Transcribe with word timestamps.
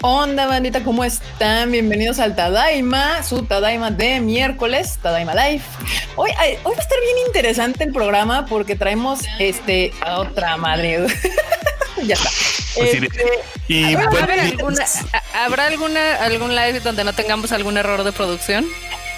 ¿Qué 0.00 0.06
onda, 0.06 0.46
bandita? 0.46 0.82
¿Cómo 0.82 1.04
están? 1.04 1.72
Bienvenidos 1.72 2.20
al 2.20 2.34
Tadaima, 2.34 3.22
su 3.22 3.44
Tadaima 3.44 3.90
de 3.90 4.20
miércoles, 4.20 4.98
Tadaima 5.02 5.34
Live. 5.34 5.62
Hoy, 6.16 6.30
hoy 6.64 6.72
va 6.72 6.78
a 6.78 6.82
estar 6.82 6.98
bien 7.00 7.26
interesante 7.26 7.84
el 7.84 7.92
programa 7.92 8.46
porque 8.46 8.76
traemos 8.76 9.20
este 9.38 9.92
a 10.00 10.20
otra 10.20 10.56
madre. 10.56 11.06
ya 12.02 12.14
está. 12.14 12.30
Pues 12.76 12.94
este, 12.94 13.40
y 13.68 13.94
¿Habrá 15.34 15.66
alguna 15.66 16.14
algún 16.16 16.56
live 16.56 16.80
donde 16.80 17.04
no 17.04 17.12
tengamos 17.12 17.52
algún 17.52 17.76
error 17.76 18.02
de 18.02 18.12
producción? 18.12 18.64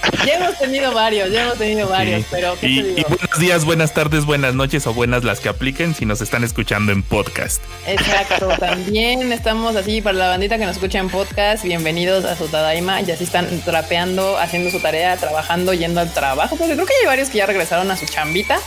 Ya 0.27 0.35
hemos 0.37 0.59
tenido 0.59 0.93
varios, 0.93 1.31
ya 1.31 1.45
hemos 1.45 1.59
tenido 1.59 1.89
varios, 1.89 2.25
pero 2.31 2.57
y, 2.63 3.03
buenos 3.03 3.39
días, 3.39 3.65
buenas 3.65 3.95
tardes, 3.95 4.25
buenas 4.25 4.55
noches 4.55 4.87
o 4.87 4.95
buenas 4.95 5.25
las 5.25 5.41
que 5.41 5.49
apliquen 5.49 5.95
si 5.95 6.07
nos 6.07 6.21
están 6.21 6.45
escuchando 6.45 6.93
en 6.93 7.03
podcast. 7.03 7.63
Exacto, 7.87 8.49
también 8.61 9.33
estamos 9.33 9.77
así 9.77 10.01
para 10.01 10.19
la 10.19 10.29
bandita 10.29 10.59
que 10.59 10.67
nos 10.67 10.77
escucha 10.77 10.99
en 10.99 11.09
podcast, 11.09 11.65
bienvenidos 11.65 12.25
a 12.25 12.37
su 12.37 12.49
Tadaima, 12.49 13.01
ya 13.01 13.17
sí 13.17 13.25
están 13.25 13.49
trapeando, 13.61 14.39
haciendo 14.39 14.71
su 14.71 14.81
tarea, 14.81 15.17
trabajando, 15.17 15.75
yendo 15.75 16.01
al 16.01 16.13
trabajo, 16.13 16.57
porque 16.57 16.75
creo 16.75 16.87
que 16.87 16.95
hay 17.01 17.07
varios 17.07 17.29
que 17.29 17.39
ya 17.39 17.47
regresaron 17.47 17.91
a 17.91 17.97
su 17.97 18.07
chambita, 18.07 18.59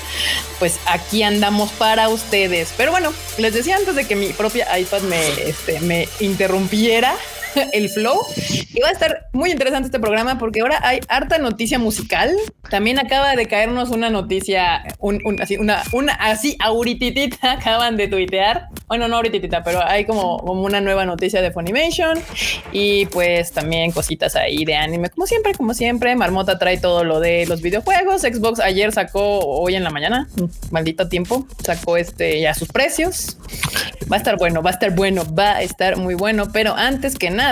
pues 0.59 0.79
aquí 0.85 1.23
andamos 1.23 1.71
para 1.71 2.09
ustedes. 2.09 2.73
Pero 2.77 2.91
bueno, 2.91 3.13
les 3.37 3.53
decía 3.53 3.75
antes 3.75 3.95
de 3.95 4.05
que 4.05 4.15
mi 4.15 4.27
propia 4.33 4.77
iPad 4.77 5.01
me, 5.01 5.27
este, 5.47 5.79
me 5.81 6.07
interrumpiera, 6.19 7.15
el 7.73 7.89
flow. 7.89 8.19
Y 8.73 8.81
va 8.81 8.89
a 8.89 8.91
estar 8.91 9.27
muy 9.33 9.51
interesante 9.51 9.87
este 9.87 9.99
programa 9.99 10.37
porque 10.37 10.61
ahora 10.61 10.79
hay 10.83 10.99
harta 11.07 11.37
noticia 11.37 11.79
musical. 11.79 12.35
También 12.69 12.99
acaba 12.99 13.35
de 13.35 13.47
caernos 13.47 13.89
una 13.89 14.09
noticia, 14.09 14.83
un, 14.99 15.21
así, 15.41 15.57
una, 15.57 15.83
una 15.91 16.13
así 16.13 16.57
aurititita 16.59 17.51
acaban 17.53 17.97
de 17.97 18.07
tuitear. 18.07 18.69
Bueno, 18.87 19.07
no 19.07 19.17
aurititita, 19.17 19.63
pero 19.63 19.83
hay 19.83 20.05
como, 20.05 20.37
como 20.39 20.63
una 20.63 20.81
nueva 20.81 21.05
noticia 21.05 21.41
de 21.41 21.51
Funimation 21.51 22.19
y 22.71 23.07
pues 23.07 23.51
también 23.51 23.91
cositas 23.91 24.35
ahí 24.35 24.65
de 24.65 24.75
anime. 24.75 25.09
Como 25.09 25.25
siempre, 25.25 25.53
como 25.53 25.73
siempre, 25.73 26.15
Marmota 26.15 26.59
trae 26.59 26.77
todo 26.77 27.03
lo 27.03 27.19
de 27.19 27.45
los 27.47 27.61
videojuegos. 27.61 28.21
Xbox 28.21 28.59
ayer 28.59 28.91
sacó, 28.91 29.39
hoy 29.39 29.75
en 29.75 29.83
la 29.83 29.89
mañana, 29.89 30.27
maldito 30.71 31.07
tiempo, 31.07 31.47
sacó 31.63 31.97
este 31.97 32.39
ya 32.39 32.53
sus 32.53 32.67
precios. 32.67 33.37
Va 34.11 34.17
a 34.17 34.19
estar 34.19 34.37
bueno, 34.37 34.61
va 34.61 34.69
a 34.69 34.73
estar 34.73 34.91
bueno, 34.91 35.23
va 35.33 35.55
a 35.55 35.61
estar 35.61 35.97
muy 35.97 36.13
bueno, 36.13 36.51
pero 36.51 36.75
antes 36.75 37.15
que 37.15 37.29
nada, 37.31 37.44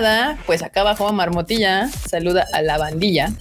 pues 0.48 0.64
acá 0.64 0.82
abajo 0.82 1.14
Marmotilla 1.14 1.88
saluda 2.10 2.48
a 2.52 2.64
la 2.64 2.80
bandilla. 2.80 3.32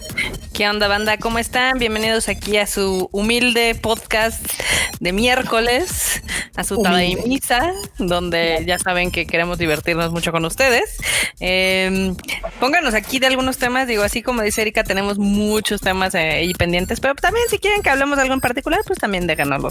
¿Qué 0.53 0.69
onda, 0.69 0.87
banda? 0.87 1.17
¿Cómo 1.17 1.39
están? 1.39 1.79
Bienvenidos 1.79 2.29
aquí 2.29 2.59
a 2.59 2.67
su 2.67 3.09
humilde 3.11 3.75
podcast 3.75 4.45
de 5.01 5.13
miércoles, 5.15 6.23
a 6.55 6.63
su 6.63 6.83
misa, 7.27 7.73
donde 7.97 8.65
ya 8.67 8.79
saben 8.79 9.11
que 9.11 9.25
queremos 9.25 9.57
divertirnos 9.57 10.13
mucho 10.13 10.31
con 10.31 10.45
ustedes. 10.45 10.99
Em, 11.41 12.15
pónganos 12.61 12.93
aquí 12.93 13.19
de 13.19 13.29
algunos 13.29 13.57
temas, 13.57 13.87
digo, 13.87 14.03
así 14.03 14.23
como 14.23 14.43
dice 14.43 14.61
Erika, 14.61 14.85
tenemos 14.85 15.17
muchos 15.17 15.81
temas 15.81 16.15
eh, 16.15 16.19
ahí 16.19 16.53
pendientes, 16.53 17.01
pero 17.01 17.15
también 17.15 17.47
si 17.49 17.61
quieren 17.61 17.81
que 17.81 17.89
hablemos 17.89 18.17
de 18.17 18.25
algo 18.25 18.35
en 18.35 18.43
particular, 18.43 18.81
pues 18.87 18.99
también 18.99 19.27
déjanoslo. 19.27 19.71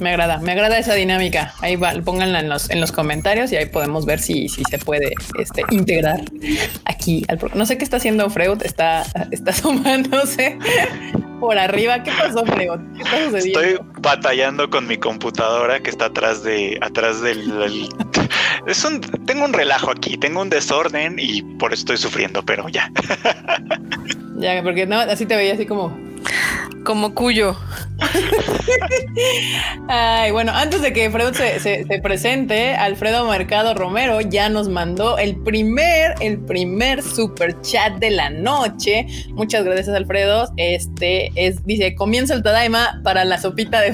Me 0.00 0.10
agrada, 0.10 0.38
me 0.38 0.52
agrada 0.52 0.78
esa 0.78 0.94
dinámica. 0.94 1.54
Ahí 1.60 1.76
va, 1.76 1.92
pónganla 2.04 2.40
en 2.40 2.48
los, 2.48 2.70
en 2.70 2.80
los 2.80 2.92
comentarios 2.92 3.52
y 3.52 3.56
ahí 3.56 3.66
podemos 3.66 4.06
ver 4.06 4.20
si, 4.20 4.48
si 4.48 4.62
se 4.64 4.78
puede 4.78 5.12
este, 5.38 5.62
integrar 5.70 6.20
aquí 6.84 7.24
al 7.28 7.38
No 7.54 7.66
sé 7.66 7.78
qué 7.78 7.84
está 7.84 7.96
haciendo 7.96 8.30
Freud, 8.30 8.62
está, 8.62 9.04
está 9.30 9.50
asomándose 9.58 10.58
por 11.40 11.58
arriba. 11.58 12.02
¿Qué 12.02 12.10
pasó, 12.18 12.44
Freud? 12.44 12.80
¿Qué 12.96 13.02
está 13.02 13.24
sucediendo? 13.24 13.86
Batallando 14.00 14.70
con 14.70 14.86
mi 14.86 14.96
computadora 14.96 15.80
que 15.80 15.90
está 15.90 16.06
atrás 16.06 16.42
de, 16.42 16.78
atrás 16.80 17.20
del, 17.20 17.88
es 18.66 18.84
un, 18.84 19.00
tengo 19.00 19.44
un 19.44 19.52
relajo 19.52 19.90
aquí, 19.90 20.16
tengo 20.16 20.40
un 20.40 20.50
desorden 20.50 21.16
y 21.18 21.42
por 21.58 21.72
eso 21.72 21.80
estoy 21.82 21.96
sufriendo, 21.96 22.42
pero 22.44 22.68
ya. 22.68 22.90
ya, 24.36 24.62
porque 24.62 24.86
no, 24.86 24.98
así 24.98 25.26
te 25.26 25.36
veía 25.36 25.54
así 25.54 25.66
como 25.66 25.96
como 26.88 27.14
cuyo. 27.14 27.54
Ay, 29.88 30.30
bueno, 30.30 30.52
antes 30.54 30.80
de 30.80 30.94
que 30.94 31.10
Freud 31.10 31.34
se, 31.34 31.84
presente, 32.02 32.74
Alfredo 32.74 33.28
Mercado 33.28 33.74
Romero 33.74 34.22
ya 34.22 34.48
nos 34.48 34.70
mandó 34.70 35.18
el 35.18 35.36
primer, 35.36 36.14
el 36.20 36.38
primer 36.38 37.02
super 37.02 37.60
chat 37.60 37.98
de 37.98 38.10
la 38.10 38.30
noche. 38.30 39.06
Muchas 39.32 39.64
gracias, 39.64 39.94
Alfredo. 39.94 40.50
Este 40.56 41.30
es, 41.34 41.62
dice, 41.66 41.94
comienza 41.94 42.32
el 42.32 42.42
Tadaima 42.42 43.00
para 43.04 43.26
la 43.26 43.36
sopita 43.36 43.82
de. 43.82 43.87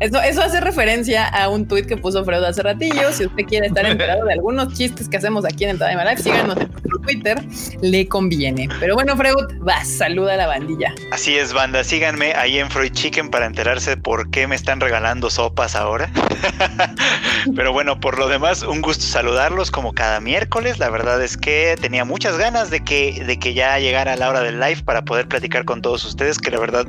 Eso, 0.00 0.20
eso 0.20 0.42
hace 0.42 0.60
referencia 0.60 1.26
a 1.26 1.48
un 1.48 1.66
tuit 1.66 1.86
que 1.86 1.96
puso 1.96 2.24
Fredo 2.24 2.46
hace 2.46 2.62
ratillo. 2.62 3.12
Si 3.12 3.26
usted 3.26 3.44
quiere 3.44 3.66
estar 3.66 3.84
enterado 3.86 4.24
de 4.24 4.32
algunos 4.32 4.72
chistes 4.74 5.08
que 5.08 5.16
hacemos 5.16 5.44
aquí 5.44 5.64
en 5.64 5.70
el 5.70 5.78
Tadaima 5.78 6.04
Live, 6.04 6.22
síganos 6.22 6.56
en 6.56 6.70
Twitter, 7.02 7.42
le 7.80 8.06
conviene. 8.08 8.68
Pero 8.80 8.94
bueno, 8.94 9.16
Freud, 9.16 9.62
va, 9.66 9.84
saluda 9.84 10.34
a 10.34 10.36
la 10.36 10.46
bandilla. 10.46 10.94
Así 11.12 11.36
es, 11.36 11.52
banda. 11.52 11.84
Síganme 11.84 12.34
ahí 12.34 12.58
en 12.58 12.70
Freud 12.70 12.92
Chicken 12.92 13.30
para 13.30 13.46
enterarse 13.46 13.96
por 13.96 14.30
qué 14.30 14.46
me 14.46 14.56
están 14.56 14.80
regalando 14.80 15.30
sopas 15.30 15.74
ahora. 15.74 16.10
Pero 17.56 17.72
bueno, 17.72 17.98
por 18.00 18.18
lo 18.18 18.28
demás, 18.28 18.62
un 18.62 18.82
gusto 18.82 19.04
saludarlos 19.04 19.70
como 19.70 19.92
cada 19.92 20.20
miércoles. 20.20 20.78
La 20.78 20.90
verdad 20.90 21.22
es 21.22 21.36
que 21.36 21.76
tenía 21.80 22.04
muchas 22.04 22.38
ganas 22.38 22.70
de 22.70 22.84
que, 22.84 23.24
de 23.24 23.38
que 23.38 23.54
ya 23.54 23.78
llegara 23.78 24.16
la 24.16 24.28
hora 24.28 24.40
del 24.40 24.60
live 24.60 24.82
para 24.84 25.02
poder 25.04 25.28
platicar 25.28 25.64
con 25.64 25.82
todos 25.82 26.04
ustedes, 26.04 26.38
que 26.38 26.50
la 26.50 26.58
verdad 26.58 26.86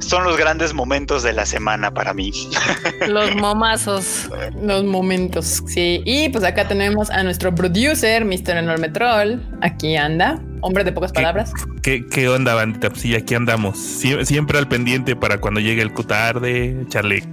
son 0.00 0.24
los 0.24 0.36
grandes 0.36 0.74
momentos 0.78 1.24
de 1.24 1.32
la 1.32 1.44
semana 1.44 1.92
para 1.92 2.14
mí. 2.14 2.32
Los 3.08 3.34
momazos. 3.34 4.30
Los 4.62 4.84
momentos, 4.84 5.62
sí. 5.66 6.02
Y 6.06 6.28
pues 6.30 6.44
acá 6.44 6.68
tenemos 6.68 7.10
a 7.10 7.22
nuestro 7.24 7.54
producer, 7.54 8.24
Mr. 8.24 8.56
Enorme 8.56 8.88
Troll. 8.88 9.40
Aquí 9.60 9.96
anda. 9.96 10.40
Hombre 10.60 10.84
de 10.84 10.92
pocas 10.92 11.12
palabras. 11.12 11.52
¿Qué, 11.82 12.06
qué 12.06 12.28
onda, 12.28 12.54
bandita? 12.54 12.90
Pues 12.90 13.02
sí, 13.02 13.14
aquí 13.14 13.34
andamos. 13.34 13.76
siempre 13.76 14.58
al 14.58 14.68
pendiente 14.68 15.16
para 15.16 15.38
cuando 15.38 15.60
llegue 15.60 15.82
el 15.82 15.92
cutarde, 15.92 16.82
echarle, 16.82 17.24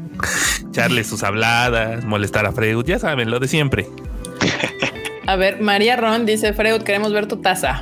echarle 0.67 1.03
sus 1.03 1.23
habladas, 1.23 2.03
molestar 2.03 2.47
a 2.47 2.51
Freud. 2.51 2.84
Ya 2.85 2.97
saben, 2.97 3.29
lo 3.29 3.39
de 3.39 3.47
siempre. 3.47 3.88
A 5.28 5.36
ver, 5.36 5.59
María 5.59 5.96
Ron 5.96 6.25
dice, 6.25 6.53
Freud, 6.53 6.84
queremos 6.84 7.12
ver 7.12 7.28
tu 7.28 7.38
taza. 7.38 7.81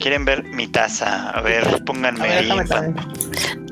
¿Quieren 0.00 0.24
ver 0.24 0.44
mi 0.44 0.66
taza? 0.66 1.30
A 1.30 1.40
ver, 1.40 1.84
pónganme 1.84 2.28
ahí. 2.28 2.48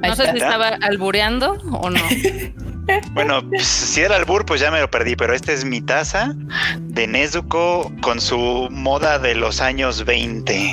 No 0.02 0.14
sé 0.16 0.30
si 0.32 0.36
estaba 0.36 0.68
albureando 0.80 1.52
o 1.72 1.90
no. 1.90 2.00
Bueno, 3.12 3.40
si 3.58 4.02
era 4.02 4.16
albur, 4.16 4.44
pues 4.44 4.60
ya 4.60 4.70
me 4.70 4.78
lo 4.78 4.90
perdí, 4.90 5.16
pero 5.16 5.32
esta 5.32 5.52
es 5.52 5.64
mi 5.64 5.80
taza 5.80 6.34
de 6.80 7.06
Nezuko 7.06 7.90
con 8.02 8.20
su 8.20 8.68
moda 8.70 9.18
de 9.18 9.34
los 9.34 9.62
años 9.62 10.04
20, 10.04 10.70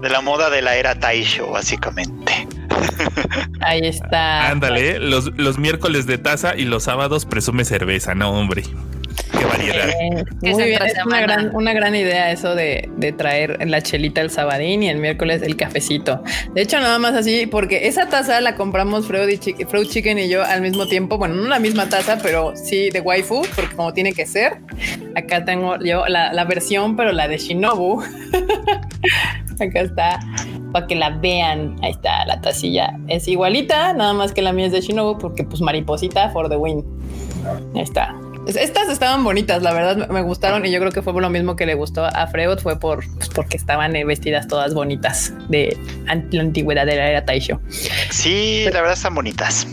de 0.00 0.08
la 0.08 0.20
moda 0.22 0.48
de 0.48 0.62
la 0.62 0.76
era 0.76 0.98
Taisho, 0.98 1.50
básicamente. 1.50 2.48
Ahí 3.60 3.86
está. 3.86 4.48
Ándale, 4.48 4.98
los, 4.98 5.36
los 5.36 5.58
miércoles 5.58 6.06
de 6.06 6.16
taza 6.16 6.56
y 6.56 6.64
los 6.64 6.84
sábados 6.84 7.26
presume 7.26 7.64
cerveza, 7.66 8.14
no, 8.14 8.30
hombre. 8.30 8.62
Qué 9.38 9.44
variedad. 9.44 9.88
Eh, 9.88 10.24
muy 10.42 10.64
bien, 10.64 10.82
es 10.82 10.94
una 11.06 11.20
gran, 11.20 11.54
una 11.54 11.72
gran 11.72 11.94
idea 11.94 12.30
eso 12.30 12.54
de, 12.54 12.90
de, 12.96 13.12
traer 13.12 13.66
la 13.66 13.80
chelita 13.80 14.20
el 14.20 14.30
sabadín 14.30 14.82
y 14.82 14.88
el 14.88 14.98
miércoles 14.98 15.42
el 15.42 15.56
cafecito. 15.56 16.22
De 16.54 16.62
hecho, 16.62 16.78
nada 16.80 16.98
más 16.98 17.14
así, 17.14 17.46
porque 17.46 17.86
esa 17.88 18.08
taza 18.08 18.40
la 18.40 18.56
compramos 18.56 19.06
Freud, 19.06 19.28
y 19.28 19.64
Freud 19.64 19.88
Chicken 19.88 20.18
y 20.18 20.28
yo 20.28 20.44
al 20.44 20.60
mismo 20.60 20.86
tiempo. 20.86 21.18
Bueno, 21.18 21.34
no 21.34 21.48
la 21.48 21.58
misma 21.58 21.88
taza, 21.88 22.18
pero 22.22 22.54
sí 22.56 22.90
de 22.90 23.00
waifu, 23.00 23.42
porque 23.54 23.74
como 23.74 23.92
tiene 23.92 24.12
que 24.12 24.26
ser. 24.26 24.58
Acá 25.14 25.44
tengo 25.44 25.78
yo 25.78 26.06
la, 26.06 26.32
la 26.32 26.44
versión, 26.44 26.96
pero 26.96 27.12
la 27.12 27.28
de 27.28 27.38
Shinobu. 27.38 28.02
Acá 29.60 29.80
está 29.80 30.18
para 30.72 30.86
que 30.86 30.94
la 30.94 31.10
vean. 31.10 31.76
Ahí 31.82 31.92
está 31.92 32.24
la 32.26 32.40
tacilla. 32.40 32.98
Es 33.08 33.28
igualita, 33.28 33.92
nada 33.94 34.12
más 34.12 34.32
que 34.32 34.42
la 34.42 34.52
mía 34.52 34.66
es 34.66 34.72
de 34.72 34.80
Shinobu, 34.80 35.18
porque 35.18 35.44
pues 35.44 35.60
mariposita 35.60 36.30
for 36.30 36.48
the 36.48 36.56
win. 36.56 36.84
Ahí 37.74 37.82
está. 37.82 38.14
Estas 38.46 38.88
estaban 38.88 39.22
bonitas, 39.22 39.62
la 39.62 39.72
verdad 39.72 40.08
me 40.08 40.22
gustaron 40.22 40.66
y 40.66 40.72
yo 40.72 40.80
creo 40.80 40.90
que 40.90 41.00
fue 41.00 41.12
por 41.12 41.22
lo 41.22 41.30
mismo 41.30 41.54
que 41.54 41.64
le 41.64 41.74
gustó 41.74 42.04
a 42.04 42.26
Freud, 42.26 42.58
fue 42.58 42.78
por 42.78 43.04
pues, 43.14 43.28
porque 43.28 43.56
estaban 43.56 43.94
eh, 43.94 44.04
vestidas 44.04 44.48
todas 44.48 44.74
bonitas 44.74 45.32
de 45.48 45.76
la 46.06 46.40
antigüedad 46.40 46.84
de 46.84 46.96
la 46.96 47.08
era 47.08 47.24
Taisho. 47.24 47.60
Sí, 48.10 48.64
la 48.64 48.80
verdad 48.80 48.94
están 48.94 49.14
bonitas. 49.14 49.66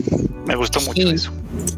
Me 0.46 0.56
gustó 0.56 0.82
mucho 0.82 1.10
eso. 1.10 1.32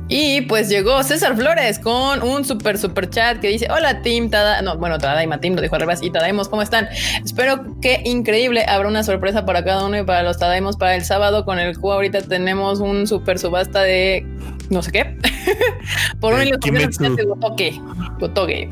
Y 0.08 0.42
pues 0.42 0.70
llegó 0.70 1.04
César 1.04 1.36
Flores 1.36 1.78
con 1.80 2.24
un 2.24 2.46
super 2.46 2.78
super 2.78 3.10
chat 3.10 3.40
que 3.40 3.50
dice: 3.50 3.68
Hola, 3.70 4.02
Team 4.02 4.30
Tada. 4.30 4.62
No, 4.62 4.78
bueno, 4.78 4.98
Tadaima 4.98 5.40
Team 5.42 5.56
lo 5.56 5.62
dijo 5.62 5.76
al 5.76 5.82
revés. 5.82 6.00
Y 6.02 6.10
Tadaimos, 6.10 6.48
¿cómo 6.48 6.62
están? 6.62 6.88
Espero 7.24 7.80
que 7.82 8.02
increíble. 8.06 8.64
Habrá 8.68 8.88
una 8.88 9.04
sorpresa 9.04 9.46
para 9.46 9.66
cada 9.66 9.86
uno 9.86 9.98
y 9.98 10.04
para 10.04 10.24
los 10.24 10.38
Tadaimos 10.38 10.78
para 10.78 10.96
el 10.96 11.04
sábado. 11.04 11.44
Con 11.44 11.60
el 11.60 11.78
cual 11.78 11.96
ahorita 11.96 12.22
tenemos 12.22 12.80
un 12.80 13.08
super 13.08 13.40
subasta 13.40 13.82
de 13.82 14.26
no 14.72 14.82
sé 14.82 14.92
qué. 14.92 15.18
Por 16.20 16.34
un 16.34 16.42
ilustración 16.42 17.16
de 17.16 17.24
Gotoke. 17.24 17.80
Gotoke. 18.20 18.70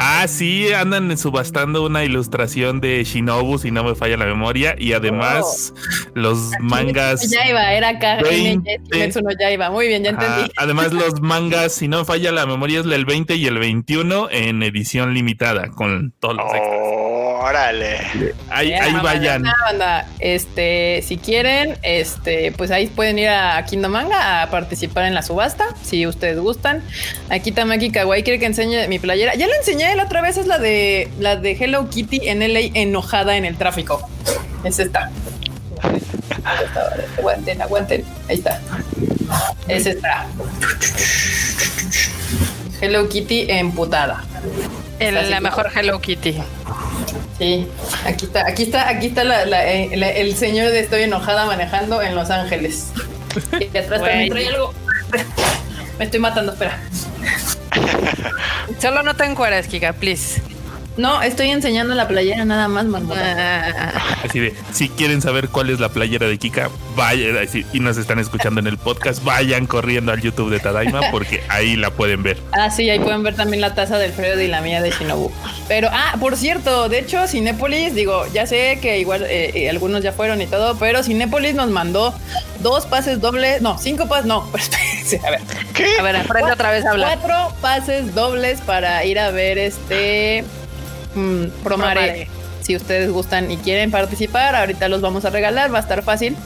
Ah, 0.00 0.28
sí, 0.28 0.72
andan 0.72 1.18
subastando 1.18 1.84
una 1.84 2.04
ilustración 2.04 2.80
de 2.80 3.02
Shinobu, 3.02 3.58
si 3.58 3.72
no 3.72 3.82
me 3.82 3.96
falla 3.96 4.16
la 4.16 4.26
memoria, 4.26 4.76
y 4.78 4.92
además 4.92 5.74
los 6.14 6.52
mangas. 6.60 7.28
Ya 7.28 7.48
iba, 7.48 7.72
era 7.72 7.88
acá. 7.88 8.20
20. 8.22 8.80
Kimetsu 8.92 9.22
no 9.22 9.30
Yaiba. 9.36 9.70
Muy 9.70 9.88
bien, 9.88 10.04
ya 10.04 10.10
entendí. 10.10 10.52
además 10.56 10.92
los 10.92 11.20
mangas, 11.20 11.72
si 11.72 11.88
no 11.88 11.98
me 11.98 12.04
falla 12.04 12.30
la 12.30 12.46
memoria, 12.46 12.78
es 12.78 12.86
el 12.86 13.04
20 13.04 13.34
y 13.34 13.46
el 13.46 13.58
21 13.58 14.28
en 14.30 14.62
edición 14.62 15.14
limitada, 15.14 15.70
con 15.70 16.12
todos 16.20 16.36
los 16.36 16.46
extras. 16.46 17.17
Órale. 17.48 18.34
Ahí, 18.50 18.72
banda, 18.72 19.02
vayan. 19.02 19.42
banda. 19.42 20.06
Este, 20.18 21.02
si 21.02 21.16
quieren, 21.16 21.78
este, 21.82 22.52
pues 22.52 22.70
ahí 22.70 22.88
pueden 22.88 23.18
ir 23.18 23.28
a 23.28 23.64
Kingdom 23.64 23.92
Manga 23.92 24.42
a 24.42 24.50
participar 24.50 25.04
en 25.06 25.14
la 25.14 25.22
subasta, 25.22 25.64
si 25.82 26.06
ustedes 26.06 26.38
gustan. 26.38 26.82
Aquí 27.30 27.52
Tamaki 27.52 27.90
Kawaii 27.90 28.22
quiere 28.22 28.38
que 28.38 28.46
enseñe 28.46 28.86
mi 28.88 28.98
playera. 28.98 29.34
Ya 29.34 29.46
la 29.46 29.56
enseñé 29.56 29.94
la 29.96 30.04
otra 30.04 30.20
vez, 30.20 30.36
es 30.36 30.46
la 30.46 30.58
de 30.58 31.08
la 31.18 31.36
de 31.36 31.52
Hello 31.52 31.88
Kitty 31.88 32.28
en 32.28 32.40
LA 32.40 32.60
enojada 32.74 33.36
en 33.36 33.46
el 33.46 33.56
tráfico. 33.56 34.06
Es 34.64 34.78
esta. 34.78 35.10
Aguanten, 37.16 37.62
aguanten. 37.62 38.04
Ahí 38.28 38.36
está. 38.36 38.60
Es 39.68 39.86
esta. 39.86 40.26
Hello 42.80 43.08
Kitty 43.08 43.46
emputada. 43.48 44.22
El- 44.98 45.30
la 45.30 45.40
mejor 45.40 45.70
Hello 45.74 46.00
Kitty. 46.00 46.36
Sí, 47.38 47.66
aquí 48.04 48.24
está, 48.26 48.46
aquí 48.46 48.62
está, 48.64 48.88
aquí 48.88 49.06
está 49.06 49.24
la- 49.24 49.44
la- 49.44 49.64
eh, 49.72 49.90
la- 49.96 50.10
el 50.10 50.34
señor 50.36 50.70
de 50.70 50.80
Estoy 50.80 51.02
enojada 51.02 51.46
manejando 51.46 52.02
en 52.02 52.14
Los 52.16 52.30
Ángeles. 52.30 52.88
Y 53.60 53.76
atrás 53.76 54.00
también 54.02 54.30
trae 54.30 54.48
algo. 54.48 54.74
Me 55.98 56.04
estoy 56.04 56.20
matando, 56.20 56.52
espera. 56.52 56.78
Solo 58.80 59.02
no 59.02 59.14
te 59.14 59.24
encueres, 59.24 59.66
Kika, 59.68 59.92
please. 59.92 60.40
No, 60.98 61.22
estoy 61.22 61.50
enseñando 61.50 61.94
la 61.94 62.08
playera 62.08 62.44
nada 62.44 62.66
más, 62.66 62.84
marmota. 62.84 63.92
Así 64.24 64.40
de, 64.40 64.54
si 64.72 64.88
quieren 64.88 65.22
saber 65.22 65.48
cuál 65.48 65.70
es 65.70 65.78
la 65.78 65.90
playera 65.90 66.26
de 66.26 66.36
Kika, 66.38 66.70
vayan, 66.96 67.36
así, 67.36 67.64
y 67.72 67.78
nos 67.78 67.96
están 67.96 68.18
escuchando 68.18 68.58
en 68.58 68.66
el 68.66 68.78
podcast, 68.78 69.22
vayan 69.22 69.68
corriendo 69.68 70.10
al 70.10 70.20
YouTube 70.20 70.50
de 70.50 70.58
Tadaima 70.58 71.12
porque 71.12 71.40
ahí 71.48 71.76
la 71.76 71.92
pueden 71.92 72.24
ver. 72.24 72.38
Ah, 72.50 72.70
sí, 72.70 72.90
ahí 72.90 72.98
pueden 72.98 73.22
ver 73.22 73.36
también 73.36 73.60
la 73.60 73.76
taza 73.76 73.96
del 73.96 74.12
Fredo 74.12 74.42
y 74.42 74.48
la 74.48 74.60
mía 74.60 74.82
de 74.82 74.90
Shinobu. 74.90 75.30
Pero, 75.68 75.88
ah, 75.92 76.16
por 76.18 76.36
cierto, 76.36 76.88
de 76.88 76.98
hecho, 76.98 77.28
Cinépolis, 77.28 77.94
digo, 77.94 78.26
ya 78.32 78.46
sé 78.46 78.80
que 78.82 78.98
igual 78.98 79.22
eh, 79.22 79.52
eh, 79.54 79.70
algunos 79.70 80.02
ya 80.02 80.10
fueron 80.10 80.42
y 80.42 80.48
todo, 80.48 80.76
pero 80.80 81.04
Cinépolis 81.04 81.54
nos 81.54 81.70
mandó 81.70 82.12
dos 82.58 82.86
pases 82.86 83.20
dobles, 83.20 83.62
no, 83.62 83.78
cinco 83.78 84.08
pases, 84.08 84.26
no, 84.26 84.48
pero 84.52 84.64
espérense, 84.64 85.20
a 85.24 85.30
ver. 85.30 85.40
a 86.00 86.02
ver, 86.02 86.16
aprende 86.16 86.52
otra 86.52 86.72
vez 86.72 86.84
a 86.84 86.90
hablar. 86.90 87.18
Cuatro 87.20 87.54
pases 87.60 88.16
dobles 88.16 88.60
para 88.62 89.04
ir 89.04 89.20
a 89.20 89.30
ver 89.30 89.58
este 89.58 90.44
mm, 91.18 91.50
Promare. 91.64 92.28
Si 92.62 92.76
ustedes 92.76 93.10
gustan 93.10 93.50
y 93.50 93.56
quieren 93.56 93.90
participar, 93.90 94.54
ahorita 94.54 94.88
los 94.88 95.00
vamos 95.00 95.24
a 95.24 95.30
regalar, 95.30 95.72
va 95.72 95.78
a 95.78 95.80
estar 95.80 96.02
fácil. 96.02 96.36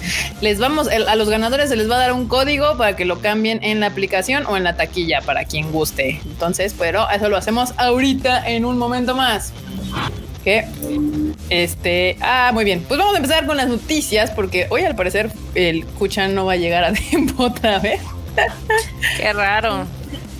Les 0.40 0.60
vamos, 0.60 0.88
el- 0.90 1.08
a 1.08 1.16
los 1.16 1.28
ganadores 1.28 1.68
se 1.68 1.74
les 1.74 1.90
va 1.90 1.96
a 1.96 1.98
dar 1.98 2.12
un 2.12 2.28
código 2.28 2.76
para 2.76 2.94
que 2.94 3.04
lo 3.04 3.18
cambien 3.20 3.58
en 3.64 3.80
la 3.80 3.86
aplicación 3.86 4.46
o 4.46 4.56
en 4.56 4.62
la 4.62 4.76
taquilla 4.76 5.20
para 5.22 5.44
quien 5.46 5.72
guste. 5.72 6.20
Entonces, 6.24 6.76
pero 6.78 7.10
eso 7.10 7.28
lo 7.28 7.36
hacemos 7.36 7.74
ahorita 7.76 8.48
en 8.48 8.64
un 8.64 8.78
momento 8.78 9.16
más. 9.16 9.52
Que 10.44 10.64
este, 11.50 12.16
ah, 12.20 12.50
muy 12.54 12.64
bien. 12.64 12.84
Pues 12.86 12.98
vamos 12.98 13.14
a 13.14 13.16
empezar 13.18 13.44
con 13.46 13.56
las 13.56 13.66
noticias 13.68 14.30
porque 14.30 14.66
hoy 14.70 14.82
al 14.84 14.94
parecer 14.94 15.30
el 15.56 15.84
Kuchan 15.86 16.34
no 16.36 16.46
va 16.46 16.52
a 16.52 16.56
llegar 16.56 16.84
a 16.84 16.92
tiempo 17.10 17.44
otra 17.44 17.80
vez. 17.80 18.00
Qué 19.16 19.32
raro. 19.32 19.86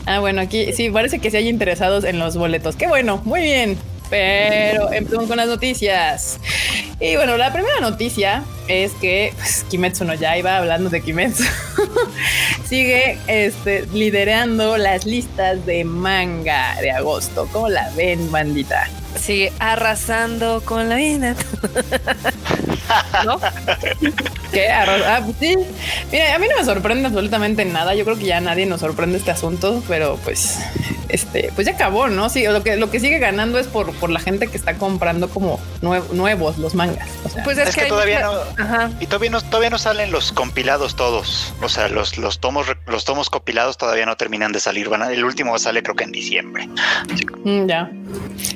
Ah, 0.06 0.18
bueno, 0.20 0.40
aquí 0.42 0.72
sí, 0.72 0.90
parece 0.90 1.18
que 1.18 1.30
sí 1.30 1.36
hay 1.38 1.48
interesados 1.48 2.04
en 2.04 2.18
los 2.20 2.36
boletos. 2.36 2.76
Qué 2.76 2.86
bueno, 2.86 3.20
muy 3.24 3.40
bien. 3.42 3.76
Pero 4.12 4.92
empezamos 4.92 5.26
con 5.26 5.38
las 5.38 5.46
noticias. 5.46 6.38
Y 7.00 7.16
bueno, 7.16 7.38
la 7.38 7.50
primera 7.50 7.80
noticia 7.80 8.44
es 8.68 8.92
que 9.00 9.32
pues, 9.38 9.64
Kimetsu 9.70 10.04
no 10.04 10.12
Yaiba, 10.12 10.58
hablando 10.58 10.90
de 10.90 11.00
Kimetsu, 11.00 11.44
sigue 12.66 13.16
este, 13.26 13.86
liderando 13.86 14.76
las 14.76 15.06
listas 15.06 15.64
de 15.64 15.84
manga 15.84 16.78
de 16.82 16.90
agosto. 16.90 17.48
¿Cómo 17.52 17.70
la 17.70 17.88
ven, 17.96 18.30
bandita? 18.30 18.86
Sigue 19.18 19.50
arrasando 19.58 20.60
con 20.62 20.90
la 20.90 20.96
vida. 20.96 21.34
¿No? 23.24 23.40
¿Qué? 24.52 24.68
Arroz- 24.68 25.02
Ah, 25.06 25.20
pues 25.24 25.36
sí. 25.40 25.56
Mira, 26.10 26.34
a 26.34 26.38
mí 26.38 26.46
no 26.48 26.56
me 26.56 26.64
sorprende 26.64 27.06
absolutamente 27.06 27.64
nada. 27.64 27.94
Yo 27.94 28.04
creo 28.04 28.18
que 28.18 28.26
ya 28.26 28.40
nadie 28.40 28.66
nos 28.66 28.80
sorprende 28.80 29.18
este 29.18 29.30
asunto, 29.30 29.82
pero 29.88 30.18
pues, 30.24 30.58
este, 31.08 31.50
pues 31.54 31.66
ya 31.66 31.72
acabó, 31.74 32.08
¿no? 32.08 32.28
Sí, 32.28 32.44
lo 32.46 32.62
que, 32.62 32.76
lo 32.76 32.90
que 32.90 33.00
sigue 33.00 33.18
ganando 33.18 33.58
es 33.58 33.66
por, 33.66 33.92
por 33.94 34.10
la 34.10 34.20
gente 34.20 34.48
que 34.48 34.56
está 34.56 34.74
comprando 34.74 35.28
como 35.28 35.58
nue- 35.80 36.06
nuevos 36.10 36.58
los 36.58 36.74
mangas. 36.74 37.08
O 37.24 37.28
sea, 37.30 37.42
Pues 37.44 37.58
Es, 37.58 37.68
es, 37.70 37.76
que, 37.76 37.86
todavía 37.86 38.26
mucha- 38.28 38.54
no. 38.58 38.64
Ajá. 38.64 38.90
Y 39.00 39.06
todavía 39.06 39.30
no, 39.30 39.40
todavía 39.40 39.70
no 39.70 39.78
salen 39.78 40.10
los 40.12 40.32
compilados 40.32 40.96
todos. 40.96 41.54
O 41.62 41.68
sea, 41.68 41.88
los, 41.88 42.18
los 42.18 42.38
tomos 42.38 42.66
los 42.86 43.04
tomos 43.04 43.30
compilados 43.30 43.78
todavía 43.78 44.06
no 44.06 44.16
terminan 44.16 44.52
de 44.52 44.60
salir. 44.60 44.88
Van 44.88 45.02
a- 45.02 45.12
el 45.12 45.24
último 45.24 45.58
sale 45.58 45.82
creo 45.82 45.96
que 45.96 46.04
en 46.04 46.12
diciembre. 46.12 46.68
Mm, 47.44 47.66
ya. 47.66 47.90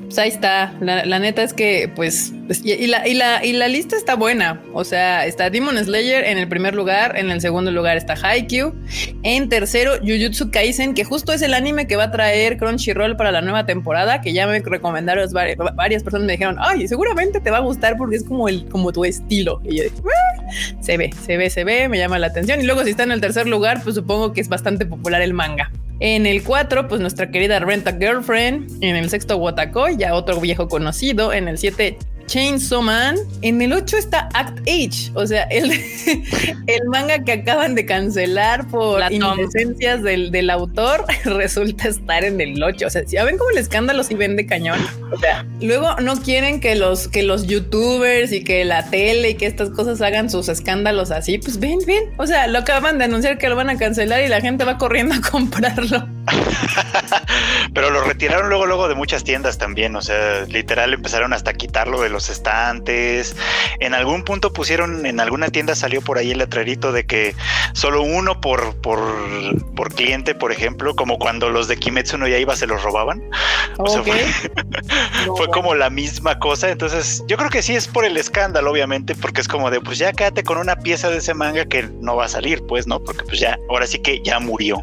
Pues 0.04 0.18
ahí 0.18 0.28
está. 0.28 0.72
La, 0.80 1.04
la 1.04 1.18
neta 1.18 1.42
es 1.42 1.52
que, 1.52 1.90
pues, 1.94 2.32
y, 2.64 2.86
la, 2.86 3.06
y, 3.08 3.14
la, 3.14 3.44
y 3.44 3.52
la 3.52 3.68
lista 3.68 3.96
está 3.96 4.14
buena. 4.14 4.60
O 4.72 4.84
sea, 4.84 5.26
está 5.26 5.50
Demon 5.50 5.76
Slayer 5.82 6.24
en 6.24 6.38
el 6.38 6.48
primer 6.48 6.74
lugar. 6.74 7.16
En 7.18 7.30
el 7.30 7.40
segundo 7.40 7.70
lugar 7.70 7.96
está 7.96 8.14
Haikyuu. 8.14 8.74
En 9.22 9.48
tercero, 9.48 9.92
Jujutsu 10.00 10.50
Kaisen, 10.50 10.94
que 10.94 11.04
justo 11.04 11.32
es 11.32 11.42
el 11.42 11.54
anime 11.54 11.86
que 11.86 11.96
va 11.96 12.04
a 12.04 12.10
traer 12.10 12.56
Crunchyroll 12.58 13.16
para 13.16 13.32
la 13.32 13.40
nueva 13.40 13.66
temporada. 13.66 14.20
Que 14.20 14.32
ya 14.32 14.46
me 14.46 14.58
recomendaron 14.60 15.28
vari- 15.30 15.56
varias 15.74 16.02
personas. 16.02 16.26
Me 16.26 16.32
dijeron, 16.32 16.56
ay, 16.60 16.86
seguramente 16.88 17.40
te 17.40 17.50
va 17.50 17.58
a 17.58 17.60
gustar 17.60 17.96
porque 17.96 18.16
es 18.16 18.24
como, 18.24 18.48
el, 18.48 18.66
como 18.68 18.92
tu 18.92 19.04
estilo. 19.04 19.60
Y 19.64 19.76
yo 19.78 19.82
dije, 19.84 19.96
"Ah, 20.06 20.50
se 20.80 20.96
ve, 20.96 21.10
se 21.24 21.36
ve, 21.36 21.50
se 21.50 21.64
ve, 21.64 21.88
me 21.88 21.98
llama 21.98 22.18
la 22.18 22.28
atención. 22.28 22.60
Y 22.60 22.64
luego, 22.64 22.84
si 22.84 22.90
está 22.90 23.02
en 23.02 23.12
el 23.12 23.20
tercer 23.20 23.46
lugar, 23.46 23.82
pues 23.82 23.94
supongo 23.96 24.32
que 24.32 24.40
es 24.40 24.48
bastante 24.48 24.86
popular 24.86 25.22
el 25.22 25.34
manga. 25.34 25.70
En 25.98 26.26
el 26.26 26.42
4, 26.44 26.88
pues 26.88 27.00
nuestra 27.00 27.30
querida 27.30 27.58
Renta 27.58 27.96
Girlfriend. 27.98 28.84
En 28.84 28.96
el 28.96 29.08
sexto, 29.08 29.38
Watakoi, 29.38 29.96
ya 29.96 30.14
otro 30.14 30.38
viejo 30.40 30.68
conocido. 30.68 31.32
En 31.32 31.48
el 31.48 31.56
7, 31.56 31.96
Chainsaw 32.26 32.82
Man. 32.82 33.16
En 33.42 33.62
el 33.62 33.72
8 33.72 33.96
está 33.96 34.28
Act 34.34 34.58
H, 34.60 35.10
o 35.14 35.26
sea, 35.26 35.42
el, 35.50 35.72
el 36.66 36.84
manga 36.86 37.24
que 37.24 37.32
acaban 37.32 37.74
de 37.74 37.86
cancelar 37.86 38.66
por 38.68 39.00
indecencias 39.10 40.02
del, 40.02 40.30
del 40.30 40.50
autor 40.50 41.04
resulta 41.24 41.88
estar 41.88 42.24
en 42.24 42.40
el 42.40 42.62
8. 42.62 42.86
O 42.86 42.90
sea, 42.90 43.02
ya 43.04 43.24
ven 43.24 43.38
cómo 43.38 43.50
el 43.50 43.58
escándalo 43.58 44.02
sí 44.02 44.14
vende 44.14 44.46
cañón. 44.46 44.78
O 45.12 45.18
sea, 45.18 45.46
luego 45.60 45.96
no 46.00 46.20
quieren 46.20 46.60
que 46.60 46.74
los, 46.74 47.08
que 47.08 47.22
los 47.22 47.46
youtubers 47.46 48.32
y 48.32 48.42
que 48.44 48.64
la 48.64 48.90
tele 48.90 49.30
y 49.30 49.34
que 49.34 49.46
estas 49.46 49.70
cosas 49.70 50.00
hagan 50.02 50.30
sus 50.30 50.48
escándalos 50.48 51.10
así. 51.10 51.38
Pues 51.38 51.58
ven, 51.58 51.78
ven. 51.86 52.04
O 52.16 52.26
sea, 52.26 52.46
lo 52.46 52.58
acaban 52.58 52.98
de 52.98 53.04
anunciar 53.04 53.38
que 53.38 53.48
lo 53.48 53.56
van 53.56 53.70
a 53.70 53.78
cancelar 53.78 54.22
y 54.24 54.28
la 54.28 54.40
gente 54.40 54.64
va 54.64 54.78
corriendo 54.78 55.14
a 55.14 55.20
comprarlo. 55.30 56.08
Pero 57.72 57.90
lo 57.90 58.02
retiraron 58.02 58.48
luego, 58.48 58.66
luego 58.66 58.88
de 58.88 58.94
muchas 58.94 59.24
tiendas 59.24 59.58
también. 59.58 59.94
O 59.96 60.02
sea, 60.02 60.44
literal 60.46 60.92
empezaron 60.94 61.32
hasta 61.32 61.50
a 61.50 61.54
quitarlo 61.54 62.00
de 62.00 62.08
los 62.16 62.30
estantes. 62.30 63.36
En 63.78 63.92
algún 63.92 64.24
punto 64.24 64.52
pusieron, 64.52 65.04
en 65.04 65.20
alguna 65.20 65.48
tienda 65.48 65.74
salió 65.74 66.00
por 66.00 66.16
ahí 66.16 66.30
el 66.30 66.38
letrerito 66.38 66.92
de 66.92 67.06
que 67.06 67.34
solo 67.74 68.02
uno 68.02 68.40
por, 68.40 68.74
por, 68.76 68.98
por 69.74 69.94
cliente, 69.94 70.34
por 70.34 70.50
ejemplo, 70.50 70.96
como 70.96 71.18
cuando 71.18 71.50
los 71.50 71.68
de 71.68 71.76
Kimetsu 71.76 72.16
no 72.16 72.26
Yaiba 72.26 72.56
se 72.56 72.66
los 72.66 72.82
robaban. 72.82 73.22
O 73.76 73.86
sea, 73.86 74.02
fue, 74.02 74.24
fue 75.36 75.48
como 75.48 75.74
la 75.74 75.90
misma 75.90 76.38
cosa. 76.38 76.70
Entonces, 76.70 77.22
yo 77.28 77.36
creo 77.36 77.50
que 77.50 77.62
sí 77.62 77.76
es 77.76 77.86
por 77.86 78.04
el 78.06 78.16
escándalo, 78.16 78.70
obviamente, 78.70 79.14
porque 79.14 79.42
es 79.42 79.48
como 79.48 79.70
de, 79.70 79.80
pues 79.80 79.98
ya 79.98 80.12
quédate 80.12 80.42
con 80.42 80.56
una 80.56 80.76
pieza 80.76 81.10
de 81.10 81.18
ese 81.18 81.34
manga 81.34 81.66
que 81.66 81.82
no 82.00 82.16
va 82.16 82.24
a 82.24 82.28
salir, 82.28 82.62
pues, 82.66 82.86
¿no? 82.86 82.98
Porque 83.04 83.24
pues 83.24 83.38
ya, 83.40 83.58
ahora 83.68 83.86
sí 83.86 83.98
que 83.98 84.22
ya 84.22 84.40
murió. 84.40 84.82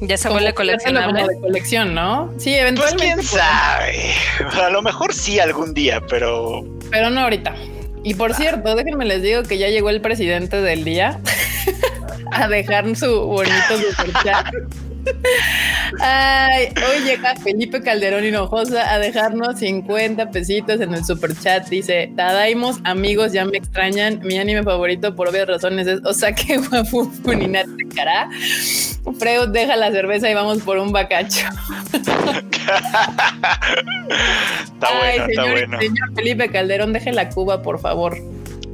Ya 0.00 0.16
se 0.16 0.28
vuelve 0.28 0.54
como 0.54 0.68
coleccionable. 0.68 1.22
de 1.28 1.40
colección, 1.40 1.94
¿no? 1.94 2.32
Sí, 2.38 2.50
Pues 2.50 2.60
eventualmente. 2.60 3.04
quién 3.04 3.16
pues, 3.16 3.28
sabe. 3.28 4.14
A 4.64 4.70
lo 4.70 4.82
mejor 4.82 5.12
sí 5.12 5.38
algún 5.38 5.74
día, 5.74 6.00
pero 6.08 6.53
pero 6.90 7.10
no 7.10 7.20
ahorita. 7.20 7.54
Y 8.02 8.14
por 8.14 8.34
cierto, 8.34 8.74
déjenme 8.74 9.04
les 9.06 9.22
digo 9.22 9.42
que 9.42 9.58
ya 9.58 9.68
llegó 9.68 9.88
el 9.90 10.00
presidente 10.00 10.60
del 10.60 10.84
día 10.84 11.20
a 12.30 12.48
dejar 12.48 12.94
su 12.96 13.20
bonito 13.22 13.78
superchat. 13.96 14.46
Ay, 16.00 16.68
hoy 16.76 17.04
llega 17.04 17.34
Felipe 17.36 17.80
Calderón 17.80 18.24
Hinojosa 18.24 18.92
a 18.92 18.98
dejarnos 18.98 19.58
50 19.58 20.30
pesitos 20.30 20.80
en 20.80 20.94
el 20.94 21.04
superchat. 21.04 21.68
Dice: 21.68 22.12
Tadaimos, 22.16 22.78
amigos, 22.84 23.32
ya 23.32 23.44
me 23.44 23.58
extrañan. 23.58 24.20
Mi 24.22 24.38
anime 24.38 24.62
favorito, 24.62 25.14
por 25.14 25.28
obvias 25.28 25.48
razones, 25.48 25.86
es 25.86 26.00
Osake 26.04 26.58
Wafu 26.72 27.10
Funinate 27.22 27.70
Kara. 27.94 28.28
Freud, 29.18 29.48
deja 29.48 29.76
la 29.76 29.90
cerveza 29.92 30.30
y 30.30 30.34
vamos 30.34 30.62
por 30.62 30.78
un 30.78 30.92
bacacho. 30.92 31.46
está 31.92 32.12
Ay, 35.02 35.18
bueno, 35.18 35.26
está 35.28 35.50
bueno. 35.50 35.80
señor 35.80 36.14
Felipe 36.14 36.48
Calderón, 36.48 36.92
deje 36.92 37.12
la 37.12 37.28
cuba, 37.28 37.62
por 37.62 37.78
favor. 37.78 38.16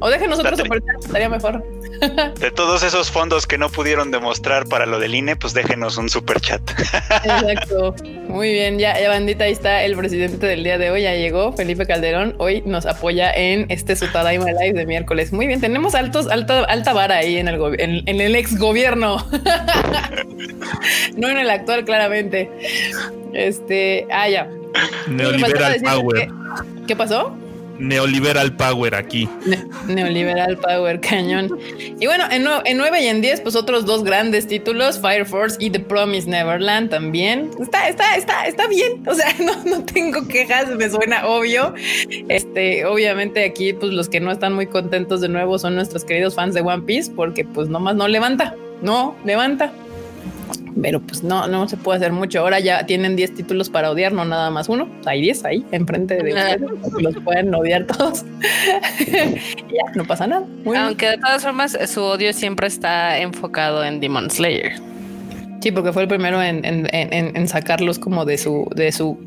O 0.01 0.09
déjenos 0.09 0.39
otro 0.39 0.51
Date. 0.51 0.63
superchat, 0.63 1.05
estaría 1.05 1.29
mejor. 1.29 1.63
De 2.39 2.49
todos 2.49 2.81
esos 2.81 3.11
fondos 3.11 3.45
que 3.45 3.59
no 3.59 3.69
pudieron 3.69 4.09
demostrar 4.09 4.65
para 4.65 4.87
lo 4.87 4.99
del 4.99 5.13
INE, 5.13 5.35
pues 5.35 5.53
déjenos 5.53 5.97
un 5.97 6.09
super 6.09 6.39
chat. 6.39 6.61
Exacto. 7.23 7.95
Muy 8.27 8.51
bien, 8.51 8.79
ya, 8.79 8.99
ya 8.99 9.09
bandita, 9.09 9.43
ahí 9.43 9.51
está 9.51 9.83
el 9.83 9.95
presidente 9.95 10.47
del 10.47 10.63
día 10.63 10.79
de 10.79 10.89
hoy, 10.89 11.03
ya 11.03 11.13
llegó, 11.13 11.53
Felipe 11.53 11.85
Calderón, 11.85 12.33
hoy 12.39 12.63
nos 12.65 12.87
apoya 12.87 13.31
en 13.31 13.67
este 13.69 13.95
Sutadaima 13.95 14.51
Live 14.51 14.73
de 14.73 14.85
miércoles. 14.87 15.31
Muy 15.31 15.45
bien, 15.45 15.61
tenemos 15.61 15.93
altos, 15.93 16.27
alta, 16.27 16.63
alta 16.63 16.93
vara 16.93 17.17
ahí 17.17 17.37
en 17.37 17.47
el, 17.47 17.61
en, 17.79 18.01
en 18.07 18.21
el 18.21 18.35
ex 18.35 18.57
gobierno. 18.57 19.23
no 21.15 21.29
en 21.29 21.37
el 21.37 21.49
actual, 21.49 21.85
claramente. 21.85 22.49
Este, 23.33 24.07
ah, 24.11 24.27
ya. 24.27 24.49
Neoliberal 25.07 25.79
Power. 25.81 26.29
¿Qué 26.87 26.95
pasó? 26.95 27.35
Neoliberal 27.81 28.55
Power 28.55 28.95
aquí. 28.95 29.27
Ne- 29.45 29.65
Neoliberal 29.93 30.57
Power 30.57 30.99
Cañón. 31.01 31.57
Y 31.99 32.05
bueno, 32.05 32.25
en, 32.31 32.45
nue- 32.45 32.61
en 32.65 32.77
9 32.77 33.01
y 33.03 33.07
en 33.07 33.21
10, 33.21 33.41
pues 33.41 33.55
otros 33.55 33.85
dos 33.85 34.03
grandes 34.03 34.47
títulos, 34.47 34.99
Fire 34.99 35.25
Force 35.25 35.57
y 35.59 35.69
The 35.69 35.79
Promise 35.79 36.29
Neverland 36.29 36.89
también. 36.89 37.49
Está, 37.59 37.89
está, 37.89 38.15
está, 38.15 38.45
está 38.45 38.67
bien. 38.67 39.03
O 39.07 39.13
sea, 39.13 39.27
no, 39.39 39.63
no 39.65 39.83
tengo 39.85 40.27
quejas, 40.27 40.69
me 40.75 40.89
suena 40.89 41.27
obvio. 41.27 41.73
Este, 42.29 42.85
obviamente 42.85 43.43
aquí, 43.43 43.73
pues 43.73 43.91
los 43.91 44.07
que 44.09 44.19
no 44.19 44.31
están 44.31 44.53
muy 44.53 44.67
contentos 44.67 45.21
de 45.21 45.29
nuevo 45.29 45.57
son 45.59 45.75
nuestros 45.75 46.05
queridos 46.05 46.35
fans 46.35 46.53
de 46.53 46.61
One 46.61 46.83
Piece, 46.83 47.11
porque 47.15 47.43
pues 47.45 47.67
nomás 47.67 47.95
no 47.95 48.07
levanta, 48.07 48.55
no 48.81 49.15
levanta. 49.25 49.71
Pero 50.81 51.01
pues 51.01 51.23
no, 51.23 51.47
no 51.47 51.67
se 51.67 51.77
puede 51.77 51.97
hacer 51.97 52.11
mucho. 52.11 52.39
Ahora 52.39 52.59
ya 52.59 52.85
tienen 52.85 53.15
10 53.15 53.35
títulos 53.35 53.69
para 53.69 53.91
odiar, 53.91 54.13
no 54.13 54.25
nada 54.25 54.49
más 54.49 54.69
uno. 54.69 54.87
Hay 55.05 55.21
10 55.21 55.45
ahí 55.45 55.65
enfrente 55.71 56.15
de 56.15 56.33
ustedes. 56.33 56.61
Los 56.99 57.15
pueden 57.23 57.53
odiar 57.53 57.85
todos. 57.85 58.25
Ya, 59.71 59.91
no 59.95 60.03
pasa 60.05 60.27
nada. 60.27 60.45
Muy 60.63 60.73
bien. 60.73 60.85
Aunque 60.85 61.07
de 61.11 61.17
todas 61.17 61.43
formas 61.43 61.77
su 61.87 62.01
odio 62.01 62.33
siempre 62.33 62.67
está 62.67 63.19
enfocado 63.19 63.83
en 63.83 63.99
Demon 64.01 64.29
Slayer. 64.29 64.73
Sí, 65.61 65.71
porque 65.71 65.93
fue 65.93 66.01
el 66.01 66.07
primero 66.07 66.41
en, 66.41 66.65
en- 66.65 66.87
en- 66.91 67.47
sacarlos 67.47 67.99
como 67.99 68.25
de 68.25 68.37
su, 68.39 68.67
de 68.75 68.91
su 68.91 69.19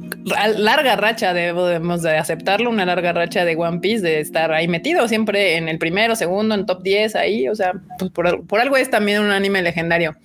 larga 0.56 0.96
racha, 0.96 1.32
debemos 1.32 2.02
de 2.02 2.16
aceptarlo, 2.16 2.70
una 2.70 2.84
larga 2.84 3.12
racha 3.12 3.44
de 3.44 3.54
One 3.54 3.78
Piece, 3.78 4.02
de 4.02 4.18
estar 4.20 4.50
ahí 4.52 4.66
metido 4.66 5.06
siempre 5.06 5.56
en 5.56 5.68
el 5.68 5.78
primero, 5.78 6.16
segundo, 6.16 6.54
en 6.56 6.66
top 6.66 6.82
10, 6.82 7.14
ahí, 7.14 7.48
o 7.48 7.54
sea, 7.54 7.72
pues 7.98 8.10
por, 8.10 8.44
por 8.46 8.60
algo 8.60 8.76
es 8.76 8.90
también 8.90 9.20
un 9.22 9.30
anime 9.30 9.62
legendario. 9.62 10.16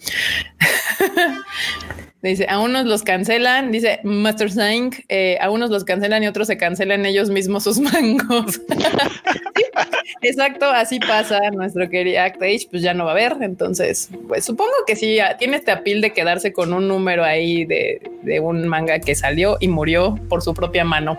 Dice, 2.22 2.48
a 2.50 2.60
unos 2.60 2.86
los 2.86 3.04
cancelan, 3.04 3.72
dice 3.72 4.02
Master 4.04 4.52
Sang, 4.52 4.92
eh, 5.08 5.38
a 5.40 5.50
unos 5.50 5.70
los 5.70 5.86
cancelan 5.86 6.22
y 6.22 6.28
otros 6.28 6.48
se 6.48 6.58
cancelan 6.58 7.06
ellos 7.06 7.30
mismos 7.30 7.64
sus 7.64 7.80
mangos. 7.80 8.62
Exacto, 10.22 10.66
así 10.66 11.00
pasa. 11.00 11.40
Nuestro 11.52 11.90
querido 11.90 12.22
Act 12.22 12.42
Age, 12.42 12.68
pues 12.70 12.82
ya 12.82 12.94
no 12.94 13.06
va 13.06 13.12
a 13.12 13.14
haber. 13.14 13.38
Entonces, 13.42 14.10
pues 14.28 14.44
supongo 14.44 14.74
que 14.86 14.98
sí, 14.98 15.20
ah, 15.20 15.38
tiene 15.38 15.58
este 15.58 15.72
apil 15.72 16.02
de 16.02 16.12
quedarse 16.12 16.52
con 16.52 16.74
un 16.74 16.90
número 16.90 17.24
ahí 17.24 17.64
de, 17.64 18.02
de 18.24 18.40
un 18.42 18.68
manga 18.68 19.00
que 19.00 19.16
salió 19.16 19.56
y 19.62 19.70
murió 19.70 20.20
por 20.28 20.42
su 20.42 20.54
propia 20.54 20.84
mano. 20.84 21.18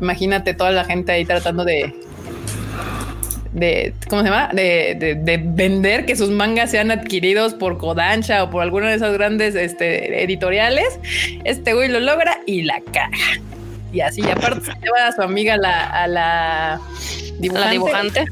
Imagínate 0.00 0.54
toda 0.54 0.70
la 0.70 0.84
gente 0.84 1.12
ahí 1.12 1.24
tratando 1.24 1.64
de. 1.64 1.92
De, 3.52 3.94
¿cómo 4.10 4.22
se 4.22 4.28
llama? 4.28 4.48
De, 4.52 4.96
de- 4.98 5.14
de 5.14 5.38
vender 5.42 6.04
que 6.06 6.14
sus 6.16 6.30
mangas 6.30 6.70
sean 6.70 6.90
adquiridos 6.90 7.54
por 7.54 7.78
Kodansha 7.78 8.44
o 8.44 8.50
por 8.50 8.62
alguna 8.62 8.88
de 8.90 8.96
esas 8.96 9.12
grandes 9.14 9.54
este, 9.54 10.22
editoriales. 10.22 11.00
Este 11.44 11.72
güey 11.74 11.88
lo 11.88 11.98
logra 12.00 12.38
y 12.46 12.62
la 12.62 12.80
caga. 12.92 13.10
Y 13.92 14.00
así, 14.00 14.20
y 14.20 14.30
aparte 14.30 14.66
se 14.66 14.72
lleva 14.80 15.06
a 15.06 15.12
su 15.12 15.22
amiga 15.22 15.56
la, 15.56 15.86
a 15.88 16.06
la 16.06 16.80
dibujante. 17.38 17.64
La 17.64 17.70
dibujante. 17.70 18.24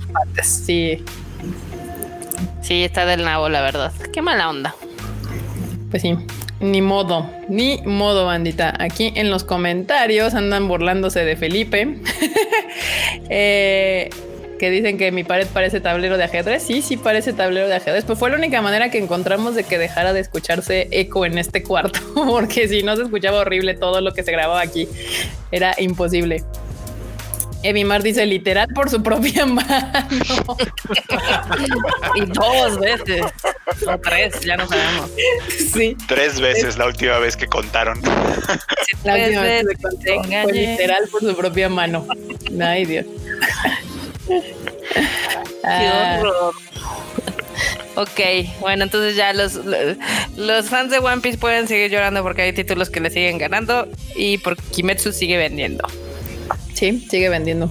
Sí, 0.42 1.02
Sí, 2.60 2.82
está 2.84 3.06
del 3.06 3.24
nabo, 3.24 3.48
la 3.48 3.60
verdad. 3.62 3.92
Qué 4.12 4.20
mala 4.22 4.50
onda. 4.50 4.74
pues 5.90 6.02
sí. 6.02 6.14
Ni 6.58 6.80
modo, 6.82 7.30
ni 7.48 7.80
modo, 7.84 8.26
bandita. 8.26 8.74
Aquí 8.78 9.12
en 9.14 9.30
los 9.30 9.44
comentarios 9.44 10.34
andan 10.34 10.68
burlándose 10.68 11.24
de 11.24 11.36
Felipe. 11.36 11.98
Eh, 13.30 14.10
que 14.58 14.70
dicen 14.70 14.98
que 14.98 15.12
mi 15.12 15.24
pared 15.24 15.46
parece 15.52 15.80
tablero 15.80 16.16
de 16.16 16.24
ajedrez. 16.24 16.62
Sí, 16.62 16.82
sí 16.82 16.96
parece 16.96 17.32
tablero 17.32 17.68
de 17.68 17.74
ajedrez. 17.74 18.04
Pues 18.04 18.18
fue 18.18 18.30
la 18.30 18.36
única 18.36 18.62
manera 18.62 18.90
que 18.90 18.98
encontramos 18.98 19.54
de 19.54 19.64
que 19.64 19.78
dejara 19.78 20.12
de 20.12 20.20
escucharse 20.20 20.88
eco 20.90 21.24
en 21.26 21.38
este 21.38 21.62
cuarto. 21.62 22.00
Porque 22.14 22.68
si 22.68 22.82
no 22.82 22.96
se 22.96 23.02
escuchaba 23.02 23.40
horrible 23.40 23.74
todo 23.74 24.00
lo 24.00 24.12
que 24.12 24.22
se 24.22 24.32
grababa 24.32 24.60
aquí. 24.60 24.88
Era 25.50 25.74
imposible. 25.78 26.42
Evimar 27.62 28.02
dice 28.02 28.24
literal 28.26 28.68
por 28.74 28.90
su 28.90 29.02
propia 29.02 29.44
mano. 29.46 29.66
Y 32.14 32.20
dos 32.26 32.78
veces. 32.78 33.22
O 33.86 33.98
tres, 33.98 34.40
ya 34.40 34.56
no 34.56 34.66
sabemos. 34.68 35.10
sí. 35.74 35.96
Tres 36.06 36.40
veces 36.40 36.78
la 36.78 36.86
última 36.86 37.18
vez 37.18 37.36
que 37.36 37.46
contaron. 37.46 38.00
La 39.04 39.14
Tres 39.14 39.26
última 39.28 39.42
vez 39.42 39.64
que 39.66 39.74
te 39.74 40.42
fue 40.42 40.52
literal 40.52 41.08
por 41.10 41.20
su 41.22 41.36
propia 41.36 41.68
mano. 41.68 42.06
Ay, 42.60 42.84
Dios. 42.84 43.06
Qué 44.26 44.42
Ah, 45.64 46.18
horror. 46.20 46.54
Ok, 47.96 48.20
bueno, 48.60 48.84
entonces 48.84 49.16
ya 49.16 49.32
los, 49.32 49.54
los, 49.54 49.96
los 50.36 50.66
fans 50.66 50.90
de 50.90 50.98
One 50.98 51.22
Piece 51.22 51.38
pueden 51.38 51.66
seguir 51.66 51.90
llorando 51.90 52.22
porque 52.22 52.42
hay 52.42 52.52
títulos 52.52 52.90
que 52.90 53.00
le 53.00 53.08
siguen 53.10 53.38
ganando 53.38 53.88
y 54.14 54.36
porque 54.38 54.62
Kimetsu 54.70 55.12
sigue 55.12 55.38
vendiendo. 55.38 55.86
Sí, 56.74 57.06
sigue 57.10 57.28
vendiendo. 57.28 57.70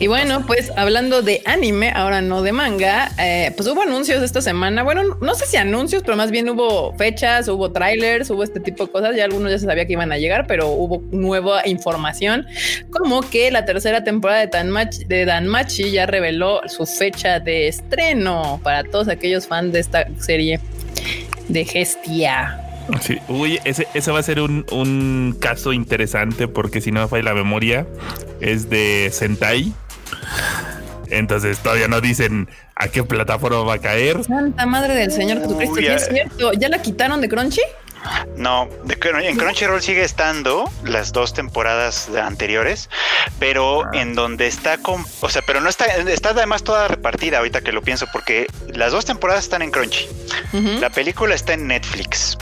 Y 0.00 0.08
bueno, 0.08 0.44
pues 0.46 0.72
hablando 0.76 1.22
de 1.22 1.40
anime, 1.44 1.92
ahora 1.94 2.20
no 2.20 2.42
de 2.42 2.52
manga, 2.52 3.12
eh, 3.18 3.52
pues 3.56 3.68
hubo 3.68 3.82
anuncios 3.82 4.22
esta 4.22 4.42
semana. 4.42 4.82
Bueno, 4.82 5.02
no 5.20 5.34
sé 5.34 5.46
si 5.46 5.56
anuncios, 5.56 6.02
pero 6.02 6.16
más 6.16 6.30
bien 6.30 6.48
hubo 6.48 6.94
fechas, 6.96 7.48
hubo 7.48 7.70
trailers, 7.70 8.28
hubo 8.30 8.42
este 8.42 8.58
tipo 8.60 8.86
de 8.86 8.92
cosas. 8.92 9.16
Ya 9.16 9.24
algunos 9.24 9.52
ya 9.52 9.58
se 9.58 9.66
sabía 9.66 9.86
que 9.86 9.92
iban 9.92 10.10
a 10.10 10.18
llegar, 10.18 10.46
pero 10.46 10.68
hubo 10.68 11.02
nueva 11.12 11.66
información, 11.66 12.46
como 12.90 13.20
que 13.22 13.50
la 13.50 13.64
tercera 13.64 14.02
temporada 14.02 14.40
de 14.40 14.48
Danmachi, 14.48 15.04
de 15.04 15.24
Danmachi 15.24 15.90
ya 15.92 16.06
reveló 16.06 16.60
su 16.68 16.86
fecha 16.86 17.38
de 17.38 17.68
estreno 17.68 18.60
para 18.62 18.82
todos 18.84 19.08
aquellos 19.08 19.46
fans 19.46 19.72
de 19.72 19.80
esta 19.80 20.06
serie 20.18 20.60
de 21.48 21.64
Gestia. 21.64 22.63
Sí, 23.00 23.18
uy, 23.28 23.58
ese, 23.64 23.88
ese 23.94 24.10
va 24.10 24.18
a 24.18 24.22
ser 24.22 24.40
un, 24.40 24.66
un 24.70 25.36
caso 25.40 25.72
interesante 25.72 26.48
porque 26.48 26.80
si 26.80 26.92
no 26.92 27.00
me 27.00 27.08
falla 27.08 27.24
la 27.24 27.34
memoria, 27.34 27.86
es 28.40 28.68
de 28.70 29.10
Sentai. 29.12 29.72
Entonces 31.10 31.58
todavía 31.58 31.88
no 31.88 32.00
dicen 32.00 32.48
a 32.74 32.88
qué 32.88 33.04
plataforma 33.04 33.62
va 33.62 33.74
a 33.74 33.78
caer. 33.78 34.24
Santa 34.24 34.66
madre 34.66 34.94
del 34.94 35.12
Señor 35.12 35.40
Jesucristo, 35.40 35.76
¿sí 35.76 35.86
es 35.86 36.08
cierto? 36.08 36.52
¿Ya 36.54 36.68
la 36.68 36.80
quitaron 36.82 37.20
de 37.20 37.28
Crunchy? 37.28 37.60
No, 38.36 38.68
de 38.84 38.98
en 39.28 39.36
Crunchyroll 39.36 39.80
sigue 39.80 40.02
estando 40.04 40.70
las 40.84 41.12
dos 41.12 41.32
temporadas 41.32 42.12
de- 42.12 42.20
anteriores, 42.20 42.90
pero 43.38 43.92
en 43.94 44.14
donde 44.14 44.46
está 44.46 44.78
con, 44.78 45.04
o 45.20 45.28
sea, 45.28 45.42
pero 45.46 45.60
no 45.60 45.68
está, 45.68 45.86
está 45.86 46.30
además 46.30 46.64
toda 46.64 46.88
repartida 46.88 47.38
ahorita 47.38 47.60
que 47.62 47.72
lo 47.72 47.80
pienso, 47.82 48.06
porque 48.12 48.46
las 48.68 48.92
dos 48.92 49.04
temporadas 49.04 49.44
están 49.44 49.62
en 49.62 49.70
Crunchy, 49.70 50.08
la 50.80 50.90
película 50.90 51.34
está 51.34 51.54
en 51.54 51.66
Netflix. 51.66 52.36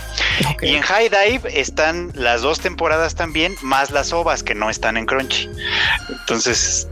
Y 0.63 0.75
en 0.75 0.83
High 0.83 1.11
Dive 1.11 1.61
están 1.61 2.11
las 2.15 2.43
dos 2.43 2.61
temporadas 2.61 3.15
también, 3.15 3.55
más 3.63 3.91
las 3.91 4.13
ovas 4.13 4.43
que 4.43 4.55
no 4.55 4.71
están 4.71 4.97
en 4.97 5.07
Crunchy. 5.07 5.49
Entonces, 6.09 6.89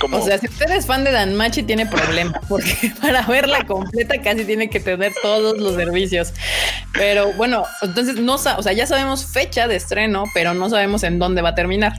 como- 0.00 0.18
O 0.18 0.24
sea, 0.24 0.38
si 0.38 0.46
usted 0.46 0.70
es 0.70 0.86
fan 0.86 1.04
de 1.04 1.12
Danmachi, 1.12 1.62
tiene 1.62 1.86
problema, 1.86 2.40
porque 2.48 2.92
para 3.00 3.22
verla 3.22 3.64
completa 3.66 4.20
casi 4.22 4.44
tiene 4.44 4.68
que 4.70 4.80
tener 4.80 5.12
todos 5.22 5.58
los 5.58 5.74
servicios. 5.76 6.32
Pero 6.92 7.32
bueno, 7.34 7.64
entonces 7.82 8.16
no, 8.16 8.34
o 8.34 8.38
sea, 8.62 8.72
ya 8.72 8.86
sabemos 8.86 9.26
fecha 9.26 9.68
de 9.68 9.76
estreno, 9.76 10.24
pero 10.34 10.54
no 10.54 10.68
sabemos 10.70 11.02
en 11.02 11.18
dónde 11.18 11.42
va 11.42 11.50
a 11.50 11.54
terminar. 11.54 11.94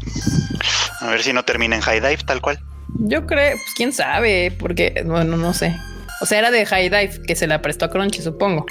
a 1.00 1.08
ver 1.10 1.24
si 1.24 1.34
no 1.34 1.44
termina 1.44 1.76
en 1.76 1.82
High 1.82 2.00
Dive 2.02 2.18
tal 2.26 2.42
cual. 2.42 2.60
Yo 3.02 3.26
creo, 3.26 3.52
pues 3.52 3.74
quién 3.76 3.94
sabe, 3.94 4.52
porque 4.58 5.04
bueno, 5.06 5.38
no 5.38 5.54
sé. 5.54 5.76
O 6.22 6.26
sea, 6.26 6.40
era 6.40 6.52
de 6.52 6.66
High 6.66 6.90
Dive 6.90 7.22
que 7.26 7.36
se 7.36 7.48
la 7.48 7.62
prestó 7.62 7.86
a 7.86 7.90
Crunchy, 7.90 8.22
supongo. 8.22 8.66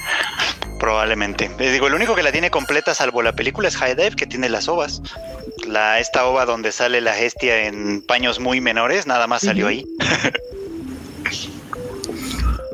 Probablemente. 0.79 1.51
Les 1.59 1.73
digo, 1.73 1.89
el 1.89 1.95
único 1.95 2.15
que 2.15 2.23
la 2.23 2.33
tiene 2.33 2.51
completa, 2.51 2.95
salvo 2.95 3.23
la 3.23 3.33
película, 3.33 3.69
es 3.69 3.77
High 3.77 3.97
Dive, 3.97 4.17
que 4.17 4.27
tiene 4.27 4.49
las 4.49 4.69
ovas. 4.69 5.03
La, 5.67 5.99
esta 5.99 6.27
ova 6.27 6.45
donde 6.47 6.73
sale 6.73 7.01
la 7.01 7.15
gestia 7.15 7.67
en 7.67 8.03
paños 8.03 8.39
muy 8.39 8.61
menores, 8.61 9.07
nada 9.07 9.27
más 9.27 9.43
salió 9.43 9.67
ahí. 9.67 9.85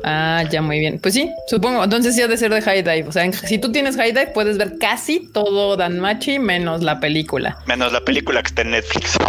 Ah, 0.07 0.43
ya 0.51 0.61
muy 0.61 0.77
bien. 0.77 0.99
Pues 0.99 1.15
sí, 1.15 1.31
supongo. 1.47 1.83
Entonces 1.83 2.13
sí 2.13 2.21
ha 2.21 2.27
de 2.27 2.37
ser 2.37 2.53
de 2.53 2.61
High 2.61 2.83
Dive. 2.83 3.05
O 3.07 3.11
sea, 3.11 3.31
si 3.33 3.57
tú 3.57 3.71
tienes 3.71 3.95
High 3.95 4.11
Dive, 4.11 4.27
puedes 4.27 4.55
ver 4.59 4.77
casi 4.79 5.31
todo 5.33 5.75
Dan 5.75 5.99
Machi 5.99 6.37
menos 6.37 6.83
la 6.83 6.99
película. 6.99 7.57
Menos 7.65 7.91
la 7.91 8.01
película 8.01 8.43
que 8.43 8.47
está 8.49 8.61
en 8.61 8.71
Netflix. 8.71 9.17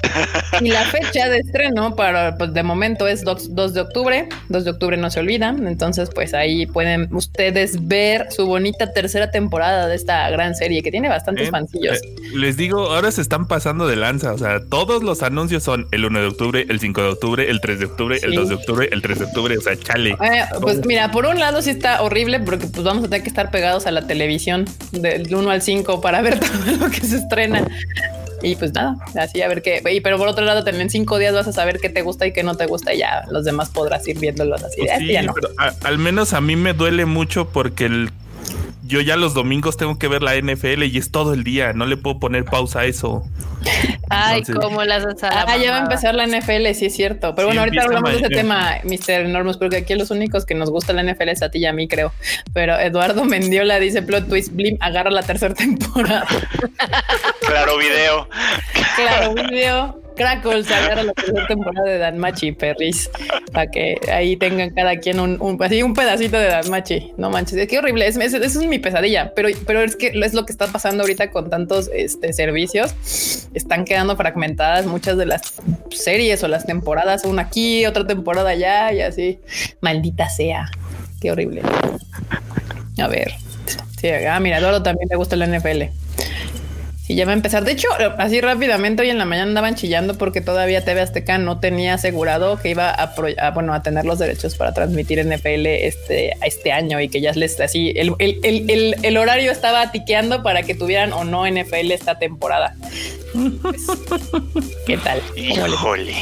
Y 0.61 0.68
la 0.71 0.85
fecha 0.85 1.28
de 1.28 1.38
estreno 1.38 1.95
para, 1.95 2.38
pues 2.38 2.54
de 2.54 2.62
momento 2.62 3.06
es 3.06 3.25
2, 3.25 3.75
de 3.75 3.80
octubre. 3.80 4.28
2 4.49 4.64
de 4.64 4.71
octubre 4.71 4.97
no 4.97 5.11
se 5.11 5.21
olvidan. 5.21 5.66
Entonces, 5.66 6.11
pues 6.14 6.33
ahí 6.35 6.66
pueden 6.66 7.14
ustedes 7.14 7.87
ver 7.87 8.28
su 8.30 8.47
bonita 8.47 8.92
tercera 8.92 9.30
temporada 9.30 9.87
de 9.87 9.95
esta 9.95 10.28
gran 10.30 10.54
serie 10.54 10.83
que 10.83 10.90
tiene 10.90 11.09
bastantes 11.09 11.50
fancillos. 11.50 11.99
Eh, 12.02 12.16
les 12.35 12.56
digo, 12.56 12.90
ahora 12.92 13.11
se 13.11 13.21
están 13.21 13.49
pasando 13.49 13.87
de 13.87 13.97
lanza. 13.97 14.33
O 14.33 14.38
sea, 14.38 14.61
todos 14.68 15.02
los 15.02 15.23
anuncios 15.23 15.62
son 15.62 15.88
el 15.92 16.04
1 16.04 16.21
de 16.21 16.26
octubre, 16.26 16.66
el 16.68 16.80
5 16.80 17.02
de 17.02 17.09
octubre, 17.09 17.50
el 17.50 17.61
3 17.61 17.78
de 17.78 17.85
octubre, 17.87 18.18
el 18.23 18.35
2 18.35 18.49
de 18.49 18.54
octubre, 18.54 18.88
el 18.90 19.02
3 19.02 19.18
de 19.18 19.25
octubre. 19.26 19.59
O 19.59 19.61
sea, 19.61 19.76
chale. 19.76 20.11
Eh, 20.11 20.45
pues 20.66 20.85
mira, 20.85 21.12
por 21.12 21.26
un 21.26 21.38
lado 21.38 21.62
sí 21.62 21.70
está 21.70 22.02
horrible 22.02 22.40
porque 22.40 22.66
pues 22.66 22.82
vamos 22.82 23.04
a 23.04 23.08
tener 23.08 23.23
que 23.23 23.28
estar 23.28 23.52
pegados 23.52 23.87
a 23.87 23.92
la 23.92 24.06
televisión 24.06 24.64
del 24.90 25.32
1 25.32 25.49
al 25.49 25.62
5 25.62 26.00
para 26.00 26.20
ver 26.23 26.40
todo 26.40 26.76
lo 26.78 26.90
que 26.90 27.00
se 27.00 27.18
estrena. 27.18 27.66
Y 28.42 28.56
pues 28.56 28.73
nada, 28.75 28.96
así 29.14 29.40
a 29.42 29.49
ver 29.49 29.62
qué. 29.62 29.80
pero 30.02 30.18
por 30.18 30.28
otro 30.28 30.44
lado, 30.44 30.64
también 30.64 30.82
en 30.82 30.90
cinco 30.90 31.18
días 31.18 31.35
vas 31.35 31.46
a 31.46 31.52
saber 31.52 31.78
qué 31.80 31.88
te 31.88 32.02
gusta 32.02 32.26
y 32.26 32.32
qué 32.32 32.42
no 32.42 32.56
te 32.56 32.66
gusta. 32.66 32.92
Y 32.92 32.99
ya 32.99 33.25
los 33.30 33.44
demás 33.44 33.70
podrás 33.70 34.06
ir 34.08 34.18
viéndolos 34.18 34.62
así. 34.62 34.80
Pues 34.80 34.90
sí, 34.99 35.16
pero 35.35 35.50
al 35.85 35.99
menos 35.99 36.32
a 36.32 36.40
mí 36.40 36.56
me 36.56 36.73
duele 36.73 37.06
mucho 37.06 37.49
porque 37.49 37.87
el 37.87 38.11
yo 38.87 39.00
ya 39.00 39.16
los 39.16 39.35
domingos 39.35 39.76
tengo 39.76 39.99
que 39.99 40.09
ver 40.09 40.23
la 40.23 40.35
NFL 40.37 40.85
y 40.85 40.99
es 40.99 41.11
todo 41.11 41.35
el 41.35 41.45
día, 41.45 41.73
no 41.73 41.87
le 41.87 41.97
puedo 41.97 42.19
poner 42.19 42.45
pausa 42.45 42.81
a 42.81 42.85
eso. 42.87 43.25
Ay, 44.09 44.43
como 44.43 44.85
las 44.85 45.05
Ah, 45.23 45.57
ya 45.57 45.73
va 45.73 45.78
a 45.78 45.81
empezar 45.81 46.14
la 46.14 46.26
NFL, 46.26 46.73
sí 46.75 46.87
es 46.87 46.95
cierto. 46.95 47.35
Pero 47.35 47.49
bueno, 47.49 47.62
ahorita 47.62 47.83
hablamos 47.83 48.12
de 48.12 48.19
ese 48.19 48.28
tema, 48.28 48.78
Mr. 48.85 49.26
Enormous, 49.26 49.57
porque 49.57 49.78
aquí 49.78 49.95
los 49.95 50.11
únicos 50.11 50.47
que 50.47 50.55
nos 50.55 50.71
gusta 50.71 50.93
la 50.93 51.02
NFL 51.02 51.28
es 51.31 51.43
a 51.43 51.50
ti 51.50 51.59
y 51.59 51.66
a 51.66 51.73
mí, 51.73 51.88
creo. 51.88 52.12
Pero 52.52 52.78
Eduardo 52.78 53.25
Mendiola 53.25 53.78
dice 53.81 54.02
plot 54.02 54.28
twist, 54.28 54.52
Blim 54.52 54.76
agarra 54.81 55.11
la 55.11 55.23
tercera 55.23 55.55
temporada. 55.55 56.26
claro 57.47 57.78
video. 57.78 58.28
Claro 58.97 59.35
video. 59.35 60.06
Crackles 60.16 60.70
agarra 60.70 61.02
la 61.02 61.12
tercera 61.12 61.46
temporada 61.46 61.88
de 61.88 61.99
Danmachi, 61.99 62.52
perris, 62.52 63.11
para 63.52 63.70
que 63.70 64.00
ahí 64.11 64.37
tengan 64.37 64.70
cada 64.70 64.96
quien 64.96 65.20
un, 65.20 65.58
así 65.62 65.82
un 65.82 65.94
pedacito 65.94 66.38
de 66.38 66.46
Danmachi. 66.46 67.12
No 67.18 67.30
manches, 67.30 67.58
es 67.58 67.68
que 67.68 67.78
horrible, 67.78 68.06
es, 68.06 68.16
eso 68.16 68.38
es 68.38 68.56
mi 68.66 68.78
pesadilla, 68.78 69.32
pero, 69.35 69.49
pero 69.66 69.82
es 69.82 69.94
que 69.94 70.08
es 70.14 70.35
lo 70.35 70.46
que 70.46 70.52
está 70.52 70.68
pasando 70.68 71.02
ahorita 71.02 71.30
con 71.30 71.50
tantos 71.50 71.90
este, 71.94 72.32
servicios. 72.32 72.94
Están 73.54 73.85
quedando 73.85 74.16
fragmentadas 74.16 74.87
muchas 74.87 75.18
de 75.18 75.26
las 75.26 75.42
series 75.90 76.42
o 76.42 76.49
las 76.49 76.66
temporadas, 76.66 77.25
una 77.25 77.42
aquí, 77.42 77.85
otra 77.87 78.06
temporada 78.06 78.50
allá 78.50 78.92
y 78.92 79.02
así. 79.02 79.38
Maldita 79.80 80.28
sea, 80.28 80.70
qué 81.20 81.30
horrible. 81.30 81.62
A 82.99 83.08
ver. 83.08 83.35
Sí, 84.00 84.08
ah, 84.08 84.40
mira, 84.40 84.61
Doro 84.61 84.82
también 84.82 85.08
le 85.11 85.16
gusta 85.16 85.37
la 85.37 85.46
NFL. 85.46 85.85
Y 87.09 87.15
ya 87.15 87.25
va 87.25 87.31
a 87.31 87.35
empezar. 87.35 87.65
De 87.65 87.73
hecho, 87.73 87.89
así 88.19 88.41
rápidamente 88.41 89.03
hoy 89.03 89.11
en 89.11 89.19
la 89.19 89.25
mañana 89.25 89.49
andaban 89.49 89.77
chillando 89.77 90.19
porque 90.19 90.41
todavía 90.41 90.85
TV 90.85 91.01
Azteca 91.01 91.39
no 91.39 91.61
tenía 91.61 91.95
asegurado 91.95 92.59
que 92.61 92.71
iba 92.71 92.91
a, 92.91 93.51
bueno, 93.53 93.75
a 93.75 93.83
tener 93.83 94.05
los 94.05 94.19
derechos 94.19 94.57
para 94.57 94.73
transmitir 94.73 95.25
NFL 95.25 95.67
este, 95.67 96.37
este 96.45 96.73
año 96.73 97.01
y 97.01 97.09
que 97.09 97.21
ya 97.21 97.33
les 97.33 97.61
así 97.61 97.93
el, 97.97 98.15
el, 98.19 98.97
el, 99.03 99.17
horario 99.17 99.53
estaba 99.53 99.93
tiqueando 99.93 100.43
para 100.43 100.63
que 100.63 100.75
tuvieran 100.75 101.13
o 101.13 101.25
no 101.25 101.47
NFL 101.47 101.93
esta 101.93 102.19
temporada. 102.19 102.75
Pues, 103.63 103.87
¿Qué 104.87 104.97
tal? 104.99 105.23
Híjole. 105.37 106.13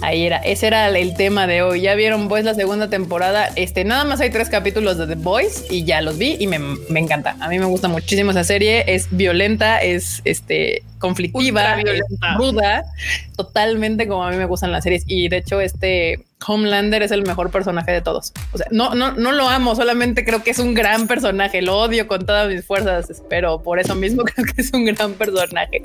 Ahí 0.00 0.26
era, 0.26 0.38
ese 0.38 0.66
era 0.66 0.88
el 0.88 1.14
tema 1.14 1.46
de 1.46 1.62
hoy. 1.62 1.80
Ya 1.80 1.94
vieron 1.94 2.28
Boys 2.28 2.44
la 2.44 2.54
segunda 2.54 2.88
temporada. 2.90 3.50
Este, 3.56 3.84
nada 3.84 4.04
más 4.04 4.20
hay 4.20 4.30
tres 4.30 4.48
capítulos 4.48 4.98
de 4.98 5.06
The 5.06 5.14
Boys 5.14 5.64
y 5.70 5.84
ya 5.84 6.00
los 6.00 6.18
vi 6.18 6.36
y 6.38 6.46
me, 6.46 6.58
encanta. 6.98 7.36
A 7.40 7.48
mí 7.48 7.58
me 7.58 7.64
gusta 7.64 7.88
muchísimo 7.88 8.30
esa 8.30 8.44
serie. 8.44 8.84
Es 8.86 9.08
violenta, 9.10 9.78
es 9.78 10.20
este 10.24 10.82
conflictiva, 10.98 11.80
es 11.80 12.00
ruda, 12.38 12.84
totalmente 13.36 14.08
como 14.08 14.24
a 14.24 14.30
mí 14.30 14.36
me 14.36 14.46
gustan 14.46 14.72
las 14.72 14.84
series. 14.84 15.04
Y 15.06 15.28
de 15.28 15.38
hecho, 15.38 15.60
este 15.60 16.24
Homelander 16.46 17.02
es 17.02 17.10
el 17.10 17.22
mejor 17.22 17.50
personaje 17.50 17.92
de 17.92 18.00
todos. 18.00 18.32
O 18.52 18.58
sea, 18.58 18.66
no, 18.70 18.94
no, 18.94 19.12
no 19.12 19.32
lo 19.32 19.48
amo, 19.48 19.74
solamente 19.74 20.24
creo 20.24 20.42
que 20.42 20.50
es 20.50 20.58
un 20.58 20.74
gran 20.74 21.06
personaje. 21.06 21.62
Lo 21.62 21.78
odio 21.78 22.06
con 22.06 22.26
todas 22.26 22.48
mis 22.48 22.64
fuerzas, 22.64 23.22
pero 23.28 23.62
por 23.62 23.78
eso 23.78 23.94
mismo 23.94 24.22
creo 24.24 24.44
que 24.44 24.60
es 24.60 24.72
un 24.72 24.84
gran 24.84 25.12
personaje. 25.14 25.82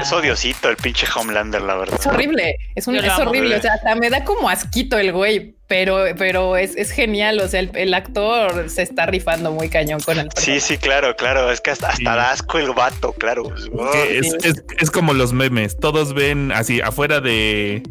Es 0.00 0.12
odiosito 0.12 0.68
el 0.68 0.76
pinche 0.76 1.06
Homelander, 1.14 1.62
la 1.62 1.76
verdad. 1.76 1.98
Es 1.98 2.06
horrible, 2.06 2.56
es, 2.74 2.86
un, 2.86 2.96
es 2.96 3.18
horrible. 3.18 3.56
O 3.56 3.62
sea, 3.62 3.74
hasta 3.74 3.94
me 3.94 4.10
da 4.10 4.24
como 4.24 4.48
asquito 4.48 4.98
el 4.98 5.12
güey, 5.12 5.55
pero, 5.68 6.04
pero 6.16 6.56
es, 6.56 6.76
es 6.76 6.90
genial. 6.90 7.40
O 7.40 7.48
sea, 7.48 7.60
el, 7.60 7.94
actor 7.94 8.70
se 8.70 8.82
está 8.82 9.06
rifando 9.06 9.50
muy 9.50 9.68
cañón 9.68 10.00
con 10.00 10.18
el. 10.18 10.28
Sí, 10.36 10.60
sí, 10.60 10.78
claro, 10.78 11.16
claro. 11.16 11.50
Es 11.50 11.60
que 11.60 11.70
hasta, 11.70 11.88
hasta 11.88 12.30
asco 12.30 12.58
el 12.58 12.72
vato, 12.72 13.12
claro. 13.12 13.52
Es, 14.08 14.34
es, 14.44 14.64
es, 14.78 14.90
como 14.90 15.12
los 15.12 15.32
memes. 15.32 15.76
Todos 15.76 16.14
ven 16.14 16.52
así 16.52 16.80
afuera 16.80 17.20
de 17.20 17.82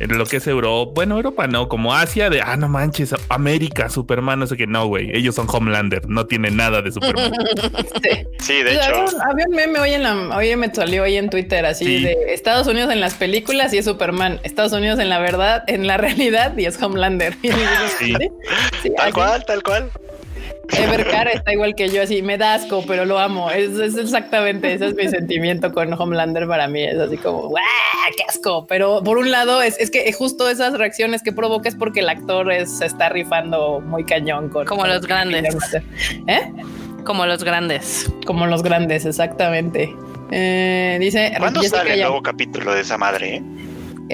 lo 0.00 0.24
que 0.24 0.36
es 0.36 0.46
Europa. 0.46 0.92
Bueno, 0.94 1.16
Europa 1.16 1.46
no, 1.46 1.68
como 1.68 1.94
Asia, 1.94 2.30
de 2.30 2.40
ah, 2.40 2.56
no 2.56 2.68
manches, 2.68 3.14
América, 3.28 3.90
Superman, 3.90 4.38
no 4.38 4.46
sé 4.46 4.56
qué. 4.56 4.66
No, 4.66 4.86
güey. 4.86 5.14
Ellos 5.14 5.34
son 5.34 5.46
Homelander, 5.50 6.08
no 6.08 6.26
tienen 6.26 6.56
nada 6.56 6.80
de 6.80 6.92
Superman. 6.92 7.32
sí. 8.38 8.62
de 8.62 8.74
hecho. 8.74 9.04
Había, 9.28 9.46
un 9.48 9.54
meme 9.54 9.80
hoy 9.80 9.94
en 9.94 10.02
la. 10.02 10.36
Hoy 10.36 10.56
me 10.56 10.72
salió 10.74 11.02
hoy 11.02 11.16
en 11.16 11.28
Twitter 11.28 11.66
así 11.66 12.02
de 12.02 12.16
Estados 12.28 12.66
Unidos 12.66 12.90
en 12.90 13.00
las 13.00 13.14
películas 13.14 13.74
y 13.74 13.78
es 13.78 13.84
Superman. 13.84 14.40
Estados 14.44 14.72
Unidos 14.72 14.98
en 14.98 15.10
la 15.10 15.18
verdad, 15.18 15.64
en 15.66 15.86
la 15.86 15.96
realidad 15.98 16.56
y 16.56 16.64
es 16.64 16.78
Homelander. 17.02 17.36
tal 18.96 19.12
cual, 19.12 19.44
tal 19.44 19.62
cual. 19.62 19.90
Evercar 20.70 21.28
está 21.28 21.52
igual 21.52 21.74
que 21.74 21.88
yo, 21.88 22.02
así 22.02 22.22
me 22.22 22.38
da 22.38 22.54
asco, 22.54 22.84
pero 22.86 23.04
lo 23.04 23.18
amo. 23.18 23.50
Es, 23.50 23.78
exactamente 23.98 24.72
ese 24.72 24.86
es 24.86 24.94
mi 24.94 25.08
sentimiento 25.08 25.72
con 25.72 25.92
Homelander 25.92 26.46
para 26.46 26.68
mí. 26.68 26.82
Es 26.82 26.98
así 26.98 27.16
como, 27.16 27.52
¡qué 28.16 28.22
asco! 28.28 28.66
Pero 28.66 29.02
por 29.02 29.18
un 29.18 29.30
lado, 29.30 29.60
es, 29.60 29.78
es 29.78 29.90
que 29.90 30.10
justo 30.12 30.48
esas 30.48 30.74
reacciones 30.78 31.22
que 31.22 31.32
provoca 31.32 31.68
es 31.68 31.74
porque 31.74 32.00
el 32.00 32.08
actor 32.08 32.48
se 32.66 32.86
está 32.86 33.08
rifando 33.08 33.80
muy 33.80 34.04
cañón 34.04 34.48
con. 34.48 34.66
Como 34.66 34.86
los 34.86 35.06
grandes. 35.06 35.54
¿Eh? 36.26 36.52
Como 37.04 37.26
los 37.26 37.42
grandes. 37.44 38.10
Como 38.24 38.46
los 38.46 38.62
grandes, 38.62 39.04
exactamente. 39.04 39.94
Eh, 40.30 40.96
dice. 41.00 41.34
¿Cuándo 41.38 41.62
sale 41.64 41.94
el 41.94 42.00
nuevo 42.00 42.22
capítulo 42.22 42.72
de 42.72 42.80
esa 42.80 42.96
madre? 42.96 43.36
Eh? 43.36 43.42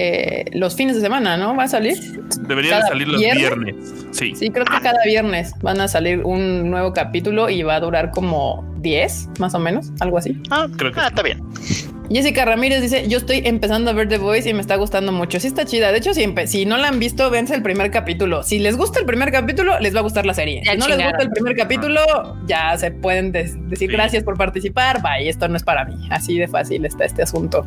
Eh, 0.01 0.45
los 0.53 0.77
fines 0.77 0.95
de 0.95 1.03
semana, 1.03 1.37
¿no? 1.37 1.57
Va 1.57 1.65
a 1.65 1.69
salir. 1.69 1.99
Debería 2.43 2.77
de 2.77 2.83
salir 2.83 3.09
los 3.09 3.21
viernes. 3.21 3.75
Sí. 4.13 4.33
Sí, 4.37 4.49
creo 4.51 4.65
que 4.65 4.81
cada 4.81 5.03
viernes 5.05 5.53
van 5.61 5.81
a 5.81 5.89
salir 5.89 6.23
un 6.25 6.71
nuevo 6.71 6.93
capítulo 6.93 7.51
y 7.51 7.65
va 7.65 7.75
a 7.75 7.81
durar 7.81 8.13
como 8.13 8.65
10, 8.77 9.31
más 9.41 9.57
o 9.57 9.59
menos, 9.59 9.91
algo 9.99 10.19
así. 10.19 10.41
Ah, 10.51 10.69
creo 10.77 10.93
que 10.93 11.01
ah, 11.01 11.09
está 11.09 11.23
bien. 11.23 11.43
Jessica 12.11 12.45
Ramírez 12.45 12.81
dice: 12.81 13.09
Yo 13.09 13.19
estoy 13.19 13.43
empezando 13.45 13.91
a 13.91 13.93
ver 13.93 14.09
The 14.09 14.19
Voice 14.19 14.49
y 14.49 14.55
me 14.55 14.61
está 14.61 14.77
gustando 14.77 15.11
mucho. 15.11 15.41
Sí, 15.41 15.49
está 15.49 15.65
chida. 15.65 15.91
De 15.91 15.99
hecho, 15.99 16.15
si, 16.15 16.33
si 16.47 16.65
no 16.65 16.77
la 16.77 16.87
han 16.87 17.01
visto, 17.01 17.29
vense 17.29 17.57
el 17.57 17.63
primer 17.65 17.91
capítulo. 17.91 18.45
Si 18.45 18.61
les 18.61 18.77
gusta 18.77 19.01
el 19.01 19.05
primer 19.05 19.33
capítulo, 19.33 19.81
les 19.81 19.97
va 19.97 19.99
a 19.99 20.03
gustar 20.05 20.25
la 20.27 20.35
serie. 20.35 20.63
si 20.65 20.77
no 20.77 20.87
les 20.87 21.03
gusta 21.03 21.25
el 21.25 21.31
primer 21.31 21.57
capítulo, 21.57 22.01
ya 22.47 22.79
se 22.79 22.93
pueden 22.93 23.33
decir 23.33 23.91
gracias 23.91 24.23
por 24.23 24.39
participar. 24.39 25.03
Bye, 25.03 25.29
esto 25.29 25.49
no 25.49 25.57
es 25.57 25.65
para 25.65 25.85
mí. 25.85 25.97
Así 26.09 26.39
de 26.39 26.47
fácil 26.47 26.85
está 26.85 27.05
este 27.05 27.23
asunto. 27.23 27.67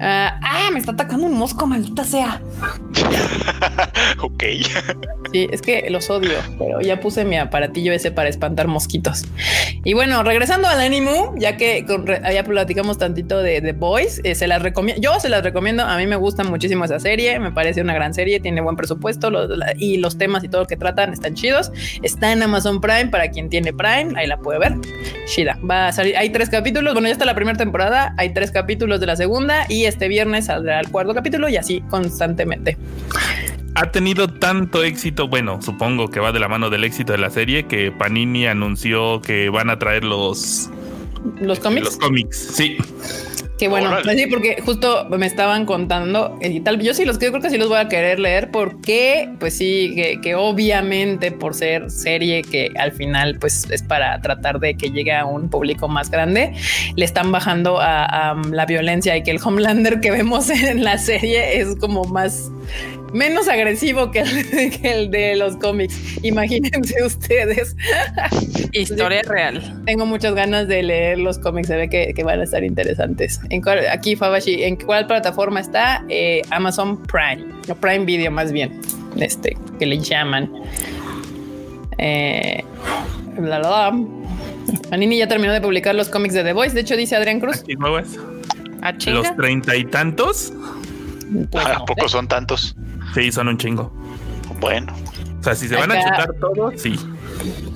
Ah, 0.00 0.38
ah, 0.42 0.70
me 0.72 0.78
está 0.78 0.92
atacando 0.92 1.26
un 1.26 1.34
mosco, 1.34 1.66
maldita 1.66 2.04
sea. 2.04 2.40
ok. 4.20 4.44
sí, 5.32 5.48
es 5.50 5.62
que 5.62 5.88
los 5.90 6.10
odio, 6.10 6.36
pero 6.58 6.80
ya 6.80 7.00
puse 7.00 7.24
mi 7.24 7.36
aparatillo 7.38 7.92
ese 7.92 8.10
para 8.10 8.28
espantar 8.28 8.68
mosquitos. 8.68 9.24
Y 9.84 9.94
bueno, 9.94 10.22
regresando 10.22 10.68
al 10.68 10.80
ánimo, 10.80 11.34
ya 11.38 11.56
que 11.56 11.86
ya 12.32 12.44
platicamos 12.44 12.98
tantito 12.98 13.42
de 13.42 13.60
The 13.60 13.72
Boys, 13.72 14.20
eh, 14.24 14.34
se 14.34 14.46
las 14.46 14.62
recomiendo. 14.62 15.00
Yo 15.00 15.18
se 15.20 15.28
las 15.28 15.42
recomiendo. 15.42 15.84
A 15.84 15.96
mí 15.96 16.06
me 16.06 16.16
gusta 16.16 16.44
muchísimo 16.44 16.84
esa 16.84 17.00
serie. 17.00 17.38
Me 17.38 17.52
parece 17.52 17.80
una 17.80 17.94
gran 17.94 18.12
serie. 18.12 18.40
Tiene 18.40 18.60
buen 18.60 18.76
presupuesto 18.76 19.30
y 19.78 19.98
los 19.98 20.18
temas 20.18 20.44
y 20.44 20.48
todo 20.48 20.62
lo 20.62 20.66
que 20.66 20.76
tratan 20.76 21.12
están 21.12 21.34
chidos. 21.34 21.72
Está 22.02 22.32
en 22.32 22.42
Amazon 22.42 22.80
Prime 22.80 23.06
para 23.06 23.30
quien 23.30 23.48
tiene 23.48 23.72
Prime. 23.72 24.12
Ahí 24.16 24.26
la 24.26 24.38
puede 24.38 24.58
ver. 24.58 24.74
Shida. 25.26 25.58
Va 25.68 25.88
a 25.88 25.92
salir. 25.92 26.16
Hay 26.16 26.30
tres 26.30 26.50
capítulos. 26.50 26.92
Bueno, 26.92 27.08
ya 27.08 27.12
está 27.12 27.24
la 27.24 27.34
primera 27.34 27.56
temporada. 27.56 28.14
Hay 28.18 28.34
tres 28.34 28.50
capítulos 28.50 29.00
de 29.00 29.06
la 29.06 29.16
segunda 29.16 29.66
y 29.68 29.85
este 29.86 30.08
viernes 30.08 30.46
saldrá 30.46 30.80
el 30.80 30.90
cuarto 30.90 31.14
capítulo 31.14 31.48
y 31.48 31.56
así 31.56 31.82
constantemente. 31.88 32.76
Ha 33.74 33.90
tenido 33.90 34.28
tanto 34.28 34.82
éxito, 34.82 35.28
bueno, 35.28 35.60
supongo 35.60 36.08
que 36.08 36.18
va 36.18 36.32
de 36.32 36.40
la 36.40 36.48
mano 36.48 36.70
del 36.70 36.84
éxito 36.84 37.12
de 37.12 37.18
la 37.18 37.28
serie, 37.28 37.64
que 37.64 37.92
Panini 37.92 38.46
anunció 38.46 39.20
que 39.20 39.50
van 39.50 39.68
a 39.68 39.78
traer 39.78 40.02
los... 40.02 40.70
¿Los 41.40 41.60
cómics? 41.60 41.84
Los 41.84 41.96
cómics, 41.96 42.36
sí. 42.54 42.76
Que 43.58 43.68
bueno, 43.68 43.90
pues 44.02 44.18
sí, 44.18 44.26
porque 44.26 44.60
justo 44.62 45.06
me 45.08 45.24
estaban 45.24 45.64
contando 45.64 46.38
y 46.42 46.60
tal. 46.60 46.78
Yo 46.80 46.92
sí 46.92 47.06
los 47.06 47.16
creo 47.16 47.40
que 47.40 47.48
sí 47.48 47.56
los 47.56 47.68
voy 47.70 47.78
a 47.78 47.88
querer 47.88 48.20
leer 48.20 48.50
porque, 48.50 49.30
pues 49.38 49.56
sí, 49.56 49.94
que, 50.22 50.34
obviamente 50.34 51.32
por 51.32 51.54
ser 51.54 51.90
serie 51.90 52.42
que 52.42 52.70
al 52.78 52.92
final, 52.92 53.38
pues 53.40 53.66
es 53.70 53.82
para 53.82 54.20
tratar 54.20 54.60
de 54.60 54.76
que 54.76 54.90
llegue 54.90 55.14
a 55.14 55.24
un 55.24 55.48
público 55.48 55.88
más 55.88 56.10
grande, 56.10 56.52
le 56.96 57.04
están 57.04 57.32
bajando 57.32 57.78
a, 57.80 58.36
la 58.50 58.66
violencia 58.66 59.16
y 59.16 59.22
que 59.22 59.30
el 59.30 59.38
Homelander 59.42 60.00
que 60.00 60.10
vemos 60.10 60.50
en 60.50 60.84
la 60.84 60.98
serie 60.98 61.58
es 61.58 61.76
como 61.76 62.04
más 62.04 62.50
menos 63.16 63.48
agresivo 63.48 64.10
que 64.10 64.20
el, 64.82 65.10
de 65.10 65.36
los 65.36 65.56
cómics. 65.56 66.22
Imagínense 66.22 67.02
ustedes. 67.02 67.74
Historia 68.72 69.22
real. 69.22 69.82
Tengo 69.86 70.06
muchas 70.06 70.34
ganas 70.34 70.68
de 70.68 70.82
leer 70.82 71.18
los 71.18 71.38
cómics. 71.38 71.68
Se 71.68 71.76
ve 71.76 71.88
que, 71.88 72.24
van 72.24 72.40
a 72.40 72.44
estar 72.44 72.62
interesantes. 72.62 73.40
¿En 73.50 73.62
aquí, 73.90 74.16
Fabashi, 74.16 74.62
¿en 74.64 74.76
cuál 74.76 75.06
plataforma 75.06 75.60
está? 75.60 76.04
Eh, 76.08 76.42
Amazon 76.50 77.02
Prime, 77.04 77.46
o 77.68 77.74
Prime 77.74 78.04
Video 78.04 78.30
más 78.30 78.52
bien, 78.52 78.80
este, 79.16 79.56
que 79.78 79.86
le 79.86 79.98
llaman. 79.98 80.50
Eh, 81.98 82.62
la, 83.40 83.92
Manini 84.90 85.18
ya 85.18 85.28
terminó 85.28 85.52
de 85.52 85.60
publicar 85.60 85.94
los 85.94 86.08
cómics 86.08 86.34
de 86.34 86.44
The 86.44 86.52
Voice. 86.52 86.74
De 86.74 86.80
hecho, 86.82 86.96
dice 86.96 87.16
Adrián 87.16 87.40
Cruz. 87.40 87.64
¿A 88.82 88.92
los 89.10 89.36
treinta 89.36 89.74
y 89.76 89.84
tantos. 89.84 90.52
Pues 91.50 91.66
¿A 91.66 91.84
poco 91.84 92.08
son 92.08 92.28
tantos? 92.28 92.76
Sí, 93.16 93.32
son 93.32 93.48
un 93.48 93.56
chingo. 93.56 93.90
Bueno. 94.60 94.94
O 95.40 95.42
sea, 95.42 95.54
si 95.54 95.68
se 95.68 95.74
van 95.74 95.90
a 95.90 96.04
chutar 96.04 96.34
todos, 96.38 96.74
sí. 96.78 97.00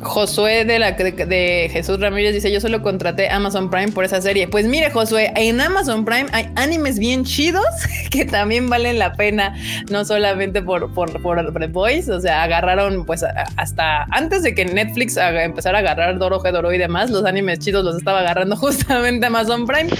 Josué 0.02 0.64
de, 0.64 0.78
la, 0.78 0.92
de, 0.92 1.68
Jesús 1.70 2.00
Ramírez 2.00 2.32
dice: 2.32 2.50
Yo 2.50 2.60
solo 2.60 2.82
contraté 2.82 3.28
Amazon 3.28 3.70
Prime 3.70 3.92
por 3.92 4.04
esa 4.04 4.20
serie. 4.20 4.48
Pues 4.48 4.66
mire, 4.66 4.90
Josué, 4.90 5.30
en 5.36 5.60
Amazon 5.60 6.04
Prime 6.04 6.26
hay 6.32 6.50
animes 6.56 6.98
bien 6.98 7.24
chidos 7.24 7.64
que 8.10 8.24
también 8.24 8.70
valen 8.70 8.98
la 8.98 9.12
pena, 9.12 9.54
no 9.90 10.04
solamente 10.04 10.62
por, 10.62 10.92
por, 10.94 11.20
por 11.20 11.52
The 11.58 11.66
Voice. 11.66 12.10
O 12.10 12.20
sea, 12.20 12.42
agarraron, 12.42 13.04
pues 13.04 13.24
hasta 13.56 14.04
antes 14.10 14.42
de 14.42 14.54
que 14.54 14.64
Netflix 14.64 15.16
empezara 15.16 15.78
a 15.78 15.80
agarrar 15.80 16.18
Doro 16.18 16.38
Doro 16.38 16.72
y 16.72 16.78
demás, 16.78 17.10
los 17.10 17.24
animes 17.24 17.58
chidos 17.58 17.84
los 17.84 17.96
estaba 17.96 18.20
agarrando 18.20 18.56
justamente 18.56 19.26
Amazon 19.26 19.66
Prime. 19.66 19.90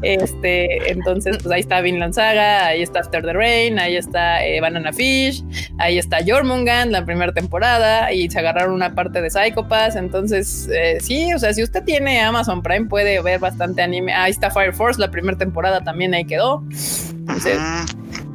Este, 0.00 0.90
entonces, 0.90 1.38
pues 1.42 1.52
ahí 1.52 1.60
está 1.60 1.80
Vinland 1.82 2.14
Saga, 2.14 2.68
ahí 2.68 2.82
está 2.82 3.00
After 3.00 3.22
the 3.22 3.32
Rain, 3.32 3.78
ahí 3.78 3.96
está 3.96 4.44
eh, 4.44 4.60
Banana 4.60 4.92
Fish, 4.92 5.44
ahí 5.78 5.98
está 5.98 6.18
Jormungand, 6.26 6.90
la 6.90 7.04
primera 7.04 7.32
temporada, 7.32 8.12
y 8.12 8.30
se 8.30 8.38
agarraron 8.38 8.74
una 8.74 8.94
parte 8.94 9.01
de 9.10 9.30
Psychopass. 9.30 9.96
Entonces, 9.96 10.68
eh, 10.72 10.98
sí, 11.00 11.32
o 11.34 11.38
sea, 11.38 11.52
si 11.52 11.62
usted 11.62 11.82
tiene 11.84 12.20
Amazon 12.20 12.62
Prime, 12.62 12.86
puede 12.86 13.20
ver 13.22 13.40
bastante 13.40 13.82
anime. 13.82 14.12
Ahí 14.12 14.30
está 14.30 14.50
Fire 14.50 14.72
Force, 14.72 15.00
la 15.00 15.10
primera 15.10 15.36
temporada 15.36 15.82
también 15.82 16.14
ahí 16.14 16.24
quedó. 16.24 16.62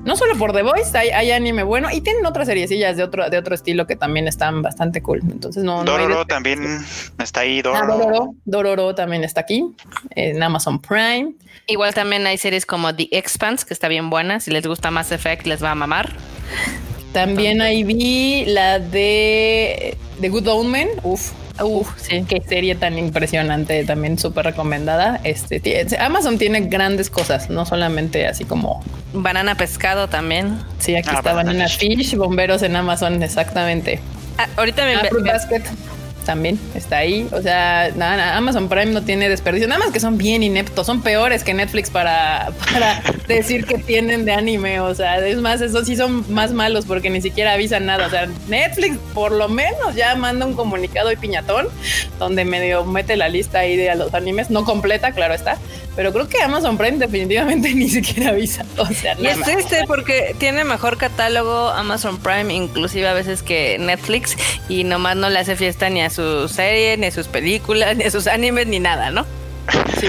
no 0.04 0.16
solo 0.16 0.36
por 0.38 0.54
The 0.54 0.64
Voice, 0.64 0.98
hay, 0.98 1.32
anime 1.32 1.64
bueno 1.64 1.90
y 1.92 2.02
tienen 2.02 2.26
otras 2.26 2.48
seriecillas 2.48 2.98
de 2.98 3.04
otro, 3.04 3.30
de 3.30 3.38
otro 3.38 3.56
estilo 3.56 3.88
que 3.88 3.96
también 3.96 4.28
están 4.28 4.62
bastante 4.62 5.02
cool. 5.02 5.22
Entonces, 5.30 5.64
no. 5.64 5.84
Dororo 5.84 6.26
también 6.26 6.84
está 7.20 7.42
ahí. 7.42 7.62
Ah, 7.66 7.86
Dororo. 7.86 8.36
Dororo. 8.46 8.96
también 8.96 9.24
está 9.24 9.42
aquí 9.42 9.66
en 10.12 10.42
Amazon 10.42 10.82
Prime. 10.82 11.34
Igual 11.68 11.94
también 11.94 12.26
hay 12.26 12.38
series 12.38 12.66
como 12.66 12.96
The 12.96 13.10
Expanse, 13.12 13.66
que 13.66 13.74
está 13.74 13.88
bien 13.88 14.10
buena. 14.10 14.40
Si 14.40 14.52
les 14.52 14.66
gusta 14.66 14.90
Mass 14.90 15.12
Effect, 15.12 15.46
les 15.46 15.64
va 15.64 15.72
a 15.72 15.76
mamar. 15.76 16.14
También 17.18 17.64
ahí 17.64 17.84
vi 17.84 18.46
la 18.46 18.78
de 18.78 19.98
The 20.22 20.30
Good 20.30 20.48
Omen. 20.50 20.88
Uf, 21.02 21.32
Uf, 21.64 21.90
sí. 21.98 22.24
Qué 22.30 22.44
serie 22.48 22.76
tan 22.76 23.00
impresionante, 23.00 23.84
también 23.86 24.20
súper 24.20 24.46
recomendada. 24.46 25.20
Este, 25.24 25.88
Amazon 26.00 26.38
tiene 26.38 26.62
grandes 26.62 27.10
cosas, 27.10 27.50
no 27.50 27.66
solamente 27.66 28.28
así 28.28 28.46
como 28.46 28.84
banana 29.14 29.56
pescado 29.56 30.08
también. 30.08 30.60
Sí, 30.78 30.96
aquí 30.96 31.10
ah, 31.12 31.16
está 31.18 31.34
Banana 31.34 31.68
Fish, 31.68 32.16
bomberos 32.16 32.62
en 32.62 32.76
Amazon, 32.76 33.24
exactamente. 33.24 34.00
Ah, 34.38 34.48
ahorita 34.56 34.86
me, 34.86 34.94
ah, 34.98 35.10
Basket 35.26 35.64
también 36.28 36.60
está 36.76 36.98
ahí. 36.98 37.28
O 37.32 37.42
sea, 37.42 37.90
nada, 37.96 38.38
Amazon 38.38 38.70
Prime 38.70 38.88
no 38.88 39.02
tiene 39.02 39.30
desperdicio. 39.30 39.68
Nada 39.68 39.80
más 39.80 39.92
que 39.92 40.00
son 40.00 40.18
bien 40.18 40.44
ineptos, 40.44 40.86
son 40.86 41.02
peores 41.02 41.44
que 41.44 41.54
Netflix 41.56 41.90
para, 41.90 42.52
para 42.72 43.02
decir 43.28 43.66
que 43.66 43.80
tienen 43.80 44.26
de 44.26 44.34
anime. 44.34 44.82
O 44.82 44.94
sea, 44.94 45.26
es 45.26 45.38
más, 45.38 45.62
esos 45.62 45.88
sí 45.88 45.96
son 45.96 46.32
más 46.32 46.52
malos 46.52 46.86
porque 46.86 47.10
ni 47.10 47.22
siquiera 47.22 47.54
avisan 47.54 47.88
nada. 47.88 48.06
O 48.06 48.10
sea, 48.10 48.28
Netflix 48.48 48.98
por 49.13 49.32
lo 49.32 49.50
menos 49.50 49.96
ya 49.96 50.13
manda 50.16 50.46
un 50.46 50.54
comunicado 50.54 51.12
y 51.12 51.16
piñatón 51.16 51.68
donde 52.20 52.46
medio 52.46 52.84
mete 52.84 53.16
la 53.16 53.30
lista 53.30 53.60
ahí 53.60 53.78
de 53.78 53.96
los 53.96 54.13
animes, 54.13 54.50
no 54.50 54.66
completa, 54.66 55.12
claro 55.13 55.34
está, 55.34 55.58
pero 55.96 56.13
creo 56.13 56.30
que 56.30 56.42
Amazon 56.42 56.78
Prime 56.78 56.98
definitivamente 57.00 57.74
ni 57.74 57.90
siquiera 57.90 58.30
avisa. 58.30 58.66
O 58.78 58.86
sea, 58.86 59.16
y 59.20 59.26
es 59.26 59.42
triste 59.42 59.84
porque 59.88 60.36
tiene 60.38 60.63
mejor 60.63 60.98
catálogo 60.98 61.70
Amazon 61.70 62.20
Prime, 62.20 62.54
inclusive 62.54 63.08
a 63.08 63.13
veces 63.13 63.42
que 63.42 63.78
Netflix, 63.80 64.38
y 64.70 64.84
nomás 64.84 65.16
no 65.16 65.30
le 65.30 65.40
hace 65.40 65.56
fiesta 65.56 65.90
ni 65.90 66.02
a 66.02 66.10
su 66.18 66.48
serie, 66.50 66.98
ni 66.98 67.08
a 67.08 67.12
sus 67.12 67.28
películas, 67.28 67.96
ni 67.98 68.04
a 68.04 68.12
sus 68.12 68.28
animes, 68.28 68.68
ni 68.68 68.80
nada, 68.80 69.10
¿no? 69.12 69.26
Sí. 70.00 70.08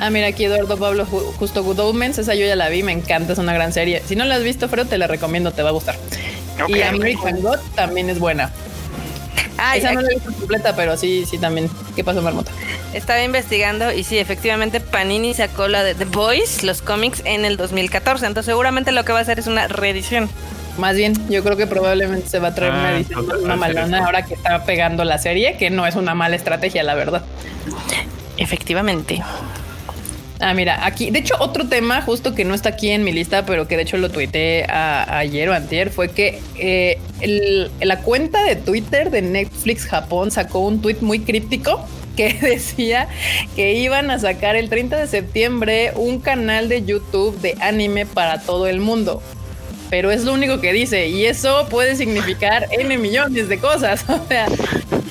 Ah, 0.00 0.08
mira, 0.08 0.28
aquí 0.28 0.44
Eduardo 0.44 0.78
Pablo, 0.78 1.04
justo 1.04 1.62
Good 1.62 1.78
Omens, 1.80 2.18
esa 2.18 2.34
yo 2.34 2.46
ya 2.46 2.56
la 2.56 2.70
vi, 2.70 2.82
me 2.82 2.92
encanta, 2.92 3.34
es 3.34 3.38
una 3.38 3.52
gran 3.52 3.72
serie. 3.72 4.02
Si 4.06 4.16
no 4.16 4.24
la 4.24 4.36
has 4.36 4.42
visto, 4.42 4.68
Fredo, 4.68 4.88
te 4.88 4.96
la 4.96 5.06
recomiendo, 5.06 5.52
te 5.52 5.62
va 5.62 5.68
a 5.68 5.72
gustar. 5.72 5.96
y 6.68 6.80
American 6.80 7.40
God 7.42 7.58
también 7.74 8.08
es 8.08 8.18
buena. 8.18 8.50
Ah, 9.58 9.76
esa 9.76 9.92
no 9.92 10.00
la 10.00 10.10
he 10.10 10.14
visto 10.14 10.32
completa, 10.32 10.74
pero 10.74 10.96
sí, 10.96 11.26
sí 11.26 11.36
también. 11.36 11.68
¿Qué 11.94 12.02
pasó, 12.02 12.22
Marmota? 12.22 12.50
Estaba 12.94 13.22
investigando 13.22 13.92
y 13.92 14.04
sí, 14.04 14.18
efectivamente, 14.18 14.80
Panini 14.80 15.34
sacó 15.34 15.68
la 15.68 15.84
de 15.84 15.94
The 15.94 16.06
Boys, 16.06 16.62
los 16.62 16.80
cómics, 16.80 17.20
en 17.26 17.44
el 17.44 17.58
2014. 17.58 18.24
Entonces, 18.24 18.50
seguramente 18.50 18.92
lo 18.92 19.04
que 19.04 19.12
va 19.12 19.18
a 19.18 19.22
hacer 19.22 19.38
es 19.38 19.46
una 19.46 19.68
reedición. 19.68 20.30
Más 20.78 20.96
bien, 20.96 21.14
yo 21.28 21.42
creo 21.42 21.56
que 21.56 21.66
probablemente 21.66 22.28
se 22.28 22.38
va 22.38 22.48
a 22.48 22.54
traer 22.54 22.72
una 22.72 22.88
ah, 22.88 22.96
edición 22.96 23.26
una 23.42 23.56
malona 23.56 24.04
ahora 24.04 24.24
que 24.24 24.34
está 24.34 24.64
pegando 24.64 25.04
la 25.04 25.18
serie, 25.18 25.56
que 25.56 25.70
no 25.70 25.86
es 25.86 25.94
una 25.94 26.14
mala 26.14 26.36
estrategia, 26.36 26.82
la 26.82 26.94
verdad. 26.94 27.22
Efectivamente. 28.36 29.22
Ah, 30.42 30.54
mira, 30.54 30.86
aquí, 30.86 31.10
de 31.10 31.18
hecho, 31.18 31.34
otro 31.38 31.68
tema 31.68 32.00
justo 32.00 32.34
que 32.34 32.46
no 32.46 32.54
está 32.54 32.70
aquí 32.70 32.90
en 32.90 33.04
mi 33.04 33.12
lista, 33.12 33.44
pero 33.44 33.68
que 33.68 33.76
de 33.76 33.82
hecho 33.82 33.98
lo 33.98 34.08
tuiteé 34.10 34.64
ayer 34.70 35.50
o 35.50 35.54
antier, 35.54 35.90
fue 35.90 36.08
que 36.08 36.40
eh, 36.56 36.98
la 37.82 37.98
cuenta 37.98 38.42
de 38.44 38.56
Twitter 38.56 39.10
de 39.10 39.20
Netflix 39.20 39.84
Japón 39.84 40.30
sacó 40.30 40.60
un 40.60 40.80
tweet 40.80 40.96
muy 41.02 41.20
críptico 41.20 41.84
que 42.16 42.32
decía 42.32 43.08
que 43.54 43.74
iban 43.74 44.10
a 44.10 44.18
sacar 44.18 44.56
el 44.56 44.70
30 44.70 44.96
de 44.96 45.06
septiembre 45.08 45.92
un 45.94 46.20
canal 46.20 46.70
de 46.70 46.84
YouTube 46.86 47.38
de 47.40 47.56
anime 47.60 48.06
para 48.06 48.40
todo 48.40 48.66
el 48.66 48.80
mundo 48.80 49.22
pero 49.90 50.10
es 50.10 50.24
lo 50.24 50.32
único 50.32 50.60
que 50.60 50.72
dice 50.72 51.08
y 51.08 51.26
eso 51.26 51.66
puede 51.68 51.96
significar 51.96 52.68
N 52.70 52.96
millones 52.96 53.48
de 53.48 53.58
cosas. 53.58 54.04
O 54.20 54.26
sea, 54.32 54.46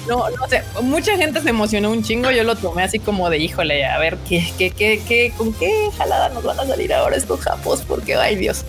no, 0.08 0.30
no 0.30 0.48
sé, 0.48 0.64
mucha 0.82 1.18
gente 1.18 1.42
se 1.42 1.50
emocionó 1.50 1.92
un 1.92 2.04
chingo, 2.04 2.32
yo 2.32 2.44
lo 2.44 2.56
tomé 2.56 2.84
así 2.84 3.00
como 3.00 3.30
de 3.30 3.38
híjole, 3.38 3.86
a 3.86 4.00
ver 4.00 4.18
qué, 4.28 4.54
qué, 4.58 4.72
qué, 4.72 5.02
qué, 5.06 5.34
con 5.38 5.52
qué 5.54 5.90
jalada 5.98 6.30
nos 6.30 6.44
van 6.44 6.60
a 6.60 6.66
salir 6.66 6.94
ahora 6.94 7.18
estos 7.18 7.42
japos, 7.42 7.84
porque 7.86 8.16
ay 8.16 8.36
Dios. 8.36 8.64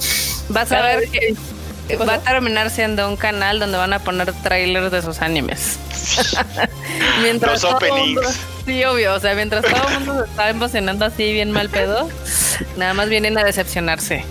Vas 0.49 0.73
a 0.73 0.83
ver 0.83 1.09
que 1.09 1.37
va 1.96 2.14
a 2.14 2.20
terminar 2.20 2.70
siendo 2.70 3.09
un 3.09 3.16
canal 3.16 3.61
donde 3.61 3.79
van 3.79 3.92
a 3.92 4.01
poner 4.01 4.33
trailers 4.42 4.90
de 4.90 5.03
sus 5.03 5.20
animes. 5.20 5.79
mientras 7.23 7.62
Los 7.62 7.75
openings. 7.75 8.40
sí, 8.66 8.83
obvio. 8.85 9.14
O 9.14 9.20
sea, 9.20 9.35
mientras 9.35 9.64
todo 9.64 9.88
el 9.88 9.94
mundo 10.01 10.25
se 10.25 10.31
está 10.31 10.51
emocionando 10.51 11.05
así 11.05 11.33
bien 11.33 11.53
mal 11.53 11.68
pedo, 11.68 12.09
nada 12.77 12.94
más 12.94 13.09
vienen 13.09 13.38
a 13.38 13.44
decepcionarse. 13.44 14.25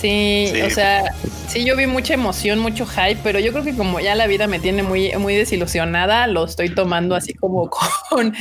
Sí, 0.00 0.52
o 0.64 0.68
sea, 0.68 1.14
sí, 1.48 1.64
yo 1.64 1.74
vi 1.74 1.86
mucha 1.86 2.12
emoción, 2.12 2.58
mucho 2.58 2.86
hype, 2.86 3.18
pero 3.22 3.38
yo 3.40 3.52
creo 3.52 3.64
que 3.64 3.74
como 3.74 3.98
ya 3.98 4.14
la 4.14 4.26
vida 4.26 4.46
me 4.46 4.58
tiene 4.58 4.82
muy, 4.82 5.10
muy 5.18 5.34
desilusionada, 5.34 6.26
lo 6.26 6.44
estoy 6.44 6.68
tomando 6.68 7.14
así 7.14 7.32
como 7.32 7.70
con, 8.10 8.34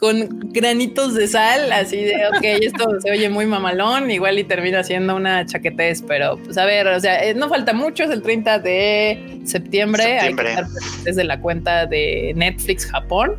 con 0.00 0.40
granitos 0.50 1.14
de 1.14 1.28
sal, 1.28 1.70
así 1.72 1.98
de, 1.98 2.14
ok, 2.28 2.42
esto 2.42 3.00
se 3.00 3.10
oye 3.10 3.28
muy 3.28 3.44
mamalón, 3.44 4.10
igual 4.10 4.38
y 4.38 4.44
termina 4.44 4.82
siendo 4.82 5.14
una 5.14 5.44
chaquetez, 5.44 6.02
pero 6.02 6.38
pues 6.38 6.56
a 6.56 6.64
ver, 6.64 6.86
o 6.86 6.98
sea, 7.00 7.22
eh, 7.22 7.34
no 7.34 7.50
falta 7.50 7.74
mucho, 7.74 8.04
es 8.04 8.10
el 8.10 8.22
30 8.22 8.58
de 8.60 9.40
septiembre, 9.44 10.20
hay 10.20 10.34
que 10.34 10.48
estar 10.48 10.66
desde 11.04 11.24
la 11.24 11.38
cuenta 11.38 11.84
de 11.84 12.32
Netflix 12.34 12.86
Japón 12.86 13.36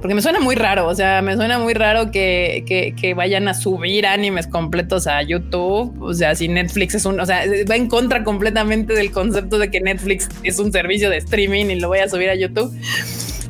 porque 0.00 0.14
me 0.14 0.22
suena 0.22 0.40
muy 0.40 0.54
raro, 0.54 0.86
o 0.86 0.94
sea, 0.94 1.22
me 1.22 1.36
suena 1.36 1.58
muy 1.58 1.74
raro 1.74 2.10
que, 2.10 2.64
que, 2.96 3.14
vayan 3.14 3.48
a 3.48 3.54
subir 3.54 4.06
animes 4.06 4.46
completos 4.46 5.06
a 5.06 5.22
YouTube, 5.22 5.94
o 6.02 6.14
sea, 6.14 6.34
si 6.34 6.48
Netflix 6.48 6.94
es 6.94 7.04
un, 7.06 7.18
o 7.18 7.26
sea, 7.26 7.44
va 7.70 7.76
en 7.76 7.88
contra 7.88 8.22
completamente 8.22 8.92
del 8.92 9.10
concepto 9.10 9.58
de 9.58 9.70
que 9.70 9.80
Netflix 9.80 10.28
es 10.42 10.58
un 10.58 10.70
servicio 10.70 11.08
de 11.08 11.16
streaming 11.18 11.66
y 11.66 11.80
lo 11.80 11.88
voy 11.88 12.00
a 12.00 12.08
subir 12.08 12.28
a 12.28 12.34
YouTube. 12.34 12.72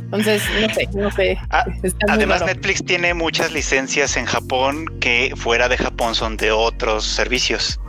Entonces, 0.07 0.43
no 0.61 0.73
sé, 0.73 0.89
no 0.95 1.11
sé. 1.11 1.39
Ah, 1.51 1.67
además, 2.09 2.45
Netflix 2.47 2.85
tiene 2.85 3.13
muchas 3.13 3.53
licencias 3.53 4.17
en 4.17 4.25
Japón 4.25 4.87
que 5.01 5.33
fuera 5.37 5.69
de 5.69 5.77
Japón 5.77 6.15
son 6.15 6.37
de 6.37 6.53
otros 6.53 7.05
servicios. 7.05 7.81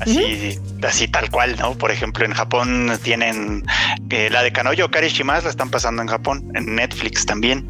Así, 0.00 0.58
así 0.82 1.08
tal 1.08 1.30
cual, 1.30 1.56
¿no? 1.58 1.76
Por 1.76 1.90
ejemplo, 1.90 2.24
en 2.24 2.32
Japón 2.32 2.98
tienen 3.02 3.64
eh, 4.10 4.28
la 4.30 4.42
de 4.42 4.52
Kanoyo 4.52 4.90
Karishimas 4.90 5.44
la 5.44 5.50
están 5.50 5.70
pasando 5.70 6.02
en 6.02 6.08
Japón, 6.08 6.52
en 6.54 6.74
Netflix 6.74 7.24
también. 7.24 7.66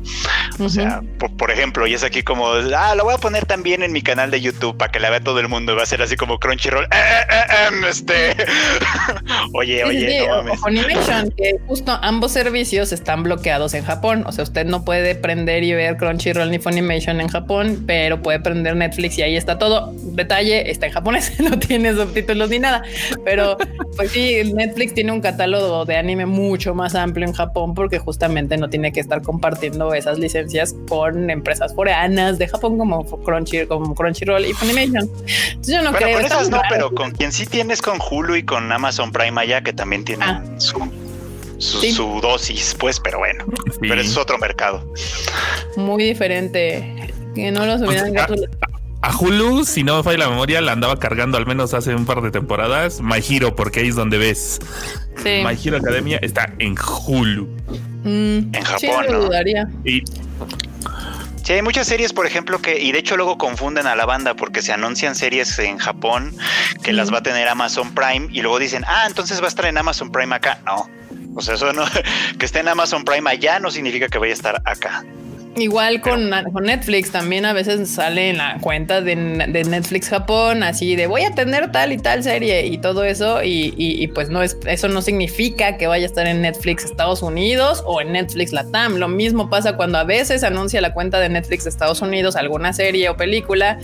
O 0.58 0.68
sea, 0.68 1.02
por, 1.38 1.50
ejemplo, 1.50 1.86
y 1.86 1.94
es 1.94 2.02
aquí 2.04 2.22
como, 2.22 2.48
ah, 2.48 2.94
lo 2.96 3.04
voy 3.04 3.14
a 3.14 3.18
poner 3.18 3.46
también 3.46 3.82
en 3.82 3.92
mi 3.92 4.02
canal 4.02 4.30
de 4.30 4.40
YouTube 4.40 4.76
para 4.76 4.90
que 4.90 5.00
la 5.00 5.10
vea 5.10 5.20
todo 5.20 5.40
el 5.40 5.48
mundo. 5.48 5.76
Va 5.76 5.82
a 5.82 5.86
ser 5.86 6.02
así 6.02 6.16
como 6.16 6.38
Crunchyroll. 6.38 6.84
Eh, 6.84 6.88
eh, 6.90 7.68
em, 7.68 7.84
este. 7.84 8.36
oye, 9.54 9.84
oye, 9.84 10.26
no 10.26 10.42
mames. 10.42 10.60
Que 11.36 11.56
justo 11.66 11.98
ambos 12.02 12.32
servicios 12.32 12.92
están 12.92 13.22
bloqueados 13.22 13.74
en 13.74 13.84
Japón. 13.84 14.24
O 14.26 14.32
sea, 14.32 14.44
usted 14.44 14.66
no 14.66 14.84
puede 14.84 15.14
prender 15.14 15.64
y 15.64 15.72
ver 15.74 15.96
Crunchyroll 15.96 16.50
ni 16.50 16.58
Funimation 16.58 17.20
en 17.20 17.28
Japón, 17.28 17.84
pero 17.86 18.22
puede 18.22 18.40
prender 18.40 18.76
Netflix 18.76 19.18
y 19.18 19.22
ahí 19.22 19.36
está 19.36 19.58
todo. 19.58 19.92
Detalle, 19.96 20.70
está 20.70 20.86
en 20.86 20.92
japonés, 20.92 21.38
no 21.40 21.58
tiene 21.58 21.81
tiene 21.82 21.96
subtítulos 21.96 22.50
ni 22.50 22.58
nada. 22.58 22.82
Pero 23.24 23.56
pues 23.96 24.10
sí, 24.12 24.42
Netflix 24.54 24.94
tiene 24.94 25.12
un 25.12 25.20
catálogo 25.20 25.84
de 25.84 25.96
anime 25.96 26.26
mucho 26.26 26.74
más 26.74 26.94
amplio 26.94 27.26
en 27.26 27.32
Japón 27.32 27.74
porque 27.74 27.98
justamente 27.98 28.56
no 28.56 28.70
tiene 28.70 28.92
que 28.92 29.00
estar 29.00 29.22
compartiendo 29.22 29.94
esas 29.94 30.18
licencias 30.18 30.74
con 30.88 31.30
empresas 31.30 31.72
coreanas 31.72 32.38
de 32.38 32.48
Japón 32.48 32.78
como 32.78 33.04
Crunchy, 33.04 33.66
como 33.66 33.94
Crunchyroll 33.94 34.46
y 34.46 34.52
Funimation. 34.52 35.10
Entonces 35.48 35.74
yo 35.74 35.82
no 35.82 35.92
creo. 35.92 36.16
Con 36.16 36.26
esas 36.26 36.50
no, 36.50 36.60
pero 36.68 36.94
con 36.94 37.10
quien 37.12 37.32
sí 37.32 37.46
tienes 37.46 37.82
con 37.82 37.98
Hulu 37.98 38.36
y 38.36 38.42
con 38.44 38.70
Amazon 38.70 39.12
Prime 39.12 39.40
allá 39.40 39.62
que 39.62 39.72
también 39.72 40.04
tienen 40.04 40.28
ah. 40.28 40.44
su 40.58 40.80
su, 41.58 42.20
dosis, 42.20 42.74
pues, 42.78 42.98
pero 42.98 43.18
bueno, 43.18 43.44
pero 43.80 44.00
es 44.00 44.16
otro 44.16 44.36
mercado. 44.38 44.84
Muy 45.76 46.02
diferente. 46.02 47.12
Que 47.36 47.52
no 47.52 47.64
los 47.64 47.80
hubieran 47.80 48.12
a, 49.02 49.16
Hulu, 49.16 49.64
si 49.64 49.82
no 49.82 49.98
me 49.98 50.02
falla 50.02 50.18
la 50.18 50.28
memoria, 50.30 50.60
la 50.60 50.72
andaba 50.72 50.98
cargando 50.98 51.36
al 51.36 51.46
menos 51.46 51.74
hace 51.74 51.94
un 51.94 52.06
par 52.06 52.22
de 52.22 52.30
temporadas. 52.30 53.00
My 53.00 53.22
Hero, 53.26 53.54
porque 53.54 53.80
ahí 53.80 53.88
es 53.88 53.96
donde 53.96 54.18
ves. 54.18 54.60
My 55.24 55.58
Hero 55.62 55.76
Academia 55.76 56.18
está 56.22 56.52
en 56.58 56.74
Hulu. 56.76 57.46
Mm, 58.04 58.54
en 58.54 58.62
Japón. 58.62 59.04
Sí, 59.06 59.12
dudaría. 59.12 59.68
Y 59.84 60.02
Sí, 61.42 61.54
hay 61.54 61.62
muchas 61.62 61.88
series, 61.88 62.12
por 62.12 62.24
ejemplo, 62.24 62.62
que, 62.62 62.78
y 62.78 62.92
de 62.92 63.00
hecho 63.00 63.16
luego 63.16 63.36
confunden 63.36 63.88
a 63.88 63.96
la 63.96 64.06
banda 64.06 64.34
porque 64.34 64.62
se 64.62 64.72
anuncian 64.72 65.16
series 65.16 65.58
en 65.58 65.76
Japón 65.78 66.36
que 66.84 66.92
las 66.92 67.12
va 67.12 67.18
a 67.18 67.22
tener 67.22 67.48
Amazon 67.48 67.92
Prime 67.94 68.28
y 68.30 68.42
luego 68.42 68.60
dicen, 68.60 68.84
ah, 68.86 69.06
entonces 69.08 69.40
va 69.40 69.46
a 69.46 69.48
estar 69.48 69.66
en 69.66 69.76
Amazon 69.76 70.12
Prime 70.12 70.32
acá. 70.36 70.60
No, 70.64 70.88
o 71.34 71.42
sea, 71.42 71.54
eso 71.54 71.72
no, 71.72 71.84
que 72.38 72.46
esté 72.46 72.60
en 72.60 72.68
Amazon 72.68 73.04
Prime 73.04 73.28
allá 73.28 73.58
no 73.58 73.72
significa 73.72 74.08
que 74.08 74.18
vaya 74.18 74.32
a 74.32 74.36
estar 74.36 74.62
acá. 74.64 75.04
Igual 75.56 76.00
con, 76.00 76.30
Netflix 76.62 77.10
también 77.10 77.44
a 77.44 77.52
veces 77.52 77.90
sale 77.90 78.30
en 78.30 78.38
la 78.38 78.56
cuenta 78.60 79.02
de, 79.02 79.16
Netflix 79.16 80.08
Japón 80.08 80.62
así 80.62 80.96
de 80.96 81.06
voy 81.06 81.22
a 81.22 81.34
tener 81.34 81.70
tal 81.70 81.92
y 81.92 81.98
tal 81.98 82.22
serie 82.22 82.66
y 82.66 82.78
todo 82.78 83.04
eso 83.04 83.40
y, 83.44 84.06
pues 84.14 84.30
no 84.30 84.42
es 84.42 84.56
eso 84.66 84.88
no 84.88 85.02
significa 85.02 85.76
que 85.76 85.86
vaya 85.86 86.04
a 86.04 86.06
estar 86.06 86.26
en 86.26 86.40
Netflix 86.40 86.84
Estados 86.84 87.22
Unidos 87.22 87.82
o 87.86 88.00
en 88.00 88.12
Netflix 88.12 88.52
Latam. 88.52 88.96
Lo 88.96 89.08
mismo 89.08 89.50
pasa 89.50 89.76
cuando 89.76 89.98
a 89.98 90.04
veces 90.04 90.42
anuncia 90.42 90.80
la 90.80 90.94
cuenta 90.94 91.20
de 91.20 91.28
Netflix 91.28 91.66
Estados 91.66 92.00
Unidos 92.00 92.34
alguna 92.36 92.72
serie 92.72 93.10
o 93.10 93.16
película 93.16 93.78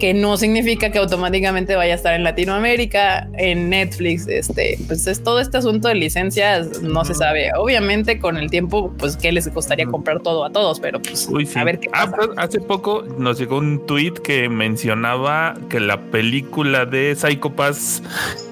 que 0.00 0.14
no 0.14 0.36
significa 0.36 0.90
que 0.90 0.98
automáticamente 0.98 1.76
vaya 1.76 1.92
a 1.92 1.96
estar 1.96 2.14
en 2.14 2.24
Latinoamérica, 2.24 3.28
en 3.38 3.70
Netflix. 3.70 4.26
Este, 4.26 4.78
pues 4.86 5.06
es 5.06 5.22
todo 5.22 5.40
este 5.40 5.58
asunto 5.58 5.88
de 5.88 5.94
licencias, 5.94 6.82
no 6.82 7.04
se 7.04 7.14
sabe. 7.14 7.50
Obviamente, 7.56 8.18
con 8.18 8.36
el 8.36 8.50
tiempo, 8.50 8.92
pues 8.98 9.16
que 9.16 9.32
les 9.32 9.52
gustaría 9.52 9.86
comprar 9.86 10.20
todo 10.20 10.44
a 10.44 10.50
todos, 10.50 10.80
pero 10.80 11.00
pues 11.30 11.56
a 11.56 11.64
ver 11.64 11.80
qué 11.80 11.88
ah, 11.92 12.10
pasa. 12.10 12.32
hace 12.36 12.60
poco 12.60 13.04
nos 13.18 13.38
llegó 13.38 13.58
un 13.58 13.84
tweet 13.86 14.12
que 14.12 14.48
mencionaba 14.48 15.54
que 15.68 15.80
la 15.80 16.00
película 16.10 16.86
de 16.86 17.14
Psycho 17.14 17.50
Pass 17.50 18.02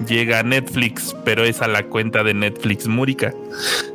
llega 0.07 0.39
a 0.39 0.43
Netflix, 0.43 1.15
pero 1.25 1.43
es 1.43 1.61
a 1.61 1.67
la 1.67 1.83
cuenta 1.83 2.23
de 2.23 2.33
Netflix 2.33 2.87
Múrica. 2.87 3.33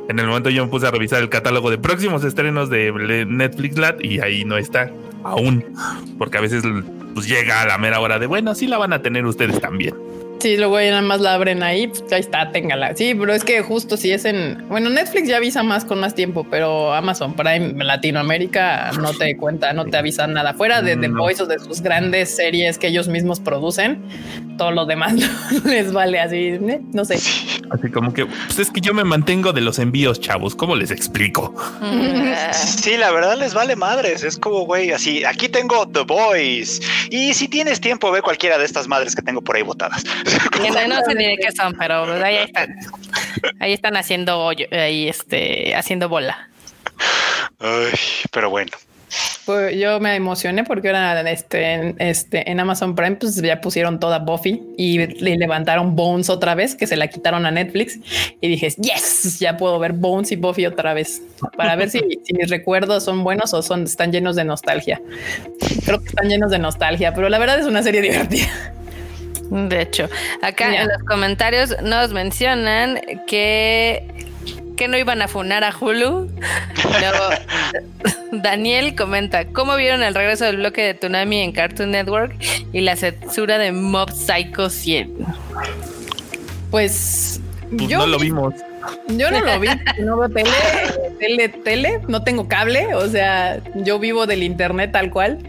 En 0.07 0.19
el 0.19 0.27
momento 0.27 0.49
yo 0.49 0.65
me 0.65 0.71
puse 0.71 0.87
a 0.87 0.91
revisar 0.91 1.21
el 1.21 1.29
catálogo 1.29 1.69
de 1.69 1.77
próximos 1.77 2.23
estrenos 2.23 2.69
de 2.69 3.25
Netflix 3.27 3.77
Lat 3.77 4.03
y 4.03 4.19
ahí 4.19 4.45
no 4.45 4.57
está 4.57 4.91
aún, 5.23 5.65
porque 6.17 6.37
a 6.37 6.41
veces 6.41 6.63
pues 7.13 7.27
llega 7.27 7.61
a 7.61 7.67
la 7.67 7.77
mera 7.77 7.99
hora 7.99 8.19
de 8.19 8.27
bueno, 8.27 8.55
sí 8.55 8.67
la 8.67 8.77
van 8.77 8.93
a 8.93 9.01
tener 9.01 9.25
ustedes 9.25 9.59
también. 9.59 9.95
Sí, 10.39 10.55
luego 10.55 10.79
ya 10.79 10.89
nada 10.91 11.01
más 11.01 11.19
la 11.19 11.33
abren 11.33 11.63
ahí, 11.63 11.87
pues 11.87 12.03
ahí 12.11 12.21
está, 12.21 12.51
téngala. 12.51 12.95
Sí, 12.95 13.13
pero 13.13 13.33
es 13.33 13.43
que 13.43 13.61
justo 13.61 13.97
si 13.97 14.11
es 14.11 14.23
en. 14.23 14.65
Bueno, 14.69 14.89
Netflix 14.89 15.27
ya 15.27 15.37
avisa 15.37 15.63
más 15.63 15.83
con 15.83 15.99
más 15.99 16.15
tiempo, 16.15 16.47
pero 16.49 16.93
Amazon 16.93 17.33
Prime 17.35 17.83
Latinoamérica 17.83 18.91
no 19.01 19.13
te 19.13 19.35
cuenta, 19.35 19.73
no 19.73 19.85
te 19.85 19.97
avisa 19.97 20.27
nada. 20.27 20.53
Fuera 20.53 20.81
de 20.81 20.95
The 20.95 21.09
Voice 21.09 21.43
o 21.43 21.45
de 21.45 21.59
sus 21.59 21.81
grandes 21.81 22.35
series 22.35 22.77
que 22.77 22.87
ellos 22.87 23.09
mismos 23.09 23.41
producen, 23.41 24.01
todo 24.57 24.71
lo 24.71 24.85
demás 24.85 25.13
les 25.65 25.91
vale 25.91 26.19
así, 26.19 26.37
¿eh? 26.37 26.81
no 26.93 27.03
sé. 27.03 27.15
Así 27.69 27.89
como 27.91 28.13
que, 28.13 28.25
pues 28.25 28.59
es 28.59 28.71
que 28.71 28.81
yo 28.81 28.93
me 28.93 29.03
mantengo 29.03 29.53
de 29.53 29.61
los 29.61 29.77
envíos, 29.77 30.19
chavos. 30.19 30.55
¿Cómo 30.55 30.75
les 30.75 30.91
explico? 30.91 31.55
Sí, 32.53 32.97
la 32.97 33.11
verdad 33.11 33.37
les 33.37 33.53
vale 33.53 33.75
madres. 33.75 34.23
Es 34.23 34.37
como, 34.37 34.61
güey, 34.61 34.91
así, 34.91 35.23
aquí 35.23 35.49
tengo 35.49 35.87
The 35.87 36.01
Voice. 36.01 36.81
Y 37.09 37.33
si 37.33 37.47
tienes 37.47 37.79
tiempo, 37.79 38.11
ve 38.11 38.21
cualquiera 38.21 38.57
de 38.57 38.65
estas 38.65 38.87
madres 38.87 39.15
que 39.15 39.21
tengo 39.21 39.41
por 39.41 39.55
ahí 39.55 39.61
botadas. 39.61 40.03
No, 40.87 41.01
sé 41.05 41.15
ni 41.15 41.25
de 41.25 41.37
qué 41.37 41.51
son, 41.51 41.75
pero 41.77 42.03
ahí 42.23 42.35
están. 42.37 42.75
Ahí 43.59 43.73
están 43.73 43.97
haciendo 43.97 44.49
ahí 44.71 45.07
este, 45.07 45.75
haciendo 45.75 46.09
bola. 46.09 46.49
pero 48.31 48.49
bueno. 48.49 48.71
Pues 49.45 49.75
yo 49.75 49.99
me 49.99 50.15
emocioné 50.15 50.63
porque 50.63 50.89
ahora 50.89 51.21
este, 51.31 51.73
en, 51.73 51.95
este, 51.97 52.51
en 52.51 52.59
Amazon 52.59 52.93
Prime 52.93 53.15
pues 53.15 53.35
ya 53.35 53.59
pusieron 53.59 53.99
toda 53.99 54.19
Buffy 54.19 54.61
y 54.77 54.99
le 54.99 55.37
levantaron 55.37 55.95
Bones 55.95 56.29
otra 56.29 56.53
vez, 56.53 56.75
que 56.75 56.85
se 56.85 56.95
la 56.95 57.07
quitaron 57.07 57.47
a 57.47 57.51
Netflix. 57.51 57.99
Y 58.41 58.47
dije, 58.47 58.69
yes, 58.77 59.39
ya 59.39 59.57
puedo 59.57 59.79
ver 59.79 59.93
Bones 59.93 60.31
y 60.31 60.35
Buffy 60.35 60.67
otra 60.67 60.93
vez 60.93 61.23
para 61.57 61.75
ver 61.75 61.89
si, 61.89 61.99
si 62.23 62.33
mis 62.35 62.49
recuerdos 62.49 63.03
son 63.03 63.23
buenos 63.23 63.53
o 63.55 63.63
son, 63.63 63.85
están 63.85 64.11
llenos 64.11 64.35
de 64.35 64.43
nostalgia. 64.43 65.01
Creo 65.83 65.99
que 65.99 66.09
están 66.09 66.29
llenos 66.29 66.51
de 66.51 66.59
nostalgia, 66.59 67.15
pero 67.15 67.27
la 67.29 67.39
verdad 67.39 67.57
es 67.59 67.65
una 67.65 67.81
serie 67.81 68.01
divertida. 68.01 68.47
De 69.49 69.81
hecho, 69.81 70.09
acá 70.41 70.75
en 70.75 70.87
los 70.87 71.03
comentarios 71.03 71.75
nos 71.81 72.11
mencionan 72.11 72.99
que 73.27 74.05
que 74.79 74.87
no 74.87 74.97
iban 74.97 75.21
a 75.21 75.27
funar 75.27 75.65
a 75.65 75.75
Hulu. 75.77 76.31
Daniel 78.31 78.95
comenta, 78.95 79.43
¿cómo 79.43 79.75
vieron 79.75 80.01
el 80.03 80.15
regreso 80.15 80.45
del 80.45 80.55
bloque 80.55 80.81
de 80.81 80.93
Tsunami 80.93 81.41
en 81.41 81.51
Cartoon 81.51 81.91
Network 81.91 82.33
y 82.71 82.79
la 82.79 82.95
censura 82.95 83.57
de 83.57 83.73
Mob 83.73 84.09
Psycho 84.09 84.69
100? 84.69 85.11
Pues, 86.71 87.41
pues, 87.71 87.89
yo 87.89 87.97
no 87.97 88.07
lo 88.07 88.19
vimos. 88.19 88.53
Yo 89.09 89.29
no 89.29 89.41
lo 89.41 89.59
vi, 89.59 89.67
no 89.99 90.17
veo 90.17 90.29
tele, 90.29 90.51
tele, 91.19 91.49
tele, 91.49 91.99
no 92.07 92.23
tengo 92.23 92.47
cable, 92.47 92.95
o 92.95 93.05
sea, 93.09 93.61
yo 93.75 93.99
vivo 93.99 94.27
del 94.27 94.43
internet 94.43 94.93
tal 94.93 95.11
cual. 95.11 95.39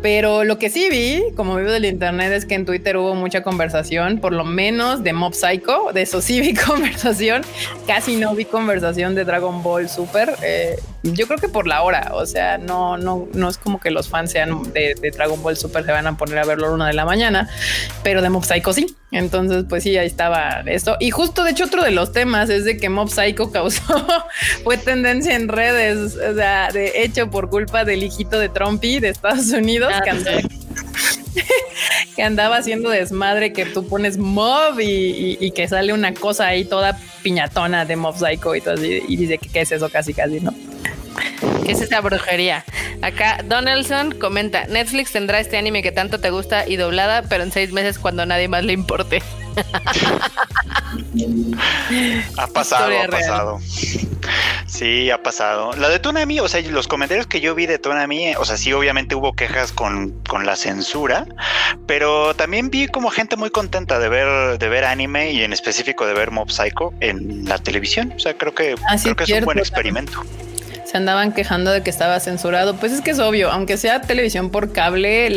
Pero 0.00 0.44
lo 0.44 0.58
que 0.58 0.70
sí 0.70 0.88
vi, 0.90 1.22
como 1.34 1.56
vivo 1.56 1.70
del 1.70 1.84
internet, 1.84 2.32
es 2.32 2.46
que 2.46 2.54
en 2.54 2.64
Twitter 2.64 2.96
hubo 2.96 3.14
mucha 3.14 3.42
conversación, 3.42 4.18
por 4.18 4.32
lo 4.32 4.44
menos 4.44 5.02
de 5.02 5.12
Mob 5.12 5.34
Psycho, 5.34 5.90
de 5.92 6.02
eso 6.02 6.20
sí 6.20 6.40
vi 6.40 6.54
conversación, 6.66 7.42
casi 7.86 8.16
no 8.16 8.34
vi 8.34 8.44
conversación 8.44 9.14
de 9.14 9.24
Dragon 9.24 9.62
Ball 9.62 9.88
Super. 9.88 10.36
Eh, 10.42 10.76
yo 11.02 11.26
creo 11.26 11.38
que 11.38 11.48
por 11.48 11.66
la 11.66 11.82
hora, 11.82 12.10
o 12.14 12.26
sea, 12.26 12.58
no, 12.58 12.98
no, 12.98 13.28
no 13.32 13.48
es 13.48 13.58
como 13.58 13.78
que 13.80 13.90
los 13.90 14.08
fans 14.08 14.32
sean 14.32 14.72
de, 14.72 14.94
Dragon 15.14 15.40
Ball 15.42 15.56
Super 15.56 15.84
se 15.84 15.92
van 15.92 16.06
a 16.06 16.16
poner 16.16 16.38
a 16.38 16.44
verlo 16.44 16.66
a 16.66 16.68
la 16.68 16.74
una 16.74 16.86
de 16.88 16.92
la 16.94 17.04
mañana, 17.04 17.48
pero 18.02 18.20
de 18.22 18.30
Mob 18.30 18.44
Psycho 18.44 18.72
sí. 18.72 18.94
Entonces, 19.10 19.64
pues 19.66 19.84
sí, 19.84 19.96
ahí 19.96 20.06
estaba 20.06 20.62
esto. 20.66 20.96
Y 21.00 21.10
justo, 21.10 21.42
de 21.42 21.52
hecho, 21.52 21.64
otro 21.64 21.82
de 21.82 21.92
los 21.92 22.12
temas 22.12 22.50
es 22.50 22.64
de 22.64 22.76
que 22.76 22.90
Mob 22.90 23.08
Psycho 23.08 23.50
causó, 23.52 24.06
fue 24.64 24.76
tendencia 24.76 25.34
en 25.34 25.48
redes, 25.48 26.16
o 26.16 26.34
sea, 26.34 26.70
de 26.72 27.04
hecho 27.04 27.30
por 27.30 27.48
culpa 27.48 27.84
del 27.84 28.02
hijito 28.02 28.38
de 28.38 28.48
Trumpy 28.48 29.00
de 29.00 29.08
Estados 29.08 29.50
Unidos, 29.50 29.92
ah, 29.94 30.02
que, 32.14 32.22
andaba, 32.22 32.56
haciendo 32.56 32.90
desmadre, 32.90 33.52
que 33.52 33.64
tú 33.66 33.86
pones 33.86 34.18
Mob 34.18 34.80
y, 34.80 35.50
que 35.52 35.68
sale 35.68 35.92
una 35.92 36.12
cosa 36.12 36.48
ahí 36.48 36.64
toda 36.64 36.98
piñatona 37.22 37.84
de 37.84 37.96
Mob 37.96 38.16
Psycho 38.16 38.54
y 38.54 38.60
todo 38.60 38.74
así, 38.74 39.02
y 39.08 39.16
dice 39.16 39.38
que 39.38 39.48
qué 39.48 39.60
es 39.60 39.72
eso 39.72 39.88
casi, 39.88 40.12
casi, 40.12 40.40
¿no? 40.40 40.52
¿Qué 41.64 41.72
es 41.72 41.80
esa 41.80 42.00
brujería? 42.00 42.64
Acá 43.02 43.40
Donaldson 43.44 44.12
comenta, 44.12 44.66
Netflix 44.66 45.12
tendrá 45.12 45.40
este 45.40 45.56
anime 45.56 45.82
que 45.82 45.92
tanto 45.92 46.20
te 46.20 46.30
gusta 46.30 46.66
y 46.66 46.76
doblada, 46.76 47.22
pero 47.22 47.44
en 47.44 47.52
seis 47.52 47.72
meses 47.72 47.98
cuando 47.98 48.26
nadie 48.26 48.48
más 48.48 48.64
le 48.64 48.72
importe. 48.72 49.22
ha 52.36 52.46
pasado, 52.48 52.92
ha 53.02 53.08
pasado. 53.08 53.60
Sí, 54.66 55.10
ha 55.10 55.22
pasado. 55.22 55.72
La 55.74 55.88
de 55.88 55.98
Tonami, 55.98 56.40
o 56.40 56.48
sea, 56.48 56.60
los 56.60 56.86
comentarios 56.88 57.26
que 57.26 57.40
yo 57.40 57.54
vi 57.54 57.66
de 57.66 57.78
Tonami, 57.78 58.34
o 58.36 58.44
sea, 58.44 58.56
sí, 58.56 58.72
obviamente 58.72 59.14
hubo 59.14 59.32
quejas 59.34 59.72
con, 59.72 60.10
con, 60.28 60.46
la 60.46 60.56
censura, 60.56 61.26
pero 61.86 62.34
también 62.34 62.70
vi 62.70 62.86
como 62.86 63.10
gente 63.10 63.36
muy 63.36 63.50
contenta 63.50 63.98
de 63.98 64.08
ver, 64.08 64.58
de 64.58 64.68
ver 64.68 64.84
anime 64.84 65.32
y 65.32 65.42
en 65.42 65.52
específico 65.52 66.06
de 66.06 66.14
ver 66.14 66.30
Mob 66.30 66.50
Psycho 66.50 66.92
en 67.00 67.44
la 67.46 67.58
televisión. 67.58 68.12
O 68.16 68.18
sea, 68.18 68.34
creo 68.34 68.54
que, 68.54 68.74
ah, 68.88 68.96
creo 69.02 69.16
que 69.16 69.24
es 69.24 69.30
un 69.30 69.44
buen 69.44 69.58
experimento 69.58 70.22
se 70.88 70.96
andaban 70.96 71.32
quejando 71.32 71.70
de 71.70 71.82
que 71.82 71.90
estaba 71.90 72.18
censurado. 72.18 72.76
Pues 72.76 72.92
es 72.92 73.02
que 73.02 73.10
es 73.10 73.18
obvio, 73.18 73.50
aunque 73.50 73.76
sea 73.76 74.00
televisión 74.00 74.50
por 74.50 74.72
cable, 74.72 75.28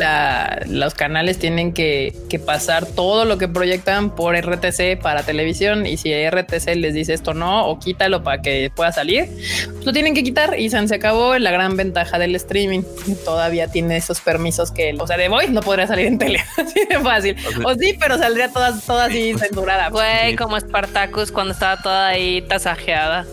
los 0.67 0.93
canales 0.93 1.39
tienen 1.39 1.73
que, 1.73 2.13
pasar 2.45 2.85
todo 2.85 3.25
lo 3.25 3.37
que 3.37 3.47
proyectan 3.47 4.15
por 4.15 4.35
RTC 4.35 4.99
para 5.01 5.23
televisión 5.23 5.85
y 5.85 5.97
si 5.97 6.11
RTC 6.11 6.75
les 6.75 6.93
dice 6.93 7.13
esto 7.13 7.33
no 7.33 7.67
o 7.67 7.77
quítalo 7.77 8.23
para 8.23 8.41
que 8.41 8.71
pueda 8.73 8.91
salir, 8.91 9.25
pues 9.25 9.85
lo 9.85 9.93
tienen 9.93 10.15
que 10.15 10.23
quitar 10.23 10.57
y 10.57 10.69
se, 10.69 10.77
acabó 10.77 11.37
la 11.37 11.51
gran 11.51 11.75
ventaja 11.75 12.17
del 12.17 12.35
streaming. 12.35 12.83
Todavía 13.25 13.67
tiene 13.67 13.97
esos 13.97 14.21
permisos 14.21 14.71
que, 14.71 14.95
o 14.97 15.05
sea, 15.05 15.17
de 15.17 15.27
Voice 15.27 15.51
no 15.51 15.61
podría 15.61 15.87
salir 15.87 16.07
en 16.07 16.17
tele, 16.17 16.41
así 16.57 16.85
de 16.89 16.99
fácil. 16.99 17.35
O 17.65 17.73
sí, 17.75 17.95
pero 17.99 18.17
saldría 18.17 18.49
toda, 18.49 18.79
toda 18.79 19.05
así 19.05 19.33
censurada. 19.37 19.89
Güey, 19.89 20.35
como 20.35 20.57
Spartacus 20.57 21.31
cuando 21.31 21.53
estaba 21.53 21.81
toda 21.81 22.07
ahí 22.07 22.41
tasajeada. 22.41 23.25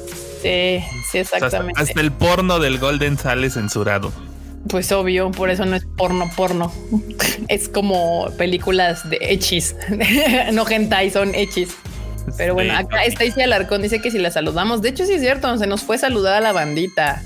Sí, 0.42 0.83
sí, 1.11 1.18
exactamente. 1.18 1.81
hasta, 1.81 2.01
el 2.01 2.12
porno 2.12 2.59
del 2.59 2.79
Golden 2.79 3.18
sale 3.18 3.51
censurado. 3.51 4.12
Pues 4.68 4.92
obvio, 4.92 5.31
por 5.31 5.51
eso 5.51 5.64
no 5.64 5.77
es 5.77 5.87
porno 5.97 6.31
porno. 6.37 6.73
Es 7.49 7.68
como 7.68 8.31
películas 8.37 9.09
de 9.09 9.18
hechis. 9.21 9.75
no 10.53 10.68
hentai, 10.68 11.11
son 11.11 11.35
hechis. 11.35 11.75
Pero 12.37 12.55
bueno, 12.55 12.77
acá 12.77 13.05
Stacy 13.05 13.40
Alarcón 13.40 13.83
dice 13.83 14.01
que 14.01 14.11
si 14.11 14.18
la 14.18 14.31
saludamos, 14.31 14.83
de 14.83 14.90
hecho 14.90 15.07
sí 15.07 15.14
es 15.14 15.21
cierto, 15.21 15.57
se 15.57 15.66
nos 15.66 15.83
fue 15.83 15.99
saludar 15.99 16.35
a 16.35 16.40
la 16.40 16.53
bandita. 16.53 17.23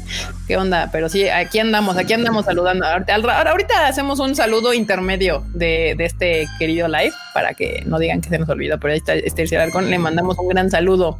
¿Qué 0.47 0.57
onda? 0.57 0.91
Pero 0.93 1.09
sí, 1.09 1.29
aquí 1.29 1.59
andamos, 1.59 1.97
aquí 1.97 2.13
andamos 2.13 2.45
saludando. 2.45 2.87
Ahorita, 2.87 3.87
hacemos 3.87 4.21
un 4.21 4.37
saludo 4.37 4.73
intermedio 4.73 5.45
de, 5.55 5.95
de, 5.97 6.05
este 6.05 6.47
querido 6.59 6.89
live 6.89 7.13
para 7.35 7.55
que 7.55 7.83
no 7.87 7.99
digan 7.99 8.21
que 8.21 8.29
se 8.29 8.39
nos 8.39 8.49
olvidó, 8.49 8.79
pero 8.79 8.93
ahí 8.93 8.99
está 8.99 9.15
Stacy 9.15 9.57
Alarcón, 9.57 9.91
le 9.91 9.99
mandamos 9.99 10.39
un 10.39 10.49
gran 10.49 10.71
saludo. 10.71 11.19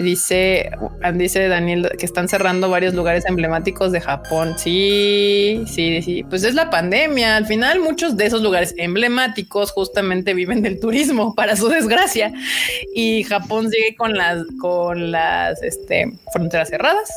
Dice, 0.00 0.70
dice 1.14 1.48
Daniel 1.48 1.90
que 1.98 2.06
están 2.06 2.28
cerrando 2.28 2.70
varios 2.70 2.94
lugares 2.94 3.24
emblemáticos 3.26 3.92
de 3.92 4.00
Japón. 4.00 4.54
Sí, 4.56 5.62
sí, 5.66 6.00
sí. 6.02 6.24
Pues 6.24 6.42
es 6.44 6.54
la 6.54 6.70
pandemia. 6.70 7.36
Al 7.36 7.46
final, 7.46 7.80
muchos 7.80 8.16
de 8.16 8.26
esos 8.26 8.40
lugares 8.40 8.74
emblemáticos 8.78 9.72
justamente 9.72 10.32
viven 10.32 10.62
del 10.62 10.80
turismo, 10.80 11.34
para 11.36 11.54
su 11.54 11.68
desgracia. 11.68 12.32
Y 12.94 13.24
Japón 13.24 13.70
sigue 13.70 13.94
con 13.96 14.14
las, 14.14 14.44
con 14.58 15.10
las 15.10 15.62
este, 15.62 16.12
fronteras 16.32 16.70
cerradas. 16.70 17.10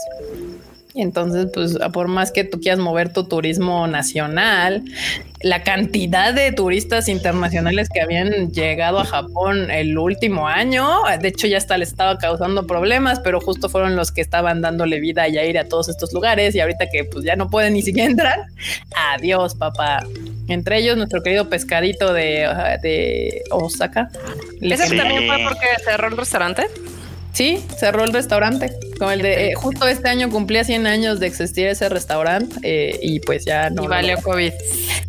Entonces, 0.96 1.48
pues 1.54 1.78
por 1.92 2.08
más 2.08 2.32
que 2.32 2.44
tú 2.44 2.60
quieras 2.60 2.80
mover 2.80 3.12
tu 3.12 3.24
turismo 3.24 3.88
nacional, 3.88 4.84
la 5.42 5.64
cantidad 5.64 6.34
de 6.34 6.52
turistas 6.52 7.10
internacionales 7.10 7.90
que 7.92 8.00
habían 8.00 8.52
llegado 8.52 9.00
a 9.00 9.06
Japón 9.06 9.72
el 9.72 9.98
último 9.98 10.48
año, 10.48 10.88
de 11.20 11.28
hecho 11.28 11.48
ya 11.48 11.58
hasta 11.58 11.78
le 11.78 11.84
estaba 11.84 12.18
causando 12.18 12.68
problemas, 12.68 13.20
pero 13.20 13.42
justo 13.42 13.70
fueron 13.70 13.96
los 13.96 14.12
que 14.12 14.22
estaban 14.22 14.62
dándole 14.62 15.00
vida 15.00 15.28
y 15.28 15.38
aire 15.38 15.60
a 15.60 15.68
todos 15.68 15.90
estos 15.90 16.14
lugares 16.14 16.54
y 16.54 16.60
ahorita 16.60 16.86
que 16.92 17.06
pues 17.06 17.26
ya 17.26 17.36
no 17.36 17.50
pueden 17.50 17.74
ni 17.74 17.82
siquiera 17.82 18.10
entrar, 18.10 18.46
adiós 18.96 19.56
papá. 19.56 20.06
Entre 20.48 20.78
ellos 20.78 20.96
nuestro 20.96 21.24
querido 21.24 21.50
pescadito 21.50 22.14
de, 22.14 22.48
de 22.84 23.44
Osaka. 23.50 24.10
¿Ese 24.62 24.96
también 24.96 25.26
fue 25.26 25.38
porque 25.44 25.66
cerró 25.84 26.08
el 26.10 26.18
restaurante? 26.18 26.68
Sí, 27.34 27.66
cerró 27.78 28.04
el 28.04 28.14
restaurante. 28.14 28.72
Como 29.00 29.10
el 29.12 29.24
de 29.24 29.50
eh, 29.50 29.56
justo 29.56 29.88
este 29.88 30.08
año 30.08 30.30
cumplía 30.30 30.64
100 30.64 30.86
años 30.86 31.20
de 31.20 31.26
existir 31.28 31.66
ese 31.66 31.90
restaurante 31.90 32.56
eh, 32.62 33.00
y 33.02 33.20
pues 33.22 33.44
ya 33.44 33.72
no. 33.72 33.84
Y 33.84 33.88
valió 33.88 34.18
COVID. 34.22 34.54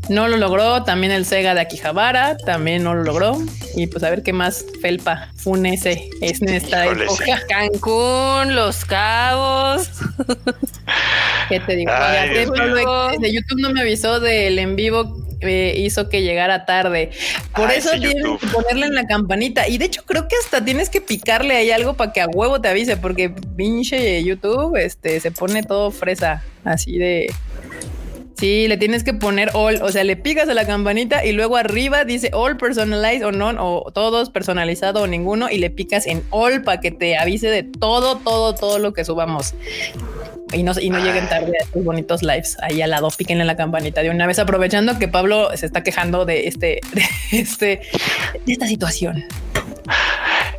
No 0.09 0.29
lo 0.29 0.39
logró. 0.39 0.85
También 0.85 1.13
el 1.13 1.27
Sega 1.27 1.55
de 1.55 1.61
Akihabara 1.61 2.39
también 2.39 2.83
no 2.83 2.95
lo 2.95 3.05
logró. 3.05 3.39
Y 3.77 3.87
pues 3.89 4.03
a 4.05 4.11
ver 4.11 4.23
qué 4.23 4.33
más 4.33 4.65
Felpa 4.81 5.29
Funese 5.37 6.09
es 6.23 6.41
en 6.41 6.49
esta 6.49 6.87
época. 6.87 7.43
Cancún, 7.47 8.55
Los 8.55 8.87
Cabos. 8.87 9.91
¿Qué 11.51 11.61
te 11.61 11.77
digo? 11.77 11.93
de 13.21 13.33
YouTube 13.33 13.61
no 13.61 13.71
me 13.71 13.83
avisó 13.83 14.19
del 14.19 14.59
en 14.59 14.77
vivo 14.77 15.25
hizo 15.45 16.09
que 16.09 16.23
llegara 16.23 16.65
tarde. 16.65 17.11
Por 17.55 17.71
eso 17.71 17.91
tienes 17.99 18.25
que 18.41 18.47
ponerle 18.49 18.87
en 18.87 18.95
la 18.95 19.07
campanita. 19.07 19.69
Y 19.69 19.79
de 19.79 19.87
hecho, 19.87 20.05
creo 20.05 20.29
que 20.29 20.37
hasta 20.43 20.65
tienes 20.65 20.91
que 20.91 21.01
picarle 21.01 21.57
ahí 21.57 21.71
algo 21.71 21.95
para 21.95 22.13
que 22.13 22.21
a 22.21 22.27
huevo 22.27 22.61
te 22.61 22.69
avise, 22.69 22.97
porque 22.97 23.31
pinche 23.31 24.23
YouTube 24.23 24.77
este, 24.77 25.21
se 25.21 25.31
pone 25.31 25.63
todo 25.63 25.91
fresa, 25.91 26.43
así 26.65 26.99
de. 26.99 27.33
Sí, 28.37 28.67
le 28.67 28.77
tienes 28.77 29.05
que 29.05 29.15
poner 29.15 29.51
all, 29.55 29.81
o 29.81 29.93
sea, 29.93 30.03
le 30.03 30.17
picas 30.17 30.49
a 30.49 30.55
la 30.55 30.67
campanita 30.67 31.25
y 31.25 31.31
luego 31.33 31.57
arriba 31.57 32.05
dice 32.05 32.31
all 32.33 32.57
personalized 32.57 33.25
o 33.25 33.31
no, 33.31 33.51
o 33.65 33.93
todos 33.93 34.31
personalizado 34.31 35.03
o 35.03 35.07
ninguno, 35.07 35.49
y 35.51 35.59
le 35.59 35.71
picas 35.71 36.07
en 36.07 36.25
all 36.31 36.63
para 36.63 36.81
que 36.81 36.91
te 36.91 37.17
avise 37.17 37.47
de 37.47 37.63
todo, 37.63 38.17
todo, 38.19 38.55
todo 38.55 38.81
lo 38.81 38.93
que 38.93 39.05
subamos 39.05 39.55
y 40.53 40.63
no, 40.63 40.73
y 40.81 40.91
no 40.91 40.99
lleguen 40.99 41.29
tarde 41.29 41.53
a 41.61 41.65
estos 41.65 41.85
bonitos 41.85 42.23
lives 42.23 42.57
ahí 42.63 42.83
al 42.83 42.91
lado, 42.91 43.09
en 43.19 43.47
la 43.47 43.57
campanita 43.57 44.03
de 44.03 44.11
una 44.11 44.27
vez, 44.27 44.39
aprovechando 44.39 44.99
que 44.99 45.09
Pablo 45.09 45.57
se 45.57 45.67
está 45.67 45.83
quejando 45.83 46.25
de 46.25 46.49
este, 46.49 46.81
de 47.31 47.41
este, 47.41 47.67
de 48.47 48.53
esta 48.53 48.67
situación. 48.67 49.25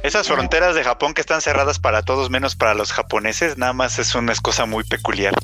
Esas 0.03 0.27
fronteras 0.27 0.75
de 0.75 0.83
Japón 0.83 1.15
que 1.15 1.21
están 1.21 1.41
cerradas 1.41 1.79
para 1.79 2.03
todos 2.03 2.29
menos 2.29 2.55
para 2.55 2.75
los 2.75 2.91
japoneses, 2.91 3.57
nada 3.57 3.73
más 3.73 3.97
es 3.97 4.13
una 4.13 4.35
cosa 4.35 4.65
muy 4.65 4.83
peculiar. 4.83 5.33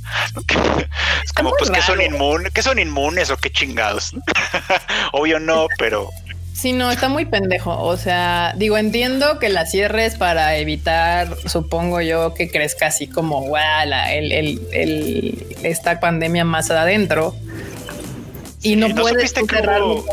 Es 1.23 1.33
como, 1.33 1.51
pues, 1.51 1.69
que 1.69 1.81
son 1.81 2.01
inmunes, 2.01 2.51
que 2.51 2.61
son 2.61 2.79
inmunes 2.79 3.29
o 3.29 3.37
qué 3.37 3.51
chingados. 3.51 4.13
Obvio 5.13 5.39
no, 5.39 5.67
pero 5.77 6.09
Sí, 6.61 6.73
no, 6.73 6.91
está 6.91 7.09
muy 7.09 7.25
pendejo. 7.25 7.75
O 7.81 7.97
sea, 7.97 8.53
digo, 8.55 8.77
entiendo 8.77 9.39
que 9.39 9.49
la 9.49 9.65
cierres 9.65 10.13
para 10.13 10.57
evitar, 10.57 11.35
supongo 11.47 12.01
yo, 12.01 12.35
que 12.35 12.51
crezca 12.51 12.85
así 12.85 13.07
como 13.07 13.47
wow, 13.47 13.59
el, 14.11 14.31
el, 14.31 15.47
esta 15.63 15.99
pandemia 15.99 16.45
más 16.45 16.69
adentro. 16.69 17.35
Y 18.61 18.75
no, 18.75 18.93
puedes 18.93 19.33
cerrarlo 19.33 20.05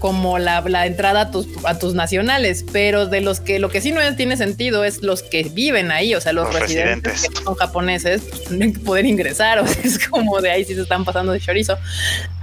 como, 0.00 0.40
la, 0.40 0.58
entrada 0.86 1.20
a 1.20 1.30
tus, 1.30 1.46
a 1.64 1.78
tus 1.78 1.94
nacionales, 1.94 2.64
pero 2.72 3.06
de 3.06 3.20
los 3.20 3.38
que 3.38 3.60
lo 3.60 3.68
que 3.68 3.80
sí 3.80 3.92
no 3.92 4.00
tiene 4.16 4.36
sentido 4.36 4.84
es 4.84 5.04
los 5.04 5.22
que 5.22 5.44
viven 5.44 5.92
ahí, 5.92 6.16
o 6.16 6.20
sea, 6.20 6.32
los, 6.32 6.52
residentes, 6.52 7.28
que 7.28 7.44
son 7.44 7.54
japoneses 7.54 8.22
pues, 8.22 8.42
tienen 8.46 8.72
que 8.72 8.80
poder 8.80 9.06
ingresar, 9.06 9.58
o 9.60 9.68
sea, 9.68 9.80
es 9.84 10.04
como 10.08 10.40
de 10.40 10.50
ahí 10.50 10.64
sí 10.64 10.74
se 10.74 10.80
están 10.80 11.04
pasando 11.04 11.30
de 11.30 11.38
chorizo, 11.38 11.78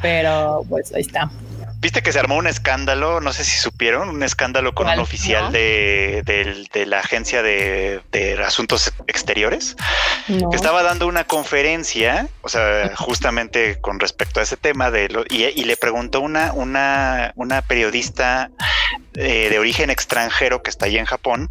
pero 0.02 0.66
pues 0.70 0.94
ahí 0.94 1.02
está. 1.02 1.30
Viste 1.80 2.04
que 2.04 2.12
se 2.12 2.20
armó 2.20 2.36
un 2.36 2.48
escándalo, 2.48 3.22
no 3.22 3.32
sé 3.32 3.46
si 3.46 3.58
supieron, 3.58 4.10
un 4.10 4.22
escándalo 4.22 4.74
con 4.74 4.90
un 4.90 5.00
oficial 5.00 5.52
de, 5.54 6.68
la 6.86 7.00
agencia 7.00 7.42
de, 7.42 8.02
asuntos 8.46 8.92
exteriores 9.08 9.78
que 10.28 10.56
estaba 10.56 10.84
dando 10.84 11.08
una 11.08 11.24
conferencia, 11.24 12.28
o 12.42 12.50
sea, 12.50 12.94
justamente 12.98 13.80
con 13.80 14.00
respecto 14.00 14.42
a 14.42 14.44
ese 14.44 14.58
tema 14.58 14.92
de 14.92 15.08
lo, 15.08 15.24
y, 15.30 15.64
le 15.64 15.78
preguntó 15.78 16.20
una, 16.20 16.52
una, 16.52 17.32
una 17.36 17.62
periodista 17.62 18.52
eh, 19.22 19.50
de 19.50 19.60
origen 19.60 19.90
extranjero 19.90 20.64
que 20.64 20.70
está 20.70 20.86
allí 20.86 20.98
en 20.98 21.04
Japón, 21.04 21.50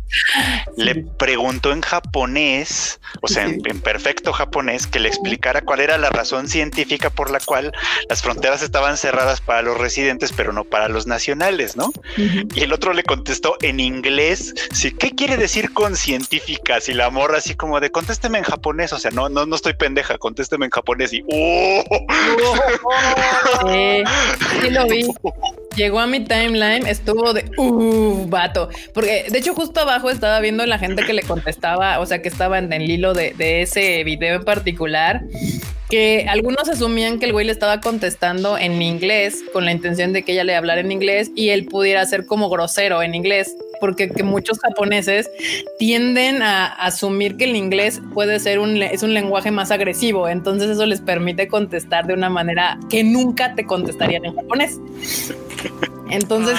le 0.79 0.95
preguntó 0.95 1.71
en 1.71 1.83
japonés, 1.83 2.99
o 3.21 3.29
sea, 3.29 3.45
en, 3.45 3.61
perfecto 3.83 4.33
japonés, 4.33 4.87
que 4.87 4.99
le 4.99 5.09
explicara 5.09 5.61
cuál 5.61 5.81
era 5.81 5.99
la 5.99 6.09
razón 6.09 6.49
científica 6.49 7.11
por 7.11 7.31
la 7.31 7.41
cual 7.41 7.75
las 8.09 8.23
fronteras 8.23 8.63
estaban 8.63 8.97
cerradas 8.97 9.43
para 9.43 9.61
los 9.61 9.77
residentes, 9.77 10.33
pero 10.33 10.55
no 10.55 10.65
para 10.65 10.89
los 10.89 11.07
nacionales, 11.07 11.77
¿no? 11.77 11.93
Y 12.17 12.63
el 12.63 12.73
otro 12.73 12.95
le 12.95 13.03
contestó 13.03 13.59
en 13.61 13.81
inglés, 13.81 14.55
sí, 14.73 14.93
¿qué 14.93 15.11
quiere 15.11 15.37
decir 15.37 15.75
con 15.75 15.95
científicas? 15.95 16.89
Y 16.89 16.95
la 16.95 17.11
morra 17.11 17.37
así 17.37 17.55
como 17.55 17.81
de 17.81 17.91
contésteme 17.91 18.39
en 18.39 18.45
japonés, 18.45 18.95
o 18.95 18.99
sea, 18.99 19.11
no, 19.11 19.29
no, 19.29 19.45
no 19.45 19.55
estoy 19.55 19.75
pendeja, 19.75 20.17
contésteme 20.17 20.65
en 20.65 20.71
japonés 20.71 21.13
y 21.13 21.23
¡oh! 21.31 21.85
sí 24.63 24.71
lo 24.71 24.87
vi. 24.87 25.07
Llegó 25.79 26.01
a 26.01 26.09
mi 26.09 26.19
timeline, 26.25 26.89
estuvo 26.89 27.33
de 27.33 27.45
uh, 27.57 28.27
vato. 28.27 28.69
Porque 28.93 29.27
de 29.31 29.39
hecho, 29.39 29.55
justo 29.55 29.79
abajo 29.79 30.11
estaba 30.11 30.41
viendo 30.41 30.67
la 30.67 30.77
gente 30.77 31.05
que 31.05 31.13
le 31.13 31.23
contestaba, 31.23 32.01
o 32.01 32.07
sea, 32.07 32.21
que 32.21 32.29
estaba 32.29 32.59
en 32.59 32.73
el 32.73 32.91
hilo 32.91 33.15
de 33.15 33.63
ese 33.63 34.03
video 34.03 34.35
en 34.35 34.45
particular 34.45 35.23
que 35.89 36.27
algunos 36.29 36.69
asumían 36.69 37.19
que 37.19 37.27
el 37.27 37.33
güey 37.33 37.47
le 37.47 37.53
estaba 37.53 37.81
contestando 37.81 38.59
en 38.59 38.83
inglés 38.83 39.43
con 39.53 39.65
la 39.65 39.73
intención 39.73 40.13
de 40.13 40.23
que 40.23 40.33
ella 40.33 40.45
le 40.45 40.55
hablara 40.55 40.81
en 40.81 40.93
inglés 40.93 41.31
y 41.35 41.49
él 41.49 41.65
pudiera 41.67 42.05
ser 42.05 42.27
como 42.27 42.51
grosero 42.51 43.03
en 43.03 43.15
inglés, 43.15 43.57
porque 43.81 44.11
que 44.11 44.23
muchos 44.23 44.59
japoneses 44.59 45.31
tienden 45.79 46.43
a 46.43 46.67
asumir 46.67 47.37
que 47.37 47.45
el 47.45 47.57
inglés 47.57 48.03
puede 48.13 48.39
ser 48.39 48.59
un 48.59 48.83
es 48.83 49.03
un 49.03 49.15
lenguaje 49.15 49.51
más 49.51 49.71
agresivo, 49.71 50.29
entonces 50.29 50.71
eso 50.71 50.85
les 50.85 51.01
permite 51.01 51.49
contestar 51.49 52.07
de 52.07 52.15
una 52.15 52.29
manera 52.29 52.79
que 52.91 53.03
nunca 53.03 53.55
te 53.55 53.65
contestarían 53.65 54.27
en 54.27 54.35
japonés. 54.35 54.79
Entonces, 56.11 56.57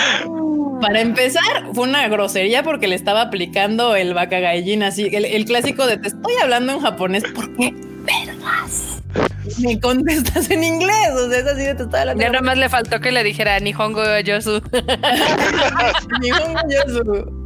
para 0.81 1.01
empezar, 1.01 1.73
fue 1.73 1.83
una 1.83 2.07
grosería 2.07 2.63
porque 2.63 2.87
le 2.87 2.95
estaba 2.95 3.21
aplicando 3.21 3.95
el 3.95 4.13
bakagaijin 4.13 4.83
así, 4.83 5.09
el, 5.11 5.25
el 5.25 5.45
clásico 5.45 5.85
de 5.85 5.97
te 5.97 6.07
estoy 6.07 6.33
hablando 6.41 6.73
en 6.73 6.79
japonés, 6.79 7.23
¿por 7.33 7.55
qué? 7.55 7.73
Vergas 8.03 8.98
me 9.61 9.79
contestas 9.79 10.49
en 10.49 10.63
inglés. 10.63 11.11
O 11.15 11.29
sea, 11.29 11.39
es 11.39 11.45
así 11.45 11.63
de 11.63 11.75
te 11.75 11.83
estaba 11.83 12.13
Ya 12.13 12.29
nada 12.29 12.41
más 12.41 12.57
le 12.57 12.69
faltó 12.69 12.99
que 12.99 13.11
le 13.11 13.23
dijera 13.23 13.59
Nihongo 13.59 14.03
Yosu. 14.19 14.61
Nihongo 16.21 16.59
Yosu. 16.69 17.43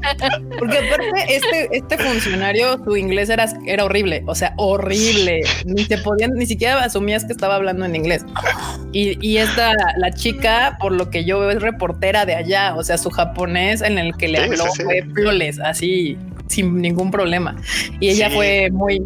Porque 0.60 0.78
aparte, 0.78 1.36
este, 1.36 1.69
este 1.71 1.97
funcionario, 1.97 2.84
su 2.84 2.97
inglés 2.97 3.30
era, 3.30 3.47
era 3.65 3.86
horrible. 3.86 4.23
O 4.28 4.36
sea, 4.36 4.54
horrible. 4.58 5.41
Ni 5.65 5.86
se 5.86 5.97
podían, 5.99 6.32
ni 6.32 6.45
siquiera 6.45 6.84
asumías 6.84 7.26
que 7.26 7.32
estaba 7.32 7.56
hablando 7.56 7.86
en 7.86 7.95
inglés. 7.95 8.26
Y, 8.91 9.17
y 9.26 9.38
esta, 9.38 9.73
la 9.97 10.12
chica, 10.12 10.78
por 10.80 10.91
lo 10.91 11.10
que 11.10 11.23
yo 11.26 11.39
veo, 11.39 11.52
es 11.52 11.62
reportera 11.62 12.26
de 12.26 12.36
allá. 12.36 12.76
O 12.76 12.84
sea, 12.84 12.97
su 12.97 13.10
japonés 13.10 13.82
en 13.82 13.97
el 13.97 14.15
que 14.15 14.28
le 14.28 14.39
habló 14.39 14.65
fue 14.76 15.04
flores, 15.13 15.60
así 15.60 16.17
sin 16.53 16.81
ningún 16.81 17.11
problema. 17.11 17.55
Y 17.99 18.09
ella 18.09 18.29
fue 18.29 18.69
muy, 18.71 19.01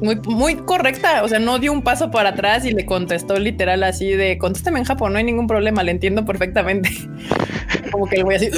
muy, 0.00 0.16
muy 0.26 0.56
correcta. 0.56 1.22
O 1.22 1.28
sea, 1.28 1.38
no 1.38 1.58
dio 1.58 1.72
un 1.72 1.82
paso 1.82 2.10
para 2.10 2.30
atrás 2.30 2.64
y 2.64 2.72
le 2.72 2.84
contestó 2.84 3.38
literal 3.38 3.82
así 3.82 4.10
de 4.10 4.38
contéstame 4.38 4.78
en 4.78 4.84
Japón, 4.84 5.12
no 5.12 5.18
hay 5.18 5.24
ningún 5.24 5.46
problema, 5.46 5.82
le 5.82 5.92
entiendo 5.92 6.24
perfectamente. 6.24 6.90
Como 7.92 8.06
que 8.06 8.16
el 8.16 8.24
voy 8.24 8.34
así. 8.36 8.50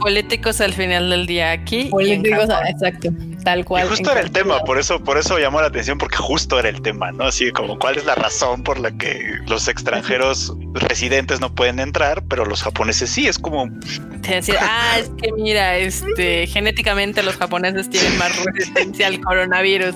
Políticos 0.00 0.60
al 0.60 0.72
final 0.72 1.10
del 1.10 1.26
día 1.26 1.52
aquí. 1.52 1.84
Políticos, 1.90 2.48
exacto. 2.68 3.10
Tal 3.46 3.64
cual. 3.64 3.84
Y 3.84 3.88
justo 3.88 4.10
era 4.10 4.22
el 4.22 4.32
tema, 4.32 4.58
por 4.64 4.76
eso, 4.76 4.98
por 4.98 5.18
eso 5.18 5.38
llamó 5.38 5.60
la 5.60 5.68
atención, 5.68 5.98
porque 5.98 6.16
justo 6.16 6.58
era 6.58 6.68
el 6.68 6.82
tema, 6.82 7.12
¿no? 7.12 7.26
Así 7.26 7.52
como 7.52 7.78
cuál 7.78 7.96
es 7.96 8.04
la 8.04 8.16
razón 8.16 8.64
por 8.64 8.80
la 8.80 8.90
que 8.90 9.38
los 9.46 9.68
extranjeros 9.68 10.52
residentes 10.74 11.40
no 11.40 11.54
pueden 11.54 11.78
entrar, 11.78 12.24
pero 12.24 12.44
los 12.44 12.64
japoneses 12.64 13.08
sí, 13.08 13.28
es 13.28 13.38
como 13.38 13.68
decir, 14.28 14.56
ah, 14.60 14.98
es 14.98 15.12
que 15.22 15.30
mira, 15.34 15.76
este 15.76 16.48
genéticamente 16.48 17.22
los 17.22 17.36
japoneses 17.36 17.88
tienen 17.88 18.18
más 18.18 18.36
resistencia 18.44 19.06
al 19.06 19.20
coronavirus. 19.20 19.94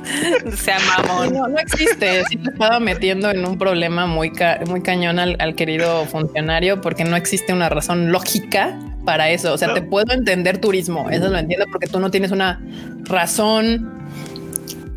Sea 0.55 0.79
mamón. 0.87 1.35
No, 1.35 1.49
no 1.49 1.59
existe. 1.59 2.25
Sí 2.27 2.37
te 2.37 2.51
estaba 2.51 2.79
metiendo 2.79 3.33
en 3.33 3.45
un 3.45 3.59
problema 3.59 4.07
muy, 4.07 4.31
muy 4.69 4.81
cañón 4.81 5.19
al, 5.19 5.35
al, 5.41 5.57
querido 5.57 6.07
funcionario, 6.07 6.81
porque 6.81 7.03
no 7.03 7.17
existe 7.17 7.53
una 7.53 7.69
razón 7.69 8.13
lógica 8.13 8.79
para 9.05 9.31
eso. 9.31 9.53
O 9.53 9.59
sea, 9.59 9.75
te 9.75 9.83
puedo 9.83 10.13
entender 10.13 10.59
turismo, 10.59 11.11
eso 11.11 11.29
lo 11.29 11.39
entiendo, 11.39 11.67
porque 11.71 11.87
tú 11.87 12.01
no 12.01 12.11
tienes 12.11 12.31
una 12.31 12.61
razón 13.05 14.01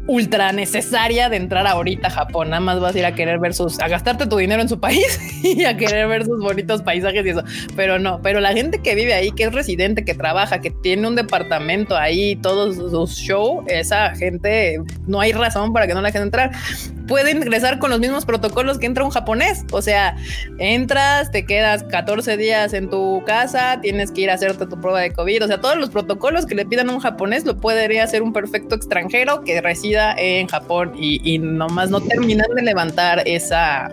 ultra 0.05 0.51
necesaria 0.51 1.29
de 1.29 1.37
entrar 1.37 1.65
ahorita 1.65 2.07
a 2.07 2.11
Japón. 2.11 2.49
Nada 2.49 2.59
más 2.59 2.79
vas 2.79 2.95
a 2.95 2.99
ir 2.99 3.05
a 3.05 3.15
querer 3.15 3.39
ver 3.39 3.53
sus, 3.53 3.79
a 3.79 3.87
gastarte 3.87 4.27
tu 4.27 4.37
dinero 4.37 4.61
en 4.61 4.69
su 4.69 4.79
país 4.79 5.19
y 5.43 5.63
a 5.63 5.77
querer 5.77 6.07
ver 6.07 6.25
sus 6.25 6.39
bonitos 6.41 6.81
paisajes 6.81 7.25
y 7.25 7.29
eso. 7.29 7.43
Pero 7.75 7.99
no, 7.99 8.21
pero 8.21 8.39
la 8.39 8.53
gente 8.53 8.79
que 8.79 8.95
vive 8.95 9.13
ahí, 9.13 9.31
que 9.31 9.43
es 9.43 9.53
residente, 9.53 10.03
que 10.03 10.13
trabaja, 10.13 10.59
que 10.59 10.71
tiene 10.71 11.07
un 11.07 11.15
departamento 11.15 11.95
ahí, 11.95 12.35
todos 12.35 12.75
sus 12.75 13.11
shows, 13.15 13.65
esa 13.67 14.15
gente 14.15 14.81
no 15.07 15.21
hay 15.21 15.31
razón 15.31 15.73
para 15.73 15.87
que 15.87 15.93
no 15.93 16.01
la 16.01 16.09
dejen 16.09 16.23
entrar 16.23 16.51
puede 17.07 17.31
ingresar 17.31 17.79
con 17.79 17.89
los 17.89 17.99
mismos 17.99 18.25
protocolos 18.25 18.77
que 18.77 18.85
entra 18.85 19.03
un 19.03 19.11
japonés. 19.11 19.65
O 19.71 19.81
sea, 19.81 20.15
entras, 20.57 21.31
te 21.31 21.45
quedas 21.45 21.83
14 21.83 22.37
días 22.37 22.73
en 22.73 22.89
tu 22.89 23.23
casa, 23.25 23.79
tienes 23.81 24.11
que 24.11 24.21
ir 24.21 24.29
a 24.29 24.35
hacerte 24.35 24.65
tu 24.65 24.79
prueba 24.79 25.01
de 25.01 25.11
COVID. 25.11 25.43
O 25.43 25.47
sea, 25.47 25.59
todos 25.59 25.77
los 25.77 25.89
protocolos 25.89 26.45
que 26.45 26.55
le 26.55 26.65
pidan 26.65 26.89
a 26.89 26.93
un 26.93 26.99
japonés 26.99 27.45
lo 27.45 27.57
podría 27.59 28.03
hacer 28.03 28.21
un 28.21 28.33
perfecto 28.33 28.75
extranjero 28.75 29.43
que 29.43 29.61
resida 29.61 30.15
en 30.17 30.47
Japón 30.47 30.93
y, 30.97 31.39
nomás 31.39 31.89
no 31.89 32.01
terminan 32.01 32.47
de 32.55 32.61
levantar 32.61 33.23
esa 33.25 33.89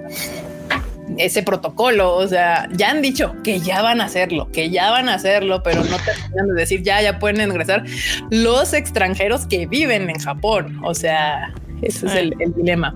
ese 1.19 1.43
protocolo. 1.43 2.15
O 2.15 2.27
sea, 2.29 2.69
ya 2.73 2.91
han 2.91 3.03
dicho 3.03 3.35
que 3.43 3.59
ya 3.61 3.83
van 3.83 4.01
a 4.01 4.05
hacerlo, 4.05 4.49
que 4.53 4.71
ya 4.71 4.91
van 4.91 5.09
a 5.09 5.15
hacerlo, 5.15 5.63
pero 5.63 5.83
no 5.85 5.97
terminan 5.99 6.49
de 6.49 6.55
decir 6.55 6.83
ya, 6.83 7.03
ya 7.03 7.19
pueden 7.19 7.41
ingresar 7.41 7.85
los 8.31 8.73
extranjeros 8.73 9.47
que 9.47 9.67
viven 9.67 10.09
en 10.09 10.19
Japón. 10.19 10.81
O 10.85 10.95
sea, 10.95 11.53
ese 11.83 12.07
es 12.07 12.15
el, 12.15 12.35
dilema. 12.55 12.95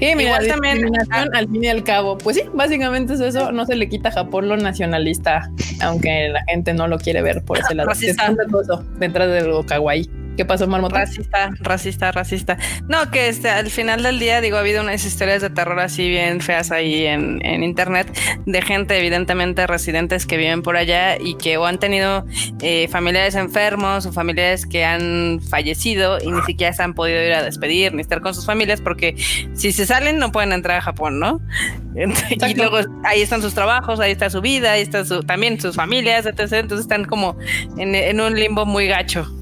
Y 0.00 0.14
mira, 0.14 0.42
Igual 0.42 0.48
también 0.48 0.92
al 1.10 1.48
fin 1.48 1.64
y 1.64 1.68
al 1.68 1.84
cabo, 1.84 2.18
pues 2.18 2.36
sí, 2.36 2.42
básicamente 2.52 3.14
es 3.14 3.20
eso. 3.20 3.52
No 3.52 3.66
se 3.66 3.76
le 3.76 3.88
quita 3.88 4.08
a 4.08 4.12
Japón 4.12 4.48
lo 4.48 4.56
nacionalista, 4.56 5.50
aunque 5.82 6.28
la 6.28 6.42
gente 6.48 6.74
no 6.74 6.88
lo 6.88 6.98
quiere 6.98 7.22
ver 7.22 7.42
por 7.44 7.58
ese 7.58 7.74
lado. 7.74 7.90
Detrás 8.98 9.28
de 9.28 9.42
lo 9.42 9.64
kawaii. 9.64 10.23
¿Qué 10.36 10.44
pasó, 10.44 10.66
Marmota? 10.66 10.98
Racista, 10.98 11.50
racista, 11.60 12.12
racista. 12.12 12.58
No, 12.88 13.10
que 13.10 13.28
este, 13.28 13.48
al 13.48 13.70
final 13.70 14.02
del 14.02 14.18
día, 14.18 14.40
digo, 14.40 14.56
ha 14.56 14.60
habido 14.60 14.82
unas 14.82 15.04
historias 15.04 15.42
de 15.42 15.50
terror 15.50 15.78
así 15.78 16.08
bien 16.08 16.40
feas 16.40 16.72
ahí 16.72 17.06
en, 17.06 17.42
internet 17.62 18.08
de 18.44 18.62
gente, 18.62 18.98
evidentemente, 18.98 19.66
residentes 19.66 20.26
que 20.26 20.36
viven 20.36 20.62
por 20.62 20.76
allá 20.76 21.16
y 21.20 21.36
que 21.36 21.56
o 21.56 21.66
han 21.66 21.78
tenido 21.78 22.26
eh, 22.60 22.88
familiares 22.88 23.36
enfermos 23.36 24.06
o 24.06 24.12
familiares 24.12 24.66
que 24.66 24.84
han 24.84 25.40
fallecido 25.40 26.18
y 26.20 26.30
ni 26.32 26.42
siquiera 26.42 26.72
se 26.72 26.82
han 26.82 26.94
podido 26.94 27.22
ir 27.22 27.32
a 27.32 27.42
despedir 27.42 27.94
ni 27.94 28.00
estar 28.00 28.20
con 28.20 28.34
sus 28.34 28.44
familias 28.44 28.80
porque 28.80 29.14
si 29.54 29.72
se 29.72 29.86
salen 29.86 30.18
no 30.18 30.32
pueden 30.32 30.52
entrar 30.52 30.78
a 30.78 30.82
Japón, 30.82 31.20
¿no? 31.20 31.40
Y 31.94 32.54
luego 32.54 32.78
ahí 33.04 33.22
están 33.22 33.40
sus 33.40 33.54
trabajos, 33.54 34.00
ahí 34.00 34.10
está 34.10 34.28
su 34.28 34.40
vida, 34.40 34.72
ahí 34.72 34.82
están 34.82 35.04
también 35.26 35.60
sus 35.60 35.76
familias, 35.76 36.26
etc. 36.26 36.54
Entonces 36.54 36.80
están 36.80 37.04
como 37.04 37.36
en 37.76 38.20
un 38.20 38.34
limbo 38.34 38.66
muy 38.66 38.88
gacho. 38.88 39.32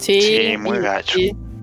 Sí, 0.00 0.56
muy 0.58 0.78
gacho. 0.78 1.18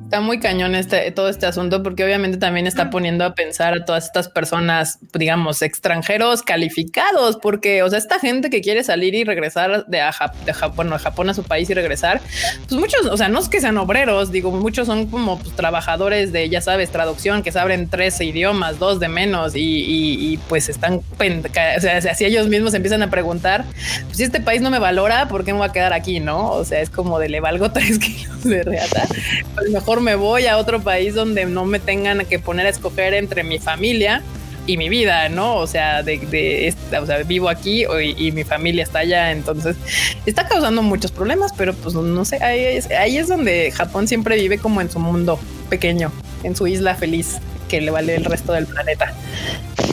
Está 0.08 0.22
muy 0.22 0.40
cañón 0.40 0.74
este, 0.74 1.12
todo 1.12 1.28
este 1.28 1.48
asunto 1.48 1.84
porque 1.84 2.06
obviamente 2.06 2.38
también 2.38 2.66
está 2.66 2.90
poniendo 2.90 3.26
a 3.26 3.36
pensar 3.36 3.74
a 3.74 3.84
todas 3.84 4.06
estas 4.06 4.30
personas, 4.30 5.00
digamos, 5.14 5.62
extranjeros 5.62 6.44
calificados, 6.44 7.36
porque, 7.36 7.84
o 7.84 7.90
sea, 7.90 8.00
esta 8.00 8.18
gente 8.18 8.50
que 8.50 8.62
quiere 8.62 8.86
salir 8.86 9.16
y 9.16 9.26
regresar 9.26 9.86
de, 9.86 10.00
a 10.00 10.14
de 10.46 10.54
Japón, 10.54 10.94
a 10.94 10.98
Japón 10.98 11.30
a 11.30 11.34
su 11.34 11.44
país 11.44 11.70
y 11.70 11.74
regresar, 11.74 12.22
pues 12.70 12.80
muchos, 12.80 13.06
o 13.08 13.18
sea, 13.18 13.28
no 13.28 13.40
es 13.40 13.50
que 13.50 13.60
sean 13.60 13.78
obreros, 13.78 14.32
digo, 14.32 14.50
muchos 14.52 14.88
son 14.88 15.08
como 15.08 15.40
pues, 15.40 15.54
trabajadores 15.58 16.32
de, 16.32 16.48
ya 16.48 16.62
sabes, 16.62 16.90
traducción, 16.90 17.44
que 17.44 17.52
saben 17.52 17.90
tres 17.90 18.22
idiomas, 18.22 18.80
dos 18.80 19.02
de 19.02 19.10
menos, 19.10 19.56
y, 19.56 20.40
pues 20.48 20.70
están, 20.70 21.02
o 21.02 21.82
sea, 21.82 22.16
si 22.16 22.24
ellos 22.24 22.48
mismos 22.48 22.74
empiezan 22.74 23.04
a 23.04 23.10
preguntar, 23.10 23.66
pues 24.06 24.16
si 24.16 24.24
este 24.24 24.40
país 24.40 24.62
no 24.62 24.70
me 24.70 24.80
valora, 24.80 25.28
¿por 25.28 25.44
qué 25.44 25.52
me 25.52 25.60
voy 25.60 25.68
a 25.68 25.74
quedar 25.74 25.92
aquí? 25.92 26.22
No, 26.22 26.52
o 26.52 26.64
sea, 26.64 26.80
es 26.80 26.90
como 26.90 27.20
de 27.20 27.28
le 27.28 27.42
valgo 27.42 27.72
tres 27.74 28.00
kilos 28.00 28.46
de 28.46 28.64
reata, 28.64 29.06
pues 29.54 29.70
mejor 29.70 29.97
me 30.02 30.16
voy 30.16 30.48
a 30.48 30.58
otro 30.58 30.82
país 30.82 31.14
donde 31.14 31.46
no 31.46 31.66
me 31.66 31.80
tengan 31.80 32.26
que 32.26 32.40
poner 32.40 32.66
a 32.66 32.70
escoger 32.70 33.14
entre 33.14 33.44
mi 33.44 33.60
familia 33.60 34.22
y 34.68 34.78
mi 34.78 34.90
vida, 34.90 35.30
¿no? 35.30 35.56
O 35.56 35.66
sea, 35.66 36.04
de, 36.04 36.74
o 37.02 37.06
sea, 37.06 37.18
vivo 37.24 37.50
aquí 37.50 37.86
y, 38.18 38.32
mi 38.34 38.44
familia 38.44 38.84
está 38.84 39.00
allá, 39.00 39.32
entonces 39.32 39.78
está 40.26 40.48
causando 40.48 40.84
muchos 40.84 41.12
problemas, 41.12 41.54
pero 41.58 41.74
pues 41.74 41.96
no 41.96 42.26
sé, 42.26 42.44
ahí 42.44 42.60
es, 42.60 42.92
ahí 42.92 43.18
es 43.18 43.30
donde 43.30 43.72
Japón 43.72 44.08
siempre 44.08 44.36
vive 44.36 44.58
como 44.58 44.82
en 44.82 44.92
su 44.92 45.00
mundo 45.00 45.40
pequeño, 45.70 46.12
en 46.44 46.56
su 46.56 46.68
isla 46.68 46.96
feliz, 46.96 47.38
que 47.70 47.80
le 47.80 47.92
vale 47.92 48.16
el 48.16 48.26
resto 48.26 48.54
del 48.54 48.68
planeta. 48.68 49.14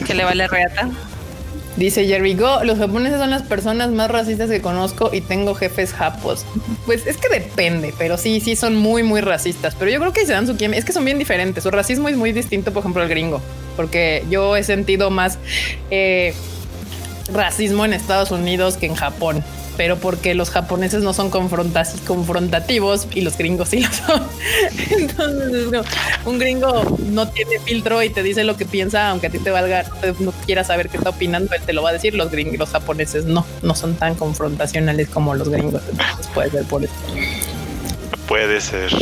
Que 0.05 0.13
le 0.13 0.23
vale 0.23 0.47
reata. 0.47 0.89
Dice 1.77 2.07
Jerry 2.07 2.35
Go, 2.35 2.63
los 2.63 2.77
japoneses 2.77 3.19
son 3.19 3.29
las 3.29 3.43
personas 3.43 3.89
más 3.89 4.09
racistas 4.09 4.49
que 4.49 4.61
conozco 4.61 5.09
y 5.11 5.19
tengo 5.21 5.55
jefes 5.55 5.91
japos. 5.91 6.45
Pues 6.85 7.05
es 7.05 7.17
que 7.17 7.27
depende, 7.27 7.93
pero 7.97 8.17
sí, 8.17 8.39
sí 8.39 8.55
son 8.55 8.75
muy, 8.75 9.03
muy 9.03 9.19
racistas. 9.19 9.75
Pero 9.75 9.91
yo 9.91 9.99
creo 9.99 10.13
que 10.13 10.25
se 10.25 10.31
dan 10.31 10.47
su 10.47 10.55
Es 10.73 10.85
que 10.85 10.93
son 10.93 11.03
bien 11.03 11.19
diferentes. 11.19 11.63
Su 11.63 11.71
racismo 11.71 12.07
es 12.07 12.15
muy 12.15 12.31
distinto, 12.31 12.71
por 12.71 12.81
ejemplo, 12.81 13.01
al 13.01 13.09
gringo, 13.09 13.41
porque 13.75 14.23
yo 14.29 14.55
he 14.55 14.63
sentido 14.63 15.09
más 15.09 15.37
eh, 15.91 16.33
racismo 17.33 17.83
en 17.83 17.93
Estados 17.93 18.31
Unidos 18.31 18.77
que 18.77 18.85
en 18.85 18.95
Japón 18.95 19.43
pero 19.77 19.97
porque 19.97 20.33
los 20.35 20.49
japoneses 20.49 21.03
no 21.03 21.13
son 21.13 21.29
confrontativos 21.29 23.07
y 23.13 23.21
los 23.21 23.37
gringos 23.37 23.69
sí 23.69 23.79
lo 23.79 23.91
son. 23.91 24.23
Entonces, 24.97 25.85
un 26.25 26.39
gringo 26.39 26.97
no 27.07 27.27
tiene 27.29 27.59
filtro 27.59 28.01
y 28.03 28.09
te 28.09 28.23
dice 28.23 28.43
lo 28.43 28.57
que 28.57 28.65
piensa, 28.65 29.09
aunque 29.09 29.27
a 29.27 29.29
ti 29.29 29.39
te 29.39 29.51
valga, 29.51 29.85
no 30.19 30.31
quieras 30.45 30.67
saber 30.67 30.89
qué 30.89 30.97
está 30.97 31.09
opinando, 31.09 31.53
él 31.53 31.61
te 31.65 31.73
lo 31.73 31.83
va 31.83 31.89
a 31.89 31.93
decir. 31.93 32.15
Los 32.15 32.31
gringos, 32.31 32.57
los 32.57 32.69
japoneses 32.69 33.25
no, 33.25 33.45
no 33.61 33.75
son 33.75 33.95
tan 33.95 34.15
confrontacionales 34.15 35.09
como 35.09 35.35
los 35.35 35.49
gringos. 35.49 35.81
Entonces 35.89 36.27
puede 36.33 36.51
ser 36.51 36.63
por 36.65 36.83
eso. 36.83 36.93
Puede 38.27 38.61
ser. 38.61 38.93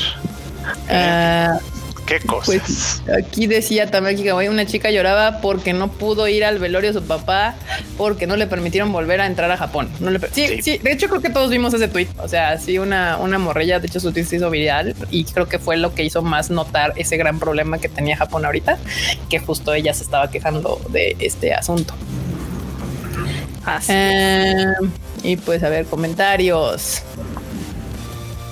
Uh, 0.89 1.72
¿Qué 2.19 2.27
pues, 2.27 3.01
aquí 3.17 3.47
decía 3.47 3.89
también 3.89 4.21
que 4.21 4.33
una 4.33 4.65
chica 4.65 4.91
lloraba 4.91 5.39
porque 5.41 5.73
no 5.73 5.91
pudo 5.91 6.27
ir 6.27 6.45
al 6.45 6.59
velorio 6.59 6.93
de 6.93 6.99
su 6.99 7.05
papá 7.05 7.55
porque 7.97 8.27
no 8.27 8.35
le 8.35 8.47
permitieron 8.47 8.91
volver 8.91 9.21
a 9.21 9.27
entrar 9.27 9.49
a 9.51 9.57
Japón. 9.57 9.89
No 9.99 10.11
le 10.11 10.19
sí, 10.31 10.61
sí, 10.61 10.77
de 10.77 10.91
hecho 10.91 11.07
creo 11.09 11.21
que 11.21 11.29
todos 11.29 11.49
vimos 11.49 11.73
ese 11.73 11.87
tweet. 11.87 12.07
O 12.19 12.27
sea, 12.27 12.57
sí, 12.57 12.77
una, 12.77 13.17
una 13.17 13.39
morrella, 13.39 13.79
de 13.79 13.87
hecho 13.87 13.99
su 13.99 14.11
tweet 14.11 14.25
se 14.25 14.37
hizo 14.37 14.49
viral 14.49 14.95
y 15.09 15.23
creo 15.25 15.47
que 15.47 15.59
fue 15.59 15.77
lo 15.77 15.93
que 15.93 16.03
hizo 16.03 16.21
más 16.21 16.49
notar 16.49 16.93
ese 16.95 17.17
gran 17.17 17.39
problema 17.39 17.79
que 17.79 17.89
tenía 17.89 18.17
Japón 18.17 18.45
ahorita, 18.45 18.77
que 19.29 19.39
justo 19.39 19.73
ella 19.73 19.93
se 19.93 20.03
estaba 20.03 20.29
quejando 20.29 20.81
de 20.89 21.15
este 21.19 21.53
asunto. 21.53 21.93
Eh, 23.87 24.65
y 25.23 25.37
pues 25.37 25.63
a 25.63 25.69
ver, 25.69 25.85
comentarios. 25.85 27.01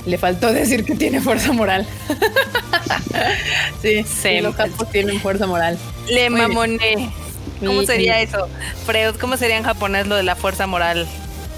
Le 0.06 0.18
faltó 0.18 0.52
decir 0.52 0.84
que 0.84 0.95
tiene 0.95 1.22
fuerza 1.22 1.52
moral. 1.52 1.86
sí, 3.82 4.04
sí, 4.04 4.41
los 4.41 4.56
capos 4.56 4.89
tienen 4.91 5.20
fuerza 5.20 5.45
moral. 5.45 5.78
Le 6.08 6.30
mamoné. 6.30 7.12
¿Cómo 7.60 7.84
sería 7.84 8.20
eso? 8.22 8.49
Freud, 8.86 9.16
¿cómo 9.20 9.38
sería 9.38 9.58
en 9.58 9.64
japonés 9.64 10.08
lo 10.08 10.16
de 10.16 10.24
la 10.24 10.36
fuerza 10.36 10.66
moral? 10.66 11.08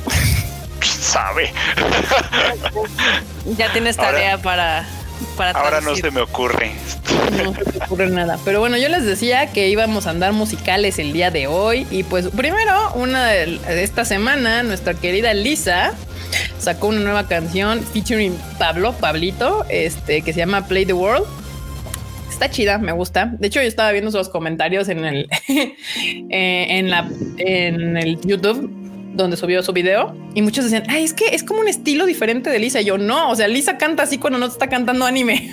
Sabe. 0.81 1.53
ya 3.57 3.71
tienes 3.71 3.95
tarea 3.95 4.37
para, 4.41 4.85
para 5.37 5.59
Ahora 5.59 5.81
no 5.81 5.95
se 5.95 6.11
me 6.11 6.21
ocurre. 6.21 6.71
No 7.43 7.53
se 7.53 7.79
me 7.79 7.85
ocurre 7.85 8.09
nada. 8.09 8.37
Pero 8.45 8.59
bueno, 8.59 8.77
yo 8.77 8.89
les 8.89 9.05
decía 9.05 9.51
que 9.51 9.69
íbamos 9.69 10.07
a 10.07 10.11
andar 10.11 10.33
musicales 10.33 10.99
el 10.99 11.13
día 11.13 11.31
de 11.31 11.47
hoy. 11.47 11.87
Y 11.91 12.03
pues 12.03 12.29
primero, 12.29 12.93
una 12.95 13.27
de 13.27 13.83
esta 13.83 14.05
semana, 14.05 14.63
nuestra 14.63 14.93
querida 14.93 15.33
Lisa 15.33 15.93
sacó 16.59 16.87
una 16.87 16.99
nueva 16.99 17.27
canción 17.27 17.83
featuring 17.83 18.37
Pablo, 18.57 18.93
Pablito, 18.93 19.65
este, 19.69 20.21
que 20.21 20.33
se 20.33 20.39
llama 20.39 20.67
Play 20.67 20.85
the 20.85 20.93
World. 20.93 21.25
Está 22.29 22.49
chida, 22.49 22.77
me 22.77 22.91
gusta. 22.91 23.27
De 23.37 23.47
hecho, 23.47 23.61
yo 23.61 23.67
estaba 23.67 23.91
viendo 23.91 24.11
sus 24.11 24.29
comentarios 24.29 24.89
en 24.89 25.05
el, 25.05 25.29
eh, 25.47 26.65
en 26.69 26.89
la, 26.89 27.07
en 27.37 27.97
el 27.97 28.19
YouTube 28.21 28.82
donde 29.13 29.37
subió 29.37 29.61
su 29.63 29.73
video 29.73 30.15
y 30.35 30.41
muchos 30.41 30.63
decían, 30.65 30.83
ay, 30.89 31.03
es 31.03 31.13
que 31.13 31.25
es 31.27 31.43
como 31.43 31.61
un 31.61 31.67
estilo 31.67 32.05
diferente 32.05 32.49
de 32.49 32.59
Lisa. 32.59 32.81
Y 32.81 32.85
yo 32.85 32.97
no, 32.97 33.29
o 33.29 33.35
sea, 33.35 33.47
Lisa 33.47 33.77
canta 33.77 34.03
así 34.03 34.17
cuando 34.17 34.39
no 34.39 34.47
está 34.47 34.67
cantando 34.67 35.05
anime. 35.05 35.51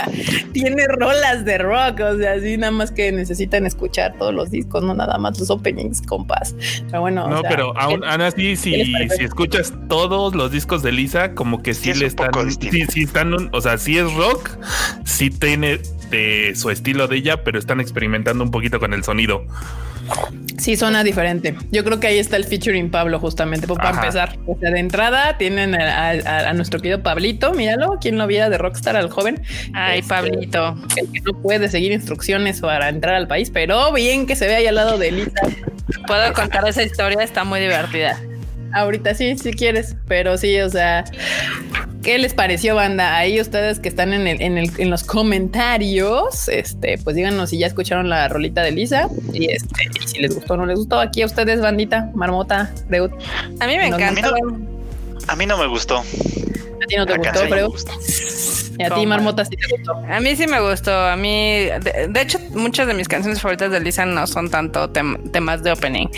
Tiene 0.52 0.86
rolas 0.88 1.44
de 1.44 1.58
rock, 1.58 2.00
o 2.00 2.16
sea, 2.16 2.32
así 2.32 2.56
nada 2.56 2.70
más 2.70 2.90
que 2.90 3.12
necesitan 3.12 3.66
escuchar 3.66 4.14
todos 4.18 4.34
los 4.34 4.50
discos, 4.50 4.82
no 4.82 4.94
nada 4.94 5.18
más 5.18 5.38
los 5.38 5.50
openings, 5.50 6.00
compas. 6.02 6.54
Pero 6.86 7.02
bueno, 7.02 7.28
no, 7.28 7.42
pero 7.42 7.76
aún, 7.78 8.02
así, 8.04 8.56
si, 8.56 8.84
si 8.84 9.24
escuchas 9.24 9.72
todos 9.88 10.34
los 10.34 10.50
discos 10.50 10.82
de 10.82 10.92
Lisa, 10.92 11.34
como 11.34 11.62
que 11.62 11.74
sí, 11.74 11.92
le 11.92 12.06
están, 12.06 12.30
sí, 12.50 12.84
sí 12.88 13.02
están, 13.02 13.50
o 13.52 13.60
sea, 13.60 13.76
sí 13.76 13.98
es 13.98 14.12
rock, 14.14 14.50
sí 15.04 15.30
tiene 15.30 15.80
de 16.12 16.54
su 16.54 16.70
estilo 16.70 17.08
de 17.08 17.16
ella, 17.16 17.42
pero 17.42 17.58
están 17.58 17.80
experimentando 17.80 18.44
un 18.44 18.52
poquito 18.52 18.78
con 18.78 18.92
el 18.92 19.02
sonido. 19.02 19.44
Sí, 20.58 20.76
suena 20.76 21.02
diferente. 21.02 21.56
Yo 21.70 21.82
creo 21.84 21.98
que 21.98 22.06
ahí 22.06 22.18
está 22.18 22.36
el 22.36 22.44
featuring 22.44 22.90
Pablo, 22.90 23.18
justamente, 23.18 23.66
pues, 23.66 23.78
para 23.78 23.90
empezar. 23.90 24.38
O 24.46 24.56
sea, 24.60 24.70
de 24.70 24.78
entrada 24.78 25.38
tienen 25.38 25.74
a, 25.74 26.52
nuestro 26.52 26.80
querido 26.80 27.02
Pablito, 27.02 27.52
míralo, 27.54 27.98
quien 28.00 28.18
lo 28.18 28.26
viera 28.26 28.50
de 28.50 28.58
Rockstar 28.58 28.94
al 28.96 29.10
joven. 29.10 29.42
Ay, 29.74 30.00
este, 30.00 30.08
Pablito. 30.08 30.76
El 30.96 31.10
que 31.10 31.20
no 31.20 31.32
puede 31.40 31.68
seguir 31.68 31.92
instrucciones 31.92 32.60
para 32.60 32.88
entrar 32.88 33.14
al 33.14 33.26
país, 33.26 33.50
pero 33.50 33.92
bien 33.92 34.26
que 34.26 34.36
se 34.36 34.46
ve 34.46 34.56
ahí 34.56 34.66
al 34.66 34.76
lado 34.76 34.98
de 34.98 35.08
Elisa. 35.08 35.40
Puedo 36.06 36.32
contar 36.32 36.68
esa 36.68 36.82
historia, 36.82 37.22
está 37.22 37.44
muy 37.44 37.60
divertida. 37.60 38.20
Ahorita 38.74 39.14
sí, 39.14 39.36
si 39.36 39.52
quieres, 39.52 39.96
pero 40.08 40.38
sí, 40.38 40.58
o 40.60 40.68
sea, 40.68 41.04
¿qué 42.02 42.18
les 42.18 42.34
pareció, 42.34 42.74
banda? 42.74 43.16
Ahí 43.16 43.40
ustedes 43.40 43.78
que 43.78 43.88
están 43.88 44.12
en, 44.12 44.26
el, 44.26 44.40
en, 44.40 44.58
el, 44.58 44.70
en 44.78 44.90
los 44.90 45.04
comentarios, 45.04 46.48
este, 46.48 46.98
pues 46.98 47.16
díganos 47.16 47.50
si 47.50 47.58
ya 47.58 47.66
escucharon 47.66 48.08
la 48.08 48.28
rolita 48.28 48.62
de 48.62 48.72
Lisa 48.72 49.08
y 49.32 49.50
este, 49.50 49.90
si 50.06 50.20
les 50.20 50.34
gustó 50.34 50.54
o 50.54 50.56
no 50.56 50.66
les 50.66 50.78
gustó. 50.78 51.00
Aquí 51.00 51.22
a 51.22 51.26
ustedes, 51.26 51.60
bandita, 51.60 52.10
Marmota, 52.14 52.72
Freud. 52.88 53.10
A 53.60 53.66
mí 53.66 53.76
me 53.76 53.88
encanta. 53.88 54.30
A 55.28 55.36
mí 55.36 55.46
no 55.46 55.56
me 55.58 55.66
gustó. 55.66 55.98
A 55.98 56.86
ti 56.88 56.96
no 56.96 57.06
te 57.06 57.16
gustó. 57.64 57.92
Y 58.78 58.82
a 58.82 58.90
ti, 58.94 59.06
Marmota, 59.06 59.44
sí 59.44 59.56
te 59.56 59.76
gustó. 59.76 59.92
A 59.92 60.20
mí 60.20 60.34
sí 60.34 60.46
me 60.46 60.60
gustó. 60.60 60.92
A 60.92 61.16
mí, 61.16 61.66
de, 61.66 62.20
hecho, 62.20 62.38
muchas 62.54 62.86
de 62.86 62.94
mis 62.94 63.06
canciones 63.06 63.40
favoritas 63.40 63.70
de 63.70 63.80
Lisa 63.80 64.06
no 64.06 64.26
son 64.26 64.50
tanto 64.50 64.90
temas 64.90 65.62
de 65.62 65.72
opening 65.72 66.08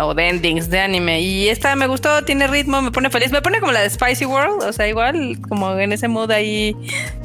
o 0.00 0.14
de 0.14 0.28
endings 0.28 0.70
de 0.70 0.80
anime. 0.80 1.20
Y 1.20 1.48
esta 1.48 1.74
me 1.76 1.86
gustó, 1.86 2.24
tiene 2.24 2.46
ritmo, 2.46 2.82
me 2.82 2.90
pone 2.90 3.10
feliz. 3.10 3.30
Me 3.30 3.42
pone 3.42 3.60
como 3.60 3.72
la 3.72 3.80
de 3.80 3.90
Spicy 3.90 4.24
World, 4.24 4.62
o 4.62 4.72
sea, 4.72 4.88
igual, 4.88 5.38
como 5.48 5.78
en 5.78 5.92
ese 5.92 6.08
mood 6.08 6.30
ahí 6.30 6.76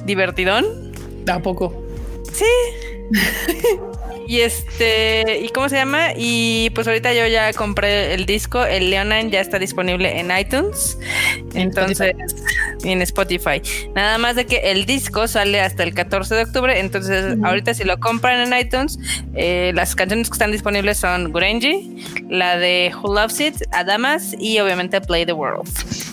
divertidón. 0.05 0.65
Tampoco. 1.26 1.74
Sí. 2.34 2.45
Y 4.28 4.41
este, 4.41 5.39
¿y 5.39 5.49
cómo 5.49 5.69
se 5.69 5.78
llama? 5.78 6.09
Y 6.15 6.69
pues 6.71 6.86
ahorita 6.88 7.13
yo 7.13 7.25
ya 7.28 7.53
compré 7.53 8.13
el 8.13 8.25
disco, 8.25 8.63
el 8.65 8.89
Leonan 8.89 9.32
ya 9.32 9.39
está 9.39 9.57
disponible 9.57 10.19
en 10.19 10.38
iTunes. 10.38 10.97
Entonces, 11.53 12.13
en 12.84 13.01
Spotify. 13.01 13.61
Nada 13.95 14.17
más 14.17 14.36
de 14.36 14.45
que 14.45 14.71
el 14.71 14.86
disco 14.86 15.28
sale 15.28 15.61
hasta 15.61 15.84
el 15.84 15.93
14 15.93 16.36
de 16.36 16.43
octubre. 16.43 16.80
Entonces, 16.80 17.38
ahorita 17.43 17.73
si 17.73 17.84
lo 17.84 17.99
compran 17.99 18.51
en 18.51 18.59
iTunes, 18.59 18.99
eh, 19.34 19.71
las 19.73 19.95
canciones 19.95 20.30
que 20.30 20.34
están 20.34 20.51
disponibles 20.51 20.97
son 20.97 21.32
Gurenji, 21.32 22.03
la 22.30 22.57
de 22.57 22.91
Who 23.01 23.13
Loves 23.13 23.39
It, 23.39 23.55
Adamas 23.71 24.36
y 24.38 24.59
obviamente 24.59 24.99
Play 25.01 25.25
the 25.25 25.34
World. 25.34 25.69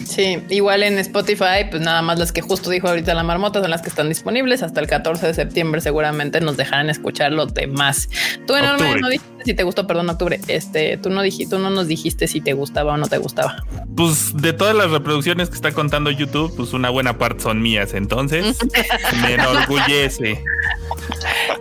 Sí, 0.06 0.38
igual 0.50 0.82
en 0.82 0.98
Spotify, 0.98 1.66
pues 1.70 1.82
nada 1.82 2.02
más 2.02 2.18
las 2.18 2.32
que 2.32 2.40
justo 2.40 2.70
dijo 2.70 2.88
ahorita 2.88 3.14
la 3.14 3.22
marmota 3.22 3.60
son 3.60 3.70
las 3.70 3.82
que 3.82 3.88
están 3.88 4.08
disponibles. 4.08 4.62
Hasta 4.62 4.80
el 4.80 4.86
14 4.86 5.28
de 5.28 5.34
septiembre 5.34 5.80
seguramente 5.80 6.40
nos 6.40 6.56
dejarán 6.56 6.90
escuchar 6.90 7.32
los 7.32 7.54
demás. 7.54 8.08
Tú 8.46 8.54
enorme 8.54 9.00
no 9.00 9.08
dijiste 9.08 9.33
si 9.44 9.54
te 9.54 9.62
gustó, 9.62 9.86
perdón, 9.86 10.10
octubre. 10.10 10.40
Este, 10.48 10.96
tú 10.96 11.10
no 11.10 11.22
dijiste, 11.22 11.56
tú 11.56 11.62
no 11.62 11.70
nos 11.70 11.86
dijiste 11.86 12.26
si 12.28 12.40
te 12.40 12.52
gustaba 12.52 12.94
o 12.94 12.96
no 12.96 13.06
te 13.06 13.18
gustaba. 13.18 13.64
Pues 13.96 14.36
de 14.36 14.52
todas 14.52 14.74
las 14.74 14.90
reproducciones 14.90 15.48
que 15.48 15.56
está 15.56 15.72
contando 15.72 16.10
YouTube, 16.10 16.54
pues 16.56 16.72
una 16.72 16.90
buena 16.90 17.18
parte 17.18 17.42
son 17.42 17.62
mías, 17.62 17.94
entonces 17.94 18.58
me 19.22 19.34
enorgullece. 19.34 20.42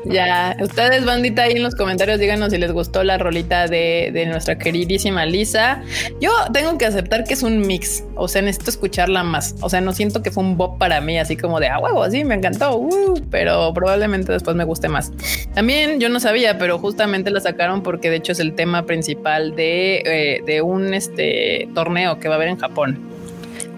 Ya, 0.06 0.56
ustedes, 0.60 1.06
bandita, 1.06 1.44
ahí 1.44 1.54
en 1.54 1.64
los 1.64 1.76
comentarios, 1.76 2.20
díganos 2.20 2.52
si 2.52 2.58
les 2.58 2.72
gustó 2.72 3.04
la 3.04 3.18
rolita 3.18 3.68
de, 3.68 4.12
de, 4.14 4.26
nuestra 4.26 4.58
queridísima 4.58 5.26
Lisa. 5.26 5.82
Yo 6.20 6.32
tengo 6.52 6.78
que 6.78 6.86
aceptar 6.86 7.24
que 7.24 7.34
es 7.34 7.44
un 7.44 7.60
mix, 7.66 8.04
o 8.16 8.28
sea, 8.28 8.42
necesito 8.42 8.72
escucharla 8.72 9.24
más. 9.24 9.56
O 9.62 9.70
sea, 9.70 9.82
no 9.82 9.94
siento 9.94 10.22
que 10.22 10.32
fue 10.32 10.44
un 10.44 10.58
bop 10.58 10.78
para 10.78 11.00
mí, 11.02 11.18
así 11.18 11.38
como 11.38 11.60
de 11.60 11.70
a 11.70 11.80
huevo, 11.80 12.04
así 12.04 12.24
me 12.24 12.36
encantó, 12.36 12.78
uh, 12.78 13.22
pero 13.30 13.74
probablemente 13.74 14.32
después 14.32 14.56
me 14.56 14.66
guste 14.66 14.90
más. 14.90 15.12
También 15.54 16.00
yo 16.00 16.10
no 16.10 16.20
sabía, 16.20 16.58
pero 16.58 16.80
justamente 16.80 17.32
la 17.32 17.40
sacaron 17.40 17.73
porque 17.82 18.10
de 18.10 18.18
hecho 18.18 18.34
es 18.34 18.40
el 18.40 18.54
tema 18.54 18.86
principal 18.86 19.56
de, 19.56 20.04
eh, 20.06 20.42
de 20.46 20.62
un 20.62 20.94
este, 20.94 21.68
torneo 21.74 22.20
que 22.20 22.28
va 22.28 22.36
a 22.36 22.38
haber 22.38 22.50
en 22.50 22.58
Japón. 22.58 23.13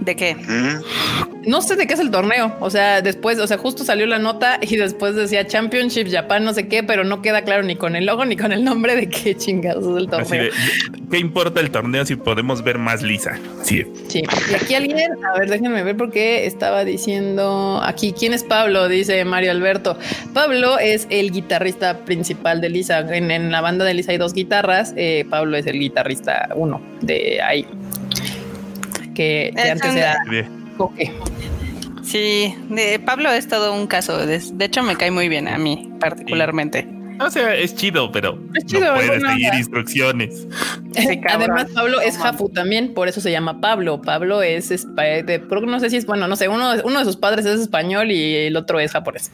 ¿De 0.06 0.16
qué? 0.16 0.38
No 1.45 1.62
sé 1.62 1.76
de 1.76 1.88
qué 1.88 1.93
es 1.93 1.99
el 1.99 2.12
torneo. 2.12 2.56
O 2.60 2.70
sea, 2.70 3.01
después, 3.01 3.39
o 3.39 3.47
sea, 3.47 3.58
justo 3.58 3.84
salió 3.84 4.06
la 4.06 4.20
nota 4.20 4.60
y 4.62 4.76
después 4.76 5.16
decía 5.16 5.45
Championship 5.45 6.08
Japan, 6.10 6.43
no 6.43 6.53
sé 6.53 6.68
qué, 6.68 6.84
pero 6.84 7.03
no 7.03 7.22
queda 7.22 7.43
claro 7.43 7.64
ni 7.64 7.76
con 7.76 7.95
el 7.95 8.06
logo 8.06 8.26
ni 8.26 8.36
con 8.36 8.51
el 8.51 8.64
nombre 8.64 8.95
de 8.95 9.10
qué 9.10 9.36
chingados 9.36 9.86
es 9.86 9.97
el 9.97 10.10
torneo. 10.10 10.51
¿Qué 11.10 11.18
importa 11.20 11.60
el 11.60 11.72
torneo 11.72 12.06
si 12.06 12.16
podemos 12.16 12.64
ver 12.64 12.78
más 12.78 13.01
lisa? 13.01 13.39
Sí. 13.64 13.84
Sí. 14.08 14.24
Y 14.51 14.53
aquí 14.56 14.76
alguien, 14.76 15.14
a 15.24 15.39
ver, 15.39 15.49
déjenme 15.49 15.84
ver 15.84 15.97
por 15.97 16.12
qué 16.12 16.45
estaba 16.45 16.86
diciendo 16.86 17.82
aquí, 17.84 18.14
¿quién 18.18 18.34
es 18.34 18.43
Pablo? 18.43 18.88
Dice 18.88 19.24
Mario 19.26 19.51
Alberto. 19.51 19.97
Pablo 20.34 20.78
es 20.80 21.08
el 21.10 21.32
guitarrista 21.32 22.06
principal 22.06 22.62
de 22.62 22.70
Lisa. 22.70 22.99
En, 22.99 23.51
la 23.51 23.62
banda 23.62 23.86
de 23.86 23.93
Lisa 23.93 24.12
hay 24.12 24.18
dos 24.18 24.34
guitarras. 24.34 24.93
Eh, 24.97 25.26
Pablo 25.30 25.58
es 25.58 25.66
el 25.66 25.80
guitarrista 25.80 26.49
uno 26.56 26.82
de 27.01 27.41
ahí 27.41 27.66
que, 29.16 29.53
antes 29.57 29.95
era 29.95 30.18
Sí, 32.03 32.55
de 32.70 32.99
Pablo 32.99 33.32
es 33.32 33.47
todo 33.47 33.74
un 33.74 33.88
caso. 33.88 34.26
De, 34.26 34.39
hecho, 34.59 34.84
me 34.84 34.95
cae 34.95 35.09
muy 35.09 35.28
bien 35.28 35.47
a 35.47 35.57
mí, 35.57 35.91
particularmente. 35.99 36.88
O 37.20 37.32
sea, 37.32 37.55
es 37.55 37.76
chido, 37.76 38.11
pero 38.11 38.36
no 38.36 38.93
puedes 38.93 39.24
seguir 39.24 39.53
instrucciones. 39.55 40.47
Además, 41.30 41.68
Pablo 41.74 42.01
es 42.01 42.18
Jafu 42.18 42.49
también, 42.49 42.93
por 42.93 43.07
eso 43.07 43.22
se 43.22 43.32
llama 43.32 43.59
Pablo. 43.59 44.01
Pablo 44.01 44.43
es, 44.43 44.70
de, 44.70 45.41
no 45.66 45.80
sé 45.80 45.89
si 45.89 45.97
es, 45.97 46.05
bueno, 46.05 46.28
no 46.28 46.36
sé, 46.36 46.47
uno, 46.47 46.74
uno 46.84 46.99
de 46.99 47.05
sus 47.05 47.16
padres 47.16 47.45
es 47.45 47.61
español 47.61 48.11
y 48.11 48.36
el 48.36 48.55
otro 48.55 48.80
es 48.80 48.91
japonés. 48.91 49.32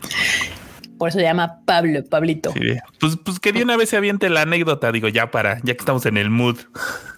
Por 0.97 1.09
eso 1.09 1.17
se 1.17 1.25
llama 1.25 1.61
Pablo, 1.65 2.03
Pablito. 2.05 2.53
Pues, 2.99 3.17
pues 3.25 3.39
que 3.39 3.51
de 3.51 3.63
una 3.63 3.75
vez 3.75 3.89
se 3.89 3.97
aviente 3.97 4.29
la 4.29 4.43
anécdota, 4.43 4.91
digo, 4.91 5.07
ya 5.07 5.31
para, 5.31 5.57
ya 5.63 5.73
que 5.73 5.79
estamos 5.79 6.05
en 6.05 6.17
el 6.17 6.29
mood 6.29 6.59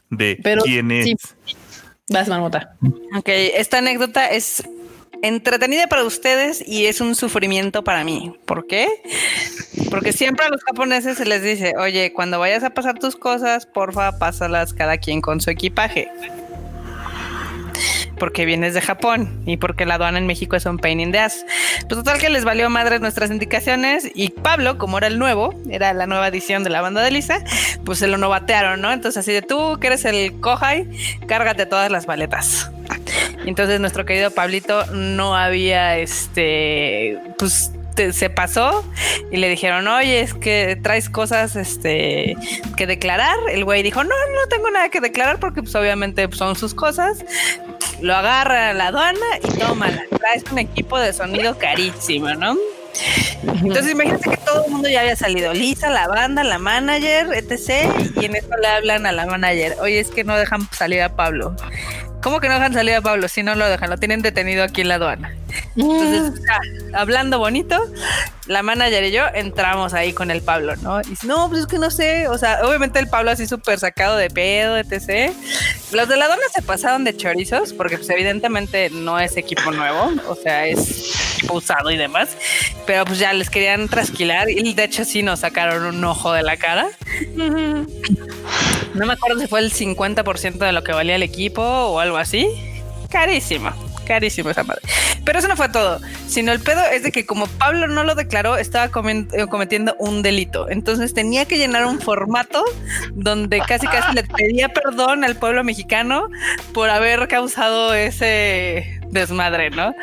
de 0.10 0.40
quién 0.64 0.92
es. 0.92 1.36
Vas, 2.10 2.28
Marmota. 2.28 2.76
Ok, 3.18 3.30
esta 3.30 3.78
anécdota 3.78 4.30
es 4.30 4.64
entretenida 5.22 5.88
para 5.88 6.04
ustedes 6.04 6.62
y 6.68 6.86
es 6.86 7.00
un 7.00 7.16
sufrimiento 7.16 7.84
para 7.84 8.04
mí. 8.04 8.36
¿Por 8.46 8.68
qué? 8.68 8.88
Porque 9.90 10.12
siempre 10.12 10.46
a 10.46 10.50
los 10.50 10.62
japoneses 10.64 11.18
se 11.18 11.26
les 11.26 11.42
dice, 11.42 11.74
oye, 11.78 12.12
cuando 12.12 12.40
vayas 12.40 12.64
a 12.64 12.72
pasar 12.72 13.00
tus 13.00 13.16
cosas, 13.16 13.66
porfa, 13.66 14.20
pásalas 14.20 14.74
cada 14.74 14.98
quien 14.98 15.22
con 15.22 15.40
su 15.40 15.50
equipaje 15.50 16.10
porque 18.24 18.46
vienes 18.46 18.74
de 18.74 18.80
Japón 18.80 19.44
y 19.46 19.58
porque 19.58 19.86
la 19.86 19.96
aduana 19.96 20.18
en 20.18 20.26
México 20.26 20.56
es 20.56 20.66
un 20.66 20.78
pain 20.78 21.02
in 21.02 21.12
the 21.12 21.20
ass. 21.20 21.46
Pues 21.90 22.02
total 22.02 22.20
que 22.20 22.30
les 22.30 22.46
valió 22.46 22.70
madre 22.70 22.98
nuestras 23.00 23.30
indicaciones 23.30 24.10
y 24.16 24.30
Pablo, 24.30 24.78
como 24.78 24.98
era 24.98 25.08
el 25.08 25.20
nuevo, 25.20 25.54
era 25.70 25.92
la 25.92 26.08
nueva 26.08 26.30
edición 26.30 26.64
de 26.64 26.70
la 26.70 26.80
banda 26.80 27.02
de 27.02 27.12
Lisa, 27.12 27.44
pues 27.84 28.00
se 28.00 28.08
lo 28.08 28.18
novatearon, 28.18 28.80
¿no? 28.80 28.94
Entonces 28.94 29.20
así 29.20 29.34
de 29.34 29.42
tú 29.42 29.78
que 29.82 29.88
eres 29.88 30.06
el 30.06 30.40
Kohai, 30.40 30.88
cárgate 31.28 31.66
todas 31.66 31.92
las 31.92 32.08
maletas. 32.08 32.72
entonces 33.46 33.82
nuestro 33.82 34.06
querido 34.06 34.32
Pablito 34.32 34.86
no 34.94 35.36
había 35.36 35.98
este 35.98 37.20
pues 37.38 37.74
se 38.12 38.30
pasó 38.30 38.84
y 39.32 39.38
le 39.38 39.50
dijeron, 39.50 39.88
oye, 39.88 40.22
es 40.22 40.34
que 40.34 40.78
traes 40.82 41.10
cosas 41.10 41.56
este, 41.56 42.36
que 42.78 42.88
declarar. 42.88 43.38
El 43.50 43.66
güey 43.66 43.84
dijo, 43.84 44.04
no, 44.04 44.10
no 44.10 44.48
tengo 44.50 44.70
nada 44.72 44.90
que 44.90 45.00
declarar 45.00 45.40
porque 45.40 45.62
pues 45.62 45.76
obviamente 45.76 46.28
son 46.32 46.56
sus 46.56 46.74
cosas. 46.74 47.24
Lo 48.02 48.16
agarra 48.16 48.70
a 48.70 48.74
la 48.74 48.88
aduana 48.88 49.20
y 49.44 49.60
toma, 49.60 49.88
traes 50.18 50.44
un 50.52 50.60
equipo 50.60 51.00
de 51.00 51.14
sonido 51.14 51.58
carísimo, 51.58 52.34
¿no? 52.34 52.58
Entonces 53.44 53.92
imagínate 53.92 54.30
que 54.30 54.38
todo 54.38 54.66
el 54.66 54.72
mundo 54.72 54.90
ya 54.90 55.02
había 55.02 55.16
salido, 55.16 55.54
Lisa, 55.54 55.90
la 55.90 56.08
banda, 56.08 56.44
la 56.44 56.60
manager, 56.60 57.28
etc. 57.34 57.90
Y 58.22 58.26
en 58.26 58.36
eso 58.36 58.50
le 58.62 58.68
hablan 58.68 59.06
a 59.06 59.12
la 59.12 59.26
manager, 59.26 59.78
oye, 59.82 60.00
es 60.00 60.10
que 60.10 60.24
no 60.24 60.38
dejan 60.38 60.68
salir 60.72 61.02
a 61.02 61.16
Pablo. 61.16 61.56
¿Cómo 62.24 62.40
que 62.40 62.48
no 62.48 62.54
dejan 62.54 62.74
salir 62.74 62.96
a 62.96 63.02
Pablo? 63.02 63.28
Si 63.28 63.44
no 63.44 63.54
lo 63.54 63.68
dejan, 63.68 63.90
lo 63.90 63.98
tienen 63.98 64.22
detenido 64.22 64.64
aquí 64.64 64.80
en 64.80 64.88
la 64.88 64.96
aduana. 64.96 65.36
Entonces, 65.76 66.40
mm. 66.40 66.96
hablando 66.96 67.38
bonito, 67.38 67.78
la 68.48 68.64
manager 68.64 69.04
y 69.04 69.12
yo 69.12 69.24
entramos 69.34 69.94
ahí 69.94 70.14
con 70.14 70.32
el 70.32 70.42
Pablo, 70.42 70.76
¿no? 70.78 71.02
Y 71.02 71.10
dice, 71.10 71.28
no, 71.28 71.50
pues 71.50 71.62
es 71.62 71.68
que 71.68 71.78
no 71.78 71.92
sé, 71.92 72.30
o 72.30 72.38
sea, 72.38 72.60
obviamente 72.66 73.00
el 73.00 73.08
Pablo 73.08 73.32
así 73.32 73.46
súper 73.46 73.78
sacado 73.78 74.16
de 74.16 74.30
pedo, 74.30 74.78
etc. 74.78 75.34
Los 75.92 76.08
de 76.08 76.16
la 76.16 76.26
aduana 76.26 76.44
se 76.54 76.62
pasaron 76.62 77.04
de 77.04 77.16
chorizos, 77.16 77.74
porque 77.74 77.98
pues 77.98 78.10
evidentemente 78.10 78.90
no 78.90 79.20
es 79.20 79.36
equipo 79.36 79.72
nuevo, 79.72 80.14
o 80.28 80.36
sea, 80.36 80.66
es 80.66 81.36
equipo 81.36 81.56
usado 81.56 81.92
y 81.92 81.98
demás, 81.98 82.38
pero 82.86 83.04
pues 83.04 83.20
ya 83.20 83.34
les 83.34 83.50
querían 83.50 83.90
trasquilar 83.90 84.50
y 84.50 84.74
de 84.74 84.84
hecho 84.86 85.04
sí 85.04 85.24
nos 85.24 85.42
sacaron 85.42 85.84
un 85.84 86.04
ojo 86.06 86.32
de 86.32 86.44
la 86.44 86.56
cara. 86.56 86.88
No 88.94 89.08
me 89.08 89.14
acuerdo 89.14 89.40
si 89.40 89.48
fue 89.48 89.60
el 89.60 89.74
50% 89.74 90.58
de 90.58 90.72
lo 90.72 90.84
que 90.84 90.92
valía 90.92 91.16
el 91.16 91.24
equipo 91.24 91.64
o 91.64 92.00
algo 92.00 92.13
así. 92.18 92.48
Carísimo 93.10 93.72
carísimo 94.04 94.50
esa 94.50 94.64
madre. 94.64 94.82
Pero 95.26 95.40
eso 95.40 95.48
no 95.48 95.56
fue 95.56 95.70
todo, 95.70 96.00
sino 96.28 96.52
el 96.52 96.60
pedo 96.60 96.82
es 96.86 97.04
de 97.04 97.12
que 97.12 97.26
como 97.26 97.48
Pablo 97.48 97.88
no 97.88 98.04
lo 98.04 98.16
declaró, 98.16 98.58
estaba 98.58 98.86
eh, 98.86 99.48
cometiendo 99.50 99.96
un 100.00 100.22
delito. 100.22 100.70
Entonces 100.70 101.14
tenía 101.14 101.46
que 101.46 101.58
llenar 101.58 101.86
un 101.86 102.00
formato 102.00 102.64
donde 103.14 103.60
casi 103.62 103.88
casi 103.88 104.14
le 104.14 104.24
pedía 104.24 104.70
perdón 104.70 105.24
al 105.24 105.36
pueblo 105.36 105.64
mexicano 105.64 106.30
por 106.74 106.90
haber 106.90 107.28
causado 107.28 107.94
ese 107.94 109.02
desmadre, 109.10 109.70
¿no? 109.70 109.94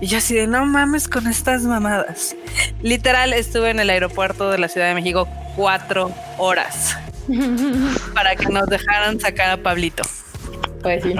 Y 0.00 0.06
yo 0.06 0.18
así 0.18 0.34
de 0.34 0.46
no 0.46 0.64
mames 0.66 1.08
con 1.08 1.26
estas 1.26 1.62
mamadas. 1.62 2.36
Literal 2.82 3.32
estuve 3.32 3.70
en 3.70 3.80
el 3.80 3.90
aeropuerto 3.90 4.50
de 4.50 4.58
la 4.58 4.68
Ciudad 4.68 4.88
de 4.88 4.94
México 4.94 5.28
cuatro 5.56 6.12
horas 6.38 6.96
para 8.14 8.36
que 8.36 8.46
nos 8.46 8.66
dejaran 8.66 9.20
sacar 9.20 9.50
a 9.50 9.56
Pablito. 9.56 10.02
Pues 10.82 11.02
sí. 11.02 11.14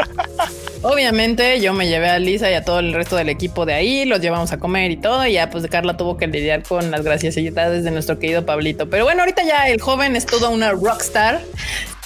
Obviamente 0.83 1.61
yo 1.61 1.75
me 1.75 1.89
llevé 1.89 2.09
a 2.09 2.19
Lisa 2.19 2.51
y 2.51 2.55
a 2.55 2.65
todo 2.65 2.79
el 2.79 2.95
resto 2.95 3.17
del 3.17 3.29
equipo 3.29 3.67
de 3.67 3.75
ahí, 3.75 4.07
los 4.07 4.21
llevamos 4.21 4.51
a 4.53 4.59
comer 4.59 4.91
y 4.91 4.97
todo, 4.97 5.27
y 5.27 5.35
ya 5.35 5.51
pues 5.51 5.67
Carla 5.67 5.97
tuvo 5.97 6.17
que 6.17 6.27
lidiar 6.27 6.63
con 6.63 6.91
las 6.91 7.03
graciositades 7.03 7.85
de 7.85 7.91
nuestro 7.91 8.19
querido 8.19 8.47
Pablito. 8.47 8.89
Pero 8.89 9.05
bueno, 9.05 9.21
ahorita 9.21 9.43
ya 9.45 9.69
el 9.69 9.81
joven 9.81 10.17
es 10.17 10.25
toda 10.25 10.49
una 10.49 10.73
rockstar, 10.73 11.43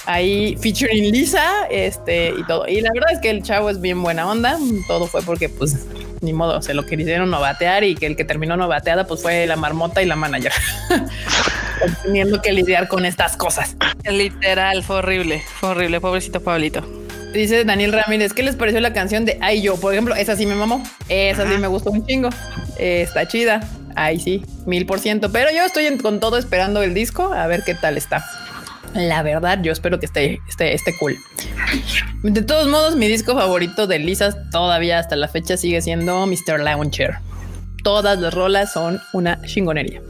ahí 0.05 0.57
featuring 0.59 1.09
Lisa, 1.09 1.67
este 1.69 2.33
y 2.37 2.43
todo. 2.43 2.67
Y 2.67 2.81
la 2.81 2.91
verdad 2.93 3.13
es 3.13 3.19
que 3.19 3.29
el 3.29 3.43
chavo 3.43 3.69
es 3.69 3.79
bien 3.79 4.03
buena 4.03 4.29
onda, 4.29 4.57
todo 4.87 5.07
fue 5.07 5.21
porque 5.21 5.47
pues 5.47 5.85
ni 6.19 6.33
modo, 6.33 6.61
se 6.61 6.73
lo 6.73 6.85
quisieron 6.85 7.29
no 7.29 7.39
batear 7.39 7.83
y 7.85 7.95
que 7.95 8.07
el 8.07 8.17
que 8.17 8.25
terminó 8.25 8.57
no 8.57 8.67
bateada 8.67 9.07
pues 9.07 9.21
fue 9.21 9.47
la 9.47 9.55
marmota 9.55 10.01
y 10.01 10.05
la 10.05 10.17
manager. 10.17 10.51
Teniendo 12.03 12.41
que 12.41 12.51
lidiar 12.51 12.89
con 12.89 13.05
estas 13.05 13.37
cosas. 13.37 13.77
Literal, 14.03 14.83
fue 14.83 14.97
horrible, 14.97 15.43
fue 15.59 15.69
horrible, 15.69 16.01
pobrecito 16.01 16.41
Pablito. 16.41 17.04
Dice 17.35 17.65
Daniel 17.65 17.91
Ramírez, 17.91 18.31
¿qué 18.31 18.43
les 18.43 18.55
pareció 18.55 18.79
la 18.79 18.93
canción 18.93 19.25
de 19.25 19.37
Ay 19.41 19.61
Yo? 19.61 19.75
Por 19.75 19.91
ejemplo, 19.91 20.15
esa 20.15 20.37
sí 20.37 20.45
me 20.45 20.55
mamó. 20.55 20.81
Esa 21.09 21.45
sí 21.45 21.57
me 21.57 21.67
gustó 21.67 21.91
un 21.91 22.05
chingo. 22.05 22.29
está 22.79 23.27
chida. 23.27 23.59
Ay, 23.93 24.21
sí, 24.21 24.41
mil 24.65 24.85
por 24.85 24.99
ciento. 24.99 25.31
Pero 25.33 25.51
yo 25.51 25.65
estoy 25.65 25.97
con 25.97 26.21
todo 26.21 26.37
esperando 26.37 26.81
el 26.81 26.93
disco 26.93 27.33
a 27.33 27.45
ver 27.47 27.63
qué 27.65 27.75
tal 27.75 27.97
está. 27.97 28.25
La 28.93 29.21
verdad, 29.21 29.59
yo 29.61 29.73
espero 29.73 29.99
que 29.99 30.05
esté, 30.05 30.39
esté, 30.47 30.73
esté 30.73 30.95
cool. 30.97 31.17
De 32.23 32.41
todos 32.41 32.69
modos, 32.69 32.95
mi 32.95 33.09
disco 33.09 33.35
favorito 33.35 33.85
de 33.85 33.99
Lisa 33.99 34.49
todavía 34.49 34.99
hasta 34.99 35.17
la 35.17 35.27
fecha 35.27 35.57
sigue 35.57 35.81
siendo 35.81 36.25
Mr. 36.25 36.61
Launcher. 36.61 37.17
Todas 37.83 38.17
las 38.17 38.33
rolas 38.33 38.71
son 38.71 39.01
una 39.11 39.41
chingonería. 39.41 40.01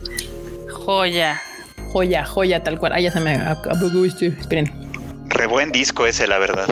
Joya. 0.70 1.42
Joya, 1.92 2.24
joya, 2.24 2.62
tal 2.62 2.78
cual. 2.78 2.94
Ah, 2.94 3.00
ya 3.00 3.12
se 3.12 3.20
me 3.20 3.34
acabó. 3.34 4.06
Esperen. 4.06 4.72
Re 5.30 5.48
buen 5.48 5.72
disco 5.72 6.06
ese, 6.06 6.28
la 6.28 6.38
verdad. 6.38 6.68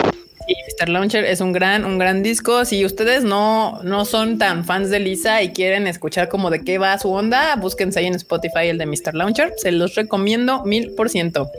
Sí, 0.47 0.55
Mr. 0.55 0.89
Launcher 0.89 1.25
es 1.25 1.41
un 1.41 1.53
gran, 1.53 1.85
un 1.85 1.97
gran 1.97 2.23
disco. 2.23 2.65
Si 2.65 2.85
ustedes 2.85 3.23
no, 3.23 3.79
no 3.83 4.05
son 4.05 4.37
tan 4.37 4.65
fans 4.65 4.89
de 4.89 4.99
Lisa 4.99 5.41
y 5.41 5.53
quieren 5.53 5.87
escuchar 5.87 6.27
como 6.29 6.49
de 6.49 6.63
qué 6.63 6.77
va 6.77 6.97
su 6.97 7.11
onda, 7.11 7.55
búsquense 7.55 7.99
ahí 7.99 8.07
en 8.07 8.15
Spotify 8.15 8.67
el 8.67 8.77
de 8.77 8.85
Mr. 8.85 9.13
Launcher. 9.13 9.53
Se 9.57 9.71
los 9.71 9.95
recomiendo 9.95 10.63
mil 10.65 10.91
por 10.95 11.09
ciento. 11.09 11.49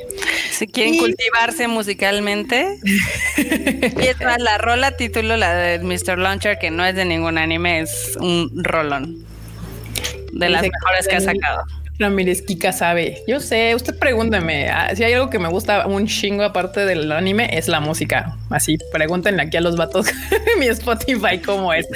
Si 0.51 0.67
quieren 0.67 0.99
cultivarse 0.99 1.69
musicalmente, 1.69 2.79
y 3.37 4.07
es 4.07 4.21
más, 4.21 4.41
la 4.41 4.59
rola 4.59 4.97
título, 4.97 5.37
la 5.37 5.55
de 5.55 5.79
Mr. 5.79 6.19
Launcher, 6.19 6.59
que 6.59 6.71
no 6.71 6.85
es 6.85 6.95
de 6.95 7.05
ningún 7.05 7.39
anime, 7.39 7.81
es 7.81 8.17
un 8.21 8.51
rolón. 8.63 9.25
De 10.33 10.49
las 10.49 10.63
mejores 10.63 11.09
que 11.09 11.17
ha 11.17 11.21
sacado. 11.21 11.65
Ramírez 11.99 12.43
Kika 12.43 12.73
sabe. 12.73 13.23
Yo 13.29 13.39
sé, 13.39 13.75
usted 13.75 13.97
pregúnteme. 13.99 14.69
Ah, 14.69 14.95
si 14.97 15.05
hay 15.05 15.13
algo 15.13 15.31
que 15.31 15.39
me 15.39 15.49
gusta 15.49 15.87
un 15.87 16.07
chingo 16.07 16.43
aparte 16.43 16.87
del 16.87 17.11
anime, 17.13 17.49
es 17.53 17.69
la 17.69 17.79
música. 17.79 18.37
Así, 18.51 18.79
pregúntenle 18.93 19.43
aquí 19.43 19.57
a 19.57 19.61
los 19.61 19.77
vatos 19.77 20.07
mi 20.59 20.67
Spotify 20.67 21.39
cómo 21.45 21.73
es. 21.73 21.87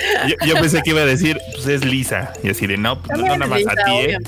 Yo, 0.46 0.55
pensé 0.55 0.82
que 0.82 0.90
iba 0.90 1.01
a 1.01 1.07
decir, 1.07 1.40
pues 1.53 1.66
es 1.66 1.84
Lisa. 1.84 2.32
Y 2.42 2.51
así 2.51 2.66
de 2.66 2.76
no, 2.76 3.03
pues, 3.03 3.18
no, 3.18 3.24
nada 3.26 3.46
más 3.46 3.61
a 3.66 3.74
ti. 3.84 3.92
¿eh? 3.92 4.18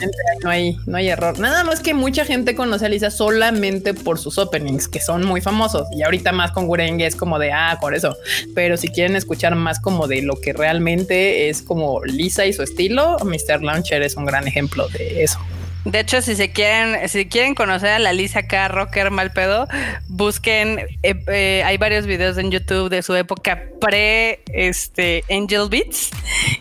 No 0.43 0.51
hay, 0.51 0.77
no 0.87 0.97
hay 0.97 1.09
error. 1.09 1.39
Nada 1.39 1.63
más 1.63 1.81
que 1.81 1.95
mucha 1.95 2.25
gente 2.25 2.55
conoce 2.57 2.87
a 2.87 2.89
Lisa 2.89 3.11
solamente 3.11 3.95
por 3.95 4.19
sus 4.19 4.39
openings, 4.39 4.89
que 4.89 5.01
son 5.01 5.25
muy 5.25 5.41
famosos. 5.41 5.87
Y 5.93 6.03
ahorita 6.03 6.33
más 6.33 6.51
con 6.51 6.67
Gurenge 6.67 7.07
es 7.07 7.15
como 7.15 7.39
de 7.39 7.53
ah, 7.53 7.79
por 7.81 7.95
eso. 7.95 8.17
Pero 8.55 8.77
si 8.77 8.89
quieren 8.89 9.15
escuchar 9.15 9.55
más 9.55 9.79
como 9.79 10.09
de 10.09 10.23
lo 10.23 10.41
que 10.41 10.53
realmente 10.53 11.49
es 11.49 11.63
como 11.63 12.05
Lisa 12.05 12.45
y 12.47 12.53
su 12.53 12.63
estilo, 12.63 13.19
Mr. 13.25 13.63
Launcher 13.63 14.03
es 14.03 14.17
un 14.17 14.25
gran 14.25 14.49
ejemplo 14.49 14.89
de 14.89 15.23
eso. 15.23 15.39
De 15.85 16.01
hecho, 16.01 16.21
si 16.21 16.37
se 16.37 16.53
quieren, 16.53 17.09
si 17.09 17.27
quieren 17.27 17.55
conocer 17.55 17.91
a 17.91 17.99
la 17.99 18.13
Lisa 18.13 18.43
K. 18.43 18.69
Rocker 18.69 19.11
mal 19.11 19.33
pedo, 19.33 19.67
busquen, 20.09 20.79
eh, 21.03 21.25
eh, 21.27 21.63
hay 21.65 21.79
varios 21.79 22.07
videos 22.07 22.37
en 22.39 22.51
YouTube 22.51 22.91
de 22.91 23.03
su 23.03 23.15
época 23.15 23.63
pre 23.81 24.43
este 24.53 25.25
Angel 25.31 25.69
Beats. 25.71 26.11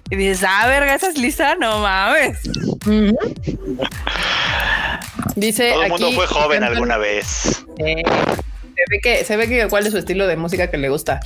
Y 0.09 0.15
dices, 0.15 0.45
ah, 0.47 0.67
verga, 0.67 0.95
esa 0.95 1.09
es 1.09 1.17
Lisa, 1.17 1.55
no 1.55 1.80
mames. 1.80 2.39
Dice. 5.36 5.72
Todo 5.72 5.84
el 5.84 5.89
mundo 5.89 6.11
fue 6.13 6.28
joven 6.28 6.63
alguna 6.63 6.97
vez 6.97 7.65
se 8.80 8.95
ve 8.95 8.99
que 9.01 9.25
se 9.25 9.38
ve 9.38 9.47
que 9.47 9.67
cuál 9.67 9.86
es 9.86 9.91
su 9.91 9.97
estilo 9.97 10.27
de 10.27 10.38
música 10.38 10.67
que 10.67 10.77
le 10.77 10.89
gusta. 10.89 11.19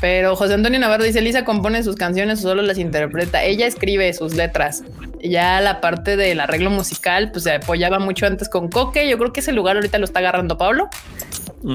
Pero 0.00 0.36
José 0.36 0.54
Antonio 0.54 0.78
Navarro 0.78 1.04
dice, 1.04 1.20
Lisa 1.20 1.44
compone 1.44 1.82
sus 1.82 1.96
canciones 1.96 2.40
o 2.40 2.42
solo 2.42 2.62
las 2.62 2.78
interpreta. 2.78 3.42
Ella 3.42 3.66
escribe 3.66 4.12
sus 4.12 4.34
letras. 4.34 4.82
Ya 5.22 5.60
la 5.60 5.80
parte 5.80 6.16
del 6.16 6.40
arreglo 6.40 6.70
musical, 6.70 7.30
pues 7.32 7.44
se 7.44 7.52
apoyaba 7.52 7.98
mucho 7.98 8.26
antes 8.26 8.48
con 8.48 8.68
Coque. 8.68 9.08
Yo 9.08 9.18
creo 9.18 9.32
que 9.32 9.40
ese 9.40 9.52
lugar 9.52 9.76
ahorita 9.76 9.98
lo 9.98 10.04
está 10.04 10.20
agarrando 10.20 10.58
Pablo. 10.58 10.88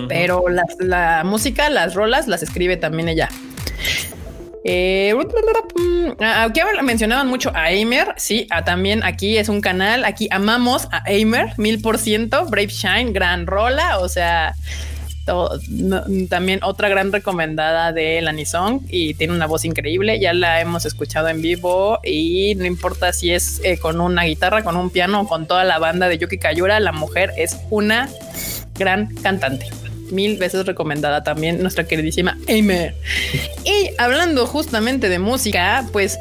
Pero 0.07 0.45
la, 0.79 1.23
música, 1.25 1.69
las 1.69 1.93
rolas, 1.93 2.27
las 2.27 2.41
escribe 2.41 2.77
también 2.77 3.09
ella. 3.09 3.29
Eh, 4.63 5.13
aquí 6.19 6.61
mencionaban 6.83 7.27
mucho 7.27 7.51
a 7.53 7.63
Aimer. 7.63 8.13
Sí, 8.15 8.47
también 8.65 9.03
aquí 9.03 9.37
es 9.37 9.49
un 9.49 9.59
canal. 9.59 10.05
Aquí 10.05 10.29
amamos 10.31 10.87
a 10.91 11.03
Aimer 11.05 11.47
mil 11.57 11.81
por 11.81 11.97
ciento. 11.97 12.45
Brave 12.45 12.67
Shine, 12.67 13.11
gran 13.11 13.45
rola. 13.45 13.99
O 13.99 14.07
sea, 14.07 14.55
también 15.25 16.59
otra 16.63 16.89
gran 16.89 17.11
recomendada 17.11 17.93
de 17.93 18.21
la 18.21 18.31
Nisong 18.31 18.81
y 18.89 19.13
tiene 19.13 19.33
una 19.33 19.45
voz 19.45 19.65
increíble. 19.65 20.19
Ya 20.19 20.33
la 20.33 20.61
hemos 20.61 20.85
escuchado 20.85 21.27
en 21.29 21.41
vivo 21.41 21.99
y 22.03 22.55
no 22.55 22.65
importa 22.65 23.13
si 23.13 23.31
es 23.31 23.61
eh, 23.63 23.77
con 23.77 24.01
una 24.01 24.23
guitarra, 24.23 24.63
con 24.63 24.75
un 24.75 24.89
piano 24.89 25.21
o 25.21 25.27
con 25.27 25.47
toda 25.47 25.63
la 25.63 25.79
banda 25.79 26.07
de 26.07 26.17
Yuki 26.17 26.37
Kayura, 26.37 26.79
la 26.79 26.91
mujer 26.91 27.31
es 27.37 27.57
una 27.69 28.09
gran 28.75 29.13
cantante 29.15 29.69
mil 30.13 30.37
veces 30.37 30.65
recomendada 30.65 31.23
también 31.23 31.61
nuestra 31.61 31.85
queridísima 31.85 32.37
Aimer. 32.47 32.95
Y 33.65 33.89
hablando 33.97 34.45
justamente 34.45 35.09
de 35.09 35.19
música, 35.19 35.85
pues 35.91 36.17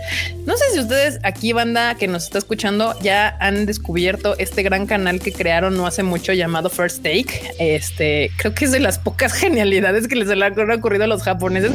no 0.47 0.57
sé 0.57 0.65
si 0.73 0.81
ustedes 0.81 1.19
aquí, 1.23 1.53
banda 1.53 1.95
que 1.95 2.09
nos 2.09 2.25
está 2.25 2.39
escuchando, 2.39 2.95
ya 3.01 3.37
han 3.41 3.67
descubierto 3.67 4.35
este 4.39 4.63
gran 4.63 4.87
canal 4.87 5.21
que 5.21 5.33
crearon 5.33 5.77
no 5.77 5.87
hace 5.87 6.03
mucho 6.03 6.33
llamado 6.33 6.71
First 6.71 7.03
Take. 7.03 7.55
Este 7.59 8.31
creo 8.39 8.55
que 8.55 8.65
es 8.65 8.73
de 8.73 8.81
las 8.81 8.99
pocas 8.99 9.33
genialidades 9.35 10.09
que 10.09 10.17
les 10.17 10.29
han 10.31 10.71
ocurrido 10.71 11.05
a 11.05 11.07
los 11.07 11.23
japoneses 11.23 11.73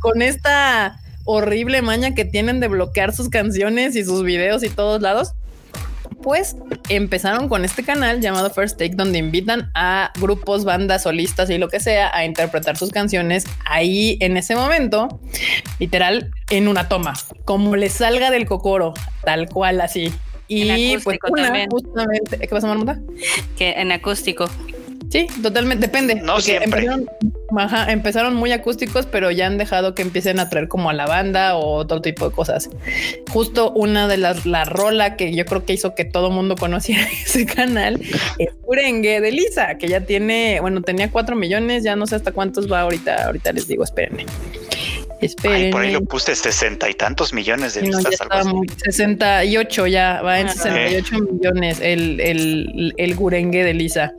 con 0.00 0.22
esta 0.22 0.98
horrible 1.24 1.82
maña 1.82 2.14
que 2.14 2.24
tienen 2.24 2.60
de 2.60 2.68
bloquear 2.68 3.14
sus 3.14 3.28
canciones 3.28 3.96
y 3.96 4.04
sus 4.04 4.22
videos 4.22 4.62
y 4.62 4.68
todos 4.68 5.02
lados 5.02 5.34
pues 6.22 6.56
empezaron 6.88 7.48
con 7.48 7.64
este 7.64 7.82
canal 7.82 8.20
llamado 8.20 8.50
First 8.50 8.78
Take, 8.78 8.94
donde 8.94 9.18
invitan 9.18 9.70
a 9.74 10.12
grupos, 10.20 10.64
bandas, 10.64 11.02
solistas 11.04 11.50
y 11.50 11.58
lo 11.58 11.68
que 11.68 11.80
sea 11.80 12.14
a 12.16 12.24
interpretar 12.24 12.76
sus 12.76 12.90
canciones 12.90 13.44
ahí 13.64 14.18
en 14.20 14.36
ese 14.36 14.56
momento, 14.56 15.20
literal, 15.78 16.30
en 16.50 16.68
una 16.68 16.88
toma, 16.88 17.14
como 17.44 17.76
les 17.76 17.92
salga 17.94 18.30
del 18.30 18.46
cocoro, 18.46 18.94
tal 19.24 19.48
cual 19.48 19.80
así. 19.80 20.12
Y 20.48 20.98
pues 20.98 21.18
justamente, 21.20 22.38
¿qué 22.38 22.48
pasa, 22.48 22.66
Marmota? 22.68 23.00
Que 23.56 23.72
en 23.72 23.90
acústico. 23.90 24.48
Sí, 25.10 25.26
totalmente, 25.42 25.86
depende. 25.86 26.16
No 26.16 26.40
siempre. 26.40 26.84
Empezaron, 26.84 27.08
empezaron 27.88 28.34
muy 28.34 28.52
acústicos, 28.52 29.06
pero 29.06 29.30
ya 29.30 29.46
han 29.46 29.58
dejado 29.58 29.94
que 29.94 30.02
empiecen 30.02 30.40
a 30.40 30.48
traer 30.48 30.68
como 30.68 30.90
a 30.90 30.92
la 30.92 31.06
banda 31.06 31.56
o 31.56 31.74
otro 31.74 32.00
tipo 32.00 32.28
de 32.28 32.34
cosas. 32.34 32.68
Justo 33.30 33.72
una 33.72 34.08
de 34.08 34.16
las, 34.16 34.46
la 34.46 34.64
rola 34.64 35.16
que 35.16 35.32
yo 35.32 35.44
creo 35.44 35.64
que 35.64 35.74
hizo 35.74 35.94
que 35.94 36.04
todo 36.04 36.30
mundo 36.30 36.56
conociera 36.56 37.06
ese 37.24 37.46
canal 37.46 38.00
es 38.38 38.48
Urengue 38.64 39.20
de 39.20 39.32
Lisa, 39.32 39.78
que 39.78 39.88
ya 39.88 40.00
tiene, 40.00 40.60
bueno, 40.60 40.82
tenía 40.82 41.10
cuatro 41.10 41.36
millones, 41.36 41.84
ya 41.84 41.96
no 41.96 42.06
sé 42.06 42.16
hasta 42.16 42.32
cuántos 42.32 42.70
va 42.70 42.80
ahorita, 42.80 43.26
ahorita 43.26 43.52
les 43.52 43.68
digo, 43.68 43.84
espérenme. 43.84 44.26
Esperen. 45.26 45.70
por 45.70 45.82
ahí 45.82 45.92
lo 45.92 46.02
puse 46.02 46.34
sesenta 46.34 46.88
y 46.88 46.94
tantos 46.94 47.32
millones 47.32 47.74
de 47.74 47.82
vistas. 47.82 48.18
Sesenta 48.84 49.44
y 49.44 49.56
ocho 49.56 49.86
ya, 49.86 50.22
va 50.22 50.40
en 50.40 50.48
68 50.48 51.14
ah, 51.14 51.32
millones 51.32 51.80
el, 51.80 52.20
el, 52.20 52.94
el 52.96 53.14
gurengue 53.14 53.64
de 53.64 53.74
Lisa. 53.74 54.12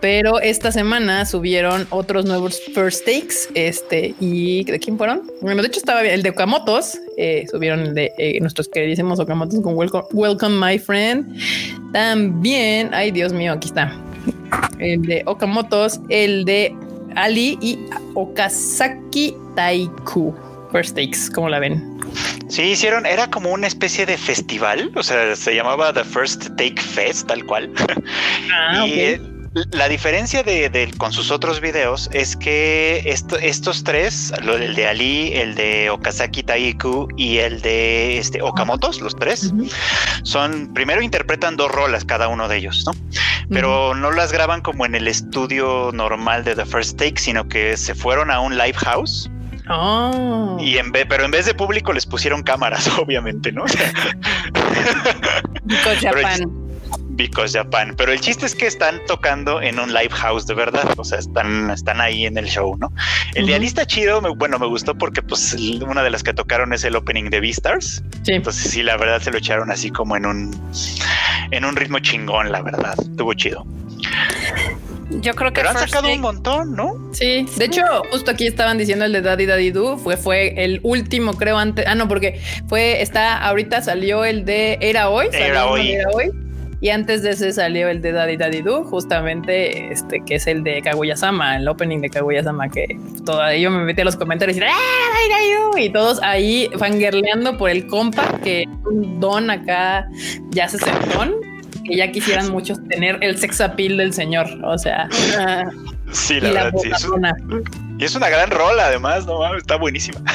Pero 0.00 0.40
esta 0.40 0.70
semana 0.70 1.24
subieron 1.24 1.86
otros 1.90 2.24
nuevos 2.24 2.60
first 2.74 3.04
takes. 3.04 3.48
Este, 3.54 4.14
¿y 4.20 4.64
de 4.64 4.78
quién 4.78 4.96
fueron? 4.96 5.22
Bueno, 5.40 5.62
de 5.62 5.68
hecho 5.68 5.80
estaba 5.80 6.02
el 6.02 6.22
de 6.22 6.30
Okamotos. 6.30 6.98
Eh, 7.16 7.46
subieron 7.50 7.80
el 7.80 7.94
de 7.94 8.12
eh, 8.18 8.38
nuestros 8.40 8.68
queridísimos 8.68 9.18
Okamotos 9.18 9.60
con 9.60 9.74
Welcome, 9.74 10.04
Welcome 10.12 10.64
My 10.64 10.78
Friend. 10.78 11.26
También, 11.92 12.90
ay 12.92 13.10
Dios 13.10 13.32
mío, 13.32 13.52
aquí 13.52 13.68
está. 13.68 13.92
El 14.78 15.02
de 15.02 15.22
Okamotos, 15.26 16.00
el 16.08 16.44
de 16.44 16.74
Ali 17.16 17.58
y 17.60 17.78
Okazaki 18.14 19.34
Taiku. 19.56 20.34
First 20.72 20.96
Takes, 20.96 21.32
¿cómo 21.34 21.48
la 21.48 21.58
ven? 21.58 21.98
Sí, 22.48 22.62
hicieron, 22.62 23.06
era 23.06 23.28
como 23.28 23.50
una 23.52 23.66
especie 23.66 24.06
de 24.06 24.16
festival, 24.16 24.90
o 24.96 25.02
sea, 25.02 25.36
se 25.36 25.54
llamaba 25.54 25.92
The 25.92 26.04
First 26.04 26.48
Take 26.56 26.80
Fest, 26.80 27.28
tal 27.28 27.44
cual. 27.44 27.72
Ah, 28.50 28.86
y 28.86 29.20
la 29.72 29.88
diferencia 29.88 30.42
de, 30.42 30.90
con 30.98 31.12
sus 31.12 31.30
otros 31.30 31.60
videos 31.60 32.08
es 32.12 32.36
que 32.36 33.02
estos 33.04 33.84
tres, 33.84 34.32
el 34.42 34.74
de 34.74 34.86
Ali, 34.86 35.32
el 35.34 35.54
de 35.54 35.90
Okazaki 35.90 36.42
Taiku 36.42 37.08
y 37.16 37.38
el 37.38 37.60
de 37.62 38.18
este, 38.18 38.42
Okamotos, 38.42 39.00
los 39.00 39.16
tres, 39.16 39.52
son, 40.22 40.72
primero 40.74 41.02
interpretan 41.02 41.56
dos 41.56 41.70
rolas 41.70 42.04
cada 42.04 42.28
uno 42.28 42.48
de 42.48 42.58
ellos, 42.58 42.84
¿no? 42.86 42.92
Pero 43.50 43.94
no 43.94 44.10
las 44.10 44.32
graban 44.32 44.60
como 44.60 44.86
en 44.86 44.94
el 44.94 45.08
estudio 45.08 45.90
normal 45.92 46.44
de 46.44 46.54
The 46.54 46.66
First 46.66 46.98
Take, 46.98 47.18
sino 47.18 47.48
que 47.48 47.76
se 47.76 47.94
fueron 47.94 48.30
a 48.30 48.40
un 48.40 48.56
live 48.56 48.76
house 48.78 49.30
Oh. 49.68 50.56
Y 50.60 50.78
en 50.78 50.92
vez, 50.92 51.06
pero 51.08 51.24
en 51.24 51.30
vez 51.30 51.46
de 51.46 51.54
público 51.54 51.92
les 51.92 52.06
pusieron 52.06 52.42
cámaras, 52.42 52.88
obviamente, 52.98 53.52
¿no? 53.52 53.64
Because 55.64 56.00
Japan. 56.00 56.68
Because 57.10 57.58
Japan. 57.58 57.94
Pero 57.96 58.12
el 58.12 58.20
chiste 58.20 58.46
es 58.46 58.54
que 58.54 58.66
están 58.66 59.00
tocando 59.06 59.60
en 59.60 59.80
un 59.80 59.92
live 59.92 60.10
house 60.10 60.46
de 60.46 60.54
verdad. 60.54 60.88
O 60.96 61.04
sea, 61.04 61.18
están, 61.18 61.70
están 61.70 62.00
ahí 62.00 62.26
en 62.26 62.38
el 62.38 62.46
show, 62.46 62.76
¿no? 62.78 62.92
El 63.34 63.44
uh 63.50 63.84
chido, 63.86 64.20
bueno, 64.36 64.58
me 64.58 64.66
gustó 64.66 64.94
porque 64.94 65.20
pues 65.20 65.54
una 65.80 66.02
de 66.02 66.10
las 66.10 66.22
que 66.22 66.32
tocaron 66.32 66.72
es 66.72 66.84
el 66.84 66.94
opening 66.96 67.30
de 67.30 67.40
Beastars. 67.40 68.04
Sí. 68.22 68.32
Entonces 68.34 68.70
sí, 68.70 68.82
la 68.82 68.96
verdad 68.96 69.20
se 69.20 69.32
lo 69.32 69.38
echaron 69.38 69.70
así 69.70 69.90
como 69.90 70.16
en 70.16 70.26
un 70.26 70.72
en 71.50 71.64
un 71.64 71.76
ritmo 71.76 71.98
chingón, 71.98 72.52
la 72.52 72.62
verdad. 72.62 72.94
Estuvo 72.98 73.34
chido. 73.34 73.66
Yo 75.10 75.34
creo 75.34 75.52
que 75.52 75.60
Pero 75.62 75.70
han 75.70 75.78
sacado 75.78 76.12
un 76.12 76.20
montón, 76.20 76.76
¿no? 76.76 76.94
Sí, 77.12 77.46
de 77.56 77.64
hecho, 77.64 77.82
justo 78.10 78.30
aquí 78.30 78.46
estaban 78.46 78.76
diciendo 78.76 79.04
el 79.06 79.12
de 79.12 79.22
Daddy 79.22 79.46
Daddy 79.46 79.70
Do, 79.70 79.96
fue, 79.96 80.16
fue 80.16 80.62
el 80.62 80.80
último, 80.82 81.34
creo, 81.34 81.56
antes. 81.56 81.86
Ah, 81.86 81.94
no, 81.94 82.08
porque 82.08 82.40
fue, 82.68 83.00
está, 83.00 83.38
ahorita 83.38 83.82
salió 83.82 84.24
el 84.24 84.44
de 84.44 84.78
Era 84.80 85.08
Hoy. 85.08 85.28
Era 85.32 85.66
Hoy. 85.66 85.92
Era 85.92 86.10
hoy. 86.12 86.30
Y 86.80 86.90
antes 86.90 87.22
de 87.22 87.30
ese 87.30 87.52
salió 87.52 87.88
el 87.88 88.02
de 88.02 88.12
Daddy 88.12 88.36
Daddy 88.36 88.62
Do, 88.62 88.84
justamente 88.84 89.92
este 89.92 90.22
que 90.24 90.36
es 90.36 90.46
el 90.46 90.62
de 90.62 90.80
Kaguya-sama, 90.80 91.56
el 91.56 91.66
opening 91.66 92.00
de 92.00 92.08
Kaguya-sama, 92.08 92.68
que 92.68 92.96
todavía 93.26 93.58
yo 93.58 93.70
me 93.70 93.82
metí 93.82 94.02
a 94.02 94.04
los 94.04 94.14
comentarios 94.14 94.56
y, 94.58 94.60
¡Ah, 94.60 94.66
Daddy 95.28 95.84
y 95.86 95.90
todos 95.90 96.22
ahí 96.22 96.70
fangirleando 96.78 97.56
por 97.58 97.70
el 97.70 97.88
compa, 97.88 98.38
que 98.44 98.64
un 98.84 99.18
don 99.18 99.50
acá 99.50 100.06
ya 100.50 100.68
se 100.68 100.78
sentó 100.78 101.24
que 101.88 101.96
ya 101.96 102.12
quisieran 102.12 102.52
muchos 102.52 102.86
tener 102.88 103.18
el 103.22 103.36
sex 103.38 103.60
appeal 103.60 103.96
del 103.96 104.12
señor. 104.12 104.46
O 104.62 104.78
sea, 104.78 105.08
sí, 106.12 106.40
la, 106.40 106.64
verdad, 106.64 106.72
sí. 106.98 107.08
Y 107.98 108.04
es 108.04 108.14
una 108.14 108.28
gran 108.28 108.50
rola, 108.50 108.86
además, 108.86 109.26
no 109.26 109.56
está 109.56 109.76
buenísima. 109.76 110.20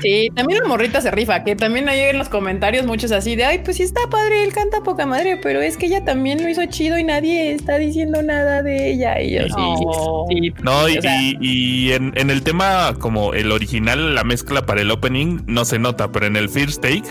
Sí, 0.00 0.30
también 0.34 0.60
la 0.62 0.68
morrita 0.68 1.00
se 1.00 1.10
rifa, 1.10 1.44
que 1.44 1.56
también 1.56 1.88
hay 1.88 2.00
en 2.00 2.18
los 2.18 2.28
comentarios 2.28 2.84
muchos 2.84 3.12
así 3.12 3.36
de 3.36 3.44
ay, 3.44 3.60
pues 3.64 3.78
sí 3.78 3.82
está 3.82 4.00
padre, 4.10 4.44
él 4.44 4.52
canta 4.52 4.82
poca 4.82 5.06
madre, 5.06 5.38
pero 5.42 5.60
es 5.60 5.76
que 5.76 5.86
ella 5.86 6.04
también 6.04 6.42
lo 6.42 6.48
hizo 6.48 6.64
chido 6.66 6.98
y 6.98 7.04
nadie 7.04 7.52
está 7.52 7.76
diciendo 7.78 8.22
nada 8.22 8.62
de 8.62 8.92
ella. 8.92 9.20
Y 9.20 9.34
yo, 9.34 9.44
sí, 9.44 10.52
no, 10.62 10.88
y, 10.88 11.92
en, 11.92 12.30
el 12.30 12.42
tema, 12.42 12.94
como 12.98 13.34
el 13.34 13.52
original, 13.52 14.14
la 14.14 14.24
mezcla 14.24 14.66
para 14.66 14.82
el 14.82 14.90
opening 14.90 15.40
no 15.46 15.64
se 15.64 15.78
nota, 15.78 16.10
pero 16.12 16.26
en 16.26 16.36
el 16.36 16.48
first 16.48 16.82
take 16.82 17.04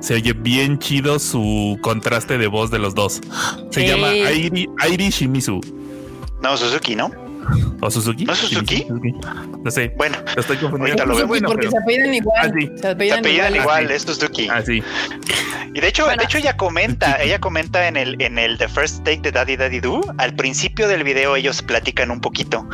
se 0.00 0.14
oye 0.14 0.32
bien 0.32 0.78
chido 0.78 1.18
su 1.18 1.78
contraste 1.82 2.38
de 2.38 2.46
voz 2.46 2.70
de 2.70 2.78
los 2.78 2.94
dos. 2.94 3.20
Se 3.70 3.86
llama 3.86 4.08
Airi, 4.08 4.68
Airi 4.78 5.10
Shimizu. 5.10 5.60
No, 6.42 6.56
Suzuki, 6.56 6.94
¿no? 6.94 7.27
¿O 7.80 7.90
Suzuki? 7.90 8.24
¿No 8.24 8.32
es 8.32 8.38
Suzuki? 8.40 8.86
No 9.64 9.70
sé. 9.70 9.92
Bueno, 9.96 10.16
lo 10.34 10.40
estoy 10.40 10.56
confundiendo. 10.56 11.06
Lo 11.06 11.14
veo 11.14 11.28
porque 11.46 11.70
se 11.70 11.78
apellidan 11.78 12.14
igual. 12.14 12.38
Ah, 12.42 12.50
sí. 12.58 12.70
Se 12.76 12.88
apellidan, 12.88 13.56
igual, 13.56 13.90
es 13.90 14.02
Suzuki. 14.02 14.48
Ah, 14.50 14.62
sí. 14.64 14.82
Y 15.74 15.80
de 15.80 15.88
hecho, 15.88 16.06
de 16.06 16.24
hecho 16.24 16.38
ella 16.38 16.56
comenta, 16.56 17.22
ella 17.22 17.38
comenta 17.38 17.86
en 17.86 17.96
el, 17.96 18.20
en 18.20 18.38
el 18.38 18.58
The 18.58 18.68
First 18.68 19.04
Take 19.04 19.20
de 19.20 19.32
Daddy 19.32 19.56
Daddy 19.56 19.80
Do, 19.80 20.00
al 20.18 20.34
principio 20.34 20.88
del 20.88 21.04
video 21.04 21.36
ellos 21.36 21.62
platican 21.62 22.10
un 22.10 22.20
poquito. 22.20 22.68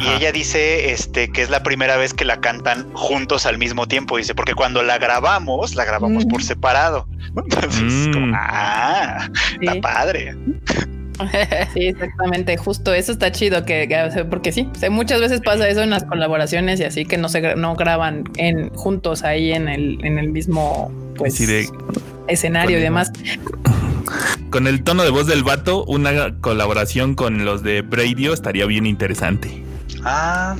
Y 0.00 0.08
ella 0.08 0.32
dice 0.32 0.92
este 0.92 1.30
que 1.30 1.42
es 1.42 1.50
la 1.50 1.62
primera 1.62 1.96
vez 1.96 2.14
que 2.14 2.24
la 2.24 2.40
cantan 2.40 2.90
juntos 2.94 3.46
al 3.46 3.58
mismo 3.58 3.86
tiempo. 3.86 4.16
Dice, 4.16 4.34
porque 4.34 4.54
cuando 4.54 4.82
la 4.82 4.98
grabamos, 4.98 5.74
la 5.74 5.84
grabamos 5.84 6.24
por 6.26 6.42
separado. 6.42 7.06
Entonces, 7.36 8.08
mm. 8.08 8.32
ah, 8.34 9.28
está 9.60 9.80
padre. 9.80 10.36
Sí, 11.74 11.86
exactamente, 11.86 12.56
justo 12.56 12.92
eso 12.92 13.12
está 13.12 13.32
chido 13.32 13.64
que, 13.64 13.88
porque 14.30 14.52
sí, 14.52 14.68
muchas 14.90 15.20
veces 15.20 15.40
pasa 15.40 15.68
eso 15.68 15.82
en 15.82 15.90
las 15.90 16.04
colaboraciones 16.04 16.80
y 16.80 16.84
así 16.84 17.04
que 17.04 17.16
no 17.16 17.28
se 17.28 17.56
no 17.56 17.76
graban 17.76 18.24
en 18.36 18.70
juntos 18.70 19.22
ahí 19.22 19.52
en 19.52 19.68
el 19.68 20.04
en 20.04 20.18
el 20.18 20.30
mismo 20.30 20.92
pues 21.16 21.40
escenario 22.28 22.78
y 22.78 22.82
demás. 22.82 23.12
con 24.50 24.66
el 24.66 24.82
tono 24.82 25.04
de 25.04 25.10
voz 25.10 25.26
del 25.26 25.44
vato, 25.44 25.84
una 25.84 26.38
colaboración 26.40 27.14
con 27.14 27.44
los 27.44 27.62
de 27.62 27.82
Bradio 27.82 28.32
estaría 28.32 28.66
bien 28.66 28.86
interesante. 28.86 29.62
Ah, 30.02 30.56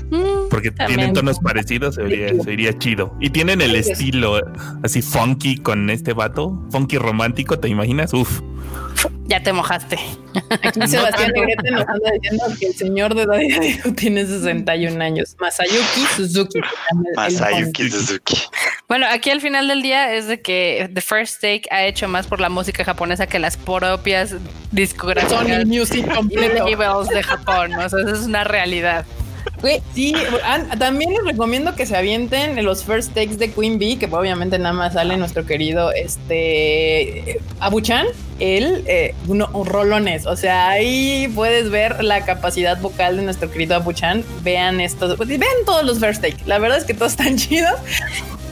porque 0.50 0.70
tienen 0.70 1.14
tonos 1.14 1.38
parecidos, 1.38 1.94
se 1.94 2.02
vería, 2.02 2.78
chido. 2.78 3.14
Y 3.20 3.30
tienen 3.30 3.60
el 3.62 3.74
estilo 3.74 4.38
así 4.82 5.00
funky 5.02 5.56
con 5.56 5.88
este 5.88 6.12
vato, 6.12 6.62
funky 6.70 6.98
romántico, 6.98 7.58
¿te 7.58 7.68
imaginas? 7.68 8.12
Uf. 8.12 8.40
Ya 9.26 9.42
te 9.42 9.52
mojaste. 9.52 9.96
Aquí 10.62 10.86
Sebastián 10.88 11.30
Negrete 11.32 11.70
nos 11.70 11.86
anda 11.86 12.10
diciendo 12.20 12.44
que 12.58 12.66
el 12.66 12.74
señor 12.74 13.14
de 13.14 13.26
David 13.26 13.94
tiene 13.96 14.26
61 14.26 15.02
años. 15.02 15.36
Masayuki 15.38 16.00
Suzuki. 16.16 16.60
Masayuki 17.14 17.90
Suzuki. 17.90 18.36
Bueno, 18.88 19.06
aquí 19.08 19.30
al 19.30 19.40
final 19.40 19.68
del 19.68 19.82
día 19.82 20.14
es 20.14 20.26
de 20.26 20.42
que 20.42 20.90
The 20.92 21.00
First 21.00 21.40
Take 21.40 21.62
ha 21.70 21.84
hecho 21.84 22.08
más 22.08 22.26
por 22.26 22.40
la 22.40 22.48
música 22.48 22.84
japonesa 22.84 23.28
que 23.28 23.38
las 23.38 23.56
propias 23.56 24.34
discográficas 24.72 25.38
Sony 25.38 25.64
Music 25.64 26.04
de 26.04 27.22
Japón. 27.22 27.74
O 27.74 27.88
sea, 27.88 28.00
eso 28.00 28.12
es 28.12 28.26
una 28.26 28.42
realidad 28.42 29.06
sí, 29.94 30.14
también 30.78 31.12
les 31.12 31.24
recomiendo 31.24 31.74
que 31.74 31.86
se 31.86 31.96
avienten 31.96 32.62
los 32.64 32.84
first 32.84 33.14
takes 33.14 33.36
de 33.36 33.50
Queen 33.50 33.78
Bee, 33.78 33.98
que 33.98 34.06
obviamente 34.06 34.58
nada 34.58 34.72
más 34.72 34.94
sale 34.94 35.16
nuestro 35.16 35.46
querido 35.46 35.92
este 35.92 37.40
Abuchan, 37.60 38.06
él, 38.38 38.84
eh, 38.86 39.14
uno, 39.28 39.48
rolones. 39.64 40.26
O 40.26 40.36
sea, 40.36 40.70
ahí 40.70 41.30
puedes 41.34 41.70
ver 41.70 42.02
la 42.02 42.24
capacidad 42.24 42.80
vocal 42.80 43.16
de 43.16 43.22
nuestro 43.22 43.50
querido 43.50 43.76
Abuchan. 43.76 44.24
Vean 44.42 44.80
estos, 44.80 45.16
pues, 45.16 45.28
vean 45.28 45.42
todos 45.66 45.84
los 45.84 45.98
first 45.98 46.22
takes. 46.22 46.44
La 46.46 46.58
verdad 46.58 46.78
es 46.78 46.84
que 46.84 46.94
todos 46.94 47.12
están 47.12 47.36
chidos, 47.36 47.74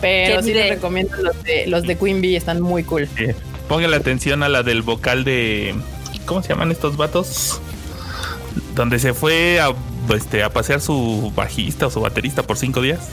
pero 0.01 0.43
sí 0.43 0.53
les 0.53 0.71
recomiendo 0.71 1.17
los 1.17 1.43
de, 1.43 1.67
los 1.67 1.83
de 1.85 1.97
Queen 1.97 2.21
Bee, 2.21 2.37
están 2.37 2.61
muy 2.61 2.85
cool. 2.85 3.09
Pongan 3.69 3.91
la 3.91 3.97
atención 3.97 4.43
a 4.43 4.49
la 4.49 4.63
del 4.63 4.83
vocal 4.83 5.25
de. 5.25 5.75
¿Cómo 6.27 6.43
se 6.43 6.51
llaman 6.51 6.71
estos 6.71 6.97
vatos? 6.97 7.61
Donde 8.75 8.99
se 8.99 9.13
fue 9.15 9.61
a 9.61 9.73
este, 10.15 10.43
a 10.43 10.51
pasear 10.51 10.81
su 10.81 11.33
bajista 11.35 11.87
o 11.87 11.91
su 11.91 12.01
baterista 12.01 12.43
por 12.43 12.57
cinco 12.57 12.81
días. 12.81 13.09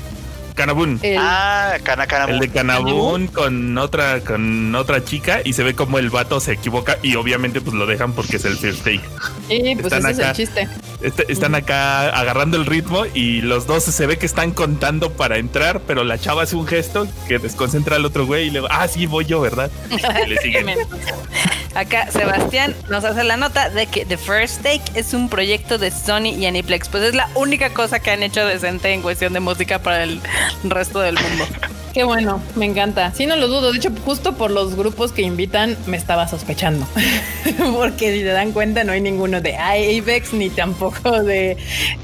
Canabún. 0.56 0.99
ah, 1.20 1.74
Cana, 1.84 2.08
El 2.28 2.39
de 2.39 2.49
Canabún 2.49 3.28
con 3.28 3.78
otra, 3.78 4.22
con 4.22 4.74
otra 4.74 5.03
chica 5.03 5.41
y 5.43 5.53
se 5.53 5.64
ve 5.64 5.76
como 5.76 5.99
el 5.99 6.10
vato 6.10 6.39
se 6.39 6.53
equivoca 6.53 6.97
y 7.03 7.16
obviamente 7.16 7.62
pues 7.62 7.76
lo 7.76 7.86
dejan 7.86 8.14
porque 8.14 8.38
es 8.38 8.45
el 8.45 8.58
first 8.58 8.84
take. 8.84 9.01
Sí, 9.47 9.76
pues 9.80 9.93
ese 9.93 10.12
es 10.12 10.20
el 10.20 10.32
chiste. 10.34 10.70
Este, 11.01 11.32
están 11.32 11.53
acá 11.53 12.10
agarrando 12.10 12.58
el 12.58 12.66
ritmo 12.66 13.06
y 13.14 13.41
los 13.41 13.68
dos 13.68 13.84
se 13.84 14.06
ve 14.08 14.18
que 14.18 14.26
están 14.26 14.51
contando 14.51 15.12
para 15.12 15.38
entrar, 15.38 15.82
pero 15.82 16.03
la 16.03 16.18
chava 16.18 16.43
hace 16.43 16.56
un 16.56 16.66
gesto 16.66 17.08
que 17.28 17.38
desconcentra 17.38 17.97
al 17.97 18.06
otro 18.06 18.26
güey 18.26 18.47
y 18.47 18.49
le 18.49 18.62
va, 18.62 18.70
ah, 18.72 18.88
sí, 18.88 19.06
voy 19.06 19.26
yo, 19.26 19.41
¿verdad? 19.41 19.70
Y 20.26 20.30
le 20.30 20.38
siguen. 20.38 20.68
Acá 21.76 22.10
Sebastián 22.10 22.74
nos 22.89 23.03
hace 23.03 23.26
la 23.26 23.36
nota 23.36 23.70
de 23.70 23.88
que 23.88 24.06
The 24.06 24.18
First 24.18 24.64
Take 24.64 24.84
es 24.93 25.14
un 25.14 25.28
proyecto 25.28 25.78
de 25.78 25.91
Sony 25.91 26.28
y 26.28 26.45
Aniplex. 26.45 26.88
Pues 26.88 27.03
es 27.03 27.14
la 27.14 27.28
única 27.36 27.72
cosa 27.74 27.99
que 27.99 28.12
han 28.12 28.24
hecho 28.24 28.45
decente 28.45 28.93
en 28.93 29.01
cuestión 29.01 29.34
de 29.34 29.41
música 29.41 29.80
para 29.80 30.03
el 30.03 30.22
resto 30.64 31.00
del 31.00 31.16
mundo. 31.16 31.46
Qué 31.96 32.04
bueno, 32.04 32.41
me 32.58 32.66
encanta. 32.66 33.14
Sí, 33.14 33.26
no 33.26 33.38
lo 33.38 33.48
dudo. 33.48 33.72
De 33.72 33.78
hecho, 33.78 33.89
justo 34.04 34.34
por 34.34 34.52
los 34.52 34.76
grupos 34.76 35.14
que 35.14 35.22
invitan, 35.22 35.78
me 35.88 35.96
estaba 35.96 36.28
sospechando. 36.28 36.86
Porque 37.74 38.12
si 38.12 38.20
se 38.20 38.26
dan 38.26 38.52
cuenta, 38.52 38.84
no 38.84 38.91
hay 38.91 39.00
ninguno 39.00 39.39
de 39.39 39.56
Avex 39.56 40.34
ni 40.34 40.50
tampoco 40.50 41.24
de, 41.24 41.56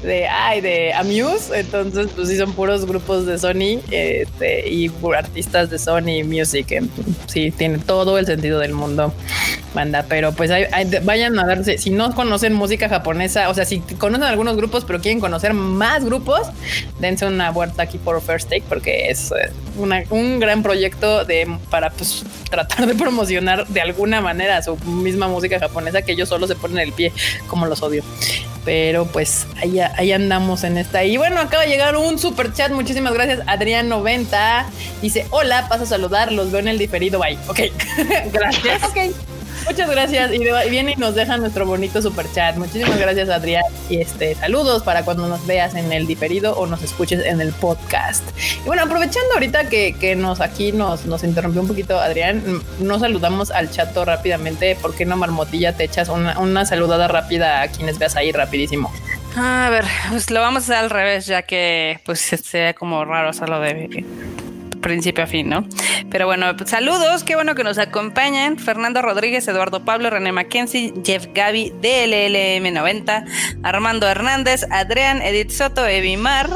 de, 0.02 0.28
ay, 0.28 0.62
de 0.62 0.94
Amuse. 0.94 1.60
Entonces, 1.60 2.08
pues 2.16 2.28
sí, 2.30 2.38
son 2.38 2.54
puros 2.54 2.86
grupos 2.86 3.26
de 3.26 3.38
Sony 3.38 3.82
este, 3.90 4.66
y 4.66 4.90
artistas 5.14 5.68
de 5.68 5.78
Sony 5.78 6.24
Music. 6.24 6.82
Sí, 7.26 7.50
tiene 7.50 7.76
todo 7.76 8.16
el 8.16 8.24
sentido 8.24 8.60
del 8.60 8.72
mundo, 8.72 9.12
banda. 9.74 10.06
Pero 10.08 10.32
pues 10.32 10.50
vayan 11.02 11.38
a 11.38 11.46
darse. 11.46 11.76
Si 11.76 11.90
no 11.90 12.14
conocen 12.14 12.54
música 12.54 12.88
japonesa, 12.88 13.50
o 13.50 13.54
sea, 13.54 13.66
si 13.66 13.80
conocen 13.80 14.24
algunos 14.24 14.56
grupos, 14.56 14.86
pero 14.86 15.02
quieren 15.02 15.20
conocer 15.20 15.52
más 15.52 16.02
grupos, 16.02 16.48
dense 16.98 17.26
una 17.26 17.50
vuelta 17.50 17.82
aquí 17.82 17.98
por 17.98 18.22
First 18.22 18.48
Take 18.48 18.64
porque 18.66 19.10
es 19.10 19.30
eh, 19.90 20.06
un 20.10 20.38
gran 20.38 20.62
proyecto 20.62 21.24
de 21.24 21.58
para 21.70 21.90
pues, 21.90 22.24
tratar 22.50 22.86
de 22.86 22.94
promocionar 22.94 23.66
de 23.66 23.80
alguna 23.80 24.20
manera 24.20 24.62
su 24.62 24.76
misma 24.76 25.28
música 25.28 25.58
japonesa 25.58 26.02
que 26.02 26.12
ellos 26.12 26.28
solo 26.28 26.46
se 26.46 26.54
ponen 26.54 26.78
el 26.78 26.92
pie, 26.92 27.12
como 27.46 27.66
los 27.66 27.82
odio. 27.82 28.04
pero 28.64 29.06
pues 29.06 29.46
ahí, 29.60 29.80
ahí 29.80 30.12
andamos 30.12 30.64
en 30.64 30.78
esta. 30.78 31.04
Y 31.04 31.16
bueno, 31.16 31.40
acaba 31.40 31.64
de 31.64 31.70
llegar 31.70 31.96
un 31.96 32.18
super 32.18 32.52
chat. 32.52 32.70
Muchísimas 32.70 33.12
gracias, 33.12 33.40
Adrián90. 33.46 34.66
Dice: 35.00 35.26
Hola, 35.30 35.68
paso 35.68 35.84
a 35.84 35.86
saludar, 35.86 36.32
los 36.32 36.50
veo 36.50 36.60
en 36.60 36.68
el 36.68 36.78
diferido. 36.78 37.18
Bye. 37.18 37.38
Ok, 37.48 37.60
gracias. 38.32 38.84
ok. 38.84 39.31
Muchas 39.66 39.90
gracias. 39.90 40.32
Y 40.32 40.38
viene 40.70 40.94
y 40.96 41.00
nos 41.00 41.14
deja 41.14 41.36
nuestro 41.36 41.66
bonito 41.66 42.02
super 42.02 42.26
chat. 42.32 42.56
Muchísimas 42.56 42.98
gracias, 42.98 43.28
Adrián. 43.28 43.62
Y 43.88 43.98
este, 43.98 44.34
saludos 44.34 44.82
para 44.82 45.04
cuando 45.04 45.28
nos 45.28 45.46
veas 45.46 45.74
en 45.74 45.92
el 45.92 46.06
diferido 46.06 46.56
o 46.56 46.66
nos 46.66 46.82
escuches 46.82 47.24
en 47.24 47.40
el 47.40 47.52
podcast. 47.52 48.22
Y 48.64 48.66
bueno, 48.66 48.82
aprovechando 48.82 49.34
ahorita 49.34 49.68
que, 49.68 50.14
nos 50.16 50.40
aquí 50.40 50.72
nos, 50.72 51.06
nos 51.06 51.24
interrumpió 51.24 51.62
un 51.62 51.68
poquito 51.68 51.98
Adrián, 51.98 52.62
nos 52.80 53.00
saludamos 53.00 53.50
al 53.50 53.70
chato 53.70 54.04
rápidamente. 54.04 54.76
¿Por 54.76 54.94
qué 54.94 55.04
no, 55.04 55.16
Marmotilla, 55.16 55.76
te 55.76 55.84
echas 55.84 56.08
una, 56.08 56.38
una 56.38 56.66
saludada 56.66 57.08
rápida 57.08 57.62
a 57.62 57.68
quienes 57.68 57.98
veas 57.98 58.16
ahí 58.16 58.32
rapidísimo? 58.32 58.92
A 59.36 59.70
ver, 59.70 59.84
pues 60.10 60.30
lo 60.30 60.40
vamos 60.40 60.62
a 60.62 60.64
hacer 60.64 60.76
al 60.76 60.90
revés, 60.90 61.26
ya 61.26 61.42
que 61.42 62.00
pues 62.04 62.20
sea 62.20 62.74
como 62.74 63.04
raro 63.04 63.30
hacerlo 63.30 63.60
de 63.60 64.04
principio 64.82 65.24
a 65.24 65.26
fin, 65.26 65.48
¿no? 65.48 65.66
Pero 66.10 66.26
bueno, 66.26 66.46
saludos, 66.66 67.24
qué 67.24 67.34
bueno 67.34 67.54
que 67.54 67.64
nos 67.64 67.78
acompañan. 67.78 68.58
Fernando 68.58 69.00
Rodríguez, 69.00 69.48
Eduardo 69.48 69.84
Pablo, 69.86 70.10
René 70.10 70.32
Mackenzie, 70.32 70.92
Jeff 71.02 71.28
Gaby, 71.32 71.72
DLLM90, 71.80 73.24
Armando 73.62 74.06
Hernández, 74.06 74.66
Adrián, 74.70 75.22
Edith 75.22 75.50
Soto, 75.50 75.86
Evimar, 75.86 76.50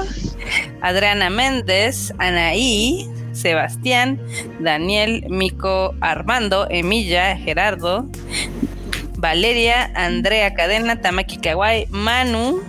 Adriana 0.83 1.31
Méndez, 1.31 2.13
Anaí, 2.19 3.09
Sebastián, 3.33 4.21
Daniel, 4.61 5.25
Mico, 5.31 5.95
Armando, 6.01 6.67
Emilia, 6.69 7.37
Gerardo, 7.39 8.07
Valeria, 9.17 9.91
Andrea 9.95 10.53
Cadena, 10.55 11.01
Tamaki 11.01 11.39
Kawai, 11.39 11.87
Manu, 11.91 12.63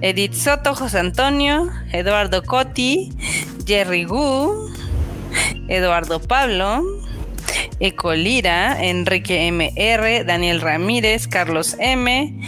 Edith 0.00 0.34
Soto, 0.34 0.74
José 0.74 0.98
Antonio, 0.98 1.70
Eduardo 1.92 2.42
Coti, 2.42 3.10
Jerry 3.66 4.04
Gu, 4.04 4.70
Eduardo 5.68 6.20
Pablo, 6.20 6.82
Ecolira, 7.80 8.84
Enrique 8.84 9.46
MR, 9.48 10.24
Daniel 10.24 10.60
Ramírez, 10.60 11.26
Carlos 11.26 11.76
M, 11.78 12.40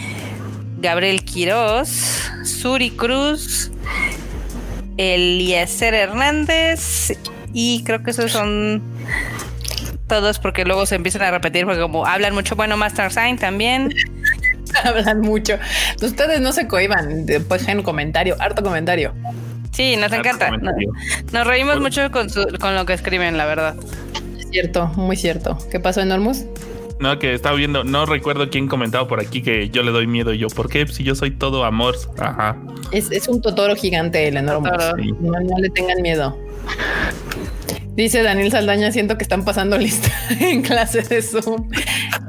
Gabriel 0.79 1.23
Quiroz, 1.23 1.89
Suri 2.43 2.91
Cruz, 2.91 3.71
Eliezer 4.97 5.93
Hernández 5.93 7.17
y 7.53 7.83
creo 7.83 8.03
que 8.03 8.11
esos 8.11 8.31
son 8.31 8.81
todos 10.07 10.39
porque 10.39 10.65
luego 10.65 10.85
se 10.85 10.95
empiezan 10.95 11.23
a 11.23 11.31
repetir 11.31 11.65
porque 11.65 11.81
como 11.81 12.05
hablan 12.05 12.33
mucho, 12.33 12.55
bueno, 12.55 12.77
Master 12.77 13.11
Sign 13.11 13.37
también. 13.37 13.93
hablan 14.83 15.21
mucho. 15.21 15.57
Ustedes 16.01 16.41
no 16.41 16.51
se 16.53 16.67
cohiban, 16.67 17.25
después 17.25 17.67
en 17.67 17.81
comentario, 17.81 18.35
harto 18.39 18.63
comentario. 18.63 19.13
Sí, 19.75 19.97
nos 19.97 20.11
encanta. 20.13 20.51
Nos, 20.51 21.45
reímos 21.45 21.81
mucho 21.81 22.09
con, 22.09 22.29
con 22.61 22.75
lo 22.75 22.85
que 22.85 22.93
escriben, 22.93 23.37
la 23.37 23.45
verdad. 23.45 23.75
Es 24.39 24.49
cierto, 24.49 24.87
muy 24.95 25.17
cierto. 25.17 25.57
¿Qué 25.69 25.81
pasó, 25.81 25.99
Enormous? 25.99 26.45
No, 27.01 27.19
que 27.19 27.33
estaba 27.33 27.57
viendo, 27.57 27.83
no 27.83 28.05
recuerdo 28.05 28.49
quién 28.49 28.69
comentaba 28.69 29.05
por 29.05 29.19
aquí 29.19 29.41
que 29.41 29.69
yo 29.69 29.83
le 29.83 29.91
doy 29.91 30.07
miedo. 30.07 30.31
yo, 30.31 30.47
¿por 30.47 30.69
qué? 30.69 30.87
Si 30.87 31.03
yo 31.03 31.13
soy 31.13 31.31
todo 31.31 31.65
amor. 31.65 31.95
Ajá. 32.17 32.57
Es, 32.93 33.27
un 33.27 33.41
totoro 33.41 33.75
gigante 33.75 34.29
el 34.29 34.37
Enormous. 34.37 34.71
no, 35.19 35.59
le 35.59 35.69
tengan 35.71 36.01
miedo. 36.01 36.37
Dice 37.95 38.23
Daniel 38.23 38.51
Saldaña, 38.51 38.91
siento 38.91 39.17
que 39.17 39.23
están 39.23 39.45
pasando 39.45 39.77
lista 39.77 40.11
en 40.41 40.61
clase 40.61 41.01
de 41.01 41.21
Zoom. 41.21 41.69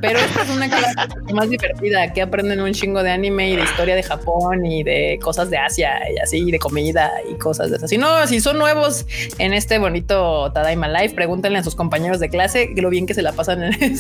Pero 0.01 0.21
esta 0.21 0.43
es 0.43 0.51
una 0.51 0.69
clase 0.69 0.95
más 1.35 1.51
divertida, 1.51 2.13
que 2.13 2.23
aprenden 2.23 2.61
un 2.61 2.73
chingo 2.73 3.03
de 3.03 3.11
anime 3.11 3.51
y 3.51 3.57
de 3.57 3.63
historia 3.65 3.97
de 3.97 4.03
Japón 4.05 4.65
y 4.65 4.85
de 4.85 5.19
cosas 5.21 5.51
de 5.51 5.59
Asia 5.59 5.99
y 6.15 6.19
así, 6.21 6.53
de 6.53 6.61
comida 6.61 7.11
y 7.29 7.35
cosas 7.35 7.71
de 7.71 7.79
esas. 7.79 7.91
Si 7.91 7.99
no, 7.99 8.27
si 8.29 8.41
son 8.41 8.59
nuevos 8.59 9.07
en 9.39 9.53
este 9.53 9.79
bonito 9.79 10.53
Tadaima 10.53 10.87
Live, 10.89 11.15
pregúntenle 11.15 11.59
a 11.59 11.65
sus 11.65 11.75
compañeros 11.75 12.21
de 12.21 12.29
clase 12.29 12.71
lo 12.77 12.89
bien 12.89 13.07
que 13.07 13.15
se 13.15 13.23
la 13.23 13.33
pasan 13.33 13.65
en, 13.65 13.75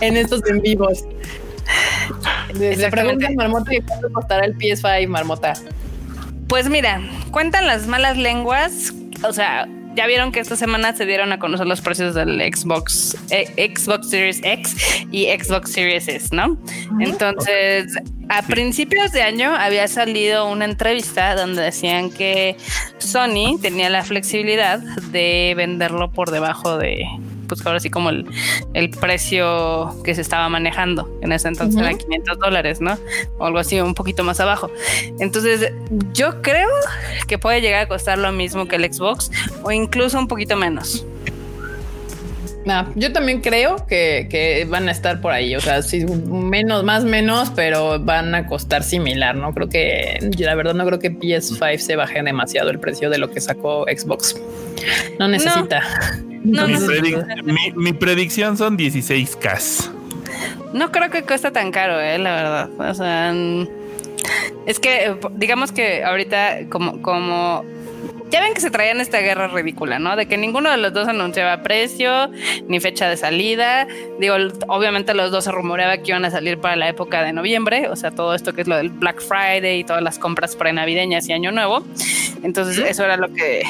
en 0.00 0.16
estos 0.16 0.44
en 0.46 0.60
vivos. 0.62 1.04
Le 2.54 2.90
preguntan 2.90 3.36
Marmota 3.36 3.72
y 3.72 3.80
cuánto 3.82 4.10
costará 4.12 4.46
el 4.46 4.56
PS5 4.56 5.06
Marmota. 5.06 5.52
Pues 6.48 6.68
mira, 6.68 7.02
cuentan 7.30 7.66
las 7.66 7.86
malas 7.86 8.16
lenguas, 8.16 8.94
o 9.22 9.32
sea, 9.32 9.68
ya 9.98 10.06
vieron 10.06 10.30
que 10.30 10.38
esta 10.38 10.54
semana 10.54 10.94
se 10.94 11.06
dieron 11.06 11.32
a 11.32 11.40
conocer 11.40 11.66
los 11.66 11.80
precios 11.80 12.14
del 12.14 12.40
Xbox, 12.40 13.16
eh, 13.30 13.74
Xbox 13.74 14.08
Series 14.08 14.40
X 14.44 14.76
y 15.10 15.26
Xbox 15.26 15.72
Series 15.72 16.06
S, 16.06 16.28
¿no? 16.32 16.56
Entonces, 17.00 17.96
a 18.28 18.42
principios 18.42 19.10
de 19.10 19.22
año 19.22 19.52
había 19.52 19.88
salido 19.88 20.48
una 20.48 20.66
entrevista 20.66 21.34
donde 21.34 21.62
decían 21.62 22.10
que 22.10 22.56
Sony 22.98 23.58
tenía 23.60 23.90
la 23.90 24.04
flexibilidad 24.04 24.78
de 24.78 25.54
venderlo 25.56 26.12
por 26.12 26.30
debajo 26.30 26.78
de 26.78 27.04
pues 27.48 27.64
ahora 27.66 27.80
sí 27.80 27.90
como 27.90 28.10
el, 28.10 28.26
precio 29.00 29.94
que 30.04 30.14
se 30.14 30.20
estaba 30.20 30.48
manejando 30.48 31.10
en 31.22 31.32
ese 31.32 31.48
entonces 31.48 31.80
era 31.80 31.92
500 31.94 32.38
dólares, 32.38 32.80
¿no? 32.80 32.96
O 33.38 33.46
algo 33.46 33.58
así, 33.58 33.80
un 33.80 33.94
poquito 33.94 34.22
más 34.24 34.40
abajo. 34.40 34.70
Entonces, 35.18 35.72
yo 36.12 36.42
creo 36.42 36.68
que 37.26 37.38
puede 37.38 37.60
llegar 37.60 37.82
a 37.84 37.88
costar 37.88 38.18
lo 38.18 38.32
mismo 38.32 38.68
que 38.68 38.76
el 38.76 38.92
Xbox 38.92 39.30
o 39.62 39.72
incluso 39.72 40.18
un 40.18 40.28
poquito 40.28 40.56
menos. 40.56 41.06
yo 42.94 43.12
también 43.12 43.40
creo 43.40 43.86
que, 43.86 44.66
van 44.68 44.88
a 44.88 44.92
estar 44.92 45.20
por 45.20 45.32
ahí. 45.32 45.56
O 45.56 45.60
sea, 45.60 45.82
sí, 45.82 46.04
menos, 46.04 46.84
más 46.84 47.04
menos, 47.04 47.50
pero 47.54 47.98
van 47.98 48.34
a 48.34 48.46
costar 48.46 48.82
similar. 48.82 49.34
No 49.34 49.54
creo 49.54 49.68
que, 49.68 50.18
la 50.38 50.54
verdad, 50.54 50.74
no 50.74 50.84
creo 50.86 50.98
que 50.98 51.12
PS5 51.12 51.78
se 51.78 51.96
baje 51.96 52.22
demasiado 52.22 52.70
el 52.70 52.78
precio 52.78 53.10
de 53.10 53.18
lo 53.18 53.30
que 53.30 53.40
sacó 53.40 53.84
Xbox. 53.84 54.36
No 55.18 55.28
necesita. 55.28 55.82
Mi, 57.76 57.92
predicción 57.92 58.56
son 58.56 58.76
16K. 58.76 59.90
No 60.72 60.90
creo 60.90 61.10
que 61.10 61.22
cueste 61.22 61.50
tan 61.50 61.72
caro, 61.72 62.00
eh, 62.00 62.18
la 62.18 62.34
verdad. 62.34 62.90
O 62.90 62.94
sea, 62.94 63.34
es 64.66 64.78
que 64.78 65.16
digamos 65.36 65.72
que 65.72 66.04
ahorita 66.04 66.68
como, 66.68 67.00
como 67.02 67.64
ya 68.30 68.40
ven 68.40 68.54
que 68.54 68.60
se 68.60 68.70
traían 68.70 69.00
esta 69.00 69.20
guerra 69.20 69.48
ridícula, 69.48 69.98
¿no? 69.98 70.16
De 70.16 70.26
que 70.26 70.36
ninguno 70.36 70.70
de 70.70 70.76
los 70.76 70.92
dos 70.92 71.08
anunciaba 71.08 71.62
precio 71.62 72.30
ni 72.66 72.80
fecha 72.80 73.08
de 73.08 73.16
salida. 73.16 73.86
Digo, 74.18 74.34
obviamente 74.68 75.14
los 75.14 75.30
dos 75.30 75.44
se 75.44 75.52
rumoreaba 75.52 75.98
que 75.98 76.10
iban 76.10 76.24
a 76.24 76.30
salir 76.30 76.58
para 76.58 76.76
la 76.76 76.88
época 76.88 77.22
de 77.22 77.32
noviembre, 77.32 77.88
o 77.88 77.96
sea, 77.96 78.10
todo 78.10 78.34
esto 78.34 78.52
que 78.52 78.62
es 78.62 78.68
lo 78.68 78.76
del 78.76 78.90
Black 78.90 79.20
Friday 79.20 79.80
y 79.80 79.84
todas 79.84 80.02
las 80.02 80.18
compras 80.18 80.56
prenavideñas 80.56 81.28
y 81.28 81.32
Año 81.32 81.52
Nuevo. 81.52 81.84
Entonces, 82.42 82.78
eso 82.78 83.04
era 83.04 83.16
lo 83.16 83.32
que, 83.32 83.62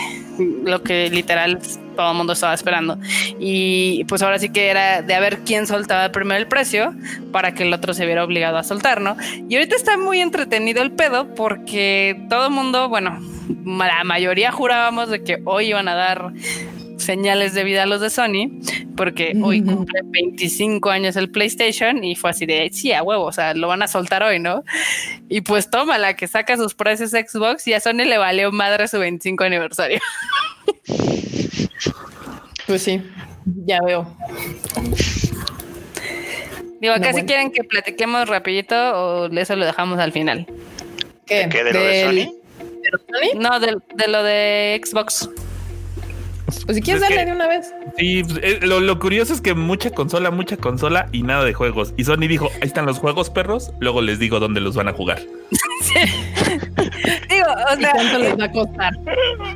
lo 0.65 0.83
que 0.83 1.11
literal 1.11 1.59
todo 1.97 2.13
el 2.13 2.17
mundo 2.17 2.33
estaba 2.33 2.55
esperando. 2.55 2.99
Y 3.41 4.05
pues 4.05 4.23
ahora 4.23 4.39
sí 4.39 4.51
que 4.51 4.69
era 4.69 5.03
de 5.03 5.15
a 5.15 5.21
ver 5.21 5.39
quién 5.41 5.67
soltaba 5.67 6.13
primero 6.13 6.39
el 6.39 6.47
precio 6.47 6.95
para 7.33 7.55
que 7.55 7.65
el 7.65 7.73
otro 7.73 7.93
se 7.93 8.07
viera 8.07 8.25
obligado 8.25 8.57
a 8.57 8.63
soltar, 8.63 9.01
¿no? 9.01 9.17
Y 9.49 9.57
ahorita 9.57 9.75
está 9.75 9.99
muy 9.99 10.21
entretenido 10.21 10.83
el 10.83 10.93
pedo 10.93 11.35
porque 11.35 12.21
todo 12.29 12.47
el 12.47 12.53
mundo, 12.53 12.89
bueno, 12.89 13.19
la 13.65 14.05
mayoría 14.05 14.53
jurábamos 14.53 15.09
de 15.09 15.23
que 15.23 15.41
hoy 15.45 15.67
iban 15.67 15.89
a 15.89 15.95
dar 15.95 16.33
señales 16.99 17.55
de 17.55 17.65
vida 17.65 17.85
a 17.85 17.87
los 17.87 18.01
de 18.01 18.11
Sony, 18.11 18.61
porque 18.97 19.33
hoy 19.43 19.63
cumple 19.63 20.01
25 20.05 20.91
años 20.91 21.17
el 21.17 21.31
PlayStation 21.31 22.05
y 22.05 22.17
fue 22.17 22.31
así 22.31 22.45
de, 22.45 22.69
sí, 22.73 22.93
a 22.93 23.03
huevo, 23.03 23.25
o 23.25 23.33
sea, 23.33 23.55
lo 23.55 23.69
van 23.69 23.83
a 23.83 23.89
soltar 23.89 24.23
hoy, 24.23 24.39
¿no? 24.39 24.65
Y 25.29 25.41
pues 25.41 25.71
toma 25.71 25.97
la 25.99 26.15
que 26.17 26.27
saca 26.27 26.57
sus 26.57 26.75
precios 26.75 27.11
Xbox 27.13 27.67
y 27.67 27.73
a 27.73 27.81
Sony 27.81 28.05
le 28.05 28.19
valió 28.19 28.53
madre 28.53 28.89
su 28.89 28.99
25 28.99 29.45
aniversario. 29.45 30.01
Pues 32.67 32.83
sí, 32.83 33.01
ya 33.65 33.79
veo. 33.83 34.15
Digo, 36.83 36.93
acá 36.93 37.15
si 37.15 37.23
quieren 37.23 37.51
que 37.51 37.65
platiquemos 37.65 38.29
rapidito 38.29 38.75
o 38.77 39.27
eso 39.29 39.57
lo 39.57 39.65
dejamos 39.65 39.99
al 39.99 40.13
final. 40.13 40.47
¿Qué? 41.27 41.47
¿De, 41.47 41.73
lo 41.73 41.81
de 41.81 42.05
Sony? 42.05 42.38
No, 43.35 43.61
de, 43.61 43.77
lo 44.09 44.23
de 44.23 44.81
Xbox. 44.85 45.29
Pues 46.67 46.77
si 46.77 46.83
quieres 46.83 47.03
darle 47.03 47.25
de 47.25 47.33
una 47.33 47.47
vez. 47.47 47.73
Sí, 47.97 48.23
pues, 48.25 48.41
eh, 48.43 48.59
lo, 48.63 48.99
curioso 48.99 49.33
es 49.33 49.41
que 49.41 49.55
mucha 49.55 49.91
consola, 49.91 50.31
mucha 50.31 50.57
consola 50.57 51.09
y 51.13 51.23
nada 51.23 51.45
de 51.45 51.55
juegos. 51.55 51.95
Y 51.97 52.05
Sony 52.05 52.29
dijo, 52.29 52.51
ahí 52.61 52.69
están 52.69 52.87
los 52.87 52.99
juegos 52.99 53.31
perros, 53.31 53.73
luego 53.81 54.03
les 54.03 54.19
digo 54.19 54.41
dónde 54.41 54.61
los 54.61 54.75
van 54.75 54.89
a 54.89 54.93
jugar. 54.93 55.21
Digo, 57.29 57.47
o 57.49 57.77
sea, 57.81 57.91
¿cuánto 57.93 58.19
les 58.19 58.39
va 58.39 58.45
a 58.45 58.53
costar? 58.53 58.93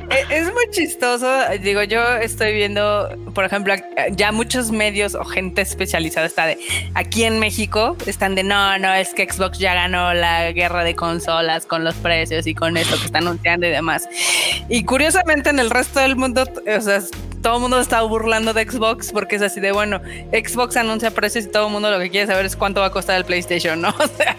E, 0.09 0.37
es 0.37 0.45
muy 0.53 0.69
chistoso. 0.71 1.27
Digo, 1.61 1.83
yo 1.83 2.01
estoy 2.17 2.53
viendo, 2.53 3.09
por 3.33 3.45
ejemplo, 3.45 3.73
ya 4.11 4.31
muchos 4.31 4.71
medios 4.71 5.15
o 5.15 5.23
gente 5.23 5.61
especializada 5.61 6.25
está 6.25 6.45
de 6.45 6.57
aquí 6.93 7.23
en 7.23 7.39
México 7.39 7.95
están 8.05 8.35
de 8.35 8.43
no, 8.43 8.77
no, 8.79 8.93
es 8.93 9.13
que 9.13 9.29
Xbox 9.29 9.59
ya 9.59 9.73
ganó 9.73 10.13
la 10.13 10.51
guerra 10.51 10.83
de 10.83 10.95
consolas 10.95 11.65
con 11.65 11.83
los 11.83 11.95
precios 11.95 12.47
y 12.47 12.53
con 12.53 12.77
esto 12.77 12.97
que 12.97 13.05
están 13.05 13.27
anunciando 13.27 13.67
y 13.67 13.69
demás. 13.69 14.07
Y 14.69 14.83
curiosamente 14.83 15.49
en 15.49 15.59
el 15.59 15.69
resto 15.69 15.99
del 15.99 16.15
mundo, 16.15 16.43
o 16.43 16.81
sea, 16.83 17.01
todo 17.41 17.55
el 17.55 17.61
mundo 17.61 17.79
está 17.79 18.01
burlando 18.01 18.53
de 18.53 18.69
Xbox 18.69 19.11
porque 19.11 19.35
es 19.35 19.41
así 19.41 19.59
de 19.59 19.71
bueno, 19.71 20.01
Xbox 20.31 20.77
anuncia 20.77 21.11
precios 21.11 21.45
y 21.45 21.49
todo 21.49 21.67
el 21.67 21.73
mundo 21.73 21.91
lo 21.91 21.99
que 21.99 22.09
quiere 22.09 22.27
saber 22.27 22.45
es 22.45 22.55
cuánto 22.55 22.81
va 22.81 22.87
a 22.87 22.91
costar 22.91 23.17
el 23.17 23.25
PlayStation, 23.25 23.81
¿no? 23.81 23.89
O 23.99 24.07
sea, 24.17 24.37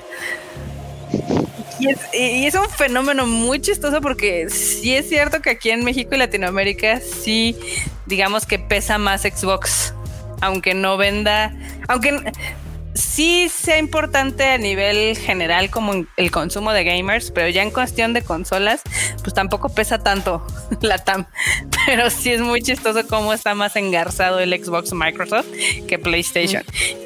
Y 1.79 1.89
es, 1.91 1.99
y 2.15 2.47
es 2.47 2.55
un 2.55 2.69
fenómeno 2.71 3.27
muy 3.27 3.61
chistoso 3.61 4.01
porque 4.01 4.49
sí 4.49 4.95
es 4.95 5.09
cierto 5.09 5.43
que 5.43 5.51
aquí 5.51 5.71
en 5.71 5.85
México 5.85 6.15
y 6.15 6.19
Latinoamérica 6.19 7.01
sí, 7.01 7.57
digamos 8.07 8.47
que 8.47 8.59
pesa 8.59 8.97
más 8.97 9.23
Xbox, 9.23 9.93
aunque 10.41 10.75
no 10.75 10.97
venda, 10.97 11.55
aunque 11.89 12.21
sí 12.95 13.49
sea 13.49 13.79
importante 13.79 14.45
a 14.45 14.59
nivel 14.59 15.17
general 15.17 15.71
como 15.71 16.07
el 16.17 16.31
consumo 16.31 16.73
de 16.73 16.85
gamers, 16.85 17.31
pero 17.31 17.49
ya 17.49 17.63
en 17.63 17.71
cuestión 17.71 18.13
de 18.13 18.23
consolas, 18.23 18.83
pues 19.23 19.35
tampoco 19.35 19.69
pesa 19.69 19.99
tanto 19.99 20.47
la 20.81 20.99
TAM. 20.99 21.27
Pero 21.87 22.09
sí 22.11 22.33
es 22.33 22.41
muy 22.41 22.63
chistoso 22.63 23.07
cómo 23.07 23.33
está 23.33 23.55
más 23.55 23.77
engarzado 23.77 24.39
el 24.39 24.53
Xbox 24.53 24.93
Microsoft 24.93 25.47
que 25.87 25.99
PlayStation. 25.99 26.63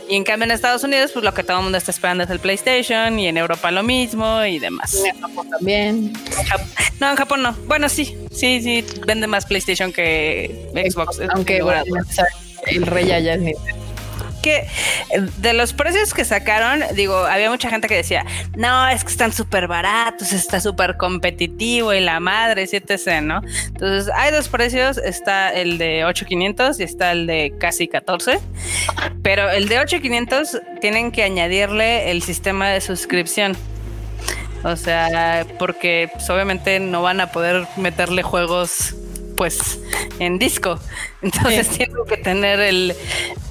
Y 0.08 0.16
en 0.16 0.24
cambio 0.24 0.44
en 0.44 0.52
Estados 0.52 0.84
Unidos, 0.84 1.10
pues 1.12 1.24
lo 1.24 1.34
que 1.34 1.42
todo 1.42 1.58
el 1.58 1.64
mundo 1.64 1.78
está 1.78 1.90
esperando 1.90 2.24
es 2.24 2.30
el 2.30 2.38
PlayStation 2.38 3.18
y 3.18 3.26
en 3.26 3.36
Europa 3.36 3.70
lo 3.70 3.82
mismo 3.82 4.44
y 4.44 4.58
demás. 4.58 4.94
En 5.04 5.20
Japón 5.20 5.50
también. 5.50 6.12
no, 7.00 7.10
en 7.10 7.16
Japón 7.16 7.42
no. 7.42 7.52
Bueno, 7.66 7.88
sí, 7.88 8.16
sí, 8.30 8.62
sí, 8.62 8.84
vende 9.06 9.26
más 9.26 9.46
PlayStation 9.46 9.92
que 9.92 10.70
Xbox. 10.90 11.20
Aunque 11.34 11.62
bueno, 11.62 11.82
el 12.66 12.86
rey 12.86 13.06
ya 13.06 13.18
es 13.18 13.40
Nintendo 13.40 13.77
eh, 14.50 14.66
de 15.38 15.52
los 15.52 15.72
precios 15.72 16.14
que 16.14 16.24
sacaron, 16.24 16.82
digo, 16.94 17.16
había 17.16 17.50
mucha 17.50 17.70
gente 17.70 17.88
que 17.88 17.96
decía, 17.96 18.24
no, 18.56 18.88
es 18.88 19.04
que 19.04 19.10
están 19.10 19.32
súper 19.32 19.68
baratos, 19.68 20.32
está 20.32 20.60
súper 20.60 20.96
competitivo 20.96 21.92
y 21.92 22.00
la 22.00 22.20
madre, 22.20 22.62
etc., 22.62 23.20
¿no? 23.22 23.42
Entonces, 23.66 24.12
hay 24.14 24.32
dos 24.32 24.48
precios, 24.48 24.98
está 24.98 25.52
el 25.52 25.78
de 25.78 26.04
8500 26.04 26.80
y 26.80 26.82
está 26.82 27.12
el 27.12 27.26
de 27.26 27.54
casi 27.58 27.88
14, 27.88 28.38
pero 29.22 29.50
el 29.50 29.68
de 29.68 29.78
8500 29.78 30.60
tienen 30.80 31.12
que 31.12 31.22
añadirle 31.22 32.10
el 32.10 32.22
sistema 32.22 32.68
de 32.68 32.80
suscripción. 32.80 33.56
O 34.64 34.74
sea, 34.76 35.46
porque 35.58 36.10
pues, 36.12 36.28
obviamente 36.30 36.80
no 36.80 37.02
van 37.02 37.20
a 37.20 37.30
poder 37.30 37.66
meterle 37.76 38.22
juegos 38.22 38.96
pues 39.38 39.78
en 40.18 40.38
disco. 40.38 40.78
Entonces 41.22 41.68
tengo 41.78 42.04
que 42.04 42.18
tener 42.18 42.60
el, 42.60 42.94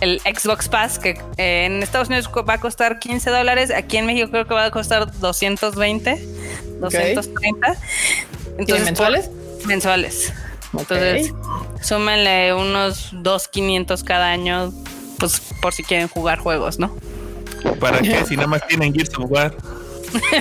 Xbox 0.01 0.67
Pass 0.67 0.99
que 0.99 1.11
eh, 1.37 1.65
en 1.65 1.81
Estados 1.81 2.09
Unidos 2.09 2.29
va 2.47 2.53
a 2.53 2.59
costar 2.59 2.99
15 2.99 3.29
dólares, 3.31 3.71
aquí 3.71 3.97
en 3.97 4.05
México 4.05 4.29
creo 4.29 4.45
que 4.45 4.53
va 4.53 4.65
a 4.65 4.71
costar 4.71 5.11
220, 5.19 6.21
230. 6.81 7.77
Entonces, 8.57 8.85
mensuales? 8.85 9.29
mensuales. 9.65 10.33
Entonces, 10.77 11.33
súmenle 11.81 12.53
unos 12.53 13.13
2.500 13.13 14.03
cada 14.03 14.27
año, 14.29 14.73
pues 15.17 15.41
por 15.61 15.73
si 15.73 15.83
quieren 15.83 16.09
jugar 16.09 16.39
juegos, 16.39 16.77
¿no? 16.79 16.95
¿Para 17.79 17.99
qué? 17.99 18.25
Si 18.27 18.35
nada 18.35 18.47
más 18.47 18.67
tienen 18.67 18.93
Gears 18.93 19.17
of 19.17 19.31
War. 19.31 19.55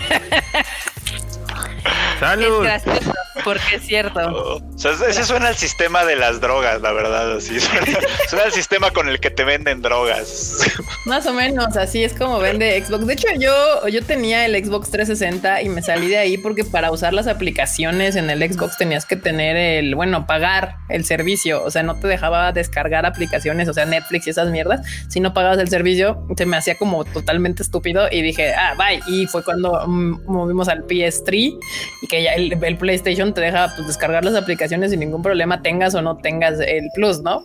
Salud. 2.21 2.67
Es 2.67 2.85
gracioso, 2.85 3.13
porque 3.47 3.77
es 3.77 3.87
cierto. 3.87 4.19
Oh, 4.21 4.57
o 4.57 4.79
sea, 4.79 4.91
ese 5.09 5.23
suena 5.23 5.47
al 5.47 5.55
sistema 5.55 6.05
de 6.05 6.17
las 6.17 6.41
drogas, 6.41 6.83
la 6.83 6.91
verdad. 6.91 7.37
Así 7.37 7.61
suena, 8.29 8.45
al 8.45 8.53
sistema 8.53 8.91
con 8.91 9.09
el 9.09 9.21
que 9.21 9.31
te 9.31 9.45
venden 9.45 9.83
drogas. 9.83 10.65
Más 11.05 11.27
o 11.27 11.33
menos, 11.33 11.77
así 11.77 12.03
es 12.03 12.13
como 12.13 12.41
vende 12.41 12.85
Xbox. 12.85 13.07
De 13.07 13.13
hecho, 13.13 13.29
yo, 13.39 13.87
yo 13.87 14.03
tenía 14.03 14.45
el 14.47 14.57
Xbox 14.57 14.91
360 14.91 15.63
y 15.63 15.69
me 15.69 15.81
salí 15.81 16.09
de 16.09 16.19
ahí 16.19 16.39
porque 16.39 16.65
para 16.65 16.91
usar 16.91 17.15
las 17.15 17.29
aplicaciones 17.29 18.17
en 18.17 18.31
el 18.31 18.41
Xbox 18.53 18.79
tenías 18.79 19.07
que 19.07 19.15
tener 19.15 19.57
el, 19.57 19.95
bueno, 19.95 20.27
pagar 20.27 20.79
el 20.89 21.05
servicio. 21.05 21.63
O 21.63 21.71
sea, 21.71 21.85
no 21.85 22.01
te 22.01 22.09
dejaba 22.09 22.51
descargar 22.51 23.07
aplicaciones, 23.07 23.69
o 23.69 23.75
sea, 23.75 23.87
Netflix 23.87 24.27
y 24.27 24.31
esas 24.31 24.51
mierdas. 24.51 24.85
Si 25.09 25.21
no 25.21 25.33
pagabas 25.33 25.61
el 25.61 25.69
servicio, 25.69 26.27
se 26.37 26.47
me 26.47 26.57
hacía 26.57 26.77
como 26.77 27.05
totalmente 27.05 27.63
estúpido 27.63 28.09
y 28.11 28.23
dije, 28.23 28.55
ah, 28.55 28.75
bye. 28.77 29.01
Y 29.07 29.29
fue 29.29 29.45
cuando 29.45 29.87
mm, 29.87 30.25
movimos 30.27 30.67
al 30.67 30.85
PS3 30.85 31.61
y 32.03 32.07
que 32.09 32.25
ya 32.25 32.33
el, 32.33 32.57
PlayStation 32.77 33.36
te 33.37 33.43
deja 33.43 33.73
pues, 33.77 33.87
descargar 33.87 34.25
las 34.25 34.35
aplicaciones 34.35 34.91
sin 34.91 34.99
ningún 34.99 35.23
problema, 35.23 35.63
tengas 35.63 35.95
o 35.95 36.03
no 36.03 36.17
tengas 36.17 36.59
el 36.59 36.91
Plus, 36.95 37.21
¿no? 37.21 37.45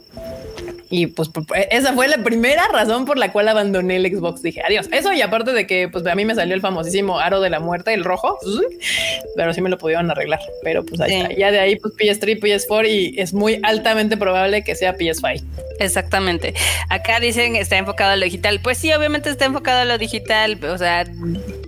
Y 0.91 1.07
pues 1.07 1.29
esa 1.71 1.93
fue 1.93 2.09
la 2.09 2.17
primera 2.17 2.63
razón 2.71 3.05
por 3.05 3.17
la 3.17 3.31
cual 3.31 3.47
abandoné 3.47 3.95
el 3.95 4.05
Xbox. 4.05 4.41
Dije 4.41 4.61
adiós. 4.61 4.89
Eso 4.91 5.13
y 5.13 5.21
aparte 5.21 5.53
de 5.53 5.65
que 5.65 5.87
pues 5.87 6.05
a 6.05 6.15
mí 6.15 6.25
me 6.25 6.35
salió 6.35 6.53
el 6.53 6.61
famosísimo 6.61 7.17
aro 7.17 7.39
de 7.39 7.49
la 7.49 7.61
muerte, 7.61 7.93
el 7.93 8.03
rojo, 8.03 8.37
pero 9.35 9.53
sí 9.53 9.61
me 9.61 9.69
lo 9.69 9.77
pudieron 9.77 10.11
arreglar. 10.11 10.41
Pero 10.63 10.85
pues 10.85 10.99
ahí 10.99 11.13
está. 11.13 11.33
Ya 11.33 11.51
de 11.51 11.59
ahí 11.59 11.77
pues 11.77 11.93
PS3, 11.95 12.39
PS4 12.41 12.89
y 12.89 13.19
es 13.19 13.33
muy 13.33 13.61
altamente 13.63 14.17
probable 14.17 14.63
que 14.63 14.75
sea 14.75 14.97
PS5. 14.97 15.41
Exactamente. 15.79 16.53
Acá 16.89 17.21
dicen 17.21 17.55
está 17.55 17.77
enfocado 17.77 18.11
a 18.11 18.15
lo 18.17 18.25
digital. 18.25 18.59
Pues 18.61 18.77
sí, 18.77 18.91
obviamente 18.93 19.29
está 19.29 19.45
enfocado 19.45 19.79
a 19.79 19.85
lo 19.85 19.97
digital. 19.97 20.59
O 20.65 20.77
sea, 20.77 21.05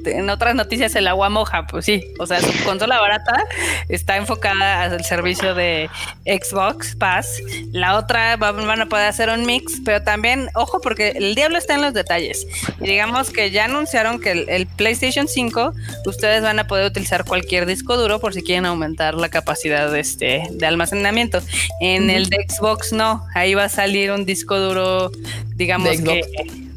en 0.06 0.30
otras 0.30 0.54
noticias 0.54 0.96
el 0.96 1.08
agua 1.08 1.30
moja, 1.30 1.66
pues 1.68 1.86
sí. 1.86 2.04
O 2.20 2.28
sea, 2.28 2.42
su 2.42 2.52
consola 2.66 3.00
barata 3.00 3.46
está 3.88 4.18
enfocada 4.18 4.84
al 4.84 5.04
servicio 5.06 5.56
de 5.56 5.90
Xbox 6.26 6.96
Pass. 6.98 7.42
La 7.72 7.98
otra 7.98 8.36
van 8.36 8.82
a 8.82 8.86
poder 8.88 9.13
hacer 9.14 9.30
un 9.30 9.46
mix, 9.46 9.82
pero 9.86 10.04
también, 10.04 10.50
ojo, 10.56 10.82
porque 10.82 11.10
el 11.10 11.36
diablo 11.36 11.58
está 11.58 11.76
en 11.76 11.82
los 11.82 11.94
detalles. 11.94 12.46
Y 12.82 12.88
digamos 12.88 13.30
que 13.30 13.52
ya 13.52 13.66
anunciaron 13.66 14.20
que 14.20 14.32
el, 14.32 14.68
PlayStation 14.68 15.28
5, 15.28 15.74
ustedes 16.06 16.42
van 16.42 16.60
a 16.60 16.68
poder 16.68 16.86
utilizar 16.88 17.26
cualquier 17.26 17.66
disco 17.66 17.96
duro 17.98 18.20
por 18.20 18.34
si 18.34 18.44
quieren 18.44 18.66
aumentar 18.66 19.16
la 19.16 19.30
capacidad 19.30 19.92
de, 19.92 20.00
este, 20.00 20.44
de 20.52 20.66
almacenamiento. 20.66 21.42
En 21.80 22.10
el 22.10 22.30
de 22.30 22.46
Xbox 22.48 22.92
no, 22.92 23.26
ahí 23.36 23.54
va 23.54 23.66
a 23.66 23.70
salir 23.70 24.12
un 24.12 24.26
disco 24.26 24.60
duro, 24.60 25.12
digamos 25.56 26.02
que 26.02 26.24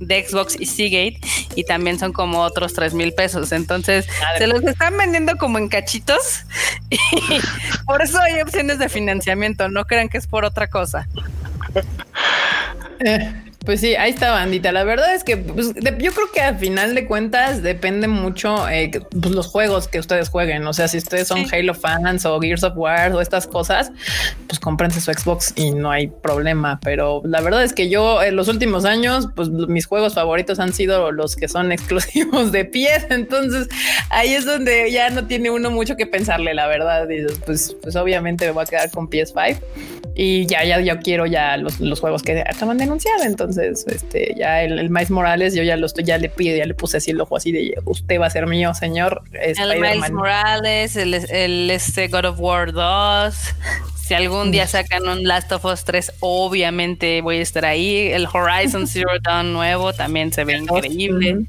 de 0.00 0.26
Xbox 0.26 0.56
y 0.58 0.66
Seagate 0.66 1.20
y 1.54 1.64
también 1.64 1.98
son 1.98 2.12
como 2.12 2.40
otros 2.40 2.74
tres 2.74 2.94
mil 2.94 3.12
pesos. 3.12 3.52
Entonces 3.52 4.06
se 4.38 4.46
los 4.46 4.62
están 4.62 4.96
vendiendo 4.96 5.36
como 5.36 5.58
en 5.58 5.68
cachitos 5.68 6.44
y 6.90 6.98
por 7.86 8.02
eso 8.02 8.18
hay 8.20 8.40
opciones 8.40 8.78
de 8.78 8.88
financiamiento. 8.88 9.68
No 9.68 9.84
crean 9.84 10.08
que 10.08 10.18
es 10.18 10.26
por 10.26 10.44
otra 10.44 10.68
cosa. 10.68 11.08
Eh, 13.00 13.32
pues 13.66 13.80
sí, 13.80 13.96
ahí 13.96 14.10
está 14.10 14.30
bandita. 14.30 14.70
La 14.70 14.84
verdad 14.84 15.12
es 15.12 15.24
que 15.24 15.36
pues, 15.36 15.74
yo 15.74 16.12
creo 16.12 16.30
que 16.32 16.40
al 16.40 16.56
final 16.56 16.94
de 16.94 17.04
cuentas 17.04 17.62
depende 17.62 18.06
mucho 18.06 18.68
eh, 18.68 18.90
pues, 19.10 19.34
los 19.34 19.48
juegos 19.48 19.88
que 19.88 19.98
ustedes 19.98 20.28
jueguen. 20.28 20.64
O 20.66 20.72
sea, 20.72 20.86
si 20.86 20.98
ustedes 20.98 21.26
son 21.26 21.44
Halo 21.52 21.74
fans 21.74 22.24
o 22.24 22.40
Gears 22.40 22.62
of 22.62 22.74
War 22.76 23.12
o 23.12 23.20
estas 23.20 23.48
cosas, 23.48 23.90
pues 24.46 24.60
cómprense 24.60 25.00
su 25.00 25.12
Xbox 25.12 25.52
y 25.56 25.72
no 25.72 25.90
hay 25.90 26.06
problema. 26.06 26.78
Pero 26.82 27.22
la 27.24 27.40
verdad 27.40 27.64
es 27.64 27.72
que 27.72 27.90
yo 27.90 28.22
en 28.22 28.36
los 28.36 28.46
últimos 28.46 28.84
años, 28.84 29.28
pues 29.34 29.50
mis 29.50 29.86
juegos 29.86 30.14
favoritos 30.14 30.60
han 30.60 30.72
sido 30.72 31.10
los 31.10 31.34
que 31.34 31.48
son 31.48 31.72
exclusivos 31.72 32.52
de 32.52 32.64
pies. 32.64 33.06
Entonces 33.10 33.68
ahí 34.10 34.32
es 34.32 34.46
donde 34.46 34.92
ya 34.92 35.10
no 35.10 35.26
tiene 35.26 35.50
uno 35.50 35.72
mucho 35.72 35.96
que 35.96 36.06
pensarle, 36.06 36.54
la 36.54 36.68
verdad. 36.68 37.08
pues, 37.44 37.76
pues 37.82 37.96
obviamente 37.96 38.46
me 38.46 38.52
voy 38.52 38.62
a 38.62 38.66
quedar 38.66 38.90
con 38.92 39.10
PS5 39.10 39.58
y 40.18 40.46
ya, 40.46 40.64
ya, 40.64 40.80
yo 40.80 40.98
quiero 41.00 41.26
ya 41.26 41.58
los, 41.58 41.78
los 41.78 42.00
juegos 42.00 42.22
que 42.22 42.40
acaban 42.40 42.78
de 42.78 42.84
anunciar. 42.84 43.20
Entonces, 43.22 43.55
este, 43.56 44.34
ya 44.36 44.62
el, 44.62 44.78
el 44.78 44.90
Miles 44.90 45.10
Morales, 45.10 45.54
yo 45.54 45.62
ya 45.62 45.76
lo 45.76 45.86
estoy, 45.86 46.04
ya 46.04 46.18
le 46.18 46.28
pido, 46.28 46.56
ya 46.56 46.64
le 46.64 46.74
puse 46.74 46.98
así 46.98 47.10
el 47.10 47.20
ojo 47.20 47.36
así 47.36 47.52
de 47.52 47.74
usted 47.84 48.20
va 48.20 48.26
a 48.26 48.30
ser 48.30 48.46
mío, 48.46 48.74
señor. 48.74 49.22
El 49.32 49.80
Miles 49.80 50.10
Morales, 50.10 50.96
el, 50.96 51.14
el 51.14 51.70
este 51.70 52.08
God 52.08 52.26
of 52.26 52.40
War 52.40 52.72
2. 52.72 53.34
Si 54.06 54.14
algún 54.14 54.52
día 54.52 54.68
sacan 54.68 55.08
un 55.08 55.24
Last 55.24 55.50
of 55.50 55.64
Us 55.64 55.84
3, 55.84 56.12
obviamente 56.20 57.22
voy 57.22 57.38
a 57.38 57.42
estar 57.42 57.64
ahí. 57.64 58.08
El 58.12 58.28
Horizon 58.32 58.86
Zero 58.86 59.10
Dawn 59.20 59.52
nuevo 59.52 59.92
también 59.92 60.32
se 60.32 60.44
ve 60.44 60.56
increíble. 60.56 61.46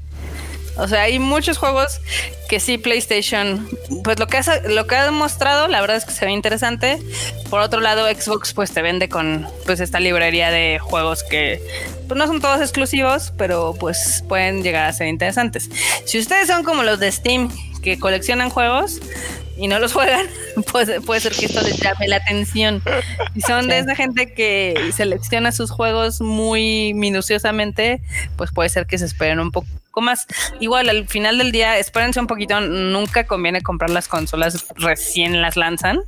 O 0.78 0.88
sea, 0.88 1.02
hay 1.02 1.18
muchos 1.18 1.58
juegos 1.58 2.00
que 2.48 2.60
sí 2.60 2.78
PlayStation, 2.78 3.68
pues 4.04 4.18
lo 4.18 4.26
que, 4.26 4.38
ha, 4.38 4.42
lo 4.68 4.86
que 4.86 4.96
ha 4.96 5.10
mostrado, 5.10 5.68
la 5.68 5.80
verdad 5.80 5.96
es 5.96 6.04
que 6.04 6.12
se 6.12 6.24
ve 6.24 6.32
interesante. 6.32 6.98
Por 7.50 7.60
otro 7.60 7.80
lado, 7.80 8.06
Xbox 8.06 8.54
pues 8.54 8.72
te 8.72 8.80
vende 8.80 9.08
con 9.08 9.46
pues 9.66 9.80
esta 9.80 10.00
librería 10.00 10.50
de 10.50 10.78
juegos 10.78 11.22
que 11.24 11.60
pues 12.06 12.16
no 12.16 12.26
son 12.26 12.40
todos 12.40 12.60
exclusivos, 12.60 13.32
pero 13.36 13.74
pues 13.78 14.24
pueden 14.28 14.62
llegar 14.62 14.86
a 14.86 14.92
ser 14.92 15.08
interesantes. 15.08 15.68
Si 16.06 16.18
ustedes 16.18 16.46
son 16.46 16.64
como 16.64 16.82
los 16.82 17.00
de 17.00 17.12
Steam 17.12 17.50
que 17.82 17.98
coleccionan 17.98 18.48
juegos, 18.48 19.00
y 19.58 19.66
no 19.66 19.78
los 19.78 19.92
juegan, 19.92 20.26
pues 20.72 20.90
puede 21.04 21.20
ser 21.20 21.32
que 21.32 21.46
esto 21.46 21.60
les 21.62 21.78
llame 21.78 22.08
la 22.08 22.16
atención. 22.16 22.82
Si 23.34 23.40
son 23.40 23.68
de 23.68 23.78
esa 23.80 23.94
gente 23.94 24.32
que 24.32 24.90
selecciona 24.94 25.52
sus 25.52 25.70
juegos 25.70 26.20
muy 26.20 26.94
minuciosamente, 26.94 28.00
pues 28.36 28.52
puede 28.52 28.68
ser 28.68 28.86
que 28.86 28.98
se 28.98 29.04
esperen 29.04 29.40
un 29.40 29.50
poco 29.50 29.66
más. 30.00 30.26
Igual 30.60 30.88
al 30.88 31.08
final 31.08 31.38
del 31.38 31.50
día, 31.50 31.76
espérense 31.78 32.20
un 32.20 32.28
poquito, 32.28 32.60
nunca 32.60 33.26
conviene 33.26 33.60
comprar 33.62 33.90
las 33.90 34.06
consolas 34.06 34.66
recién 34.76 35.42
las 35.42 35.56
lanzan, 35.56 36.00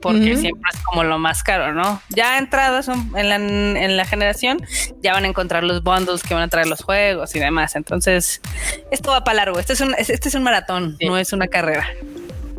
porque 0.00 0.36
siempre 0.36 0.70
es 0.72 0.80
como 0.82 1.02
lo 1.02 1.18
más 1.18 1.42
caro, 1.42 1.74
¿no? 1.74 2.00
Ya 2.10 2.38
entrados 2.38 2.86
en 2.88 3.28
la, 3.28 3.34
en 3.34 3.96
la 3.96 4.04
generación, 4.04 4.64
ya 5.02 5.12
van 5.12 5.24
a 5.24 5.28
encontrar 5.28 5.64
los 5.64 5.82
bundles 5.82 6.22
que 6.22 6.34
van 6.34 6.44
a 6.44 6.48
traer 6.48 6.68
los 6.68 6.82
juegos 6.82 7.34
y 7.34 7.40
demás. 7.40 7.74
Entonces, 7.74 8.40
esto 8.92 9.10
va 9.10 9.24
para 9.24 9.36
largo. 9.38 9.58
Este 9.58 9.72
es 9.72 9.80
un, 9.80 9.94
este 9.98 10.28
es 10.28 10.34
un 10.34 10.44
maratón, 10.44 10.96
no 11.00 11.18
es 11.18 11.32
una 11.32 11.48
carrera. 11.48 11.86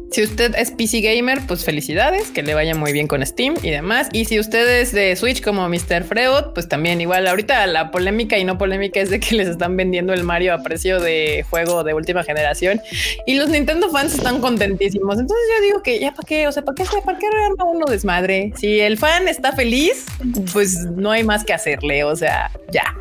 Si 0.10 0.24
usted 0.24 0.56
es 0.56 0.72
PC 0.72 1.02
gamer, 1.02 1.42
pues 1.48 1.66
felicidades, 1.66 2.32
que 2.32 2.42
le 2.42 2.54
vaya 2.54 2.74
muy 2.74 2.94
bien 2.94 3.08
con 3.08 3.26
Steam 3.26 3.56
y 3.62 3.70
demás. 3.70 4.08
Y 4.14 4.26
si 4.26 4.40
usted 4.40 4.82
es 4.82 4.94
de 4.94 5.16
Switch 5.16 5.44
como 5.44 5.68
Mr. 5.68 6.04
Freud, 6.06 6.54
pues 6.54 6.70
también 6.70 7.02
igual. 7.02 7.28
Ahorita 7.28 7.68
la 7.68 7.92
polémica 7.92 8.38
y 8.38 8.46
no 8.46 8.58
polémica 8.58 9.02
es 9.02 9.10
de 9.10 9.20
que 9.20 9.36
les 9.36 9.50
están 9.50 9.76
vendiendo 9.76 10.14
el 10.14 10.24
Mario 10.24 10.54
a 10.54 10.64
precio 10.64 11.00
de 11.00 11.46
juego 11.50 11.84
de 11.84 11.94
última 11.94 12.24
generación 12.24 12.82
y 13.26 13.36
los 13.36 13.50
Nintendo 13.50 13.90
fans 13.90 14.16
están 14.16 14.40
contentísimos. 14.40 15.20
Entonces 15.20 15.46
yo 15.56 15.62
digo 15.62 15.84
que 15.84 16.00
ya 16.00 16.14
para 16.14 16.26
qué, 16.26 16.48
o 16.48 16.52
sea, 16.52 16.64
para 16.64 16.76
qué, 16.76 16.86
para 17.04 17.18
qué 17.18 17.28
arma 17.28 17.66
uno 17.66 17.86
desmadre. 17.86 18.54
Si 18.56 18.80
el 18.80 18.98
fan 18.98 19.28
está 19.28 19.52
feliz, 19.52 20.06
pues 20.54 20.86
no 20.86 21.12
hay 21.12 21.24
más 21.24 21.44
que 21.44 21.54
hacerle. 21.54 22.06
O 22.06 22.16
sea, 22.16 22.50
ya 22.72 22.96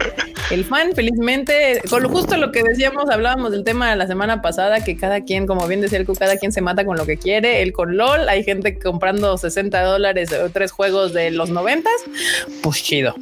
el 0.51 0.65
fan 0.65 0.93
felizmente 0.95 1.81
con 1.89 2.05
justo 2.09 2.37
lo 2.37 2.53
que 2.53 2.63
decíamos, 2.63 3.11
hablábamos 3.11 3.53
del 3.53 3.65
tema 3.65 3.95
la 3.97 4.07
semana 4.07 4.43
pasada, 4.43 4.83
que 4.83 4.97
cada 4.97 5.23
quien, 5.23 5.47
como 5.47 5.67
bien 5.67 5.81
decía 5.81 5.99
el 5.99 6.07
cada 6.07 6.37
quien 6.37 6.53
se 6.53 6.61
mata 6.61 6.85
con 6.85 6.96
lo 6.97 7.07
que 7.07 7.17
quiere. 7.17 7.63
El 7.63 7.73
con 7.73 7.97
LOL, 7.97 8.29
hay 8.29 8.43
gente 8.45 8.79
comprando 8.79 9.37
60 9.37 9.83
dólares 9.83 10.33
o 10.33 10.51
tres 10.51 10.73
juegos 10.73 11.13
de 11.13 11.31
los 11.31 11.51
noventas. 11.51 11.95
Pues 12.63 12.83
chido. 12.83 13.15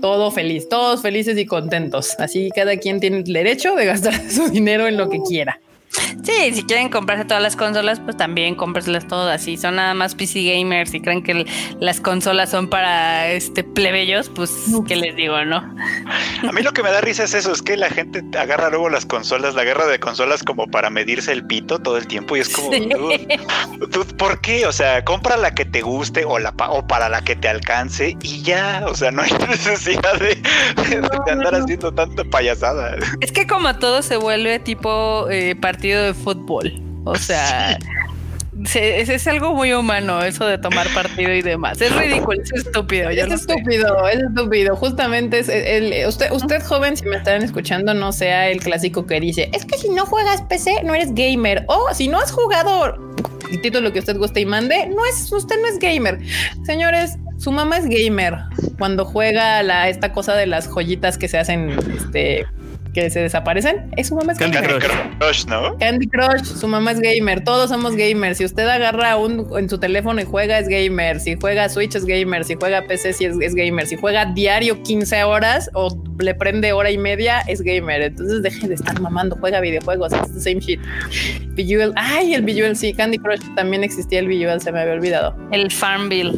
Todo 0.00 0.30
feliz, 0.30 0.68
todos 0.68 1.02
felices 1.02 1.36
y 1.38 1.46
contentos. 1.46 2.14
Así 2.18 2.50
cada 2.54 2.76
quien 2.76 3.00
tiene 3.00 3.18
el 3.18 3.24
derecho 3.24 3.74
de 3.74 3.86
gastar 3.86 4.14
su 4.30 4.48
dinero 4.48 4.86
en 4.86 4.96
lo 4.96 5.08
que 5.08 5.20
quiera. 5.20 5.60
Sí, 5.90 6.54
si 6.54 6.62
quieren 6.64 6.90
comprarse 6.90 7.24
todas 7.24 7.42
las 7.42 7.56
consolas, 7.56 8.00
pues 8.00 8.16
también 8.16 8.54
cómpraslas 8.54 9.06
todas. 9.08 9.42
Si 9.42 9.56
son 9.56 9.76
nada 9.76 9.94
más 9.94 10.14
PC 10.14 10.42
gamers 10.42 10.92
y 10.94 11.00
creen 11.00 11.22
que 11.22 11.46
las 11.80 12.00
consolas 12.00 12.50
son 12.50 12.68
para 12.68 13.28
este 13.28 13.64
plebeyos, 13.64 14.28
pues 14.28 14.52
qué 14.86 14.96
les 14.96 15.16
digo, 15.16 15.44
¿no? 15.44 15.56
A 15.56 16.52
mí 16.52 16.62
lo 16.62 16.72
que 16.72 16.82
me 16.82 16.90
da 16.90 17.00
risa 17.00 17.24
es 17.24 17.34
eso, 17.34 17.52
es 17.52 17.62
que 17.62 17.76
la 17.76 17.88
gente 17.88 18.22
agarra 18.38 18.68
luego 18.68 18.90
las 18.90 19.06
consolas, 19.06 19.54
la 19.54 19.64
guerra 19.64 19.86
de 19.86 19.98
consolas 19.98 20.42
como 20.42 20.66
para 20.66 20.90
medirse 20.90 21.32
el 21.32 21.44
pito 21.46 21.78
todo 21.78 21.96
el 21.96 22.06
tiempo 22.06 22.36
y 22.36 22.40
es 22.40 22.48
como, 22.50 22.70
¿por 24.18 24.40
qué? 24.40 24.66
O 24.66 24.72
sea, 24.72 25.04
compra 25.04 25.36
la 25.36 25.54
que 25.54 25.64
te 25.64 25.80
guste 25.80 26.24
o 26.24 26.38
la 26.38 26.54
o 26.68 26.86
para 26.86 27.08
la 27.08 27.22
que 27.22 27.36
te 27.36 27.48
alcance 27.48 28.16
y 28.22 28.42
ya, 28.42 28.84
o 28.86 28.94
sea, 28.94 29.10
no 29.10 29.22
hay 29.22 29.30
necesidad 29.48 30.18
de, 30.18 30.42
andar 31.30 31.54
haciendo 31.54 31.92
tanta 31.92 32.24
payasada. 32.24 32.96
Es 33.20 33.32
que 33.32 33.46
como 33.46 33.76
todo 33.76 34.02
se 34.02 34.16
vuelve 34.16 34.58
tipo 34.58 35.28
eh, 35.30 35.56
partido 35.78 36.02
de 36.02 36.12
fútbol. 36.14 36.72
O 37.04 37.14
sea, 37.14 37.78
es, 38.74 39.26
algo 39.28 39.54
muy 39.54 39.72
humano 39.72 40.24
eso 40.24 40.44
de 40.44 40.58
tomar 40.58 40.92
partido 40.92 41.32
y 41.32 41.40
demás. 41.40 41.80
Es 41.80 41.94
ridículo, 41.94 42.42
es 42.42 42.52
estúpido. 42.52 43.10
Es 43.10 43.30
estúpido, 43.30 44.08
es 44.08 44.18
estúpido. 44.18 44.74
Justamente 44.74 45.38
es 45.38 45.48
el, 45.48 46.04
usted, 46.08 46.32
usted 46.32 46.64
joven, 46.64 46.96
si 46.96 47.06
me 47.06 47.16
están 47.16 47.44
escuchando, 47.44 47.94
no 47.94 48.10
sea 48.10 48.48
el 48.48 48.58
clásico 48.58 49.06
que 49.06 49.20
dice, 49.20 49.50
es 49.54 49.64
que 49.64 49.78
si 49.78 49.88
no 49.88 50.04
juegas 50.04 50.42
PC, 50.42 50.82
no 50.82 50.96
eres 50.96 51.14
gamer. 51.14 51.64
O 51.68 51.94
si 51.94 52.08
no 52.08 52.18
has 52.18 52.32
jugado 52.32 52.96
el 53.52 53.62
título 53.62 53.92
que 53.92 54.00
usted 54.00 54.16
guste 54.16 54.40
y 54.40 54.46
mande, 54.46 54.88
no 54.88 55.06
es, 55.06 55.30
usted 55.30 55.54
no 55.62 55.68
es 55.68 55.78
gamer. 55.78 56.18
Señores, 56.64 57.18
su 57.36 57.52
mamá 57.52 57.78
es 57.78 57.84
gamer 57.84 58.34
cuando 58.78 59.04
juega 59.04 59.62
la, 59.62 59.88
esta 59.88 60.12
cosa 60.12 60.34
de 60.34 60.48
las 60.48 60.66
joyitas 60.66 61.18
que 61.18 61.28
se 61.28 61.38
hacen 61.38 61.70
este, 61.96 62.48
que 62.92 63.10
se 63.10 63.20
desaparecen, 63.20 63.90
es 63.96 64.08
su 64.08 64.16
mamá 64.16 64.32
es 64.32 64.38
Candy 64.38 64.58
Crush, 64.58 65.46
¿no? 65.46 65.76
Candy 65.78 66.06
Crush, 66.06 66.44
su 66.44 66.68
mamá 66.68 66.92
es 66.92 67.00
gamer, 67.00 67.44
todos 67.44 67.70
somos 67.70 67.96
gamers. 67.96 68.38
Si 68.38 68.44
usted 68.44 68.68
agarra 68.68 69.16
un 69.16 69.46
en 69.56 69.68
su 69.68 69.78
teléfono 69.78 70.20
y 70.20 70.24
juega, 70.24 70.58
es 70.58 70.68
gamer. 70.68 71.20
Si 71.20 71.36
juega 71.40 71.68
Switch, 71.68 71.94
es 71.94 72.04
gamer. 72.04 72.44
Si 72.44 72.54
juega 72.54 72.82
PC, 72.82 73.12
sí 73.12 73.24
es, 73.24 73.54
gamer. 73.54 73.86
Si 73.86 73.96
juega 73.96 74.26
diario 74.26 74.82
15 74.82 75.24
horas 75.24 75.70
o 75.74 75.96
le 76.18 76.34
prende 76.34 76.72
hora 76.72 76.90
y 76.90 76.98
media, 76.98 77.40
es 77.46 77.62
gamer. 77.62 78.02
Entonces 78.02 78.42
deje 78.42 78.68
de 78.68 78.74
estar 78.74 79.00
mamando, 79.00 79.36
juega 79.40 79.60
videojuegos, 79.60 80.12
es 80.12 80.34
the 80.34 80.40
same 80.40 80.60
shit. 80.60 80.80
Visual, 81.54 81.92
ay, 81.96 82.34
el 82.34 82.42
Visual, 82.42 82.76
sí, 82.76 82.92
Candy 82.94 83.18
Crush 83.18 83.40
también 83.54 83.84
existía 83.84 84.20
el 84.20 84.28
Visual, 84.28 84.60
se 84.60 84.72
me 84.72 84.80
había 84.80 84.94
olvidado. 84.94 85.36
El 85.52 85.70
Farmville. 85.70 86.32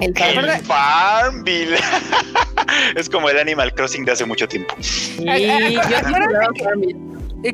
El, 0.00 0.14
Farmville. 0.14 1.76
es 2.96 3.08
como 3.08 3.28
el 3.28 3.38
Animal 3.38 3.74
Crossing 3.74 4.04
de 4.04 4.12
hace 4.12 4.24
mucho 4.24 4.46
tiempo. 4.48 4.74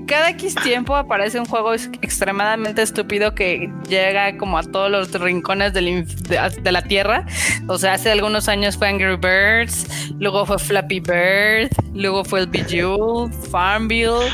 cada 0.06 0.30
X 0.30 0.54
tiempo 0.54 0.96
aparece 0.96 1.38
un 1.38 1.44
juego 1.44 1.74
extremadamente 1.74 2.82
estúpido 2.82 3.34
que 3.34 3.70
llega 3.88 4.36
como 4.38 4.58
a 4.58 4.62
todos 4.62 4.90
los 4.90 5.12
rincones 5.12 5.72
de, 5.74 6.72
la 6.72 6.82
Tierra. 6.82 7.26
O 7.68 7.78
sea, 7.78 7.94
hace 7.94 8.10
algunos 8.10 8.48
años 8.48 8.76
fue 8.76 8.88
Angry 8.88 9.16
Birds, 9.16 10.12
luego 10.18 10.46
fue 10.46 10.58
Flappy 10.58 11.00
Bird, 11.00 11.70
luego 11.94 12.24
fue 12.24 12.40
el 12.40 12.46
Bejeweled, 12.46 13.32
Farmville. 13.50 14.30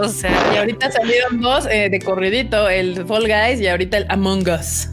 O 0.00 0.08
sea, 0.08 0.32
y 0.54 0.56
ahorita 0.58 0.90
salieron 0.90 1.40
dos 1.40 1.66
eh, 1.66 1.88
de 1.90 2.00
corridito, 2.00 2.68
el 2.68 3.04
Fall 3.06 3.26
Guys 3.26 3.60
y 3.60 3.66
ahorita 3.66 3.98
el 3.98 4.06
Among 4.08 4.48
Us. 4.48 4.88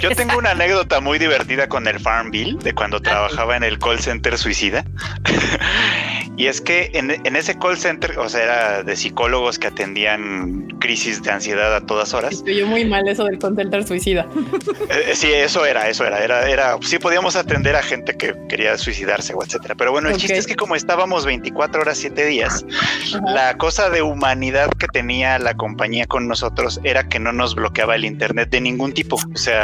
Yo 0.00 0.10
tengo 0.14 0.38
una 0.38 0.52
anécdota 0.52 1.00
muy 1.00 1.18
divertida 1.18 1.68
con 1.68 1.86
el 1.86 2.00
Farmville 2.00 2.58
de 2.62 2.74
cuando 2.74 3.00
trabajaba 3.00 3.56
en 3.56 3.64
el 3.64 3.78
call 3.78 4.00
center 4.00 4.38
suicida. 4.38 4.84
y 6.36 6.46
es 6.46 6.60
que 6.60 6.90
en, 6.94 7.10
ese 7.36 7.58
call 7.58 7.76
center, 7.76 8.18
o 8.18 8.28
sea, 8.28 8.42
era 8.42 8.82
de 8.82 8.96
psicólogos 8.96 9.58
que 9.58 9.66
atendían 9.66 10.68
crisis 10.80 11.22
de 11.22 11.30
ansiedad 11.32 11.74
a 11.74 11.84
todas 11.84 12.14
horas. 12.14 12.34
Estoy 12.34 12.62
muy 12.64 12.84
mal 12.84 13.06
eso 13.08 13.24
del 13.24 13.38
call 13.38 13.56
center 13.56 13.86
suicida. 13.86 14.26
Eh, 14.90 15.14
sí, 15.14 15.30
eso 15.30 15.66
era, 15.66 15.88
eso 15.88 16.06
era, 16.06 16.24
era, 16.24 16.48
era, 16.48 16.78
sí 16.80 16.98
podíamos 16.98 17.36
atender 17.36 17.76
a 17.76 17.82
gente 17.82 18.16
que 18.16 18.34
quería 18.48 18.78
suicidarse 18.78 19.34
o 19.34 19.44
etcétera. 19.44 19.74
Pero 19.74 19.92
bueno, 19.92 20.08
el 20.08 20.16
chiste 20.16 20.38
es 20.38 20.46
que 20.46 20.56
como 20.56 20.76
estábamos 20.76 21.26
24 21.26 21.82
horas, 21.82 21.98
7 21.98 22.24
días, 22.24 22.64
la 23.26 23.58
cosa 23.58 23.90
de 23.90 24.00
humanidad 24.00 24.70
que 24.78 24.86
tenía 24.86 25.38
la 25.38 25.54
compañía 25.54 26.06
con 26.06 26.26
nosotros 26.26 26.80
era 26.84 27.08
que 27.08 27.18
no 27.18 27.32
nos 27.32 27.54
bloqueaba 27.54 27.96
el 27.96 28.06
internet 28.06 28.48
de 28.48 28.62
ningún 28.62 28.94
tipo. 28.94 29.16
O 29.16 29.36
sea, 29.36 29.57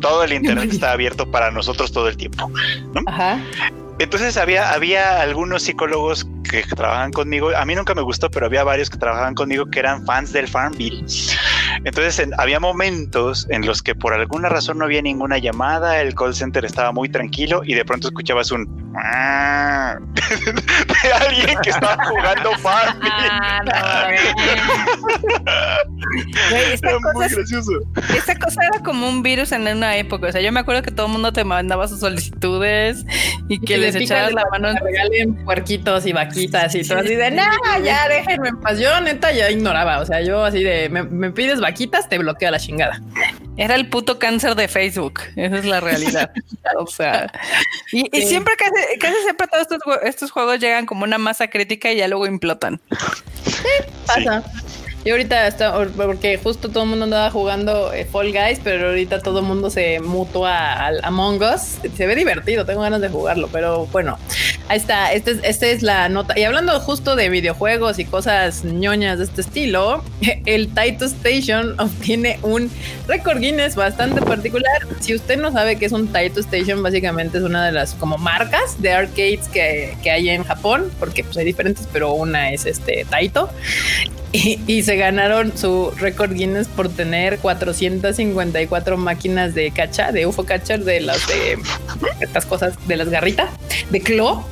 todo 0.00 0.24
el 0.24 0.32
internet 0.32 0.70
está 0.72 0.92
abierto 0.92 1.30
para 1.30 1.50
nosotros 1.50 1.92
todo 1.92 2.08
el 2.08 2.16
tiempo. 2.16 2.50
Entonces 3.98 4.38
había, 4.38 4.72
había 4.72 5.20
algunos 5.20 5.62
psicólogos 5.62 6.26
que 6.50 6.62
trabajaban 6.62 7.12
conmigo. 7.12 7.50
A 7.54 7.66
mí 7.66 7.74
nunca 7.74 7.94
me 7.94 8.00
gustó, 8.00 8.30
pero 8.30 8.46
había 8.46 8.64
varios 8.64 8.88
que 8.88 8.96
trabajaban 8.96 9.34
conmigo 9.34 9.66
que 9.66 9.78
eran 9.78 10.06
fans 10.06 10.32
del 10.32 10.48
Farmville. 10.48 11.04
Entonces 11.84 12.28
había 12.38 12.60
momentos 12.60 13.46
en 13.50 13.66
los 13.66 13.82
que 13.82 13.94
por 13.94 14.12
alguna 14.12 14.48
razón 14.48 14.78
no 14.78 14.84
había 14.84 15.02
ninguna 15.02 15.38
llamada, 15.38 16.00
el 16.00 16.14
call 16.14 16.34
center 16.34 16.64
estaba 16.64 16.92
muy 16.92 17.08
tranquilo 17.08 17.62
y 17.64 17.74
de 17.74 17.84
pronto 17.84 18.08
escuchabas 18.08 18.50
un 18.50 18.90
de 21.02 21.12
alguien 21.12 21.58
que 21.62 21.70
estaba 21.70 21.96
jugando 22.04 22.52
Farmville. 22.58 23.10
Ah, 23.72 24.10
era 26.52 26.98
muy 26.98 27.28
gracioso. 27.28 27.72
Esa 28.16 28.34
cosa 28.36 28.60
era 28.64 28.82
como 28.82 29.08
un 29.08 29.22
virus 29.22 29.52
en 29.52 29.66
una 29.68 29.96
época. 29.96 30.28
O 30.28 30.32
sea, 30.32 30.40
yo 30.40 30.52
me 30.52 30.60
acuerdo 30.60 30.82
que 30.82 30.90
todo 30.90 31.06
el 31.06 31.12
mundo 31.12 31.32
te 31.32 31.44
mandaba 31.44 31.86
sus 31.88 32.00
solicitudes 32.00 33.04
y 33.48 33.60
que 33.60 33.78
les 33.78 33.94
echabas 33.94 34.32
la 34.32 34.44
mano. 34.50 34.74
Regalen 34.82 35.34
puerquitos 35.44 36.06
y 36.06 36.12
vaquitas 36.12 36.74
y 36.74 36.86
todo 36.86 36.98
así 36.98 37.14
de, 37.14 37.30
no, 37.30 37.44
ya 37.84 38.08
déjenme 38.08 38.48
en 38.48 38.60
paz. 38.60 38.78
Yo 38.78 39.00
neta 39.00 39.32
ya 39.32 39.50
ignoraba. 39.50 40.00
O 40.00 40.06
sea, 40.06 40.20
yo 40.22 40.44
así 40.44 40.62
de, 40.62 40.88
me, 40.88 41.30
pides 41.30 41.59
vaquitas, 41.60 42.08
te 42.08 42.18
bloqueo 42.18 42.50
la 42.50 42.58
chingada. 42.58 43.00
Era 43.56 43.74
el 43.74 43.88
puto 43.88 44.18
cáncer 44.18 44.54
de 44.54 44.68
Facebook. 44.68 45.20
Esa 45.36 45.58
es 45.58 45.64
la 45.64 45.80
realidad. 45.80 46.30
o 46.78 46.86
sea, 46.86 47.30
y, 47.92 48.08
siempre, 48.22 48.54
casi, 48.56 48.98
casi 48.98 49.16
siempre 49.22 49.46
todos 49.46 49.62
estos, 49.70 49.80
estos 50.02 50.30
juegos 50.30 50.58
llegan 50.58 50.86
como 50.86 51.04
una 51.04 51.18
masa 51.18 51.48
crítica 51.48 51.92
y 51.92 51.96
ya 51.96 52.08
luego 52.08 52.26
implotan. 52.26 52.80
Sí, 53.44 53.90
pasa. 54.06 54.42
Y 55.02 55.10
ahorita 55.10 55.46
está, 55.46 55.72
porque 55.96 56.36
justo 56.36 56.68
todo 56.68 56.82
el 56.82 56.90
mundo 56.90 57.04
andaba 57.04 57.30
jugando 57.30 57.90
eh, 57.92 58.04
Fall 58.04 58.32
Guys, 58.32 58.60
pero 58.62 58.88
ahorita 58.88 59.20
todo 59.20 59.38
el 59.38 59.46
mundo 59.46 59.70
se 59.70 59.98
mutúa 60.00 60.74
al 60.74 61.00
Among 61.02 61.42
Us. 61.42 61.78
Se 61.96 62.06
ve 62.06 62.14
divertido, 62.14 62.66
tengo 62.66 62.82
ganas 62.82 63.00
de 63.00 63.08
jugarlo, 63.08 63.48
pero 63.50 63.86
bueno, 63.86 64.18
ahí 64.68 64.76
está. 64.76 65.12
Esta 65.14 65.30
es, 65.30 65.38
este 65.42 65.72
es 65.72 65.82
la 65.82 66.10
nota. 66.10 66.38
Y 66.38 66.42
hablando 66.44 66.78
justo 66.80 67.16
de 67.16 67.30
videojuegos 67.30 67.98
y 67.98 68.04
cosas 68.04 68.62
ñoñas 68.62 69.18
de 69.18 69.24
este 69.24 69.40
estilo, 69.40 70.04
el 70.44 70.68
Taito 70.74 71.06
Station 71.06 71.80
obtiene 71.80 72.38
un 72.42 72.70
récord 73.08 73.38
Guinness 73.38 73.76
bastante 73.76 74.20
particular. 74.20 74.86
Si 75.00 75.14
usted 75.14 75.38
no 75.38 75.50
sabe 75.50 75.76
qué 75.76 75.86
es 75.86 75.92
un 75.92 76.08
Taito 76.08 76.40
Station, 76.40 76.82
básicamente 76.82 77.38
es 77.38 77.44
una 77.44 77.64
de 77.64 77.72
las 77.72 77.94
como 77.94 78.18
marcas 78.18 78.82
de 78.82 78.92
arcades 78.92 79.48
que, 79.48 79.96
que 80.02 80.10
hay 80.10 80.28
en 80.28 80.44
Japón, 80.44 80.90
porque 80.98 81.24
pues 81.24 81.38
hay 81.38 81.46
diferentes, 81.46 81.88
pero 81.90 82.12
una 82.12 82.52
es 82.52 82.66
este 82.66 83.06
Taito. 83.08 83.48
Y, 84.66 84.82
se 84.90 84.96
ganaron 84.96 85.56
su 85.56 85.92
récord 85.98 86.32
Guinness 86.32 86.66
por 86.66 86.88
tener 86.88 87.38
454 87.38 88.96
máquinas 88.96 89.54
de 89.54 89.70
cacha, 89.70 90.10
de 90.10 90.26
UFO 90.26 90.44
catcher, 90.44 90.82
de 90.82 91.00
las 91.00 91.24
de 91.28 91.56
estas 92.18 92.44
cosas, 92.44 92.74
de 92.88 92.96
las 92.96 93.08
garritas, 93.08 93.50
de 93.90 94.00
Clo, 94.00 94.44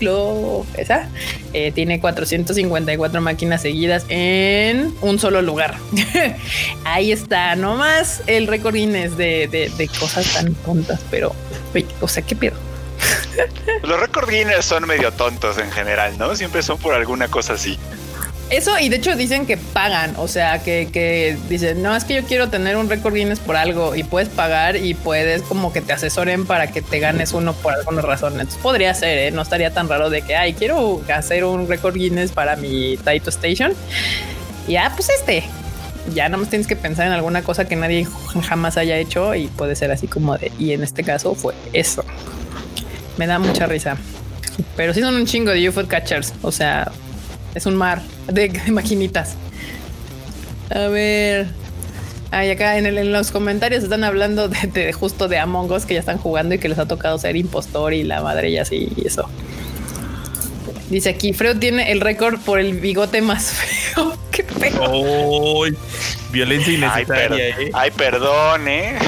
Clo, 0.00 0.66
esa. 0.76 1.08
Eh, 1.52 1.70
tiene 1.70 2.00
454 2.00 3.20
máquinas 3.20 3.62
seguidas 3.62 4.04
en 4.08 4.92
un 5.00 5.20
solo 5.20 5.42
lugar. 5.42 5.76
Ahí 6.84 7.12
está, 7.12 7.54
nomás 7.54 8.20
el 8.26 8.48
récord 8.48 8.74
Guinness 8.74 9.16
de, 9.16 9.46
de, 9.46 9.88
cosas 10.00 10.26
tan 10.32 10.54
tontas, 10.56 10.98
pero, 11.08 11.36
o 12.00 12.08
sea, 12.08 12.24
¿qué 12.24 12.34
pedo? 12.34 12.56
Los 13.84 14.00
récord 14.00 14.28
Guinness 14.28 14.64
son 14.64 14.88
medio 14.88 15.12
tontos 15.12 15.56
en 15.58 15.70
general, 15.70 16.18
¿no? 16.18 16.34
Siempre 16.34 16.64
son 16.64 16.78
por 16.78 16.94
alguna 16.94 17.28
cosa 17.28 17.52
así. 17.52 17.78
Eso, 18.50 18.78
y 18.78 18.88
de 18.88 18.96
hecho 18.96 19.16
dicen 19.16 19.46
que 19.46 19.56
pagan, 19.56 20.14
o 20.16 20.28
sea, 20.28 20.62
que, 20.62 20.88
que 20.92 21.36
dicen, 21.48 21.82
no, 21.82 21.96
es 21.96 22.04
que 22.04 22.14
yo 22.14 22.24
quiero 22.24 22.50
tener 22.50 22.76
un 22.76 22.88
récord 22.90 23.14
Guinness 23.14 23.40
por 23.40 23.56
algo 23.56 23.94
y 23.94 24.04
puedes 24.04 24.28
pagar 24.28 24.76
y 24.76 24.94
puedes 24.94 25.42
como 25.42 25.72
que 25.72 25.80
te 25.80 25.92
asesoren 25.94 26.44
para 26.44 26.66
que 26.66 26.82
te 26.82 26.98
ganes 26.98 27.32
uno 27.32 27.54
por 27.54 27.72
alguna 27.72 28.02
razón. 28.02 28.34
Entonces 28.34 28.60
podría 28.62 28.92
ser, 28.94 29.18
¿eh? 29.18 29.30
no 29.30 29.42
estaría 29.42 29.72
tan 29.72 29.88
raro 29.88 30.10
de 30.10 30.22
que, 30.22 30.36
ay, 30.36 30.52
quiero 30.52 31.00
hacer 31.12 31.44
un 31.44 31.66
récord 31.66 31.94
Guinness 31.94 32.32
para 32.32 32.54
mi 32.56 32.98
Taito 32.98 33.30
Station. 33.30 33.72
Y 34.68 34.76
ah, 34.76 34.92
pues 34.94 35.08
este, 35.08 35.44
ya 36.12 36.28
no 36.28 36.38
más 36.38 36.50
tienes 36.50 36.66
que 36.66 36.76
pensar 36.76 37.06
en 37.06 37.12
alguna 37.12 37.42
cosa 37.42 37.66
que 37.66 37.76
nadie 37.76 38.06
jamás 38.46 38.76
haya 38.76 38.96
hecho 38.98 39.34
y 39.34 39.46
puede 39.48 39.74
ser 39.74 39.90
así 39.90 40.06
como 40.06 40.36
de, 40.36 40.52
y 40.58 40.72
en 40.72 40.82
este 40.82 41.02
caso 41.02 41.34
fue 41.34 41.54
eso. 41.72 42.04
Me 43.16 43.26
da 43.26 43.38
mucha 43.38 43.66
risa. 43.66 43.96
Pero 44.76 44.92
sí 44.92 45.00
son 45.00 45.14
un 45.14 45.26
chingo 45.26 45.50
de 45.50 45.68
UFO 45.68 45.86
catchers, 45.86 46.32
o 46.42 46.52
sea, 46.52 46.92
es 47.54 47.66
un 47.66 47.76
mar 47.76 48.02
de, 48.26 48.50
maquinitas. 48.70 49.34
A 50.70 50.88
ver. 50.88 51.48
Ay, 52.30 52.50
acá 52.50 52.78
en, 52.78 52.86
el, 52.86 52.98
en, 52.98 53.12
los 53.12 53.30
comentarios 53.30 53.84
están 53.84 54.02
hablando 54.02 54.48
de, 54.48 54.92
justo 54.92 55.28
de 55.28 55.38
Among 55.38 55.70
Us 55.70 55.86
que 55.86 55.94
ya 55.94 56.00
están 56.00 56.18
jugando 56.18 56.56
y 56.56 56.58
que 56.58 56.68
les 56.68 56.78
ha 56.78 56.86
tocado 56.86 57.16
ser 57.18 57.36
impostor 57.36 57.94
y 57.94 58.02
la 58.02 58.22
madre 58.22 58.50
y 58.50 58.58
así 58.58 58.92
y 58.96 59.06
eso. 59.06 59.28
Dice 60.90 61.10
aquí, 61.10 61.32
Freud 61.32 61.58
tiene 61.58 61.92
el 61.92 62.00
récord 62.00 62.40
por 62.40 62.58
el 62.58 62.80
bigote 62.80 63.22
más 63.22 63.52
feo. 63.52 64.23
Feo. 64.58 65.64
violencia 66.30 66.72
innecesaria. 66.72 67.56
Ay, 67.56 67.64
¿eh? 67.66 67.70
ay, 67.72 67.90
perdón, 67.90 68.68
¿eh? 68.68 68.98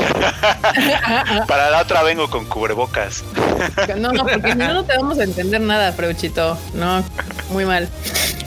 Para 1.48 1.70
la 1.70 1.82
otra 1.82 2.02
vengo 2.02 2.28
con 2.28 2.46
cubrebocas. 2.46 3.24
no, 3.96 4.12
no, 4.12 4.24
porque 4.24 4.52
si 4.52 4.58
no, 4.58 4.74
no 4.74 4.84
te 4.84 4.96
vamos 4.96 5.18
a 5.18 5.24
entender 5.24 5.60
nada, 5.60 5.92
Freuchito. 5.92 6.58
No, 6.74 7.04
muy 7.50 7.64
mal. 7.64 7.88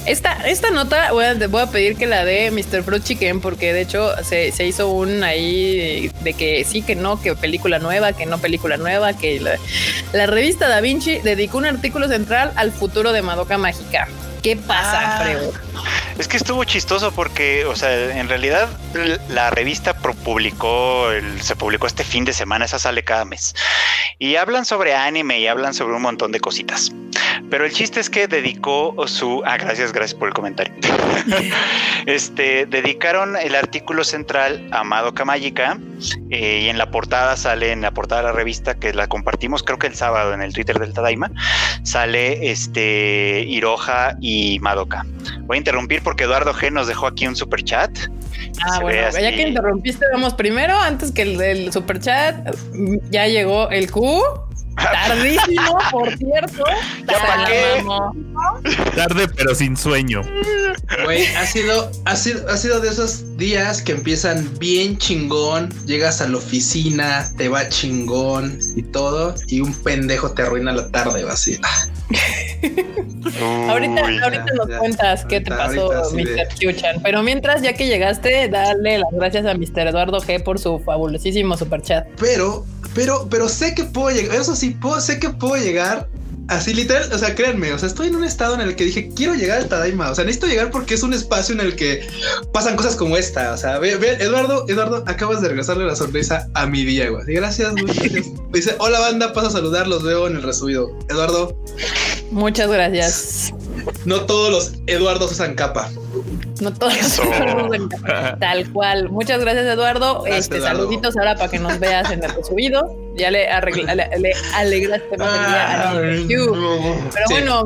Esta, 0.06 0.48
esta 0.48 0.72
nota 0.72 1.12
voy 1.12 1.26
a, 1.26 1.48
voy 1.48 1.62
a 1.62 1.68
pedir 1.68 1.96
que 1.96 2.08
la 2.08 2.24
dé 2.24 2.50
Mr. 2.52 2.84
Fruit 2.84 3.04
Chicken 3.04 3.42
porque 3.42 3.74
de 3.74 3.82
hecho 3.82 4.12
se, 4.24 4.52
se, 4.52 4.66
hizo 4.66 4.90
un 4.90 5.24
ahí 5.24 6.10
de 6.22 6.34
que 6.34 6.64
sí, 6.64 6.82
que 6.82 6.96
no, 6.96 7.22
que 7.22 7.36
película 7.36 7.80
nueva, 7.80 8.14
que 8.14 8.26
no 8.26 8.40
película 8.40 8.78
nueva, 8.78 9.14
que 9.14 9.40
la, 9.40 9.60
la 10.14 10.26
revista 10.26 10.68
Da 10.68 10.82
Vinci 10.82 11.20
dedicó 11.20 11.58
un 11.58 11.66
artículo 11.66 12.08
central 12.08 12.54
al 12.56 12.72
futuro 12.72 13.12
de 13.12 13.22
Madoka 13.22 13.58
Mágica. 13.58 14.08
¿Qué 14.42 14.56
pasa, 14.56 15.20
ah, 15.20 15.24
Es 16.20 16.28
que 16.28 16.36
estuvo 16.36 16.66
chistoso 16.66 17.14
porque, 17.14 17.64
o 17.64 17.78
sea, 17.78 18.20
en 18.20 18.28
realidad 18.28 18.68
la 19.30 19.52
revista 19.52 19.94
publicó, 19.94 21.08
se 21.40 21.56
publicó 21.56 21.88
este 21.88 22.04
fin 22.04 22.26
de 22.26 22.34
semana, 22.34 22.66
esa 22.66 22.78
sale 22.78 23.06
cada 23.06 23.24
mes. 23.24 23.56
Y 24.18 24.36
hablan 24.36 24.66
sobre 24.66 24.94
anime 24.94 25.40
y 25.40 25.48
hablan 25.48 25.74
sobre 25.74 25.96
un 25.96 26.02
montón 26.02 26.34
de 26.34 26.42
cositas. 26.42 26.92
Pero 27.50 27.66
el 27.66 27.72
chiste 27.72 28.00
es 28.00 28.10
que 28.10 28.28
dedicó 28.28 28.96
su. 29.08 29.42
Ah, 29.46 29.58
gracias, 29.58 29.94
gracias 29.94 30.20
por 30.20 30.28
el 30.28 30.34
comentario. 30.34 30.74
este, 32.06 32.66
dedicaron 32.66 33.36
el 33.38 33.56
artículo 33.56 34.04
central 34.04 34.68
a 34.72 34.84
Madoka 34.84 35.26
Mágica 35.26 35.80
eh, 36.30 36.62
y 36.64 36.70
en 36.70 36.78
la 36.78 36.92
portada 36.92 37.38
sale, 37.38 37.72
en 37.72 37.82
la 37.82 37.92
portada 37.92 38.22
de 38.22 38.28
la 38.28 38.34
revista 38.34 38.76
que 38.76 38.94
la 38.94 39.08
compartimos, 39.08 39.64
creo 39.64 39.80
que 39.80 39.88
el 39.88 39.96
sábado 39.96 40.34
en 40.34 40.42
el 40.42 40.54
Twitter 40.54 40.80
del 40.80 40.94
Tadaima, 40.94 41.32
sale 41.84 42.52
este 42.52 43.46
Hiroja 43.48 44.16
y 44.22 44.60
Madoka. 44.60 45.06
Voy 45.42 45.56
a 45.56 45.60
interrumpir 45.60 46.04
porque 46.10 46.24
Eduardo 46.24 46.56
G 46.56 46.72
nos 46.72 46.88
dejó 46.88 47.06
aquí 47.06 47.28
un 47.28 47.36
super 47.36 47.64
chat. 47.64 47.96
Ah, 48.64 48.80
bueno, 48.80 49.12
ya 49.12 49.30
que 49.30 49.48
interrumpiste, 49.48 50.04
vamos 50.12 50.34
primero, 50.34 50.76
antes 50.76 51.12
que 51.12 51.22
el 51.22 51.38
del 51.38 51.72
super 51.72 52.00
chat, 52.00 52.36
ya 53.12 53.28
llegó 53.28 53.70
el 53.70 53.92
Q. 53.92 54.20
Tardísimo, 54.76 55.78
por 55.92 56.18
cierto. 56.18 56.64
¿Ya 57.08 57.20
para 57.20 57.46
qué? 57.46 57.84
Tarde, 58.96 59.28
pero 59.36 59.54
sin 59.54 59.78
sueño. 59.78 60.24
Güey, 61.04 61.28
ha 61.36 61.46
sido, 61.46 61.92
ha 62.06 62.16
sido, 62.16 62.50
ha 62.50 62.58
sido 62.58 62.80
de 62.80 62.90
esos 62.90 63.38
días 63.38 63.84
que 63.84 63.92
empiezan 63.92 64.50
bien 64.58 64.98
chingón, 64.98 65.70
llegas 65.86 66.22
a 66.22 66.28
la 66.28 66.38
oficina, 66.38 67.32
te 67.38 67.50
va 67.50 67.70
chingón 67.70 68.58
y 68.76 68.82
todo, 68.82 69.36
y 69.46 69.62
un 69.62 69.76
pendejo 69.76 70.32
te 70.32 70.42
arruina 70.42 70.72
la 70.72 70.90
tarde, 70.90 71.24
va 71.24 71.36
ahorita, 73.70 74.02
ahorita 74.24 74.46
nos 74.56 74.78
cuentas 74.78 75.26
qué 75.26 75.42
te 75.42 75.52
pasó, 75.52 75.92
Mr. 76.14 76.48
Kyuchan. 76.58 77.02
Pero 77.04 77.24
mientras, 77.24 77.62
ya 77.62 77.74
que 77.74 77.88
llegaste, 77.88 78.48
dale 78.50 79.00
las 79.00 79.12
gracias 79.12 79.46
a 79.46 79.54
Mr. 79.54 79.88
Eduardo 79.88 80.20
G 80.20 80.44
por 80.44 80.60
su 80.60 80.80
fabulosísimo 80.80 81.56
super 81.58 81.82
chat. 81.82 82.08
Pero 82.20 82.66
pero, 82.96 83.28
pero 83.30 83.48
sé 83.48 83.76
que 83.76 83.84
puedo 83.84 84.10
llegar, 84.10 84.36
eso 84.36 84.56
sí, 84.56 84.72
puedo, 84.72 85.00
sé 85.00 85.20
que 85.20 85.30
puedo 85.30 85.56
llegar 85.56 86.08
así 86.50 86.74
literal, 86.74 87.12
o 87.14 87.18
sea, 87.18 87.36
créanme, 87.36 87.72
o 87.74 87.80
sea, 87.80 87.88
estoy 87.88 88.08
en 88.08 88.16
un 88.16 88.24
estado 88.24 88.56
en 88.56 88.62
el 88.62 88.76
que 88.76 88.84
dije, 88.86 89.10
quiero 89.16 89.36
llegar 89.36 89.60
al 89.60 89.68
Tadaima, 89.68 90.12
o 90.12 90.16
sea, 90.16 90.26
necesito 90.26 90.48
llegar 90.48 90.72
porque 90.72 90.96
es 90.96 91.04
un 91.04 91.14
espacio 91.14 91.54
en 91.54 91.62
el 91.62 91.76
que 91.76 92.08
pasan 92.52 92.76
cosas 92.76 92.96
como 92.96 93.16
esta, 93.16 93.54
o 93.54 93.58
sea, 93.58 93.78
ve, 93.80 93.96
ve 93.96 94.14
Eduardo, 94.20 94.66
Eduardo, 94.68 95.04
acabas 95.08 95.42
de 95.42 95.50
regresarle 95.50 95.86
la 95.86 95.96
sonrisa 95.96 96.50
a 96.56 96.66
mi 96.66 96.84
día, 96.84 97.10
güey. 97.10 97.24
Gracias, 97.28 97.74
gracias. 97.76 98.26
Dice, 98.52 98.76
hola 98.80 99.00
banda, 99.00 99.32
paso 99.34 99.48
a 99.48 99.52
saludar, 99.52 99.88
los 99.88 100.04
veo 100.04 100.28
en 100.28 100.36
el 100.36 100.44
resubido. 100.44 100.98
Eduardo. 101.10 101.56
Muchas 102.32 102.70
gracias. 102.70 103.54
No 104.06 104.26
todos 104.26 104.52
los 104.52 104.72
Eduardos 104.88 105.32
usan 105.32 105.56
capa. 105.56 105.90
No 106.60 106.74
todos 106.74 106.94
Tal 108.40 108.70
cual. 108.72 109.10
Muchas 109.10 109.40
gracias, 109.42 109.66
Eduardo. 109.66 110.26
este, 110.26 110.60
saluditos 110.62 111.16
ahora 111.18 111.36
para 111.36 111.50
que 111.50 111.60
nos 111.60 111.80
veas 111.80 112.12
en 112.12 112.24
el 112.24 112.32
subido. 112.44 112.96
Ya 113.16 113.32
le, 113.32 113.48
le, 113.48 114.34
alegraste 114.56 115.18
más 115.18 115.30
a 115.30 115.94
Pero 116.28 116.56
bueno, 117.30 117.66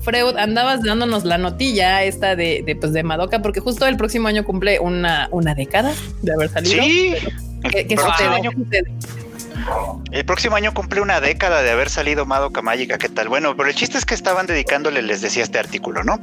Freud, 0.00 0.36
andabas 0.36 0.82
dándonos 0.82 1.24
la 1.24 1.38
notilla 1.38 2.02
esta 2.04 2.36
de, 2.36 2.62
de, 2.64 2.76
pues, 2.76 2.92
de 2.92 3.02
Madoka, 3.02 3.40
porque 3.40 3.60
justo 3.60 3.86
el 3.86 3.96
próximo 3.96 4.28
año 4.28 4.44
cumple 4.44 4.78
una, 4.78 5.28
una 5.32 5.54
década 5.54 5.92
de 6.22 6.32
haber 6.32 6.50
salido. 6.50 6.82
Sí. 6.82 7.14
¿Qué, 7.70 7.86
qué 7.86 7.96
sucede? 7.96 8.84
El 10.12 10.24
próximo 10.24 10.56
año 10.56 10.72
cumple 10.72 11.00
una 11.00 11.20
década 11.20 11.62
de 11.62 11.70
haber 11.70 11.90
salido 11.90 12.24
Madoka 12.24 12.62
Mágica, 12.62 12.98
¿qué 12.98 13.08
tal? 13.08 13.28
Bueno, 13.28 13.56
pero 13.56 13.68
el 13.68 13.74
chiste 13.74 13.98
es 13.98 14.04
que 14.04 14.14
estaban 14.14 14.46
dedicándole, 14.46 15.02
les 15.02 15.20
decía 15.20 15.42
este 15.42 15.58
artículo, 15.58 16.04
¿no? 16.04 16.20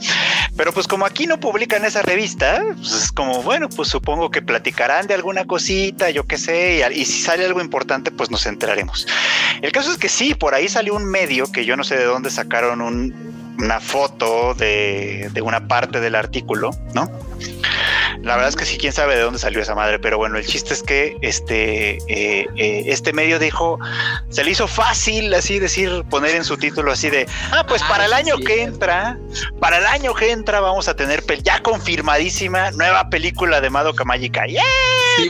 Pero 0.56 0.72
pues 0.72 0.88
como 0.88 1.06
aquí 1.06 1.28
no 1.28 1.40
publican 1.40 1.84
esa 1.84 2.02
revista, 2.02 2.64
pues 2.76 2.94
es 2.94 3.12
como, 3.12 3.44
bueno, 3.44 3.68
pues 3.70 3.90
supongo 3.90 4.32
que 4.32 4.42
platicarán 4.42 5.08
de 5.08 5.14
alguna 5.14 5.46
cosita, 5.46 6.10
yo 6.10 6.26
qué 6.26 6.38
sé, 6.38 6.88
y, 6.94 7.06
si 7.06 7.22
sale 7.22 7.46
algo 7.46 7.62
importante, 7.62 8.12
pues 8.12 8.32
nos 8.32 8.46
enteraremos. 8.46 9.08
El 9.62 9.72
caso 9.72 9.92
es 9.92 9.98
que 9.98 10.10
sí, 10.10 10.36
por 10.36 10.56
ahí 10.56 10.70
salió 10.70 10.96
un 10.96 11.06
medio 11.06 11.52
que 11.52 11.66
yo 11.66 11.76
no 11.76 11.84
sé 11.84 11.98
de 11.98 12.06
dónde 12.06 12.30
sacaron 12.30 12.82
una 12.82 13.80
foto 13.80 14.54
de, 14.54 15.30
de 15.34 15.42
una 15.42 15.68
parte 15.68 16.00
del 16.00 16.16
artículo, 16.16 16.72
¿no? 16.94 17.12
La 18.22 18.36
verdad 18.36 18.50
es 18.50 18.56
que 18.56 18.66
sí, 18.66 18.78
quién 18.78 18.94
sabe 18.94 19.16
de 19.16 19.22
dónde 19.22 19.40
salió 19.40 19.62
esa 19.62 19.76
madre, 19.76 20.00
pero 20.00 20.18
bueno, 20.18 20.38
el 20.38 20.46
chiste 20.46 20.74
es 20.74 20.84
que 20.84 21.18
este, 21.22 21.98
eh, 22.08 22.48
eh, 22.56 22.84
este 22.88 23.14
medio 23.14 23.40
dijo, 23.40 23.80
se 24.30 24.44
le 24.44 24.52
hizo 24.52 24.68
fácil 24.68 25.34
así 25.34 25.60
decir, 25.60 26.04
poner 26.10 26.36
en 26.36 26.44
su 26.44 26.58
título 26.58 26.92
así 26.92 27.10
de, 27.10 27.28
ah, 27.52 27.66
pues 27.68 27.82
para 27.84 28.06
el 28.06 28.14
año 28.14 28.38
que 28.38 28.64
entra, 28.64 29.18
para 29.60 29.78
el 29.78 29.86
año 29.86 30.14
que 30.14 30.32
entra 30.32 30.60
vamos 30.60 30.88
a 30.88 30.96
tener 30.96 31.24
ya 31.44 31.62
confirmadísima 31.62 32.72
nueva 32.72 33.10
película 33.10 33.62
de 33.62 33.70
Madoka 33.70 34.04
Mágica. 34.04 34.46
¡Yeah! 34.46 34.62
Sí, 35.18 35.30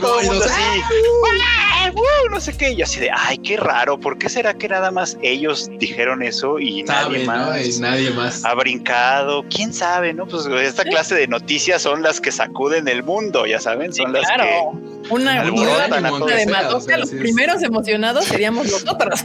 no 2.30 2.40
sé 2.40 2.56
qué, 2.56 2.72
y 2.72 2.82
así 2.82 2.98
de, 2.98 3.10
ay, 3.14 3.38
qué 3.38 3.56
raro, 3.56 3.98
¿por 4.00 4.16
qué 4.16 4.28
será 4.28 4.54
que 4.54 4.68
nada 4.68 4.90
más 4.90 5.18
ellos 5.22 5.70
dijeron 5.78 6.22
eso 6.22 6.58
y 6.58 6.82
nadie 6.82 7.26
más? 7.26 7.78
nadie 7.78 8.10
más 8.10 8.44
ha 8.44 8.54
brincado, 8.54 9.44
quién 9.50 9.74
sabe, 9.74 10.14
¿no? 10.14 10.26
Pues 10.26 10.46
esta 10.46 10.84
clase 10.84 11.14
de 11.14 11.26
noticias 11.26 11.82
son 11.82 12.02
las 12.02 12.20
que 12.20 12.32
sacuden 12.32 12.71
el 12.78 13.02
mundo, 13.02 13.46
ya 13.46 13.60
saben, 13.60 13.92
son 13.92 14.12
las 14.12 14.26
que 14.28 14.92
una 15.10 15.44
de 15.44 16.46
Madoka, 16.46 16.96
los 16.96 17.10
primeros 17.10 17.62
emocionados 17.62 18.24
seríamos 18.24 18.70
nosotros. 18.70 19.24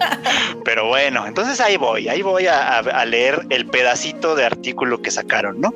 Pero 0.64 0.88
bueno, 0.88 1.26
entonces 1.26 1.60
ahí 1.60 1.76
voy, 1.76 2.08
ahí 2.08 2.22
voy 2.22 2.46
a, 2.46 2.78
a, 2.78 3.04
leer 3.04 3.46
el 3.50 3.66
pedacito 3.66 4.34
de 4.34 4.44
artículo 4.44 5.00
que 5.00 5.10
sacaron, 5.10 5.60
¿no? 5.60 5.74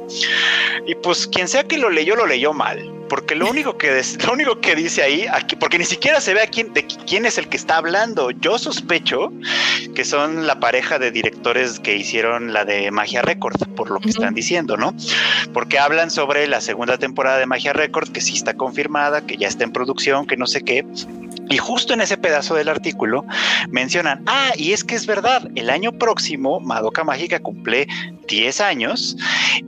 Y 0.86 0.94
pues 0.97 1.26
quien 1.26 1.48
sea 1.48 1.64
que 1.64 1.78
lo 1.78 1.90
leyó, 1.90 2.16
lo 2.16 2.26
leyó 2.26 2.52
mal 2.52 2.95
porque 3.08 3.34
lo 3.34 3.48
único 3.48 3.78
que 3.78 4.02
lo 4.26 4.32
único 4.32 4.60
que 4.60 4.74
dice 4.74 5.02
ahí 5.02 5.26
aquí 5.30 5.56
porque 5.56 5.78
ni 5.78 5.84
siquiera 5.84 6.20
se 6.20 6.34
ve 6.34 6.42
a 6.42 6.46
quién 6.46 6.72
de 6.72 6.86
quién 6.86 7.26
es 7.26 7.38
el 7.38 7.48
que 7.48 7.56
está 7.56 7.76
hablando. 7.76 8.30
Yo 8.30 8.58
sospecho 8.58 9.32
que 9.94 10.04
son 10.04 10.46
la 10.46 10.60
pareja 10.60 10.98
de 10.98 11.10
directores 11.10 11.80
que 11.80 11.96
hicieron 11.96 12.52
la 12.52 12.64
de 12.64 12.90
Magia 12.90 13.22
Record 13.22 13.56
por 13.74 13.90
lo 13.90 14.00
que 14.00 14.10
están 14.10 14.34
diciendo 14.34 14.76
no 14.76 14.94
porque 15.52 15.78
hablan 15.78 16.10
sobre 16.10 16.46
la 16.46 16.60
segunda 16.60 16.98
temporada 16.98 17.38
de 17.38 17.46
Magia 17.46 17.72
Record 17.72 18.10
que 18.10 18.20
sí 18.20 18.34
está 18.34 18.54
confirmada 18.54 19.26
que 19.26 19.36
ya 19.36 19.48
está 19.48 19.64
en 19.64 19.72
producción 19.72 20.26
que 20.26 20.36
no 20.36 20.46
sé 20.46 20.62
qué 20.62 20.84
Y 21.48 21.59
justo 21.59 21.94
en 21.94 22.01
ese 22.01 22.16
pedazo 22.16 22.55
del 22.55 22.68
artículo 22.68 23.24
mencionan, 23.68 24.23
ah, 24.27 24.52
y 24.56 24.73
es 24.73 24.85
que 24.85 24.94
es 24.94 25.06
verdad, 25.06 25.48
el 25.55 25.70
año 25.70 25.93
próximo 25.93 26.60
Madoka 26.60 27.05
Mágica 27.05 27.39
cumple 27.39 27.86
10 28.28 28.60
años 28.60 29.16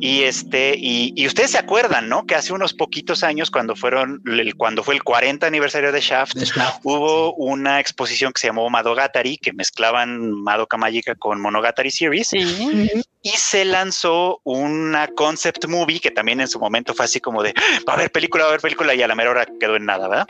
y 0.01 0.23
este 0.23 0.75
y, 0.77 1.13
y, 1.17 1.27
ustedes 1.27 1.53
se 1.53 1.59
acuerdan, 1.59 2.09
¿no? 2.09 2.27
Que 2.27 2.35
hace 2.35 2.53
unos 2.53 2.75
poquitos 2.75 3.23
años 3.23 3.51
cuando 3.51 3.77
fueron 3.77 4.21
el, 4.27 4.55
cuando 4.57 4.83
fue 4.83 4.95
el 4.95 5.03
40 5.03 5.47
aniversario 5.47 5.93
de 5.93 6.01
Shaft, 6.01 6.35
de 6.35 6.45
Shaft, 6.45 6.81
hubo 6.83 7.35
una 7.35 7.81
exposición 7.81 8.33
que 8.33 8.41
se 8.41 8.49
llamó 8.49 8.69
Madogatari 8.69 9.39
que 9.39 9.53
mezclaban 9.53 10.33
Madoka 10.33 10.77
Mágica 10.77 11.15
con 11.15 11.41
Monogatari 11.41 11.91
Series. 11.91 12.29
Sí. 12.29 12.91
Y 13.23 13.31
se 13.31 13.65
lanzó 13.65 14.41
una 14.45 15.09
concept 15.09 15.67
movie 15.67 16.01
que 16.01 16.11
también 16.11 16.41
en 16.41 16.49
su 16.49 16.59
momento 16.61 16.95
fue 16.95 17.05
así 17.05 17.21
como 17.21 17.43
de 17.43 17.53
va 17.87 17.95
a 17.95 17.97
haber 17.97 18.13
película, 18.13 18.45
va 18.45 18.51
a 18.51 18.53
haber 18.53 18.61
película 18.61 18.95
y 18.95 19.03
a 19.03 19.09
la 19.09 19.15
mera 19.15 19.31
hora 19.31 19.47
quedó 19.59 19.77
en 19.77 19.87
nada, 19.87 20.07
¿verdad? 20.09 20.29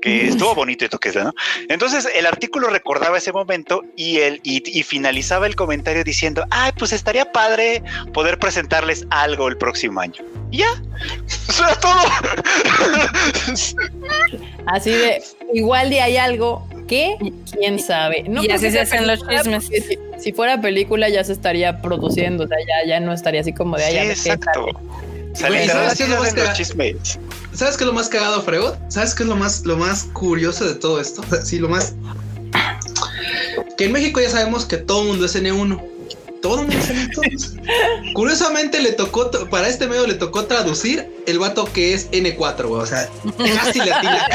Que 0.00 0.28
estuvo 0.28 0.54
bonito 0.54 0.84
y 0.84 0.88
toque, 0.88 1.12
¿no? 1.12 1.34
Entonces 1.68 2.08
el 2.14 2.26
artículo 2.26 2.68
recordaba 2.68 3.18
ese 3.18 3.32
momento 3.32 3.82
y, 3.96 4.18
el, 4.18 4.40
y, 4.42 4.62
y 4.78 4.82
finalizaba 4.82 5.46
el 5.46 5.56
comentario 5.56 6.04
diciendo, 6.04 6.44
ay, 6.50 6.72
pues 6.78 6.92
estaría 6.92 7.30
padre 7.32 7.82
poder 8.14 8.38
presentarles 8.38 9.06
algo 9.10 9.48
el 9.48 9.58
próximo 9.58 10.00
año. 10.00 10.24
Y 10.50 10.58
ya, 10.58 10.82
eso 11.48 11.64
era 11.64 11.74
todo. 11.80 11.92
Así 14.66 14.90
de, 14.90 15.22
igual 15.52 15.90
de 15.90 16.00
hay 16.00 16.16
algo 16.16 16.66
que 16.86 17.16
quién 17.52 17.78
sabe. 17.78 18.24
No 18.28 18.44
y 18.44 18.50
así 18.50 18.70
se 18.70 18.80
hacen 18.80 19.06
los 19.06 19.26
chismes. 19.26 19.66
Si, 19.66 19.98
si, 20.18 20.32
fuera 20.32 20.60
película 20.60 21.08
ya 21.08 21.24
se 21.24 21.32
estaría 21.32 21.80
produciendo, 21.82 22.05
o 22.06 22.48
sea, 22.48 22.58
ya, 22.66 22.88
ya 22.88 23.00
no 23.00 23.12
estaría 23.12 23.40
así 23.40 23.52
como 23.52 23.76
de 23.76 23.84
allá. 23.84 24.14
Sí, 24.14 24.30
exacto. 24.30 24.62
Güey, 25.46 25.68
¿sabes, 25.68 25.98
qué 25.98 26.04
es 26.04 26.08
lo 26.08 26.18
más 26.18 26.32
cagado? 26.32 26.54
¿Sabes 27.52 27.76
qué 27.76 27.84
es 27.84 27.86
lo 27.86 27.92
más 27.92 28.08
cagado, 28.08 28.42
Fregot? 28.42 28.78
¿Sabes 28.90 29.14
qué 29.14 29.22
es 29.22 29.28
lo 29.28 29.36
más, 29.36 29.64
lo 29.66 29.76
más 29.76 30.04
curioso 30.12 30.66
de 30.66 30.74
todo 30.74 31.00
esto? 31.00 31.22
O 31.22 31.26
sea, 31.26 31.42
sí, 31.42 31.58
lo 31.58 31.68
más. 31.68 31.94
Que 33.76 33.84
en 33.84 33.92
México 33.92 34.20
ya 34.20 34.30
sabemos 34.30 34.64
que 34.64 34.78
todo 34.78 35.02
el 35.02 35.08
mundo 35.08 35.26
es 35.26 35.36
N1 35.36 35.95
todo 36.46 36.62
es 36.62 36.90
N2. 36.90 38.12
Curiosamente 38.12 38.80
le 38.80 38.92
tocó, 38.92 39.30
para 39.50 39.68
este 39.68 39.88
medio 39.88 40.06
le 40.06 40.14
tocó 40.14 40.44
traducir 40.44 41.12
el 41.26 41.40
vato 41.40 41.64
que 41.72 41.92
es 41.92 42.08
N4, 42.12 42.66
güey. 42.66 42.82
O 42.82 42.86
sea, 42.86 43.08
casi 43.36 43.80
le 43.80 43.92
atina, 43.92 44.26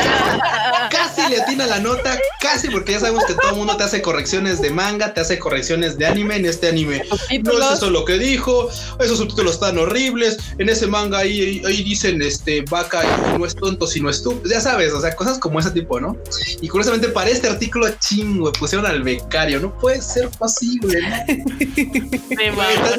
casi, 0.91 1.29
le 1.29 1.41
atina 1.41 1.67
la 1.67 1.79
nota, 1.79 2.19
casi 2.41 2.67
porque 2.67 2.91
ya 2.93 2.99
sabemos 2.99 3.23
que 3.25 3.33
todo 3.33 3.51
el 3.51 3.55
mundo 3.55 3.77
te 3.77 3.83
hace 3.83 4.01
correcciones 4.01 4.61
de 4.61 4.71
manga, 4.71 5.13
te 5.13 5.21
hace 5.21 5.39
correcciones 5.39 5.97
de 5.97 6.05
anime. 6.05 6.35
En 6.35 6.45
este 6.45 6.67
anime 6.67 7.03
no 7.43 7.51
es 7.59 7.77
eso 7.77 7.89
lo 7.89 8.03
que 8.03 8.17
dijo, 8.17 8.69
esos 8.99 9.17
subtítulos 9.17 9.53
están 9.53 9.77
horribles. 9.77 10.37
En 10.57 10.67
ese 10.67 10.87
manga 10.87 11.19
ahí, 11.19 11.61
ahí 11.65 11.83
dicen 11.83 12.21
este 12.21 12.61
vaca 12.69 13.03
no 13.37 13.45
es 13.45 13.55
tonto 13.55 13.87
sino 13.87 14.09
estúpido. 14.09 14.53
Ya 14.53 14.59
sabes, 14.59 14.91
o 14.91 14.99
sea, 14.99 15.15
cosas 15.15 15.39
como 15.39 15.61
ese 15.61 15.71
tipo, 15.71 15.99
¿no? 16.01 16.17
Y 16.59 16.67
curiosamente 16.67 17.07
para 17.07 17.29
este 17.29 17.47
artículo 17.47 17.87
chingo 17.99 18.51
pusieron 18.51 18.85
al 18.85 19.01
becario. 19.01 19.61
No 19.61 19.77
puede 19.77 20.01
ser 20.01 20.27
posible, 20.29 20.99
¿no? 21.01 22.00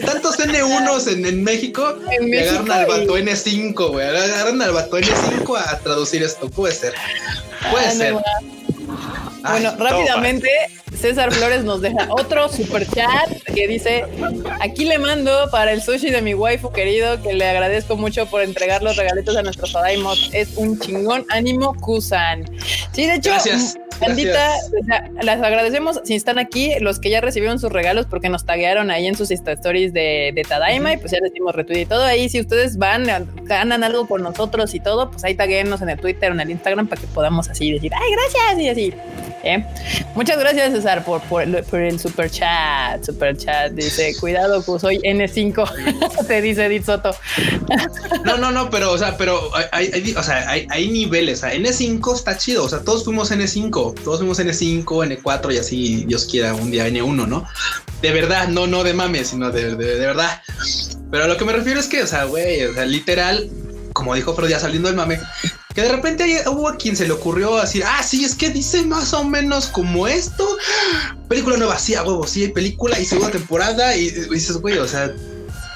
Tantos 0.05 0.39
N1s 0.39 1.13
en, 1.13 1.27
en 1.27 1.43
México 1.43 1.97
en 2.11 2.35
agarran 2.35 2.71
al 2.71 2.87
vato 2.87 3.19
N5, 3.19 3.91
güey. 3.91 4.07
Agarran 4.07 4.63
al 4.63 4.73
vato 4.73 4.99
N5 4.99 5.59
a 5.59 5.79
traducir 5.79 6.23
esto. 6.23 6.49
Puede 6.51 6.75
ser. 6.75 6.95
Puede 7.71 7.87
ah, 7.87 7.91
ser. 7.91 8.15
No, 8.15 8.23
bueno, 9.51 9.75
rápidamente, 9.77 10.49
César 10.97 11.33
Flores 11.33 11.65
nos 11.65 11.81
deja 11.81 12.07
otro 12.11 12.49
super 12.49 12.87
chat 12.87 13.29
que 13.55 13.67
dice: 13.67 14.05
Aquí 14.61 14.85
le 14.85 14.99
mando 14.99 15.49
para 15.51 15.73
el 15.73 15.83
sushi 15.83 16.11
de 16.11 16.23
mi 16.23 16.35
waifu 16.35 16.71
querido, 16.71 17.21
que 17.23 17.33
le 17.33 17.49
agradezco 17.49 17.97
mucho 17.97 18.27
por 18.27 18.43
entregar 18.43 18.83
los 18.83 18.97
regalitos 18.97 19.37
a 19.37 19.43
nuestros 19.43 19.73
Padaimos. 19.73 20.31
Es 20.33 20.57
un 20.57 20.79
chingón 20.79 21.27
ánimo 21.31 21.75
Kusan. 21.81 22.45
Sí, 22.93 23.07
de 23.07 23.15
hecho, 23.15 23.31
Gracias. 23.31 23.77
Bandita, 24.03 24.51
las 25.23 25.43
agradecemos 25.43 26.01
si 26.05 26.15
están 26.15 26.39
aquí, 26.39 26.73
los 26.81 26.99
que 26.99 27.11
ya 27.11 27.21
recibieron 27.21 27.59
sus 27.59 27.73
regalos, 27.73 28.07
porque 28.07 28.29
nos 28.29 28.45
taguearon 28.45 28.91
ahí 28.91 29.07
en 29.07 29.17
sus 29.17 29.31
stories 29.31 29.93
de, 29.93 30.33
de 30.35 30.43
Tadaima, 30.43 30.91
uh 30.91 30.93
-huh. 30.93 30.97
y 30.97 30.99
pues 30.99 31.13
ya 31.13 31.19
les 31.21 31.33
dimos 31.33 31.55
retweet 31.55 31.83
y 31.83 31.87
todo 31.87 32.05
ahí. 32.05 32.29
Si 32.29 32.41
ustedes 32.41 32.77
van, 32.77 33.07
ganan 33.45 33.85
algo 33.85 34.07
por 34.07 34.21
nosotros 34.21 34.75
y 34.75 34.81
todo, 34.81 35.11
pues 35.11 35.25
ahí 35.25 35.35
tagueennos 35.35 35.83
en 35.83 35.91
el 35.91 35.99
Twitter 35.99 36.31
o 36.31 36.35
en 36.35 36.41
el 36.41 36.51
Instagram 36.51 36.87
para 36.87 37.01
que 37.01 37.07
podamos 37.09 37.49
así 37.49 37.73
decir, 37.73 37.93
ay, 37.95 38.11
gracias, 38.13 38.61
y 38.61 38.69
así. 38.69 38.95
¿Eh? 39.43 39.65
Muchas 40.15 40.39
gracias, 40.39 40.73
César, 40.73 41.05
por, 41.05 41.21
por, 41.23 41.43
el 41.43 41.99
super 41.99 42.31
chat. 42.31 43.05
Super 43.05 43.37
chat 43.37 43.73
dice: 43.73 44.15
Cuidado, 44.21 44.65
que 44.65 44.79
soy 44.79 44.99
N5. 44.99 46.27
Te 46.27 46.41
dice 46.41 46.67
Edith 46.67 46.85
Soto. 46.85 47.15
no, 48.25 48.39
no, 48.39 48.51
no, 48.51 48.71
pero, 48.71 48.93
o 48.93 48.99
sea, 48.99 49.17
pero 49.17 49.51
hay, 49.73 50.15
o 50.17 50.23
sea, 50.23 50.49
hay, 50.49 50.67
hay 50.71 50.91
niveles. 50.91 51.39
O 51.39 51.49
sea, 51.49 51.55
N5 51.55 52.15
está 52.15 52.37
chido. 52.37 52.65
O 52.65 52.69
sea, 52.69 52.81
todos 52.81 53.05
fuimos 53.05 53.31
N5. 53.31 54.03
Todos 54.03 54.19
fuimos 54.19 54.39
N5, 54.39 54.85
N4 54.85 55.55
y 55.55 55.59
así, 55.59 56.05
Dios 56.07 56.27
quiera, 56.27 56.55
un 56.55 56.71
día 56.71 56.89
N1, 56.89 57.27
¿no? 57.27 57.47
De 58.01 58.11
verdad, 58.13 58.49
no, 58.49 58.67
no 58.67 58.85
de 58.85 58.95
mames, 58.95 59.29
sino 59.29 59.51
de, 59.51 59.77
de, 59.77 59.99
de 59.99 60.07
verdad. 60.07 60.43
Pero 61.11 61.25
a 61.25 61.27
lo 61.27 61.37
que 61.37 61.45
me 61.45 61.53
refiero 61.53 61.79
es 61.79 61.89
que, 61.89 62.03
o 62.03 62.07
sea, 62.07 62.25
güey, 62.25 62.65
o 62.65 62.73
sea, 62.73 62.87
literal, 62.87 63.51
como 63.93 64.15
dijo 64.15 64.35
Fred, 64.35 64.49
ya 64.49 64.59
saliendo 64.59 64.89
del 64.89 64.97
mame, 64.97 65.21
que 65.75 65.83
de 65.83 65.89
repente 65.89 66.45
hubo 66.49 66.69
a 66.69 66.77
quien 66.77 66.97
se 66.97 67.07
le 67.07 67.13
ocurrió 67.13 67.57
decir, 67.61 67.85
ah, 67.87 68.03
sí, 68.03 68.25
es 68.25 68.35
que 68.35 68.51
dice 68.51 68.83
más 68.83 69.13
o 69.15 69.25
menos 69.25 69.67
como 69.67 70.07
esto. 70.07 70.57
Película 71.29 71.57
nueva, 71.57 71.79
sí, 71.79 71.95
a 71.95 72.03
huevo, 72.03 72.27
sí, 72.27 72.45
hay 72.45 72.49
película 72.53 72.99
y 72.99 73.05
segunda 73.05 73.31
temporada. 73.31 73.97
Y, 73.97 74.11
dices, 74.11 74.59
güey, 74.59 74.79
o 74.79 74.87
sea, 74.87 75.13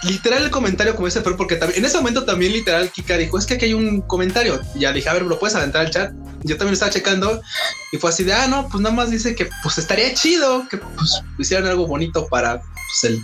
literal 0.02 0.44
el 0.44 0.50
comentario 0.50 0.94
como 0.94 1.08
ese 1.08 1.22
fue 1.22 1.36
porque 1.36 1.58
en 1.74 1.84
ese 1.84 1.96
momento 1.96 2.24
también 2.24 2.52
literal 2.52 2.90
Kika 2.90 3.16
dijo, 3.16 3.38
es 3.38 3.46
que 3.46 3.54
aquí 3.54 3.66
hay 3.66 3.74
un 3.74 4.02
comentario. 4.02 4.60
Ya 4.74 4.92
dije, 4.92 5.08
a 5.08 5.14
ver, 5.14 5.22
¿lo 5.22 5.38
puedes 5.38 5.56
adentrar 5.56 5.86
al 5.86 5.92
chat? 5.92 6.12
Yo 6.42 6.56
también 6.58 6.74
estaba 6.74 6.92
checando 6.92 7.40
y 7.90 7.96
fue 7.96 8.10
así 8.10 8.22
de, 8.22 8.34
ah, 8.34 8.46
no, 8.46 8.68
pues 8.68 8.82
nada 8.82 8.94
más 8.94 9.10
dice 9.10 9.34
que 9.34 9.48
pues 9.62 9.78
estaría 9.78 10.12
chido 10.14 10.68
que 10.68 10.76
pues 10.76 11.22
hicieran 11.38 11.68
algo 11.68 11.86
bonito 11.86 12.26
para 12.28 12.62
pues, 12.88 13.04
el 13.12 13.20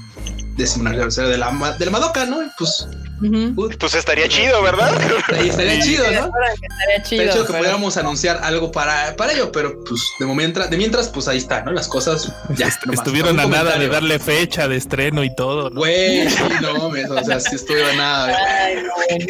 décimo 0.56 0.89
aniversario 0.89 1.30
de 1.30 1.39
la, 1.39 1.76
de 1.78 1.84
la 1.84 1.90
Madoka, 1.90 2.26
¿no? 2.26 2.39
Pues 2.59 2.86
Uh 3.22 3.26
-huh. 3.26 3.78
Pues 3.78 3.94
estaría 3.94 4.26
chido, 4.28 4.60
¿verdad? 4.62 5.01
Ahí 5.32 5.48
estaría 5.48 5.80
chido, 5.80 6.05
¿no? 6.10 6.10
Estaría 6.10 7.02
chido. 7.05 7.22
De 7.22 7.30
hecho, 7.30 7.40
que 7.43 7.47
pero... 7.47 7.59
pudiéramos 7.60 7.97
anunciar 7.97 8.40
algo 8.43 8.72
para, 8.72 9.14
para 9.14 9.32
ello, 9.32 9.52
pero 9.52 9.78
pues 9.84 10.01
de 10.18 10.26
momento, 10.26 10.66
de 10.66 10.76
mientras, 10.76 11.09
pues 11.09 11.28
ahí 11.28 11.39
está, 11.39 11.62
¿no? 11.62 11.70
Las 11.70 11.86
cosas 11.86 12.32
ya 12.56 12.66
Est 12.66 12.80
estuvieron 12.93 13.39
a 13.39 13.47
nada 13.47 13.78
de 13.78 13.86
darle 13.86 14.18
fecha 14.18 14.66
de 14.66 14.76
estreno 14.76 15.22
y 15.22 15.32
todo, 15.36 15.70
¿no? 15.70 15.78
Güey, 15.78 16.28
sí, 16.28 16.43
no, 16.60 16.86
o 16.89 17.24
sea, 17.24 17.39
sí 17.39 17.55
estuvieron 17.55 17.93
a 17.93 17.97
nada. 17.97 18.39
Ay, 18.59 18.76
no. 18.82 19.26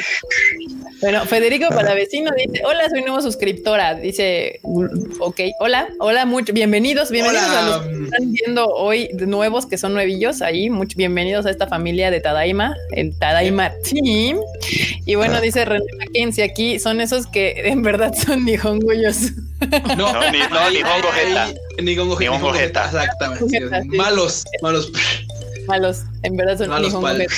Bueno, 1.03 1.27
Federico 1.27 1.69
Palavecino 1.69 2.31
dice: 2.37 2.63
Hola, 2.65 2.89
soy 2.89 3.03
nuevo 3.03 3.21
suscriptora. 3.21 3.95
Dice: 3.97 4.61
Ok, 5.19 5.41
hola, 5.59 5.89
hola, 5.99 6.25
mucho, 6.25 6.53
bienvenidos, 6.53 7.11
bienvenidos 7.11 7.49
hola. 7.49 7.59
a 7.59 7.69
los 7.69 7.87
que 7.87 8.05
están 8.05 8.33
viendo 8.33 8.69
hoy 8.69 9.11
nuevos 9.27 9.67
que 9.67 9.77
son 9.77 9.95
nuevillos 9.95 10.22
ahí. 10.23 10.71
Mucho 10.71 10.97
bienvenidos 10.97 11.47
a 11.47 11.51
esta 11.51 11.67
familia 11.67 12.13
de 12.13 12.21
Tadaima, 12.21 12.77
el 12.93 13.19
Tadaima 13.19 13.73
Team. 13.83 14.39
Y 15.05 15.17
bueno, 15.17 15.41
dice 15.41 15.65
René 15.65 15.85
Mackenzie 15.99 16.45
aquí: 16.45 16.79
son 16.79 17.01
esos 17.01 17.27
que 17.27 17.55
en 17.67 17.83
verdad 17.83 18.15
son 18.15 18.45
nihonguyos. 18.45 19.33
No, 19.97 20.13
no, 20.13 20.31
ni, 20.31 20.39
no, 20.39 20.71
nihongo 20.71 21.09
jeta. 21.13 21.49
Nihongo 21.83 22.19
Nihongo 22.19 22.53
jeta. 22.53 22.85
Exactamente. 22.87 23.49
Sí. 23.49 23.89
Malos, 23.97 24.45
malos. 24.63 24.93
Malos, 25.67 26.03
en 26.23 26.37
verdad 26.37 26.59
son 26.59 26.69
malos 26.69 26.93
nihongo 26.93 27.09
jeta. 27.09 27.35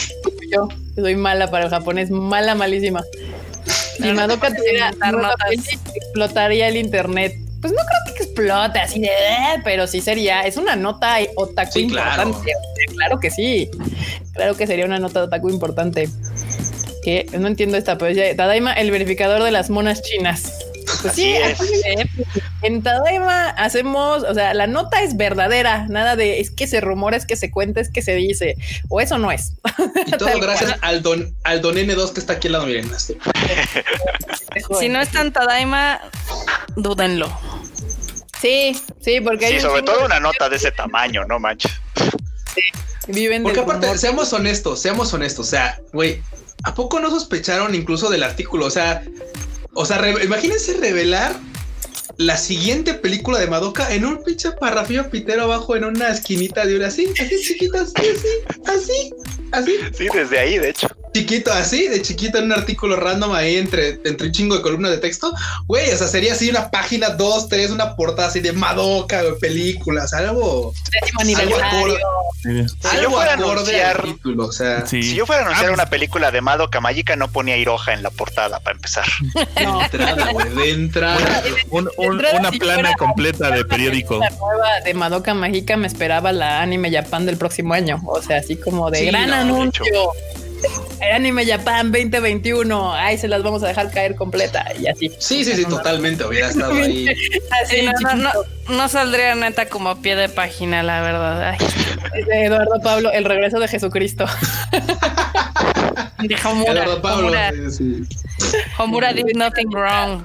Yo 0.52 0.68
soy 0.94 1.16
mala 1.16 1.50
para 1.50 1.64
el 1.64 1.70
japonés, 1.70 2.10
mala, 2.10 2.54
malísima. 2.54 3.02
Si 3.96 4.12
Madoka 4.12 4.54
tuviera 4.54 4.92
explotaría 5.50 6.68
el 6.68 6.76
internet. 6.76 7.34
Pues 7.64 7.72
no 7.72 7.80
creo 7.82 8.14
que 8.14 8.24
explote 8.24 8.78
así 8.78 9.00
de, 9.00 9.08
pero 9.64 9.86
sí 9.86 10.02
sería, 10.02 10.42
es 10.42 10.58
una 10.58 10.76
nota 10.76 11.16
otaku 11.34 11.72
sí, 11.72 11.80
importante. 11.80 12.38
Claro. 12.42 12.94
claro 12.94 13.20
que 13.20 13.30
sí. 13.30 13.70
Claro 14.34 14.54
que 14.54 14.66
sería 14.66 14.84
una 14.84 14.98
nota 14.98 15.22
otaku 15.22 15.48
importante. 15.48 16.10
Que 17.02 17.26
no 17.38 17.48
entiendo 17.48 17.78
esta, 17.78 17.96
pero 17.96 18.10
ya, 18.10 18.36
Tadaima, 18.36 18.74
el 18.74 18.90
verificador 18.90 19.42
de 19.42 19.50
las 19.50 19.70
monas 19.70 20.02
chinas. 20.02 20.52
Pues 21.00 21.14
sí, 21.14 21.34
en 22.60 22.82
Tadaima 22.82 23.48
hacemos, 23.48 24.24
o 24.24 24.34
sea, 24.34 24.52
la 24.52 24.66
nota 24.66 25.02
es 25.02 25.16
verdadera, 25.16 25.86
nada 25.88 26.16
de 26.16 26.40
es 26.40 26.50
que 26.50 26.66
se 26.66 26.82
rumora, 26.82 27.16
es 27.16 27.24
que 27.24 27.36
se 27.36 27.50
cuenta, 27.50 27.80
es 27.80 27.88
que 27.88 28.02
se 28.02 28.14
dice, 28.14 28.58
o 28.90 29.00
eso 29.00 29.16
no 29.16 29.32
es. 29.32 29.54
Y 30.06 30.10
todo 30.10 30.28
gracias 30.40 30.76
al 30.82 31.02
don, 31.02 31.34
al 31.44 31.62
don 31.62 31.76
N2 31.76 32.12
que 32.12 32.20
está 32.20 32.34
aquí 32.34 32.48
al 32.48 32.52
lado, 32.52 32.66
miren. 32.66 32.90
si 34.78 34.88
no 34.90 35.00
está 35.00 35.22
en 35.22 35.32
Tadaima, 35.32 36.02
dúdenlo. 36.76 37.53
Sí, 38.40 38.78
sí, 39.00 39.20
porque 39.20 39.48
sí, 39.48 39.60
sobre 39.60 39.82
todo 39.82 40.04
una 40.04 40.20
nota 40.20 40.48
de 40.48 40.56
ese 40.56 40.70
tamaño, 40.70 41.24
no 41.24 41.38
manches. 41.38 41.72
Sí, 42.54 42.62
viven 43.08 43.42
Porque 43.42 43.60
aparte, 43.60 43.86
humor. 43.86 43.98
seamos 43.98 44.32
honestos, 44.32 44.80
seamos 44.80 45.12
honestos, 45.14 45.46
o 45.46 45.50
sea, 45.50 45.80
güey, 45.92 46.22
¿a 46.64 46.74
poco 46.74 47.00
no 47.00 47.10
sospecharon 47.10 47.74
incluso 47.74 48.10
del 48.10 48.22
artículo? 48.22 48.66
O 48.66 48.70
sea, 48.70 49.02
o 49.74 49.84
sea, 49.84 49.98
re 49.98 50.24
imagínense 50.24 50.74
revelar 50.74 51.34
la 52.16 52.36
siguiente 52.36 52.94
película 52.94 53.38
de 53.38 53.46
Madoka 53.46 53.92
en 53.92 54.04
un 54.04 54.22
pinche 54.22 54.52
parrafillo 54.52 55.10
pitero 55.10 55.44
abajo 55.44 55.74
en 55.74 55.84
una 55.84 56.08
esquinita 56.08 56.64
de 56.64 56.76
una 56.76 56.88
así, 56.88 57.12
así 57.20 57.40
chiquita, 57.42 57.82
así, 57.82 57.92
así, 57.96 58.54
así, 58.66 59.14
así. 59.52 59.78
Sí, 59.96 60.08
desde 60.14 60.38
ahí, 60.38 60.58
de 60.58 60.70
hecho. 60.70 60.88
Chiquito, 61.14 61.52
así, 61.52 61.88
de 61.88 62.02
chiquito 62.02 62.38
en 62.38 62.46
un 62.46 62.52
artículo 62.52 62.96
random 62.96 63.32
ahí 63.34 63.56
entre, 63.56 64.00
entre 64.04 64.26
un 64.26 64.32
chingo 64.32 64.56
de 64.56 64.62
columnas 64.62 64.90
de 64.90 64.98
texto, 64.98 65.32
güey, 65.66 65.90
o 65.92 65.96
sea, 65.96 66.08
sería 66.08 66.32
así 66.32 66.50
una 66.50 66.70
página, 66.70 67.10
dos, 67.10 67.48
tres, 67.48 67.70
una 67.70 67.94
portada 67.96 68.28
así 68.28 68.40
de 68.40 68.52
Madoka, 68.52 69.22
güey, 69.22 69.38
películas, 69.38 70.12
algo. 70.12 70.72
Décimo 70.90 71.38
Algo 71.38 71.56
acorde, 71.56 71.96
Si 72.42 73.00
yo 73.02 73.10
fuera 73.10 73.32
al 73.90 74.02
título, 74.02 74.46
o 74.46 74.52
sea. 74.52 74.84
Sí. 74.86 75.02
Si 75.02 75.14
yo 75.14 75.24
fuera 75.26 75.42
a 75.42 75.44
anunciar 75.46 75.66
Ah, 75.66 75.68
pues, 75.74 75.80
una 75.80 75.90
película 75.90 76.30
de 76.30 76.40
Madoka 76.40 76.80
Mágica, 76.80 77.16
no 77.16 77.28
ponía 77.28 77.56
Hiroja 77.56 77.92
en 77.94 78.02
la 78.02 78.10
portada 78.10 78.60
para 78.60 78.74
empezar. 78.76 79.04
De 79.54 79.62
entrada, 79.62 80.32
güey, 80.32 80.48
de 80.54 80.70
entrada. 80.70 81.42
un- 81.70 81.88
un- 81.96 82.12
entrada, 82.12 82.38
una 82.40 82.50
si 82.50 82.58
plana 82.58 82.92
completa 82.94 83.50
de 83.50 83.64
periódico. 83.64 84.18
La 84.18 84.30
nueva 84.30 84.80
de 84.84 84.94
Madoka 84.94 85.32
Mágica 85.34 85.76
me 85.76 85.86
esperaba 85.86 86.32
la 86.32 86.60
Anime 86.60 86.90
Japan 86.90 87.24
del 87.26 87.36
próximo 87.36 87.72
año. 87.74 88.00
O 88.06 88.20
sea, 88.20 88.38
así 88.38 88.56
como 88.56 88.90
de 88.90 88.98
Sí, 88.98 89.06
gran 89.06 89.28
no, 89.28 89.34
de 89.34 89.40
anuncio. 89.40 89.84
Anime 91.14 91.46
Japan 91.46 91.92
2021. 91.92 92.94
Ay, 92.94 93.18
se 93.18 93.28
las 93.28 93.42
vamos 93.42 93.62
a 93.62 93.68
dejar 93.68 93.90
caer 93.90 94.14
completa 94.14 94.64
y 94.78 94.86
así. 94.86 95.10
Sí, 95.18 95.44
sí, 95.44 95.52
sí, 95.52 95.64
totalmente 95.64 96.24
hubiera 96.24 96.48
estado 96.48 96.74
ahí. 96.74 97.08
Así, 97.62 97.76
Sí, 97.76 97.86
no, 98.02 98.14
no, 98.14 98.30
no, 98.68 98.88
saldría 98.88 99.34
neta 99.34 99.66
como 99.66 99.90
a 99.90 100.00
pie 100.00 100.16
de 100.16 100.28
página, 100.28 100.82
la 100.82 101.00
verdad. 101.00 101.50
Ay, 101.50 102.24
De 102.26 102.44
Eduardo 102.46 102.80
Pablo, 102.82 103.12
el 103.12 103.24
regreso 103.24 103.58
de 103.58 103.68
Jesucristo. 103.68 104.26
de 106.18 106.36
Homura. 106.44 106.72
Eduardo 106.72 107.02
Pablo. 107.02 107.26
Homura, 107.28 107.52
sí, 107.70 107.70
sí. 107.70 108.02
Homura 108.78 109.12
did 109.12 109.36
nothing 109.36 109.70
wrong. 109.70 110.24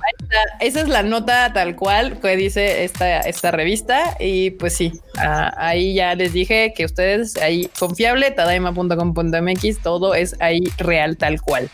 Esa 0.59 0.81
es 0.81 0.87
la 0.87 1.03
nota 1.03 1.51
tal 1.53 1.75
cual 1.75 2.19
que 2.19 2.35
dice 2.35 2.83
esta, 2.83 3.21
esta 3.21 3.51
revista. 3.51 4.15
Y 4.19 4.51
pues 4.51 4.75
sí, 4.75 4.91
ah, 5.17 5.53
ahí 5.57 5.95
ya 5.95 6.15
les 6.15 6.33
dije 6.33 6.73
que 6.75 6.85
ustedes 6.85 7.35
ahí 7.37 7.69
confiable, 7.79 8.31
tadaima.com.mx, 8.31 9.79
todo 9.81 10.13
es 10.13 10.35
ahí 10.39 10.61
real 10.77 11.17
tal 11.17 11.41
cual. 11.41 11.69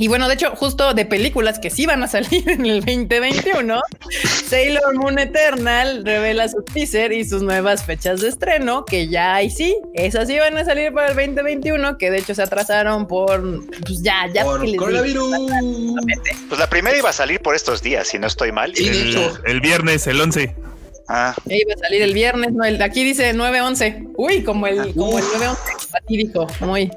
Y 0.00 0.08
bueno, 0.08 0.28
de 0.28 0.34
hecho, 0.34 0.56
justo 0.56 0.94
de 0.94 1.04
películas 1.04 1.58
que 1.58 1.68
sí 1.68 1.84
van 1.84 2.02
a 2.02 2.08
salir 2.08 2.48
en 2.50 2.64
el 2.64 2.80
2021, 2.80 3.82
Sailor 4.46 4.94
Moon 4.94 5.18
Eternal 5.18 6.06
revela 6.06 6.48
su 6.48 6.62
teaser 6.62 7.12
y 7.12 7.22
sus 7.22 7.42
nuevas 7.42 7.84
fechas 7.84 8.22
de 8.22 8.28
estreno, 8.28 8.86
que 8.86 9.08
ya 9.08 9.34
ahí 9.34 9.50
sí, 9.50 9.76
esas 9.92 10.26
sí 10.26 10.38
van 10.38 10.56
a 10.56 10.64
salir 10.64 10.94
para 10.94 11.08
el 11.08 11.16
2021, 11.16 11.98
que 11.98 12.10
de 12.10 12.16
hecho 12.16 12.34
se 12.34 12.42
atrasaron 12.42 13.06
por, 13.06 13.42
pues 13.84 14.00
ya, 14.02 14.26
ya. 14.32 14.42
Por 14.44 14.62
digo. 14.62 14.84
coronavirus. 14.84 15.36
Pues 16.48 16.58
la 16.58 16.70
primera 16.70 16.96
iba 16.96 17.10
a 17.10 17.12
salir 17.12 17.40
por 17.40 17.54
estos 17.54 17.82
días, 17.82 18.08
si 18.08 18.18
no 18.18 18.26
estoy 18.26 18.52
mal. 18.52 18.74
Sí, 18.74 19.14
el 19.44 19.60
viernes, 19.60 20.06
el 20.06 20.18
11. 20.18 20.69
Ah, 21.12 21.34
Ya 21.44 21.56
iba 21.56 21.74
a 21.74 21.78
salir 21.78 22.02
el 22.02 22.14
viernes, 22.14 22.52
no, 22.52 22.62
el, 22.64 22.80
aquí 22.80 23.02
dice 23.02 23.34
9-11. 23.34 24.10
Uy, 24.16 24.44
como 24.44 24.68
el, 24.68 24.78
Ah, 24.78 24.86
como 24.96 25.18
el 25.18 25.24
uf. 25.24 25.34
9-11. 25.40 25.56
Aquí 26.04 26.16
dijo, 26.16 26.46
muy. 26.60 26.88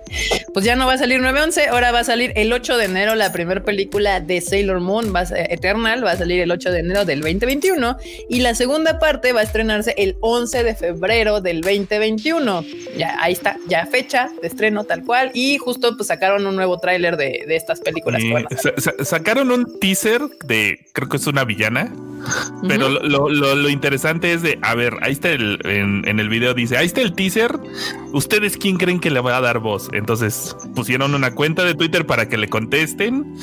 Pues 0.53 0.63
ya 0.65 0.75
no 0.75 0.85
va 0.85 0.93
a 0.93 0.97
salir 0.99 1.19
9-11, 1.19 1.67
ahora 1.69 1.91
va 1.91 2.01
a 2.01 2.03
salir 2.03 2.31
el 2.35 2.53
8 2.53 2.77
de 2.77 2.85
enero 2.85 3.15
la 3.15 3.31
primera 3.31 3.63
película 3.63 4.19
de 4.19 4.39
Sailor 4.39 4.81
Moon, 4.81 5.11
va 5.15 5.21
a 5.21 5.25
Eternal, 5.49 6.05
va 6.05 6.11
a 6.11 6.17
salir 6.17 6.41
el 6.41 6.51
8 6.51 6.71
de 6.71 6.79
enero 6.81 7.05
del 7.05 7.21
2021 7.21 7.97
y 8.29 8.41
la 8.41 8.53
segunda 8.53 8.99
parte 8.99 9.33
va 9.33 9.39
a 9.39 9.43
estrenarse 9.43 9.95
el 9.97 10.15
11 10.21 10.63
de 10.63 10.75
febrero 10.75 11.41
del 11.41 11.61
2021. 11.61 12.63
Ya 12.95 13.17
ahí 13.19 13.33
está, 13.33 13.57
ya 13.67 13.87
fecha 13.87 14.29
de 14.41 14.47
estreno 14.47 14.83
tal 14.83 15.03
cual 15.03 15.31
y 15.33 15.57
justo 15.57 15.95
pues 15.97 16.07
sacaron 16.09 16.45
un 16.45 16.55
nuevo 16.55 16.77
tráiler 16.77 17.17
de, 17.17 17.45
de 17.47 17.55
estas 17.55 17.79
películas. 17.79 18.21
que 18.21 18.27
Y 18.27 18.31
van 18.33 18.45
a 18.45 18.55
salir. 18.55 18.73
sa- 18.79 18.91
sa- 18.95 19.05
sacaron 19.05 19.49
un 19.51 19.79
teaser 19.79 20.21
de, 20.45 20.85
creo 20.93 21.09
que 21.09 21.17
es 21.17 21.25
una 21.25 21.43
villana, 21.45 21.91
pero 22.67 22.87
Ujú. 22.89 23.07
lo, 23.07 23.29
lo- 23.29 23.55
lo 23.55 23.69
interesante 23.69 24.02
es 24.03 24.41
de, 24.41 24.59
a 24.61 24.75
ver, 24.75 24.97
ahí 25.01 25.13
está 25.13 25.29
el, 25.31 25.59
en, 25.63 26.07
en 26.07 26.19
el 26.19 26.29
video 26.29 26.53
dice, 26.53 26.77
ahí 26.77 26.85
está 26.85 27.01
el 27.01 27.13
teaser, 27.13 27.57
¿ustedes 28.11 28.57
quién 28.57 28.77
creen 28.77 28.99
que 28.99 29.09
le 29.09 29.21
va 29.21 29.37
a 29.37 29.41
dar 29.41 29.59
voz? 29.59 29.89
Entonces 29.93 30.55
pusieron 30.75 31.15
una 31.15 31.33
cuenta 31.33 31.63
de 31.63 31.73
Twitter 31.73 32.05
para 32.05 32.27
que 32.27 32.37
le 32.37 32.49
contesten 32.49 33.35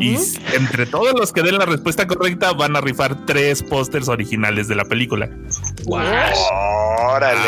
y 0.00 0.16
entre 0.54 0.86
todos 0.86 1.14
los 1.18 1.32
que 1.32 1.42
den 1.42 1.58
la 1.58 1.66
respuesta 1.66 2.06
correcta 2.06 2.52
van 2.52 2.76
a 2.76 2.80
rifar 2.80 3.26
tres 3.26 3.62
pósters 3.62 4.08
originales 4.08 4.68
de 4.68 4.76
la 4.76 4.84
película. 4.84 5.30
Órale. 5.88 7.38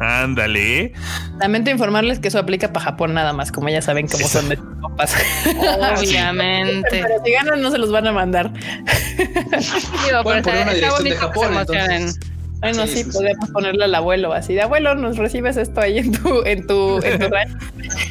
Ah, 0.00 0.22
ándale. 0.22 0.92
Lamento 1.38 1.70
informarles 1.70 2.18
que 2.18 2.28
eso 2.28 2.38
aplica 2.38 2.72
para 2.72 2.84
Japón 2.86 3.14
nada 3.14 3.32
más, 3.32 3.50
como 3.52 3.68
ya 3.68 3.82
saben 3.82 4.06
cómo 4.08 4.26
son 4.28 4.48
de 4.48 4.56
copas. 4.56 5.14
Obviamente. 5.98 6.88
Pero 6.90 7.24
si 7.24 7.32
ganan, 7.32 7.60
no 7.62 7.70
se 7.70 7.78
los 7.78 7.90
van 7.90 8.06
a 8.06 8.12
mandar. 8.12 8.52
Digo, 8.52 10.22
poner 10.22 10.38
está- 10.38 10.50
una 10.62 10.72
dirección 10.72 11.04
de 11.04 11.16
Japón, 11.16 11.54
entonces. 11.56 12.18
Bueno, 12.60 12.86
Sí, 12.86 12.92
sí, 12.92 12.96
sí, 12.98 13.04
sí. 13.04 13.10
podemos 13.16 13.48
ponerle 13.50 13.84
al 13.86 13.94
abuelo 13.94 14.34
así 14.34 14.52
de 14.52 14.60
abuelo, 14.60 14.94
nos 14.94 15.16
recibes 15.16 15.56
esto 15.56 15.80
ahí 15.80 15.96
en 15.98 16.12
tu, 16.12 16.42
en 16.44 16.66
tu, 16.66 17.00
en 17.02 17.18
tu 17.18 17.28
rancho, 17.30 17.56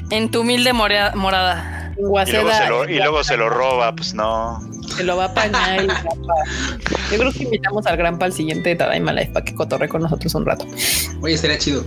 En 0.10 0.32
tu 0.32 0.42
humilde 0.42 0.74
morada. 0.74 1.14
Y 2.00 2.02
luego, 2.02 2.26
se 2.26 2.70
lo, 2.70 2.90
y 2.90 2.98
luego 2.98 3.24
se 3.26 3.36
lo 3.36 3.50
roba, 3.50 3.94
pues 3.94 4.14
no. 4.14 4.62
Se 4.96 5.04
lo 5.04 5.18
va 5.18 5.26
a 5.26 5.28
apañar. 5.28 5.86
Yo 7.12 7.18
creo 7.18 7.34
que 7.34 7.44
invitamos 7.44 7.86
al 7.88 7.98
Grampa 7.98 8.26
al 8.26 8.32
siguiente 8.32 8.74
Tadaima 8.74 9.12
Life 9.12 9.32
para 9.34 9.44
que 9.44 9.54
cotorre 9.54 9.90
con 9.90 10.04
nosotros 10.04 10.34
un 10.34 10.46
rato. 10.46 10.66
Oye, 11.22 11.34
estaría 11.34 11.58
chido. 11.58 11.84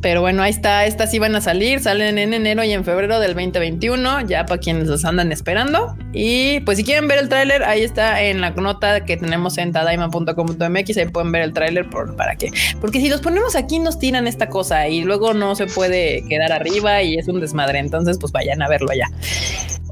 Pero 0.00 0.20
bueno, 0.20 0.42
ahí 0.42 0.50
está. 0.50 0.84
Estas 0.86 1.16
van 1.18 1.34
a 1.34 1.40
salir. 1.40 1.80
Salen 1.80 2.18
en 2.18 2.34
enero 2.34 2.62
y 2.64 2.72
en 2.72 2.84
febrero 2.84 3.18
del 3.18 3.34
2021. 3.34 4.26
Ya 4.26 4.46
para 4.46 4.60
quienes 4.60 4.88
los 4.88 5.04
andan 5.04 5.32
esperando. 5.32 5.96
Y 6.12 6.60
pues 6.60 6.78
si 6.78 6.84
quieren 6.84 7.08
ver 7.08 7.18
el 7.18 7.28
tráiler, 7.28 7.62
ahí 7.64 7.82
está 7.82 8.22
en 8.22 8.40
la 8.40 8.50
nota 8.50 9.04
que 9.04 9.16
tenemos 9.16 9.58
en 9.58 9.72
tadaima.com.mx. 9.72 10.96
Ahí 10.96 11.08
pueden 11.08 11.32
ver 11.32 11.42
el 11.42 11.52
tráiler 11.52 11.88
por, 11.88 12.14
para 12.16 12.36
que. 12.36 12.50
Porque 12.80 13.00
si 13.00 13.08
los 13.08 13.20
ponemos 13.20 13.56
aquí 13.56 13.78
nos 13.78 13.98
tiran 13.98 14.26
esta 14.26 14.48
cosa 14.48 14.88
y 14.88 15.02
luego 15.02 15.34
no 15.34 15.54
se 15.54 15.66
puede 15.66 16.22
quedar 16.28 16.52
arriba 16.52 17.02
y 17.02 17.16
es 17.16 17.28
un 17.28 17.40
desmadre. 17.40 17.78
Entonces 17.78 18.18
pues 18.20 18.32
vayan 18.32 18.62
a 18.62 18.68
verlo 18.68 18.90
allá. 18.90 19.08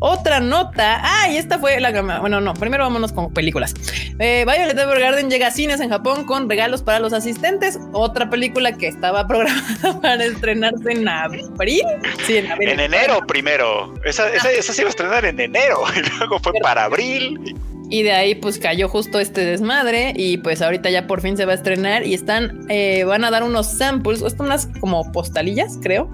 Otra 0.01 0.41
nota. 0.41 1.01
Ah, 1.03 1.29
y 1.31 1.37
esta 1.37 1.59
fue 1.59 1.81
la 1.81 1.91
gama. 1.91 2.19
Bueno, 2.21 2.41
no, 2.41 2.53
primero 2.55 2.85
vámonos 2.85 3.13
con 3.13 3.33
películas. 3.33 3.75
Eh, 4.19 4.45
Violet 4.47 4.77
Evergarden 4.79 5.31
llega 5.31 5.47
a 5.47 5.51
cines 5.51 5.81
en 5.81 5.89
Japón 5.89 6.25
con 6.25 6.49
regalos 6.49 6.83
para 6.83 6.99
los 6.99 7.13
asistentes. 7.13 7.79
Otra 7.93 8.29
película 8.29 8.73
que 8.73 8.89
estaba 8.89 9.27
programada 9.29 10.01
para 10.03 10.25
estrenarse 10.25 10.93
en 10.93 11.09
abril. 11.09 11.85
Sí, 12.27 12.37
en 12.39 12.51
abril. 12.51 12.69
En 12.71 12.81
enero 12.81 13.21
primero. 13.27 13.95
Esa, 14.05 14.29
esa, 14.35 14.51
esa 14.51 14.73
se 14.73 14.83
iba 14.83 14.89
a 14.89 14.91
estrenar 14.91 15.25
en 15.25 15.41
enero. 15.41 15.79
Y 15.97 16.19
luego 16.19 16.39
fue 16.41 16.53
para 16.63 16.85
abril. 16.85 17.57
Y 17.91 18.03
de 18.03 18.13
ahí 18.13 18.35
pues 18.35 18.59
cayó 18.59 18.89
justo 18.89 19.21
este 19.21 19.45
desmadre 19.45 20.13
y 20.17 20.39
pues 20.39 20.61
ahorita 20.63 20.91
ya 20.91 21.07
por 21.07 21.21
fin 21.21 21.37
se 21.37 21.45
va 21.45 21.53
a 21.53 21.55
estrenar 21.55 22.05
y 22.07 22.15
están, 22.15 22.67
eh, 22.71 23.05
van 23.05 23.25
a 23.25 23.31
dar 23.31 23.43
unos 23.43 23.67
samples, 23.77 24.23
están 24.23 24.47
unas 24.47 24.69
como 24.81 25.13
postalillas, 25.13 25.79
creo. 25.83 26.07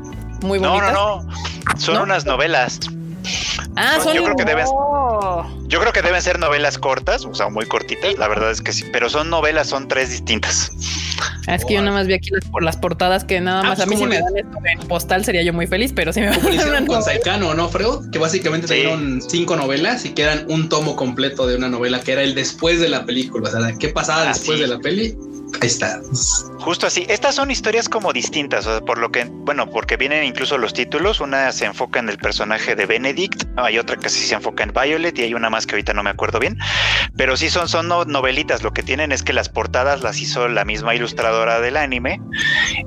Muy 0.42 0.58
No, 0.58 0.70
bonitas. 0.70 0.92
no, 0.92 1.22
no. 1.22 1.76
Son 1.78 1.94
¿No? 1.94 2.02
unas 2.02 2.26
novelas. 2.26 2.80
Ah, 3.76 3.94
Yo 3.98 4.02
son 4.04 4.12
creo 4.12 4.36
que 4.36 4.64
Oh. 4.66 5.46
Yo 5.68 5.80
creo 5.80 5.92
que 5.92 6.02
deben 6.02 6.20
ser 6.20 6.38
novelas 6.38 6.78
cortas, 6.78 7.24
o 7.24 7.34
sea, 7.34 7.48
muy 7.48 7.64
cortitas. 7.66 8.16
La 8.18 8.26
verdad 8.28 8.50
es 8.50 8.60
que 8.60 8.72
sí. 8.72 8.84
Pero 8.92 9.08
son 9.08 9.30
novelas, 9.30 9.68
son 9.68 9.86
tres 9.88 10.10
distintas. 10.10 10.72
Ah, 11.46 11.54
es 11.54 11.64
que 11.64 11.74
yo 11.74 11.80
nada 11.82 11.92
más 11.96 12.06
vi 12.06 12.14
aquí 12.14 12.30
las, 12.32 12.44
por 12.46 12.62
las 12.62 12.76
portadas 12.76 13.24
que 13.24 13.40
nada 13.40 13.60
Ah, 13.60 13.64
más 13.64 13.76
pues, 13.76 13.86
a 13.86 13.90
mí 13.90 13.96
si 13.96 14.02
¿cómo 14.02 14.10
me 14.10 14.20
dan 14.20 14.36
esto 14.36 14.58
en 14.82 14.88
postal 14.88 15.24
sería 15.24 15.42
yo 15.42 15.52
muy 15.52 15.66
feliz, 15.66 15.92
pero 15.94 16.12
si 16.12 16.20
me 16.20 16.26
dan 16.30 16.38
hicieron 16.38 16.68
una 16.84 16.86
con 16.86 17.02
Saikano, 17.02 17.54
¿no, 17.54 17.68
Freud? 17.68 18.10
Que 18.10 18.18
básicamente 18.18 18.66
Sí. 18.68 18.74
tenían 18.74 19.20
cinco 19.22 19.56
novelas 19.56 20.04
y 20.04 20.10
que 20.10 20.22
eran 20.22 20.44
un 20.48 20.68
tomo 20.68 20.96
completo 20.96 21.46
de 21.46 21.56
una 21.56 21.68
novela 21.68 22.00
que 22.00 22.12
era 22.12 22.22
el 22.22 22.34
después 22.34 22.80
de 22.80 22.88
la 22.88 23.04
película. 23.04 23.48
O 23.48 23.52
sea, 23.52 23.72
¿qué 23.78 23.88
pasaba 23.88 24.22
Ah, 24.22 24.28
después 24.28 24.56
sí. 24.58 24.62
de 24.62 24.68
la 24.68 24.78
peli? 24.78 25.16
Ahí 25.60 25.66
está. 25.68 26.00
Justo 26.60 26.86
así. 26.86 27.04
Estas 27.08 27.34
son 27.34 27.50
historias 27.50 27.88
como 27.88 28.12
distintas, 28.12 28.66
o 28.66 28.70
sea, 28.70 28.80
por 28.80 28.98
lo 28.98 29.10
que, 29.10 29.24
bueno, 29.24 29.68
porque 29.70 29.96
vienen 29.96 30.24
incluso 30.24 30.56
los 30.58 30.72
títulos. 30.72 31.20
Una 31.20 31.50
se 31.52 31.64
enfoca 31.66 31.98
en 31.98 32.08
el 32.08 32.18
personaje 32.18 32.76
de 32.76 32.86
Benedict, 32.86 33.44
hay 33.56 33.78
otra 33.78 33.96
que 33.96 34.08
sí 34.08 34.26
se 34.26 34.34
enfoca 34.34 34.62
en 34.62 34.72
Violet 34.72 35.18
y 35.18 35.22
hay 35.22 35.34
una 35.34 35.50
más 35.50 35.66
que 35.66 35.74
ahorita 35.74 35.92
no 35.92 36.02
me 36.02 36.10
acuerdo 36.10 36.38
bien. 36.38 36.58
Pero 37.16 37.36
sí 37.36 37.50
son, 37.50 37.68
son 37.68 37.88
no- 37.88 38.04
novelitas. 38.04 38.62
Lo 38.62 38.72
que 38.72 38.82
tienen 38.82 39.12
es 39.12 39.22
que 39.22 39.32
las 39.32 39.48
portadas 39.48 40.02
las 40.02 40.20
hizo 40.20 40.48
la 40.48 40.64
misma 40.64 40.94
ilustradora 40.94 41.60
del 41.60 41.76
anime 41.76 42.20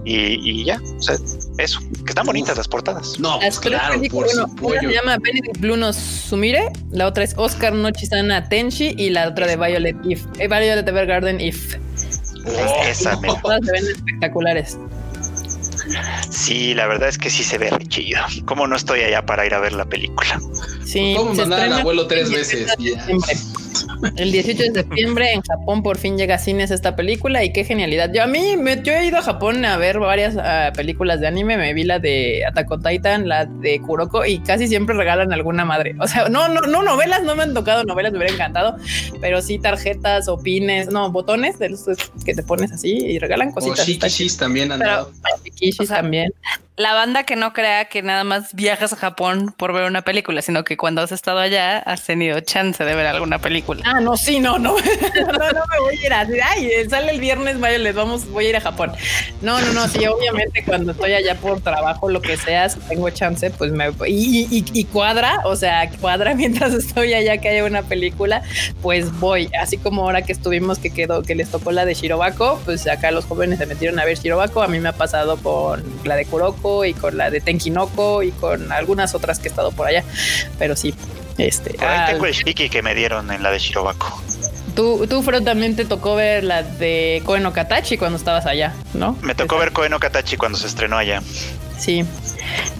y, 0.05 0.39
y 0.49 0.65
ya. 0.65 0.79
O 0.97 1.01
sea, 1.01 1.15
eso. 1.57 1.79
Que 2.05 2.09
están 2.09 2.25
bonitas 2.25 2.51
Uf. 2.51 2.57
las 2.57 2.67
portadas. 2.67 3.19
No, 3.19 3.39
Las 3.41 3.59
claro, 3.59 3.99
por 4.11 4.25
bueno, 4.25 4.45
una 4.61 4.79
se 4.81 4.87
llama 4.93 5.17
Benedict 5.21 5.59
Blue 5.59 5.77
no 5.77 5.93
Sumire, 5.93 6.71
la 6.91 7.07
otra 7.07 7.23
es 7.23 7.33
Oscar 7.37 7.73
no 7.73 7.91
Chisana 7.91 8.47
Tenshi 8.49 8.93
y 8.97 9.09
la 9.09 9.27
otra 9.27 9.47
de 9.47 9.55
Violet 9.57 9.95
If, 10.05 10.25
eh, 10.39 10.47
Violet 10.47 10.87
Evergarden 10.87 11.39
If. 11.41 11.75
Oh, 12.45 12.83
Esa 12.87 13.15
me- 13.19 13.27
Todas 13.41 13.65
se 13.65 13.71
ven 13.71 13.83
espectaculares. 13.87 14.77
Sí, 16.29 16.73
la 16.73 16.87
verdad 16.87 17.09
es 17.09 17.17
que 17.17 17.29
sí 17.29 17.43
se 17.43 17.57
ve 17.57 17.69
re 17.69 17.85
chido. 17.87 18.21
¿Cómo 18.45 18.67
no 18.67 18.75
estoy 18.75 19.01
allá 19.01 19.25
para 19.25 19.45
ir 19.45 19.53
a 19.53 19.59
ver 19.59 19.73
la 19.73 19.85
película? 19.85 20.39
Sí, 20.85 21.13
Vamos 21.15 21.37
a 21.37 21.41
mandar 21.41 21.61
al 21.61 21.73
abuelo 21.73 22.07
tres 22.07 22.31
veces. 22.31 22.75
18 22.77 23.05
de 23.05 23.13
y 23.13 23.19
ya. 23.19 23.92
El 24.15 24.31
18 24.31 24.63
de 24.63 24.71
septiembre 24.71 25.33
en 25.33 25.41
Japón 25.41 25.83
por 25.83 25.97
fin 25.97 26.17
llega 26.17 26.35
a 26.35 26.39
cines 26.39 26.71
esta 26.71 26.95
película 26.95 27.43
y 27.43 27.51
qué 27.53 27.63
genialidad. 27.63 28.11
Yo 28.13 28.23
a 28.23 28.27
mí 28.27 28.57
me, 28.57 28.81
yo 28.81 28.93
he 28.93 29.05
ido 29.05 29.17
a 29.17 29.21
Japón 29.21 29.63
a 29.65 29.77
ver 29.77 29.99
varias 29.99 30.35
ah, 30.37 30.71
películas 30.75 31.19
de 31.19 31.27
anime. 31.27 31.57
Me 31.57 31.73
vi 31.73 31.83
la 31.83 31.99
de 31.99 32.45
Attack 32.45 32.71
on 32.71 32.83
Titan, 32.83 33.27
la 33.27 33.45
de 33.45 33.79
Kuroko 33.79 34.25
y 34.25 34.39
casi 34.39 34.67
siempre 34.67 34.95
regalan 34.95 35.31
alguna 35.31 35.65
madre. 35.65 35.95
O 35.99 36.07
sea, 36.07 36.27
no, 36.29 36.47
no, 36.49 36.61
no 36.61 36.83
novelas, 36.83 37.23
no 37.23 37.35
me 37.35 37.43
han 37.43 37.53
tocado 37.53 37.83
novelas, 37.83 38.11
me 38.11 38.19
hubiera 38.19 38.33
encantado, 38.33 38.75
pero 39.21 39.41
sí 39.41 39.59
tarjetas 39.59 40.27
o 40.27 40.37
pines, 40.37 40.87
no 40.87 41.11
botones 41.11 41.59
de 41.59 41.69
los 41.69 41.85
que 42.25 42.33
te 42.33 42.43
pones 42.43 42.71
así 42.71 42.91
y 42.91 43.19
regalan 43.19 43.49
O 43.49 43.53
cositas. 43.53 43.87
Está 43.87 44.07
Shikishis 44.07 44.37
también 44.37 44.71
han 44.71 44.79
dado. 44.79 45.11
Shikishis 45.43 45.79
O 45.79 45.85
sea, 45.85 45.97
también. 46.01 46.33
La 46.75 46.93
banda 46.93 47.23
que 47.23 47.35
no 47.35 47.53
crea 47.53 47.85
que 47.85 48.01
nada 48.01 48.23
más 48.23 48.55
viajas 48.55 48.93
a 48.93 48.95
Japón 48.95 49.53
por 49.55 49.73
ver 49.73 49.83
una 49.83 50.01
película, 50.01 50.41
sino 50.41 50.63
que 50.63 50.75
cuando 50.75 51.01
has 51.01 51.11
estado 51.11 51.37
allá 51.37 51.77
has 51.77 52.03
tenido 52.03 52.39
chance 52.39 52.83
de 52.83 52.95
ver 52.95 53.05
alguna 53.05 53.37
película. 53.37 53.83
Ah, 53.85 53.99
no, 53.99 54.17
sí, 54.17 54.39
no, 54.39 54.57
no, 54.57 54.75
no, 55.15 55.51
no 55.51 55.65
me 55.71 55.79
voy 55.79 55.97
a 55.97 56.05
ir 56.05 56.13
a 56.13 56.27
ay, 56.49 56.89
sale 56.89 57.11
el 57.11 57.19
viernes, 57.19 57.59
vaya, 57.59 57.77
les 57.77 57.93
vamos, 57.93 58.27
voy 58.29 58.47
a 58.47 58.49
ir 58.49 58.55
a 58.55 58.61
Japón. 58.61 58.91
No, 59.41 59.61
no, 59.61 59.71
no, 59.73 59.87
sí, 59.87 60.05
obviamente 60.07 60.63
cuando 60.63 60.93
estoy 60.93 61.13
allá 61.13 61.35
por 61.35 61.61
trabajo, 61.61 62.09
lo 62.09 62.21
que 62.21 62.37
sea, 62.37 62.67
si 62.69 62.79
tengo 62.79 63.07
chance, 63.11 63.51
pues 63.51 63.71
me 63.71 63.89
y, 64.07 64.47
y, 64.49 64.65
y 64.73 64.83
cuadra, 64.85 65.41
o 65.45 65.55
sea, 65.55 65.87
cuadra 66.01 66.33
mientras 66.35 66.73
estoy 66.73 67.13
allá 67.13 67.37
que 67.37 67.49
haya 67.49 67.65
una 67.65 67.83
película, 67.83 68.41
pues 68.81 69.11
voy, 69.19 69.51
así 69.61 69.77
como 69.77 70.03
ahora 70.03 70.23
que 70.23 70.31
estuvimos 70.31 70.79
que 70.79 70.91
quedó, 70.91 71.21
que 71.21 71.35
les 71.35 71.51
tocó 71.51 71.71
la 71.71 71.85
de 71.85 71.93
Shirobako, 71.93 72.61
pues 72.65 72.87
acá 72.87 73.11
los 73.11 73.25
jóvenes 73.25 73.59
se 73.59 73.67
metieron 73.67 73.99
a 73.99 74.05
ver 74.05 74.17
Shirobako, 74.17 74.63
a 74.63 74.67
mí 74.67 74.79
me 74.79 74.89
ha 74.89 74.93
pasado 74.93 75.37
con 75.37 75.83
la 76.03 76.15
de 76.15 76.25
Kuroko 76.25 76.62
y 76.85 76.93
con 76.93 77.17
la 77.17 77.29
de 77.29 77.41
Tenkinoko 77.41 78.23
y 78.23 78.31
con 78.31 78.71
algunas 78.71 79.15
otras 79.15 79.39
que 79.39 79.47
he 79.47 79.51
estado 79.51 79.71
por 79.71 79.87
allá. 79.87 80.03
Pero 80.57 80.75
sí, 80.75 80.93
este. 81.37 81.73
Por 81.73 81.87
ahí 81.87 82.11
tengo 82.11 82.25
el 82.25 82.33
shiki 82.33 82.69
que 82.69 82.81
me 82.81 82.95
dieron 82.95 83.31
en 83.31 83.43
la 83.43 83.51
de 83.51 83.59
Shirobako. 83.59 84.21
Tú, 84.75 85.05
tú 85.07 85.21
Fred, 85.21 85.43
también 85.43 85.75
te 85.75 85.85
tocó 85.85 86.15
ver 86.15 86.43
la 86.43 86.63
de 86.63 87.21
Koen 87.25 87.49
Katachi 87.51 87.97
cuando 87.97 88.17
estabas 88.17 88.45
allá, 88.47 88.73
¿no? 88.93 89.15
Me 89.21 89.35
tocó 89.35 89.57
ver 89.57 89.71
Koen 89.71 89.93
Katachi 89.99 90.35
cuando 90.35 90.57
se 90.57 90.65
estrenó 90.65 90.97
allá. 90.97 91.21
Sí. 91.77 92.05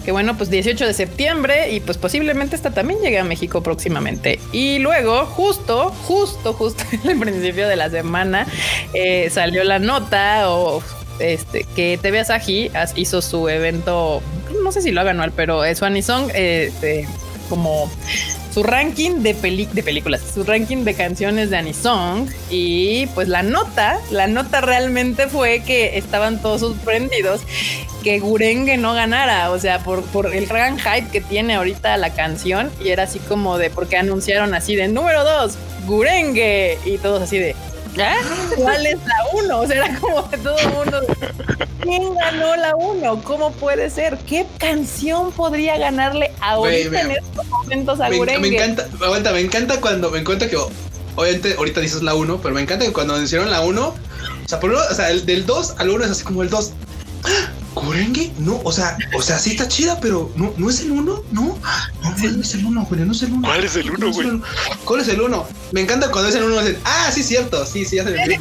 Que 0.04 0.12
bueno, 0.12 0.36
pues 0.36 0.50
18 0.50 0.86
de 0.86 0.94
septiembre 0.94 1.72
y 1.72 1.80
pues 1.80 1.98
posiblemente 1.98 2.56
esta 2.56 2.70
también 2.72 3.00
llegue 3.00 3.18
a 3.18 3.24
México 3.24 3.62
próximamente. 3.62 4.40
Y 4.52 4.78
luego, 4.78 5.24
justo, 5.26 5.90
justo, 6.06 6.52
justo 6.52 6.84
en 6.92 7.10
el 7.10 7.18
principio 7.18 7.68
de 7.68 7.76
la 7.76 7.90
semana, 7.90 8.46
eh, 8.92 9.30
salió 9.30 9.64
la 9.64 9.78
nota 9.78 10.50
o 10.50 10.82
este, 11.18 11.64
que 11.76 11.98
TV 12.00 12.20
Asahi 12.20 12.70
hizo 12.96 13.22
su 13.22 13.48
evento, 13.48 14.22
no 14.62 14.72
sé 14.72 14.82
si 14.82 14.90
lo 14.90 15.00
haga 15.00 15.10
anual, 15.10 15.32
pero 15.34 15.64
es 15.64 15.78
su 15.78 15.84
Anisong, 15.84 16.30
este, 16.34 17.06
como 17.48 17.90
su 18.52 18.62
ranking 18.62 19.22
de, 19.22 19.34
de 19.34 19.82
películas, 19.82 20.22
su 20.32 20.44
ranking 20.44 20.84
de 20.84 20.94
canciones 20.94 21.50
de 21.50 21.56
Anisong 21.56 22.28
y 22.50 23.06
pues 23.08 23.28
la 23.28 23.42
nota, 23.42 23.98
la 24.10 24.28
nota 24.28 24.60
realmente 24.60 25.26
fue 25.26 25.62
que 25.64 25.98
estaban 25.98 26.40
todos 26.40 26.60
sorprendidos 26.60 27.40
que 28.04 28.20
Gurenge 28.20 28.76
no 28.76 28.94
ganara, 28.94 29.50
o 29.50 29.58
sea, 29.58 29.80
por, 29.80 30.02
por 30.04 30.32
el 30.32 30.46
gran 30.46 30.78
hype 30.78 31.08
que 31.10 31.20
tiene 31.20 31.54
ahorita 31.54 31.96
la 31.96 32.10
canción 32.10 32.70
y 32.84 32.90
era 32.90 33.04
así 33.04 33.18
como 33.18 33.58
de, 33.58 33.70
porque 33.70 33.96
anunciaron 33.96 34.54
así 34.54 34.76
de 34.76 34.88
número 34.88 35.24
dos, 35.24 35.56
Gurenge 35.86 36.78
y 36.84 36.98
todos 36.98 37.22
así 37.22 37.38
de, 37.38 37.56
¿Cuál 38.56 38.86
es 38.86 38.98
la 39.06 39.14
1? 39.34 39.60
O 39.60 39.66
sea, 39.66 39.76
era 39.76 40.00
como 40.00 40.22
de 40.22 40.38
todo 40.38 40.58
el 40.58 40.68
mundo. 40.70 41.00
¿Quién 41.80 42.14
ganó 42.14 42.56
la 42.56 42.74
1? 42.76 43.22
¿Cómo 43.24 43.52
puede 43.52 43.90
ser? 43.90 44.18
¿Qué 44.26 44.46
canción 44.58 45.32
podría 45.32 45.78
ganarle 45.78 46.32
ahorita 46.40 47.00
en 47.00 47.10
estos 47.12 47.46
momentos 47.46 48.00
a 48.00 48.08
me? 48.08 48.38
Me 48.38 48.48
encanta, 48.48 48.88
aguanta, 49.00 49.32
me 49.32 49.40
encanta 49.40 49.80
cuando 49.80 50.10
me 50.10 50.18
encuentro 50.18 50.48
que 50.48 50.56
obviamente 51.16 51.54
ahorita 51.56 51.80
dices 51.80 52.02
la 52.02 52.14
1, 52.14 52.40
pero 52.42 52.54
me 52.54 52.62
encanta 52.62 52.84
que 52.84 52.92
cuando 52.92 53.20
hicieron 53.20 53.50
la 53.50 53.60
1, 53.60 53.86
o 53.86 53.94
sea, 54.48 54.60
por 54.60 54.70
uno, 54.70 54.80
o 54.90 54.94
sea, 54.94 55.10
el, 55.10 55.24
del 55.26 55.46
2 55.46 55.74
al 55.78 55.90
1 55.90 56.04
es 56.04 56.10
así 56.10 56.24
como 56.24 56.42
el 56.42 56.50
2. 56.50 56.72
¿Kurengue? 57.74 58.32
No, 58.38 58.60
o 58.62 58.72
sea, 58.72 58.96
o 59.16 59.22
sea, 59.22 59.38
sí 59.38 59.50
está 59.50 59.66
chida, 59.66 59.98
pero 60.00 60.30
no, 60.36 60.54
no 60.56 60.70
es 60.70 60.80
el 60.80 60.92
1, 60.92 61.02
no. 61.02 61.22
No, 61.32 61.58
no 62.02 62.40
es 62.40 62.54
el 62.54 62.64
1, 62.64 62.86
güey, 62.88 63.00
no 63.00 63.12
es 63.12 63.22
el 63.22 63.32
1. 63.32 63.48
¿Cuál 63.48 63.64
es 63.64 63.76
el 63.76 63.90
1, 63.90 64.12
güey? 64.12 64.28
¿Cuál 64.84 65.00
es 65.00 65.08
el 65.08 65.20
1? 65.20 65.46
Me 65.72 65.80
encanta 65.80 66.10
cuando 66.10 66.28
es 66.28 66.36
el 66.36 66.44
1 66.44 66.60
dicen, 66.60 66.78
ah, 66.84 67.10
sí, 67.12 67.22
cierto, 67.22 67.66
sí, 67.66 67.84
sí, 67.84 67.96
ya 67.96 68.04
se 68.04 68.10
me 68.12 68.22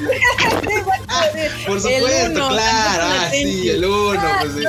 ah, 1.08 1.26
Por 1.66 1.82
supuesto, 1.82 2.48
claro, 2.48 3.04
ah, 3.06 3.28
sí, 3.32 3.70
el 3.70 3.86
1, 3.86 4.22
pues 4.42 4.54
sí. 4.54 4.64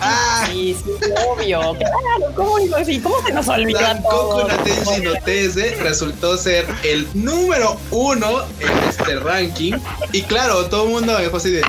Ah, 0.00 0.46
sí, 0.50 0.76
sí, 0.84 1.12
obvio. 1.26 1.60
Claro, 1.78 2.34
¿cómo, 2.34 2.58
sí, 2.84 3.00
¿cómo 3.00 3.22
se 3.22 3.32
nos 3.32 3.48
olvida 3.48 4.00
todo? 4.02 4.30
Coco 4.30 4.48
Natenshi 4.48 5.02
no 5.02 5.14
Tese 5.24 5.76
resultó 5.76 6.36
ser 6.36 6.66
el 6.82 7.08
número 7.14 7.78
uno 7.90 8.42
en 8.60 8.88
este 8.88 9.18
ranking. 9.20 9.74
Y 10.12 10.22
claro, 10.22 10.66
todo 10.66 10.84
el 10.84 10.90
mundo 10.90 11.14
me 11.14 11.22
dejó 11.24 11.38
así 11.38 11.50
de. 11.50 11.62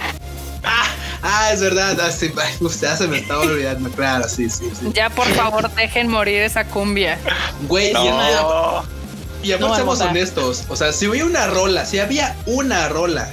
¡Ah! 1.30 1.52
Es 1.52 1.60
verdad. 1.62 1.98
Ah, 2.02 2.10
sí, 2.12 2.32
usted 2.62 2.95
se 2.95 3.08
me 3.08 3.18
estaba 3.20 3.41
olvidando. 3.41 3.90
Claro, 3.91 4.28
sí, 4.30 4.49
sí, 4.49 4.66
sí. 4.80 4.91
Ya, 4.94 5.10
por 5.10 5.28
favor, 5.34 5.70
dejen 5.76 6.08
morir 6.08 6.41
esa 6.41 6.66
cumbia. 6.66 7.18
Güey, 7.68 7.91
No. 7.94 8.06
y, 9.44 9.48
y 9.49 9.52
aparte 9.52 9.70
No, 9.70 9.76
seamos 9.76 10.02
honestos. 10.02 10.64
O 10.70 10.76
sea, 10.76 10.94
si 10.94 11.08
hubiera 11.08 11.26
una 11.26 11.48
rola, 11.48 11.86
si 11.86 11.99
había 11.99 12.36
una 12.45 12.88
rola 12.90 13.30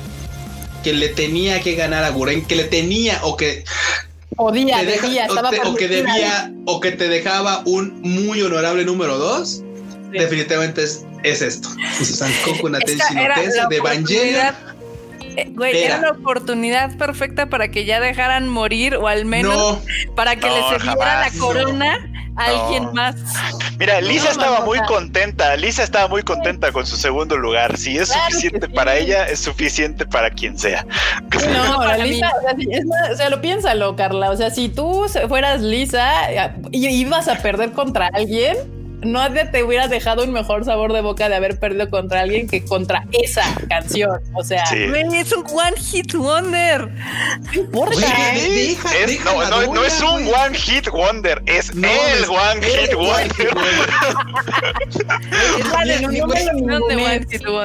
que 0.83 0.93
le 0.93 1.09
tenía 1.09 1.61
que 1.61 1.75
ganar 1.77 2.05
a 2.05 2.11
Guren, 2.11 2.45
que 2.45 2.57
le 2.57 2.65
tenía 2.65 3.21
o 3.23 3.37
que 3.37 3.65
Podía, 4.37 4.81
te 4.81 4.87
deja- 4.87 5.07
debía, 5.07 5.25
o, 5.27 5.29
estaba 5.29 5.51
te- 5.51 5.61
o 5.61 5.75
que 5.77 5.89
debía 5.89 6.53
o 6.67 6.81
que 6.81 6.91
te 6.93 7.09
dejaba 7.09 7.63
un 7.65 8.01
muy 8.03 8.43
honorable 8.43 8.85
número 8.85 9.17
2, 9.17 9.63
definitivamente 10.11 10.83
es, 10.83 11.05
es 11.23 11.41
esto. 11.41 11.69
Sankoku 12.03 12.69
Natenshi 12.69 13.01
Esta 13.01 13.15
no 13.15 13.21
era 13.21 13.35
Tese 13.37 13.57
la 13.59 13.67
de 13.69 13.77
Evangelion. 13.77 14.74
Eh, 15.37 15.49
Güey, 15.51 15.83
era 15.85 15.99
la 15.99 16.11
oportunidad 16.13 16.97
perfecta 16.97 17.47
para 17.47 17.69
que 17.69 17.85
ya 17.85 18.01
dejaran 18.01 18.49
morir 18.49 18.97
o 18.97 19.09
al 19.09 19.25
menos 19.25 19.55
No, 19.57 20.15
para 20.15 20.37
que 20.37 20.47
No, 20.49 20.55
le 20.57 20.79
cediera 20.79 21.07
jamás. 21.07 21.35
la 21.35 21.41
corona 21.41 22.11
a 22.37 22.49
No. 22.51 22.65
alguien 22.65 22.93
más. 22.95 23.15
Mira, 23.79 24.01
Lisa 24.01 24.25
No, 24.27 24.31
estaba 24.33 24.65
muy 24.65 24.79
contenta. 24.89 25.57
Lisa 25.57 25.83
estaba 25.85 26.09
muy 26.09 26.23
contenta 26.23 26.73
con 26.73 26.85
su 26.87 26.97
segundo 26.97 27.37
lugar. 27.37 27.77
Si 27.77 27.97
es 27.97 28.11
Claro 28.11 28.25
suficiente 28.31 28.67
sí. 28.67 28.73
para 28.73 28.97
ella, 28.97 29.25
es 29.29 29.41
suficiente 29.41 30.05
para 30.07 30.31
quien 30.31 30.59
sea. 30.59 30.85
No, 31.33 31.77
para 31.77 31.99
Lisa, 31.99 32.31
o 32.39 32.41
sea, 32.43 32.57
sí, 32.57 32.67
es 32.71 32.85
más, 32.87 33.11
o 33.13 33.17
sea, 33.17 33.31
lo 33.31 33.41
piénsalo, 33.41 33.95
Carla. 33.97 34.31
O 34.31 34.37
sea, 34.37 34.51
si 34.51 34.69
tú 34.69 35.07
fueras 35.29 35.61
Lisa 35.61 36.13
y 36.73 36.87
ibas 36.89 37.29
a 37.29 37.37
perder 37.39 37.73
contra 37.73 38.09
alguien, 38.13 38.57
no 39.05 39.33
te, 39.33 39.63
hubieras 39.63 39.91
dejado 39.91 40.25
un 40.25 40.33
mejor 40.33 40.65
sabor 40.65 40.93
de 40.93 41.01
boca 41.01 41.29
de 41.29 41.35
haber 41.37 41.59
perdido 41.59 41.91
contra 41.91 42.21
alguien 42.21 42.49
que 42.49 42.65
contra 42.65 43.05
esa 43.13 43.43
canción. 43.69 44.21
O 44.35 44.43
sea, 44.45 44.65
Sí. 44.67 44.85
Es 45.15 45.33
un 45.33 45.45
one 45.47 45.77
hit 45.79 46.15
wonder. 46.15 46.89
no 46.89 47.53
importa. 47.55 47.97
De- 47.99 48.49
deja- 48.51 48.97
Es- 48.97 49.07
deja 49.07 49.33
no, 49.51 49.73
no, 49.73 49.85
es 49.85 50.01
un 50.01 50.27
one 50.29 50.57
hit 50.57 50.89
wonder, 50.91 51.43
es 51.47 51.75
No, 51.75 51.89
el 51.89 52.25
es 52.25 52.29
one 52.29 52.67
hit 52.67 52.95
one 52.95 53.07
wonder. 53.07 53.55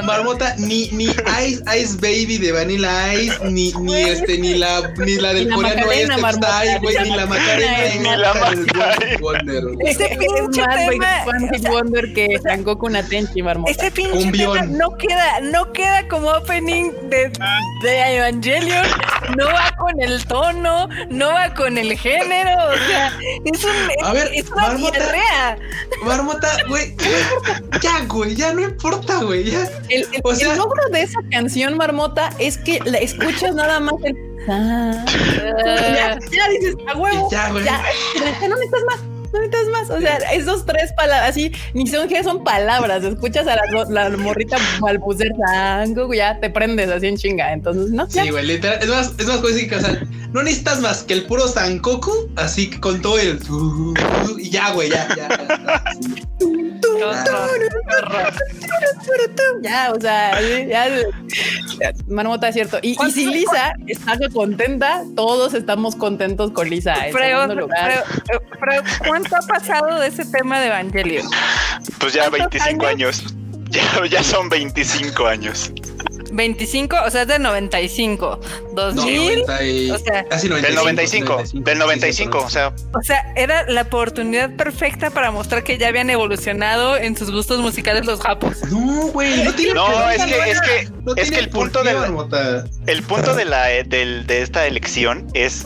Marmota, 0.05 0.55
ni, 0.57 0.89
ni 0.91 1.05
Ice, 1.05 1.61
Ice 1.77 1.95
Baby 1.99 2.37
de 2.37 2.51
Vanilla 2.51 3.13
Ice, 3.13 3.37
ni, 3.45 3.71
ni 3.73 3.93
este, 4.01 4.37
ni 4.37 4.55
la, 4.55 4.81
ni 4.97 5.15
la 5.15 5.33
del 5.33 5.49
coreano 5.53 5.91
este 5.91 6.15
ni 6.15 6.21
la 7.15 7.25
Macarena, 7.25 7.77
ni 7.93 7.99
ni 7.99 8.15
la 8.17 8.33
Macarena. 8.33 9.17
Wonder, 9.19 9.63
güey. 9.63 9.89
Ese 9.89 10.05
Es 10.05 10.17
pinche 10.17 10.63
tema. 10.89 11.21
One 11.29 11.49
Hit 11.51 11.67
Wonder 11.69 12.13
que 12.13 12.39
Sangoku 12.43 12.89
Natenchi, 12.89 13.41
marmota. 13.41 13.71
Este 13.71 13.91
pinche 13.91 14.31
tema 14.31 14.61
no 14.63 14.95
queda, 14.97 15.39
no 15.41 15.71
queda 15.73 16.07
como 16.07 16.29
opening 16.31 16.91
de, 17.09 17.31
de 17.83 18.15
Evangelion, 18.17 18.85
no 19.37 19.45
va 19.45 19.71
con 19.77 20.01
el 20.01 20.25
tono, 20.25 20.87
no 21.09 21.27
va 21.33 21.53
con 21.53 21.77
el 21.77 21.97
género, 21.97 22.51
o 22.69 22.77
sea, 22.89 23.13
es 23.45 23.63
un 23.63 23.71
A 24.05 24.13
ver, 24.13 24.29
es 24.33 24.49
una 24.49 24.61
Marmota. 24.63 24.97
diarrea. 24.99 25.57
Marmota, 26.03 26.47
güey, 26.67 26.95
ya, 27.81 28.03
güey, 28.07 28.35
ya 28.35 28.53
no 28.53 28.61
importa, 28.61 29.17
güey, 29.23 29.45
ya. 29.51 29.63
El, 29.89 30.01
el- 30.13 30.21
O 30.23 30.33
sea- 30.35 30.51
el 30.53 30.57
logro 30.57 30.81
de 30.91 31.01
esa 31.03 31.19
canción, 31.31 31.77
Marmota, 31.77 32.29
es 32.39 32.57
que 32.57 32.79
la 32.85 32.97
escuchas 32.97 33.53
nada 33.55 33.79
más 33.79 33.93
el. 34.03 34.15
Ah, 34.51 35.05
ya, 35.05 36.17
ya 36.31 36.49
dices, 36.49 36.75
a 36.87 36.97
huevo. 36.97 37.29
Ya, 37.29 37.51
güey. 37.51 37.63
Ya, 37.65 37.83
ya 38.41 38.47
no 38.47 38.55
necesitas 38.55 38.83
más. 38.87 38.99
No 39.33 39.39
necesitas 39.39 39.67
más. 39.71 39.89
O 39.89 39.99
sea, 39.99 40.17
esos 40.33 40.65
tres 40.65 40.91
palabras, 40.93 41.29
así, 41.29 41.51
ni 41.73 41.87
son 41.87 42.07
que 42.07 42.23
son 42.23 42.43
palabras. 42.43 43.03
Escuchas 43.03 43.47
a 43.47 43.55
la, 43.55 43.85
la 43.89 44.17
morrita 44.17 44.57
balbucear, 44.79 45.31
sango, 45.47 46.13
ya 46.13 46.39
te 46.39 46.49
prendes 46.49 46.89
así 46.89 47.07
en 47.07 47.17
chinga. 47.17 47.53
Entonces, 47.53 47.91
no, 47.91 48.07
ya. 48.07 48.23
Sí, 48.23 48.29
güey, 48.29 48.45
literal. 48.45 48.79
Es 48.81 48.89
más, 48.89 49.13
es 49.17 49.25
más 49.27 49.37
cosas 49.37 49.57
que, 49.63 49.75
o 49.75 49.79
sea, 49.79 50.01
no 50.31 50.43
necesitas 50.43 50.81
más 50.81 51.03
que 51.03 51.13
el 51.13 51.25
puro 51.25 51.47
Sankoku, 51.47 52.29
así 52.35 52.69
que 52.69 52.79
con 52.79 53.01
todo 53.01 53.17
el. 53.19 53.39
Y 54.37 54.49
ya, 54.49 54.71
güey, 54.73 54.89
ya, 54.89 55.07
ya. 55.15 55.29
ya. 55.29 55.83
Ya, 59.61 59.91
o 59.91 59.99
sea, 59.99 60.39
ya, 60.41 60.87
ya, 61.79 61.93
Marmota 62.07 62.49
es 62.49 62.55
cierto. 62.55 62.79
Y, 62.81 62.95
y 63.05 63.11
si 63.11 63.25
Lisa 63.25 63.73
está 63.87 64.17
contenta, 64.33 65.03
todos 65.15 65.53
estamos 65.53 65.95
contentos 65.95 66.51
con 66.51 66.69
Lisa. 66.69 67.07
En 67.07 67.13
Freo, 67.13 67.41
segundo 67.41 67.61
lugar. 67.61 68.03
Freo, 68.25 68.41
Freo, 68.59 68.83
¿cuánto 69.07 69.35
ha 69.35 69.41
pasado 69.41 69.99
de 69.99 70.07
ese 70.07 70.25
tema 70.25 70.59
de 70.59 70.67
Evangelion? 70.67 71.27
Pues 71.99 72.13
ya 72.13 72.29
¿Cuántos 72.29 72.61
25 72.61 72.85
años. 72.85 73.23
Ya, 73.69 74.05
ya 74.09 74.23
son 74.23 74.49
25 74.49 75.27
años. 75.27 75.71
25, 76.31 76.95
o 77.05 77.11
sea, 77.11 77.21
es 77.23 77.27
del 77.27 77.41
95, 77.41 78.39
2000, 78.73 78.95
No, 78.95 79.45
90 79.45 79.63
y- 79.63 79.91
o 79.91 79.97
sea, 79.99 80.25
casi 80.25 80.47
Del 80.49 80.75
95, 80.75 81.43
del 81.53 81.77
95, 81.77 82.37
o 82.39 82.49
sea, 82.49 82.73
o 82.93 83.01
sea, 83.03 83.33
era 83.35 83.69
la 83.69 83.81
oportunidad 83.83 84.55
perfecta 84.55 85.09
para 85.09 85.31
mostrar 85.31 85.63
que 85.63 85.77
ya 85.77 85.87
habían 85.87 86.09
evolucionado 86.09 86.97
en 86.97 87.15
sus 87.17 87.31
gustos 87.31 87.59
musicales 87.59 88.05
los 88.05 88.19
japos. 88.21 88.57
No, 88.71 89.07
güey, 89.07 89.43
no 89.43 89.53
tiene 89.53 89.73
no, 89.73 89.85
por 89.85 90.11
es 90.11 90.23
qué, 90.25 90.31
que, 90.31 90.51
es 90.51 90.61
que, 90.61 90.89
no 91.03 91.15
es 91.15 91.31
que 91.31 91.39
el 91.39 91.49
punto 91.49 91.83
de 91.83 91.93
la, 91.93 92.65
el 92.87 93.03
punto 93.03 93.33
de 93.35 93.45
la 93.45 93.65
del- 93.67 94.25
de 94.27 94.41
esta 94.41 94.65
elección 94.67 95.27
es, 95.33 95.65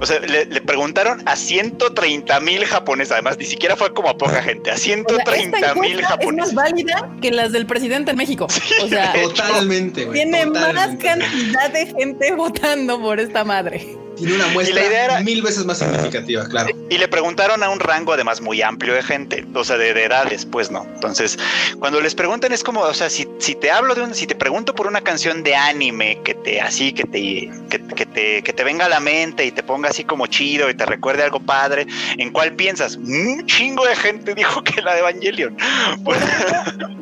o 0.00 0.06
sea, 0.06 0.20
le, 0.20 0.46
le 0.46 0.60
preguntaron 0.60 1.22
a 1.26 1.36
130 1.36 2.40
mil 2.40 2.64
japoneses, 2.64 3.12
además 3.12 3.36
ni 3.38 3.44
siquiera 3.46 3.76
fue 3.76 3.92
como 3.92 4.08
a 4.08 4.16
poca 4.18 4.42
gente, 4.42 4.70
a 4.70 4.74
O 4.74 4.76
sea, 4.76 4.84
130 4.94 5.58
esta 5.58 5.74
mil 5.74 6.02
japoneses. 6.02 6.50
Es 6.50 6.54
más 6.54 6.64
válida 6.70 7.10
que 7.20 7.30
las 7.30 7.52
del 7.52 7.66
presidente 7.66 8.10
en 8.10 8.16
México. 8.16 8.46
O 8.82 8.88
sea, 8.88 9.12
Totalmente, 9.12 9.99
güey. 10.04 10.22
tiene 10.22 10.46
más 10.46 10.96
cantidad 10.96 11.70
de 11.72 11.86
gente 11.86 12.32
votando 12.34 13.00
por 13.00 13.20
esta 13.20 13.44
madre. 13.44 13.99
Tiene 14.20 14.34
una 14.36 14.46
muestra 14.48 14.78
Y 14.78 14.82
la 14.82 14.86
idea 14.88 15.04
era- 15.06 15.20
mil 15.20 15.42
veces 15.42 15.64
más 15.64 15.78
significativa, 15.78 16.46
claro. 16.46 16.70
Y 16.88 16.98
le 16.98 17.08
preguntaron 17.08 17.62
a 17.62 17.68
un 17.70 17.80
rango 17.80 18.12
además 18.12 18.40
muy 18.40 18.62
amplio 18.62 18.94
de 18.94 19.02
gente, 19.02 19.44
o 19.54 19.64
sea, 19.64 19.76
de, 19.78 19.94
de 19.94 20.04
edades, 20.04 20.46
pues 20.46 20.70
no. 20.70 20.84
Entonces, 20.94 21.38
cuando 21.78 22.00
les 22.00 22.14
preguntan 22.14 22.52
es 22.52 22.62
como, 22.62 22.80
o 22.80 22.94
sea, 22.94 23.10
si, 23.10 23.26
si 23.38 23.54
te 23.54 23.70
hablo 23.70 23.94
de 23.94 24.02
un, 24.02 24.14
si 24.14 24.26
te 24.26 24.34
pregunto 24.34 24.74
por 24.74 24.86
una 24.86 25.00
canción 25.00 25.42
de 25.42 25.54
anime 25.54 26.20
que 26.24 26.34
te 26.34 26.60
así, 26.60 26.92
que 26.92 27.04
te, 27.04 27.50
que, 27.68 27.80
que 27.94 28.06
te, 28.06 28.42
que 28.42 28.52
te 28.52 28.64
venga 28.64 28.86
a 28.86 28.88
la 28.88 29.00
mente 29.00 29.44
y 29.46 29.50
te 29.52 29.62
ponga 29.62 29.88
así 29.90 30.04
como 30.04 30.26
chido 30.26 30.68
y 30.70 30.74
te 30.74 30.86
recuerde 30.86 31.22
algo 31.22 31.40
padre, 31.40 31.86
¿en 32.18 32.30
cuál 32.32 32.52
piensas? 32.54 32.96
Un 32.96 33.44
chingo 33.46 33.84
de 33.86 33.96
gente 33.96 34.34
dijo 34.34 34.62
que 34.62 34.80
la 34.82 34.94
de 34.94 35.00
Evangelion. 35.00 35.56
Pues, 36.04 36.18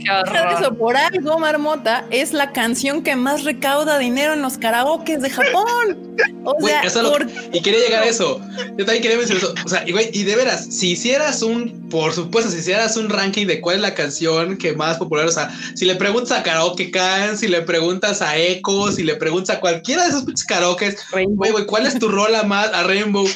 Por 0.08 0.52
eso, 0.58 0.74
por 0.74 0.96
algo, 0.96 1.38
Marmota 1.38 2.04
es 2.10 2.32
la 2.32 2.52
canción 2.52 3.02
que 3.02 3.16
más 3.16 3.44
recauda 3.44 3.98
dinero 3.98 4.32
en 4.32 4.42
los 4.42 4.56
karaokes 4.56 5.18
de 5.20 5.28
Japón. 5.28 6.16
O 6.44 6.54
sea, 6.66 6.80
eso 6.82 7.07
Y 7.52 7.60
quería 7.62 7.80
llegar 7.80 8.02
a 8.02 8.06
eso. 8.06 8.40
Yo 8.76 8.84
también 8.84 9.02
quería 9.02 9.16
mencionar 9.16 9.44
eso. 9.44 9.54
O 9.64 9.68
sea, 9.68 9.86
y, 9.86 9.92
güey, 9.92 10.10
y 10.12 10.24
de 10.24 10.36
veras, 10.36 10.66
si 10.70 10.90
hicieras 10.92 11.42
un, 11.42 11.88
por 11.88 12.12
supuesto, 12.12 12.50
si 12.50 12.58
hicieras 12.58 12.96
un 12.96 13.08
ranking 13.08 13.46
de 13.46 13.60
cuál 13.60 13.76
es 13.76 13.82
la 13.82 13.94
canción 13.94 14.56
que 14.56 14.72
más 14.74 14.98
popular, 14.98 15.26
o 15.26 15.32
sea, 15.32 15.50
si 15.74 15.84
le 15.84 15.94
preguntas 15.96 16.38
a 16.38 16.42
Karaoke 16.42 16.90
Can, 16.90 17.38
si 17.38 17.48
le 17.48 17.62
preguntas 17.62 18.20
a 18.22 18.36
Echo, 18.36 18.92
si 18.92 19.02
le 19.02 19.14
preguntas 19.16 19.56
a 19.56 19.60
cualquiera 19.60 20.04
de 20.04 20.10
esos 20.10 20.24
pinches 20.24 20.46
karaokes, 20.46 20.96
güey, 21.12 21.50
güey, 21.52 21.66
¿cuál 21.66 21.86
es 21.86 21.98
tu 21.98 22.08
rola 22.08 22.42
más 22.42 22.68
a 22.72 22.82
Rainbow? 22.84 23.26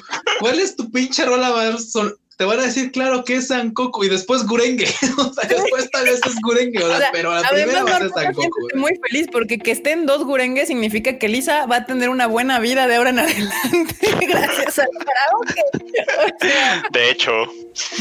¿Cuál 0.40 0.60
es 0.60 0.76
tu 0.76 0.90
pinche 0.90 1.24
rola 1.24 1.50
más? 1.50 1.90
sol- 1.90 2.18
Te 2.38 2.44
van 2.44 2.58
a 2.58 2.62
decir, 2.62 2.90
claro, 2.92 3.24
que 3.24 3.36
es 3.36 3.48
Sankoku 3.48 4.04
y 4.04 4.08
después 4.08 4.44
Gurenge. 4.46 4.84
o 5.18 5.32
sea, 5.32 5.48
después 5.48 5.90
tal 5.90 6.04
vez 6.04 6.20
es 6.26 6.34
Gurenge, 6.42 6.82
o 6.82 6.96
sea, 6.96 7.08
pero 7.12 7.32
la 7.34 7.48
primera 7.48 7.84
va 7.84 7.96
a 7.96 7.98
ser 7.98 8.10
Sankoku. 8.10 8.48
güey. 8.72 8.76
muy 8.80 9.00
feliz 9.08 9.26
porque 9.30 9.58
que 9.58 9.70
estén 9.70 10.06
dos 10.06 10.24
gurengues 10.24 10.68
significa 10.68 11.18
que 11.18 11.28
Lisa 11.28 11.66
va 11.66 11.76
a 11.76 11.84
tener 11.86 12.08
una 12.08 12.26
buena 12.26 12.58
vida 12.58 12.86
de 12.88 12.96
ahora 12.96 13.10
en 13.10 13.18
adelante 13.20 13.94
gracias 14.28 14.78
al 14.78 14.88
karaoke. 14.98 15.62
O 16.18 16.44
sea, 16.44 16.82
de 16.92 17.10
hecho, 17.10 17.32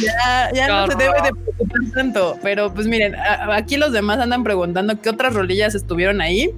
ya, 0.01 0.49
ya 0.53 0.67
no 0.67 0.87
se 0.87 0.95
debe 0.97 1.13
de 1.21 1.31
preocupar 1.31 1.81
tanto. 1.93 2.39
Pero 2.41 2.73
pues 2.73 2.87
miren, 2.87 3.15
a- 3.15 3.55
aquí 3.55 3.77
los 3.77 3.91
demás 3.91 4.19
andan 4.19 4.43
preguntando 4.43 4.99
qué 5.01 5.09
otras 5.09 5.33
rolillas 5.33 5.75
estuvieron 5.75 6.21
ahí. 6.21 6.49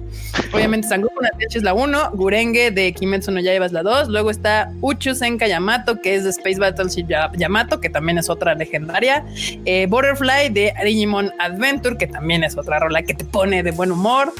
Obviamente 0.52 0.88
Sangoku 0.88 1.20
no 1.20 1.28
Teacher 1.38 1.58
es 1.58 1.62
la 1.64 1.74
1, 1.74 2.10
Gurenge 2.12 2.70
de 2.70 2.92
Kimetsu 2.94 3.30
no 3.32 3.40
Yaiba 3.40 3.66
es 3.66 3.72
la 3.72 3.82
2, 3.82 4.08
luego 4.08 4.30
está 4.30 4.70
Uchu 4.80 5.14
Senka 5.14 5.46
Yamato 5.46 6.00
que 6.00 6.14
es 6.14 6.24
de 6.24 6.30
Space 6.30 6.58
Battleship 6.58 7.06
Ya- 7.08 7.30
Yamato 7.64 7.80
que 7.80 7.90
también 7.90 8.18
es 8.18 8.28
otra 8.28 8.54
legendaria, 8.54 9.24
eh, 9.64 9.86
Butterfly 9.88 10.50
de 10.50 10.72
Digimon 10.84 11.32
Adventure 11.38 11.96
que 11.96 12.06
también 12.06 12.44
es 12.44 12.56
otra 12.56 12.78
rola 12.78 13.02
que 13.02 13.14
te 13.14 13.24
pone 13.24 13.62
de 13.62 13.70
buen 13.70 13.90
humor, 13.90 14.32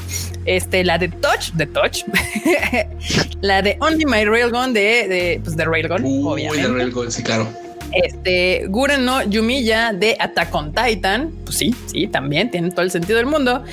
este 0.45 0.83
la 0.83 0.97
de 0.97 1.09
Touch 1.09 1.51
de 1.53 1.65
Touch, 1.65 2.03
la 3.41 3.61
de 3.61 3.77
Only 3.79 4.05
My 4.05 4.25
Railgun 4.25 4.73
de, 4.73 5.07
de, 5.07 5.41
pues, 5.43 5.55
de 5.55 5.65
Railgun, 5.65 6.03
Uy, 6.03 6.43
de. 6.43 6.67
Railgun, 6.67 7.11
sí, 7.11 7.23
claro. 7.23 7.47
Este, 7.91 8.65
Guren 8.67 9.05
no 9.05 9.23
Yumiya 9.23 9.93
de 9.93 10.17
Attack 10.19 10.53
on 10.53 10.73
Titan. 10.73 11.31
Pues 11.45 11.57
sí, 11.57 11.73
sí, 11.85 12.07
también 12.07 12.51
tiene 12.51 12.71
todo 12.71 12.81
el 12.81 12.91
sentido 12.91 13.17
del 13.17 13.27
mundo. 13.27 13.63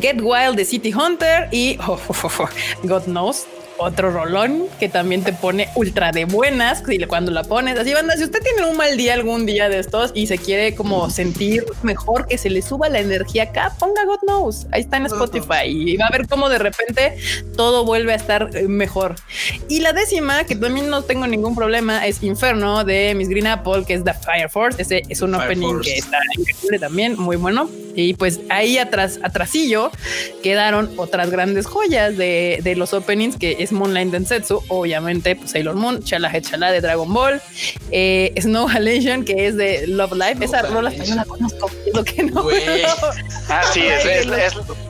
Get 0.00 0.22
Wild 0.22 0.56
de 0.56 0.64
City 0.64 0.94
Hunter 0.94 1.48
y 1.50 1.76
oh, 1.86 1.98
oh, 2.08 2.14
oh, 2.22 2.30
oh, 2.38 2.48
God 2.84 3.02
Knows. 3.02 3.46
Otro 3.82 4.10
rolón 4.10 4.66
que 4.78 4.88
también 4.88 5.24
te 5.24 5.32
pone 5.32 5.68
ultra 5.74 6.12
de 6.12 6.24
buenas 6.24 6.82
y 6.88 7.04
cuando 7.06 7.30
la 7.32 7.42
pones 7.42 7.78
así, 7.78 7.92
banda. 7.92 8.16
Si 8.16 8.24
usted 8.24 8.40
tiene 8.42 8.70
un 8.70 8.76
mal 8.76 8.96
día 8.96 9.14
algún 9.14 9.46
día 9.46 9.68
de 9.68 9.78
estos 9.78 10.12
y 10.14 10.26
se 10.26 10.38
quiere 10.38 10.74
como 10.74 11.10
sentir 11.10 11.64
mejor, 11.82 12.26
que 12.26 12.38
se 12.38 12.50
le 12.50 12.62
suba 12.62 12.88
la 12.88 13.00
energía 13.00 13.44
acá, 13.44 13.74
ponga 13.78 14.04
God 14.04 14.20
Knows. 14.22 14.66
Ahí 14.70 14.82
está 14.82 14.98
en 14.98 15.06
Spotify 15.06 15.66
y 15.66 15.96
va 15.96 16.06
a 16.06 16.10
ver 16.10 16.28
cómo 16.28 16.48
de 16.48 16.58
repente 16.58 17.16
todo 17.56 17.84
vuelve 17.84 18.12
a 18.12 18.16
estar 18.16 18.50
eh, 18.54 18.68
mejor. 18.68 19.16
Y 19.68 19.80
la 19.80 19.92
décima, 19.92 20.44
que 20.44 20.54
también 20.54 20.88
no 20.88 21.02
tengo 21.02 21.26
ningún 21.26 21.54
problema, 21.54 22.06
es 22.06 22.22
Inferno 22.22 22.84
de 22.84 23.14
Miss 23.14 23.28
Green 23.28 23.46
Apple, 23.46 23.84
que 23.86 23.94
es 23.94 24.04
The 24.04 24.14
Fire 24.14 24.48
Force. 24.48 24.80
Ese 24.80 25.02
es 25.08 25.22
un 25.22 25.32
Fire 25.32 25.44
opening 25.46 25.72
Force. 25.72 25.90
que 25.90 25.98
está 25.98 26.18
increíble 26.38 26.78
también, 26.78 27.18
muy 27.18 27.36
bueno. 27.36 27.68
Y 27.94 28.14
pues 28.14 28.40
ahí 28.48 28.78
atrás, 28.78 29.18
atrasillo, 29.22 29.90
quedaron 30.42 30.90
otras 30.96 31.30
grandes 31.30 31.66
joyas 31.66 32.16
de, 32.16 32.60
de 32.62 32.76
los 32.76 32.94
openings, 32.94 33.36
que 33.36 33.56
es 33.58 33.71
Moonlight 33.72 34.10
Densetsu, 34.10 34.62
obviamente, 34.68 35.36
pues 35.36 35.50
Sailor 35.52 35.74
Moon, 35.74 36.02
Chala 36.02 36.30
Chala 36.40 36.70
de 36.72 36.80
Dragon 36.80 37.12
Ball, 37.12 37.40
eh, 37.90 38.32
Snow 38.40 38.68
Halation, 38.68 39.24
que 39.24 39.46
es 39.48 39.56
de 39.56 39.86
Love 39.86 40.12
Life. 40.14 40.44
Esa 40.44 40.62
rola 40.62 40.90
yo 40.92 41.14
la 41.14 41.24
conozco, 41.24 41.70
es 41.86 41.94
lo 41.94 42.04
que 42.04 42.22
no. 42.24 42.44
Ah, 43.48 43.62
sí, 43.72 43.80
es, 43.86 44.04
es, 44.04 44.26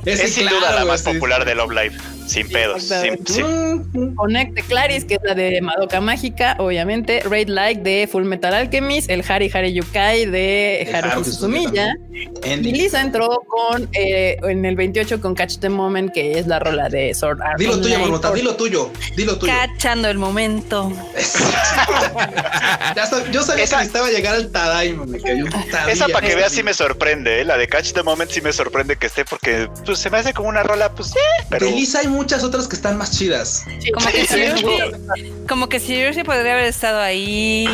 es- 0.04 0.20
es 0.20 0.32
sin 0.34 0.42
claro, 0.46 0.58
duda 0.58 0.72
la 0.80 0.84
más 0.84 1.00
sí. 1.02 1.12
popular 1.12 1.44
de 1.44 1.54
Love 1.54 1.70
Live, 1.72 1.92
sin 2.26 2.48
pedos. 2.48 2.82
sin- 2.84 3.24
sin- 3.26 4.14
Connect 4.16 4.54
de 4.54 4.62
Claris, 4.62 5.04
que 5.04 5.14
es 5.14 5.20
la 5.24 5.34
de 5.34 5.60
Madoka 5.60 6.00
Mágica, 6.00 6.56
obviamente. 6.58 7.20
Raid 7.20 7.48
Like 7.48 7.82
de 7.82 8.08
Full 8.10 8.24
Metal 8.24 8.52
Alchemist. 8.54 9.10
El 9.10 9.24
Hari 9.28 9.50
Hari 9.52 9.72
Yukai 9.72 10.26
de 10.26 10.88
Haruki 10.92 11.24
Suzumiya. 11.30 11.94
Y. 12.44 12.56
Lisa 12.56 13.00
entró 13.00 13.28
con 13.46 13.88
eh, 13.92 14.36
en 14.42 14.64
el 14.64 14.76
28 14.76 15.20
con 15.20 15.34
Catch 15.34 15.58
the 15.58 15.68
Moment, 15.68 16.12
que 16.12 16.38
es 16.38 16.46
la 16.46 16.58
rola 16.58 16.88
de 16.88 17.14
Sword 17.14 17.40
Art. 17.42 17.58
Dilo 17.58 17.80
tuyo. 17.80 17.98
Marmota, 17.98 18.32
dilo 18.32 18.54
tuyo, 18.62 18.90
dilo 19.16 19.38
tuyo. 19.38 19.52
Cachando 19.52 20.08
el 20.08 20.18
momento. 20.18 20.92
Ya 22.94 23.08
sab- 23.10 23.30
yo 23.30 23.42
sabía 23.42 23.64
Esa- 23.64 23.76
que 23.76 23.82
necesitaba 23.84 24.10
llegar 24.10 24.34
al 24.34 24.50
Tadaima, 24.50 25.06
me 25.06 25.20
cayó 25.20 25.44
un 25.44 25.50
Tadilla. 25.50 25.90
Esa 25.90 26.08
para 26.08 26.26
que 26.26 26.34
veas 26.34 26.52
sí 26.52 26.62
me 26.62 26.74
sorprende, 26.74 27.40
¿eh? 27.40 27.44
la 27.44 27.56
de 27.56 27.66
Catch 27.68 27.92
the 27.92 28.02
Moment 28.02 28.30
sí 28.30 28.40
me 28.40 28.52
sorprende 28.52 28.96
que 28.96 29.06
esté 29.06 29.24
porque 29.24 29.68
pues, 29.86 29.98
se 29.98 30.10
me 30.10 30.18
hace 30.18 30.32
como 30.34 30.48
una 30.48 30.62
rola, 30.62 30.92
pues, 30.94 31.10
eh, 31.12 31.44
pero 31.48 31.66
De 31.66 31.72
Lisa 31.72 32.00
hay 32.00 32.08
muchas 32.08 32.44
otras 32.44 32.68
que 32.68 32.76
están 32.76 32.98
más 32.98 33.16
chidas. 33.16 33.64
Como 33.94 34.06
que 34.06 34.26
Sí, 34.26 34.36
si 34.56 34.58
sí. 34.58 35.32
como 35.48 35.68
que 35.68 35.80
si 35.80 35.98
Yoshi 35.98 36.22
podría 36.22 36.52
haber 36.52 36.66
estado 36.66 37.00
ahí. 37.00 37.66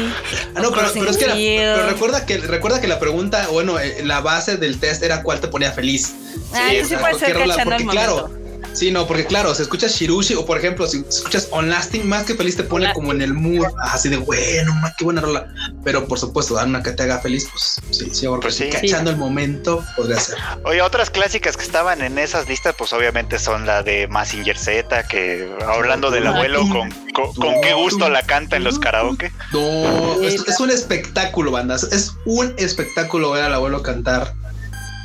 Ah, 0.55 0.61
no, 0.61 0.71
pero, 0.71 0.91
pero 0.95 1.11
es 1.11 1.17
que, 1.17 1.27
la- 1.27 1.35
Field. 1.35 1.75
pero 1.75 1.87
recuerda 1.91 2.27
que 2.27 2.39
recuerda 2.39 2.81
que 2.81 2.87
la 2.89 2.99
pregunta, 3.01 3.49
bueno, 3.51 3.79
eh, 3.81 4.03
la 4.05 4.21
base 4.21 4.57
del 4.57 4.79
test 4.79 5.03
era 5.03 5.23
cuál 5.23 5.41
te 5.41 5.49
ponía 5.49 5.73
feliz. 5.73 6.15
Ah, 6.55 6.69
Sí, 6.71 6.77
eso 6.77 6.89
sí 6.91 6.97
puede 6.97 7.19
ser 7.19 7.33
cachando 7.37 7.53
el 7.53 7.65
porque 7.65 7.85
momento. 7.85 7.91
claro, 7.93 8.31
sí, 8.73 8.91
no, 8.91 9.07
porque 9.07 9.27
claro, 9.27 9.55
si 9.55 9.63
escuchas 9.63 9.93
Shirushi 9.95 10.35
o 10.35 10.45
por 10.47 10.59
ejemplo, 10.59 10.87
si 10.87 11.05
escuchas 11.09 11.49
On 11.51 11.69
Lasting, 11.69 12.09
más 12.09 12.25
que 12.25 12.35
feliz 12.35 12.57
te 12.57 12.63
pone 12.63 12.93
como 12.93 13.13
en 13.13 13.23
el 13.23 13.35
mood, 13.35 13.67
así 13.83 14.09
de 14.09 14.17
bueno, 14.17 14.75
qué 14.97 15.05
buena 15.05 15.21
rola. 15.21 15.49
Pero 15.85 16.07
por 16.07 16.19
supuesto, 16.19 16.55
dar 16.55 16.67
una 16.67 16.83
que 16.83 16.93
te 16.93 17.03
haga 17.05 17.19
feliz, 17.21 17.49
pues 17.51 17.81
sí, 17.91 18.11
sí, 18.13 18.27
porque 18.27 18.47
Pues 18.47 18.57
sí. 18.57 18.71
cachando 18.71 19.11
el 19.11 19.17
momento 19.17 19.85
podría 19.97 20.19
ser. 20.21 20.37
Oye, 20.65 20.83
otras 20.83 21.11
clásicas 21.11 21.57
que 21.57 21.63
estaban 21.63 22.03
en 22.03 22.19
esas 22.19 22.49
listas, 22.49 22.75
pues 22.77 22.93
obviamente 22.93 23.39
son 23.39 23.67
la 23.67 23.83
de 23.83 24.09
Massinger 24.09 24.57
Z, 24.59 25.07
que 25.09 25.51
hablando 25.67 26.11
del 26.11 26.27
abuelo, 26.27 26.61
con, 26.69 26.91
con, 27.13 27.35
con 27.35 27.61
qué 27.63 27.75
gusto 27.75 28.09
la 28.09 28.23
canta 28.23 28.57
en 28.57 28.65
los 28.65 28.79
karaoke. 28.79 29.33
No, 29.53 30.23
es, 30.23 30.35
es 30.47 30.61
un 30.61 30.71
espectáculo, 30.71 31.51
bandas. 31.51 31.85
Es 31.85 32.15
un 32.25 32.55
espectáculo 32.59 33.33
ver 33.33 33.45
al 33.45 33.55
abuelo 33.55 33.83
cantar 33.83 34.35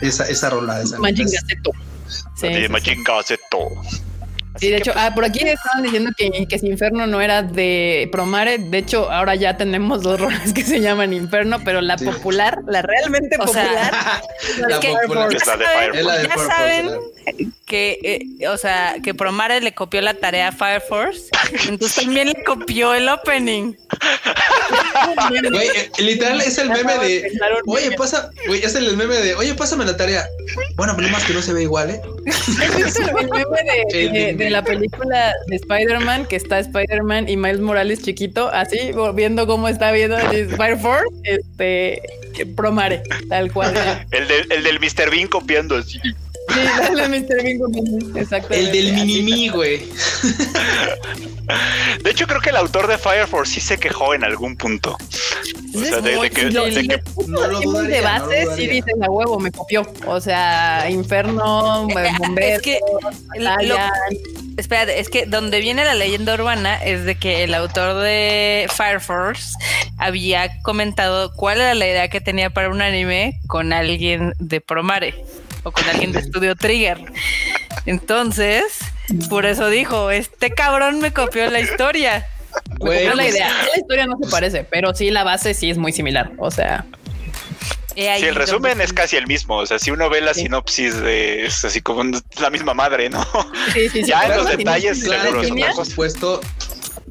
esa, 0.02 0.28
esa 0.28 0.50
rola. 0.50 0.82
Esa 0.82 0.98
Majin 2.70 3.00
es- 3.00 3.04
Gazeto. 3.04 3.70
Sí, 3.86 3.88
de 3.88 3.94
sí, 3.94 3.94
sí. 3.94 3.94
Majin 3.94 4.13
Sí, 4.60 4.70
de 4.70 4.78
hecho, 4.78 4.92
ah, 4.96 5.12
por 5.16 5.26
aquí 5.26 5.40
estaban 5.40 5.84
diciendo 5.84 6.12
que, 6.16 6.46
que 6.48 6.60
si 6.60 6.68
Inferno 6.68 7.08
no 7.08 7.22
era 7.22 7.42
de 7.42 8.08
Promare. 8.12 8.58
De 8.60 8.78
hecho, 8.78 9.12
ahora 9.12 9.34
ya 9.36 9.58
tenemos 9.58 10.04
dos 10.04 10.20
roles 10.20 10.54
que 10.54 10.64
se 10.64 10.80
llaman 10.80 11.12
Inferno, 11.14 11.60
pero 11.66 11.82
la 11.82 11.98
Sí. 11.98 12.06
popular, 12.06 12.60
la 12.68 12.82
realmente 12.82 13.36
O 13.40 13.48
sea, 13.48 13.64
popular, 13.66 14.22
La 14.70 14.80
que- 14.80 14.94
popular. 15.08 15.30
Es 15.94 16.06
la 16.06 16.18
de 16.18 16.28
Ya 16.28 16.38
saben, 16.38 16.88
Fire 16.88 17.00
Es 17.26 17.38
ya 17.38 17.44
que, 17.66 18.00
eh, 18.40 18.48
o 18.50 18.58
sea, 18.58 18.98
que 19.04 19.14
Promare 19.16 19.60
le 19.62 19.74
copió 19.74 20.02
la 20.02 20.14
tarea 20.14 20.50
a 20.50 20.52
Fire 20.52 20.82
Force, 20.82 21.24
entonces 21.68 22.04
también 22.04 22.28
le 22.28 22.44
copió 22.44 22.94
el 22.94 23.10
opening. 23.10 23.74
Güey, 25.52 25.68
eh, 25.70 25.90
literal 26.00 26.42
es 26.42 26.58
el 26.58 26.70
meme 26.70 26.98
de 27.00 27.32
Oye, 27.66 27.92
pasa. 27.94 28.30
Güey, 28.48 28.64
es 28.64 28.76
el 28.76 28.96
meme 28.98 29.16
de. 29.16 29.34
Oye, 29.36 29.54
pásame 29.56 29.86
la 29.86 29.96
tarea. 29.98 30.26
Bueno, 30.76 30.94
pero 30.96 31.08
más 31.10 31.24
que 31.24 31.34
no 31.34 31.42
se 31.42 31.54
ve 31.54 31.64
igual, 31.64 31.90
¿eh? 31.92 32.02
¿Has 32.28 32.76
visto 32.78 33.02
el 33.02 33.14
meme 33.30 33.64
de, 33.92 34.10
de- 34.10 34.34
de 34.34 34.43
la 34.50 34.64
película 34.64 35.34
de 35.48 35.56
Spider-Man? 35.56 36.26
Que 36.26 36.36
está 36.36 36.60
Spider-Man 36.60 37.30
y 37.30 37.38
Miles 37.38 37.60
Morales 37.60 38.02
chiquito, 38.02 38.50
así, 38.54 38.78
viendo 39.14 39.46
cómo 39.48 39.68
está 39.68 39.92
viendo 39.92 40.18
el 40.18 40.50
Fire 40.56 40.78
Force, 40.78 41.08
este, 41.24 42.02
Promare, 42.56 43.04
tal 43.30 43.52
cual. 43.52 43.74
El, 44.12 44.28
del- 44.28 44.52
el 44.52 44.64
del 44.64 44.80
Mr. 44.80 45.10
Bean 45.12 45.28
copiando 45.28 45.76
así. 45.78 46.00
Sí, 46.50 46.60
dale 46.78 47.08
Mr. 47.08 47.42
Bingo. 47.44 47.68
Exacto. 48.20 48.54
El 48.54 48.72
del 48.72 48.94
mini 48.94 49.48
güey. 49.50 49.82
De 52.04 52.12
hecho, 52.12 52.28
creo 52.28 52.42
que 52.42 52.50
el 52.50 52.58
autor 52.58 52.88
de 52.88 52.98
Fire 52.98 53.28
Force 53.28 53.54
sí 53.54 53.62
se 53.62 53.78
quejó 53.78 54.14
en 54.14 54.24
algún 54.24 54.56
punto. 54.58 54.98
O 55.76 55.80
sea, 55.80 56.02
de, 56.02 56.20
de 56.20 56.30
que, 56.30 56.44
Lo- 56.52 56.66
de 56.66 56.88
que- 56.88 57.02
No 57.28 57.48
lo 57.48 57.60
de 57.60 57.66
dudaría, 57.66 58.02
no 58.20 58.20
lo 58.20 58.28
base 58.28 58.48
sí 58.56 58.68
dices 58.68 58.94
a 59.02 59.10
huevo, 59.10 59.40
me 59.40 59.52
copió. 59.52 59.88
O 60.06 60.20
sea, 60.20 60.88
Inferno, 60.90 61.88
Bombero, 61.88 62.10
Es 62.56 62.62
que 62.62 62.80
lo-. 63.38 63.78
Espérate, 64.58 65.00
es 65.00 65.10
que 65.10 65.26
donde 65.26 65.60
viene 65.62 65.84
la 65.84 65.96
leyenda 65.96 66.36
urbana 66.36 66.84
es 66.84 67.06
de 67.06 67.16
que 67.16 67.44
el 67.44 67.54
autor 67.54 68.02
de 68.02 68.68
Fire 68.74 69.00
Force 69.00 69.56
había 69.98 70.62
comentado 70.62 71.34
cuál 71.34 71.60
era 71.60 71.74
la 71.74 71.88
idea 71.88 72.08
que 72.10 72.22
tenía 72.22 72.52
para 72.52 72.70
un 72.70 72.82
anime 72.82 73.40
con 73.48 73.74
alguien 73.74 74.34
de 74.40 74.62
Promare 74.62 75.16
o 75.64 75.72
con 75.72 75.88
alguien 75.90 76.12
de 76.12 76.22
Studio 76.22 76.56
Trigger. 76.56 77.00
Entonces, 77.86 78.80
por 79.30 79.46
eso 79.46 79.70
dijo, 79.70 80.12
este 80.12 80.52
cabrón 80.52 81.00
me 81.00 81.12
copió 81.12 81.50
la 81.50 81.60
historia. 81.60 82.28
Güey, 82.78 83.08
es 83.08 83.16
la 83.16 83.24
pues, 83.24 83.36
idea. 83.36 83.50
La 83.72 83.80
historia 83.80 84.06
no 84.06 84.18
se 84.22 84.30
parece, 84.30 84.64
pero 84.64 84.94
sí 84.94 85.10
la 85.10 85.24
base 85.24 85.54
sí 85.54 85.70
es 85.70 85.78
muy 85.78 85.92
similar. 85.92 86.32
O 86.38 86.52
sea, 86.52 86.86
Sí, 87.96 88.02
el 88.26 88.36
resumen 88.36 88.82
es 88.82 88.92
casi 88.94 89.16
el 89.18 89.28
mismo. 89.28 89.58
O 89.58 89.66
sea, 89.66 89.80
si 89.80 89.92
uno 89.92 90.10
ve 90.10 90.22
la 90.22 90.34
Sí. 90.34 90.42
sinopsis 90.42 91.00
de 91.02 91.46
es 91.46 91.64
así 91.66 91.82
como 91.82 92.04
la 92.42 92.50
misma 92.50 92.74
madre, 92.74 93.10
¿no? 93.10 93.24
sí, 93.74 93.90
sí, 93.90 94.02
sí. 94.02 94.04
Ya 94.06 94.24
en 94.26 94.38
los 94.38 94.48
detalles, 94.58 95.00
seguro 95.02 95.42
por 95.76 95.86
supuesto, 95.86 96.42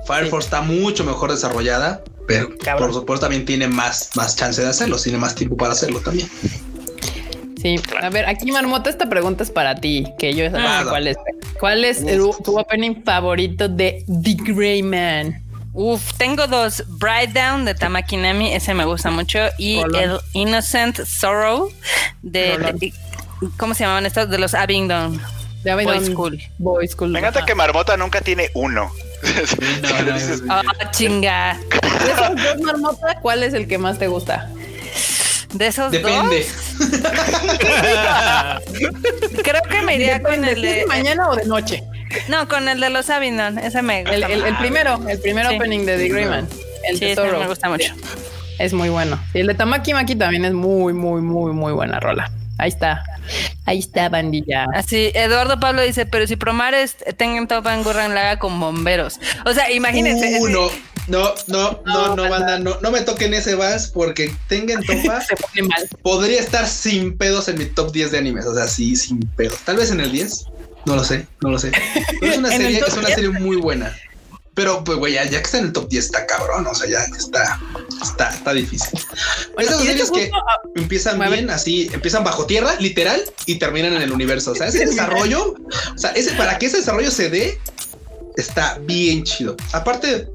Fire 0.06 0.26
Force 0.28 0.46
está 0.46 0.60
mucho 0.62 1.04
mejor 1.04 1.30
desarrollada, 1.30 2.02
pero 2.26 2.50
Cabrón. 2.58 2.88
por 2.90 3.00
supuesto 3.00 3.26
también 3.26 3.44
tiene 3.44 3.68
más, 3.68 4.10
más 4.16 4.34
chance 4.36 4.60
de 4.60 4.68
hacerlo, 4.68 4.98
tiene 4.98 5.18
más 5.18 5.34
tiempo 5.34 5.56
para 5.56 5.72
hacerlo 5.72 6.00
también. 6.00 6.28
Sí, 7.60 7.76
a 8.00 8.10
ver, 8.10 8.26
aquí 8.26 8.50
Marmota, 8.50 8.90
esta 8.90 9.08
pregunta 9.08 9.44
es 9.44 9.50
para 9.52 9.76
ti, 9.76 10.04
que 10.18 10.34
yo 10.34 10.46
Ah. 10.52 10.84
cuál 10.88 11.06
es. 11.06 11.16
¿Cuál 11.60 11.84
es 11.84 12.02
el- 12.02 12.18
tu 12.44 12.58
opening 12.58 13.04
favorito 13.04 13.68
de 13.68 14.04
The 14.08 14.34
Grey 14.52 14.82
Man? 14.82 15.41
Uf, 15.74 16.12
tengo 16.18 16.46
dos. 16.46 16.84
Bright 16.86 17.30
Down 17.30 17.64
de 17.64 17.74
Tamaki 17.74 18.16
Nami, 18.16 18.52
ese 18.52 18.74
me 18.74 18.84
gusta 18.84 19.10
mucho. 19.10 19.38
Y 19.58 19.78
el 19.96 20.18
Innocent 20.34 21.00
Sorrow 21.04 21.72
de, 22.22 22.92
¿Cómo 23.56 23.74
se 23.74 23.84
llamaban 23.84 24.06
estos? 24.06 24.28
De 24.28 24.38
los 24.38 24.54
Abingdon. 24.54 25.20
De 25.64 25.70
Abingdon 25.70 25.96
Boys 25.98 26.10
School. 26.10 26.42
Boys 26.58 26.90
School. 26.92 27.10
Me 27.10 27.20
encanta 27.20 27.40
ajá. 27.40 27.46
que 27.46 27.54
Marmota 27.54 27.96
nunca 27.96 28.20
tiene 28.20 28.50
uno. 28.54 28.90
No, 29.82 30.02
no, 30.02 30.12
Dices, 30.14 30.42
no, 30.42 30.52
Ah, 30.54 30.90
chinga. 30.90 31.56
De 32.04 32.10
esos 32.10 32.30
dos, 32.36 32.60
Marmota, 32.62 33.18
¿cuál 33.22 33.42
es 33.44 33.54
el 33.54 33.66
que 33.68 33.78
más 33.78 33.98
te 33.98 34.08
gusta? 34.08 34.50
De 35.54 35.66
esos 35.68 35.92
Depende. 35.92 36.46
dos, 36.78 36.90
creo 39.44 39.62
que 39.70 39.82
me 39.82 39.94
iría 39.96 40.20
con 40.22 40.40
Depende, 40.40 40.52
el 40.52 40.60
¿si 40.60 40.66
es 40.66 40.74
de. 40.74 40.80
de 40.80 40.86
mañana 40.86 41.28
o 41.30 41.36
de 41.36 41.44
noche? 41.44 41.82
No, 42.28 42.48
con 42.48 42.68
el 42.68 42.80
de 42.80 42.90
los 42.90 43.10
Abingdon. 43.10 43.58
Ese 43.58 43.82
me 43.82 44.00
gusta. 44.02 44.14
El, 44.16 44.22
el- 44.24 44.44
el 44.44 44.56
primero, 44.58 45.00
el 45.08 45.20
primer 45.20 45.46
Sí. 45.48 45.56
opening 45.56 45.84
de 45.86 45.96
The 45.98 46.08
Grey 46.08 46.26
Man. 46.26 46.48
El 46.88 46.98
Sí, 46.98 47.04
ese 47.06 47.16
tesoro. 47.16 47.38
me 47.40 47.46
gusta 47.46 47.68
mucho. 47.68 47.94
Es 48.58 48.72
muy 48.72 48.88
bueno. 48.90 49.20
Y 49.34 49.40
el 49.40 49.46
de 49.46 49.54
Tamaki 49.54 49.92
Maki 49.94 50.14
también 50.16 50.44
es 50.44 50.52
muy, 50.52 50.92
muy, 50.92 51.20
muy, 51.20 51.52
muy 51.52 51.72
buena 51.72 51.98
rola. 52.00 52.30
Ahí 52.58 52.68
está. 52.68 53.02
Ahí 53.64 53.78
está, 53.78 54.08
bandilla. 54.08 54.66
Así, 54.74 55.10
Eduardo 55.14 55.58
Pablo 55.58 55.82
dice, 55.82 56.06
pero 56.06 56.26
si 56.26 56.36
Promares 56.36 56.96
tengan 57.16 57.48
Topan 57.48 57.82
Gurran 57.82 58.14
la 58.14 58.20
haga 58.22 58.38
con 58.38 58.58
bomberos. 58.60 59.18
O 59.46 59.52
sea, 59.52 59.70
imagínense. 59.72 60.38
Uh, 60.40 60.48
no, 60.48 60.70
no, 61.08 61.34
no, 61.48 61.80
no, 61.86 62.06
No, 62.08 62.16
no, 62.16 62.28
banda, 62.28 62.58
no, 62.58 62.78
no 62.80 62.90
me 62.92 63.00
toquen 63.00 63.34
ese 63.34 63.54
vals 63.56 63.88
porque 63.88 64.32
Tengen 64.48 64.80
Topa 64.84 65.20
Se 65.28 65.34
pone 65.36 65.62
mal. 65.68 65.88
podría 66.02 66.38
estar 66.40 66.66
sin 66.66 67.16
pedos 67.16 67.48
en 67.48 67.58
mi 67.58 67.64
top 67.66 67.90
10 67.92 68.12
de 68.12 68.18
animes, 68.18 68.44
o 68.46 68.54
sea, 68.54 68.68
sí, 68.68 68.94
sin 68.96 69.20
pedos. 69.20 69.58
Tal 69.64 69.76
vez 69.76 69.90
en 69.90 70.00
el 70.00 70.12
10, 70.12 70.44
no 70.86 70.96
lo 70.96 71.04
sé, 71.04 71.26
no 71.40 71.50
lo 71.50 71.58
sé. 71.58 71.72
Pero 72.20 72.32
es 72.32 72.38
una 72.38 72.48
¿En 72.54 72.60
el 72.62 72.72
serie, 72.72 72.84
es 72.86 72.94
una 72.94 73.06
10? 73.06 73.14
serie 73.14 73.30
muy 73.30 73.56
buena. 73.56 73.96
Pero 74.54 74.84
pues 74.84 74.98
güey, 74.98 75.14
ya, 75.14 75.24
ya 75.24 75.38
que 75.38 75.44
está 75.44 75.58
en 75.58 75.66
el 75.66 75.72
top 75.72 75.88
10 75.88 76.04
está 76.04 76.26
cabrón, 76.26 76.66
o 76.66 76.74
sea, 76.74 76.88
ya 76.88 77.00
está 77.16 77.58
está 78.02 78.28
está 78.28 78.52
difícil. 78.52 79.00
Bueno, 79.54 79.70
Esas 79.70 79.82
series 79.82 80.10
que 80.10 80.30
ah, 80.34 80.60
empiezan 80.74 81.18
bien 81.18 81.48
así, 81.48 81.88
empiezan 81.92 82.22
bajo 82.22 82.44
tierra, 82.44 82.74
literal, 82.78 83.22
y 83.46 83.54
terminan 83.54 83.94
en 83.94 84.02
el 84.02 84.12
universo. 84.12 84.52
O 84.52 84.54
sea, 84.54 84.66
ese 84.66 84.84
desarrollo, 84.86 85.54
o 85.94 85.98
sea, 85.98 86.10
ese 86.10 86.32
para 86.32 86.58
que 86.58 86.66
ese 86.66 86.78
desarrollo 86.78 87.10
se 87.10 87.30
dé, 87.30 87.58
está 88.36 88.78
bien 88.82 89.24
chido. 89.24 89.56
Aparte, 89.72 90.28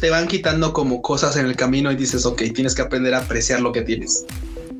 te 0.00 0.10
van 0.10 0.28
quitando 0.28 0.72
como 0.74 1.00
cosas 1.00 1.36
en 1.36 1.46
el 1.46 1.56
camino 1.56 1.90
y 1.92 1.96
dices, 1.96 2.26
ok, 2.26 2.42
tienes 2.54 2.74
que 2.74 2.82
aprender 2.82 3.14
a 3.14 3.18
apreciar 3.18 3.60
lo 3.60 3.72
que 3.72 3.82
tienes. 3.82 4.24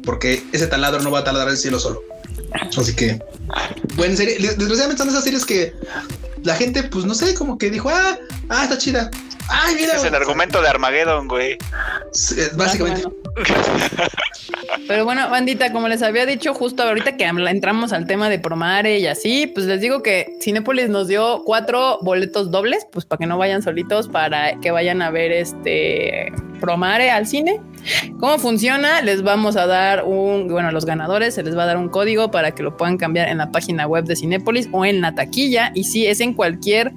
Porque 0.04 0.42
ese 0.52 0.66
taladro 0.66 1.00
no 1.00 1.10
va 1.10 1.20
a 1.20 1.24
taladrar 1.24 1.50
el 1.50 1.56
cielo 1.56 1.78
solo. 1.78 2.02
Así 2.76 2.94
que, 2.94 3.18
buena 3.96 4.16
serie. 4.16 4.38
Des- 4.38 4.58
Desgraciadamente 4.58 5.02
son 5.02 5.08
esas 5.10 5.24
series 5.24 5.44
que 5.44 5.72
la 6.42 6.54
gente, 6.54 6.82
pues 6.82 7.04
no 7.04 7.14
sé, 7.14 7.34
como 7.34 7.58
que 7.58 7.70
dijo, 7.70 7.88
ah, 7.90 8.18
ah, 8.48 8.64
está 8.64 8.78
chida. 8.78 9.10
Ay, 9.48 9.74
mira. 9.74 9.88
Ese 9.88 9.96
es 9.98 10.04
el 10.04 10.14
argumento 10.14 10.62
de 10.62 10.68
Armageddon, 10.68 11.28
güey. 11.28 11.58
Es 12.12 12.56
Básicamente. 12.56 13.02
Pero 14.88 15.04
bueno, 15.04 15.28
bandita, 15.30 15.72
como 15.72 15.88
les 15.88 16.02
había 16.02 16.26
dicho 16.26 16.54
justo 16.54 16.82
ahorita 16.82 17.16
que 17.16 17.24
entramos 17.24 17.92
al 17.92 18.06
tema 18.06 18.28
de 18.28 18.38
Promare 18.38 18.98
y 18.98 19.06
así, 19.06 19.46
pues 19.46 19.66
les 19.66 19.80
digo 19.80 20.02
que 20.02 20.36
Cinépolis 20.40 20.88
nos 20.88 21.08
dio 21.08 21.42
cuatro 21.44 21.98
boletos 22.02 22.50
dobles, 22.50 22.86
pues 22.90 23.04
para 23.04 23.18
que 23.18 23.26
no 23.26 23.38
vayan 23.38 23.62
solitos, 23.62 24.08
para 24.08 24.58
que 24.60 24.70
vayan 24.70 25.02
a 25.02 25.10
ver 25.10 25.32
este 25.32 26.32
Promare 26.60 27.10
al 27.10 27.26
cine. 27.26 27.60
¿Cómo 28.20 28.38
funciona? 28.38 29.02
Les 29.02 29.22
vamos 29.22 29.56
a 29.56 29.66
dar 29.66 30.04
un, 30.04 30.48
bueno, 30.48 30.68
a 30.68 30.72
los 30.72 30.86
ganadores 30.86 31.34
se 31.34 31.42
les 31.42 31.56
va 31.56 31.64
a 31.64 31.66
dar 31.66 31.76
un 31.76 31.88
código 31.88 32.30
para 32.30 32.52
que 32.52 32.62
lo 32.62 32.76
puedan 32.76 32.96
cambiar 32.96 33.28
en 33.28 33.38
la 33.38 33.50
página 33.50 33.86
web 33.86 34.04
de 34.04 34.14
Cinépolis 34.14 34.68
o 34.72 34.84
en 34.84 35.00
la 35.00 35.14
taquilla. 35.14 35.72
Y 35.74 35.84
sí, 35.84 36.06
es 36.06 36.20
en 36.20 36.31
cualquier 36.34 36.92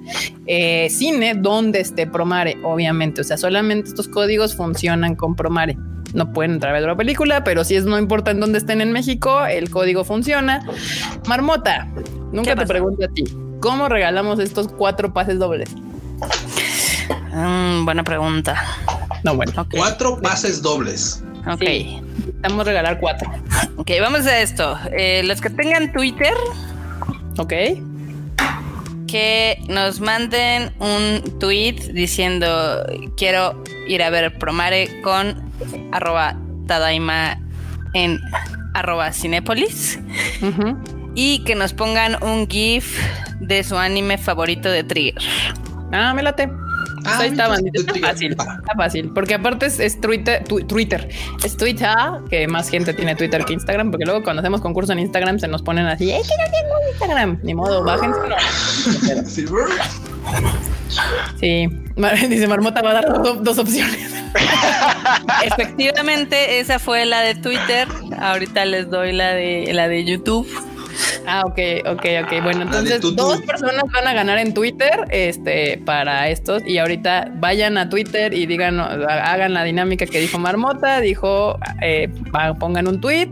eh, 0.46 0.88
cine 0.90 1.34
donde 1.34 1.80
esté 1.80 2.06
Promare, 2.06 2.56
obviamente. 2.62 3.20
O 3.20 3.24
sea, 3.24 3.36
solamente 3.36 3.88
estos 3.88 4.08
códigos 4.08 4.54
funcionan 4.54 5.14
con 5.14 5.34
Promare. 5.34 5.76
No 6.14 6.32
pueden 6.32 6.52
entrar 6.52 6.74
a 6.74 6.78
ver 6.78 6.88
la 6.88 6.96
película, 6.96 7.44
pero 7.44 7.64
si 7.64 7.74
es 7.76 7.84
no 7.84 7.98
importa 7.98 8.30
en 8.30 8.40
dónde 8.40 8.58
estén 8.58 8.80
en 8.80 8.92
México, 8.92 9.44
el 9.44 9.70
código 9.70 10.04
funciona. 10.04 10.66
Marmota, 11.26 11.88
nunca 12.32 12.54
te 12.56 12.66
pregunto 12.66 13.04
a 13.04 13.08
ti, 13.08 13.24
¿cómo 13.60 13.88
regalamos 13.88 14.38
estos 14.38 14.68
cuatro 14.68 15.12
pases 15.12 15.38
dobles? 15.38 15.68
Mm, 17.32 17.84
buena 17.84 18.02
pregunta. 18.02 18.62
No, 19.24 19.34
bueno, 19.34 19.52
Ok. 19.56 19.74
Cuatro 19.76 20.20
pases 20.20 20.62
dobles. 20.62 21.22
Ok. 21.46 21.62
Sí. 21.66 22.00
Vamos 22.40 22.60
a 22.60 22.64
regalar 22.64 22.98
cuatro. 22.98 23.30
Ok, 23.76 23.90
vamos 24.00 24.26
a 24.26 24.40
esto. 24.40 24.78
Eh, 24.96 25.22
los 25.24 25.40
que 25.40 25.50
tengan 25.50 25.92
Twitter, 25.92 26.34
¿Ok? 27.38 27.52
Que 29.06 29.58
nos 29.68 30.00
manden 30.00 30.72
un 30.78 31.38
tweet 31.38 31.92
diciendo 31.92 32.84
quiero 33.16 33.62
ir 33.88 34.02
a 34.02 34.10
ver 34.10 34.38
Promare 34.38 35.00
con 35.02 35.50
arroba 35.92 36.36
Tadaima 36.66 37.38
en 37.94 38.20
arroba 38.74 39.12
Cinépolis 39.12 39.98
y 41.14 41.42
que 41.44 41.54
nos 41.54 41.72
pongan 41.72 42.22
un 42.22 42.46
GIF 42.48 43.00
de 43.40 43.64
su 43.64 43.76
anime 43.76 44.18
favorito 44.18 44.68
de 44.68 44.84
Trigger. 44.84 45.22
Ah, 45.92 46.12
me 46.14 46.22
late. 46.22 46.50
Pues 47.06 47.20
ahí 47.20 47.28
está, 47.30 47.48
bandita. 47.48 47.80
Está 47.80 47.94
fácil. 48.08 48.32
Está 48.32 48.74
fácil. 48.76 49.10
Porque 49.14 49.34
aparte 49.34 49.66
es, 49.66 49.80
es 49.80 50.00
Twitter, 50.00 50.44
tu- 50.44 50.60
Twitter. 50.66 51.08
Es 51.44 51.56
Twitter, 51.56 51.88
que 52.30 52.46
más 52.48 52.68
gente 52.68 52.92
tiene 52.94 53.14
Twitter 53.16 53.44
que 53.44 53.52
Instagram. 53.54 53.90
Porque 53.90 54.04
luego 54.04 54.22
cuando 54.22 54.40
hacemos 54.40 54.60
concurso 54.60 54.92
en 54.92 54.98
Instagram 55.00 55.38
se 55.38 55.48
nos 55.48 55.62
ponen 55.62 55.86
así, 55.86 56.10
es 56.10 56.26
que 56.28 56.34
no 56.36 56.44
tengo 56.44 56.74
Instagram. 56.92 57.38
Ni 57.42 57.54
modo, 57.54 57.82
bájense. 57.84 58.18
Sí, 59.26 59.44
brr. 59.44 59.68
Sí. 61.40 61.68
Mar- 61.96 62.16
Dice 62.28 62.46
Marmota 62.46 62.82
va 62.82 62.90
a 62.90 62.94
dar 62.94 63.22
dos, 63.22 63.42
dos 63.42 63.58
opciones. 63.58 63.96
Efectivamente, 65.44 66.60
esa 66.60 66.78
fue 66.78 67.04
la 67.06 67.20
de 67.20 67.34
Twitter. 67.34 67.88
Ahorita 68.18 68.64
les 68.64 68.90
doy 68.90 69.12
la 69.12 69.30
de 69.32 69.70
la 69.72 69.88
de 69.88 70.04
YouTube. 70.04 70.46
Ah, 71.26 71.42
ok, 71.44 71.58
ok, 71.86 72.04
ok. 72.24 72.42
Bueno, 72.42 72.58
de 72.60 72.64
entonces 72.64 73.00
dos 73.00 73.40
personas 73.42 73.84
van 73.92 74.06
a 74.06 74.14
ganar 74.14 74.38
en 74.38 74.54
Twitter 74.54 75.04
este, 75.10 75.78
para 75.84 76.28
estos. 76.28 76.62
Y 76.66 76.78
ahorita 76.78 77.32
vayan 77.34 77.78
a 77.78 77.88
Twitter 77.88 78.32
y 78.32 78.46
digan, 78.46 78.80
hagan 78.80 79.54
la 79.54 79.64
dinámica 79.64 80.06
que 80.06 80.20
dijo 80.20 80.38
Marmota. 80.38 81.00
Dijo, 81.00 81.58
eh, 81.82 82.08
pongan 82.58 82.88
un 82.88 83.00
tweet 83.00 83.30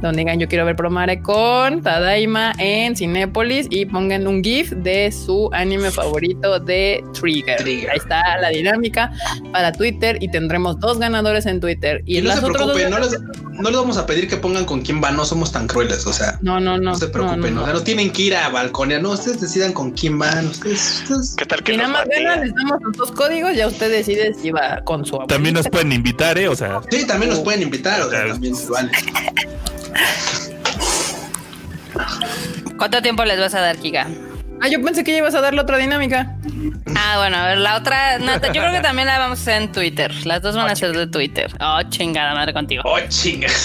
donde 0.00 0.18
digan 0.18 0.38
yo 0.38 0.48
quiero 0.48 0.64
ver 0.64 0.76
Promare 0.76 1.20
con 1.22 1.82
Tadaima 1.82 2.52
en 2.58 2.96
Cinépolis 2.96 3.66
y 3.70 3.86
pongan 3.86 4.26
un 4.26 4.42
GIF 4.42 4.70
de 4.72 5.10
su 5.12 5.48
anime 5.52 5.90
favorito 5.90 6.58
de 6.60 7.04
Trigger. 7.18 7.56
Trigger. 7.58 7.90
Ahí 7.90 7.96
está 7.98 8.38
la 8.38 8.48
dinámica 8.50 9.12
para 9.52 9.72
Twitter 9.72 10.18
y 10.20 10.30
tendremos 10.30 10.78
dos 10.80 10.98
ganadores 10.98 11.46
en 11.46 11.60
Twitter. 11.60 12.02
Y, 12.06 12.18
Y 12.18 12.22
no 12.22 12.28
las 12.28 12.40
se 12.40 12.46
preocupen, 12.46 12.90
no 12.90 12.98
les, 12.98 13.20
no 13.52 13.70
les 13.70 13.76
vamos 13.78 13.96
a 13.98 14.06
pedir 14.06 14.28
que 14.28 14.36
pongan 14.36 14.64
con 14.64 14.82
quién 14.82 15.00
van, 15.00 15.16
no 15.16 15.24
somos 15.24 15.52
tan 15.52 15.66
crueles, 15.66 16.06
o 16.06 16.12
sea, 16.12 16.38
no, 16.42 16.60
no, 16.60 16.76
no. 16.78 16.90
no, 16.90 16.94
se 16.96 17.08
preocupen, 17.08 17.40
no, 17.54 17.60
no. 17.60 17.62
o 17.62 17.64
sea, 17.64 17.74
no 17.74 17.82
tienen 17.82 18.10
que 18.10 18.22
ir 18.22 18.36
a 18.36 18.48
balconear, 18.48 19.00
no, 19.02 19.10
ustedes 19.10 19.40
decidan 19.40 19.72
con 19.72 19.90
quién 19.92 20.18
van, 20.18 20.46
ustedes, 20.48 21.02
ustedes- 21.02 21.34
¿Qué 21.36 21.46
tal 21.46 21.62
que 21.62 21.72
Si 21.72 21.78
nada 21.78 21.90
más 21.90 22.08
ganan, 22.08 22.40
les 22.42 22.54
damos 22.54 22.78
los 22.82 22.96
dos 22.96 23.12
códigos, 23.12 23.54
ya 23.56 23.66
usted 23.66 23.90
decide 23.90 24.34
si 24.34 24.50
va 24.50 24.80
con 24.84 25.04
su 25.04 25.14
abuelita. 25.14 25.34
También 25.34 25.54
nos 25.54 25.68
pueden 25.68 25.92
invitar, 25.92 26.38
¿eh? 26.38 26.48
O 26.48 26.56
sea, 26.56 26.80
Sí, 26.90 27.06
también 27.06 27.30
nos 27.30 27.40
pueden 27.40 27.62
invitar, 27.62 28.00
o 28.02 28.10
sea, 28.10 28.26
también 28.28 28.54
se 28.54 28.68
vale. 28.70 28.90
¿Cuánto 32.76 33.02
tiempo 33.02 33.24
les 33.24 33.38
vas 33.38 33.54
a 33.54 33.60
dar, 33.60 33.76
Kika? 33.78 34.06
Ah, 34.60 34.68
yo 34.68 34.82
pensé 34.82 35.04
que 35.04 35.12
ya 35.12 35.18
ibas 35.18 35.34
a 35.34 35.40
dar 35.40 35.54
la 35.54 35.62
otra 35.62 35.78
dinámica. 35.78 36.34
Ah, 36.96 37.16
bueno, 37.18 37.36
a 37.36 37.46
ver, 37.46 37.58
la 37.58 37.76
otra, 37.76 38.18
no, 38.18 38.34
yo 38.34 38.52
creo 38.52 38.72
que 38.72 38.80
también 38.80 39.06
la 39.06 39.18
vamos 39.18 39.38
a 39.38 39.42
hacer 39.42 39.62
en 39.62 39.72
Twitter. 39.72 40.12
Las 40.26 40.42
dos 40.42 40.56
van 40.56 40.70
a 40.70 40.76
ser 40.76 40.96
de 40.96 41.06
Twitter. 41.06 41.50
Oh, 41.60 41.82
chingada 41.88 42.34
madre 42.34 42.52
contigo. 42.52 42.82
Oh, 42.84 42.98
chinga. 43.08 43.48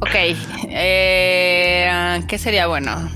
Ok, 0.00 0.14
eh, 0.68 2.20
¿qué 2.28 2.36
sería 2.36 2.66
bueno? 2.66 3.10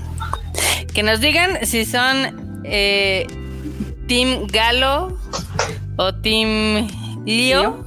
Que 0.91 1.03
nos 1.03 1.19
digan 1.19 1.63
si 1.63 1.85
son 1.85 2.61
eh, 2.63 3.27
Team 4.07 4.47
Galo 4.47 5.15
o 5.97 6.15
Team 6.15 6.87
Leo. 7.27 7.85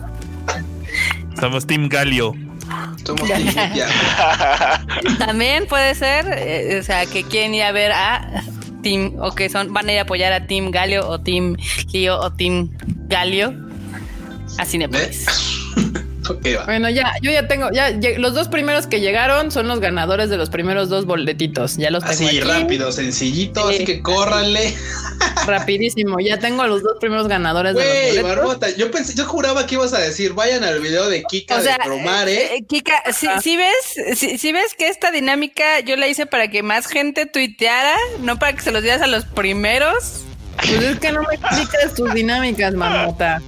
Somos 1.41 1.67
Team 1.67 1.89
Galio. 1.89 2.35
Somos 3.05 3.29
ya. 3.29 4.81
También 5.19 5.67
puede 5.67 5.95
ser, 5.95 6.27
eh, 6.29 6.79
o 6.81 6.83
sea, 6.83 7.07
que 7.07 7.25
quieren 7.25 7.55
ir 7.55 7.63
a 7.65 7.73
ver 7.73 7.93
a 7.93 8.43
Team, 8.83 9.15
o 9.21 9.35
que 9.35 9.49
son, 9.49 9.73
van 9.73 9.89
a 9.89 9.93
ir 9.93 9.99
a 9.99 10.03
apoyar 10.03 10.33
a 10.33 10.47
Team 10.47 10.71
Galio 10.71 11.09
o 11.09 11.21
Team 11.21 11.57
Leo 11.93 12.21
o 12.21 12.33
Team 12.33 12.71
Galio 13.09 13.55
a 14.59 14.65
Cinepolis. 14.65 15.27
Va. 16.31 16.65
Bueno, 16.65 16.89
ya, 16.90 17.12
yo 17.20 17.31
ya 17.32 17.49
tengo, 17.49 17.70
ya, 17.73 17.90
ya- 17.90 18.19
los 18.19 18.35
dos 18.35 18.49
primeros 18.49 18.86
que 18.86 19.01
llegaron 19.01 19.51
son 19.51 19.66
los 19.69 19.81
ganadores 19.81 20.31
de 20.31 20.36
los 20.36 20.51
primeros 20.51 20.89
dos 20.89 21.05
boletitos. 21.05 21.77
Ya 21.77 21.90
los 21.90 22.03
tengo 22.05 22.15
Así 22.15 22.27
aquí. 22.27 22.40
rápido, 22.40 22.93
sencillito, 22.93 23.69
Sí. 23.69 23.74
así 23.77 23.85
que 23.85 24.03
córranle. 24.03 24.74
rapidísimo. 25.47 26.19
Ya 26.20 26.39
tengo 26.39 26.62
a 26.62 26.66
los 26.69 26.82
dos 26.82 26.97
primeros 27.01 27.28
ganadores 27.28 27.74
de 27.74 27.81
los 27.85 28.23
boletos. 28.23 28.23
Barbota, 28.36 28.70
yo 28.77 28.90
pensé, 28.90 29.15
yo 29.16 29.24
juraba 29.27 29.66
que 29.66 29.74
ibas 29.74 29.93
a 29.94 29.99
decir, 29.99 30.32
vayan 30.32 30.62
al 30.65 30.81
video 30.81 31.09
de 31.09 31.23
Kika 31.24 31.57
O 31.59 31.62
sea, 31.62 31.78
de 31.78 31.85
Promare. 31.85 32.57
eh, 32.57 32.65
Kika, 32.69 33.03
si, 33.12 33.27
si 33.43 33.57
ves, 33.57 33.74
si, 34.19 34.39
si 34.39 34.53
ves 34.53 34.74
que 34.74 34.89
esta 34.89 35.11
dinámica 35.11 35.81
yo 35.81 35.97
la 35.97 36.07
hice 36.09 36.27
para 36.27 36.49
que 36.49 36.62
más 36.62 36.86
gente 36.86 37.27
tuiteara, 37.27 37.97
no 38.20 38.39
para 38.39 38.53
que 38.55 38.62
se 38.62 38.70
los 38.70 38.82
dieras 38.82 39.03
a 39.03 39.07
los 39.07 39.24
primeros. 39.24 40.23
Pues 40.57 40.83
es 40.83 40.99
que 41.01 41.12
no 41.12 41.20
me 41.23 41.35
explicas 41.35 41.95
tus 41.95 42.12
dinámicas, 42.15 42.74
marmota. 42.74 43.41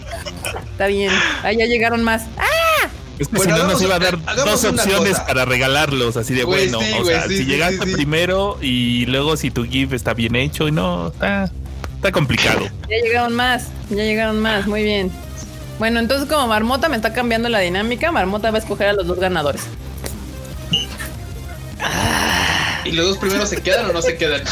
Está 0.73 0.87
bien. 0.89 1.13
Ah, 1.43 1.53
ya 1.53 1.67
llegaron 1.67 2.03
más. 2.03 2.23
Ah, 2.37 2.89
Es 3.19 3.29
que 3.29 3.37
Bueno, 3.37 3.55
si 3.57 3.63
no 3.63 3.69
nos 3.69 3.83
iba 3.83 3.95
a 3.95 3.99
dar 4.01 4.19
dos 4.37 4.65
opciones 4.65 5.11
cosa. 5.13 5.27
para 5.27 5.45
regalarlos, 5.45 6.17
así 6.17 6.35
de 6.35 6.45
bueno. 6.45 6.81
sí, 6.81 6.93
o 7.01 7.05
sea, 7.05 7.23
sí, 7.23 7.29
si 7.29 7.37
sí, 7.39 7.45
llegaste 7.45 7.85
sí, 7.85 7.91
sí. 7.91 7.95
primero 7.95 8.59
y 8.61 9.07
luego 9.07 9.37
si 9.37 9.51
tu 9.53 9.65
GIF 9.65 9.93
está 9.93 10.15
bien 10.15 10.35
hecho 10.35 10.67
y 10.67 10.73
no, 10.73 11.09
está, 11.09 11.51
está 11.95 12.11
complicado. 12.11 12.71
ya 12.89 12.97
llegaron 13.03 13.33
más. 13.35 13.69
Ya 13.91 14.03
llegaron 14.03 14.41
más. 14.41 14.67
Muy 14.67 14.83
bien. 14.83 15.13
Bueno, 15.79 16.01
entonces 16.01 16.29
como 16.29 16.49
Marmota 16.49 16.89
me 16.89 16.97
está 16.97 17.13
cambiando 17.13 17.49
la 17.49 17.61
dinámica, 17.61 18.11
Marmota 18.13 18.51
va 18.51 18.59
a 18.59 18.61
escoger 18.61 18.89
a 18.89 18.93
los 18.95 19.07
dos 19.07 19.19
ganadores. 19.21 19.63
¿Y 22.85 22.93
los 22.93 23.07
dos 23.07 23.19
primeros 23.19 23.49
se 23.49 23.57
quedan 23.63 23.89
o 23.89 23.93
no 23.93 24.03
se 24.03 24.17
quedan? 24.17 24.43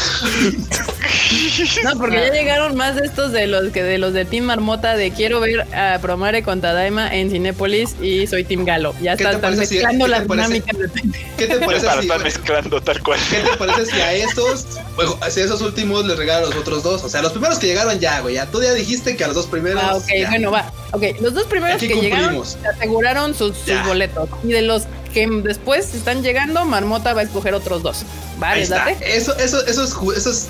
No, 1.83 1.97
porque 1.97 2.15
ya 2.17 2.31
llegaron 2.31 2.75
más 2.75 2.95
de 2.95 3.05
estos 3.05 3.31
de 3.31 3.47
los 3.47 3.71
que 3.71 3.83
de 3.83 3.97
los 3.97 4.13
de 4.13 4.25
Team 4.25 4.45
Marmota 4.45 4.95
de 4.95 5.11
quiero 5.11 5.39
ver 5.39 5.61
a 5.73 5.99
Promare 6.01 6.43
con 6.43 6.61
Tadaima 6.61 7.13
en 7.13 7.29
Cinépolis 7.31 7.95
y 8.01 8.27
soy 8.27 8.43
Team 8.43 8.65
Galo. 8.65 8.93
Ya 9.01 9.15
¿Qué 9.15 9.23
están, 9.23 9.53
si- 9.53 9.59
mezclando 9.59 10.05
te 10.05 10.11
las 10.11 10.27
dinámicas 10.27 10.77
de 10.77 10.89
¿Qué 11.37 11.47
te 11.47 11.59
parece 11.59 11.85
Para 11.85 12.01
si, 12.01 12.07
estar 12.07 12.23
mezclando 12.23 12.81
tal 12.81 13.01
cual. 13.03 13.19
¿Qué 13.29 13.37
te 13.37 13.57
parece 13.57 13.85
si 13.91 13.99
a 14.01 14.13
estos, 14.13 14.65
bueno, 14.95 15.17
si 15.29 15.39
a 15.41 15.45
esos 15.45 15.61
últimos 15.61 16.05
les 16.05 16.17
regalo 16.17 16.47
los 16.47 16.55
otros 16.55 16.83
dos? 16.83 17.03
O 17.03 17.09
sea, 17.09 17.21
los 17.21 17.31
primeros 17.31 17.59
que 17.59 17.67
llegaron 17.67 17.99
ya, 17.99 18.19
güey. 18.21 18.35
Ya 18.35 18.45
tú 18.47 18.61
ya 18.61 18.73
dijiste 18.73 19.15
que 19.15 19.23
a 19.23 19.27
los 19.27 19.35
dos 19.35 19.47
primeros. 19.47 19.81
Ah, 19.83 19.95
ok, 19.95 20.05
ya. 20.19 20.29
bueno, 20.29 20.51
va. 20.51 20.71
Ok, 20.91 21.03
los 21.21 21.33
dos 21.33 21.45
primeros 21.45 21.77
Aquí 21.77 21.87
que 21.87 21.95
llegaron 21.95 22.35
cumplimos. 22.35 22.57
se 22.61 22.67
aseguraron 22.67 23.33
sus, 23.35 23.55
boletos. 23.85 24.29
Y 24.43 24.47
de 24.49 24.61
los 24.61 24.83
que 25.13 25.27
después 25.27 25.93
están 25.93 26.23
llegando, 26.23 26.65
Marmota 26.65 27.13
va 27.13 27.21
a 27.21 27.23
escoger 27.23 27.53
otros 27.53 27.83
dos. 27.83 28.03
Vale, 28.39 28.67
date. 28.67 28.97
Eso, 29.15 29.35
eso, 29.37 29.65
eso 29.65 29.83
es, 29.83 30.17
eso 30.17 30.31
es 30.31 30.47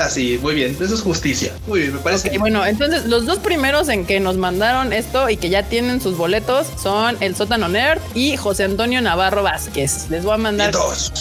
así, 0.00 0.38
muy 0.42 0.54
bien. 0.54 0.76
Eso 0.80 0.94
es 0.94 1.00
justicia. 1.00 1.52
Muy 1.66 1.80
bien, 1.80 1.94
me 1.94 2.00
parece. 2.00 2.28
Ok, 2.30 2.38
bueno, 2.38 2.64
entonces 2.64 3.06
los 3.06 3.26
dos 3.26 3.38
primeros 3.38 3.88
en 3.88 4.06
que 4.06 4.20
nos 4.20 4.36
mandaron 4.36 4.92
esto 4.92 5.28
y 5.30 5.36
que 5.36 5.48
ya 5.48 5.62
tienen 5.64 6.00
sus 6.00 6.16
boletos 6.16 6.66
son 6.80 7.16
el 7.20 7.36
Sótano 7.36 7.68
Nerd 7.68 8.00
y 8.14 8.36
José 8.36 8.64
Antonio 8.64 9.00
Navarro 9.00 9.42
Vázquez. 9.42 10.06
Les 10.10 10.24
voy 10.24 10.34
a 10.34 10.38
mandar 10.38 10.72
dos. 10.72 11.12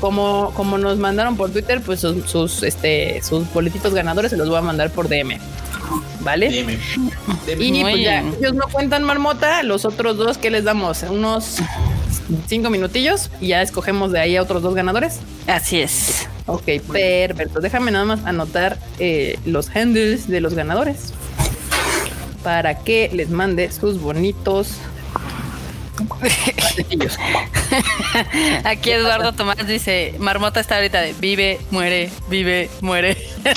como, 0.00 0.52
como 0.54 0.78
nos 0.78 0.98
mandaron 0.98 1.36
por 1.36 1.50
Twitter, 1.50 1.80
pues 1.80 2.00
sus, 2.00 2.28
sus, 2.28 2.62
este, 2.62 3.22
sus 3.22 3.50
boletitos 3.52 3.94
ganadores 3.94 4.30
se 4.30 4.36
los 4.36 4.48
voy 4.48 4.58
a 4.58 4.62
mandar 4.62 4.90
por 4.90 5.08
DM. 5.08 5.38
¿Vale? 6.20 6.48
Dime. 6.48 6.78
Dime. 7.46 7.64
Y 7.64 7.82
pues 7.82 8.00
ya, 8.00 8.20
ellos 8.20 8.54
no 8.54 8.66
cuentan 8.72 9.04
marmota, 9.04 9.62
los 9.62 9.84
otros 9.84 10.16
dos 10.16 10.38
que 10.38 10.50
les 10.50 10.64
damos 10.64 11.02
unos 11.02 11.58
cinco 12.46 12.70
minutillos 12.70 13.30
y 13.40 13.48
ya 13.48 13.62
escogemos 13.62 14.12
de 14.12 14.20
ahí 14.20 14.36
a 14.36 14.42
otros 14.42 14.62
dos 14.62 14.74
ganadores. 14.74 15.20
Así 15.46 15.80
es. 15.80 16.28
Ok, 16.46 16.64
perfecto. 16.92 17.60
Déjame 17.60 17.90
nada 17.90 18.04
más 18.04 18.24
anotar 18.24 18.78
eh, 18.98 19.38
los 19.46 19.74
handles 19.74 20.28
de 20.28 20.40
los 20.40 20.54
ganadores 20.54 21.12
para 22.42 22.78
que 22.78 23.10
les 23.12 23.30
mande 23.30 23.72
sus 23.72 24.00
bonitos. 24.00 24.72
Aquí 28.64 28.90
Eduardo 28.90 29.32
Tomás 29.32 29.66
dice, 29.66 30.14
Marmota 30.18 30.60
está 30.60 30.76
ahorita 30.76 31.00
de 31.00 31.12
vive, 31.14 31.60
muere, 31.70 32.10
vive, 32.28 32.70
muere. 32.80 33.16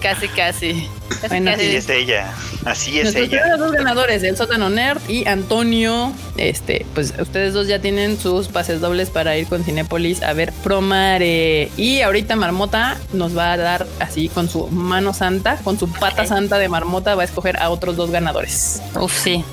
casi, 0.00 0.28
casi. 0.28 0.88
Casi, 1.20 1.28
Bueno, 1.28 1.50
casi. 1.50 1.66
Así 1.66 1.76
es 1.76 1.88
ella. 1.88 2.32
Así 2.64 2.98
es 2.98 3.04
Nuestros 3.04 3.28
ella. 3.28 3.40
primeros 3.42 3.58
dos 3.58 3.72
ganadores, 3.72 4.22
el 4.22 4.36
sótano 4.36 4.70
nerd 4.70 5.00
y 5.08 5.26
Antonio. 5.26 6.12
Este, 6.36 6.86
pues 6.94 7.12
ustedes 7.18 7.54
dos 7.54 7.66
ya 7.66 7.80
tienen 7.80 8.18
sus 8.18 8.48
pases 8.48 8.80
dobles 8.80 9.10
para 9.10 9.36
ir 9.36 9.46
con 9.48 9.64
Cinépolis 9.64 10.22
a 10.22 10.32
ver 10.32 10.52
Promare. 10.62 11.70
Y 11.76 12.02
ahorita 12.02 12.36
Marmota 12.36 12.98
nos 13.12 13.36
va 13.36 13.52
a 13.52 13.56
dar 13.56 13.86
así 14.00 14.28
con 14.28 14.48
su 14.48 14.68
mano 14.68 15.12
santa, 15.14 15.56
con 15.64 15.78
su 15.78 15.90
pata 15.90 16.26
santa 16.26 16.58
de 16.58 16.68
Marmota, 16.68 17.14
va 17.14 17.22
a 17.22 17.24
escoger 17.24 17.58
a 17.60 17.70
otros 17.70 17.96
dos 17.96 18.10
ganadores. 18.10 18.82
Uf, 19.00 19.12
sí. 19.12 19.44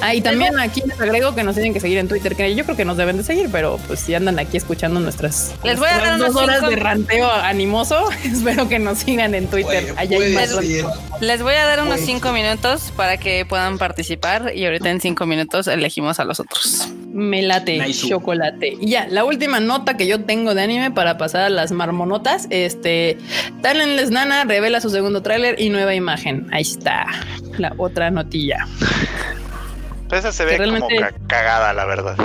Ah, 0.00 0.14
y 0.14 0.20
también 0.20 0.58
aquí 0.58 0.82
les 0.86 1.00
agrego 1.00 1.34
que 1.34 1.42
nos 1.44 1.54
tienen 1.54 1.72
que 1.74 1.80
seguir 1.80 1.98
en 1.98 2.08
Twitter, 2.08 2.34
que 2.36 2.54
yo 2.54 2.64
creo 2.64 2.76
que 2.76 2.84
nos 2.84 2.96
deben 2.96 3.16
de 3.16 3.24
seguir, 3.24 3.48
pero 3.50 3.78
pues 3.86 4.00
si 4.00 4.14
andan 4.14 4.38
aquí 4.38 4.56
escuchando 4.56 5.00
nuestras, 5.00 5.54
Les 5.64 5.78
voy 5.78 5.88
a 5.88 5.92
nuestras 5.98 6.18
dar 6.18 6.32
dos 6.32 6.36
horas 6.42 6.56
cinco- 6.60 6.70
de 6.70 6.76
ranteo 6.76 7.30
animoso, 7.30 8.08
espero 8.24 8.68
que 8.68 8.78
nos 8.78 8.98
sigan 8.98 9.34
en 9.34 9.46
Twitter. 9.48 9.86
Puede- 9.88 9.98
Allá 9.98 10.16
puede 10.16 10.28
hay 10.28 10.34
más 10.34 10.48
ser. 10.50 10.84
Les 11.20 11.42
voy 11.42 11.54
a 11.54 11.64
dar 11.66 11.82
unos 11.82 12.00
cinco 12.00 12.32
minutos 12.32 12.92
para 12.96 13.16
que 13.16 13.44
puedan 13.44 13.78
participar 13.78 14.52
y 14.54 14.64
ahorita 14.64 14.88
en 14.90 15.00
cinco 15.00 15.26
minutos 15.26 15.66
elegimos 15.66 16.20
a 16.20 16.24
los 16.24 16.38
otros. 16.40 16.88
Me 17.12 17.42
late 17.42 17.78
Nice. 17.78 18.06
chocolate. 18.08 18.76
Y 18.80 18.90
ya, 18.90 19.06
la 19.08 19.24
última 19.24 19.58
nota 19.58 19.96
que 19.96 20.06
yo 20.06 20.20
tengo 20.24 20.54
de 20.54 20.62
anime 20.62 20.90
para 20.92 21.18
pasar 21.18 21.40
a 21.42 21.48
las 21.48 21.72
marmonotas. 21.72 22.46
Este 22.50 23.18
Talentless 23.62 24.10
Nana 24.10 24.44
revela 24.44 24.80
su 24.80 24.90
segundo 24.90 25.20
tráiler 25.22 25.60
y 25.60 25.70
nueva 25.70 25.94
imagen. 25.94 26.46
Ahí 26.52 26.62
está. 26.62 27.06
La 27.56 27.72
otra 27.78 28.10
notilla. 28.12 28.68
Esa 30.10 30.32
se 30.32 30.44
ve 30.44 30.56
realmente- 30.58 30.96
como 30.96 31.00
ca- 31.00 31.14
cagada, 31.26 31.72
la 31.72 31.84
verdad. 31.84 32.16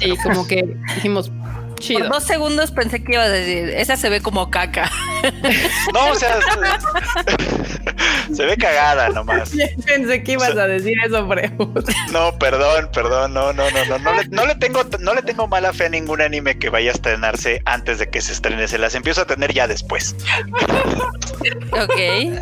Y 0.00 0.16
como 0.18 0.46
que 0.46 0.76
dijimos, 0.94 1.30
chido. 1.78 2.00
Por 2.00 2.08
dos 2.10 2.24
segundos 2.24 2.70
pensé 2.70 3.02
que 3.02 3.14
iba 3.14 3.22
a 3.24 3.28
decir, 3.28 3.70
esa 3.70 3.96
se 3.96 4.08
ve 4.08 4.20
como 4.20 4.50
caca. 4.50 4.90
No, 5.92 6.12
o 6.12 6.14
sea, 6.14 6.38
se, 8.28 8.34
se 8.36 8.46
ve 8.46 8.56
cagada 8.56 9.08
nomás. 9.08 9.50
Pensé 9.84 10.22
que 10.22 10.32
ibas 10.32 10.50
O 10.50 10.54
sea- 10.54 10.64
a 10.64 10.66
decir 10.68 10.94
eso, 11.04 11.26
Freud. 11.26 11.84
No, 12.12 12.38
perdón, 12.38 12.88
perdón, 12.92 13.34
no, 13.34 13.52
no, 13.52 13.68
no, 13.70 13.84
no, 13.86 13.98
no 13.98 14.12
le, 14.14 14.28
no 14.28 14.46
le 14.46 14.54
tengo, 14.54 14.82
no 15.00 15.14
le 15.14 15.22
tengo 15.22 15.48
mala 15.48 15.72
fe 15.72 15.86
a 15.86 15.88
ningún 15.88 16.20
anime 16.20 16.58
que 16.58 16.68
vaya 16.68 16.90
a 16.90 16.94
estrenarse 16.94 17.62
antes 17.64 17.98
de 17.98 18.08
que 18.10 18.20
se 18.20 18.32
estrene. 18.32 18.68
Se 18.68 18.78
las 18.78 18.94
empiezo 18.94 19.22
a 19.22 19.26
tener 19.26 19.52
ya 19.52 19.66
después. 19.66 20.14
Ok. 21.72 21.96
Me 21.96 22.40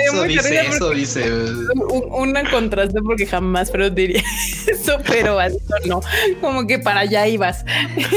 dio 0.00 0.04
Eso 0.04 0.14
mucha 0.14 0.26
dice, 0.26 0.62
risa 0.62 0.76
eso 0.76 0.90
dice. 0.90 1.30
un- 1.30 2.06
una 2.10 2.48
contraste 2.50 3.00
porque 3.02 3.26
jamás 3.26 3.70
Freud 3.70 3.92
diría 3.92 4.22
eso, 4.66 4.98
pero 5.06 5.38
así 5.38 5.58
no. 5.86 6.00
Como 6.40 6.66
que 6.66 6.78
para 6.78 6.95
allá 6.96 7.26
ibas. 7.26 7.64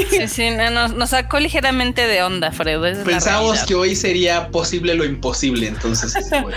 Sí, 0.09 0.27
sí, 0.27 0.49
no, 0.51 0.69
nos, 0.69 0.93
nos 0.93 1.09
sacó 1.11 1.39
ligeramente 1.39 2.07
de 2.07 2.21
onda, 2.23 2.51
Fredo. 2.51 2.83
realidad. 2.83 3.65
que 3.67 3.75
hoy 3.75 3.95
sería 3.95 4.49
posible 4.49 4.95
lo 4.95 5.05
imposible, 5.05 5.67
entonces. 5.67 6.13
bueno. 6.29 6.49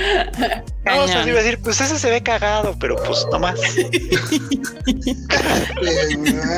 No, 0.85 1.03
o 1.03 1.07
sea, 1.07 1.15
Cañón. 1.16 1.28
iba 1.28 1.39
a 1.40 1.43
decir, 1.43 1.59
pues 1.62 1.81
ese 1.81 1.99
se 1.99 2.11
ve 2.11 2.23
cagado, 2.23 2.77
pero 2.81 2.97
pues 3.05 3.24
nomás. 3.31 3.59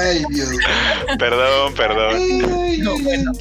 Ay, 0.01 0.23
Dios. 0.31 0.49
Perdón, 1.19 1.75
perdón. 1.75 2.15
Ay, 2.17 2.79
No, 2.79 2.99
bueno. 2.99 3.33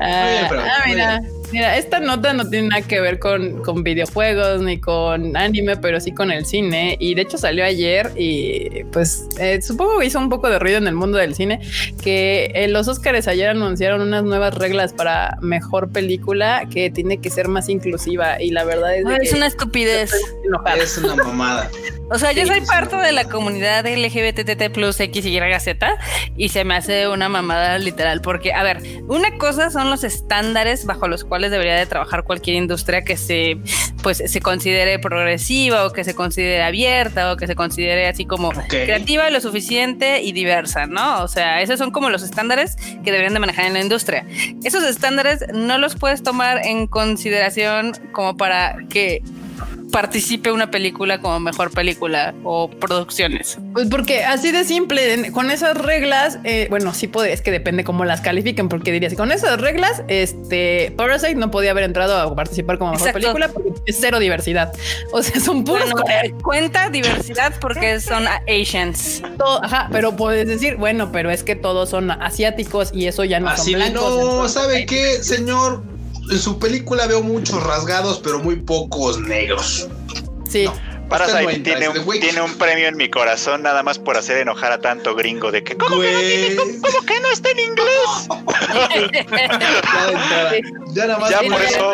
Ah, 0.00 0.28
bien, 0.30 0.46
pero- 0.48 0.60
ah, 0.62 0.82
muy 0.84 0.92
mira, 0.94 1.22
mira, 1.52 1.76
esta 1.76 2.00
nota 2.00 2.32
no 2.32 2.48
tiene 2.48 2.68
nada 2.68 2.82
que 2.82 3.00
ver 3.00 3.18
con, 3.18 3.62
con 3.62 3.82
videojuegos 3.82 4.62
ni 4.62 4.78
con 4.80 5.36
anime, 5.36 5.76
pero 5.76 6.00
sí 6.00 6.12
con 6.12 6.30
el 6.30 6.44
cine. 6.46 6.96
Y 7.00 7.14
de 7.14 7.22
hecho 7.22 7.38
salió 7.38 7.64
ayer 7.64 8.12
y 8.16 8.84
pues 8.92 9.26
eh, 9.38 9.60
supongo 9.62 9.98
que 9.98 10.06
hizo 10.06 10.18
un 10.18 10.28
poco 10.28 10.48
de 10.48 10.58
ruido 10.58 10.78
en 10.78 10.86
el 10.86 10.94
mundo 10.94 11.18
del 11.18 11.34
cine 11.34 11.60
que 12.02 12.50
eh, 12.54 12.68
los 12.68 12.88
Oscars 12.88 13.28
ayer 13.28 13.48
anunciaron 13.50 14.00
unas 14.00 14.24
nuevas 14.24 14.54
reglas 14.54 14.92
para 14.92 15.36
mejor 15.40 15.90
película 15.90 16.66
que 16.70 16.90
tiene 16.90 17.18
que 17.20 17.30
ser 17.30 17.48
más 17.48 17.68
inclusiva 17.68 18.40
y 18.42 18.50
la 18.50 18.64
verdad 18.64 18.94
es, 18.96 19.06
Ay, 19.06 19.18
que 19.18 19.26
Es 19.26 19.32
una 19.32 19.46
estupidez. 19.46 20.12
Es 20.76 20.98
una 20.98 21.14
mamada. 21.16 21.70
O 22.08 22.18
sea, 22.20 22.30
yo 22.30 22.42
Sí, 22.42 22.48
soy 22.48 22.60
sí, 22.60 22.66
parte 22.66 22.94
no. 22.94 23.02
de 23.02 23.10
la 23.10 23.24
comunidad 23.24 23.84
LGBTT 23.84 24.72
plus 24.72 25.00
X, 25.00 25.26
Y, 25.26 25.40
Z 25.58 25.98
y 26.36 26.50
se 26.50 26.64
me 26.64 26.76
hace 26.76 27.08
una 27.08 27.28
mamada 27.28 27.78
literal. 27.78 28.20
Porque, 28.20 28.52
a 28.52 28.62
ver, 28.62 28.80
una 29.08 29.36
cosa 29.38 29.70
son 29.70 29.90
los 29.90 30.04
estándares 30.04 30.86
bajo 30.86 31.08
los 31.08 31.24
cuales 31.24 31.35
debería 31.50 31.74
de 31.74 31.86
trabajar 31.86 32.24
cualquier 32.24 32.56
industria 32.56 33.02
que 33.02 33.16
se, 33.16 33.58
pues, 34.02 34.22
se 34.26 34.40
considere 34.40 34.98
progresiva 34.98 35.86
o 35.86 35.92
que 35.92 36.04
se 36.04 36.14
considere 36.14 36.62
abierta 36.62 37.32
o 37.32 37.36
que 37.36 37.46
se 37.46 37.54
considere 37.54 38.08
así 38.08 38.24
como 38.24 38.50
creativa, 38.68 39.30
lo 39.30 39.40
suficiente 39.40 40.22
y 40.22 40.32
diversa, 40.32 40.86
¿no? 40.86 41.22
O 41.22 41.28
sea, 41.28 41.60
esos 41.62 41.78
son 41.78 41.90
como 41.90 42.10
los 42.10 42.22
estándares 42.22 42.76
que 42.76 43.12
deberían 43.12 43.34
de 43.34 43.40
manejar 43.40 43.66
en 43.66 43.74
la 43.74 43.80
industria. 43.80 44.26
Esos 44.64 44.84
estándares 44.84 45.44
no 45.52 45.78
los 45.78 45.96
puedes 45.96 46.22
tomar 46.22 46.64
en 46.64 46.86
consideración 46.86 47.92
como 48.12 48.36
para 48.36 48.76
que 48.88 49.22
participe 49.92 50.52
una 50.52 50.70
película 50.70 51.20
como 51.20 51.40
mejor 51.40 51.70
película 51.70 52.34
o 52.44 52.68
producciones. 52.68 53.58
Pues 53.72 53.88
porque 53.88 54.24
así 54.24 54.52
de 54.52 54.64
simple, 54.64 55.30
con 55.32 55.50
esas 55.50 55.76
reglas, 55.76 56.38
eh, 56.44 56.66
bueno, 56.68 56.92
sí 56.92 57.06
puede, 57.06 57.32
es 57.32 57.40
que 57.40 57.50
depende 57.50 57.84
cómo 57.84 58.04
las 58.04 58.20
califiquen, 58.20 58.68
porque 58.68 58.92
dirías, 58.92 59.14
con 59.14 59.32
esas 59.32 59.60
reglas, 59.60 60.02
este 60.08 60.92
Parasite 60.96 61.36
no 61.36 61.50
podía 61.50 61.70
haber 61.70 61.84
entrado 61.84 62.16
a 62.18 62.34
participar 62.34 62.78
como 62.78 62.92
mejor 62.92 63.08
Exacto. 63.08 63.20
película 63.32 63.48
porque 63.48 63.70
es 63.86 63.96
cero 64.00 64.18
diversidad. 64.18 64.72
O 65.12 65.22
sea, 65.22 65.40
son 65.40 65.64
puros 65.64 65.90
Bueno, 65.90 66.04
eh, 66.24 66.34
cuenta 66.42 66.90
diversidad 66.90 67.54
porque 67.60 68.00
son 68.00 68.24
Asians. 68.48 69.22
todo- 69.38 69.62
ajá, 69.64 69.88
pero 69.92 70.14
puedes 70.16 70.46
decir, 70.46 70.76
bueno, 70.76 71.10
pero 71.12 71.30
es 71.30 71.42
que 71.42 71.54
todos 71.56 71.88
son 71.88 72.10
asiáticos 72.10 72.90
y 72.92 73.06
eso 73.06 73.24
ya 73.24 73.40
no 73.40 73.48
Así 73.48 73.70
son 73.72 73.80
blancos. 73.80 74.02
no, 74.02 74.20
entonces, 74.20 74.52
¿sabe 74.52 74.78
eh, 74.80 74.86
qué, 74.86 75.22
señor? 75.22 75.82
En 76.30 76.38
su 76.38 76.58
película 76.58 77.06
veo 77.06 77.22
muchos 77.22 77.62
rasgados, 77.62 78.20
pero 78.22 78.38
muy 78.38 78.56
pocos 78.56 79.18
negros. 79.20 79.88
Sí. 80.48 80.64
No. 80.64 80.95
Parasite 81.08 81.60
tiene, 81.60 81.88
un, 81.88 82.04
tiene 82.20 82.40
un 82.40 82.54
premio 82.58 82.88
en 82.88 82.96
mi 82.96 83.08
corazón 83.08 83.62
nada 83.62 83.82
más 83.82 83.98
por 83.98 84.16
hacer 84.16 84.38
enojar 84.38 84.72
a 84.72 84.78
tanto 84.80 85.14
gringo 85.14 85.52
de 85.52 85.62
que 85.62 85.76
¿cómo 85.76 86.00
que 86.00 86.10
no 86.12 86.18
tiene? 86.18 86.56
¿Cómo, 86.56 86.72
cómo 86.82 87.06
que 87.06 87.20
no 87.20 87.30
está 87.30 87.50
en 87.50 87.58
inglés? 87.60 88.28
Ya 90.96 91.06
nada 91.06 91.18
más. 91.18 91.30
Ya 91.30 91.40
Sí, 91.40 91.48
por 91.50 91.62
eso- 91.62 91.92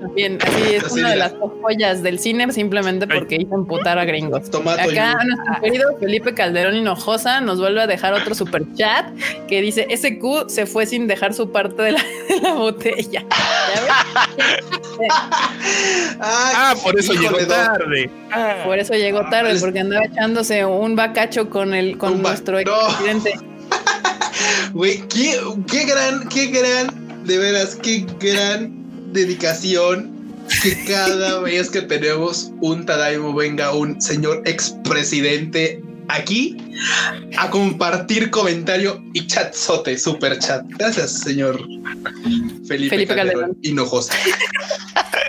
También, 0.00 0.38
así 0.42 0.74
es 0.74 0.84
Así 0.84 1.00
una 1.00 1.10
de 1.10 1.16
las 1.16 1.34
joyas 1.62 2.02
del 2.02 2.18
cine 2.18 2.50
simplemente 2.52 3.06
porque 3.06 3.36
hizo 3.36 3.54
emputar 3.54 3.98
a 3.98 4.04
gringos. 4.06 4.50
Tomato 4.50 4.80
Acá 4.80 5.16
you. 5.20 5.28
nuestro 5.28 5.60
querido 5.60 5.98
Felipe 6.00 6.34
Calderón 6.34 6.74
Hinojosa 6.76 7.40
nos 7.42 7.58
vuelve 7.60 7.82
a 7.82 7.86
dejar 7.86 8.14
otro 8.14 8.34
super 8.34 8.62
chat 8.74 9.06
que 9.48 9.60
dice 9.60 9.86
SQ 9.94 10.48
se 10.48 10.64
fue 10.66 10.86
sin 10.86 11.06
dejar 11.06 11.34
su 11.34 11.52
parte 11.52 11.82
de 11.82 11.92
la, 11.92 12.02
de 12.02 12.40
la 12.40 12.54
botella. 12.54 13.22
¿Ya 13.28 13.80
ves? 13.82 14.64
Ah, 16.20 16.74
por 16.82 16.98
eso 16.98 17.12
llegó 17.12 17.38
tarde. 17.46 18.10
Ah. 18.32 18.47
Por 18.64 18.78
eso 18.78 18.94
llegó 18.94 19.20
tarde, 19.30 19.52
es- 19.52 19.60
porque 19.60 19.80
andaba 19.80 20.04
echándose 20.04 20.64
un 20.64 20.96
bacacho 20.96 21.48
con 21.50 21.74
el 21.74 21.96
con 21.98 22.22
nuestro 22.22 22.54
no. 22.54 22.60
expresidente. 22.60 23.34
Güey, 24.72 25.02
qué, 25.08 25.38
qué 25.70 25.84
gran, 25.84 26.28
qué 26.28 26.46
gran, 26.46 27.24
de 27.24 27.38
veras, 27.38 27.76
qué 27.82 28.06
gran 28.20 28.72
dedicación 29.12 30.12
que 30.62 30.84
cada 30.84 31.40
vez 31.40 31.70
que 31.70 31.82
tenemos 31.82 32.52
un 32.60 32.84
Tadaimo 32.86 33.34
venga 33.34 33.72
un 33.74 34.00
señor 34.00 34.42
expresidente 34.46 35.82
aquí 36.08 36.56
a 37.36 37.50
compartir 37.50 38.30
comentario 38.30 39.02
y 39.12 39.26
chatzote, 39.26 39.98
super 39.98 40.38
chat. 40.38 40.64
Gracias, 40.78 41.20
señor 41.20 41.60
Felipe, 42.66 42.90
Felipe 42.96 43.14
Calderón, 43.14 43.40
Calderón. 43.42 43.58
Hinojosa. 43.62 44.14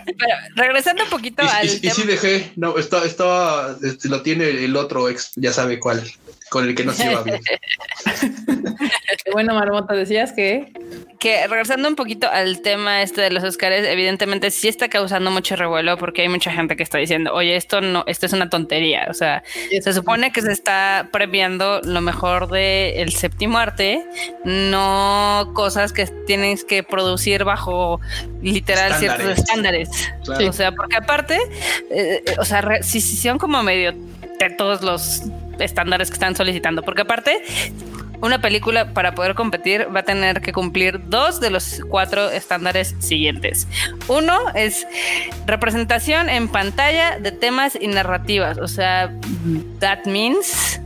Pero 0.05 0.33
regresando 0.55 1.03
un 1.03 1.09
poquito 1.09 1.43
Y, 1.43 1.47
al 1.47 1.65
y- 1.67 1.71
y 1.71 1.79
tema. 1.79 1.93
sí 1.93 2.03
dejé, 2.03 2.51
no, 2.55 2.77
estaba, 2.77 3.05
estaba, 3.05 3.77
lo 4.03 4.21
tiene 4.21 4.49
el 4.65 4.75
otro 4.75 5.07
ex, 5.07 5.31
ya 5.35 5.53
sabe 5.53 5.79
cuál, 5.79 6.03
con 6.49 6.67
el 6.67 6.75
que 6.75 6.83
no 6.83 6.93
se 6.93 7.11
iba 7.11 7.23
bien. 7.23 7.39
Bueno, 9.31 9.53
Marmota, 9.53 9.93
decías 9.93 10.31
que 10.33 10.71
que 11.19 11.45
regresando 11.47 11.89
un 11.89 11.95
poquito 11.97 12.29
al 12.29 12.61
tema 12.61 13.01
este 13.01 13.19
de 13.19 13.29
los 13.29 13.43
Oscars, 13.43 13.85
evidentemente 13.85 14.51
sí 14.51 14.69
está 14.69 14.87
causando 14.87 15.29
mucho 15.31 15.57
revuelo 15.57 15.97
porque 15.97 16.21
hay 16.21 16.29
mucha 16.29 16.49
gente 16.51 16.77
que 16.77 16.83
está 16.83 16.97
diciendo, 16.97 17.33
oye, 17.33 17.57
esto 17.57 17.81
no, 17.81 18.05
esto 18.07 18.25
es 18.25 18.31
una 18.33 18.49
tontería. 18.49 19.05
O 19.09 19.13
sea, 19.13 19.43
se 19.81 19.93
supone 19.93 20.31
que 20.31 20.41
se 20.41 20.53
está 20.53 21.09
premiando 21.11 21.81
lo 21.83 21.99
mejor 21.99 22.49
del 22.49 23.11
séptimo 23.11 23.57
arte, 23.57 24.01
no 24.45 25.51
cosas 25.53 25.91
que 25.91 26.05
tienes 26.25 26.63
que 26.63 26.83
producir 26.83 27.43
bajo 27.43 27.99
literal 28.41 28.93
ciertos 28.95 29.37
Estándares. 29.39 29.89
Claro. 30.23 30.49
O 30.49 30.53
sea, 30.53 30.71
porque 30.71 30.95
aparte, 30.95 31.35
eh, 31.91 32.23
eh, 32.25 32.35
o 32.39 32.45
sea, 32.45 32.61
re- 32.61 32.81
sí, 32.83 33.01
sí 33.01 33.17
son 33.17 33.37
como 33.37 33.61
medio 33.61 33.93
de 34.39 34.49
todos 34.51 34.81
los 34.81 35.23
estándares 35.59 36.09
que 36.09 36.15
están 36.15 36.35
solicitando, 36.35 36.83
porque 36.83 37.01
aparte 37.01 37.41
una 38.21 38.41
película 38.41 38.93
para 38.93 39.15
poder 39.15 39.35
competir 39.35 39.87
va 39.95 40.01
a 40.01 40.03
tener 40.03 40.41
que 40.41 40.51
cumplir 40.51 40.99
dos 41.09 41.39
de 41.39 41.49
los 41.49 41.81
cuatro 41.89 42.29
estándares 42.29 42.95
siguientes. 42.99 43.67
Uno 44.07 44.37
es 44.55 44.85
representación 45.45 46.29
en 46.29 46.49
pantalla 46.49 47.19
de 47.19 47.31
temas 47.31 47.77
y 47.79 47.87
narrativas. 47.87 48.57
O 48.57 48.67
sea, 48.67 49.13
that 49.79 50.05
means 50.05 50.81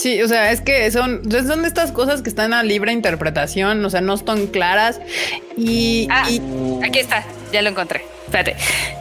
Sí, 0.00 0.22
o 0.22 0.28
sea, 0.28 0.50
es 0.50 0.60
que 0.62 0.90
son, 0.90 1.20
son 1.30 1.64
estas 1.66 1.92
cosas 1.92 2.22
que 2.22 2.30
están 2.30 2.54
a 2.54 2.62
libre 2.62 2.90
interpretación, 2.92 3.84
o 3.84 3.90
sea, 3.90 4.00
no 4.00 4.14
están 4.14 4.46
claras 4.46 4.98
y, 5.58 6.08
Ah. 6.10 6.26
y- 6.30 6.40
Aquí 6.82 6.98
está, 7.00 7.24
ya 7.52 7.60
lo 7.60 7.68
encontré. 7.68 8.02
Espérate. 8.24 8.56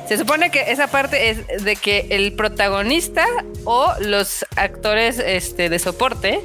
Se 0.07 0.17
supone 0.17 0.49
que 0.49 0.71
esa 0.71 0.87
parte 0.87 1.29
es 1.29 1.63
de 1.63 1.75
que 1.75 2.07
el 2.09 2.33
protagonista 2.33 3.25
o 3.63 3.93
los 4.01 4.43
actores 4.55 5.19
este, 5.19 5.69
de 5.69 5.77
soporte, 5.79 6.39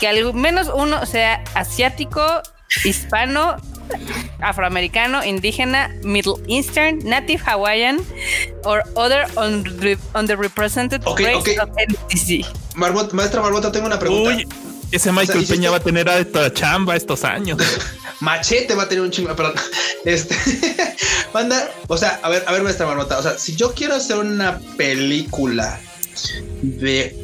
que 0.00 0.08
al 0.08 0.32
menos 0.34 0.70
uno 0.74 1.04
sea 1.06 1.44
asiático, 1.54 2.22
hispano, 2.84 3.56
afroamericano, 4.40 5.24
indígena, 5.24 5.90
Middle 6.02 6.34
Eastern, 6.48 6.98
Native 7.04 7.42
Hawaiian, 7.44 7.98
or 8.64 8.82
other 8.96 9.26
unre- 9.36 9.98
underrepresented 10.14 11.02
Ok, 11.04 11.20
race 11.20 11.58
ok. 11.58 11.68
of 11.68 11.70
NTC. 11.76 12.44
Marbot, 12.74 13.12
maestra 13.12 13.40
Marbota, 13.42 13.70
tengo 13.70 13.86
una 13.86 13.98
pregunta. 13.98 14.30
Uy, 14.36 14.48
ese 14.90 15.12
Michael 15.12 15.46
Peña 15.46 15.70
va 15.70 15.76
a 15.76 15.80
tener 15.80 16.08
a 16.08 16.18
esta 16.18 16.52
chamba 16.52 16.96
estos 16.96 17.24
años. 17.24 17.58
Machete 18.20 18.74
va 18.76 18.84
a 18.84 18.88
tener 18.88 19.02
un 19.02 19.10
chingo, 19.10 19.34
perdón. 19.34 19.54
Este, 20.04 20.36
banda, 21.32 21.68
o 21.88 21.96
sea, 21.96 22.20
a 22.22 22.28
ver, 22.28 22.44
a 22.46 22.52
ver, 22.52 22.62
maestra 22.62 22.86
Marmota, 22.86 23.18
o 23.18 23.22
sea, 23.22 23.36
si 23.36 23.56
yo 23.56 23.72
quiero 23.74 23.96
hacer 23.96 24.16
una 24.16 24.60
película 24.76 25.80
de 26.62 27.16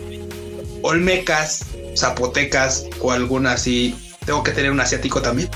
olmecas, 0.82 1.64
zapotecas 1.96 2.84
o 3.00 3.12
alguna 3.12 3.52
así, 3.52 3.94
tengo 4.28 4.42
que 4.42 4.52
tener 4.52 4.70
un 4.70 4.78
asiático 4.80 5.22
también. 5.22 5.48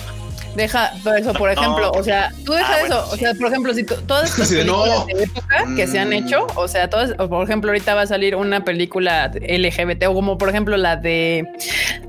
deja 0.57 0.93
por 1.05 1.16
eso, 1.19 1.32
por 1.35 1.51
ejemplo, 1.51 1.90
No. 1.94 1.99
o 2.01 2.03
sea, 2.05 2.31
tú 2.44 2.53
deja 2.53 2.74
Ah, 2.74 2.81
eso, 2.86 3.09
o 3.11 3.16
sea, 3.16 3.32
por 3.35 3.47
ejemplo, 3.49 3.73
si 3.74 3.85
todas 3.85 4.31
estas 4.39 4.51
no. 4.65 4.82
películas 4.85 5.07
de 5.07 5.23
época 5.24 5.65
que 5.77 5.86
se 5.86 5.99
han 5.99 6.09
Mm. 6.11 6.12
hecho, 6.12 6.47
o 6.57 6.69
sea, 6.69 6.89
todas, 6.90 7.12
o 7.19 7.28
por 7.28 7.43
ejemplo, 7.44 7.70
ahorita 7.70 7.94
va 7.94 8.03
a 8.03 8.07
salir 8.07 8.35
una 8.36 8.62
película 8.65 9.31
LGBT 9.35 10.07
o 10.09 10.15
como 10.15 10.36
por 10.39 10.49
ejemplo 10.51 10.77
la 10.77 10.97
de, 10.97 11.47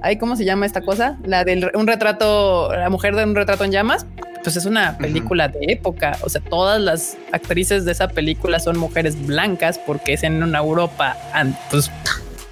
ay, 0.02 0.18
¿cómo 0.18 0.35
se 0.38 0.44
llama 0.45 0.65
esta 0.65 0.81
cosa? 0.81 1.18
La 1.26 1.44
del 1.45 1.69
un 1.73 1.85
retrato, 1.88 2.69
la 2.76 2.90
mujer 2.90 3.15
de 3.15 3.23
un 3.23 3.35
retrato 3.35 3.64
en 3.65 3.72
llamas. 3.72 4.06
Pues 4.44 4.57
es 4.57 4.65
una 4.65 4.98
película 4.98 5.48
de 5.48 5.60
época. 5.69 6.18
O 6.22 6.27
sea, 6.27 6.41
todas 6.41 6.81
las 6.81 7.15
actrices 7.31 7.85
de 7.85 7.94
esa 7.94 8.10
película 8.10 8.60
son 8.60 8.77
mujeres 8.77 9.15
blancas 9.26 9.80
porque 9.80 10.11
es 10.14 10.23
en 10.23 10.44
una 10.44 10.60
Europa, 10.60 11.15
an- 11.34 11.57
pues, 11.72 11.90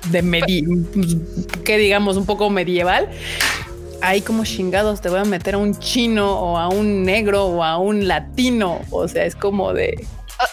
de 0.10 0.22
medi 0.22 0.64
pues, 0.94 1.18
que 1.66 1.78
digamos 1.78 2.16
un 2.16 2.26
poco 2.26 2.50
medieval. 2.50 3.10
Ahí 4.02 4.22
como 4.22 4.44
chingados 4.44 5.02
te 5.02 5.10
voy 5.10 5.20
a 5.20 5.24
meter 5.26 5.56
a 5.56 5.58
un 5.58 5.78
chino 5.80 6.32
o 6.40 6.58
a 6.58 6.68
un 6.70 7.04
negro 7.04 7.46
o 7.46 7.64
a 7.64 7.78
un 7.78 8.08
latino. 8.08 8.82
O 8.92 9.08
sea, 9.08 9.26
es 9.26 9.36
como 9.36 9.74
de 9.74 10.06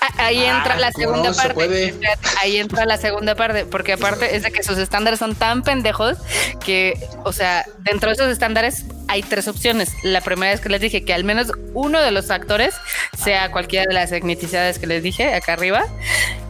Ah, 0.03 0.09
Ahí 0.19 0.45
entra 0.45 0.75
Ah, 0.75 0.79
la 0.81 0.93
¿cómo 0.93 1.07
segunda 1.07 1.31
no? 1.31 1.37
Parte. 1.37 1.95
Ahí 2.43 2.57
entra 2.59 2.85
la 2.85 2.99
segunda 2.99 3.35
parte, 3.35 3.65
porque 3.65 3.95
aparte 3.95 4.37
es 4.37 4.43
de 4.43 4.51
que 4.53 4.63
sus 4.63 4.77
estándares 4.77 5.19
son 5.19 5.35
tan 5.35 5.63
pendejos 5.63 6.19
que, 6.63 6.99
o 7.25 7.33
sea, 7.33 7.65
dentro 7.79 8.11
de 8.11 8.15
esos 8.17 8.29
estándares 8.29 8.85
hay 9.07 9.23
tres 9.23 9.49
opciones. 9.49 9.91
La 10.03 10.21
primera 10.21 10.53
es 10.53 10.61
que 10.61 10.69
les 10.69 10.83
dije 10.83 11.05
que 11.07 11.15
al 11.15 11.25
menos 11.25 11.53
uno 11.73 12.03
de 12.03 12.11
los 12.11 12.31
actores 12.31 12.75
sea 13.17 13.51
cualquiera 13.51 13.87
de 13.89 13.95
las 13.95 14.13
etnicidades 14.13 14.79
que 14.79 14.87
les 14.87 15.03
dije 15.03 15.33
acá 15.33 15.55
arriba. 15.55 15.87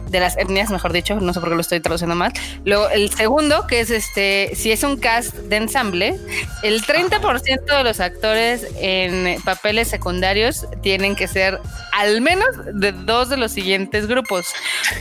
De 0.09 0.19
las 0.19 0.37
etnias, 0.37 0.69
mejor 0.71 0.93
dicho, 0.93 1.19
no 1.19 1.33
sé 1.33 1.39
por 1.39 1.49
qué 1.49 1.55
lo 1.55 1.61
estoy 1.61 1.79
traduciendo 1.79 2.15
mal. 2.15 2.33
Luego, 2.65 2.89
el 2.89 3.09
segundo, 3.11 3.67
que 3.67 3.79
es 3.79 3.91
este, 3.91 4.51
si 4.55 4.71
es 4.71 4.83
un 4.83 4.97
cast 4.97 5.35
de 5.35 5.57
ensamble, 5.57 6.19
el 6.63 6.81
30% 6.83 7.65
de 7.65 7.83
los 7.83 7.99
actores 7.99 8.65
en 8.79 9.41
papeles 9.43 9.87
secundarios 9.87 10.67
tienen 10.81 11.15
que 11.15 11.27
ser 11.27 11.59
al 11.93 12.21
menos 12.21 12.47
de 12.73 12.91
dos 12.91 13.29
de 13.29 13.37
los 13.37 13.51
siguientes 13.51 14.07
grupos: 14.07 14.47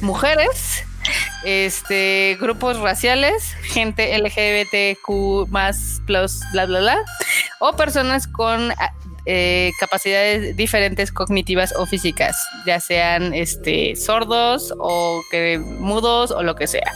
mujeres, 0.01 0.85
este, 1.45 2.37
grupos 2.41 2.79
raciales, 2.79 3.55
gente 3.63 4.17
LGBTQ 4.19 5.49
más 5.49 6.03
plus, 6.07 6.41
bla, 6.53 6.67
bla, 6.67 6.81
bla, 6.81 6.99
o 7.61 7.75
personas 7.77 8.27
con 8.27 8.73
eh, 9.31 9.73
capacidades 9.79 10.57
diferentes 10.57 11.13
cognitivas 11.13 11.75
o 11.77 11.85
físicas, 11.85 12.35
ya 12.65 12.81
sean 12.81 13.35
este, 13.35 13.95
sordos 13.95 14.73
o 14.79 15.21
que, 15.31 15.59
mudos 15.59 16.31
o 16.31 16.43
lo 16.43 16.55
que 16.55 16.67
sea. 16.67 16.91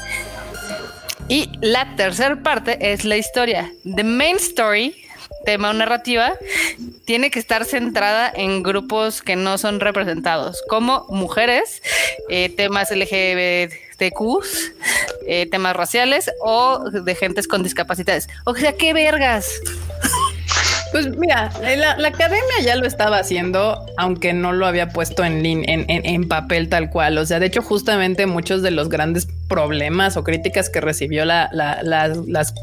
Y 1.29 1.51
la 1.61 1.95
tercera 1.95 2.43
parte 2.43 2.93
es 2.93 3.05
la 3.05 3.19
historia. 3.19 3.71
The 3.85 4.03
main 4.03 4.37
story 4.37 4.97
tema 5.45 5.71
o 5.71 5.73
narrativa 5.75 6.33
tiene 7.05 7.31
que 7.31 7.39
estar 7.39 7.67
centrada 7.67 8.33
en 8.35 8.63
grupos 8.63 9.21
que 9.21 9.37
no 9.37 9.59
son 9.59 9.81
representados, 9.81 10.63
como 10.69 11.05
mujeres, 11.11 11.83
eh, 12.31 12.49
temas 12.49 12.91
LGBTQ, 12.91 14.43
eh, 15.27 15.47
temas 15.51 15.77
raciales 15.77 16.31
o 16.41 16.89
de 16.89 17.15
gentes 17.15 17.47
con 17.47 17.63
discapacidades. 17.63 18.29
O 18.47 18.55
sea, 18.55 18.73
qué 18.73 18.95
vergas. 18.95 19.61
Pues 20.93 21.16
mira, 21.16 21.51
eh, 21.62 21.77
la, 21.77 22.06
academia 22.06 22.60
ya 22.62 22.77
lo 22.77 22.86
estaba 22.86 23.16
haciendo, 23.16 23.86
aunque 23.97 24.35
no 24.35 24.52
lo 24.52 24.66
había 24.66 24.90
puesto 24.90 25.24
en, 25.24 25.44
en, 25.47 25.64
en, 25.89 26.28
papel 26.28 26.69
tal 26.69 26.90
cual. 26.90 27.16
O 27.16 27.24
sea, 27.24 27.40
de 27.40 27.47
hecho, 27.47 27.62
justamente 27.62 28.27
muchos 28.27 28.60
de 28.60 28.70
los 28.70 28.90
grandes 28.90 29.27
problemas 29.48 30.19
o 30.19 30.23
críticas 30.23 30.69
que 30.69 30.82
recibió 30.82 31.24
la, 31.24 31.48
la, 31.52 31.82
las, 31.82 32.55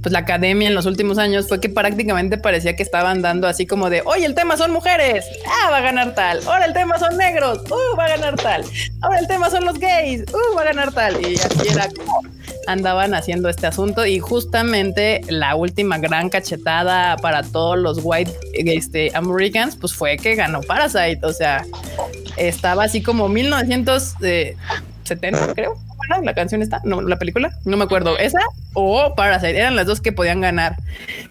pues 0.00 0.12
la 0.12 0.20
academia 0.20 0.68
en 0.68 0.76
los 0.76 0.86
últimos 0.86 1.18
años 1.18 1.48
fue 1.48 1.60
que 1.60 1.68
prácticamente 1.68 2.38
parecía 2.38 2.76
que 2.76 2.84
estaban 2.84 3.20
dando 3.20 3.48
así 3.48 3.66
como 3.66 3.90
de, 3.90 4.02
oye, 4.06 4.26
el 4.26 4.36
tema 4.36 4.56
son 4.56 4.70
mujeres, 4.70 5.24
ah, 5.46 5.70
va 5.72 5.78
a 5.78 5.82
ganar 5.82 6.14
tal. 6.14 6.40
Ahora 6.46 6.66
el 6.66 6.72
tema 6.72 7.00
son 7.00 7.16
negros, 7.16 7.62
uh, 7.68 7.96
va 7.98 8.04
a 8.04 8.08
ganar 8.10 8.36
tal. 8.36 8.64
Ahora 9.02 9.18
el 9.18 9.26
tema 9.26 9.50
son 9.50 9.64
los 9.64 9.78
gays, 9.80 10.22
uh, 10.32 10.56
va 10.56 10.62
a 10.62 10.64
ganar 10.66 10.92
tal. 10.92 11.20
Y 11.20 11.34
así 11.34 11.68
era 11.68 11.88
como 11.88 12.22
andaban 12.66 13.14
haciendo 13.14 13.48
este 13.48 13.66
asunto 13.66 14.06
y 14.06 14.18
justamente 14.18 15.20
la 15.28 15.54
última 15.54 15.98
gran 15.98 16.28
cachetada 16.28 17.16
para 17.16 17.42
todos 17.42 17.78
los 17.78 18.00
white 18.02 18.32
este, 18.54 19.10
Americans 19.14 19.76
pues 19.76 19.94
fue 19.94 20.16
que 20.16 20.34
ganó 20.34 20.60
Parasite, 20.60 21.20
o 21.22 21.32
sea, 21.32 21.64
estaba 22.36 22.84
así 22.84 23.02
como 23.02 23.28
1970 23.28 25.54
creo 25.54 25.85
la 26.22 26.34
canción 26.34 26.62
está, 26.62 26.80
no, 26.84 27.02
la 27.02 27.16
película, 27.18 27.50
no 27.64 27.76
me 27.76 27.84
acuerdo, 27.84 28.18
esa 28.18 28.40
o 28.74 29.14
Parasite, 29.14 29.56
eran 29.56 29.74
las 29.76 29.86
dos 29.86 30.00
que 30.00 30.12
podían 30.12 30.40
ganar. 30.40 30.76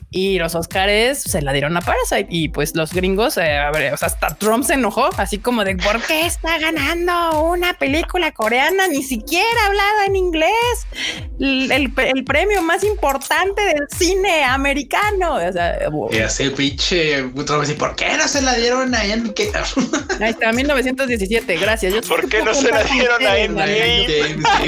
Y 0.10 0.40
los 0.40 0.56
Oscars 0.56 1.20
se 1.20 1.42
la 1.42 1.52
dieron 1.52 1.76
a 1.76 1.82
Parasite 1.82 2.28
y 2.30 2.48
pues 2.48 2.74
los 2.74 2.94
gringos, 2.94 3.38
eh, 3.38 3.58
a 3.58 3.70
ver, 3.72 3.94
o 3.94 3.98
sea, 3.98 4.08
hasta 4.08 4.30
Trump 4.36 4.64
se 4.64 4.76
enojó, 4.76 5.10
así 5.18 5.40
como 5.40 5.66
de 5.66 5.76
¿por 5.76 6.02
qué 6.04 6.26
está 6.26 6.58
ganando 6.58 7.44
una 7.44 7.74
película 7.74 8.32
coreana 8.32 8.88
ni 8.88 9.04
siquiera 9.04 9.66
hablada 9.66 10.06
en 10.08 10.16
inglés? 10.16 10.88
El, 11.40 11.92
premio 12.24 12.62
más 12.62 12.84
importante 12.84 13.62
del 13.62 13.88
cine 13.96 14.46
americano. 14.46 15.36
O 15.36 15.52
sea, 15.52 15.80
y 16.12 16.20
así 16.20 16.50
pinche, 16.50 17.24
¿por 17.78 17.96
qué 17.96 18.16
no 18.18 18.28
se 18.28 18.42
la 18.42 18.54
dieron 18.56 18.96
a 18.96 19.04
Endgame? 19.04 19.34
Ahí 20.22 20.30
está, 20.30 20.54
1917, 20.54 21.58
gracias. 21.58 22.08
¿Por 22.08 22.30
qué 22.30 22.42
no 22.42 22.54
se 22.54 22.70
la 22.70 22.84
dieron 22.84 23.26
a 23.26 23.38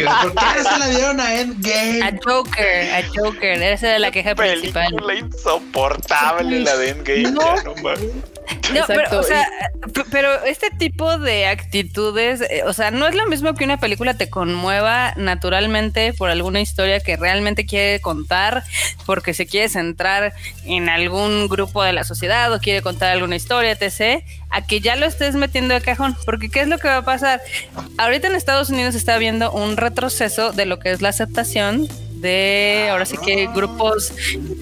¿Por 0.05 0.33
qué 0.33 0.63
se 0.63 0.79
la 0.79 0.87
dieron 0.87 1.19
a 1.19 1.39
Endgame? 1.39 2.03
A 2.03 2.11
Joker, 2.23 2.93
a 2.93 3.03
Joker, 3.15 3.63
esa 3.63 3.89
era 3.89 3.99
la 3.99 4.11
queja 4.11 4.35
principal. 4.35 4.95
La 5.05 5.15
insoportable 5.15 6.59
la 6.59 6.75
de 6.77 6.89
Endgame. 6.89 7.31
No, 7.31 7.55
no, 7.63 7.73
pero, 8.87 9.19
o 9.19 9.23
sea, 9.23 9.47
pero 10.11 10.43
este 10.43 10.69
tipo 10.71 11.17
de 11.17 11.47
actitudes, 11.47 12.41
eh, 12.41 12.63
o 12.65 12.73
sea, 12.73 12.91
no 12.91 13.07
es 13.07 13.15
lo 13.15 13.27
mismo 13.27 13.53
que 13.53 13.63
una 13.63 13.77
película 13.77 14.13
te 14.15 14.29
conmueva 14.29 15.13
naturalmente 15.17 16.13
por 16.13 16.29
alguna 16.29 16.61
historia 16.61 16.99
que 16.99 17.17
realmente 17.17 17.65
quiere 17.65 17.99
contar, 17.99 18.63
porque 19.05 19.33
se 19.33 19.45
quiere 19.45 19.69
centrar 19.69 20.33
en 20.65 20.89
algún 20.89 21.47
grupo 21.47 21.83
de 21.83 21.93
la 21.93 22.03
sociedad 22.03 22.51
o 22.53 22.59
quiere 22.59 22.81
contar 22.81 23.11
alguna 23.11 23.35
historia, 23.35 23.71
etc., 23.71 24.23
a 24.49 24.65
que 24.65 24.79
ya 24.79 24.95
lo 24.95 25.05
estés 25.05 25.35
metiendo 25.35 25.73
de 25.73 25.81
cajón, 25.81 26.15
porque 26.25 26.49
¿qué 26.49 26.61
es 26.61 26.67
lo 26.67 26.77
que 26.77 26.87
va 26.87 26.97
a 26.97 27.05
pasar? 27.05 27.41
Ahorita 27.97 28.27
en 28.27 28.35
Estados 28.35 28.69
Unidos 28.69 28.95
está 28.95 29.15
habiendo 29.15 29.51
un 29.51 29.77
retroceso 29.77 30.51
de 30.51 30.65
lo 30.65 30.79
que 30.79 30.91
es 30.91 31.01
la 31.01 31.09
aceptación 31.09 31.87
de 32.21 32.87
ahora 32.91 33.05
sí 33.05 33.17
que 33.17 33.47
grupos 33.53 34.13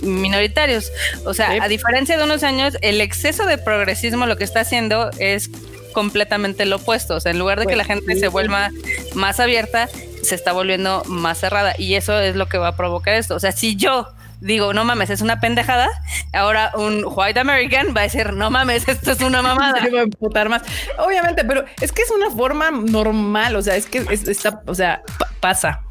minoritarios. 0.02 0.92
O 1.26 1.34
sea, 1.34 1.64
a 1.64 1.68
diferencia 1.68 2.18
de 2.18 2.24
unos 2.24 2.44
años, 2.44 2.78
el 2.82 3.02
exceso 3.02 3.46
de 3.46 3.58
progresismo 3.58 4.26
lo 4.26 4.38
que 4.38 4.44
está 4.44 4.62
haciendo 4.62 5.12
es 5.20 5.50
completamente 5.94 6.66
lo 6.66 6.78
opuesto. 6.78 7.16
O 7.16 7.20
sea, 7.20 7.32
en 7.32 7.40
lugar 7.40 7.60
de 7.60 7.68
que 7.68 7.76
la 7.76 7.86
pues 7.86 8.00
gente 8.00 8.20
se 8.20 8.28
vuelva 8.28 8.70
más 9.16 9.40
abierta, 9.40 9.88
se 10.22 10.36
está 10.36 10.52
volviendo 10.52 11.04
más 11.08 11.40
cerrada. 11.40 11.74
Y 11.78 11.96
eso 11.96 12.20
es 12.20 12.36
lo 12.36 12.48
que 12.48 12.58
va 12.58 12.70
a 12.70 12.76
provocar 12.76 13.16
esto. 13.16 13.36
O 13.36 13.40
sea, 13.40 13.52
si 13.52 13.76
yo 13.76 14.08
digo, 14.42 14.74
no 14.74 14.84
mames, 14.84 15.10
es 15.10 15.22
una 15.22 15.40
pendejada, 15.40 15.90
ahora 16.34 16.72
un 16.76 17.04
white 17.06 17.40
American 17.40 17.96
va 17.96 18.02
a 18.02 18.04
decir, 18.04 18.34
no 18.34 18.52
mames, 18.52 18.88
esto 18.88 19.14
es 19.14 19.22
una 19.22 19.42
mamada. 19.42 19.80
va 19.94 20.00
a 20.00 20.04
emputar 20.04 20.50
más. 20.50 20.62
Obviamente, 21.00 21.46
pero 21.46 21.64
es 21.82 21.92
que 21.92 22.02
es 22.02 22.12
una 22.12 22.30
forma 22.30 22.72
normal. 22.72 23.56
O 23.56 23.62
sea, 23.62 23.76
es 23.76 23.86
que 23.86 24.06
está, 24.28 24.62
o 24.68 24.76
sea, 24.76 25.02
pasa 25.40 25.85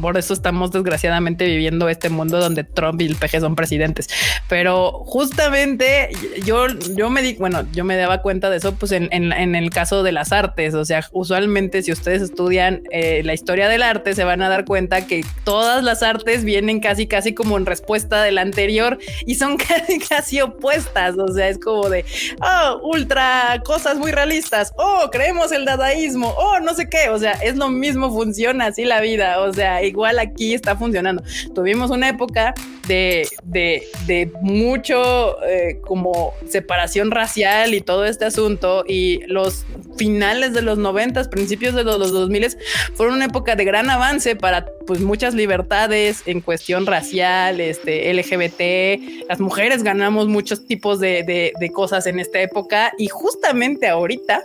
por 0.00 0.16
eso 0.16 0.34
estamos 0.34 0.70
desgraciadamente 0.72 1.46
viviendo 1.46 1.88
este 1.88 2.08
mundo 2.08 2.38
donde 2.38 2.64
Trump 2.64 3.00
y 3.00 3.06
el 3.06 3.16
PG 3.16 3.40
son 3.40 3.56
presidentes. 3.56 4.08
Pero 4.48 5.04
justamente 5.04 6.10
yo, 6.44 6.66
yo 6.96 7.10
me 7.10 7.22
di, 7.22 7.34
bueno, 7.34 7.66
yo 7.72 7.84
me 7.84 7.96
daba 7.96 8.22
cuenta 8.22 8.50
de 8.50 8.58
eso, 8.58 8.74
pues 8.74 8.92
en, 8.92 9.08
en, 9.12 9.54
el 9.54 9.70
caso 9.70 10.02
de 10.02 10.12
las 10.12 10.32
artes. 10.32 10.74
O 10.74 10.84
sea, 10.84 11.04
usualmente 11.12 11.82
si 11.82 11.92
ustedes 11.92 12.22
estudian 12.22 12.82
eh, 12.90 13.22
la 13.24 13.34
historia 13.34 13.68
del 13.68 13.82
arte, 13.82 14.14
se 14.14 14.24
van 14.24 14.42
a 14.42 14.48
dar 14.48 14.64
cuenta 14.64 15.06
que 15.06 15.24
todas 15.44 15.82
las 15.82 16.02
artes 16.02 16.44
vienen 16.44 16.80
casi, 16.80 17.06
casi 17.06 17.34
como 17.34 17.56
en 17.56 17.66
respuesta 17.66 18.22
del 18.22 18.38
anterior 18.38 18.98
y 19.26 19.34
son 19.34 19.56
casi, 19.68 19.98
casi 19.98 20.40
opuestas. 20.40 21.16
O 21.18 21.28
sea, 21.28 21.48
es 21.48 21.58
como 21.58 21.88
de 21.88 22.04
oh, 22.40 22.80
ultra 22.82 23.62
cosas 23.64 23.96
muy 23.96 24.12
realistas. 24.12 24.72
Oh, 24.76 25.08
creemos 25.10 25.52
el 25.52 25.64
dadaísmo. 25.64 26.34
Oh, 26.36 26.60
no 26.60 26.74
sé 26.74 26.88
qué. 26.88 27.10
O 27.10 27.18
sea, 27.18 27.32
es 27.32 27.56
lo 27.56 27.68
mismo, 27.68 28.10
funciona 28.10 28.66
así 28.66 28.84
la 28.84 29.00
vida. 29.00 29.40
O 29.40 29.52
sea, 29.52 29.57
igual 29.82 30.18
aquí 30.18 30.54
está 30.54 30.76
funcionando. 30.76 31.22
Tuvimos 31.54 31.90
una 31.90 32.08
época 32.08 32.54
de, 32.86 33.28
de, 33.44 34.32
mucho 34.40 35.42
eh, 35.44 35.78
como 35.82 36.32
separación 36.48 37.10
racial 37.10 37.74
y 37.74 37.80
todo 37.80 38.04
este 38.04 38.24
asunto 38.24 38.84
y 38.86 39.20
los 39.26 39.64
finales 39.96 40.54
de 40.54 40.62
los 40.62 40.78
noventas, 40.78 41.28
principios 41.28 41.74
de 41.74 41.84
los, 41.84 42.12
dos 42.12 42.30
miles 42.30 42.56
fueron 42.94 43.16
una 43.16 43.26
época 43.26 43.56
de 43.56 43.64
gran 43.64 43.90
avance 43.90 44.36
para 44.36 44.66
pues 44.86 45.00
muchas 45.00 45.34
libertades 45.34 46.22
en 46.26 46.40
cuestión 46.40 46.86
racial, 46.86 47.60
este 47.60 48.12
LGBT, 48.12 49.28
las 49.28 49.40
mujeres 49.40 49.82
ganamos 49.82 50.28
muchos 50.28 50.66
tipos 50.66 50.98
de, 50.98 51.52
de 51.58 51.70
cosas 51.70 52.06
en 52.06 52.18
esta 52.18 52.40
época 52.40 52.92
y 52.96 53.08
justamente 53.08 53.88
ahorita 53.88 54.42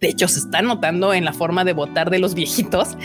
de 0.00 0.08
hecho 0.08 0.28
se 0.28 0.38
está 0.38 0.62
notando 0.62 1.12
en 1.12 1.24
la 1.24 1.32
forma 1.32 1.64
de 1.64 1.72
votar 1.72 2.10
de 2.10 2.18
los 2.18 2.34
viejitos, 2.34 2.96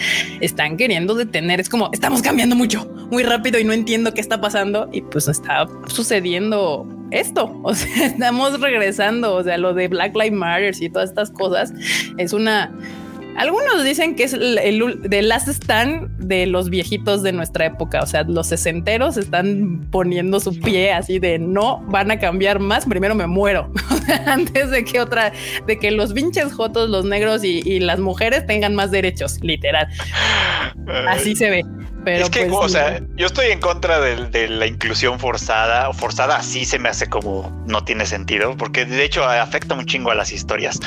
están 0.41 0.77
queriendo 0.77 1.15
detener, 1.15 1.59
es 1.59 1.69
como 1.69 1.89
estamos 1.93 2.21
cambiando 2.21 2.55
mucho, 2.55 2.85
muy 3.11 3.23
rápido 3.23 3.59
y 3.59 3.63
no 3.63 3.73
entiendo 3.73 4.13
qué 4.13 4.21
está 4.21 4.41
pasando. 4.41 4.89
Y 4.91 5.01
pues 5.01 5.27
está 5.27 5.67
sucediendo 5.87 6.87
esto, 7.11 7.59
o 7.63 7.73
sea, 7.73 8.05
estamos 8.05 8.59
regresando, 8.59 9.35
o 9.35 9.43
sea, 9.43 9.57
lo 9.57 9.73
de 9.73 9.87
Black 9.87 10.15
Lives 10.15 10.33
Matter 10.33 10.75
y 10.79 10.89
todas 10.89 11.09
estas 11.09 11.31
cosas 11.31 11.73
es 12.17 12.33
una 12.33 12.71
algunos 13.37 13.83
dicen 13.83 14.15
que 14.15 14.23
es 14.23 14.33
el, 14.33 14.57
el, 14.57 15.29
last 15.29 15.47
stand 15.47 16.09
de 16.17 16.45
los 16.45 16.69
viejitos 16.69 17.23
de 17.23 17.31
nuestra 17.31 17.65
época. 17.65 18.01
O 18.01 18.05
sea, 18.05 18.23
los 18.23 18.47
sesenteros 18.47 19.17
están 19.17 19.87
poniendo 19.91 20.39
su 20.39 20.57
pie 20.59 20.91
así 20.93 21.19
de 21.19 21.39
no 21.39 21.81
van 21.87 22.11
a 22.11 22.19
cambiar 22.19 22.59
más. 22.59 22.85
Primero 22.85 23.15
me 23.15 23.27
muero 23.27 23.71
antes 24.25 24.69
de 24.71 24.83
que 24.83 24.99
otra, 24.99 25.33
de 25.65 25.79
que 25.79 25.91
los 25.91 26.13
pinches 26.13 26.53
jotos, 26.53 26.89
los 26.89 27.05
negros 27.05 27.43
y, 27.43 27.61
y 27.65 27.79
las 27.79 27.99
mujeres 27.99 28.45
tengan 28.45 28.75
más 28.75 28.91
derechos, 28.91 29.39
literal. 29.41 29.87
Así 31.07 31.35
se 31.35 31.49
ve 31.49 31.63
es 32.05 32.29
que, 32.29 32.45
pues, 32.45 32.59
o 32.59 32.69
sea, 32.69 33.01
yo 33.15 33.27
estoy 33.27 33.47
en 33.47 33.59
contra 33.59 33.99
de, 33.99 34.47
la 34.49 34.67
inclusión 34.67 35.19
forzada, 35.19 35.91
forzada 35.93 36.37
así 36.37 36.65
se 36.65 36.79
me 36.79 36.89
hace 36.89 37.07
como 37.07 37.63
no 37.67 37.83
tiene 37.83 38.05
sentido, 38.05 38.55
porque 38.57 38.85
de 38.85 39.03
hecho 39.03 39.23
afecta 39.23 39.75
un 39.75 39.85
chingo 39.85 40.11
a 40.11 40.15
las 40.15 40.31
historias. 40.31 40.79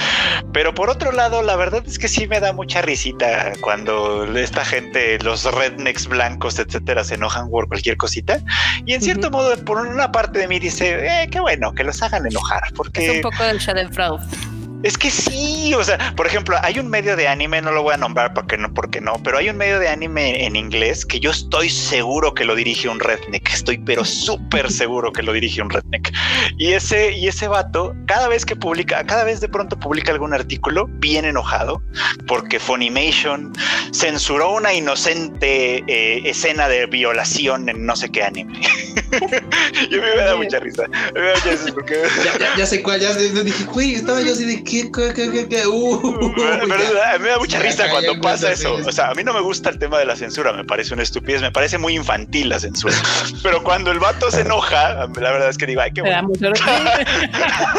Pero 0.52 0.74
por 0.74 0.90
otro 0.90 1.12
lado, 1.12 1.42
la 1.42 1.56
verdad 1.56 1.82
es 1.86 1.98
que 1.98 2.08
sí 2.08 2.26
me 2.26 2.35
da 2.40 2.52
mucha 2.52 2.82
risita 2.82 3.52
cuando 3.60 4.24
esta 4.36 4.64
gente, 4.64 5.18
los 5.20 5.44
rednecks 5.44 6.06
blancos, 6.06 6.58
etcétera, 6.58 7.04
se 7.04 7.14
enojan 7.14 7.50
por 7.50 7.68
cualquier 7.68 7.96
cosita. 7.96 8.40
Y 8.84 8.94
en 8.94 9.02
cierto 9.02 9.30
modo, 9.30 9.56
por 9.64 9.78
una 9.78 10.12
parte 10.12 10.38
de 10.38 10.48
mí 10.48 10.58
dice, 10.58 11.06
eh, 11.06 11.28
qué 11.30 11.40
bueno 11.40 11.72
que 11.72 11.84
los 11.84 12.02
hagan 12.02 12.26
enojar, 12.26 12.62
porque... 12.74 13.06
Es 13.06 13.16
un 13.16 13.22
poco 13.22 13.42
del 13.44 13.58
Shadow 13.58 14.18
Es 14.82 14.96
que 14.98 15.10
sí, 15.10 15.74
o 15.74 15.82
sea, 15.82 16.14
por 16.16 16.26
ejemplo, 16.26 16.56
hay 16.62 16.78
un 16.78 16.88
medio 16.88 17.16
de 17.16 17.26
anime, 17.26 17.60
no 17.60 17.72
lo 17.72 17.82
voy 17.82 17.94
a 17.94 17.96
nombrar 17.96 18.34
porque 18.34 18.56
no, 18.56 18.72
porque 18.72 19.00
no, 19.00 19.14
pero 19.24 19.38
hay 19.38 19.48
un 19.48 19.56
medio 19.56 19.78
de 19.78 19.88
anime 19.88 20.44
en 20.44 20.54
inglés 20.54 21.04
que 21.04 21.18
yo 21.18 21.30
estoy 21.30 21.70
seguro 21.70 22.34
que 22.34 22.44
lo 22.44 22.54
dirige 22.54 22.88
un 22.88 23.00
redneck, 23.00 23.48
estoy 23.52 23.78
pero 23.78 24.04
súper 24.04 24.70
seguro 24.70 25.12
que 25.12 25.22
lo 25.22 25.32
dirige 25.32 25.62
un 25.62 25.70
redneck. 25.70 26.12
Y 26.58 26.72
ese, 26.72 27.12
y 27.12 27.26
ese 27.26 27.48
vato, 27.48 27.94
cada 28.06 28.28
vez 28.28 28.44
que 28.44 28.54
publica, 28.54 29.04
cada 29.04 29.24
vez 29.24 29.40
de 29.40 29.48
pronto 29.48 29.78
publica 29.78 30.12
algún 30.12 30.34
artículo, 30.34 30.86
bien 30.88 31.24
enojado, 31.24 31.82
porque 32.26 32.60
Funimation 32.60 33.52
censuró 33.92 34.54
una 34.54 34.74
inocente 34.74 35.84
eh, 35.86 36.22
escena 36.28 36.68
de 36.68 36.86
violación 36.86 37.68
en 37.68 37.86
no 37.86 37.96
sé 37.96 38.10
qué 38.10 38.22
anime. 38.22 38.60
y 39.90 39.94
a 39.94 39.98
mí 39.98 40.06
me 40.16 40.22
da 40.22 40.36
mucha 40.36 40.60
risa. 40.60 40.86
Me 41.14 41.20
da 41.20 41.34
mucha 41.34 41.50
risa 41.50 41.72
porque... 41.72 42.02
Ya, 42.24 42.38
ya, 42.38 42.56
ya 42.56 42.66
sé 42.66 42.82
cuál, 42.82 43.00
ya 43.00 43.14
dije, 43.14 43.64
güey, 43.64 43.94
estaba 43.94 44.20
yo 44.20 44.32
así 44.32 44.44
de 44.44 44.62
qué, 44.66 44.90
qué, 44.90 45.14
qué, 45.14 45.30
qué, 45.30 45.48
qué? 45.48 45.66
Uh, 45.66 46.00
mí 46.28 47.22
me 47.22 47.28
da 47.28 47.38
mucha 47.38 47.58
risa 47.60 47.88
cuando 47.90 48.20
pasa 48.20 48.48
cuenta, 48.48 48.52
eso. 48.52 48.76
sí. 48.78 48.84
O 48.86 48.92
sea, 48.92 49.10
a 49.10 49.14
mí 49.14 49.24
no 49.24 49.32
me 49.32 49.40
gusta 49.40 49.70
el 49.70 49.78
tema 49.78 49.98
de 49.98 50.04
la 50.04 50.16
censura, 50.16 50.52
me 50.52 50.64
parece 50.64 50.94
una 50.94 51.02
estupidez, 51.02 51.40
me 51.40 51.52
parece 51.52 51.78
muy 51.78 51.94
infantil 51.94 52.48
la 52.48 52.58
censura. 52.58 52.94
Pero 53.42 53.62
cuando 53.62 53.90
el 53.90 53.98
vato 53.98 54.30
se 54.30 54.42
enoja, 54.42 55.06
la 55.06 55.30
verdad 55.32 55.48
es 55.48 55.56
que 55.56 55.66
digo, 55.66 55.80
ay, 55.80 55.92
qué 55.92 56.02
bueno. 56.02 56.28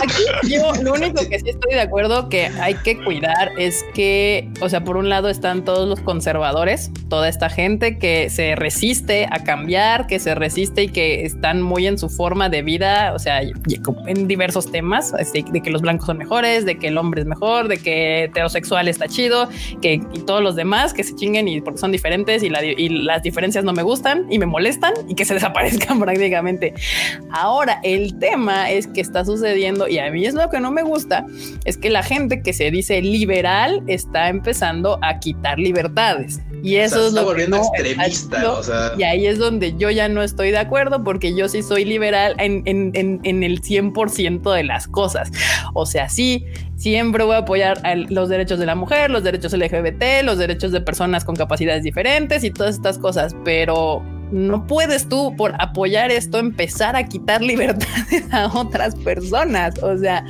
Aquí 0.03 0.23
yo 0.49 0.73
lo 0.81 0.93
único 0.93 1.27
que 1.27 1.39
sí 1.39 1.49
estoy 1.49 1.73
de 1.73 1.81
acuerdo 1.81 2.29
que 2.29 2.47
hay 2.61 2.75
que 2.75 3.03
cuidar 3.03 3.51
es 3.57 3.83
que, 3.93 4.49
o 4.61 4.69
sea, 4.69 4.83
por 4.83 4.97
un 4.97 5.09
lado 5.09 5.29
están 5.29 5.65
todos 5.65 5.87
los 5.87 5.99
conservadores, 5.99 6.89
toda 7.09 7.27
esta 7.27 7.49
gente 7.49 7.97
que 7.99 8.29
se 8.29 8.55
resiste 8.55 9.27
a 9.31 9.43
cambiar, 9.43 10.07
que 10.07 10.19
se 10.19 10.35
resiste 10.35 10.83
y 10.83 10.89
que 10.89 11.25
están 11.25 11.61
muy 11.61 11.87
en 11.87 11.97
su 11.97 12.09
forma 12.09 12.49
de 12.49 12.61
vida, 12.61 13.13
o 13.13 13.19
sea, 13.19 13.41
en 13.41 14.27
diversos 14.27 14.71
temas, 14.71 15.13
así, 15.13 15.43
de 15.51 15.61
que 15.61 15.69
los 15.69 15.81
blancos 15.81 16.07
son 16.07 16.17
mejores, 16.17 16.65
de 16.65 16.76
que 16.77 16.87
el 16.87 16.97
hombre 16.97 17.21
es 17.21 17.27
mejor, 17.27 17.67
de 17.67 17.77
que 17.77 18.25
heterosexual 18.25 18.87
está 18.87 19.07
chido, 19.07 19.49
que 19.81 19.93
y 20.13 20.19
todos 20.25 20.41
los 20.41 20.55
demás 20.55 20.93
que 20.93 21.03
se 21.03 21.15
chinguen 21.15 21.47
y 21.47 21.61
porque 21.61 21.79
son 21.79 21.91
diferentes 21.91 22.43
y, 22.43 22.49
la 22.49 22.63
y 22.63 22.89
las 22.89 23.23
diferencias 23.23 23.63
no 23.63 23.73
me 23.73 23.83
gustan 23.83 24.25
y 24.29 24.39
me 24.39 24.45
molestan 24.45 24.93
y 25.07 25.15
que 25.15 25.25
se 25.25 25.33
desaparezcan 25.35 25.99
prácticamente. 25.99 26.73
Ahora, 27.31 27.79
el 27.83 28.17
tema 28.19 28.71
es 28.71 28.87
que 28.87 29.01
está 29.01 29.25
sucediendo 29.25 29.87
y 29.87 29.99
a 29.99 30.09
mí 30.11 30.25
es 30.25 30.33
lo 30.33 30.49
que 30.49 30.59
no 30.59 30.71
me 30.71 30.83
gusta, 30.83 31.25
es 31.65 31.77
que 31.77 31.89
la 31.89 32.03
gente 32.03 32.41
que 32.41 32.53
se 32.53 32.71
dice 32.71 33.01
liberal 33.01 33.83
está 33.87 34.29
empezando 34.29 34.99
a 35.01 35.19
quitar 35.19 35.59
libertades. 35.59 36.39
Y 36.63 36.77
O 36.77 36.81
eso 36.81 36.95
sea, 36.95 37.01
es 37.01 37.07
está 37.09 37.21
lo 37.21 37.27
que 37.27 37.33
volviendo 37.33 37.57
no 37.57 37.63
está 37.63 37.77
extremista, 37.77 38.51
o 38.51 38.63
sea. 38.63 38.91
Y 38.97 39.03
ahí 39.03 39.27
es 39.27 39.37
donde 39.37 39.75
yo 39.77 39.91
ya 39.91 40.09
no 40.09 40.23
estoy 40.23 40.51
de 40.51 40.57
acuerdo 40.57 41.03
porque 41.03 41.35
yo 41.35 41.47
sí 41.49 41.61
soy 41.61 41.85
liberal 41.85 42.35
en, 42.39 42.63
en, 42.65 42.91
en, 42.95 43.19
en 43.23 43.43
el 43.43 43.61
100% 43.61 44.53
de 44.53 44.63
las 44.63 44.87
cosas. 44.87 45.31
O 45.73 45.85
sea, 45.85 46.09
sí, 46.09 46.45
siempre 46.77 47.23
voy 47.23 47.35
a 47.35 47.39
apoyar 47.39 47.79
a 47.83 47.95
los 47.95 48.29
derechos 48.29 48.59
de 48.59 48.65
la 48.65 48.75
mujer, 48.75 49.11
los 49.11 49.23
derechos 49.23 49.51
LGBT, 49.51 50.23
los 50.23 50.37
derechos 50.37 50.71
de 50.71 50.79
personas 50.79 51.25
con 51.25 51.35
capacidades 51.35 51.83
diferentes 51.83 52.43
y 52.43 52.51
todas 52.51 52.75
estas 52.75 52.97
cosas, 52.97 53.35
pero 53.43 54.03
no 54.31 54.67
puedes 54.67 55.09
tú 55.09 55.35
por 55.35 55.53
apoyar 55.59 56.11
esto 56.11 56.37
empezar 56.37 56.95
a 56.95 57.03
quitar 57.03 57.41
libertades 57.43 58.31
a 58.31 58.47
otras 58.57 58.95
personas. 58.95 59.81
O 59.81 59.97
sea, 59.97 60.23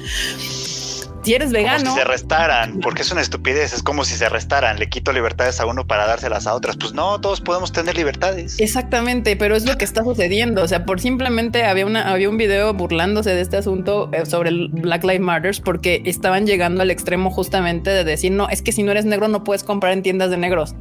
si 1.27 1.33
eres 1.33 1.49
Como 1.49 1.57
vegano, 1.57 1.91
si 1.91 1.97
se 1.97 2.03
restaran, 2.05 2.79
porque 2.79 3.01
es 3.01 3.11
una 3.11 3.21
estupidez, 3.21 3.73
es 3.73 3.83
como 3.83 4.05
si 4.05 4.15
se 4.15 4.29
restaran, 4.29 4.79
le 4.79 4.87
quito 4.87 5.11
libertades 5.11 5.59
a 5.59 5.65
uno 5.65 5.85
para 5.85 6.07
dárselas 6.07 6.47
a 6.47 6.53
otras. 6.53 6.77
Pues 6.77 6.93
no, 6.93 7.19
todos 7.19 7.41
podemos 7.41 7.73
tener 7.73 7.97
libertades. 7.97 8.59
Exactamente, 8.59 9.35
pero 9.35 9.55
es 9.55 9.65
lo 9.65 9.77
que 9.77 9.83
está 9.83 10.03
sucediendo. 10.03 10.63
O 10.63 10.67
sea, 10.67 10.85
por 10.85 11.01
simplemente 11.01 11.65
había 11.65 11.85
una, 11.85 12.11
había 12.11 12.29
un 12.29 12.37
video 12.37 12.73
burlándose 12.73 13.31
de 13.31 13.41
este 13.41 13.57
asunto 13.57 14.09
eh, 14.13 14.25
sobre 14.25 14.49
el 14.49 14.69
Black 14.69 15.03
Lives 15.03 15.19
Matters 15.19 15.59
porque 15.59 16.01
estaban 16.05 16.47
llegando 16.47 16.81
al 16.81 16.91
extremo 16.91 17.29
justamente 17.29 17.89
de 17.89 18.05
decir 18.05 18.31
no, 18.31 18.47
es 18.49 18.61
que 18.61 18.71
si 18.71 18.83
no 18.83 18.91
eres 18.91 19.05
negro 19.05 19.27
no 19.27 19.43
puedes 19.43 19.63
comprar 19.63 19.93
en 19.93 20.03
tiendas 20.03 20.29
de 20.29 20.37
negros. 20.37 20.75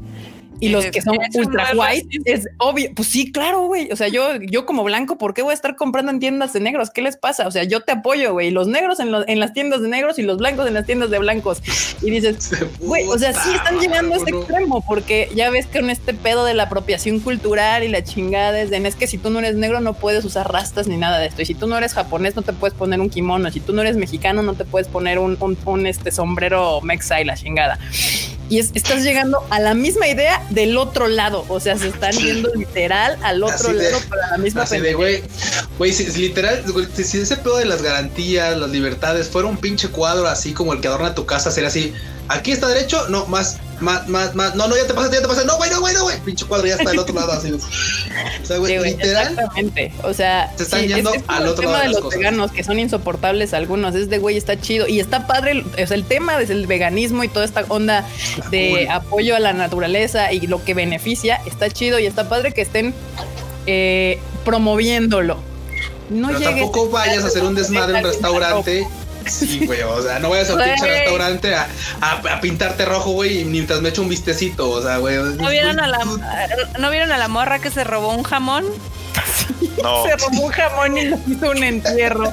Y 0.60 0.66
Y 0.66 0.68
los 0.70 0.84
es- 0.86 0.90
que 0.90 1.02
son 1.02 1.18
ultra 1.34 1.70
white 1.74 2.06
racista. 2.08 2.30
es 2.32 2.48
obvio. 2.58 2.90
Pues 2.94 3.08
sí, 3.08 3.30
claro, 3.30 3.66
güey. 3.66 3.90
O 3.92 3.96
sea, 3.96 4.08
yo, 4.08 4.36
yo 4.40 4.64
como 4.66 4.84
blanco, 4.84 5.18
¿por 5.18 5.34
qué 5.34 5.42
voy 5.42 5.50
a 5.50 5.54
estar 5.54 5.76
comprando 5.76 6.10
en 6.12 6.18
tiendas 6.20 6.52
de 6.52 6.60
negros? 6.60 6.90
¿Qué 6.90 7.02
les 7.02 7.16
pasa? 7.16 7.46
O 7.46 7.50
sea, 7.50 7.64
yo 7.64 7.80
te 7.82 7.92
apoyo, 7.92 8.32
güey. 8.32 8.50
Los 8.50 8.66
negros 8.68 8.98
en, 9.00 9.12
los- 9.12 9.26
en 9.28 9.38
las 9.40 9.52
tiendas 9.52 9.82
de 9.82 9.88
negros 9.88 10.18
y 10.18 10.22
los 10.22 10.38
blancos 10.38 10.66
en 10.66 10.74
las 10.74 10.86
tiendas 10.86 11.10
de 11.10 11.18
blancos. 11.18 11.60
Y 12.02 12.10
dices, 12.10 12.50
Güey, 12.80 13.06
o 13.08 13.18
sea, 13.18 13.32
sí 13.34 13.50
están 13.54 13.78
llegando 13.78 14.14
a 14.14 14.18
este 14.18 14.30
extremo, 14.30 14.82
porque 14.86 15.28
ya 15.34 15.50
ves 15.50 15.66
que 15.66 15.80
con 15.80 15.90
este 15.90 16.14
pedo 16.14 16.44
de 16.46 16.54
la 16.54 16.64
apropiación 16.64 17.20
cultural 17.20 17.84
y 17.84 17.88
la 17.88 18.02
chingada 18.02 18.58
es 18.60 18.70
de 18.70 18.76
es 18.86 18.94
que 18.94 19.06
si 19.08 19.18
tú 19.18 19.30
no 19.30 19.40
eres 19.40 19.56
negro 19.56 19.80
no 19.80 19.94
puedes 19.94 20.24
usar 20.24 20.52
rastas 20.52 20.86
ni 20.86 20.96
nada 20.96 21.18
de 21.18 21.26
esto. 21.26 21.42
Y 21.42 21.46
si 21.46 21.54
tú 21.54 21.66
no 21.66 21.76
eres 21.76 21.92
japonés 21.92 22.36
no 22.36 22.42
te 22.42 22.52
puedes 22.52 22.72
poner 22.76 23.00
un 23.00 23.10
kimono. 23.10 23.50
Si 23.50 23.58
tú 23.60 23.72
no 23.72 23.82
eres 23.82 23.96
mexicano 23.96 24.42
no 24.42 24.54
te 24.54 24.64
puedes 24.64 24.86
poner 24.86 25.18
un, 25.18 25.36
un- 25.40 25.58
un, 25.64 25.86
este 25.86 26.12
sombrero 26.12 26.80
mexa 26.82 27.20
y 27.20 27.24
la 27.24 27.34
chingada. 27.36 27.78
Y 28.48 28.58
es- 28.60 28.70
estás 28.74 29.02
llegando 29.02 29.38
a 29.50 29.58
la 29.60 29.74
misma 29.74 30.06
idea 30.06 30.44
del 30.50 30.76
otro 30.76 31.08
lado. 31.08 31.44
O 31.48 31.58
sea, 31.60 31.76
se 31.76 31.88
están 31.88 32.12
yendo 32.12 32.48
literal 32.54 33.18
al 33.22 33.42
otro 33.42 33.54
Así 33.56 33.72
de- 33.72 33.90
lado 33.90 34.02
para 34.08 34.30
la 34.30 34.38
misma 34.38 34.62
Así 34.62 34.78
de, 34.78 34.94
güey, 34.94 35.22
güey, 35.78 35.92
si, 35.92 36.04
si 36.10 36.20
literal, 36.20 36.62
si, 36.94 37.04
si 37.04 37.18
ese 37.20 37.36
pedo 37.38 37.56
de 37.58 37.64
las 37.64 37.82
garantías, 37.82 38.56
las 38.56 38.70
libertades, 38.70 39.28
fuera 39.28 39.48
un 39.48 39.56
pinche 39.56 39.88
cuadro 39.88 40.26
así 40.28 40.52
como 40.52 40.72
el 40.72 40.80
que 40.80 40.88
adorna 40.88 41.14
tu 41.14 41.26
casa, 41.26 41.50
sería 41.50 41.68
así, 41.68 41.92
aquí 42.28 42.52
está 42.52 42.68
derecho, 42.68 43.08
no, 43.08 43.26
más, 43.26 43.58
más, 43.80 44.08
más, 44.08 44.34
más, 44.34 44.54
no, 44.54 44.68
no, 44.68 44.76
ya 44.76 44.86
te 44.86 44.94
pasaste, 44.94 45.16
ya 45.16 45.22
te 45.22 45.28
pasaste, 45.28 45.46
no, 45.46 45.56
güey, 45.56 45.70
no, 45.70 45.80
güey, 45.80 45.94
no, 45.94 46.02
güey, 46.04 46.18
pinche 46.20 46.44
cuadro 46.46 46.66
ya 46.66 46.74
está 46.76 46.90
del 46.90 46.98
otro 46.98 47.14
lado, 47.14 47.32
así. 47.32 47.52
O 47.52 47.58
sea, 48.46 48.58
güey, 48.58 48.72
Sí, 48.72 48.78
güey, 48.78 48.90
literal, 48.92 49.28
Exactamente. 49.32 49.92
O 50.02 50.14
sea, 50.14 50.52
Se 50.56 50.62
están 50.64 50.86
yendo 50.86 51.10
como 51.10 51.24
al 51.28 51.42
el 51.42 51.48
otro 51.48 51.60
tema 51.62 51.72
lado 51.72 51.82
de 51.82 51.88
de 51.88 51.88
las 51.88 51.94
los 51.94 52.02
cosas. 52.04 52.18
veganos 52.18 52.52
que 52.52 52.64
son 52.64 52.78
insoportables 52.78 53.54
algunos. 53.54 53.94
Es 53.94 54.08
de 54.08 54.18
güey, 54.18 54.36
está 54.36 54.60
chido 54.60 54.86
y 54.86 55.00
está 55.00 55.26
padre. 55.26 55.64
O 55.82 55.86
sea, 55.86 55.96
el 55.96 56.04
tema 56.04 56.40
es 56.40 56.50
el 56.50 56.66
veganismo 56.66 57.24
y 57.24 57.28
toda 57.28 57.44
esta 57.44 57.64
onda 57.68 58.06
de 58.50 58.86
cool. 58.86 58.90
apoyo 58.90 59.36
a 59.36 59.40
la 59.40 59.52
naturaleza 59.52 60.32
y 60.32 60.46
lo 60.46 60.64
que 60.64 60.74
beneficia 60.74 61.40
está 61.46 61.70
chido 61.70 61.98
y 61.98 62.06
está 62.06 62.28
padre 62.28 62.52
que 62.52 62.62
estén 62.62 62.94
eh, 63.66 64.18
promoviéndolo. 64.44 65.38
No 66.08 66.28
pero 66.28 66.38
llegues 66.38 66.56
tampoco 66.56 66.88
vayas 66.90 67.24
a 67.24 67.26
hacer 67.26 67.42
un 67.42 67.54
desmadre 67.54 67.98
en 67.98 68.04
un 68.04 68.10
restaurante. 68.12 68.86
Sí, 69.28 69.66
güey, 69.66 69.82
o 69.82 70.02
sea, 70.02 70.18
no 70.18 70.30
vayas 70.30 70.50
a 70.50 70.54
un 70.54 70.62
pinche 70.62 70.86
restaurante 70.86 71.54
a, 71.54 71.68
a, 72.00 72.12
a 72.12 72.40
pintarte 72.40 72.84
rojo, 72.84 73.10
güey, 73.12 73.40
y 73.40 73.44
mientras 73.44 73.80
me 73.80 73.88
echo 73.90 74.02
un 74.02 74.08
vistecito, 74.08 74.70
o 74.70 74.82
sea, 74.82 74.98
güey. 74.98 75.16
¿No 75.16 75.48
vieron, 75.50 75.80
a 75.80 75.86
la, 75.86 75.98
¿No 76.78 76.90
vieron 76.90 77.12
a 77.12 77.18
la 77.18 77.28
morra 77.28 77.58
que 77.58 77.70
se 77.70 77.84
robó 77.84 78.14
un 78.14 78.22
jamón? 78.22 78.64
No, 79.82 80.04
Se 80.04 80.16
robó 80.16 80.46
un 80.46 80.52
jamón 80.52 80.96
y 80.98 81.04
lo 81.04 81.18
hizo 81.28 81.50
un 81.50 81.62
entierro. 81.62 82.32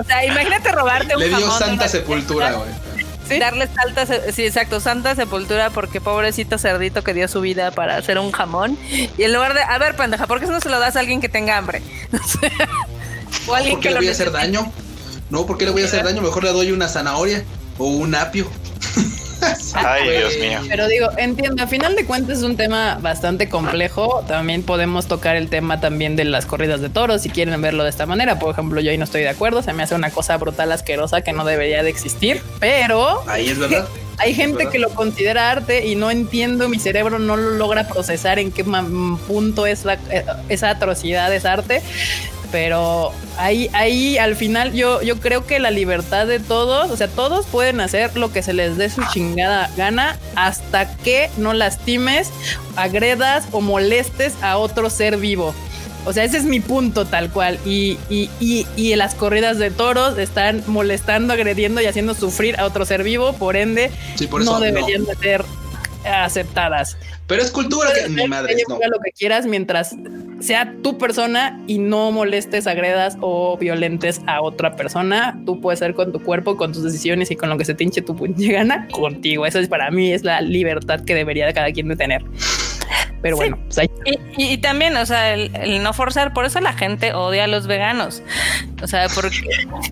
O 0.00 0.04
sea, 0.04 0.24
imagínate 0.24 0.72
robarte 0.72 1.14
un 1.14 1.20
Le 1.20 1.28
dio 1.28 1.38
jamón. 1.40 1.58
santa 1.58 1.88
sepultura, 1.88 2.52
güey. 2.52 3.38
Darle 3.40 3.66
santa, 3.68 4.06
sí, 4.32 4.46
exacto, 4.46 4.78
santa 4.80 5.14
sepultura 5.16 5.70
porque 5.70 6.00
pobrecito 6.00 6.58
cerdito 6.58 7.02
que 7.02 7.12
dio 7.12 7.26
su 7.28 7.40
vida 7.40 7.70
para 7.72 7.96
hacer 7.96 8.18
un 8.18 8.30
jamón. 8.32 8.78
Y 9.18 9.22
en 9.24 9.32
lugar 9.32 9.52
de, 9.54 9.62
a 9.62 9.76
ver, 9.78 9.96
pendeja, 9.96 10.26
¿por 10.26 10.40
qué 10.40 10.46
no 10.46 10.60
se 10.60 10.68
lo 10.68 10.78
das 10.78 10.94
a 10.96 11.00
alguien 11.00 11.20
que 11.20 11.28
tenga 11.28 11.56
hambre? 11.56 11.82
o 13.46 13.54
alguien 13.54 13.74
¿Por 13.74 13.82
qué 13.82 13.88
que 13.88 13.94
le 13.94 14.00
voy 14.00 14.08
a 14.08 14.12
hacer 14.12 14.32
necesite. 14.32 14.58
daño? 14.58 14.72
No, 15.30 15.46
¿por 15.46 15.58
qué 15.58 15.64
le 15.64 15.70
voy 15.72 15.82
a 15.82 15.86
hacer 15.86 16.04
daño? 16.04 16.22
Mejor 16.22 16.44
le 16.44 16.50
doy 16.50 16.70
una 16.72 16.88
zanahoria 16.88 17.44
o 17.78 17.86
un 17.86 18.14
apio. 18.14 18.46
ay. 19.74 20.08
Dios 20.18 20.32
mío. 20.40 20.60
Pero 20.68 20.88
digo, 20.88 21.08
entiendo, 21.18 21.62
a 21.62 21.66
final 21.66 21.94
de 21.94 22.04
cuentas 22.06 22.38
es 22.38 22.44
un 22.44 22.56
tema 22.56 22.98
bastante 23.00 23.48
complejo. 23.48 24.24
También 24.26 24.62
podemos 24.62 25.06
tocar 25.06 25.36
el 25.36 25.48
tema 25.48 25.80
también 25.80 26.16
de 26.16 26.24
las 26.24 26.46
corridas 26.46 26.80
de 26.80 26.88
toros, 26.88 27.22
si 27.22 27.28
quieren 27.30 27.60
verlo 27.60 27.84
de 27.84 27.90
esta 27.90 28.06
manera. 28.06 28.38
Por 28.38 28.50
ejemplo, 28.52 28.80
yo 28.80 28.90
ahí 28.90 28.98
no 28.98 29.04
estoy 29.04 29.22
de 29.22 29.28
acuerdo, 29.28 29.62
se 29.62 29.72
me 29.72 29.82
hace 29.82 29.94
una 29.94 30.10
cosa 30.10 30.36
brutal 30.38 30.72
asquerosa 30.72 31.20
que 31.22 31.32
no 31.32 31.44
debería 31.44 31.82
de 31.82 31.90
existir, 31.90 32.40
pero 32.60 33.22
Ahí 33.28 33.48
es 33.48 33.58
verdad. 33.58 33.86
hay 34.18 34.32
gente 34.32 34.58
¿Verdad? 34.58 34.72
que 34.72 34.78
lo 34.78 34.88
considera 34.90 35.50
arte 35.50 35.86
y 35.86 35.94
no 35.96 36.10
entiendo, 36.10 36.68
mi 36.70 36.78
cerebro 36.78 37.18
no 37.18 37.36
lo 37.36 37.50
logra 37.50 37.86
procesar 37.88 38.38
en 38.38 38.50
qué 38.52 38.64
ma- 38.64 38.86
punto 39.26 39.66
es 39.66 39.84
la- 39.84 39.98
eh, 40.10 40.24
esa 40.48 40.70
atrocidad 40.70 41.32
es 41.34 41.44
arte. 41.44 41.82
Pero 42.52 43.12
ahí, 43.38 43.68
ahí 43.72 44.18
al 44.18 44.36
final 44.36 44.72
yo, 44.72 45.02
yo 45.02 45.18
creo 45.20 45.46
que 45.46 45.58
la 45.58 45.70
libertad 45.70 46.26
de 46.26 46.38
todos, 46.40 46.90
o 46.90 46.96
sea, 46.96 47.08
todos 47.08 47.46
pueden 47.46 47.80
hacer 47.80 48.16
lo 48.16 48.32
que 48.32 48.42
se 48.42 48.52
les 48.52 48.76
dé 48.76 48.88
su 48.88 49.02
chingada 49.12 49.70
gana 49.76 50.16
hasta 50.36 50.96
que 50.98 51.30
no 51.36 51.52
lastimes, 51.54 52.30
agredas 52.76 53.46
o 53.52 53.60
molestes 53.60 54.34
a 54.42 54.58
otro 54.58 54.90
ser 54.90 55.16
vivo. 55.16 55.54
O 56.04 56.12
sea, 56.12 56.22
ese 56.22 56.36
es 56.36 56.44
mi 56.44 56.60
punto 56.60 57.04
tal 57.04 57.30
cual. 57.30 57.58
Y, 57.64 57.98
y, 58.08 58.30
y, 58.38 58.64
y 58.76 58.94
las 58.94 59.16
corridas 59.16 59.58
de 59.58 59.72
toros 59.72 60.16
están 60.18 60.62
molestando, 60.68 61.32
agrediendo 61.32 61.80
y 61.80 61.86
haciendo 61.86 62.14
sufrir 62.14 62.60
a 62.60 62.64
otro 62.64 62.86
ser 62.86 63.02
vivo, 63.02 63.32
por 63.32 63.56
ende, 63.56 63.90
Sí, 64.14 64.28
por 64.28 64.40
eso 64.40 64.52
no 64.52 64.60
no. 64.60 64.64
deberían 64.64 65.04
de 65.04 65.16
ser 65.16 65.44
aceptadas. 66.06 66.96
Pero 67.26 67.42
es 67.42 67.50
cultura 67.50 67.90
que 67.92 68.00
hacer 68.00 68.28
madre 68.28 68.56
no. 68.68 68.76
lo 68.76 68.98
que 69.00 69.12
quieras 69.12 69.46
mientras 69.46 69.96
sea 70.40 70.74
tu 70.82 70.98
persona 70.98 71.62
y 71.66 71.78
no 71.78 72.12
molestes, 72.12 72.66
agredas 72.66 73.16
o 73.20 73.56
violentes 73.56 74.20
a 74.26 74.42
otra 74.42 74.76
persona. 74.76 75.38
Tú 75.44 75.60
puedes 75.60 75.80
ser 75.80 75.94
con 75.94 76.12
tu 76.12 76.22
cuerpo, 76.22 76.56
con 76.56 76.72
tus 76.72 76.82
decisiones 76.82 77.30
y 77.30 77.36
con 77.36 77.48
lo 77.48 77.58
que 77.58 77.64
se 77.64 77.74
te 77.74 77.84
hinche 77.84 78.02
tu 78.02 78.16
pinche 78.16 78.52
gana 78.52 78.86
contigo. 78.88 79.46
Eso 79.46 79.58
es 79.58 79.68
para 79.68 79.90
mí 79.90 80.12
es 80.12 80.22
la 80.22 80.40
libertad 80.40 81.04
que 81.04 81.14
debería 81.14 81.52
cada 81.52 81.72
quien 81.72 81.88
de 81.88 81.96
tener. 81.96 82.24
Pero 83.22 83.36
bueno, 83.36 83.58
pues 83.64 83.78
ahí. 83.78 83.90
Y, 84.04 84.18
y- 84.36 84.52
y 84.52 84.58
también, 84.58 84.96
o 84.96 85.04
sea, 85.06 85.34
el, 85.34 85.54
el 85.56 85.82
no 85.82 85.92
forzar, 85.92 86.32
por 86.32 86.44
eso 86.44 86.60
la 86.60 86.72
gente 86.72 87.12
odia 87.12 87.44
a 87.44 87.46
los 87.46 87.66
veganos. 87.66 88.22
O 88.82 88.86
sea, 88.86 89.08
porque 89.14 89.30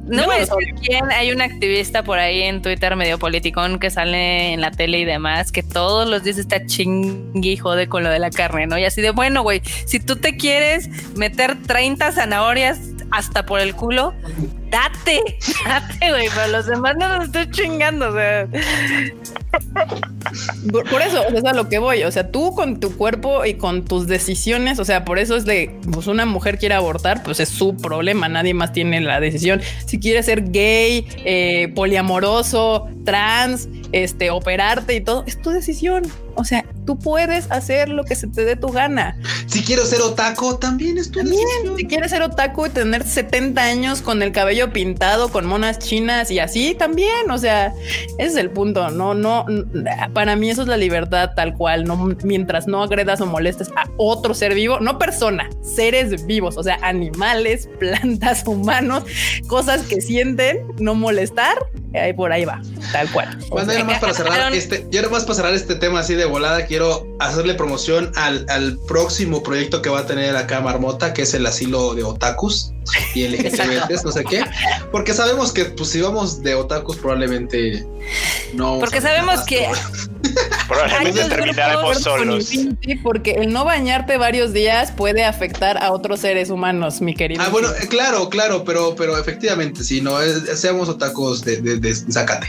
no 0.04 0.22
Yo 0.22 0.26
voy 0.26 0.36
a 0.36 0.40
los 0.40 0.48
decir 0.50 0.74
quién, 0.82 1.10
hay 1.10 1.32
un 1.32 1.40
activista 1.40 2.02
por 2.04 2.18
ahí 2.18 2.42
en 2.42 2.62
Twitter 2.62 2.94
medio 2.96 3.18
politicón 3.18 3.78
que 3.78 3.90
sale 3.90 4.52
en 4.52 4.60
la 4.60 4.70
tele 4.70 4.98
y 5.00 5.04
demás, 5.04 5.50
que 5.52 5.62
todos 5.62 6.08
los 6.08 6.22
días 6.22 6.38
está 6.38 6.64
chingui 6.66 7.52
y 7.52 7.56
jode 7.56 7.88
con 7.88 8.04
lo 8.04 8.10
de 8.10 8.18
la 8.18 8.30
carne, 8.30 8.66
¿no? 8.66 8.78
Y 8.78 8.84
así 8.84 9.00
de, 9.00 9.10
bueno, 9.10 9.42
güey, 9.42 9.62
si 9.86 9.98
tú 10.00 10.16
te 10.16 10.36
quieres 10.36 10.88
meter 11.16 11.56
30 11.66 12.12
zanahorias 12.12 12.78
hasta 13.10 13.44
por 13.46 13.60
el 13.60 13.74
culo, 13.74 14.12
date, 14.70 15.22
date, 15.66 16.10
güey, 16.10 16.28
pero 16.34 16.48
los 16.48 16.66
demás 16.66 16.94
no 16.98 17.08
los 17.16 17.24
estoy 17.26 17.50
chingando, 17.50 18.08
o 18.10 18.12
sea. 18.14 18.46
Por, 20.72 20.88
por 20.90 21.00
eso, 21.02 21.20
o 21.26 21.30
sea, 21.30 21.38
es 21.38 21.44
a 21.44 21.52
lo 21.52 21.68
que 21.68 21.78
voy. 21.78 22.02
O 22.04 22.10
sea, 22.10 22.28
tú 22.30 22.54
con 22.54 22.80
tu 22.84 22.98
cuerpo 22.98 23.46
y 23.46 23.54
con 23.54 23.86
tus 23.86 24.06
decisiones, 24.06 24.78
o 24.78 24.84
sea, 24.84 25.06
por 25.06 25.18
eso 25.18 25.36
es 25.36 25.46
de, 25.46 25.74
pues 25.90 26.06
una 26.06 26.26
mujer 26.26 26.58
quiere 26.58 26.74
abortar, 26.74 27.22
pues 27.22 27.40
es 27.40 27.48
su 27.48 27.74
problema. 27.78 28.28
Nadie 28.28 28.52
más 28.52 28.72
tiene 28.72 29.00
la 29.00 29.20
decisión. 29.20 29.62
Si 29.86 29.98
quieres 29.98 30.26
ser 30.26 30.50
gay, 30.50 31.06
eh, 31.24 31.72
poliamoroso, 31.74 32.86
trans, 33.06 33.70
este, 33.92 34.30
operarte 34.30 34.96
y 34.96 35.00
todo, 35.00 35.24
es 35.26 35.40
tu 35.40 35.48
decisión. 35.48 36.02
O 36.36 36.44
sea, 36.44 36.64
tú 36.86 36.98
puedes 36.98 37.50
hacer 37.50 37.88
lo 37.88 38.04
que 38.04 38.14
se 38.14 38.26
te 38.26 38.44
dé 38.44 38.56
tu 38.56 38.68
gana. 38.68 39.16
Si 39.46 39.62
quiero 39.62 39.84
ser 39.84 40.00
otaco, 40.02 40.58
también 40.58 40.98
es 40.98 41.10
tu 41.10 41.20
También, 41.20 41.42
decisión. 41.46 41.76
si 41.76 41.86
quieres 41.86 42.10
ser 42.10 42.22
otaku 42.22 42.66
y 42.66 42.70
tener 42.70 43.04
70 43.06 43.62
años 43.62 44.02
con 44.02 44.22
el 44.22 44.32
cabello 44.32 44.72
pintado, 44.72 45.28
con 45.30 45.46
monas 45.46 45.78
chinas 45.78 46.30
y 46.30 46.38
así, 46.38 46.74
también. 46.74 47.30
O 47.30 47.38
sea, 47.38 47.72
ese 48.18 48.28
es 48.30 48.36
el 48.36 48.50
punto. 48.50 48.90
No, 48.90 49.14
no, 49.14 49.46
para 50.12 50.36
mí 50.36 50.50
eso 50.50 50.62
es 50.62 50.68
la 50.68 50.76
libertad 50.76 51.30
tal 51.36 51.54
cual. 51.54 51.84
No, 51.84 51.96
mientras 52.24 52.66
no 52.66 52.82
agredas 52.82 53.20
o 53.20 53.26
molestes 53.26 53.68
a 53.76 53.84
otro 53.96 54.34
ser 54.34 54.54
vivo, 54.54 54.80
no 54.80 54.98
persona, 54.98 55.48
seres 55.62 56.26
vivos, 56.26 56.56
o 56.56 56.62
sea, 56.62 56.78
animales, 56.82 57.68
plantas, 57.78 58.44
humanos, 58.46 59.04
cosas 59.46 59.82
que 59.82 60.00
sienten, 60.00 60.58
no 60.78 60.94
molestar. 60.94 61.56
Ahí 61.94 62.12
por 62.12 62.32
ahí 62.32 62.44
va, 62.44 62.60
tal 62.90 63.08
cual. 63.12 63.38
O 63.50 63.50
Bueno, 63.50 63.66
sea, 63.70 63.74
ya 63.74 63.84
nomás 63.84 64.00
para 64.00 64.14
cerrar 64.14 64.52
este, 64.52 64.84
ya 64.90 65.00
nomás 65.02 65.22
para 65.22 65.34
cerrar 65.36 65.54
este 65.54 65.76
tema 65.76 66.00
así 66.00 66.14
de 66.14 66.23
volada, 66.26 66.66
quiero 66.66 67.06
hacerle 67.20 67.54
promoción 67.54 68.12
al, 68.16 68.46
al 68.48 68.78
próximo 68.86 69.42
proyecto 69.42 69.82
que 69.82 69.88
va 69.90 70.00
a 70.00 70.06
tener 70.06 70.36
acá 70.36 70.60
Marmota, 70.60 71.12
que 71.14 71.22
es 71.22 71.34
el 71.34 71.46
asilo 71.46 71.94
de 71.94 72.02
otakus 72.04 72.72
y 73.14 73.26
LGTBs, 73.28 74.04
no 74.04 74.12
sé 74.12 74.24
qué, 74.24 74.44
porque 74.92 75.14
sabemos 75.14 75.52
que 75.52 75.64
pues 75.64 75.88
si 75.90 76.00
vamos 76.02 76.42
de 76.42 76.54
otakus 76.54 76.96
probablemente 76.96 77.84
no. 78.52 78.78
Porque 78.78 79.00
sabemos 79.00 79.36
nada, 79.36 79.46
que-. 79.46 79.68
Probablemente 80.68 81.24
terminaremos 81.28 81.98
solos. 82.00 82.50
Porque 83.02 83.32
el 83.32 83.52
no 83.52 83.64
bañarte 83.64 84.16
varios 84.16 84.52
días 84.52 84.90
puede 84.92 85.24
afectar 85.24 85.76
a 85.82 85.92
otros 85.92 86.20
seres 86.20 86.50
humanos, 86.50 87.00
mi 87.00 87.14
querido. 87.14 87.42
Ah, 87.42 87.48
bueno, 87.50 87.68
eh, 87.70 87.86
claro, 87.88 88.28
claro, 88.30 88.64
pero, 88.64 88.94
pero 88.96 89.18
efectivamente, 89.18 89.84
si 89.84 90.00
no, 90.00 90.20
es- 90.20 90.58
seamos 90.58 90.88
otakus 90.88 91.42
de, 91.42 91.60
de, 91.60 91.76
de 91.78 91.94
Zacate. 91.94 92.48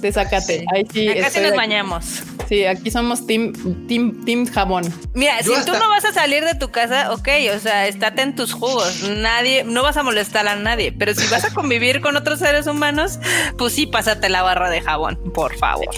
Te 0.00 0.12
sácate. 0.12 0.64
Ahí 0.72 0.86
sí. 0.92 1.08
Acá 1.08 1.30
sí 1.30 1.40
nos 1.40 1.54
bañamos. 1.54 2.22
Sí, 2.48 2.64
aquí 2.64 2.90
somos 2.90 3.26
team, 3.26 3.52
team, 3.88 4.24
team 4.24 4.46
jabón. 4.46 4.84
Mira, 5.14 5.38
Yo 5.42 5.52
si 5.52 5.58
hasta- 5.58 5.72
tú 5.72 5.78
no 5.78 5.88
vas 5.90 6.04
a 6.06 6.12
salir 6.14 6.44
de 6.44 6.54
tu 6.54 6.70
casa, 6.70 7.12
ok, 7.12 7.28
o 7.54 7.58
sea, 7.58 7.86
estate 7.86 8.22
en 8.22 8.34
tus 8.34 8.52
jugos. 8.54 9.02
Nadie, 9.18 9.64
no 9.64 9.82
vas 9.82 9.96
a 9.98 10.02
molestar 10.02 10.48
a 10.48 10.56
nadie. 10.56 10.92
Pero 10.92 11.14
si 11.14 11.26
vas 11.28 11.44
a 11.44 11.52
convivir 11.52 12.00
con 12.00 12.16
otros 12.16 12.38
seres 12.38 12.66
humanos, 12.66 13.18
pues 13.58 13.74
sí, 13.74 13.86
pásate 13.86 14.28
la 14.30 14.42
barra 14.42 14.70
de 14.70 14.80
jabón, 14.80 15.16
por 15.34 15.54
favor. 15.58 15.88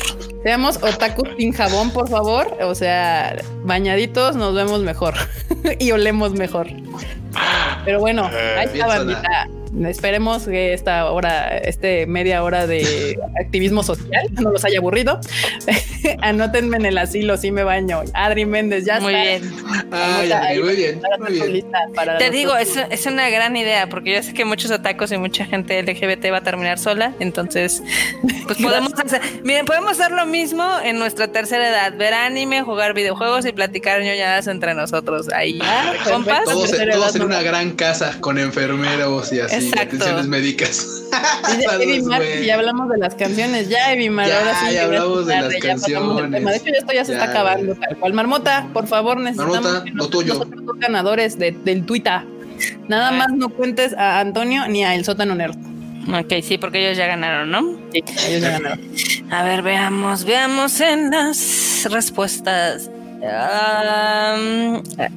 Seamos 0.42 0.78
otaku 0.82 1.22
team 1.36 1.52
jabón, 1.52 1.90
por 1.92 2.08
favor. 2.08 2.56
O 2.62 2.74
sea, 2.74 3.36
bañaditos 3.64 4.34
nos 4.34 4.54
vemos 4.54 4.80
mejor 4.80 5.14
y 5.78 5.92
olemos 5.92 6.32
mejor. 6.32 6.66
Pero 7.84 8.00
bueno, 8.00 8.28
Eh, 8.32 8.56
ahí 8.58 8.66
está, 8.72 8.86
bandita. 8.86 9.46
Esperemos 9.86 10.44
que 10.46 10.72
esta 10.74 11.10
hora, 11.10 11.56
este 11.58 12.06
media 12.06 12.42
hora 12.42 12.66
de 12.66 13.18
activismo 13.40 13.82
social 13.82 14.26
no 14.32 14.50
los 14.50 14.64
haya 14.64 14.78
aburrido. 14.78 15.20
Anótenme 16.22 16.76
en 16.76 16.86
el 16.86 16.98
asilo, 16.98 17.36
sí 17.36 17.50
me 17.52 17.62
baño. 17.62 18.02
Adri 18.14 18.46
Méndez, 18.46 18.84
ya 18.84 19.00
Muy 19.00 19.14
está. 19.14 19.22
bien. 19.22 20.32
Ahí 20.32 20.60
muy 20.60 20.76
bien, 20.76 21.00
muy 21.20 21.64
para 21.94 22.18
Te 22.18 22.30
digo, 22.30 22.56
es, 22.56 22.76
es 22.90 23.06
una 23.06 23.28
gran 23.30 23.56
idea, 23.56 23.88
porque 23.88 24.14
yo 24.14 24.22
sé 24.22 24.34
que 24.34 24.44
muchos 24.44 24.70
atacos 24.70 25.12
y 25.12 25.18
mucha 25.18 25.44
gente 25.44 25.80
LGBT 25.82 26.32
va 26.32 26.38
a 26.38 26.42
terminar 26.42 26.78
sola, 26.78 27.12
entonces, 27.20 27.82
pues 28.46 28.58
podemos 28.62 28.92
hacer, 28.94 29.20
miren, 29.44 29.66
podemos 29.66 29.92
hacer 29.92 30.12
lo 30.12 30.26
mismo 30.26 30.64
en 30.84 30.98
nuestra 30.98 31.28
tercera 31.28 31.68
edad, 31.68 31.96
ver 31.96 32.14
anime, 32.14 32.62
jugar 32.62 32.94
videojuegos 32.94 33.46
y 33.46 33.52
platicar 33.52 34.00
ñoñadas 34.02 34.46
entre 34.46 34.74
nosotros 34.74 35.28
ahí, 35.32 35.58
Ah, 35.62 35.92
compas. 36.08 36.44
Todos, 36.44 36.70
todos 36.70 37.16
en 37.16 37.22
una 37.22 37.42
gran 37.42 37.72
casa 37.72 38.16
con 38.20 38.38
enfermeros 38.38 39.32
y 39.32 39.40
así, 39.40 39.59
Exacto. 39.64 39.96
atenciones 39.96 40.26
médicas. 40.26 40.86
Y 41.10 41.62
ya, 41.62 41.74
Evi 41.74 41.84
Saludos, 41.94 42.04
Mar, 42.06 42.22
güey. 42.22 42.46
ya 42.46 42.54
hablamos 42.54 42.88
de 42.88 42.98
las 42.98 43.14
canciones, 43.16 43.68
ya 43.68 43.92
Evi 43.92 44.10
Mar, 44.10 44.28
Ya, 44.28 44.38
ahora 44.38 44.54
sí. 44.60 44.64
ya 44.66 44.70
que 44.70 44.80
hablamos 44.80 45.26
de 45.26 45.34
las 45.40 45.48
tema. 46.30 46.50
De 46.52 46.56
hecho, 46.56 46.66
esto 46.72 46.92
ya 46.92 47.04
se 47.04 47.12
Ya, 47.12 47.18
está 47.18 47.30
acabando 47.30 47.74
tal 47.74 47.96
cual. 47.98 48.12
Marmota, 48.14 48.68
por 48.72 48.86
favor, 48.86 49.18
necesitamos 49.18 49.60
Marmota, 49.60 49.84
que 49.84 49.90
nos- 49.92 50.10
tuyo. 50.10 50.34
los 50.34 50.42
otros 50.42 50.64
dos 50.64 50.76
ganadores 50.78 51.36
de- 51.38 51.50
del 51.52 51.84
Twitter. 51.84 52.20
Nada 52.88 53.08
A 53.08 53.10
ver. 53.10 53.18
más 53.18 53.32
no 53.32 53.48
cuentes 53.48 53.92
a 53.94 54.20
Antonio 54.20 54.68
ni 54.68 54.84
a 54.84 54.94
El 54.94 55.04
Sótano 55.04 55.34
Nerd. 55.34 55.56
Ok, 56.14 56.32
sí, 56.42 56.58
porque 56.58 56.86
ellos 56.86 56.96
ya 56.96 57.06
ganaron, 57.06 57.50
¿no? 57.50 57.62
Sí, 57.92 58.02
ellos 58.28 58.42
ya 58.42 58.50
ganaron. 58.50 58.80
A 59.30 59.42
ver, 59.42 59.62
veamos, 59.62 60.24
veamos 60.24 60.80
en 60.80 61.10
las 61.10 61.86
respuestas. 61.90 62.88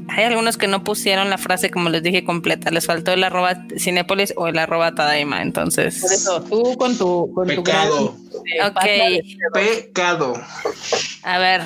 Hay 0.09 0.23
algunos 0.25 0.57
que 0.57 0.67
no 0.67 0.84
pusieron 0.84 1.30
la 1.30 1.38
frase, 1.38 1.71
como 1.71 1.89
les 1.89 2.03
dije, 2.03 2.23
completa. 2.23 2.69
Les 2.71 2.85
faltó 2.85 3.11
el 3.13 3.23
arroba 3.23 3.65
Cinépolis 3.77 4.34
o 4.35 4.47
el 4.47 4.57
arroba 4.57 4.93
Tadaima. 4.95 5.41
Entonces, 5.41 5.99
Por 6.01 6.11
eso, 6.13 6.43
tú 6.43 6.77
con 6.77 6.97
tu, 6.97 7.31
con 7.34 7.47
tu 7.47 7.63
Pecado. 7.63 8.15
gran, 8.31 8.45
eh, 8.45 8.67
Ok. 8.67 8.73
pata 8.73 8.88
de- 8.88 9.23
Pecado. 9.53 10.34
a 11.23 11.38
ver, 11.39 11.61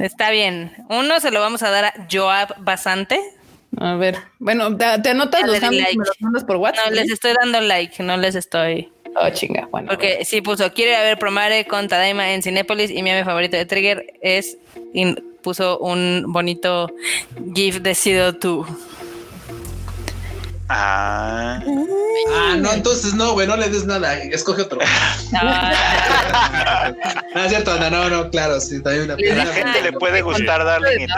está 0.00 0.30
bien. 0.30 0.72
Uno 0.88 1.20
se 1.20 1.30
lo 1.30 1.40
vamos 1.40 1.62
a 1.62 1.70
dar 1.70 1.84
a 1.86 1.94
Joab 2.10 2.54
Basante. 2.62 3.20
A 3.78 3.94
ver, 3.94 4.16
bueno, 4.38 4.76
te, 4.76 4.84
te 5.02 5.10
anotas 5.10 5.40
Dale 5.42 5.54
los 5.54 5.62
handles 5.62 5.80
like. 5.82 5.94
y 5.94 5.98
me 5.98 6.04
los 6.04 6.20
mandas 6.20 6.44
por 6.44 6.56
WhatsApp. 6.56 6.86
No 6.90 6.94
les 6.96 7.10
estoy 7.10 7.32
dando 7.40 7.60
like, 7.60 8.02
no 8.02 8.16
les 8.18 8.34
estoy. 8.34 8.92
Oh, 9.14 9.28
chinga, 9.30 9.66
bueno. 9.70 9.88
Porque 9.90 10.24
sí 10.24 10.40
puso, 10.40 10.64
a 10.64 10.70
ver 10.70 11.18
Promare 11.18 11.66
con 11.66 11.86
Tadaima 11.88 12.32
en 12.32 12.42
Cinépolis 12.42 12.90
y 12.90 13.02
mi 13.02 13.10
ave 13.10 13.24
favorito 13.24 13.56
de 13.56 13.66
Trigger 13.66 14.14
es. 14.22 14.56
Puso 15.42 15.78
un 15.78 16.24
bonito 16.28 16.90
GIF 17.54 17.80
de 17.80 17.94
Sido 17.94 18.32
2. 18.32 18.66
Ah. 20.68 21.60
Ah, 22.34 22.54
no, 22.56 22.72
entonces 22.72 23.14
no, 23.14 23.32
güey, 23.32 23.46
no 23.46 23.56
le 23.56 23.68
des 23.68 23.84
nada. 23.84 24.14
Escoge 24.14 24.62
otro. 24.62 24.78
Ah, 25.34 26.92
No, 27.34 27.42
es 27.44 27.48
cierto, 27.50 27.72
Ana, 27.72 27.90
no, 27.90 28.08
no, 28.10 28.30
claro, 28.30 28.60
sí, 28.60 28.82
también 28.82 29.04
una 29.04 29.14
A 29.14 29.44
la 29.44 29.46
gente 29.52 29.82
le 29.82 29.92
puede 29.92 30.20
gustar 30.22 30.64
Darling 30.64 31.08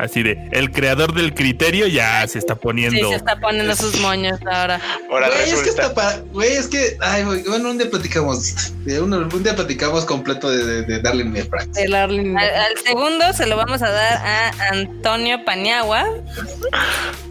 Así 0.00 0.22
de, 0.22 0.48
el 0.52 0.70
creador 0.72 1.12
del 1.12 1.34
criterio 1.34 1.86
ya 1.86 2.26
se 2.26 2.38
está 2.38 2.54
sí, 2.54 2.60
poniendo. 2.62 3.10
se 3.10 3.16
está 3.16 3.36
poniendo 3.38 3.76
sus 3.76 4.00
moños 4.00 4.38
ahora. 4.50 4.80
Ahora 5.10 5.28
Güey, 5.28 5.50
es 5.50 5.60
que 5.62 5.68
está 5.70 5.92
para, 5.92 6.18
güey, 6.32 6.52
es 6.52 6.68
que, 6.68 6.96
ay, 7.00 7.24
güey, 7.24 7.42
bueno, 7.42 7.70
un 7.70 7.76
día 7.78 7.90
platicamos, 7.90 8.72
de 8.84 9.00
uno- 9.00 9.28
un 9.32 9.42
día 9.42 9.54
platicamos 9.54 10.06
completo 10.06 10.50
de, 10.50 10.64
de, 10.64 10.82
de 10.82 11.00
Darling. 11.02 11.34
El 11.76 11.92
Arlen- 11.94 12.38
Al, 12.38 12.48
al 12.48 12.76
segundo 12.84 13.32
se 13.34 13.46
lo 13.46 13.56
vamos 13.56 13.82
a 13.82 13.90
dar 13.90 14.16
a 14.26 14.52
Antonio 14.72 15.44
Paniagua. 15.44 16.06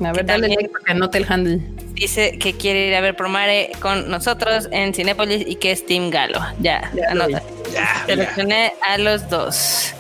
A 0.04 0.12
ver, 0.14 0.26
dale 0.26 0.48
like 0.50 0.70
para 0.70 0.86
que 0.86 0.91
anote 0.91 1.18
el 1.18 1.26
handle. 1.28 1.60
Dice 1.94 2.38
que 2.40 2.54
quiere 2.54 2.88
ir 2.88 2.96
a 2.96 3.02
ver 3.02 3.16
Promare 3.16 3.72
con 3.82 4.10
nosotros 4.10 4.70
en 4.72 4.94
Cinépolis 4.94 5.44
y 5.46 5.56
que 5.56 5.72
es 5.72 5.86
Team 5.86 6.10
Galo. 6.12 6.40
Ya, 6.60 6.90
Ya 6.94 7.10
anota. 7.12 7.41
Ya, 7.74 7.74
ya. 7.74 8.04
Seleccioné 8.06 8.74
a 8.88 8.98
los 8.98 9.28
dos. 9.30 9.94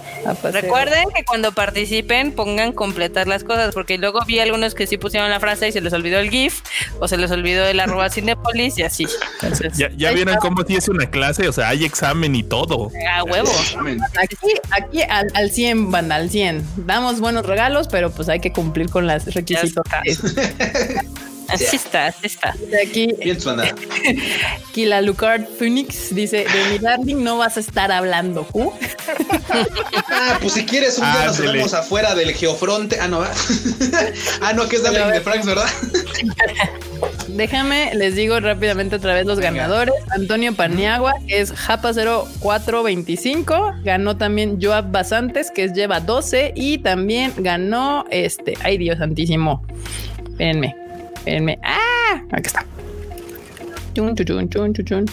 Recuerden 0.51 1.09
que 1.15 1.23
cuando 1.25 1.51
participen 1.51 2.31
pongan 2.31 2.71
completar 2.73 3.27
las 3.27 3.43
cosas, 3.43 3.73
porque 3.73 3.97
luego 3.97 4.19
vi 4.25 4.39
algunos 4.39 4.75
que 4.75 4.87
sí 4.87 4.97
pusieron 4.97 5.29
la 5.29 5.39
frase 5.39 5.67
y 5.67 5.71
se 5.71 5.81
les 5.81 5.93
olvidó 5.93 6.19
el 6.19 6.29
GIF 6.29 6.61
o 6.99 7.07
se 7.07 7.17
les 7.17 7.31
olvidó 7.31 7.65
el 7.65 7.79
arroba 7.79 8.09
Cinépolis 8.09 8.77
y 8.77 8.83
así. 8.83 9.05
Entonces, 9.41 9.77
Ya, 9.77 9.89
ya 9.95 10.11
vieron 10.11 10.35
cómo 10.37 10.63
si 10.65 10.75
es 10.75 10.87
una 10.87 11.09
clase, 11.09 11.47
o 11.47 11.51
sea, 11.53 11.69
hay 11.69 11.85
examen 11.85 12.35
y 12.35 12.43
todo. 12.43 12.91
a 13.09 13.23
huevo. 13.23 13.51
Aquí, 14.21 14.35
aquí 14.71 15.01
al, 15.03 15.27
al 15.33 15.51
100, 15.51 15.91
banda, 15.91 16.15
al 16.15 16.29
100. 16.29 16.65
Damos 16.85 17.19
buenos 17.19 17.45
regalos, 17.45 17.87
pero 17.87 18.11
pues 18.11 18.29
hay 18.29 18.39
que 18.39 18.51
cumplir 18.51 18.89
con 18.89 19.07
los 19.07 19.25
requisitos. 19.33 19.83
Así 21.49 21.75
está, 21.75 22.07
así 22.07 22.27
está. 22.27 22.53
De 22.69 22.81
aquí, 22.81 23.13
Bien 23.23 23.39
suena. 23.39 23.63
aquí 24.69 24.85
la 24.85 25.01
Lucard 25.01 25.45
Phoenix 25.57 26.13
dice, 26.13 26.45
de 26.45 26.71
mi 26.71 26.79
darling 26.79 27.23
no 27.23 27.37
vas 27.37 27.57
a 27.57 27.59
estar 27.59 27.91
hablando, 27.91 28.47
¿uh? 28.53 28.71
Ah, 30.11 30.37
pues 30.41 30.53
si 30.53 30.65
quieres 30.65 30.97
un 30.97 31.11
día 31.11 31.25
nos 31.25 31.39
vemos 31.39 31.73
afuera 31.73 32.13
del 32.13 32.33
geofronte. 32.33 32.99
Ah, 32.99 33.07
no, 33.07 33.19
¿verdad? 33.19 33.35
ah, 34.41 34.53
no, 34.53 34.67
que 34.67 34.75
es 34.75 34.83
Darling 34.83 35.07
in 35.07 35.11
the 35.13 35.21
Franxx, 35.21 35.45
¿verdad? 35.45 35.69
déjame, 37.39 37.95
les 37.95 38.15
digo 38.15 38.39
rápidamente 38.39 38.97
otra 38.97 39.13
vez 39.13 39.25
los 39.25 39.39
ganadores. 39.39 39.95
Antonio 40.11 40.53
Paniagua, 40.53 41.13
que 41.27 41.39
es 41.39 41.51
Japa 41.51 41.93
0425. 41.93 43.75
Ganó 43.83 44.17
también 44.17 44.59
Joab 44.61 44.91
Basantes, 44.91 45.49
que 45.51 45.63
es 45.65 45.73
lleva 45.73 45.99
12. 45.99 46.53
Y 46.55 46.79
también 46.79 47.33
ganó 47.37 48.05
este. 48.11 48.55
Ay, 48.61 48.77
Dios 48.77 48.97
santísimo. 48.97 49.65
Espérenme, 50.29 50.75
espérenme. 51.19 51.59
¡Ah! 51.63 52.21
Aquí 52.31 52.47
está. 52.47 52.65
Chun, 53.93 54.15
chun, 54.15 54.49
chun, 54.49 54.73
chun, 54.73 54.85
chun. 54.85 55.05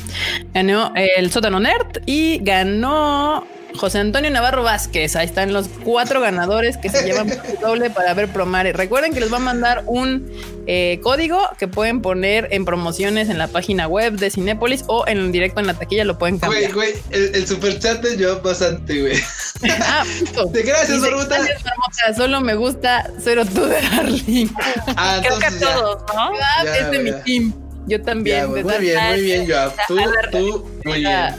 Ganó 0.55 0.93
el 0.95 1.31
sótano 1.31 1.61
nerd 1.61 2.03
y 2.07 2.39
ganó 2.43 3.45
José 3.77 3.98
Antonio 3.98 4.31
Navarro 4.31 4.62
Vázquez. 4.62 5.16
Ahí 5.16 5.27
están 5.27 5.53
los 5.53 5.69
cuatro 5.85 6.20
ganadores 6.20 6.77
que 6.77 6.89
se 6.89 7.05
llevan 7.05 7.28
doble 7.61 7.90
para 7.90 8.15
ver 8.15 8.28
Promare. 8.28 8.73
Recuerden 8.73 9.12
que 9.12 9.20
les 9.20 9.32
va 9.32 9.36
a 9.36 9.40
mandar 9.40 9.82
un 9.86 10.31
eh, 10.66 10.98
código 11.03 11.40
que 11.59 11.69
pueden 11.69 12.03
poner 12.03 12.48
en 12.51 12.65
promociones 12.65 13.28
en 13.28 13.39
la 13.39 13.48
página 13.48 13.86
web 13.86 14.15
de 14.15 14.31
Cinépolis 14.31 14.85
o 14.89 15.05
en 15.07 15.31
directo 15.32 15.61
en 15.61 15.66
la 15.69 15.74
taquilla 15.74 16.05
lo 16.05 16.19
pueden 16.19 16.39
cambiar. 16.39 16.73
Güey, 16.73 16.93
güey, 16.93 17.03
el, 17.11 17.35
el 17.36 17.47
super 17.47 17.78
chat 17.78 18.03
de 18.03 18.16
yo 18.16 18.40
bastante, 18.43 19.01
güey. 19.01 19.20
ah, 19.82 20.05
justo. 20.20 20.47
De 20.47 20.62
gracias, 20.62 20.98
Marmota. 20.98 21.36
"Gracias, 21.36 21.62
Marmota, 21.65 22.15
Solo 22.16 22.40
me 22.40 22.55
gusta 22.55 23.11
Cero 23.23 23.43
tú 23.44 23.65
de 23.66 23.81
Darling. 23.90 24.48
Ah, 24.97 25.20
Creo 25.23 25.39
que 25.39 25.47
a 25.47 25.51
ya. 25.51 25.59
todos, 25.74 26.03
¿no? 26.15 26.31
Ah, 26.40 26.65
Ya, 26.65 26.77
es 26.77 26.90
de 26.90 26.98
mi 27.01 27.12
team. 27.24 27.53
Yo 27.87 28.03
también. 28.03 28.37
Ya, 28.37 28.47
de 28.55 28.65
muy 28.65 28.79
bien, 28.79 28.99
muy 29.11 29.21
bien, 29.23 29.49
Joab. 29.49 29.73
Tú, 29.89 29.97
tú, 30.33 30.71
muy 30.85 30.99
bien. 31.01 31.13
Ah, 31.13 31.35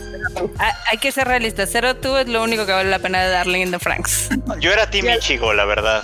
Ah, 0.59 0.77
Hay 0.91 0.97
que 0.99 1.11
ser 1.11 1.27
realistas. 1.27 1.69
Cero 1.71 1.95
tú 1.95 2.15
es 2.17 2.27
lo 2.27 2.43
único 2.43 2.65
que 2.65 2.71
vale 2.71 2.89
la 2.89 2.99
pena 2.99 3.23
de 3.23 3.29
Darling 3.29 3.61
in 3.61 3.71
the 3.71 3.79
Franks. 3.79 4.29
Yo 4.59 4.71
era 4.71 4.89
Team 4.89 5.07
Ichigo, 5.09 5.53
la 5.53 5.65
verdad. 5.65 6.03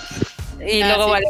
Y 0.65 0.81
Ah, 0.81 0.87
luego 0.87 1.05
sí. 1.05 1.11
vale. 1.11 1.25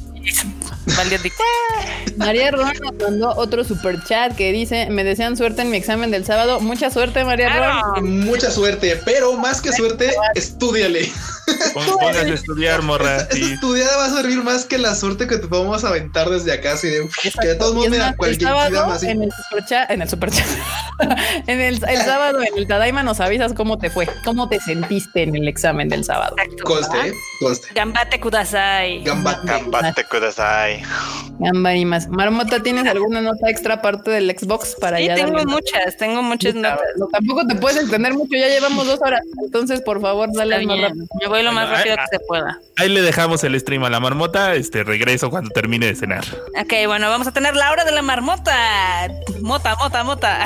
María 2.17 2.51
Ron 2.51 2.71
nos 2.81 2.93
mandó 3.01 3.29
otro 3.35 3.63
super 3.63 4.01
chat 4.03 4.35
que 4.35 4.51
dice: 4.51 4.87
Me 4.89 5.03
desean 5.03 5.35
suerte 5.37 5.63
en 5.63 5.71
mi 5.71 5.77
examen 5.77 6.11
del 6.11 6.23
sábado. 6.25 6.59
Mucha 6.59 6.89
suerte, 6.91 7.23
María 7.25 7.47
Claro. 7.47 7.95
Ron. 7.95 8.19
Mucha 8.25 8.51
suerte, 8.51 8.99
pero 9.03 9.33
más 9.33 9.61
que 9.61 9.71
suerte, 9.73 10.13
estudiale. 10.35 11.11
Póngase 11.73 12.19
a 12.19 12.33
estudiar, 12.33 12.81
morra. 12.81 13.17
Esa 13.31 13.53
estudiada 13.53 13.97
va 13.97 14.05
a 14.05 14.09
servir 14.09 14.43
más 14.43 14.65
que 14.65 14.77
la 14.77 14.95
suerte 14.95 15.27
que 15.27 15.37
te 15.37 15.47
podemos 15.47 15.83
aventar 15.83 16.29
desde 16.29 16.51
acá, 16.53 16.73
así 16.73 16.89
de 16.89 17.07
que 17.41 17.47
de 17.47 17.55
todos 17.55 17.73
modos, 17.75 17.89
mira, 17.89 18.07
más, 18.07 18.15
cualquier 18.15 18.49
así. 18.49 19.07
en 19.07 19.23
el 19.23 19.31
super 19.31 19.65
chat, 19.65 19.89
en 19.91 20.01
el 20.01 20.09
super 20.09 20.31
chat, 20.31 20.45
en 21.47 21.61
el, 21.61 21.83
el 21.87 21.97
sábado 22.01 22.41
en 22.41 22.57
el 22.57 22.67
Tadaima 22.67 23.03
nos 23.03 23.19
avisas 23.19 23.53
cómo 23.53 23.77
te 23.77 23.89
fue, 23.89 24.07
cómo 24.23 24.49
te 24.49 24.59
sentiste 24.59 25.23
en 25.23 25.35
el 25.35 25.47
examen 25.47 25.89
del 25.89 26.03
sábado. 26.03 26.35
Exacto. 26.37 26.63
Conste, 26.63 27.07
¿eh? 27.09 27.13
conste. 27.39 27.67
Gambate 27.73 28.19
kudasai. 28.19 29.03
Gambate. 29.03 29.47
Gambate 29.47 30.03
kudasai. 30.05 30.81
Gamba 31.39 31.75
y 31.75 31.85
más. 31.85 32.07
Marmota, 32.07 32.61
¿tienes 32.61 32.85
alguna 32.87 33.21
nota 33.21 33.49
extra 33.49 33.75
aparte 33.75 34.11
del 34.11 34.29
Xbox 34.37 34.75
para 34.79 34.97
Sí, 34.97 35.05
ya 35.07 35.15
tengo 35.15 35.37
darle- 35.39 35.51
muchas, 35.51 35.97
tengo 35.97 36.21
muchas 36.21 36.55
notas. 36.55 36.79
No, 36.97 37.07
tampoco 37.07 37.45
te 37.47 37.55
puedes 37.55 37.81
extender 37.81 38.13
mucho, 38.13 38.35
ya 38.37 38.47
llevamos 38.47 38.85
dos 38.87 38.99
horas. 39.01 39.21
Entonces, 39.43 39.81
por 39.81 40.01
favor, 40.01 40.29
dale 40.33 40.65
más 40.65 40.79
rápido. 40.79 41.05
Me 41.21 41.27
voy 41.27 41.42
lo 41.43 41.51
más 41.51 41.65
Bueno, 41.65 41.77
rápido 41.77 41.95
ah, 41.99 42.05
que 42.09 42.17
se 42.17 42.23
pueda. 42.25 42.59
Ahí 42.77 42.89
le 42.89 43.01
dejamos 43.01 43.43
el 43.43 43.59
stream 43.59 43.83
a 43.83 43.89
la 43.89 43.99
marmota. 43.99 44.55
Este 44.55 44.83
regreso 44.83 45.29
cuando 45.29 45.49
termine 45.51 45.85
de 45.87 45.95
cenar. 45.95 46.25
Ok, 46.59 46.73
bueno, 46.87 47.09
vamos 47.09 47.27
a 47.27 47.31
tener 47.31 47.55
la 47.55 47.71
hora 47.71 47.85
de 47.85 47.91
la 47.91 48.01
marmota. 48.01 49.07
Mota, 49.41 49.75
mota, 49.75 50.03
mota. 50.03 50.43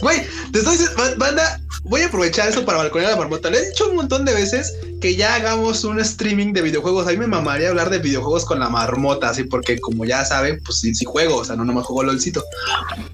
Güey, 0.00 0.26
te 0.52 0.58
estoy 0.58 0.78
banda, 1.16 1.60
voy 1.84 2.02
a 2.02 2.06
aprovechar 2.06 2.48
eso 2.48 2.64
para 2.64 2.78
balconear 2.78 3.10
a 3.10 3.14
la 3.14 3.20
marmota. 3.20 3.50
Le 3.50 3.58
he 3.58 3.68
dicho 3.68 3.88
un 3.88 3.96
montón 3.96 4.24
de 4.24 4.34
veces 4.34 4.74
que 5.00 5.16
ya 5.16 5.34
hagamos 5.34 5.84
un 5.84 6.00
streaming 6.00 6.52
de 6.52 6.62
videojuegos. 6.62 7.06
A 7.06 7.10
mí 7.10 7.16
me 7.16 7.26
mamaría 7.26 7.70
hablar 7.70 7.90
de 7.90 7.98
videojuegos 7.98 8.44
con 8.44 8.60
la 8.60 8.68
marmota, 8.68 9.30
así 9.30 9.44
porque 9.44 9.78
como 9.78 10.04
ya 10.04 10.24
saben, 10.24 10.60
pues 10.64 10.80
sí, 10.80 10.94
sí 10.94 11.04
juego, 11.04 11.36
o 11.36 11.44
sea, 11.44 11.56
no 11.56 11.64
nomás 11.64 11.86
juego 11.86 12.04
LOLcito. 12.04 12.44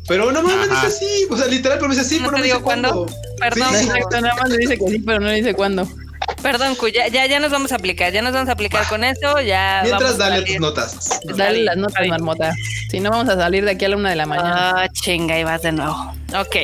Pero 0.07 0.31
no 0.33 0.43
mames, 0.43 0.69
dice 0.69 0.87
así, 0.87 1.27
o 1.31 1.37
sea, 1.37 1.47
literal, 1.47 1.79
pero 1.79 1.89
me 1.89 1.95
dice 1.95 2.07
así, 2.07 2.17
No 2.21 2.27
pero 2.27 2.33
no 2.33 2.39
me 2.39 2.45
dice 2.45 2.61
cuándo. 2.61 3.07
Perdón, 3.39 3.69
Sí. 3.79 3.87
Exacto, 3.87 4.21
nada 4.21 4.35
más 4.35 4.51
le 4.51 4.59
dice 4.59 4.79
que 4.79 4.89
sí, 4.89 4.99
pero 4.99 5.21
no 5.21 5.27
le 5.29 5.35
dice 5.35 5.55
cuándo. 5.55 5.89
Perdón, 6.43 6.77
Cu, 6.77 6.89
ya, 6.89 7.09
ya, 7.09 7.27
ya 7.27 7.41
nos 7.41 7.51
vamos 7.51 7.73
a 7.73 7.77
aplicar, 7.77 8.13
ya 8.13 8.23
nos 8.23 8.33
vamos 8.33 8.49
a 8.49 8.53
aplicar 8.53 8.87
con 8.89 9.03
eso, 9.03 9.41
ya. 9.41 9.81
Mientras 9.83 10.17
vamos 10.17 10.21
a 10.21 10.31
dale 10.31 10.47
tus 10.47 10.61
notas. 10.61 11.21
Dale 11.37 11.65
las 11.65 11.77
notas, 11.77 12.07
marmota. 12.07 12.53
Si 12.91 13.01
no, 13.01 13.11
vamos 13.11 13.29
a 13.29 13.37
salir 13.37 13.65
de 13.65 13.73
aquí 13.73 13.85
a 13.85 13.89
la 13.89 13.97
una 13.97 14.11
de 14.11 14.17
la 14.17 14.27
mañana. 14.27 14.73
Ah, 14.77 14.89
chinga, 14.89 15.39
y 15.39 15.45
vas 15.45 15.63
de 15.63 15.73
nuevo. 15.73 16.15
Ok. 16.37 16.57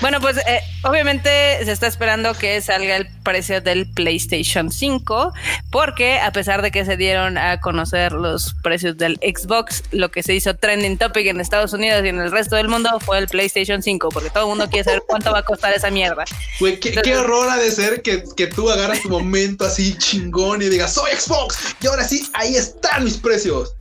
Bueno, 0.00 0.20
pues 0.20 0.38
eh, 0.38 0.60
obviamente 0.82 1.28
se 1.64 1.70
está 1.70 1.86
esperando 1.86 2.32
que 2.32 2.60
salga 2.62 2.96
el 2.96 3.06
precio 3.22 3.60
del 3.60 3.90
PlayStation 3.92 4.70
5, 4.70 5.32
porque 5.70 6.18
a 6.18 6.32
pesar 6.32 6.62
de 6.62 6.70
que 6.70 6.84
se 6.86 6.96
dieron 6.96 7.36
a 7.36 7.60
conocer 7.60 8.12
los 8.12 8.54
precios 8.62 8.96
del 8.96 9.16
Xbox, 9.16 9.82
lo 9.92 10.10
que 10.10 10.22
se 10.22 10.34
hizo 10.34 10.54
trending 10.54 10.96
topic 10.96 11.26
en 11.26 11.40
Estados 11.40 11.74
Unidos 11.74 12.02
y 12.04 12.08
en 12.08 12.20
el 12.20 12.30
resto 12.30 12.56
del 12.56 12.68
mundo 12.68 12.88
fue 13.00 13.18
el 13.18 13.28
PlayStation 13.28 13.82
5, 13.82 14.08
porque 14.08 14.30
todo 14.30 14.44
el 14.44 14.48
mundo 14.48 14.68
quiere 14.70 14.84
saber 14.84 15.02
cuánto 15.06 15.30
va 15.30 15.40
a 15.40 15.44
costar 15.44 15.74
esa 15.74 15.90
mierda. 15.90 16.24
Güey, 16.58 16.80
qué, 16.80 16.92
qué 16.92 17.16
horror 17.16 17.50
ha 17.50 17.56
de 17.56 17.70
ser 17.70 18.00
que, 18.00 18.24
que 18.34 18.46
tú 18.46 18.70
agarras 18.86 19.02
tu 19.02 19.08
momento 19.08 19.64
así 19.64 19.96
chingón 19.98 20.62
y 20.62 20.68
digas, 20.68 20.94
soy 20.94 21.10
Xbox. 21.12 21.58
Y 21.80 21.86
ahora 21.88 22.06
sí, 22.06 22.28
ahí 22.34 22.54
están 22.54 23.04
mis 23.04 23.16
precios. 23.16 23.74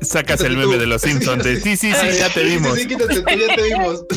Sacas 0.00 0.40
el 0.42 0.56
meme 0.56 0.74
tú. 0.74 0.80
de 0.80 0.86
los 0.86 1.02
Simpsons. 1.02 1.44
de, 1.44 1.60
Sí, 1.60 1.76
sí, 1.76 1.92
sí, 1.92 2.18
ya 2.18 2.28
te 2.28 2.42
vimos. 2.42 2.74
Sí, 2.74 2.80
sí, 2.82 2.88
quítate 2.88 3.22
tú, 3.22 3.30
ya 3.30 3.54
te 3.54 3.62
vimos. 3.62 4.04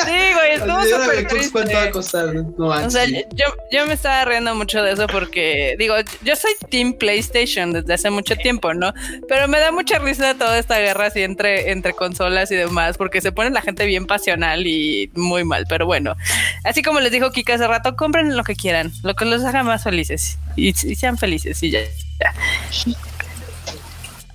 Sí, 0.00 0.34
güey, 0.34 0.52
estuvo 0.54 0.82
súper 0.82 1.28
Xbox, 1.28 1.48
¿Cuánto 1.50 1.72
va 1.72 1.78
a 1.78 1.90
triste. 1.90 1.90
costar? 1.90 2.34
No 2.34 2.66
O 2.66 2.90
sea, 2.90 3.04
yo, 3.06 3.46
yo 3.70 3.86
me 3.86 3.94
estaba 3.94 4.24
riendo 4.24 4.54
mucho 4.54 4.82
de 4.82 4.92
eso 4.92 5.06
porque, 5.06 5.76
digo, 5.78 5.94
yo 6.22 6.36
soy 6.36 6.52
Team 6.70 6.94
PlayStation 6.94 7.72
desde 7.72 7.94
hace 7.94 8.10
mucho 8.10 8.34
tiempo, 8.36 8.72
¿no? 8.74 8.92
Pero 9.28 9.46
me 9.48 9.58
da 9.60 9.72
mucha 9.72 9.98
risa 9.98 10.34
toda 10.34 10.58
esta 10.58 10.78
guerra 10.78 11.06
así 11.06 11.22
entre, 11.22 11.70
entre 11.70 11.92
consolas 11.92 12.50
y 12.50 12.56
demás, 12.56 12.96
porque 12.96 13.20
se 13.20 13.32
pone 13.32 13.50
la 13.50 13.62
gente 13.62 13.84
bien 13.86 14.06
pasional 14.06 14.66
y 14.66 15.10
muy 15.14 15.44
mal. 15.44 15.66
Pero 15.68 15.86
bueno, 15.86 16.16
así 16.64 16.82
como 16.82 17.00
les 17.00 17.12
dijo 17.12 17.30
Kika 17.30 17.54
hace 17.54 17.66
rato, 17.66 17.96
compren 17.96 18.36
lo 18.36 18.44
que 18.44 18.56
quieran, 18.56 18.92
lo 19.02 19.14
que 19.14 19.24
los 19.24 19.44
haga 19.44 19.62
más 19.62 19.84
felices 19.84 20.38
y, 20.56 20.68
y 20.68 20.94
sean 20.94 21.18
felices 21.18 21.62
y 21.62 21.70
ya. 21.70 21.80
ya. 22.20 22.34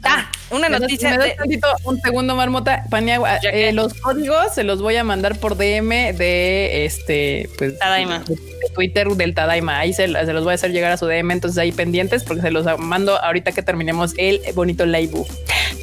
Ah, 0.06 0.30
una 0.52 0.70
¿Me 0.70 0.74
das- 0.74 0.82
noticia 0.82 1.10
¿Me 1.10 1.18
das 1.18 1.36
tantito 1.36 1.68
un 1.84 2.00
segundo, 2.02 2.36
Marmota? 2.36 2.84
Paniagua, 2.90 3.38
eh, 3.52 3.72
los 3.74 3.94
códigos 3.96 4.54
se 4.54 4.64
los 4.64 4.82
voy 4.82 4.96
a 4.98 5.04
mandar 5.04 5.38
por 5.40 5.58
DM 5.58 6.14
de 6.14 6.86
este, 6.86 7.50
pues, 7.58 7.78
Tadaima. 7.80 8.20
de 8.20 8.38
Twitter 8.74 9.08
del 9.10 9.34
Tadaima. 9.34 9.80
Ahí 9.80 9.94
se, 9.94 10.08
se 10.08 10.34
los 10.34 10.44
voy 10.44 10.52
a 10.52 10.56
hacer 10.56 10.72
llegar 10.72 10.92
a 10.92 10.98
su 10.98 11.08
DM, 11.08 11.32
entonces 11.34 11.58
ahí 11.58 11.72
pendientes 11.72 12.24
porque 12.24 12.42
se 12.42 12.52
los 12.52 12.66
mando 12.80 13.20
ahorita 13.22 13.52
que 13.52 13.62
terminemos 13.64 14.14
el 14.18 14.42
bonito 14.54 14.86
live. 14.86 15.12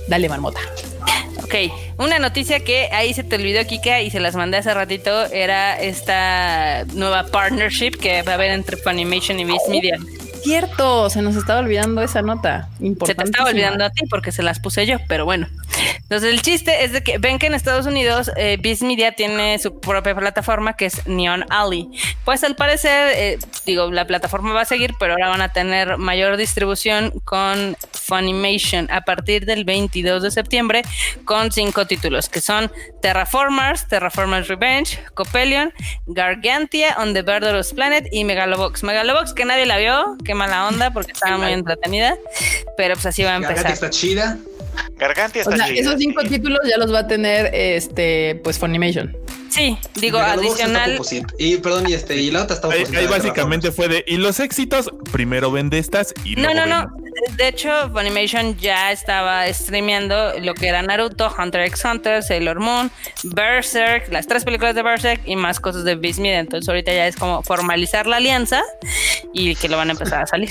Dale, 0.08 0.28
Marmota. 0.28 0.60
Ok, 1.42 1.54
una 1.98 2.18
noticia 2.18 2.60
que 2.60 2.88
ahí 2.92 3.12
se 3.12 3.24
te 3.24 3.36
olvidó, 3.36 3.66
Kika, 3.66 4.00
y 4.00 4.10
se 4.10 4.20
las 4.20 4.36
mandé 4.36 4.56
hace 4.58 4.72
ratito, 4.72 5.26
era 5.26 5.78
esta 5.80 6.84
nueva 6.94 7.24
partnership 7.26 7.92
que 8.00 8.22
va 8.22 8.32
a 8.32 8.34
haber 8.36 8.52
entre 8.52 8.76
Funimation 8.76 9.38
y 9.40 9.44
Viz 9.44 9.60
Media. 9.68 9.98
Cierto, 10.42 11.08
se 11.08 11.22
nos 11.22 11.36
estaba 11.36 11.60
olvidando 11.60 12.02
esa 12.02 12.20
nota. 12.20 12.68
Se 13.06 13.14
te 13.14 13.24
estaba 13.24 13.50
olvidando 13.50 13.84
a 13.84 13.90
ti 13.90 14.04
porque 14.10 14.32
se 14.32 14.42
las 14.42 14.58
puse 14.58 14.86
yo, 14.86 14.98
pero 15.08 15.24
bueno. 15.24 15.46
Entonces 16.02 16.30
el 16.30 16.42
chiste 16.42 16.84
es 16.84 16.92
de 16.92 17.02
que 17.02 17.18
ven 17.18 17.38
que 17.38 17.46
en 17.46 17.54
Estados 17.54 17.86
Unidos 17.86 18.30
eh, 18.36 18.58
Viz 18.60 18.82
Media 18.82 19.12
tiene 19.12 19.58
su 19.58 19.80
propia 19.80 20.14
plataforma 20.14 20.74
que 20.74 20.86
es 20.86 21.06
Neon 21.06 21.44
Alley. 21.48 21.88
Pues 22.24 22.44
al 22.44 22.56
parecer, 22.56 23.12
eh, 23.16 23.38
digo, 23.64 23.90
la 23.90 24.06
plataforma 24.06 24.52
va 24.52 24.62
a 24.62 24.64
seguir, 24.64 24.94
pero 24.98 25.12
ahora 25.12 25.28
van 25.28 25.42
a 25.42 25.52
tener 25.52 25.96
mayor 25.96 26.36
distribución 26.36 27.12
con 27.24 27.76
Funimation 27.92 28.90
a 28.90 29.02
partir 29.02 29.46
del 29.46 29.64
22 29.64 30.22
de 30.22 30.30
septiembre 30.30 30.82
con 31.24 31.52
cinco 31.52 31.86
títulos 31.86 32.28
que 32.28 32.40
son 32.40 32.70
Terraformers, 33.00 33.88
Terraformers 33.88 34.48
Revenge, 34.48 34.98
Copelion, 35.14 35.72
Gargantia, 36.06 36.96
On 36.98 37.14
the 37.14 37.22
Murderous 37.22 37.72
Planet 37.72 38.06
y 38.12 38.24
Megalobox. 38.24 38.82
Megalobox 38.82 39.32
que 39.32 39.44
nadie 39.44 39.66
la 39.66 39.78
vio, 39.78 40.16
qué 40.32 40.34
mala 40.34 40.66
onda 40.66 40.90
porque 40.90 41.12
estaba 41.12 41.36
muy 41.36 41.52
entretenida, 41.52 42.16
pero 42.78 42.94
pues 42.94 43.04
así 43.04 43.22
va 43.22 43.34
a 43.34 43.36
empezar. 43.36 43.70
está 43.70 43.90
chida. 43.90 44.38
Gargantia 44.96 45.42
O 45.42 45.50
está 45.50 45.56
sea, 45.56 45.66
chida, 45.66 45.80
esos 45.80 45.96
cinco 45.98 46.22
títulos 46.22 46.60
ya 46.68 46.78
los 46.78 46.92
va 46.92 47.00
a 47.00 47.06
tener 47.06 47.50
este, 47.54 48.40
pues 48.42 48.58
Funimation. 48.58 49.14
Sí, 49.52 49.76
digo, 49.96 50.18
adicional. 50.18 50.98
Y 51.38 51.58
perdón, 51.58 51.86
y 51.86 51.92
este, 51.92 52.16
y 52.16 52.30
la 52.30 52.44
otra 52.44 52.56
está 52.56 52.68
por 52.68 52.76
Ahí, 52.76 52.84
ahí 52.96 53.06
básicamente 53.06 53.70
fue 53.70 53.86
de. 53.86 54.02
Y 54.06 54.16
los 54.16 54.40
éxitos, 54.40 54.90
primero 55.12 55.52
vende 55.52 55.78
estas 55.78 56.14
y 56.24 56.36
No, 56.36 56.54
luego 56.54 56.66
no, 56.66 56.84
no. 56.84 57.02
De 57.36 57.48
hecho, 57.48 57.90
Funimation 57.92 58.56
ya 58.56 58.90
estaba 58.90 59.52
streameando 59.52 60.38
lo 60.40 60.54
que 60.54 60.68
era 60.68 60.80
Naruto, 60.80 61.30
Hunter 61.38 61.60
x 61.66 61.84
Hunter, 61.84 62.22
Sailor 62.22 62.60
Moon, 62.60 62.90
Berserk, 63.24 64.10
las 64.10 64.26
tres 64.26 64.44
películas 64.44 64.74
de 64.74 64.82
Berserk 64.82 65.20
y 65.26 65.36
más 65.36 65.60
cosas 65.60 65.84
de 65.84 65.96
Media. 65.96 66.38
Entonces, 66.38 66.66
ahorita 66.66 66.90
ya 66.90 67.06
es 67.06 67.16
como 67.16 67.42
formalizar 67.42 68.06
la 68.06 68.16
alianza 68.16 68.62
y 69.34 69.54
que 69.56 69.68
lo 69.68 69.76
van 69.76 69.90
a 69.90 69.92
empezar 69.92 70.22
a 70.22 70.26
salir. 70.26 70.50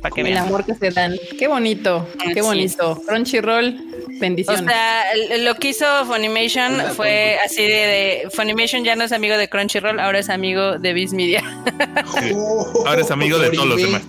Para 0.00 0.14
que 0.14 0.20
El 0.22 0.28
vean. 0.28 0.46
amor 0.46 0.64
que 0.64 0.74
se 0.74 0.90
dan. 0.90 1.14
Qué 1.38 1.46
bonito, 1.48 2.08
Así 2.18 2.32
qué 2.34 2.42
bonito. 2.42 3.02
Crunchyroll, 3.06 3.76
O 4.06 4.20
bendiciones. 4.20 4.64
sea, 4.64 5.02
lo 5.38 5.54
que 5.56 5.68
hizo 5.68 5.84
Funimation 6.06 6.74
Hola, 6.74 6.90
fue 6.94 7.36
así 7.44 7.62
de, 7.62 7.68
de- 7.68 8.28
Funimation 8.32 8.82
ya 8.84 8.96
no 8.96 9.04
es 9.04 9.12
amigo 9.12 9.36
de 9.36 9.48
Crunchyroll, 9.48 10.00
ahora 10.00 10.18
es 10.20 10.28
amigo 10.30 10.78
de 10.78 10.92
Beast 10.94 11.12
Media. 11.14 11.42
Sí. 12.20 12.32
Ahora 12.86 13.00
es 13.02 13.10
amigo 13.10 13.38
de 13.38 13.50
todos 13.50 13.68
los 13.68 13.76
demás. 13.82 14.02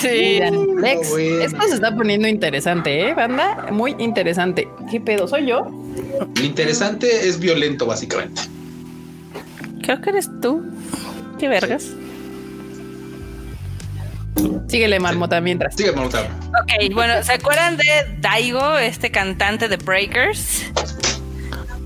Sí. 0.00 0.38
bueno. 0.40 1.42
Esto 1.42 1.62
se 1.68 1.74
está 1.74 1.94
poniendo 1.94 2.28
interesante, 2.28 3.08
¿eh, 3.08 3.14
banda? 3.14 3.66
Muy 3.70 3.94
interesante. 3.98 4.68
¿Qué 4.90 5.00
pedo? 5.00 5.26
¿Soy 5.28 5.46
yo? 5.46 5.66
Lo 6.36 6.44
interesante 6.44 7.26
es 7.28 7.38
violento, 7.40 7.86
básicamente. 7.86 8.42
Creo 9.82 10.00
que 10.00 10.10
eres 10.10 10.28
tú. 10.40 10.62
Qué 11.38 11.48
vergas. 11.48 11.86
Síguele, 14.68 14.98
marmota, 15.00 15.40
mientras. 15.40 15.74
Sigue, 15.74 15.92
Marmota. 15.92 16.22
Ok, 16.62 16.94
bueno, 16.94 17.22
¿se 17.22 17.32
acuerdan 17.32 17.76
de 17.76 17.84
Daigo, 18.20 18.78
este 18.78 19.10
cantante 19.10 19.68
de 19.68 19.76
Breakers? 19.76 20.64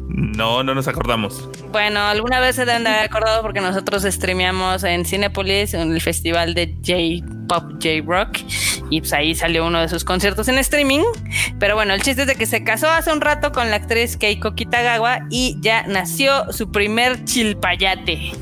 No, 0.09 0.63
no 0.63 0.75
nos 0.75 0.87
acordamos. 0.89 1.49
Bueno, 1.73 2.01
alguna 2.01 2.41
vez 2.41 2.57
se 2.57 2.65
deben 2.65 2.85
de 2.85 2.91
haber 2.91 3.05
acordado 3.05 3.43
porque 3.43 3.61
nosotros 3.61 4.03
streameamos 4.05 4.85
en 4.85 5.05
Cinepolis, 5.05 5.75
en 5.75 5.93
el 5.93 6.01
festival 6.01 6.55
de 6.55 6.75
J-Pop 6.87 7.73
J-Rock, 7.83 8.39
y 8.89 9.01
pues 9.01 9.13
ahí 9.13 9.35
salió 9.35 9.67
uno 9.67 9.81
de 9.81 9.89
sus 9.89 10.05
conciertos 10.05 10.49
en 10.49 10.57
streaming. 10.59 11.01
Pero 11.59 11.75
bueno, 11.75 11.93
el 11.93 12.01
chiste 12.03 12.23
es 12.23 12.29
de 12.29 12.37
que 12.37 12.47
se 12.47 12.63
casó 12.65 12.89
hace 12.89 13.13
un 13.13 13.21
rato 13.21 13.53
con 13.53 13.69
la 13.71 13.77
actriz 13.77 14.17
Keiko 14.17 14.55
Kitagawa 14.55 15.27
y 15.29 15.57
ya 15.61 15.83
nació 15.87 16.51
su 16.53 16.71
primer 16.71 17.25
chilpayate. 17.25 18.33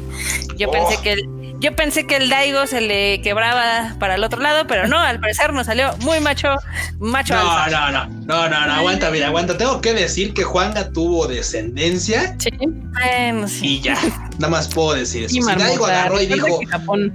Yo 0.56 0.68
Oh. 0.68 0.72
pensé 0.72 1.02
que 1.02 1.12
el, 1.12 1.28
yo 1.64 1.74
pensé 1.74 2.06
que 2.06 2.16
el 2.16 2.28
Daigo 2.28 2.66
se 2.66 2.82
le 2.82 3.22
quebraba 3.22 3.96
para 3.98 4.16
el 4.16 4.22
otro 4.24 4.38
lado, 4.40 4.66
pero 4.66 4.86
no, 4.86 4.98
al 4.98 5.18
parecer 5.18 5.52
nos 5.54 5.64
salió 5.66 5.96
muy 6.00 6.20
macho, 6.20 6.48
macho 6.98 7.34
No, 7.34 7.50
alfa. 7.50 7.90
no, 7.90 8.06
no, 8.06 8.06
no, 8.26 8.48
no, 8.50 8.66
no, 8.66 8.72
aguanta, 8.74 9.10
mira, 9.10 9.28
aguanta. 9.28 9.56
Tengo 9.56 9.80
que 9.80 9.94
decir 9.94 10.34
que 10.34 10.44
Juanga 10.44 10.90
tuvo 10.90 11.26
descendencia 11.26 12.36
Sí. 12.38 12.50
Bueno, 12.60 13.48
sí. 13.48 13.78
y 13.78 13.80
ya. 13.80 13.94
Nada 14.38 14.48
más 14.50 14.68
puedo 14.68 14.92
decir 14.94 15.24
eso. 15.24 15.34
Y 15.36 15.40
Si 15.42 15.54
Daigo 15.54 15.86
agarró 15.86 16.20
y 16.20 16.26
dijo 16.26 16.60
Japón 16.68 17.12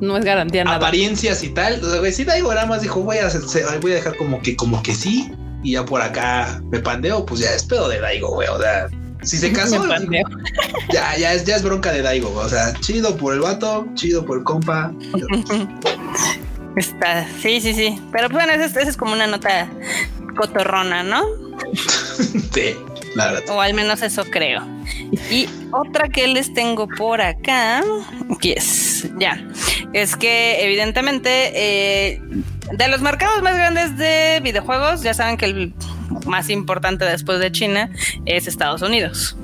no 0.00 0.16
es 0.16 0.24
garantía 0.24 0.64
nada. 0.64 0.76
apariencias 0.78 1.44
y 1.44 1.50
tal, 1.50 1.82
o 1.84 2.02
sea, 2.02 2.12
si 2.12 2.24
Daigo 2.24 2.52
nada 2.52 2.66
más 2.66 2.82
dijo, 2.82 3.00
voy 3.00 3.18
a, 3.18 3.28
voy 3.80 3.92
a 3.92 3.94
dejar 3.94 4.16
como 4.16 4.40
que, 4.42 4.56
como 4.56 4.82
que 4.82 4.94
sí, 4.94 5.30
y 5.62 5.72
ya 5.72 5.84
por 5.84 6.02
acá 6.02 6.60
me 6.72 6.80
pandeo, 6.80 7.24
pues 7.24 7.40
ya 7.42 7.50
es 7.52 7.64
pedo 7.64 7.88
de 7.88 8.00
Daigo, 8.00 8.28
güey. 8.30 8.48
O 8.48 8.58
sea, 8.60 8.88
si 9.24 9.38
se 9.38 9.52
casó, 9.52 9.84
ya, 10.92 11.16
ya 11.16 11.32
es, 11.32 11.44
ya 11.44 11.56
es 11.56 11.62
bronca 11.62 11.92
de 11.92 12.02
Daigo, 12.02 12.30
güey. 12.30 12.46
O 12.46 12.48
sea, 12.48 12.72
chido 12.80 13.16
por 13.16 13.34
el 13.34 13.40
vato, 13.40 13.86
chido 13.94 14.24
por 14.24 14.38
el 14.38 14.44
compa. 14.44 14.92
Está, 16.76 17.26
sí, 17.40 17.60
sí, 17.60 17.72
sí. 17.72 18.00
Pero 18.12 18.28
pues, 18.28 18.44
bueno, 18.44 18.52
esa 18.52 18.80
es, 18.80 18.88
es 18.88 18.96
como 18.96 19.12
una 19.12 19.26
nota 19.26 19.68
cotorrona, 20.36 21.02
¿no? 21.02 21.24
Sí, 22.54 22.76
la 23.16 23.32
verdad. 23.32 23.54
O 23.54 23.60
al 23.60 23.74
menos 23.74 24.02
eso 24.02 24.24
creo. 24.24 24.62
Y 25.30 25.48
otra 25.72 26.08
que 26.08 26.26
les 26.28 26.52
tengo 26.54 26.86
por 26.86 27.20
acá, 27.20 27.82
yes, 28.40 29.08
ya, 29.18 29.44
es 29.92 30.14
que 30.16 30.64
evidentemente 30.64 31.52
eh, 31.54 32.20
de 32.72 32.88
los 32.88 33.00
mercados 33.00 33.42
más 33.42 33.56
grandes 33.56 33.96
de 33.96 34.40
videojuegos, 34.42 35.02
ya 35.02 35.14
saben 35.14 35.36
que 35.36 35.46
el 35.46 35.74
más 36.26 36.50
importante 36.50 37.04
después 37.04 37.38
de 37.40 37.50
China 37.52 37.90
es 38.26 38.46
Estados 38.46 38.82
Unidos. 38.82 39.36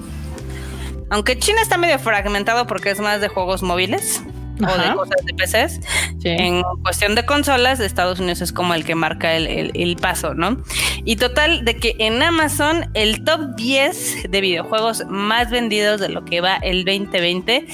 Aunque 1.11 1.39
China 1.39 1.61
está 1.63 1.77
medio 1.77 1.99
fragmentado 1.99 2.67
porque 2.67 2.91
es 2.91 3.01
más 3.01 3.21
de 3.21 3.29
juegos 3.29 3.63
móviles 3.63 4.23
o 4.63 4.79
de 4.79 4.95
cosas 4.95 5.17
de 5.25 5.33
PCs, 5.35 5.81
Sí. 6.21 6.29
en 6.29 6.63
cuestión 6.83 7.15
de 7.15 7.25
consolas, 7.25 7.81
Estados 7.81 8.21
Unidos 8.21 8.43
es 8.43 8.53
como 8.53 8.75
el 8.75 8.85
que 8.85 8.95
marca 8.95 9.35
el, 9.35 9.47
el- 9.47 9.71
el 9.75 9.97
paso, 9.97 10.35
¿no? 10.35 10.63
Y 11.07 11.17
total, 11.17 11.65
de 11.65 11.77
que 11.77 11.97
en 11.99 12.23
Amazon 12.23 12.91
el 12.93 13.25
top 13.25 13.57
10 13.57 14.31
de 14.31 14.41
videojuegos 14.43 15.05
más 15.09 15.51
vendidos 15.51 15.99
de 15.99 16.11
lo 16.11 16.25
que 16.27 16.43
va 16.43 16.57
el 16.57 16.85
2020 16.85 17.67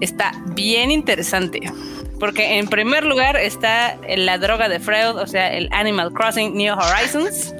está 0.00 0.32
bien 0.48 0.90
interesante. 0.90 1.60
Porque 2.24 2.56
en 2.58 2.68
primer 2.68 3.04
lugar 3.04 3.36
está 3.36 3.98
la 4.16 4.38
droga 4.38 4.70
de 4.70 4.80
Freud, 4.80 5.16
o 5.16 5.26
sea, 5.26 5.52
el 5.52 5.68
Animal 5.72 6.10
Crossing 6.10 6.54
New 6.54 6.74
Horizons. 6.74 7.54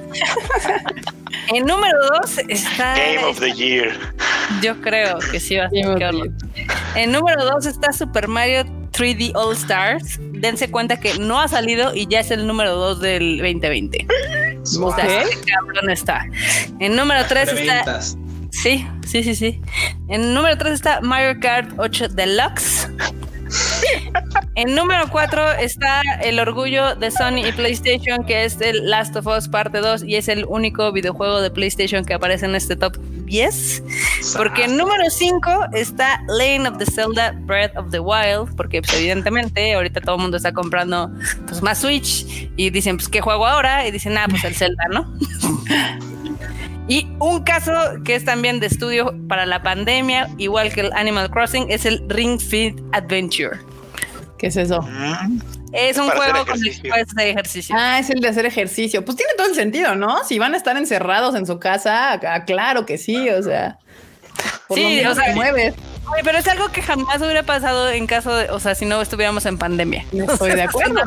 en 1.53 1.67
número 1.67 1.95
2 2.23 2.39
está... 2.49 2.95
Game 2.95 3.23
of 3.25 3.39
the 3.39 3.51
Year. 3.51 3.93
Yo 4.63 4.81
creo 4.81 5.19
que 5.19 5.39
sí 5.39 5.55
va 5.57 5.65
a 5.65 5.69
ser. 5.69 5.85
En 6.95 7.11
número 7.11 7.45
2 7.45 7.67
está 7.67 7.93
Super 7.93 8.27
Mario 8.27 8.63
3D 8.91 9.33
All 9.35 9.53
Stars. 9.53 10.17
Dense 10.19 10.71
cuenta 10.71 10.99
que 10.99 11.13
no 11.19 11.39
ha 11.39 11.47
salido 11.47 11.93
y 11.93 12.07
ya 12.07 12.21
es 12.21 12.31
el 12.31 12.47
número 12.47 12.75
2 12.75 13.01
del 13.01 13.37
2020. 13.37 14.07
O 14.81 14.95
sea, 14.95 15.21
cabrón 15.45 15.91
está. 15.91 16.25
En 16.79 16.95
número 16.95 17.23
3 17.27 17.53
está. 17.53 18.01
Sí, 18.49 18.87
sí, 19.05 19.21
sí, 19.21 19.35
sí. 19.35 19.61
En 20.07 20.33
número 20.33 20.57
3 20.57 20.73
está 20.73 21.01
Mario 21.01 21.39
Kart 21.39 21.69
8 21.77 22.07
Deluxe. 22.07 22.89
En 24.55 24.73
número 24.73 25.09
4 25.09 25.51
está 25.59 26.01
el 26.21 26.39
orgullo 26.39 26.95
de 26.95 27.11
Sony 27.11 27.45
y 27.45 27.51
PlayStation, 27.51 28.23
que 28.25 28.45
es 28.45 28.61
el 28.61 28.89
Last 28.89 29.15
of 29.17 29.27
Us 29.27 29.49
Parte 29.49 29.79
2 29.79 30.03
y 30.03 30.15
es 30.15 30.29
el 30.29 30.45
único 30.45 30.93
videojuego 30.93 31.41
de 31.41 31.51
PlayStation 31.51 32.05
que 32.05 32.13
aparece 32.13 32.45
en 32.45 32.55
este 32.55 32.77
top 32.77 32.97
10. 33.25 33.83
Porque 34.37 34.63
en 34.63 34.77
número 34.77 35.09
5 35.09 35.67
está 35.73 36.21
Lane 36.27 36.69
of 36.69 36.77
the 36.77 36.85
Zelda 36.85 37.33
Breath 37.41 37.75
of 37.75 37.91
the 37.91 37.99
Wild, 37.99 38.55
porque 38.55 38.81
pues, 38.81 38.93
evidentemente 38.93 39.73
ahorita 39.73 39.99
todo 39.99 40.15
el 40.15 40.21
mundo 40.21 40.37
está 40.37 40.53
comprando 40.53 41.11
pues, 41.47 41.61
más 41.61 41.79
Switch 41.79 42.49
y 42.55 42.69
dicen, 42.69 42.95
pues, 42.95 43.09
¿qué 43.09 43.19
juego 43.19 43.45
ahora? 43.45 43.85
Y 43.85 43.91
dicen, 43.91 44.17
ah, 44.17 44.27
pues 44.29 44.43
el 44.45 44.55
Zelda, 44.55 44.85
¿no? 44.89 45.13
Y 46.87 47.07
un 47.19 47.43
caso 47.43 47.73
que 48.03 48.15
es 48.15 48.25
también 48.25 48.59
de 48.59 48.67
estudio 48.67 49.13
para 49.27 49.45
la 49.45 49.63
pandemia, 49.63 50.29
igual 50.37 50.71
que 50.71 50.81
el 50.81 50.93
Animal 50.93 51.31
Crossing, 51.31 51.67
es 51.71 51.85
el 51.85 52.03
Ring 52.09 52.39
Fit 52.39 52.79
Adventure. 52.93 53.57
¿Qué 54.37 54.47
es 54.47 54.57
eso? 54.57 54.81
Mm. 54.81 55.39
Es 55.73 55.97
un 55.97 56.09
juego 56.09 56.45
con 56.45 56.55
el 56.55 56.61
que 56.61 56.69
ejercicio. 56.69 56.89
puedes 56.89 57.07
hacer 57.09 57.27
ejercicio. 57.27 57.75
Ah, 57.77 57.99
es 57.99 58.09
el 58.09 58.19
de 58.21 58.27
hacer 58.29 58.45
ejercicio. 58.45 59.03
Pues 59.03 59.17
tiene 59.17 59.33
todo 59.35 59.47
el 59.47 59.55
sentido, 59.55 59.95
¿no? 59.95 60.23
Si 60.23 60.39
van 60.39 60.53
a 60.53 60.57
estar 60.57 60.77
encerrados 60.77 61.35
en 61.35 61.45
su 61.45 61.59
casa, 61.59 62.13
ah, 62.13 62.45
claro 62.45 62.85
que 62.85 62.97
sí, 62.97 63.29
o 63.29 63.41
sea. 63.43 63.77
Por 64.67 64.77
Sí, 64.77 64.83
lo 64.83 64.89
menos 64.89 65.11
o 65.13 65.15
sea, 65.15 65.25
te 65.29 65.35
mueves. 65.35 65.73
Oye, 66.13 66.21
pero 66.23 66.37
es 66.37 66.47
algo 66.47 66.69
que 66.69 66.81
jamás 66.81 67.17
hubiera 67.21 67.43
pasado 67.43 67.89
en 67.89 68.05
caso 68.07 68.35
de, 68.35 68.49
o 68.51 68.59
sea, 68.59 68.75
si 68.75 68.85
no 68.85 69.01
estuviéramos 69.01 69.45
en 69.47 69.57
pandemia. 69.57 70.05
No 70.11 70.25
estoy 70.31 70.51
de 70.51 70.61
acuerdo. 70.63 71.01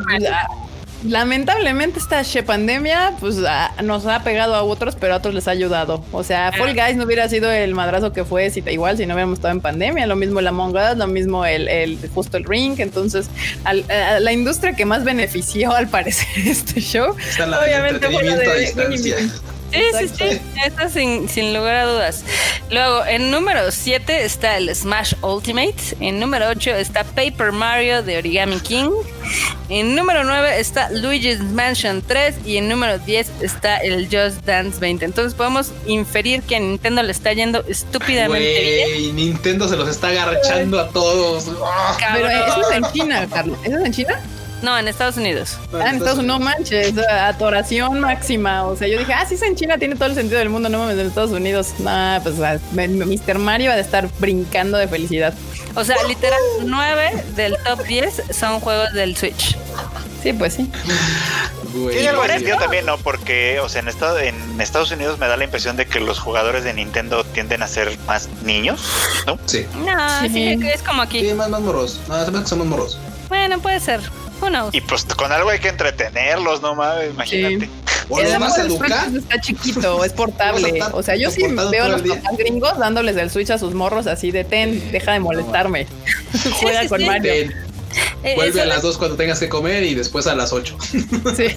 Lamentablemente 1.03 1.99
esta 1.99 2.23
pandemia 2.45 3.13
pues 3.19 3.37
nos 3.83 4.05
ha 4.05 4.23
pegado 4.23 4.55
a 4.55 4.63
otros, 4.63 4.95
pero 4.95 5.13
a 5.13 5.17
otros 5.17 5.33
les 5.33 5.47
ha 5.47 5.51
ayudado. 5.51 6.03
O 6.11 6.23
sea, 6.23 6.51
Fall 6.51 6.73
Guys 6.73 6.95
no 6.97 7.05
hubiera 7.05 7.27
sido 7.29 7.51
el 7.51 7.73
madrazo 7.73 8.11
que 8.13 8.25
fue 8.25 8.49
si 8.49 8.63
igual 8.67 8.97
si 8.97 9.05
no 9.05 9.13
hubiéramos 9.13 9.39
estado 9.39 9.53
en 9.53 9.61
pandemia. 9.61 10.05
Lo 10.07 10.15
mismo 10.15 10.39
el 10.39 10.47
Among 10.47 10.75
Us, 10.75 10.97
lo 10.97 11.07
mismo 11.07 11.45
el, 11.45 11.67
el 11.67 11.97
justo 12.13 12.37
el 12.37 12.43
Ring. 12.45 12.79
Entonces, 12.79 13.29
al- 13.63 13.85
a 13.89 14.19
la 14.19 14.31
industria 14.33 14.73
que 14.73 14.85
más 14.85 15.03
benefició 15.03 15.71
al 15.73 15.87
parecer 15.87 16.27
este 16.45 16.79
show, 16.81 17.15
la 17.37 17.59
Obviamente 17.59 18.09
fue 18.09 18.23
la 18.23 18.35
de 18.35 18.45
Sí, 19.71 20.07
sí, 20.07 20.07
sí, 20.07 20.41
eso 20.65 20.89
sin, 20.89 21.29
sin 21.29 21.53
lugar 21.53 21.75
a 21.75 21.85
dudas. 21.85 22.23
Luego, 22.71 23.05
en 23.05 23.31
número 23.31 23.71
7 23.71 24.23
está 24.23 24.57
el 24.57 24.73
Smash 24.73 25.13
Ultimate. 25.21 25.75
En 25.99 26.19
número 26.19 26.47
8 26.49 26.71
está 26.71 27.03
Paper 27.03 27.51
Mario 27.51 28.03
de 28.03 28.17
Origami 28.17 28.59
King. 28.59 28.89
En 29.69 29.95
número 29.95 30.23
9 30.23 30.59
está 30.59 30.89
Luigi's 30.91 31.39
Mansion 31.39 32.01
3. 32.01 32.35
Y 32.45 32.57
en 32.57 32.69
número 32.69 32.99
10 32.99 33.31
está 33.41 33.77
el 33.77 34.05
Just 34.05 34.45
Dance 34.45 34.79
20. 34.79 35.05
Entonces 35.05 35.33
podemos 35.33 35.71
inferir 35.85 36.41
que 36.43 36.55
a 36.55 36.59
Nintendo 36.59 37.03
le 37.03 37.11
está 37.11 37.33
yendo 37.33 37.63
estúpidamente 37.67 38.61
bien. 38.61 38.89
Güey, 38.89 39.11
Nintendo 39.13 39.67
se 39.67 39.75
los 39.75 39.87
está 39.89 40.09
agarrachando 40.09 40.79
a 40.79 40.89
todos. 40.89 41.45
Pero 41.45 41.59
Cabrón. 41.99 42.31
eso 42.31 42.69
es 42.69 42.77
en 42.77 42.83
China, 42.93 43.27
Carlos. 43.31 43.57
¿Eso 43.63 43.77
es 43.77 43.85
en 43.85 43.93
China? 43.93 44.21
No, 44.61 44.77
en 44.77 44.87
Estados 44.87 45.17
Unidos. 45.17 45.57
Ah, 45.73 45.89
en 45.89 45.95
Estados 45.97 46.19
Unidos, 46.19 46.39
no 46.39 46.45
manches, 46.45 46.93
atoración 47.09 47.99
máxima. 47.99 48.65
O 48.65 48.75
sea, 48.75 48.87
yo 48.87 48.99
dije, 48.99 49.13
ah, 49.13 49.25
sí, 49.27 49.35
es 49.35 49.41
en 49.41 49.55
China, 49.55 49.77
tiene 49.77 49.95
todo 49.95 50.09
el 50.09 50.15
sentido 50.15 50.39
del 50.39 50.49
mundo, 50.49 50.67
no 50.69 50.79
mames, 50.79 50.97
en 50.97 51.07
Estados 51.07 51.31
Unidos. 51.31 51.73
Nah, 51.79 52.19
pues 52.21 52.35
ah, 52.41 52.57
Mr. 52.73 53.39
Mario 53.39 53.71
ha 53.71 53.75
de 53.75 53.81
estar 53.81 54.07
brincando 54.19 54.77
de 54.77 54.87
felicidad. 54.87 55.33
O 55.75 55.83
sea, 55.85 55.95
literal, 56.07 56.39
9 56.65 57.23
del 57.35 57.55
top 57.65 57.83
10 57.85 58.23
son 58.31 58.59
juegos 58.59 58.91
del 58.93 59.15
Switch. 59.15 59.57
Sí, 60.21 60.33
pues 60.33 60.53
sí. 60.55 60.69
Güey, 61.73 61.93
Tiene 61.95 62.09
algo 62.09 62.23
de 62.23 62.29
sentido 62.29 62.57
también, 62.57 62.85
¿no? 62.85 62.97
Porque, 62.97 63.59
o 63.61 63.69
sea, 63.69 63.81
en, 63.81 63.87
Estado- 63.87 64.19
en 64.19 64.59
Estados 64.59 64.91
Unidos 64.91 65.19
me 65.19 65.27
da 65.27 65.37
la 65.37 65.43
impresión 65.43 65.77
de 65.77 65.85
que 65.85 65.99
los 65.99 66.19
jugadores 66.19 66.63
de 66.63 66.73
Nintendo 66.73 67.23
tienden 67.23 67.61
a 67.63 67.67
ser 67.67 67.97
más 68.07 68.27
niños, 68.43 68.81
¿no? 69.27 69.37
Sí. 69.45 69.65
No, 69.85 70.21
Sí. 70.23 70.29
sí, 70.29 70.67
es 70.73 70.81
como 70.81 71.03
aquí. 71.03 71.21
Sí, 71.21 71.33
más, 71.33 71.47
más 71.49 71.61
morros. 71.61 72.01
No, 72.09 72.25
se 72.25 72.31
me 72.31 72.37
hace 72.39 72.43
que 72.43 72.49
son 72.49 72.59
más 72.59 72.67
morros. 72.67 72.99
Bueno, 73.29 73.59
puede 73.59 73.79
ser. 73.79 74.01
Who 74.41 74.49
knows? 74.49 74.73
Y 74.73 74.81
pues 74.81 75.05
con 75.05 75.31
algo 75.31 75.49
hay 75.49 75.59
que 75.59 75.69
entretenerlos, 75.69 76.61
¿no 76.61 76.75
mames? 76.75 77.11
Imagínate. 77.11 77.69
O 78.09 78.17
El 78.17 78.25
los 78.25 78.33
amor 78.33 78.49
vas 78.49 78.57
a 78.57 78.63
del 78.63 78.71
educar. 78.71 79.09
Switch 79.09 79.21
Está 79.21 79.41
chiquito, 79.41 80.03
es 80.05 80.13
portable. 80.13 80.79
O 80.93 81.03
sea, 81.03 81.15
yo 81.15 81.29
sí 81.29 81.43
veo 81.71 81.85
a 81.85 81.89
los 81.89 82.01
papás 82.01 82.37
gringos 82.37 82.77
dándoles 82.77 83.15
el 83.17 83.29
Switch 83.29 83.51
a 83.51 83.57
sus 83.57 83.73
morros 83.73 84.07
así 84.07 84.31
de 84.31 84.43
ten, 84.43 84.91
deja 84.91 85.13
de 85.13 85.19
molestarme. 85.19 85.87
Juega 86.59 86.83
sí, 86.83 86.87
con 86.87 86.99
sí. 86.99 87.05
Mario. 87.05 87.33
Eh, 88.23 88.33
Vuelve 88.35 88.51
eso 88.59 88.61
a 88.63 88.65
las 88.65 88.77
es- 88.77 88.83
2 88.83 88.97
cuando 88.97 89.15
tengas 89.17 89.39
que 89.39 89.47
comer 89.49 89.83
y 89.83 89.95
después 89.95 90.27
a 90.27 90.35
las 90.35 90.51
8. 90.53 90.77
Sí. 91.35 91.47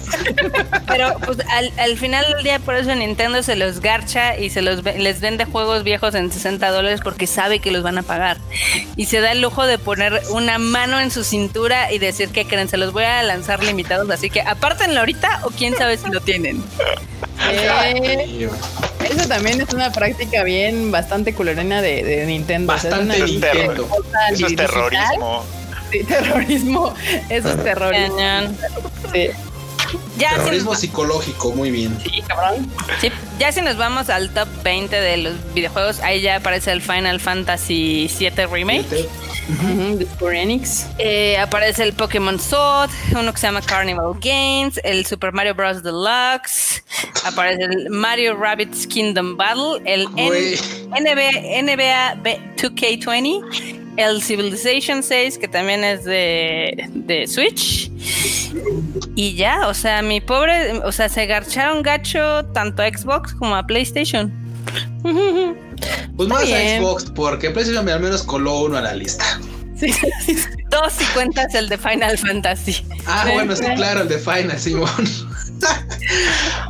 Pero 0.87 1.13
pues, 1.25 1.37
al, 1.49 1.71
al 1.77 1.97
final 1.97 2.25
del 2.33 2.43
día, 2.43 2.59
por 2.59 2.75
eso 2.75 2.93
Nintendo 2.95 3.43
se 3.43 3.55
los 3.55 3.79
garcha 3.81 4.37
y 4.37 4.49
se 4.49 4.61
los 4.61 4.83
les 4.83 5.19
vende 5.19 5.45
juegos 5.45 5.83
viejos 5.83 6.15
en 6.15 6.31
60 6.31 6.69
dólares 6.71 7.01
porque 7.03 7.27
sabe 7.27 7.59
que 7.59 7.71
los 7.71 7.83
van 7.83 7.97
a 7.97 8.03
pagar. 8.03 8.37
Y 8.95 9.05
se 9.05 9.19
da 9.19 9.31
el 9.31 9.41
lujo 9.41 9.65
de 9.65 9.77
poner 9.77 10.21
una 10.31 10.57
mano 10.57 10.99
en 10.99 11.11
su 11.11 11.23
cintura 11.23 11.91
y 11.91 11.99
decir 11.99 12.29
que 12.29 12.45
creen, 12.45 12.69
se 12.69 12.77
los 12.77 12.93
voy 12.93 13.03
a 13.03 13.21
lanzar 13.23 13.63
limitados. 13.63 14.09
Así 14.09 14.29
que 14.29 14.41
apártenlo 14.41 14.99
ahorita 14.99 15.41
o 15.43 15.49
quién 15.49 15.75
sabe 15.75 15.97
si 15.97 16.09
lo 16.09 16.21
tienen. 16.21 16.63
Eh, 17.51 18.49
eso 19.09 19.27
también 19.27 19.59
es 19.61 19.73
una 19.73 19.91
práctica 19.91 20.43
bien 20.43 20.91
bastante 20.91 21.33
culerena 21.33 21.81
de, 21.81 22.03
de 22.03 22.25
Nintendo. 22.25 22.73
O 22.73 22.77
sea, 22.77 22.91
es 22.91 22.97
Bastante 22.97 23.05
una 23.05 23.25
Eso 23.25 23.25
es 23.35 23.41
terror. 23.41 23.55
Nintendo. 23.63 23.87
cosa 23.87 24.27
Eso 24.29 24.33
es 24.33 24.37
digital. 24.51 24.67
Terrorismo. 25.99 26.93
Sí, 26.95 27.19
terrorismo. 27.23 27.29
Eso 27.29 27.49
es 27.49 27.63
terrorismo. 27.63 28.15
Cañón. 28.17 28.57
Sí. 29.13 29.29
Ya 30.17 30.29
si, 30.31 30.35
Terrorismo 30.37 30.71
nos, 30.71 30.79
psicológico, 30.79 31.51
muy 31.51 31.69
bien. 31.69 31.95
Sí, 32.03 32.21
cabrón. 32.27 32.71
sí, 32.99 33.11
ya 33.37 33.51
si 33.51 33.61
nos 33.61 33.77
vamos 33.77 34.09
al 34.09 34.33
top 34.33 34.47
20 34.63 34.95
de 34.95 35.17
los 35.17 35.33
videojuegos, 35.53 35.99
ahí 35.99 36.21
ya 36.21 36.37
aparece 36.37 36.71
el 36.71 36.81
Final 36.81 37.19
Fantasy 37.19 38.09
VII 38.19 38.45
Remake. 38.47 39.07
Ujú, 39.49 39.97
de 39.97 40.05
Square 40.05 40.41
Enix. 40.41 40.87
Eh, 40.97 41.37
aparece 41.37 41.83
el 41.83 41.93
Pokémon 41.93 42.39
Sword, 42.39 42.89
uno 43.19 43.33
que 43.33 43.39
se 43.39 43.47
llama 43.47 43.61
Carnival 43.61 44.13
Games, 44.19 44.79
el 44.83 45.05
Super 45.05 45.31
Mario 45.33 45.53
Bros. 45.53 45.83
Deluxe, 45.83 46.83
aparece 47.25 47.63
el 47.63 47.89
Mario 47.91 48.35
Rabbit's 48.35 48.87
Kingdom 48.87 49.35
Battle, 49.37 49.81
el 49.85 50.07
N-. 50.15 50.57
NBA, 50.89 51.61
NBA 51.61 52.15
B- 52.23 52.39
2K20, 52.57 53.82
el 53.97 54.21
Civilization 54.21 55.03
6, 55.03 55.37
que 55.37 55.47
también 55.47 55.83
es 55.83 56.03
de, 56.03 56.89
de 56.93 57.27
Switch. 57.27 57.91
Y 59.15 59.35
ya, 59.35 59.67
o 59.67 59.73
sea, 59.73 60.01
mi 60.01 60.21
pobre, 60.21 60.79
o 60.79 60.91
sea, 60.91 61.09
se 61.09 61.25
garcharon 61.25 61.81
gacho 61.83 62.45
tanto 62.53 62.81
a 62.81 62.87
Xbox 62.87 63.33
como 63.33 63.55
a 63.55 63.65
PlayStation. 63.65 64.31
Pues 66.15 66.29
más 66.29 66.43
a 66.43 66.45
bien. 66.45 66.81
Xbox, 66.81 67.05
porque 67.13 67.49
PlayStation 67.49 67.89
al 67.89 67.99
menos 67.99 68.23
coló 68.23 68.61
uno 68.61 68.77
a 68.77 68.81
la 68.81 68.93
lista. 68.93 69.25
Sí. 69.75 69.91
Dos 70.69 71.01
y 71.01 71.05
cuentas 71.13 71.53
el 71.55 71.67
de 71.67 71.77
Final 71.77 72.17
Fantasy. 72.17 72.85
Ah, 73.05 73.27
bueno, 73.33 73.53
sí, 73.53 73.65
claro, 73.75 74.03
el 74.03 74.07
de 74.07 74.17
Final, 74.17 74.57
Simón. 74.57 74.89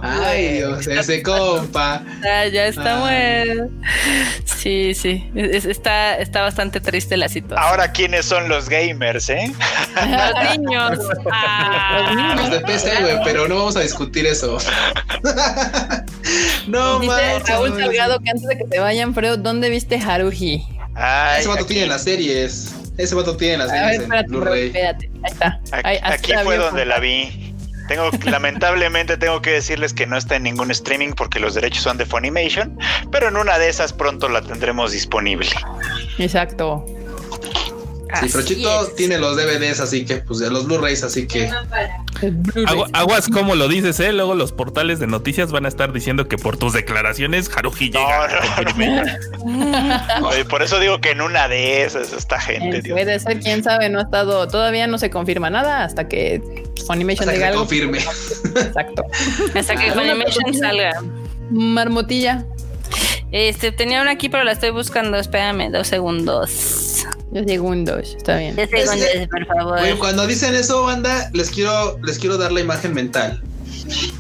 Ay, 0.01 0.53
Dios, 0.57 0.85
ese 0.87 1.23
compa. 1.23 2.03
Ah, 2.23 2.45
ya 2.45 2.67
está 2.67 2.95
Ah. 2.97 2.99
muerto. 2.99 3.69
Sí, 4.45 4.93
sí. 4.93 5.29
Es- 5.35 5.65
está, 5.65 6.15
está 6.17 6.41
bastante 6.41 6.79
triste 6.79 7.17
la 7.17 7.27
situación. 7.29 7.67
Ahora, 7.67 7.91
¿quiénes 7.91 8.25
son 8.25 8.47
los 8.49 8.69
gamers, 8.69 9.29
eh? 9.29 9.51
Los 9.95 10.57
niños. 10.57 10.99
Ah. 11.31 12.35
Los 12.37 12.51
de 12.51 12.59
PC, 12.61 13.01
güey, 13.01 13.17
pero 13.23 13.47
no 13.47 13.55
vamos 13.55 13.75
a 13.75 13.81
discutir 13.81 14.25
eso. 14.25 14.57
no, 16.67 16.99
manches, 16.99 17.47
Raúl 17.47 17.69
no, 17.71 17.79
Salgado 17.79 18.19
que 18.19 18.29
antes 18.29 18.47
de 18.47 18.57
que 18.57 18.63
te 18.65 18.79
vayan, 18.79 19.13
Freud, 19.13 19.39
¿dónde 19.39 19.69
viste 19.69 19.97
Haruhi? 19.97 20.65
Ay, 20.95 21.39
Ese 21.41 21.49
vato 21.49 21.65
tiene 21.65 21.87
las 21.87 22.03
series. 22.03 22.73
Ese 22.97 23.15
vato 23.15 23.35
tiene 23.35 23.57
las 23.57 23.69
A 23.69 23.73
ver, 23.73 23.81
series 23.83 23.95
en 23.97 24.01
espérate, 24.03 24.27
Freud, 24.29 24.41
Blu-ray. 24.43 24.67
espérate. 24.67 25.11
Ahí 25.23 25.31
está. 25.31 25.59
aquí- 26.13 26.33
Ahí, 26.33 26.43
fue 26.45 26.57
donde 26.57 26.85
la 26.85 26.99
vi. 26.99 27.52
Tengo, 27.87 28.09
lamentablemente 28.25 29.17
tengo 29.17 29.41
que 29.41 29.51
decirles 29.51 29.93
que 29.93 30.07
no 30.07 30.17
está 30.17 30.35
en 30.35 30.43
ningún 30.43 30.71
streaming 30.71 31.13
porque 31.13 31.39
los 31.39 31.53
derechos 31.53 31.83
son 31.83 31.97
de 31.97 32.05
Funimation, 32.05 32.77
pero 33.11 33.27
en 33.27 33.37
una 33.37 33.57
de 33.57 33.69
esas 33.69 33.93
pronto 33.93 34.29
la 34.29 34.41
tendremos 34.41 34.91
disponible. 34.91 35.49
Exacto. 36.17 36.85
Sí, 38.19 38.27
pero 38.31 38.39
Así 38.43 38.55
Chito 38.55 38.81
es. 38.83 38.95
tiene 38.95 39.17
los 39.17 39.35
DVDs, 39.35 39.79
así 39.79 40.05
que, 40.05 40.17
pues 40.17 40.39
de 40.39 40.49
los 40.51 40.65
Blu-rays, 40.65 41.03
así 41.03 41.25
que. 41.27 41.49
Agu- 41.49 42.89
aguas 42.93 43.27
como 43.27 43.55
lo 43.55 43.67
dices, 43.67 43.99
¿eh? 43.99 44.13
Luego 44.13 44.35
los 44.35 44.51
portales 44.51 44.99
de 44.99 45.07
noticias 45.07 45.51
van 45.51 45.65
a 45.65 45.67
estar 45.67 45.91
diciendo 45.91 46.27
que 46.27 46.37
por 46.37 46.57
tus 46.57 46.73
declaraciones 46.73 47.49
Haruji 47.55 47.89
llega. 47.89 48.27
No, 49.45 50.21
no. 50.21 50.29
por 50.49 50.61
eso 50.63 50.79
digo 50.79 50.99
que 51.01 51.11
en 51.11 51.21
una 51.21 51.47
de 51.47 51.83
esas 51.83 52.13
esta 52.13 52.39
gente, 52.39 52.77
Eh, 52.77 52.81
Dios. 52.81 52.95
puede 52.97 53.19
ser, 53.19 53.39
quién 53.39 53.63
sabe, 53.63 53.89
no 53.89 53.99
ha 53.99 54.03
estado, 54.03 54.47
todavía 54.47 54.87
no 54.87 54.97
se 54.97 55.09
confirma 55.09 55.49
nada 55.49 55.83
hasta 55.83 56.07
que 56.07 56.41
Funimation 56.87 57.29
Hasta 57.29 57.31
que 57.31 57.37
diga 57.37 57.47
se 57.47 57.51
algo. 57.51 57.61
confirme. 57.61 57.97
Exacto. 57.99 59.03
Hasta 59.55 59.75
que 59.75 59.91
Funimation 59.91 60.53
salga. 60.53 60.91
Marmotilla. 61.49 62.45
Este, 63.33 63.71
tenía 63.71 64.01
una 64.01 64.11
aquí, 64.11 64.29
pero 64.29 64.43
la 64.43 64.51
estoy 64.51 64.69
buscando. 64.69 65.17
Espérame, 65.17 65.71
dos 65.71 65.87
segundos. 65.87 67.03
Dos 67.31 67.45
segundos, 67.47 68.13
está 68.15 68.37
bien. 68.37 68.55
Dos 68.55 68.69
segundos, 68.69 69.27
por 69.31 69.45
favor. 69.47 69.79
Oye, 69.79 69.97
cuando 69.97 70.27
dicen 70.27 70.53
eso, 70.53 70.83
banda, 70.83 71.31
les 71.33 71.49
quiero, 71.49 71.99
les 72.03 72.19
quiero 72.19 72.37
dar 72.37 72.51
la 72.51 72.59
imagen 72.61 72.93
mental. 72.93 73.41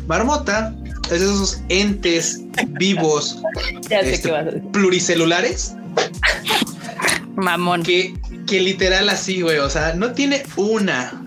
Marmota 0.07 0.73
es 1.05 1.19
de 1.19 1.25
esos 1.25 1.61
entes 1.69 2.41
vivos 2.69 3.37
Ya 3.89 4.01
sé 4.01 4.15
este, 4.15 4.27
qué 4.27 4.31
vas 4.33 4.41
a 4.41 4.45
decir. 4.45 4.63
pluricelulares 4.71 5.75
Mamón. 7.35 7.83
que, 7.83 8.13
que 8.47 8.59
literal 8.59 9.09
así, 9.09 9.41
güey. 9.41 9.59
O 9.59 9.69
sea, 9.69 9.93
no 9.93 10.13
tiene 10.13 10.43
una, 10.55 11.23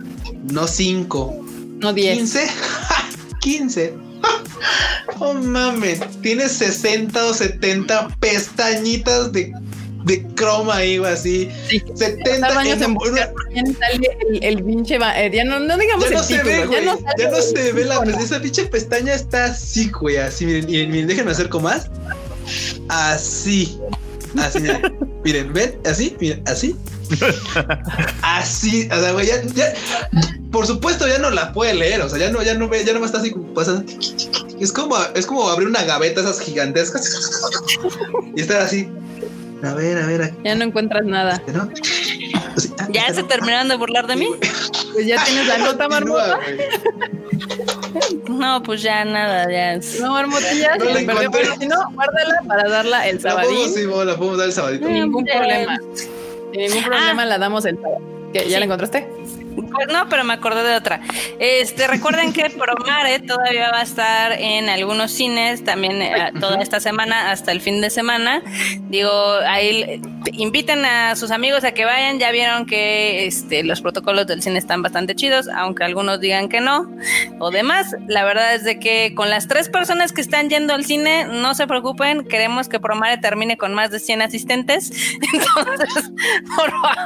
no 0.52 0.66
cinco, 0.66 1.36
No 1.78 1.92
10. 1.92 2.16
15, 2.18 2.46
15. 3.40 3.94
Oh 5.18 5.34
mames, 5.34 6.00
tiene 6.22 6.48
60 6.48 7.24
o 7.26 7.32
70 7.34 8.08
pestañitas 8.20 9.32
de, 9.32 9.52
de 10.04 10.22
croma 10.34 10.76
ahí, 10.76 10.98
güey, 10.98 11.12
así. 11.12 11.50
Sí. 11.68 11.82
70 11.94 12.40
Tarda 12.40 12.60
años 12.60 12.76
en 12.78 12.82
en 12.84 12.90
una- 12.90 12.94
buscar 13.00 13.32
quién 13.52 13.76
sale 13.78 14.08
el, 14.30 14.44
el 14.44 14.64
pinche. 14.64 14.98
va- 14.98 15.18
eh, 15.20 15.30
ya 15.34 15.44
no, 15.44 15.58
no 15.60 15.76
digamos 15.78 16.04
Ya 16.06 16.10
no 16.12 16.20
el 16.20 16.24
se 16.26 16.34
título. 16.36 16.52
ve, 16.52 16.66
güey. 16.66 16.84
ya 16.84 16.92
no, 16.92 16.98
Ya 17.18 17.30
no 17.30 17.40
se 17.42 17.72
ve 17.72 17.84
la 17.84 17.94
icono. 17.96 18.18
Esa 18.18 18.40
pinche 18.40 18.66
pestaña 18.66 19.14
está 19.14 19.46
así, 19.46 19.90
güey. 19.90 20.16
Así, 20.18 20.44
miren, 20.46 20.66
miren, 20.66 20.90
miren, 20.90 21.06
déjenme 21.06 21.30
acerco 21.32 21.60
más. 21.60 21.88
Así. 22.88 23.78
Así, 24.38 24.60
miren. 24.60 24.82
Miren, 25.24 25.52
ven, 25.52 25.74
así, 25.86 26.16
miren, 26.20 26.42
así. 26.46 26.76
Así, 28.22 28.88
o 28.92 29.00
sea, 29.00 29.12
güey, 29.12 29.26
ya, 29.28 29.42
ya- 29.54 29.72
por 30.56 30.66
supuesto 30.66 31.06
ya 31.06 31.18
no 31.18 31.28
la 31.28 31.52
puede 31.52 31.74
leer, 31.74 32.00
o 32.00 32.08
sea, 32.08 32.18
ya 32.18 32.30
no, 32.30 32.42
ya 32.42 32.54
no 32.54 32.66
ve, 32.66 32.82
ya 32.82 32.94
no 32.94 33.04
está 33.04 33.18
así 33.18 33.30
como 33.30 33.52
pasa. 33.52 33.84
Es 34.58 34.72
como, 34.72 34.96
es 35.14 35.26
como 35.26 35.46
abrir 35.50 35.68
una 35.68 35.82
gaveta 35.82 36.22
esas 36.22 36.40
gigantescas 36.40 37.30
y 38.34 38.40
estar 38.40 38.62
así. 38.62 38.88
A 39.62 39.74
ver, 39.74 39.98
a 39.98 40.06
ver, 40.06 40.22
aquí, 40.22 40.36
Ya 40.44 40.54
no 40.54 40.64
encuentras 40.64 41.04
nada. 41.04 41.42
¿no? 41.52 41.68
Así, 42.56 42.72
ah, 42.78 42.88
¿Ya 42.90 43.12
se 43.12 43.20
no. 43.20 43.28
terminaron 43.28 43.68
de 43.68 43.76
burlar 43.76 44.06
de 44.06 44.16
mí? 44.16 44.28
Pues 44.94 45.06
ya 45.06 45.22
tienes 45.24 45.46
la 45.46 45.58
nota, 45.58 45.88
marmota. 45.90 46.38
No, 48.26 48.62
pues 48.62 48.80
ya 48.80 49.04
nada, 49.04 49.50
ya. 49.52 49.78
No, 50.00 50.12
marmotilla. 50.12 50.76
No 50.78 50.84
se 50.86 50.92
la 50.94 51.00
me 51.00 51.06
perdió, 51.06 51.30
pero 51.32 51.54
si 51.56 51.66
no, 51.66 51.76
guárdala 51.92 52.40
para 52.48 52.66
darla 52.66 53.06
el 53.08 53.20
La 53.22 53.42
podemos, 53.42 53.74
sí, 53.74 53.82
la 53.84 54.16
podemos 54.16 54.38
dar 54.38 54.46
el 54.46 54.52
sabadito. 54.54 54.88
Ningún 54.88 55.26
problema. 55.26 55.78
Sin 56.50 56.60
ningún 56.62 56.82
problema 56.84 57.26
la 57.26 57.36
damos 57.36 57.66
el 57.66 57.76
sábado. 57.76 57.98
¿Qué, 58.32 58.38
¿Ya 58.40 58.44
Sí. 58.44 58.50
la 58.58 58.64
encontraste? 58.64 59.06
Pues 59.56 59.88
no, 59.88 60.08
pero 60.08 60.24
me 60.24 60.34
acordé 60.34 60.62
de 60.62 60.76
otra. 60.76 61.00
Este, 61.38 61.86
recuerden 61.86 62.32
que 62.32 62.50
Promare 62.50 63.20
todavía 63.20 63.70
va 63.70 63.80
a 63.80 63.82
estar 63.82 64.32
en 64.32 64.68
algunos 64.68 65.10
cines 65.10 65.64
también 65.64 66.02
eh, 66.02 66.32
toda 66.38 66.60
esta 66.60 66.78
semana 66.80 67.30
hasta 67.30 67.52
el 67.52 67.60
fin 67.60 67.80
de 67.80 67.88
semana. 67.90 68.42
Digo, 68.88 69.10
ahí 69.46 70.00
inviten 70.32 70.84
a 70.84 71.16
sus 71.16 71.30
amigos 71.30 71.64
a 71.64 71.72
que 71.72 71.84
vayan. 71.84 72.18
Ya 72.18 72.30
vieron 72.32 72.66
que 72.66 73.26
este, 73.26 73.64
los 73.64 73.80
protocolos 73.80 74.26
del 74.26 74.42
cine 74.42 74.58
están 74.58 74.82
bastante 74.82 75.14
chidos, 75.14 75.48
aunque 75.48 75.84
algunos 75.84 76.20
digan 76.20 76.48
que 76.48 76.60
no 76.60 76.90
o 77.38 77.50
demás. 77.50 77.96
La 78.08 78.24
verdad 78.24 78.54
es 78.54 78.64
de 78.64 78.78
que 78.78 79.14
con 79.14 79.30
las 79.30 79.48
tres 79.48 79.68
personas 79.68 80.12
que 80.12 80.20
están 80.20 80.50
yendo 80.50 80.74
al 80.74 80.84
cine, 80.84 81.24
no 81.24 81.54
se 81.54 81.66
preocupen. 81.66 82.26
Queremos 82.26 82.68
que 82.68 82.78
Promare 82.80 83.18
termine 83.18 83.56
con 83.56 83.74
más 83.74 83.90
de 83.90 84.00
100 84.00 84.22
asistentes. 84.22 84.90
Entonces, 85.32 86.10
por 86.56 86.70
favor. 86.70 86.96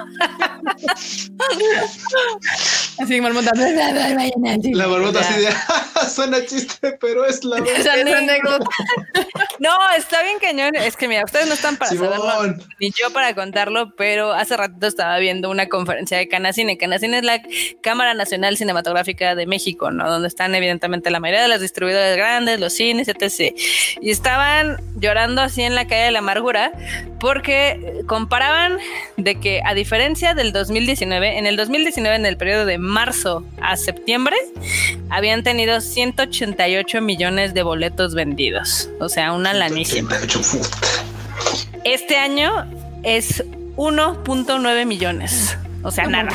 Así, 2.99 3.21
marmota. 3.21 3.51
La 4.73 4.87
barbota 4.87 5.21
Ya. 5.21 5.29
así 5.29 5.41
de 5.41 6.11
suena 6.15 6.45
chiste, 6.45 6.97
pero 7.01 7.25
es 7.27 7.45
la. 7.45 7.59
Esa 7.77 7.93
anécdota. 7.95 8.65
No, 9.59 9.71
está 9.97 10.23
bien 10.23 10.39
cañón. 10.41 10.75
Es 10.77 10.97
que 10.97 11.09
mira, 11.09 11.25
ustedes 11.25 11.47
no 11.47 11.55
están 11.55 11.77
para 11.77 11.91
saberlo, 11.91 12.31
Simón. 12.31 12.63
ni 12.81 12.91
yo 12.91 13.11
para 13.13 13.35
contarlo, 13.35 13.95
pero 13.97 14.33
hace 14.33 14.57
ratito 14.57 14.87
estaba 14.87 15.19
viendo 15.19 15.51
una 15.51 15.69
conferencia 15.69 16.19
de 16.19 16.29
Canacine. 16.29 16.79
Canacine 16.79 17.19
es 17.19 17.25
la 17.25 17.41
Cámara 17.83 18.15
Nacional 18.15 18.57
Cinematográfica 18.57 19.35
de 19.35 19.47
México, 19.47 19.91
¿no? 19.91 20.11
Donde 20.11 20.29
están 20.29 20.55
evidentemente 20.55 21.11
la 21.11 21.21
mayoría 21.21 21.43
de 21.43 21.49
las 21.49 21.61
distribuidoras 21.61 22.17
grandes, 22.17 22.59
los 22.61 22.73
cines, 22.73 23.09
etc. 23.09 23.55
Y 24.01 24.11
estaban 24.11 24.79
llorando 24.97 25.43
así 25.43 25.63
en 25.63 25.75
la 25.75 25.87
calle 25.87 26.05
de 26.05 26.11
la 26.11 26.19
amargura 26.21 26.73
porque 27.21 28.03
comparaban 28.07 28.79
de 29.17 29.39
que 29.41 29.61
a 29.65 29.75
diferencia 29.75 30.35
del 30.35 30.53
2019, 30.53 31.39
en 31.39 31.47
el 31.47 31.57
2019, 31.57 32.17
en 32.17 32.27
el 32.27 32.30
periodo 32.37 32.67
de 32.67 32.79
marzo 32.79 33.45
a 33.61 33.77
septiembre, 33.77 34.37
habían 35.09 35.43
tenido 35.43 35.81
188 35.81 37.01
millones 37.01 37.55
de 37.55 37.63
boletos 37.63 38.15
vendidos. 38.15 38.89
O 39.01 39.09
sea, 39.09 39.33
una 39.33 39.55
lanísima. 39.55 40.17
88, 40.17 40.41
puta. 40.53 40.79
Este 41.85 42.17
año 42.17 42.67
es 43.03 43.45
1.9 43.77 44.87
millones. 44.87 45.57
O 45.83 45.91
sea, 45.91 46.07
nada. 46.07 46.33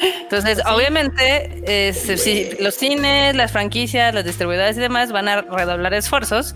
Entonces, 0.00 0.60
obviamente, 0.66 1.62
eh, 1.66 1.92
si 1.92 2.50
los 2.60 2.74
cines, 2.74 3.34
las 3.34 3.52
franquicias, 3.52 4.12
las 4.14 4.24
distribuidoras 4.24 4.76
y 4.76 4.80
demás 4.80 5.12
van 5.12 5.28
a 5.28 5.42
redoblar 5.42 5.94
esfuerzos 5.94 6.54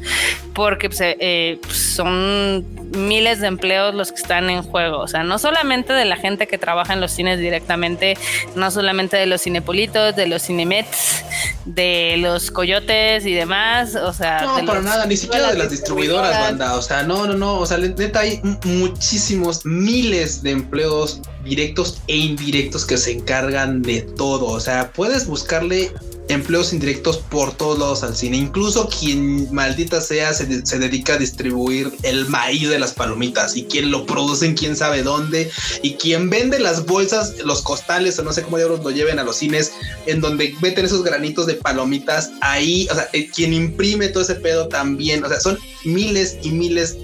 porque 0.54 0.88
pues, 0.88 1.00
eh, 1.00 1.16
eh, 1.20 1.58
pues, 1.62 1.76
son 1.78 2.66
miles 2.90 3.40
de 3.40 3.46
empleos 3.46 3.94
los 3.94 4.10
que 4.10 4.20
están 4.20 4.50
en 4.50 4.62
juego. 4.62 4.98
O 4.98 5.08
sea, 5.08 5.22
no 5.22 5.38
solamente 5.38 5.92
de 5.92 6.04
la 6.04 6.16
gente 6.16 6.46
que 6.46 6.58
trabaja 6.58 6.92
en 6.92 7.00
los 7.00 7.12
cines 7.12 7.38
directamente, 7.38 8.16
no 8.56 8.70
solamente 8.70 9.16
de 9.16 9.26
los 9.26 9.42
cinepolitos, 9.42 10.16
de 10.16 10.26
los 10.26 10.42
cinemets, 10.42 11.24
de 11.64 12.16
los 12.18 12.50
coyotes 12.50 13.24
y 13.26 13.32
demás. 13.32 13.94
O 13.94 14.12
sea, 14.12 14.42
no, 14.42 14.66
para 14.66 14.82
nada, 14.82 15.06
ni 15.06 15.16
siquiera 15.16 15.50
de 15.50 15.58
las 15.58 15.70
distribuidoras, 15.70 16.38
banda. 16.38 16.76
O 16.76 16.82
sea, 16.82 17.02
no, 17.02 17.26
no, 17.26 17.34
no. 17.34 17.58
O 17.58 17.66
sea, 17.66 17.78
neta, 17.78 18.20
hay 18.20 18.40
muchísimos, 18.64 19.64
miles 19.64 20.42
de 20.42 20.50
empleos 20.50 21.20
directos 21.44 22.00
e 22.06 22.16
indirectos 22.16 22.84
que 22.84 22.96
se 22.96 23.12
encargan 23.12 23.82
de 23.82 24.02
todo. 24.02 24.46
O 24.46 24.60
sea, 24.60 24.92
puedes 24.92 25.26
buscarle 25.26 25.92
empleos 26.32 26.72
indirectos 26.72 27.18
por 27.18 27.52
todos 27.56 27.78
lados 27.78 28.02
al 28.02 28.16
cine. 28.16 28.36
Incluso 28.36 28.88
quien 28.88 29.52
maldita 29.52 30.00
sea 30.00 30.32
se, 30.32 30.46
dedica 30.46 31.14
a 31.14 31.18
distribuir 31.18 31.92
el 32.02 32.26
maíz 32.28 32.68
de 32.68 32.78
las 32.78 32.92
palomitas 32.92 33.56
y 33.56 33.64
quien 33.64 33.90
lo 33.90 34.06
produce 34.06 34.46
en 34.46 34.54
quién 34.54 34.76
sabe 34.76 35.02
dónde 35.02 35.50
y 35.82 35.94
quien 35.94 36.30
vende 36.30 36.58
las 36.58 36.86
bolsas, 36.86 37.34
los 37.44 37.62
costales 37.62 38.18
o 38.18 38.22
no 38.22 38.32
sé 38.32 38.42
cómo 38.42 38.56
diablos 38.56 38.84
lo 38.84 38.90
lleven 38.90 39.18
a 39.18 39.24
los 39.24 39.36
cines 39.36 39.72
en 40.06 40.20
donde 40.20 40.54
meten 40.60 40.84
esos 40.84 41.02
granitos 41.02 41.46
de 41.46 41.54
palomitas 41.54 42.30
ahí. 42.40 42.86
O 42.90 42.94
sea, 42.94 43.08
eh, 43.12 43.28
quien 43.28 43.52
imprime 43.52 44.08
todo 44.08 44.22
ese 44.22 44.36
pedo 44.36 44.68
también. 44.68 45.24
O 45.24 45.28
sea, 45.28 45.40
son 45.40 45.58
miles 45.84 46.38
y 46.42 46.50
miles 46.50 46.96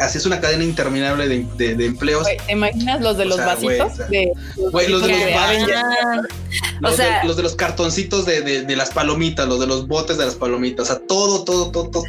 así 0.00 0.18
es 0.18 0.26
una 0.26 0.40
cadena 0.40 0.64
interminable 0.64 1.28
de, 1.28 1.74
de, 1.74 1.84
empleos. 1.84 2.26
¿Te 2.26 2.52
imaginas 2.52 3.00
los 3.00 3.16
de 3.16 3.24
los 3.24 3.38
vasitos? 3.38 3.92
los 3.98 4.82
de 4.82 4.88
los, 6.80 7.24
los, 7.24 7.36
de 7.36 7.42
los 7.42 7.54
cartoncitos 7.54 8.26
de, 8.26 8.76
las 8.76 8.90
palomitas, 8.90 9.46
los 9.48 9.60
de 9.60 9.66
los 9.66 9.86
botes 9.86 10.18
de 10.18 10.26
las 10.26 10.34
palomitas, 10.34 10.90
o 10.90 10.94
sea, 10.94 11.06
todo, 11.06 11.44
todo, 11.44 11.70
todo. 11.70 12.04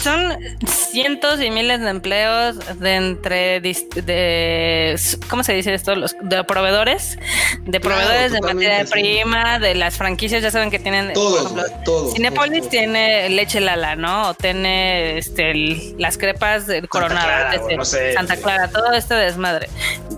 Son, 0.00 0.36
cientos 0.66 1.40
y 1.40 1.50
miles 1.50 1.80
de 1.80 1.90
empleos 1.90 2.56
de 2.78 2.94
entre, 2.94 3.60
de, 3.60 5.00
¿cómo 5.28 5.44
se 5.44 5.52
dice 5.54 5.74
esto? 5.74 5.94
Los 5.94 6.16
de 6.22 6.44
proveedores, 6.44 7.18
de 7.64 7.80
proveedores 7.80 8.32
de 8.32 8.40
materia 8.40 8.84
prima, 8.84 9.58
de 9.58 9.74
las 9.74 9.96
franquicias, 9.96 10.42
ya 10.42 10.50
saben 10.50 10.70
que 10.70 10.78
tienen. 10.78 11.12
Todo, 11.12 11.64
todo. 11.84 12.12
Cinepolis 12.12 12.68
tiene 12.68 13.28
leche 13.30 13.60
Lala, 13.60 13.96
¿no? 13.96 14.30
O 14.30 14.34
tiene 14.34 15.18
este, 15.18 15.54
las 15.98 16.18
crepas 16.18 16.66
del 16.66 16.88
Santa 17.08 18.36
Clara, 18.36 18.68
todo 18.68 18.92
este 18.92 19.14
desmadre. 19.14 19.68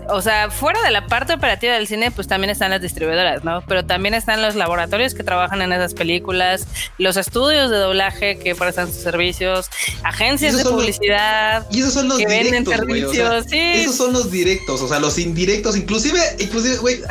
O 0.09 0.21
sea, 0.21 0.49
fuera 0.49 0.81
de 0.83 0.91
la 0.91 1.07
parte 1.07 1.33
operativa 1.33 1.73
del 1.73 1.87
cine, 1.87 2.11
pues 2.11 2.27
también 2.27 2.49
están 2.49 2.71
las 2.71 2.81
distribuidoras, 2.81 3.43
¿no? 3.43 3.61
Pero 3.67 3.85
también 3.85 4.13
están 4.13 4.41
los 4.41 4.55
laboratorios 4.55 5.13
que 5.13 5.23
trabajan 5.23 5.61
en 5.61 5.73
esas 5.73 5.93
películas, 5.93 6.65
los 6.97 7.17
estudios 7.17 7.69
de 7.69 7.77
doblaje 7.77 8.39
que 8.39 8.55
prestan 8.55 8.87
sus 8.87 9.01
servicios, 9.01 9.69
agencias 10.03 10.57
de 10.57 10.63
publicidad 10.63 11.65
y 11.71 11.81
esos 11.81 11.93
son 11.93 12.07
los 12.07 12.17
que 12.17 12.25
directos, 12.25 12.51
venden 12.51 12.65
servicios. 12.65 13.45
sí. 13.49 13.59
Esos 13.59 13.95
son 13.95 14.13
los 14.13 14.31
directos, 14.31 14.81
o 14.81 14.87
sea, 14.87 14.99
los 14.99 15.17
indirectos, 15.17 15.75
inclusive, 15.75 16.21
inclusive, 16.39 16.77
güey, 16.77 17.01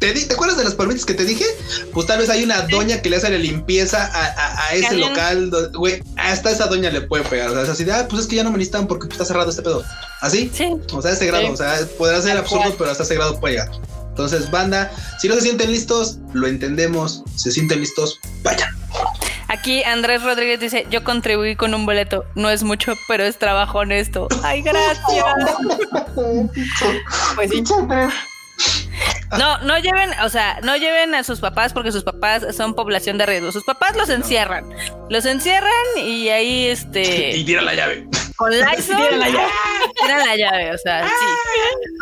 ¿te, 0.00 0.12
¿te 0.12 0.34
acuerdas 0.34 0.58
de 0.58 0.64
las 0.64 0.74
palomitas 0.74 1.04
que 1.04 1.14
te 1.14 1.24
dije? 1.24 1.44
Pues 1.92 2.06
tal 2.06 2.18
vez 2.18 2.30
hay 2.30 2.42
una 2.42 2.62
doña 2.62 3.00
que 3.00 3.10
le 3.10 3.16
hace 3.16 3.30
la 3.30 3.38
limpieza 3.38 4.10
a, 4.12 4.74
ese 4.74 4.96
local, 4.96 5.50
güey, 5.74 6.02
hasta 6.16 6.50
esa 6.50 6.66
doña 6.66 6.90
le 6.90 7.02
puede 7.02 7.24
pegar, 7.24 7.50
o 7.50 7.52
sea, 7.54 7.62
es 7.62 7.68
así 7.68 7.84
de, 7.84 7.92
ah, 7.92 8.06
pues 8.08 8.22
es 8.22 8.28
que 8.28 8.36
ya 8.36 8.44
no 8.44 8.50
me 8.50 8.58
necesitan 8.58 8.86
porque 8.86 9.03
está 9.10 9.24
cerrado 9.24 9.50
este 9.50 9.62
pedo. 9.62 9.82
¿Así? 10.20 10.50
Sí. 10.52 10.76
O 10.92 11.02
sea, 11.02 11.12
ese 11.12 11.26
grado, 11.26 11.50
o 11.52 11.56
sea, 11.56 11.78
podrá 11.98 12.20
ser 12.22 12.36
absurdo, 12.36 12.74
pero 12.78 12.90
hasta 12.90 13.02
ese 13.02 13.14
grado 13.14 13.38
puede 13.38 13.54
llegar. 13.54 13.70
Entonces, 14.08 14.50
banda, 14.50 14.92
si 15.18 15.28
no 15.28 15.34
se 15.34 15.40
sienten 15.40 15.72
listos, 15.72 16.18
lo 16.32 16.46
entendemos. 16.46 17.24
Se 17.36 17.50
sienten 17.50 17.80
listos, 17.80 18.20
vayan. 18.42 18.70
Aquí 19.48 19.82
Andrés 19.82 20.22
Rodríguez 20.22 20.60
dice, 20.60 20.86
yo 20.90 21.04
contribuí 21.04 21.56
con 21.56 21.74
un 21.74 21.84
boleto, 21.84 22.24
no 22.34 22.48
es 22.48 22.62
mucho, 22.62 22.94
pero 23.08 23.24
es 23.24 23.38
trabajo 23.38 23.78
honesto. 23.78 24.28
Ay, 24.42 24.62
gracias. 24.62 25.24
pues 27.34 27.50
sí. 27.50 27.62
No, 29.38 29.58
no 29.58 29.78
lleven, 29.78 30.10
o 30.22 30.28
sea, 30.28 30.60
no 30.62 30.76
lleven 30.76 31.14
a 31.14 31.24
sus 31.24 31.40
papás 31.40 31.72
porque 31.72 31.92
sus 31.92 32.04
papás 32.04 32.44
son 32.56 32.74
población 32.74 33.18
de 33.18 33.26
riesgo. 33.26 33.52
Sus 33.52 33.64
papás 33.64 33.96
los 33.96 34.08
encierran, 34.08 34.64
los 35.10 35.24
encierran 35.24 35.72
y 35.96 36.28
ahí 36.28 36.66
este. 36.66 37.36
Y 37.36 37.44
tiran 37.44 37.64
la 37.64 37.74
llave. 37.74 38.06
Con 38.36 38.50
Lysol. 38.50 38.96
tiran 38.96 39.20
la 39.20 39.28
llave. 39.28 39.52
Tiran 40.00 40.26
la 40.26 40.36
llave, 40.36 40.74
o 40.74 40.78
sea, 40.78 41.06
sí. 41.06 41.26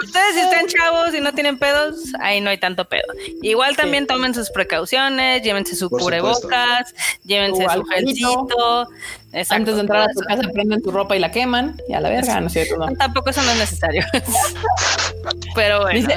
Ustedes 0.05 0.35
si 0.35 0.41
están 0.41 0.67
chavos 0.67 1.15
y 1.15 1.21
no 1.21 1.33
tienen 1.33 1.59
pedos, 1.59 1.97
ahí 2.21 2.41
no 2.41 2.51
hay 2.51 2.59
tanto 2.59 2.87
pedo. 2.87 3.07
Igual 3.43 3.77
también 3.77 4.07
tomen 4.07 4.35
sus 4.35 4.51
precauciones, 4.51 5.43
llévense 5.43 5.77
su 5.77 5.89
cubrebocas, 5.91 6.95
llévense 7.25 7.67
su 7.73 7.85
gelcito. 7.85 8.89
Antes 9.49 9.77
de 9.77 9.81
entrar 9.81 10.11
a 10.11 10.13
su 10.13 10.21
casa 10.21 10.43
prenden 10.53 10.83
tu 10.83 10.91
ropa 10.91 11.17
y 11.17 11.19
la 11.19 11.31
queman 11.31 11.81
y 11.89 11.95
a 11.95 12.01
la 12.01 12.11
verga, 12.11 12.41
¿no 12.41 12.49
es 12.49 12.53
cierto? 12.53 12.77
Tampoco 12.99 13.31
eso 13.31 13.41
no 13.43 13.51
es 13.53 13.59
necesario. 13.59 14.05
Pero 15.55 15.83
bueno. 15.83 16.09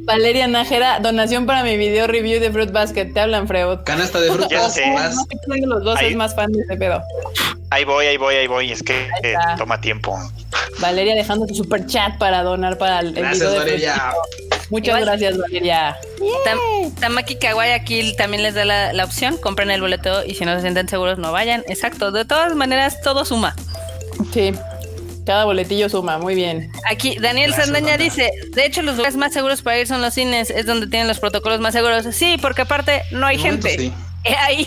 Valeria 0.00 0.46
Nájera, 0.46 1.00
donación 1.00 1.46
para 1.46 1.62
mi 1.62 1.76
video 1.76 2.06
review 2.06 2.40
de 2.40 2.50
Fruit 2.50 2.70
Basket. 2.70 3.12
Te 3.12 3.20
hablan, 3.20 3.48
Freud. 3.48 3.80
Canasta 3.84 4.20
de 4.20 4.30
Fruit 4.30 4.50
Basket. 4.50 5.40
No, 5.46 5.66
los 5.66 5.84
dos 5.84 6.00
es 6.00 6.16
más 6.16 6.34
fan 6.34 6.52
de 6.52 6.62
ese 6.62 6.76
pedo. 6.76 7.02
Ahí 7.74 7.84
voy, 7.84 8.06
ahí 8.06 8.16
voy, 8.16 8.36
ahí 8.36 8.46
voy. 8.46 8.70
Es 8.70 8.84
que 8.84 9.08
toma 9.58 9.80
tiempo. 9.80 10.16
Valeria 10.78 11.16
dejando 11.16 11.44
tu 11.44 11.56
super 11.56 11.84
chat 11.86 12.16
para 12.18 12.44
donar 12.44 12.78
para 12.78 13.00
el, 13.00 13.12
gracias, 13.12 13.40
video 13.40 13.58
Valeria. 13.58 14.12
Muchas 14.70 15.00
gracias, 15.00 15.36
Valeria. 15.36 15.98
Tamaki 17.00 17.34
Kawaii 17.34 17.72
aquí 17.72 18.14
también 18.16 18.44
les 18.44 18.54
da 18.54 18.64
la, 18.64 18.92
la, 18.92 19.04
opción. 19.04 19.38
Compren 19.38 19.72
el 19.72 19.80
boleto 19.80 20.24
y 20.24 20.36
si 20.36 20.44
no 20.44 20.54
se 20.54 20.60
sienten 20.60 20.88
seguros, 20.88 21.18
no 21.18 21.32
vayan. 21.32 21.64
Exacto. 21.66 22.12
De 22.12 22.24
todas 22.24 22.54
maneras, 22.54 23.00
todo 23.00 23.24
suma. 23.24 23.56
Sí. 24.32 24.54
Cada 25.26 25.44
boletillo 25.44 25.88
suma, 25.88 26.18
muy 26.18 26.36
bien. 26.36 26.70
Aquí 26.88 27.16
Daniel 27.20 27.54
Sandaña 27.54 27.96
dice, 27.96 28.30
de 28.52 28.66
hecho 28.66 28.82
los 28.82 28.94
lugares 28.96 29.16
más 29.16 29.32
seguros 29.32 29.62
para 29.62 29.80
ir 29.80 29.88
son 29.88 30.00
los 30.00 30.14
cines, 30.14 30.50
es 30.50 30.64
donde 30.64 30.86
tienen 30.86 31.08
los 31.08 31.18
protocolos 31.18 31.58
más 31.58 31.74
seguros. 31.74 32.06
Sí, 32.14 32.36
porque 32.40 32.62
aparte 32.62 33.02
no 33.10 33.26
hay 33.26 33.36
gente. 33.36 33.92
Ahí, 34.38 34.66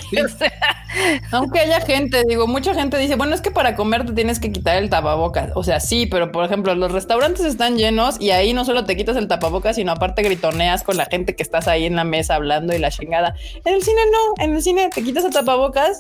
Aunque 1.32 1.60
haya 1.60 1.82
gente, 1.82 2.24
digo, 2.28 2.48
mucha 2.48 2.74
gente 2.74 2.98
dice, 2.98 3.16
bueno, 3.16 3.34
es 3.34 3.42
que 3.42 3.52
para 3.52 3.76
comer 3.76 4.06
te 4.06 4.14
tienes 4.14 4.40
que 4.40 4.52
quitar 4.52 4.78
el 4.78 4.90
tapabocas. 4.90 5.52
O 5.56 5.64
sea, 5.64 5.80
sí, 5.80 6.06
pero 6.06 6.32
por 6.32 6.46
ejemplo, 6.46 6.76
los 6.76 6.92
restaurantes 6.92 7.46
están 7.46 7.78
llenos 7.78 8.22
y 8.22 8.32
ahí 8.32 8.54
no 8.54 8.66
solo 8.66 8.86
te 8.86 8.96
quitas 8.96 9.18
el 9.18 9.28
tapabocas, 9.28 9.76
sino 9.76 9.92
aparte 9.92 10.22
gritoneas 10.22 10.84
con 10.84 10.98
la 10.98 11.06
gente 11.06 11.36
que 11.36 11.44
estás 11.44 11.68
ahí 11.68 11.86
en 11.86 11.96
la 11.96 12.04
mesa 12.04 12.36
hablando 12.36 12.76
y 12.76 12.80
la 12.80 12.92
chingada. 12.92 13.36
En 13.66 13.74
el 13.74 13.84
cine 13.84 14.02
no, 14.12 14.44
en 14.44 14.56
el 14.56 14.62
cine 14.62 14.90
te 14.94 15.04
quitas 15.04 15.26
el 15.26 15.34
tapabocas 15.34 16.00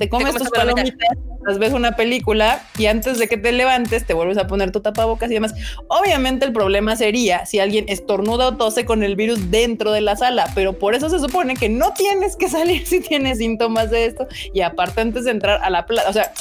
te 0.00 0.08
comes 0.08 0.34
tus 0.34 0.48
palomitas, 0.48 1.18
ves 1.58 1.72
una 1.72 1.92
película 1.92 2.62
y 2.78 2.86
antes 2.86 3.18
de 3.18 3.28
que 3.28 3.36
te 3.36 3.52
levantes 3.52 4.06
te 4.06 4.14
vuelves 4.14 4.38
a 4.38 4.46
poner 4.46 4.72
tu 4.72 4.80
tapabocas 4.80 5.30
y 5.30 5.34
demás. 5.34 5.54
Obviamente 5.88 6.44
el 6.44 6.52
problema 6.52 6.96
sería 6.96 7.46
si 7.46 7.58
alguien 7.58 7.84
estornuda 7.88 8.48
o 8.48 8.56
tose 8.56 8.84
con 8.84 9.02
el 9.02 9.16
virus 9.16 9.50
dentro 9.50 9.92
de 9.92 10.00
la 10.00 10.16
sala, 10.16 10.46
pero 10.54 10.78
por 10.78 10.94
eso 10.94 11.08
se 11.10 11.18
supone 11.18 11.56
que 11.56 11.68
no 11.68 11.92
tienes 11.92 12.36
que 12.36 12.48
salir 12.50 12.86
si 12.86 13.00
tienes 13.00 13.38
síntomas 13.38 13.90
de 13.90 14.06
esto 14.06 14.26
y 14.52 14.60
aparte 14.60 15.00
antes 15.00 15.24
de 15.24 15.30
entrar 15.30 15.60
a 15.62 15.70
la 15.70 15.86
plaza, 15.86 16.08
o 16.08 16.12
sea, 16.12 16.32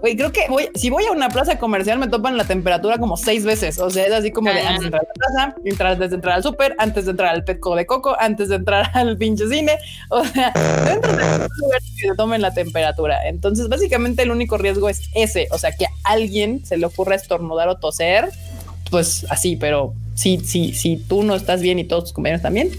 güey, 0.00 0.16
creo 0.16 0.32
que 0.32 0.46
voy, 0.48 0.68
si 0.74 0.90
voy 0.90 1.04
a 1.04 1.12
una 1.12 1.28
plaza 1.28 1.58
comercial 1.58 1.98
me 1.98 2.08
topan 2.08 2.36
la 2.36 2.44
temperatura 2.44 2.98
como 2.98 3.16
seis 3.16 3.44
veces, 3.44 3.78
o 3.78 3.90
sea, 3.90 4.06
es 4.06 4.12
así 4.12 4.30
como 4.30 4.50
de 4.50 4.60
antes 4.60 4.80
de 4.80 4.86
entrar 4.86 5.02
a 5.02 5.06
la 5.06 5.14
plaza, 5.14 5.54
antes 5.94 6.10
de 6.10 6.16
entrar 6.16 6.34
al 6.36 6.42
súper, 6.42 6.74
antes 6.78 7.04
de 7.04 7.10
entrar 7.12 7.34
al 7.34 7.44
Petco 7.44 7.74
de 7.76 7.86
Coco, 7.86 8.16
antes 8.18 8.48
de 8.48 8.56
entrar 8.56 8.90
al 8.94 9.16
pinche 9.16 9.48
cine, 9.48 9.78
o 10.10 10.24
sea, 10.24 10.52
dentro 10.84 11.12
de 11.12 11.48
lugar 11.58 11.80
que 11.80 12.08
se 12.08 12.14
tomen 12.16 12.42
la 12.42 12.52
temperatura. 12.52 13.26
Entonces, 13.26 13.68
básicamente 13.68 14.22
el 14.22 14.30
único 14.30 14.43
riesgo 14.52 14.88
es 14.88 15.02
ese, 15.14 15.48
o 15.50 15.58
sea, 15.58 15.72
que 15.72 15.86
a 15.86 15.90
alguien 16.04 16.64
se 16.64 16.76
le 16.76 16.86
ocurra 16.86 17.14
estornudar 17.14 17.68
o 17.68 17.76
toser, 17.76 18.30
pues 18.90 19.26
así, 19.30 19.56
pero 19.56 19.94
si, 20.14 20.38
si, 20.40 20.74
si 20.74 20.96
tú 20.96 21.22
no 21.22 21.34
estás 21.34 21.60
bien 21.60 21.78
y 21.78 21.84
todos 21.84 22.04
tus 22.04 22.12
compañeros 22.12 22.42
también, 22.42 22.70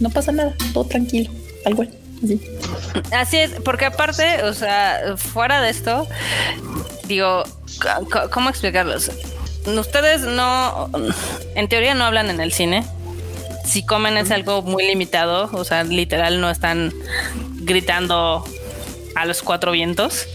no 0.00 0.10
pasa 0.10 0.32
nada, 0.32 0.54
todo 0.72 0.84
tranquilo, 0.84 1.30
tal 1.64 1.76
cual. 1.76 1.90
Así. 2.22 2.40
así 3.12 3.36
es, 3.38 3.52
porque 3.64 3.86
aparte, 3.86 4.42
o 4.44 4.52
sea, 4.52 5.14
fuera 5.16 5.62
de 5.62 5.70
esto, 5.70 6.06
digo, 7.08 7.44
¿cómo 8.30 8.50
explicarlos? 8.50 9.10
Ustedes 9.66 10.22
no, 10.22 10.90
en 11.54 11.68
teoría 11.68 11.94
no 11.94 12.04
hablan 12.04 12.30
en 12.30 12.40
el 12.40 12.52
cine. 12.52 12.84
Si 13.64 13.84
comen 13.84 14.16
es 14.16 14.30
algo 14.30 14.62
muy 14.62 14.86
limitado, 14.86 15.48
o 15.52 15.64
sea, 15.64 15.84
literal 15.84 16.40
no 16.40 16.50
están 16.50 16.92
gritando 17.60 18.44
a 19.20 19.26
los 19.26 19.42
cuatro 19.42 19.72
vientos. 19.72 20.26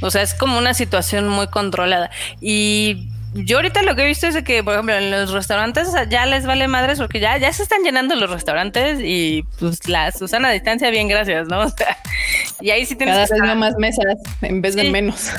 O 0.00 0.10
sea, 0.10 0.22
es 0.22 0.34
como 0.34 0.58
una 0.58 0.74
situación 0.74 1.28
muy 1.28 1.48
controlada. 1.48 2.10
Y 2.40 3.08
yo 3.34 3.56
ahorita 3.56 3.82
lo 3.82 3.96
que 3.96 4.02
he 4.02 4.06
visto 4.06 4.26
es 4.26 4.42
que, 4.42 4.62
por 4.62 4.74
ejemplo, 4.74 4.94
en 4.94 5.10
los 5.10 5.32
restaurantes 5.32 5.88
ya 6.08 6.24
les 6.26 6.46
vale 6.46 6.68
madres 6.68 6.98
porque 6.98 7.20
ya, 7.20 7.36
ya 7.36 7.52
se 7.52 7.64
están 7.64 7.82
llenando 7.82 8.14
los 8.14 8.30
restaurantes 8.30 9.00
y 9.00 9.44
pues 9.58 9.88
la 9.88 10.12
Susana 10.12 10.48
a 10.48 10.52
distancia, 10.52 10.90
bien, 10.90 11.08
gracias, 11.08 11.48
¿no? 11.48 11.66
y 12.60 12.70
ahí 12.70 12.86
sí 12.86 12.94
tienes 12.94 13.28
Cada 13.28 13.46
vez 13.46 13.56
más 13.56 13.74
mesas 13.76 14.16
en 14.42 14.62
vez 14.62 14.76
de 14.76 14.90
menos. 14.90 15.30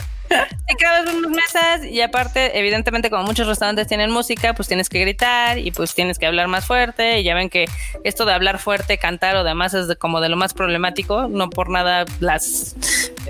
Cada 0.79 1.01
vez 1.03 1.13
menos 1.13 1.31
mesas 1.31 1.85
y 1.85 2.01
aparte, 2.01 2.57
evidentemente, 2.59 3.09
como 3.09 3.23
muchos 3.23 3.47
restaurantes 3.47 3.87
tienen 3.87 4.11
música, 4.11 4.53
pues 4.53 4.67
tienes 4.67 4.89
que 4.89 4.99
gritar 4.99 5.57
y 5.57 5.71
pues 5.71 5.93
tienes 5.93 6.17
que 6.19 6.25
hablar 6.25 6.47
más 6.47 6.65
fuerte. 6.65 7.19
Y 7.19 7.23
ya 7.23 7.35
ven 7.35 7.49
que 7.49 7.65
esto 8.03 8.25
de 8.25 8.33
hablar 8.33 8.59
fuerte, 8.59 8.97
cantar 8.97 9.35
o 9.37 9.43
demás 9.43 9.73
es 9.73 9.87
de- 9.87 9.95
como 9.95 10.21
de 10.21 10.29
lo 10.29 10.35
más 10.37 10.53
problemático. 10.53 11.27
No 11.27 11.49
por 11.49 11.69
nada 11.69 12.05
las 12.19 12.75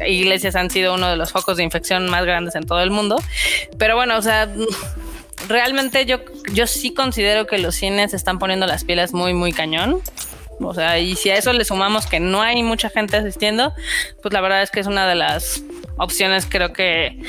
iglesias 0.07 0.55
han 0.55 0.69
sido 0.69 0.93
uno 0.95 1.09
de 1.09 1.15
los 1.17 1.31
focos 1.31 1.57
de 1.57 1.63
infección 1.63 2.09
más 2.09 2.25
grandes 2.25 2.55
en 2.55 2.65
todo 2.65 2.81
el 2.81 2.91
mundo. 2.91 3.21
Pero 3.77 3.95
bueno, 3.95 4.17
o 4.17 4.21
sea, 4.21 4.49
realmente 5.47 6.05
yo, 6.05 6.19
yo 6.53 6.67
sí 6.67 6.93
considero 6.93 7.45
que 7.45 7.57
los 7.57 7.75
cines 7.75 8.13
están 8.13 8.39
poniendo 8.39 8.65
las 8.65 8.83
pilas 8.83 9.13
muy, 9.13 9.33
muy 9.33 9.51
cañón. 9.51 10.01
O 10.59 10.73
sea, 10.73 10.99
y 10.99 11.15
si 11.15 11.29
a 11.29 11.35
eso 11.35 11.51
le 11.53 11.65
sumamos 11.65 12.05
que 12.05 12.19
no 12.19 12.41
hay 12.41 12.63
mucha 12.63 12.89
gente 12.89 13.17
asistiendo, 13.17 13.73
pues 14.21 14.33
la 14.33 14.41
verdad 14.41 14.61
es 14.63 14.71
que 14.71 14.79
es 14.79 14.87
una 14.87 15.07
de 15.07 15.15
las 15.15 15.63
opciones 15.97 16.47
creo 16.49 16.73
que 16.73 17.19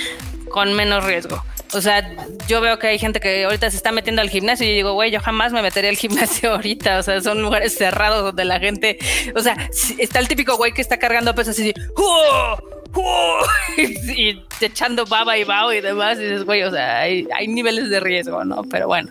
con 0.50 0.72
menos 0.74 1.04
riesgo. 1.04 1.42
O 1.74 1.80
sea, 1.80 2.08
yo 2.46 2.60
veo 2.60 2.78
que 2.78 2.86
hay 2.86 2.98
gente 2.98 3.18
que 3.18 3.44
ahorita 3.44 3.70
se 3.70 3.76
está 3.76 3.90
metiendo 3.90 4.22
al 4.22 4.30
gimnasio 4.30 4.64
y 4.64 4.70
yo 4.70 4.74
digo, 4.76 4.92
güey, 4.92 5.10
yo 5.10 5.20
jamás 5.20 5.52
me 5.52 5.62
metería 5.62 5.90
al 5.90 5.96
gimnasio 5.96 6.52
ahorita. 6.54 6.98
O 6.98 7.02
sea, 7.02 7.20
son 7.20 7.42
lugares 7.42 7.76
cerrados 7.76 8.22
donde 8.22 8.44
la 8.44 8.60
gente, 8.60 8.98
o 9.34 9.40
sea, 9.40 9.56
está 9.98 10.20
el 10.20 10.28
típico 10.28 10.56
güey 10.56 10.72
que 10.72 10.82
está 10.82 10.98
cargando 10.98 11.34
pesas 11.34 11.58
así, 11.58 11.74
¡Oh! 11.96 12.56
¡Oh! 12.94 13.40
y, 13.76 13.82
y 14.30 14.44
echando 14.60 15.04
baba 15.04 15.36
y 15.36 15.44
bao 15.44 15.72
y 15.72 15.80
demás. 15.80 16.18
Y 16.18 16.22
dices, 16.22 16.44
güey, 16.44 16.62
o 16.62 16.70
sea, 16.70 17.00
hay, 17.00 17.26
hay 17.36 17.48
niveles 17.48 17.90
de 17.90 18.00
riesgo, 18.00 18.44
¿no? 18.44 18.62
Pero 18.70 18.86
bueno. 18.86 19.10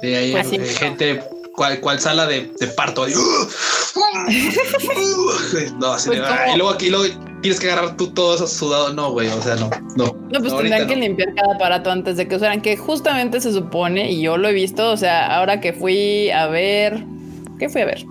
Sí, 0.00 0.14
hay 0.14 0.32
Pues 0.32 0.78
gente 0.78 1.22
cual, 1.54 1.80
cual 1.80 2.00
sala 2.00 2.26
de, 2.26 2.50
de 2.58 2.66
parto. 2.68 3.04
ahí. 3.04 3.14
no, 5.78 5.92
así 5.92 6.08
Pues, 6.08 6.20
y 6.54 6.56
luego 6.56 6.70
aquí 6.70 6.90
luego 6.90 7.04
tienes 7.42 7.60
que 7.60 7.70
agarrar 7.70 7.96
tú 7.96 8.08
todo 8.12 8.34
eso 8.34 8.46
sudado. 8.46 8.92
No, 8.92 9.12
güey, 9.12 9.28
o 9.28 9.42
sea, 9.42 9.56
no, 9.56 9.70
no. 9.96 10.06
No, 10.30 10.40
pues 10.40 10.52
ahorita 10.52 10.76
tendrán 10.76 10.88
que 10.88 10.96
no. 10.96 11.02
limpiar 11.02 11.34
cada 11.34 11.54
aparato 11.54 11.90
antes 11.90 12.16
de 12.16 12.28
que 12.28 12.36
usaran, 12.36 12.60
que 12.60 12.76
justamente 12.76 13.40
se 13.40 13.52
supone, 13.52 14.10
y 14.12 14.22
yo 14.22 14.36
lo 14.36 14.48
he 14.48 14.52
visto, 14.52 14.90
o 14.90 14.96
sea, 14.96 15.26
ahora 15.36 15.60
que 15.60 15.72
fui 15.72 16.30
a 16.30 16.46
ver, 16.46 17.04
¿qué 17.58 17.68
fui 17.68 17.82
a 17.82 17.86
ver? 17.86 18.04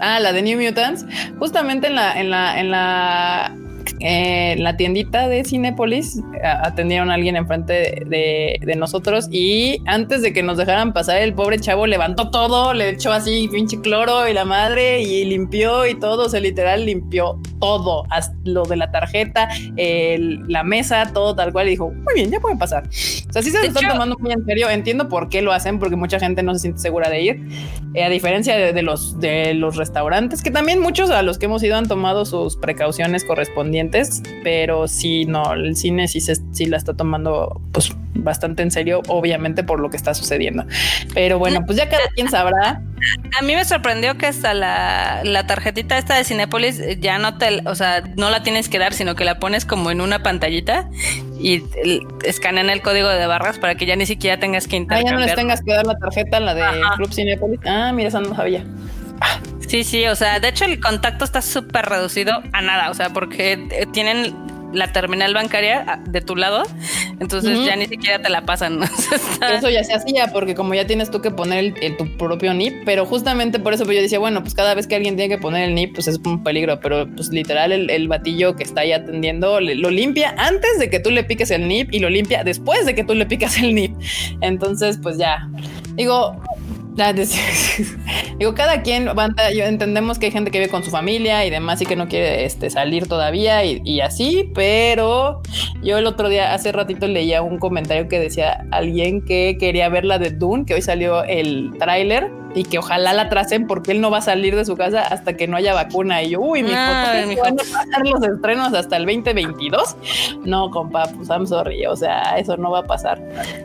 Ah, 0.00 0.20
la 0.20 0.32
de 0.32 0.42
New 0.42 0.60
Mutants, 0.60 1.04
justamente 1.38 1.88
en 1.88 1.96
la, 1.96 2.20
en 2.20 2.30
la, 2.30 2.60
en 2.60 2.70
la, 2.70 3.56
eh, 4.00 4.56
la 4.58 4.76
tiendita 4.76 5.28
de 5.28 5.44
Cinépolis 5.44 6.20
atendieron 6.42 7.10
a 7.10 7.14
alguien 7.14 7.36
enfrente 7.36 7.72
de, 7.72 8.04
de, 8.06 8.60
de 8.66 8.76
nosotros 8.76 9.28
y 9.30 9.82
antes 9.86 10.22
de 10.22 10.32
que 10.32 10.42
nos 10.42 10.56
dejaran 10.56 10.92
pasar, 10.92 11.18
el 11.22 11.34
pobre 11.34 11.58
chavo 11.58 11.86
levantó 11.86 12.30
todo, 12.30 12.74
le 12.74 12.90
echó 12.90 13.12
así 13.12 13.48
pinche 13.52 13.80
cloro 13.80 14.28
y 14.28 14.32
la 14.34 14.44
madre 14.44 15.00
y 15.00 15.24
limpió 15.24 15.86
y 15.86 15.94
todo, 15.98 16.26
o 16.26 16.28
sea, 16.28 16.40
literal 16.40 16.86
limpió 16.86 17.38
todo, 17.60 18.04
hasta 18.10 18.36
lo 18.44 18.62
de 18.64 18.76
la 18.76 18.90
tarjeta, 18.90 19.48
el- 19.76 20.44
la 20.48 20.62
mesa, 20.62 21.10
todo 21.12 21.34
tal 21.34 21.52
cual 21.52 21.66
y 21.66 21.70
dijo, 21.70 21.90
muy 21.90 22.14
bien, 22.14 22.30
ya 22.30 22.40
pueden 22.40 22.58
pasar. 22.58 22.84
O 22.86 23.32
sea, 23.32 23.42
sí 23.42 23.50
se 23.50 23.58
lo 23.58 23.64
están 23.64 23.82
tomando 23.92 24.16
muy 24.18 24.32
en 24.32 24.44
serio, 24.44 24.70
entiendo 24.70 25.08
por 25.08 25.28
qué 25.28 25.42
lo 25.42 25.52
hacen, 25.52 25.78
porque 25.78 25.96
mucha 25.96 26.18
gente 26.18 26.42
no 26.42 26.54
se 26.54 26.60
siente 26.60 26.80
segura 26.80 27.08
de 27.10 27.22
ir, 27.22 27.40
Eh, 27.94 28.04
a 28.04 28.10
diferencia 28.10 28.54
de, 28.56 28.72
de 28.74 28.82
los, 28.82 29.18
de 29.18 29.54
los 29.54 29.76
restaurantes, 29.76 30.42
que 30.42 30.50
también 30.50 30.78
muchos 30.78 31.10
a 31.10 31.22
los 31.22 31.38
que 31.38 31.46
hemos 31.46 31.62
ido 31.62 31.74
han 31.76 31.88
tomado 31.88 32.26
sus 32.26 32.56
precauciones 32.56 33.24
correspondientes, 33.24 33.77
pero 34.42 34.88
sí, 34.88 35.24
no, 35.24 35.52
el 35.54 35.76
cine 35.76 36.08
sí, 36.08 36.20
se, 36.20 36.36
sí 36.52 36.66
la 36.66 36.76
está 36.76 36.94
tomando 36.94 37.60
pues 37.72 37.92
bastante 38.14 38.62
en 38.62 38.70
serio, 38.70 39.02
obviamente 39.08 39.62
por 39.62 39.78
lo 39.80 39.90
que 39.90 39.96
está 39.96 40.12
sucediendo. 40.14 40.64
Pero 41.14 41.38
bueno, 41.38 41.64
pues 41.64 41.78
ya 41.78 41.88
cada 41.88 42.08
quien 42.14 42.28
sabrá. 42.30 42.82
A 43.38 43.42
mí 43.42 43.54
me 43.54 43.64
sorprendió 43.64 44.18
que 44.18 44.26
hasta 44.26 44.54
la, 44.54 45.20
la 45.22 45.46
tarjetita 45.46 45.98
esta 45.98 46.16
de 46.16 46.24
Cinépolis 46.24 46.82
ya 47.00 47.18
no 47.18 47.38
te, 47.38 47.62
o 47.68 47.74
sea, 47.76 48.02
no 48.16 48.28
la 48.30 48.42
tienes 48.42 48.68
que 48.68 48.78
dar, 48.80 48.92
sino 48.92 49.14
que 49.14 49.24
la 49.24 49.38
pones 49.38 49.64
como 49.64 49.90
en 49.92 50.00
una 50.00 50.22
pantallita 50.22 50.88
y 51.40 51.62
escanean 52.24 52.70
el 52.70 52.82
código 52.82 53.08
de 53.08 53.26
barras 53.28 53.58
para 53.58 53.76
que 53.76 53.86
ya 53.86 53.94
ni 53.94 54.06
siquiera 54.06 54.40
tengas 54.40 54.66
que 54.66 54.76
Ah, 54.76 54.78
ya 54.80 54.86
no 55.12 55.20
intercambiar. 55.20 55.26
les 55.28 55.36
tengas 55.36 55.62
que 55.62 55.72
dar 55.72 55.86
la 55.86 55.94
tarjeta, 55.96 56.40
la 56.40 56.54
de 56.54 56.62
Ajá. 56.62 56.94
Club 56.96 57.12
Cinepolis. 57.12 57.60
Ah, 57.66 57.92
mira, 57.94 58.08
esa 58.08 58.20
no 58.20 58.34
sabía. 58.34 58.64
Sí, 59.66 59.84
sí, 59.84 60.06
o 60.06 60.16
sea, 60.16 60.40
de 60.40 60.48
hecho 60.48 60.64
el 60.64 60.80
contacto 60.80 61.24
está 61.24 61.42
súper 61.42 61.86
reducido 61.86 62.42
a 62.52 62.62
nada, 62.62 62.90
o 62.90 62.94
sea, 62.94 63.10
porque 63.10 63.52
eh, 63.70 63.86
tienen 63.92 64.34
la 64.72 64.92
terminal 64.92 65.32
bancaria 65.32 65.82
ah, 65.88 65.98
de 66.06 66.20
tu 66.20 66.36
lado, 66.36 66.62
entonces 67.20 67.58
ya 67.66 67.74
ni 67.76 67.86
siquiera 67.86 68.20
te 68.20 68.28
la 68.28 68.42
pasan. 68.46 68.78
¿no? 68.80 68.86
Eso 69.48 69.70
ya 69.70 69.82
se 69.84 69.94
hacía 69.94 70.28
porque 70.30 70.54
como 70.54 70.74
ya 70.74 70.86
tienes 70.86 71.10
tú 71.10 71.20
que 71.22 71.30
poner 71.30 71.58
el, 71.58 71.74
el- 71.82 71.96
tu 71.96 72.16
propio 72.18 72.52
NIP, 72.52 72.84
pero 72.84 73.06
justamente 73.06 73.58
por 73.58 73.72
eso 73.74 73.84
pues 73.84 73.96
yo 73.96 74.02
decía, 74.02 74.18
bueno, 74.18 74.42
pues 74.42 74.54
cada 74.54 74.74
vez 74.74 74.86
que 74.86 74.94
alguien 74.96 75.16
tiene 75.16 75.34
que 75.34 75.40
poner 75.40 75.68
el 75.68 75.74
NIP, 75.74 75.94
pues 75.94 76.06
es 76.08 76.18
un 76.24 76.42
peligro, 76.44 76.80
pero 76.80 77.06
pues 77.14 77.28
literal 77.30 77.72
el, 77.72 77.88
el 77.90 78.08
batillo 78.08 78.56
que 78.56 78.62
está 78.64 78.82
ahí 78.82 78.92
atendiendo 78.92 79.58
le- 79.60 79.74
lo 79.74 79.88
limpia 79.90 80.34
antes 80.36 80.78
de 80.78 80.90
que 80.90 81.00
tú 81.00 81.10
le 81.10 81.24
piques 81.24 81.50
el 81.50 81.66
NIP 81.66 81.92
y 81.94 81.98
lo 82.00 82.10
limpia 82.10 82.44
después 82.44 82.84
de 82.86 82.94
que 82.94 83.04
tú 83.04 83.14
le 83.14 83.24
picas 83.24 83.56
el 83.58 83.74
NIP. 83.74 83.96
Entonces, 84.42 84.98
pues 85.02 85.16
ya. 85.18 85.48
Digo, 85.94 86.40
digo, 88.38 88.54
cada 88.54 88.82
quien, 88.82 89.06
banda, 89.14 89.50
entendemos 89.50 90.18
que 90.18 90.26
hay 90.26 90.32
gente 90.32 90.50
que 90.50 90.58
vive 90.58 90.70
con 90.70 90.84
su 90.84 90.90
familia 90.90 91.44
y 91.44 91.50
demás 91.50 91.80
y 91.82 91.86
que 91.86 91.96
no 91.96 92.08
quiere 92.08 92.44
este, 92.44 92.70
salir 92.70 93.08
todavía 93.08 93.64
y 93.64 94.00
así, 94.00 94.50
pero 94.54 95.42
yo 95.82 95.98
el 95.98 96.06
otro 96.06 96.28
día, 96.28 96.54
hace 96.54 96.72
ratito 96.72 97.06
leía 97.06 97.42
un 97.42 97.58
comentario 97.58 98.08
que 98.08 98.18
decía 98.18 98.64
alguien 98.70 99.22
que 99.22 99.56
quería 99.58 99.88
ver 99.88 100.04
la 100.04 100.18
de 100.18 100.30
Dune, 100.30 100.64
que 100.64 100.74
hoy 100.74 100.82
salió 100.82 101.22
el 101.24 101.72
tráiler 101.78 102.30
y 102.54 102.64
que 102.64 102.78
ojalá 102.78 103.12
la 103.12 103.28
tracen 103.28 103.66
porque 103.66 103.92
él 103.92 104.00
no 104.00 104.10
va 104.10 104.18
a 104.18 104.22
salir 104.22 104.56
de 104.56 104.64
su 104.64 104.74
casa 104.76 105.02
hasta 105.02 105.34
que 105.34 105.46
no 105.46 105.56
haya 105.56 105.74
vacuna. 105.74 106.22
Y 106.22 106.30
yo, 106.30 106.40
uy, 106.40 106.62
mi 106.62 106.70
hijo, 106.70 106.78
van 107.42 107.52
a 107.54 107.56
pasar 107.62 108.06
los 108.06 108.22
estrenos 108.22 108.72
hasta 108.74 108.96
el 108.96 109.04
2022. 109.06 109.96
No, 110.44 110.70
compa, 110.70 111.04
pues 111.14 111.28
I'm 111.28 111.46
sorry, 111.46 111.84
o 111.86 111.94
sea, 111.94 112.38
eso 112.38 112.56
no 112.56 112.70
va 112.70 112.80
a 112.80 112.86
pasar. 112.86 113.20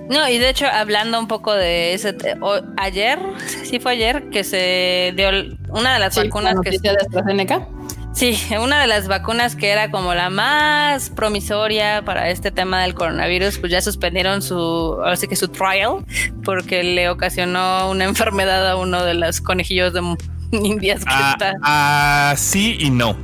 No, 0.10 0.28
y 0.30 0.38
de 0.38 0.50
hecho, 0.50 0.66
hablando 0.72 1.18
un 1.18 1.28
poco 1.28 1.54
de 1.54 1.94
ese, 1.94 2.16
o- 2.42 2.60
ayer, 2.78 3.18
sí 3.64 3.80
fue 3.80 3.94
ayer, 3.94 4.30
que 4.30 4.44
se 4.44 5.14
dio 5.16 5.30
una 5.70 5.94
de 5.94 6.00
las 6.00 6.14
Sí, 6.14 6.20
la 6.20 6.26
vacunas 6.26 6.52
que 6.62 6.70
noticia 6.72 6.92
de 6.92 6.98
AstraZeneca. 6.98 7.68
Sí, 8.14 8.38
una 8.62 8.80
de 8.80 8.88
las 8.88 9.08
vacunas 9.08 9.56
que 9.56 9.70
era 9.70 9.90
como 9.90 10.14
la 10.14 10.30
más 10.30 11.10
promisoria 11.10 12.04
para 12.06 12.30
este 12.30 12.52
tema 12.52 12.84
del 12.84 12.94
coronavirus, 12.94 13.58
pues 13.58 13.72
ya 13.72 13.82
suspendieron 13.82 14.42
su, 14.44 15.00
así 15.04 15.28
que 15.28 15.36
su 15.36 15.48
trial, 15.48 16.06
porque 16.44 16.84
le 16.84 17.10
ocasionó 17.10 17.90
una 17.90 18.06
enfermedad 18.06 18.70
a 18.70 18.76
uno 18.76 19.04
de 19.04 19.16
los 19.16 19.42
conejillos 19.42 19.94
de 19.94 20.02
indias 20.52 21.00
que 21.04 21.12
Ah, 21.12 21.32
está. 21.34 21.54
ah, 21.64 22.34
sí 22.38 22.78
y 22.80 22.92
no. 22.92 23.18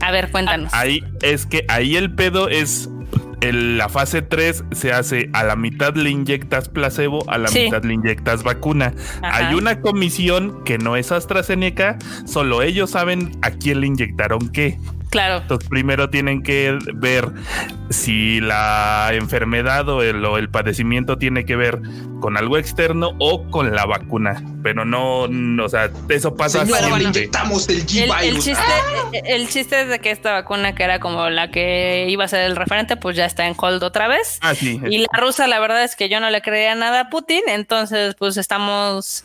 A 0.00 0.10
ver, 0.10 0.30
cuéntanos. 0.32 0.74
Ahí 0.74 1.00
es 1.22 1.46
que 1.46 1.64
ahí 1.68 1.96
el 1.96 2.12
pedo 2.12 2.48
es 2.48 2.88
el- 3.48 3.78
la 3.78 3.88
fase 3.88 4.22
3 4.22 4.64
se 4.72 4.92
hace 4.92 5.30
a 5.32 5.44
la 5.44 5.56
mitad 5.56 5.94
le 5.94 6.10
inyectas 6.10 6.68
placebo, 6.68 7.28
a 7.30 7.38
la 7.38 7.48
Sí. 7.48 7.64
mitad 7.64 7.82
le 7.84 7.94
inyectas 7.94 8.42
vacuna. 8.42 8.94
Ajá. 9.22 9.48
Hay 9.48 9.54
una 9.54 9.80
comisión 9.80 10.62
que 10.64 10.78
no 10.78 10.96
es 10.96 11.12
AstraZeneca, 11.12 11.98
solo 12.26 12.62
ellos 12.62 12.90
saben 12.90 13.32
a 13.42 13.50
quién 13.50 13.80
le 13.80 13.86
inyectaron 13.88 14.48
qué. 14.48 14.78
Claro. 15.14 15.36
Entonces 15.42 15.68
primero 15.68 16.10
tienen 16.10 16.42
que 16.42 16.76
ver 16.92 17.30
si 17.88 18.40
la 18.40 19.10
enfermedad 19.12 19.88
o 19.88 20.02
el, 20.02 20.24
o 20.24 20.38
el 20.38 20.48
padecimiento 20.48 21.18
tiene 21.18 21.44
que 21.44 21.54
ver 21.54 21.80
con 22.20 22.36
algo 22.36 22.58
externo 22.58 23.12
o 23.20 23.48
con 23.48 23.76
la 23.76 23.86
vacuna. 23.86 24.42
Pero 24.64 24.84
no, 24.84 25.28
no, 25.28 25.66
o 25.66 25.68
sea, 25.68 25.88
eso 26.08 26.34
pasa 26.34 26.64
Señora, 26.66 26.88
bueno. 26.88 27.08
inyectamos 27.10 27.68
el 27.68 27.76
El, 27.76 27.84
el 27.84 28.10
G-Virus. 28.10 28.44
chiste, 28.44 28.62
el 29.26 29.48
chiste 29.48 29.82
es 29.82 29.88
de 29.88 30.00
que 30.00 30.10
esta 30.10 30.32
vacuna, 30.32 30.74
que 30.74 30.82
era 30.82 30.98
como 30.98 31.30
la 31.30 31.52
que 31.52 32.06
iba 32.08 32.24
a 32.24 32.28
ser 32.28 32.40
el 32.40 32.56
referente, 32.56 32.96
pues 32.96 33.14
ya 33.16 33.26
está 33.26 33.46
en 33.46 33.54
hold 33.56 33.84
otra 33.84 34.08
vez. 34.08 34.38
Ah, 34.40 34.54
sí. 34.56 34.80
Y 34.90 34.98
la 34.98 35.08
rusa, 35.16 35.46
la 35.46 35.60
verdad 35.60 35.84
es 35.84 35.94
que 35.94 36.08
yo 36.08 36.18
no 36.18 36.28
le 36.30 36.42
creía 36.42 36.74
nada 36.74 37.00
a 37.00 37.10
Putin, 37.10 37.42
entonces 37.46 38.16
pues 38.18 38.36
estamos 38.36 39.22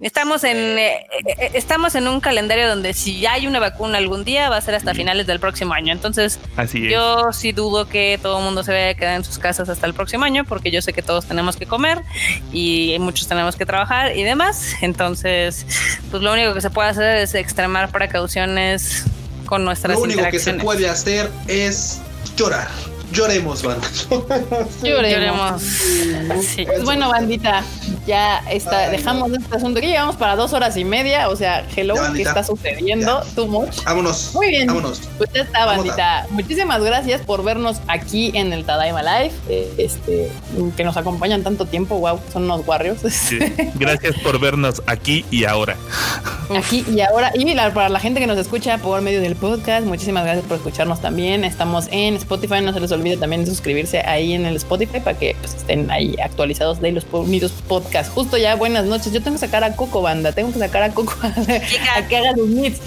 estamos 0.00 0.44
en 0.44 0.78
eh, 0.78 1.06
eh, 1.26 1.50
estamos 1.54 1.94
en 1.94 2.06
un 2.06 2.20
calendario 2.20 2.68
donde 2.68 2.94
si 2.94 3.26
hay 3.26 3.46
una 3.46 3.58
vacuna 3.58 3.98
algún 3.98 4.24
día 4.24 4.48
va 4.48 4.56
a 4.56 4.60
ser 4.60 4.74
hasta 4.74 4.94
finales 5.00 5.26
del 5.26 5.40
próximo 5.40 5.72
año. 5.72 5.92
Entonces, 5.92 6.38
Así 6.56 6.86
es. 6.86 6.92
yo 6.92 7.32
sí 7.32 7.52
dudo 7.52 7.88
que 7.88 8.18
todo 8.20 8.38
el 8.38 8.44
mundo 8.44 8.62
se 8.62 8.72
vaya 8.72 8.90
a 8.90 8.94
quedar 8.94 9.16
en 9.16 9.24
sus 9.24 9.38
casas 9.38 9.68
hasta 9.68 9.86
el 9.86 9.94
próximo 9.94 10.24
año, 10.24 10.44
porque 10.44 10.70
yo 10.70 10.82
sé 10.82 10.92
que 10.92 11.02
todos 11.02 11.26
tenemos 11.26 11.56
que 11.56 11.66
comer 11.66 12.02
y 12.52 12.96
muchos 13.00 13.26
tenemos 13.28 13.56
que 13.56 13.66
trabajar 13.66 14.16
y 14.16 14.22
demás. 14.22 14.74
Entonces, 14.82 15.66
pues 16.10 16.22
lo 16.22 16.32
único 16.32 16.54
que 16.54 16.60
se 16.60 16.70
puede 16.70 16.90
hacer 16.90 17.16
es 17.16 17.34
extremar 17.34 17.90
precauciones 17.90 19.04
con 19.46 19.64
nuestras 19.64 19.96
Lo 19.96 20.04
único 20.04 20.22
que 20.30 20.38
se 20.38 20.54
puede 20.54 20.88
hacer 20.88 21.30
es 21.48 21.98
llorar. 22.36 22.68
Lloremos, 23.12 23.62
banda. 23.62 23.86
Lloremos. 24.82 25.62
Lloremos. 25.62 26.44
Sí. 26.44 26.66
Bueno, 26.84 27.08
bandita, 27.10 27.62
ya 28.06 28.38
está, 28.50 28.78
Ay, 28.86 28.92
dejamos 28.92 29.30
este 29.32 29.56
asunto 29.56 29.80
que 29.80 29.88
llevamos 29.88 30.16
para 30.16 30.36
dos 30.36 30.52
horas 30.52 30.76
y 30.76 30.84
media. 30.84 31.28
O 31.28 31.36
sea, 31.36 31.66
hello, 31.74 31.94
Ya, 31.96 32.12
¿qué 32.12 32.22
está 32.22 32.44
sucediendo? 32.44 33.22
Ya. 33.24 33.34
Too 33.34 33.46
much. 33.46 33.82
Vámonos. 33.84 34.30
Muy 34.34 34.48
bien. 34.48 34.66
Vámonos. 34.68 35.00
Pues 35.18 35.30
ya 35.34 35.42
está, 35.42 35.66
bandita. 35.66 36.26
Muchísimas 36.30 36.82
gracias 36.82 37.20
por 37.22 37.42
vernos 37.42 37.78
aquí 37.88 38.30
en 38.34 38.52
el 38.52 38.64
Tadaima 38.64 39.02
Live. 39.02 39.32
eh, 39.48 39.72
Este, 39.78 40.30
que 40.76 40.84
nos 40.84 40.96
acompañan 40.96 41.42
tanto 41.42 41.66
tiempo. 41.66 41.98
Wow, 41.98 42.20
son 42.32 42.44
unos 42.44 42.66
warriors. 42.66 43.00
Sí. 43.12 43.38
Gracias 43.74 44.14
por 44.22 44.38
vernos 44.38 44.82
aquí 44.86 45.24
y 45.30 45.44
ahora. 45.44 45.76
Aquí 46.56 46.84
y 46.90 47.00
ahora. 47.00 47.32
Y 47.34 47.52
la- 47.54 47.72
para 47.74 47.88
la 47.88 47.98
gente 48.00 48.20
que 48.20 48.26
nos 48.26 48.38
escucha 48.38 48.78
por 48.78 49.00
medio 49.02 49.20
del 49.20 49.36
podcast, 49.36 49.86
muchísimas 49.86 50.24
gracias 50.24 50.46
por 50.46 50.56
escucharnos 50.58 51.00
también. 51.00 51.44
Estamos 51.44 51.86
en 51.90 52.14
Spotify. 52.14 52.60
No 52.62 52.72
se 52.72 52.80
les 52.80 52.90
olvide 52.92 52.99
también 53.18 53.46
suscribirse 53.46 54.00
ahí 54.00 54.32
en 54.32 54.46
el 54.46 54.56
Spotify 54.56 55.00
para 55.00 55.18
que 55.18 55.36
pues, 55.40 55.54
estén 55.54 55.90
ahí 55.90 56.16
actualizados 56.22 56.80
de 56.80 56.92
los 56.92 57.06
unidos 57.12 57.52
podcasts. 57.68 58.12
Justo 58.12 58.36
ya, 58.36 58.54
buenas 58.56 58.84
noches. 58.84 59.12
Yo 59.12 59.22
tengo 59.22 59.36
que 59.36 59.46
sacar 59.46 59.64
a 59.64 59.76
Coco, 59.76 60.02
banda. 60.02 60.32
Tengo 60.32 60.52
que 60.52 60.58
sacar 60.58 60.82
a 60.82 60.90
Coco 60.90 61.14
a, 61.22 61.98
a 61.98 62.08
que 62.08 62.16
haga 62.16 62.32
los 62.36 62.48
meets. 62.48 62.80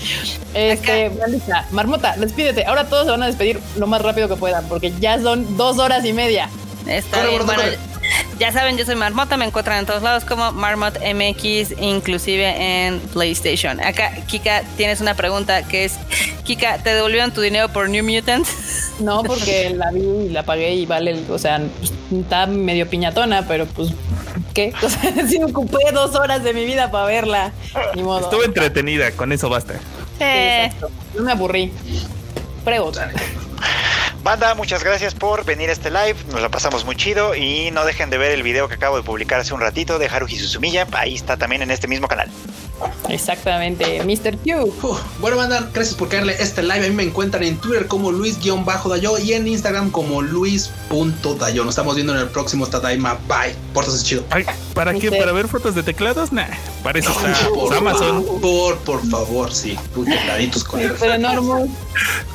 Este, 0.53 1.11
Marmota, 1.71 2.15
despídete. 2.17 2.65
Ahora 2.65 2.85
todos 2.85 3.05
se 3.05 3.11
van 3.11 3.23
a 3.23 3.27
despedir 3.27 3.59
lo 3.77 3.87
más 3.87 4.01
rápido 4.01 4.27
que 4.27 4.35
puedan 4.35 4.67
porque 4.67 4.93
ya 4.99 5.19
son 5.19 5.57
dos 5.57 5.79
horas 5.79 6.05
y 6.05 6.13
media. 6.13 6.49
Está 6.87 7.17
Corre, 7.17 7.29
bien, 7.29 7.45
bueno, 7.45 7.63
corre. 7.63 7.77
ya 8.39 8.51
saben, 8.51 8.77
yo 8.77 8.85
soy 8.85 8.95
Marmota, 8.95 9.37
me 9.37 9.45
encuentran 9.45 9.79
en 9.79 9.85
todos 9.85 10.01
lados 10.03 10.25
como 10.25 10.51
Marmot 10.51 10.97
MX, 10.99 11.79
inclusive 11.81 12.85
en 12.85 12.99
PlayStation. 12.99 13.79
Acá, 13.79 14.11
Kika, 14.27 14.63
tienes 14.77 15.01
una 15.01 15.15
pregunta 15.15 15.63
que 15.63 15.85
es, 15.85 15.93
Kika, 16.43 16.79
¿te 16.79 16.93
devolvieron 16.93 17.31
tu 17.31 17.41
dinero 17.41 17.69
por 17.69 17.89
New 17.89 18.03
Mutant? 18.03 18.45
No, 18.99 19.23
porque 19.23 19.71
la 19.71 19.91
vi 19.91 20.01
y 20.01 20.29
la 20.29 20.43
pagué 20.43 20.75
y 20.75 20.85
vale, 20.85 21.19
o 21.27 21.39
sea, 21.39 21.59
está 22.15 22.45
medio 22.45 22.87
piñatona, 22.87 23.47
pero 23.47 23.65
pues, 23.65 23.89
¿qué? 24.53 24.71
O 24.83 24.89
sea, 24.89 25.27
sí 25.27 25.41
ocupé 25.41 25.91
dos 25.91 26.13
horas 26.13 26.43
de 26.43 26.53
mi 26.53 26.63
vida 26.63 26.91
para 26.91 27.05
verla. 27.05 27.51
Ni 27.95 28.03
modo. 28.03 28.21
Estuvo 28.25 28.43
entretenida, 28.43 29.11
con 29.11 29.31
eso 29.31 29.49
basta. 29.49 29.73
Sí, 30.19 30.23
exacto. 30.23 30.91
No 31.17 31.23
me 31.23 31.31
aburrí. 31.31 31.71
Pregunta. 32.63 33.09
Banda, 34.23 34.55
muchas 34.55 34.85
gracias 34.85 35.13
por 35.13 35.43
venir 35.43 35.69
a 35.69 35.73
este 35.73 35.91
live. 35.91 36.15
Nos 36.31 36.41
la 36.41 36.47
pasamos 36.47 36.85
muy 36.85 36.95
chido. 36.95 37.35
Y 37.35 37.71
no 37.71 37.83
dejen 37.83 38.09
de 38.09 38.17
ver 38.17 38.31
el 38.31 38.41
video 38.41 38.69
que 38.69 38.75
acabo 38.75 38.95
de 38.95 39.03
publicar 39.03 39.41
hace 39.41 39.53
un 39.53 39.59
ratito 39.59 39.99
de 39.99 40.07
Haruhi 40.07 40.37
Suzumiya. 40.37 40.87
Ahí 40.93 41.15
está 41.15 41.35
también 41.35 41.61
en 41.61 41.71
este 41.71 41.89
mismo 41.89 42.07
canal. 42.07 42.31
Exactamente, 43.09 44.01
Mr. 44.03 44.37
Q. 44.37 44.73
Uf, 44.81 44.99
bueno, 45.19 45.37
banda, 45.37 45.69
gracias 45.73 45.95
por 45.95 46.09
caerle 46.09 46.35
este 46.39 46.63
live. 46.63 46.85
A 46.85 46.89
mí 46.89 46.95
me 46.95 47.03
encuentran 47.03 47.43
en 47.43 47.57
Twitter 47.57 47.87
como 47.87 48.11
Luis-Dayo 48.11 49.17
y 49.19 49.33
en 49.33 49.47
Instagram 49.47 49.91
como 49.91 50.21
Luis.dayo. 50.21 51.63
Nos 51.63 51.71
estamos 51.73 51.95
viendo 51.95 52.13
en 52.15 52.21
el 52.21 52.29
próximo 52.29 52.65
Tadaima. 52.67 53.17
Bye. 53.27 53.55
Pórtase 53.73 54.03
chido. 54.03 54.23
Ay, 54.29 54.45
¿Para 54.73 54.93
qué? 54.93 55.11
¿Para 55.11 55.31
ver 55.31 55.47
fotos 55.47 55.75
de 55.75 55.83
teclados? 55.83 56.31
Nah, 56.31 56.45
para 56.81 56.99
eso 56.99 57.11
está 57.11 57.49
Por 57.49 57.75
Amazon. 57.75 58.25
favor, 58.25 58.77
por 58.79 59.07
favor, 59.09 59.53
sí. 59.53 59.77
Uy, 59.95 60.05
tecladitos 60.07 60.63
con 60.63 60.79
el 60.79 60.93
Pero 60.93 61.13
enorme. 61.13 61.69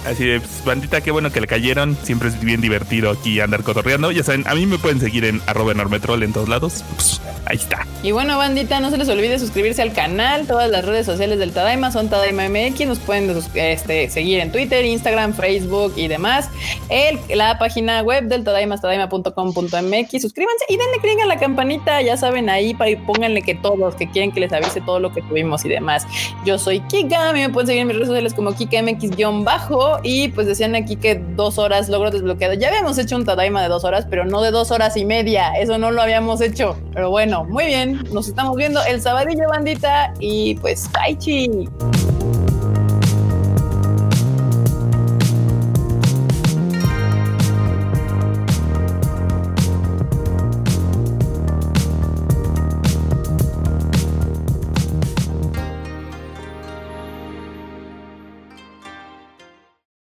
Así 0.07 0.25
de, 0.25 0.41
pues, 0.41 0.65
bandita, 0.65 1.00
qué 1.00 1.10
bueno 1.10 1.33
que 1.33 1.41
le 1.41 1.47
cayeron. 1.47 1.97
Siempre 2.05 2.28
es 2.28 2.41
bien 2.41 2.60
divertido 2.60 3.10
aquí 3.10 3.41
andar 3.41 3.62
cotorreando. 3.65 4.12
Ya 4.12 4.23
saben, 4.23 4.47
a 4.47 4.55
mí 4.55 4.67
me 4.67 4.78
pueden 4.78 5.00
seguir 5.00 5.25
en 5.25 5.42
arroba 5.47 5.73
enormetrol 5.73 6.23
en 6.23 6.33
todos 6.33 6.49
lados. 6.49 6.84
Pues, 6.94 7.20
ahí 7.47 7.57
está. 7.57 7.86
Y 8.02 8.12
bueno, 8.12 8.39
bandita, 8.39 8.78
no 8.81 8.91
se 8.91 8.99
les 8.99 9.08
olvide 9.08 9.39
suscribirse 9.39 9.83
al 9.83 9.92
canal. 9.92 10.27
Todas 10.47 10.70
las 10.70 10.84
redes 10.84 11.07
sociales 11.07 11.39
del 11.39 11.52
Tadaima 11.52 11.90
son 11.90 12.10
Tadaima 12.10 12.48
MX. 12.50 12.86
Nos 12.86 12.98
pueden 12.98 13.34
este, 13.55 14.10
seguir 14.10 14.40
en 14.40 14.52
Twitter, 14.52 14.84
Instagram, 14.84 15.32
Facebook 15.32 15.94
y 15.97 16.07
demás. 16.07 16.50
El, 16.90 17.18
la 17.34 17.58
página 17.58 18.02
web 18.02 18.24
del 18.24 18.44
Tadaima 18.44 18.74
es 18.74 18.82
tadaima.com.mx. 18.82 20.23
Suscríbanse 20.23 20.65
y 20.68 20.76
denle 20.76 20.98
click 21.00 21.23
a 21.23 21.26
la 21.26 21.39
campanita. 21.39 22.02
Ya 22.02 22.18
saben, 22.18 22.50
ahí 22.50 22.74
para 22.74 22.90
y 22.90 22.97
pónganle 22.97 23.40
que 23.40 23.55
todos 23.55 23.94
que 23.94 24.10
quieren 24.10 24.31
que 24.31 24.40
les 24.40 24.52
avise 24.52 24.82
todo 24.82 25.00
lo 25.00 25.12
que 25.12 25.23
tuvimos 25.23 25.65
y 25.65 25.70
demás. 25.70 26.07
Yo 26.44 26.58
soy 26.58 26.81
Kika. 26.81 27.31
A 27.31 27.32
mí 27.32 27.40
me 27.40 27.48
pueden 27.48 27.66
seguir 27.66 27.82
en 27.82 27.89
mis 27.89 27.97
redes 27.97 28.08
sociales 28.08 28.34
como 28.34 28.55
KikaMX-bajo. 28.55 30.00
Y 30.02 30.28
pues 30.28 30.47
decían 30.47 30.74
aquí 30.74 30.97
que 30.97 31.15
dos 31.36 31.57
horas 31.57 31.89
logro 31.89 32.10
desbloqueado. 32.10 32.52
Ya 32.52 32.68
habíamos 32.68 32.98
hecho 32.98 33.16
un 33.16 33.24
Tadaima 33.24 33.62
de 33.62 33.68
dos 33.68 33.84
horas, 33.84 34.07
pero 34.08 34.26
no 34.26 34.42
de 34.42 34.50
dos 34.50 34.70
horas 34.73 34.94
y 34.98 35.07
media. 35.07 35.52
Eso 35.58 35.78
no 35.78 35.90
lo 35.90 36.02
habíamos 36.02 36.42
hecho. 36.42 36.76
Pero 36.92 37.08
bueno, 37.08 37.44
muy 37.44 37.65
bien. 37.65 38.05
Nos 38.12 38.28
estamos 38.28 38.57
viendo 38.57 38.82
el 38.84 39.00
sabadillo, 39.00 39.48
bandita. 39.48 40.12
Y 40.20 40.55
pues, 40.56 40.88
bye, 40.92 41.16
chi. 41.16 41.68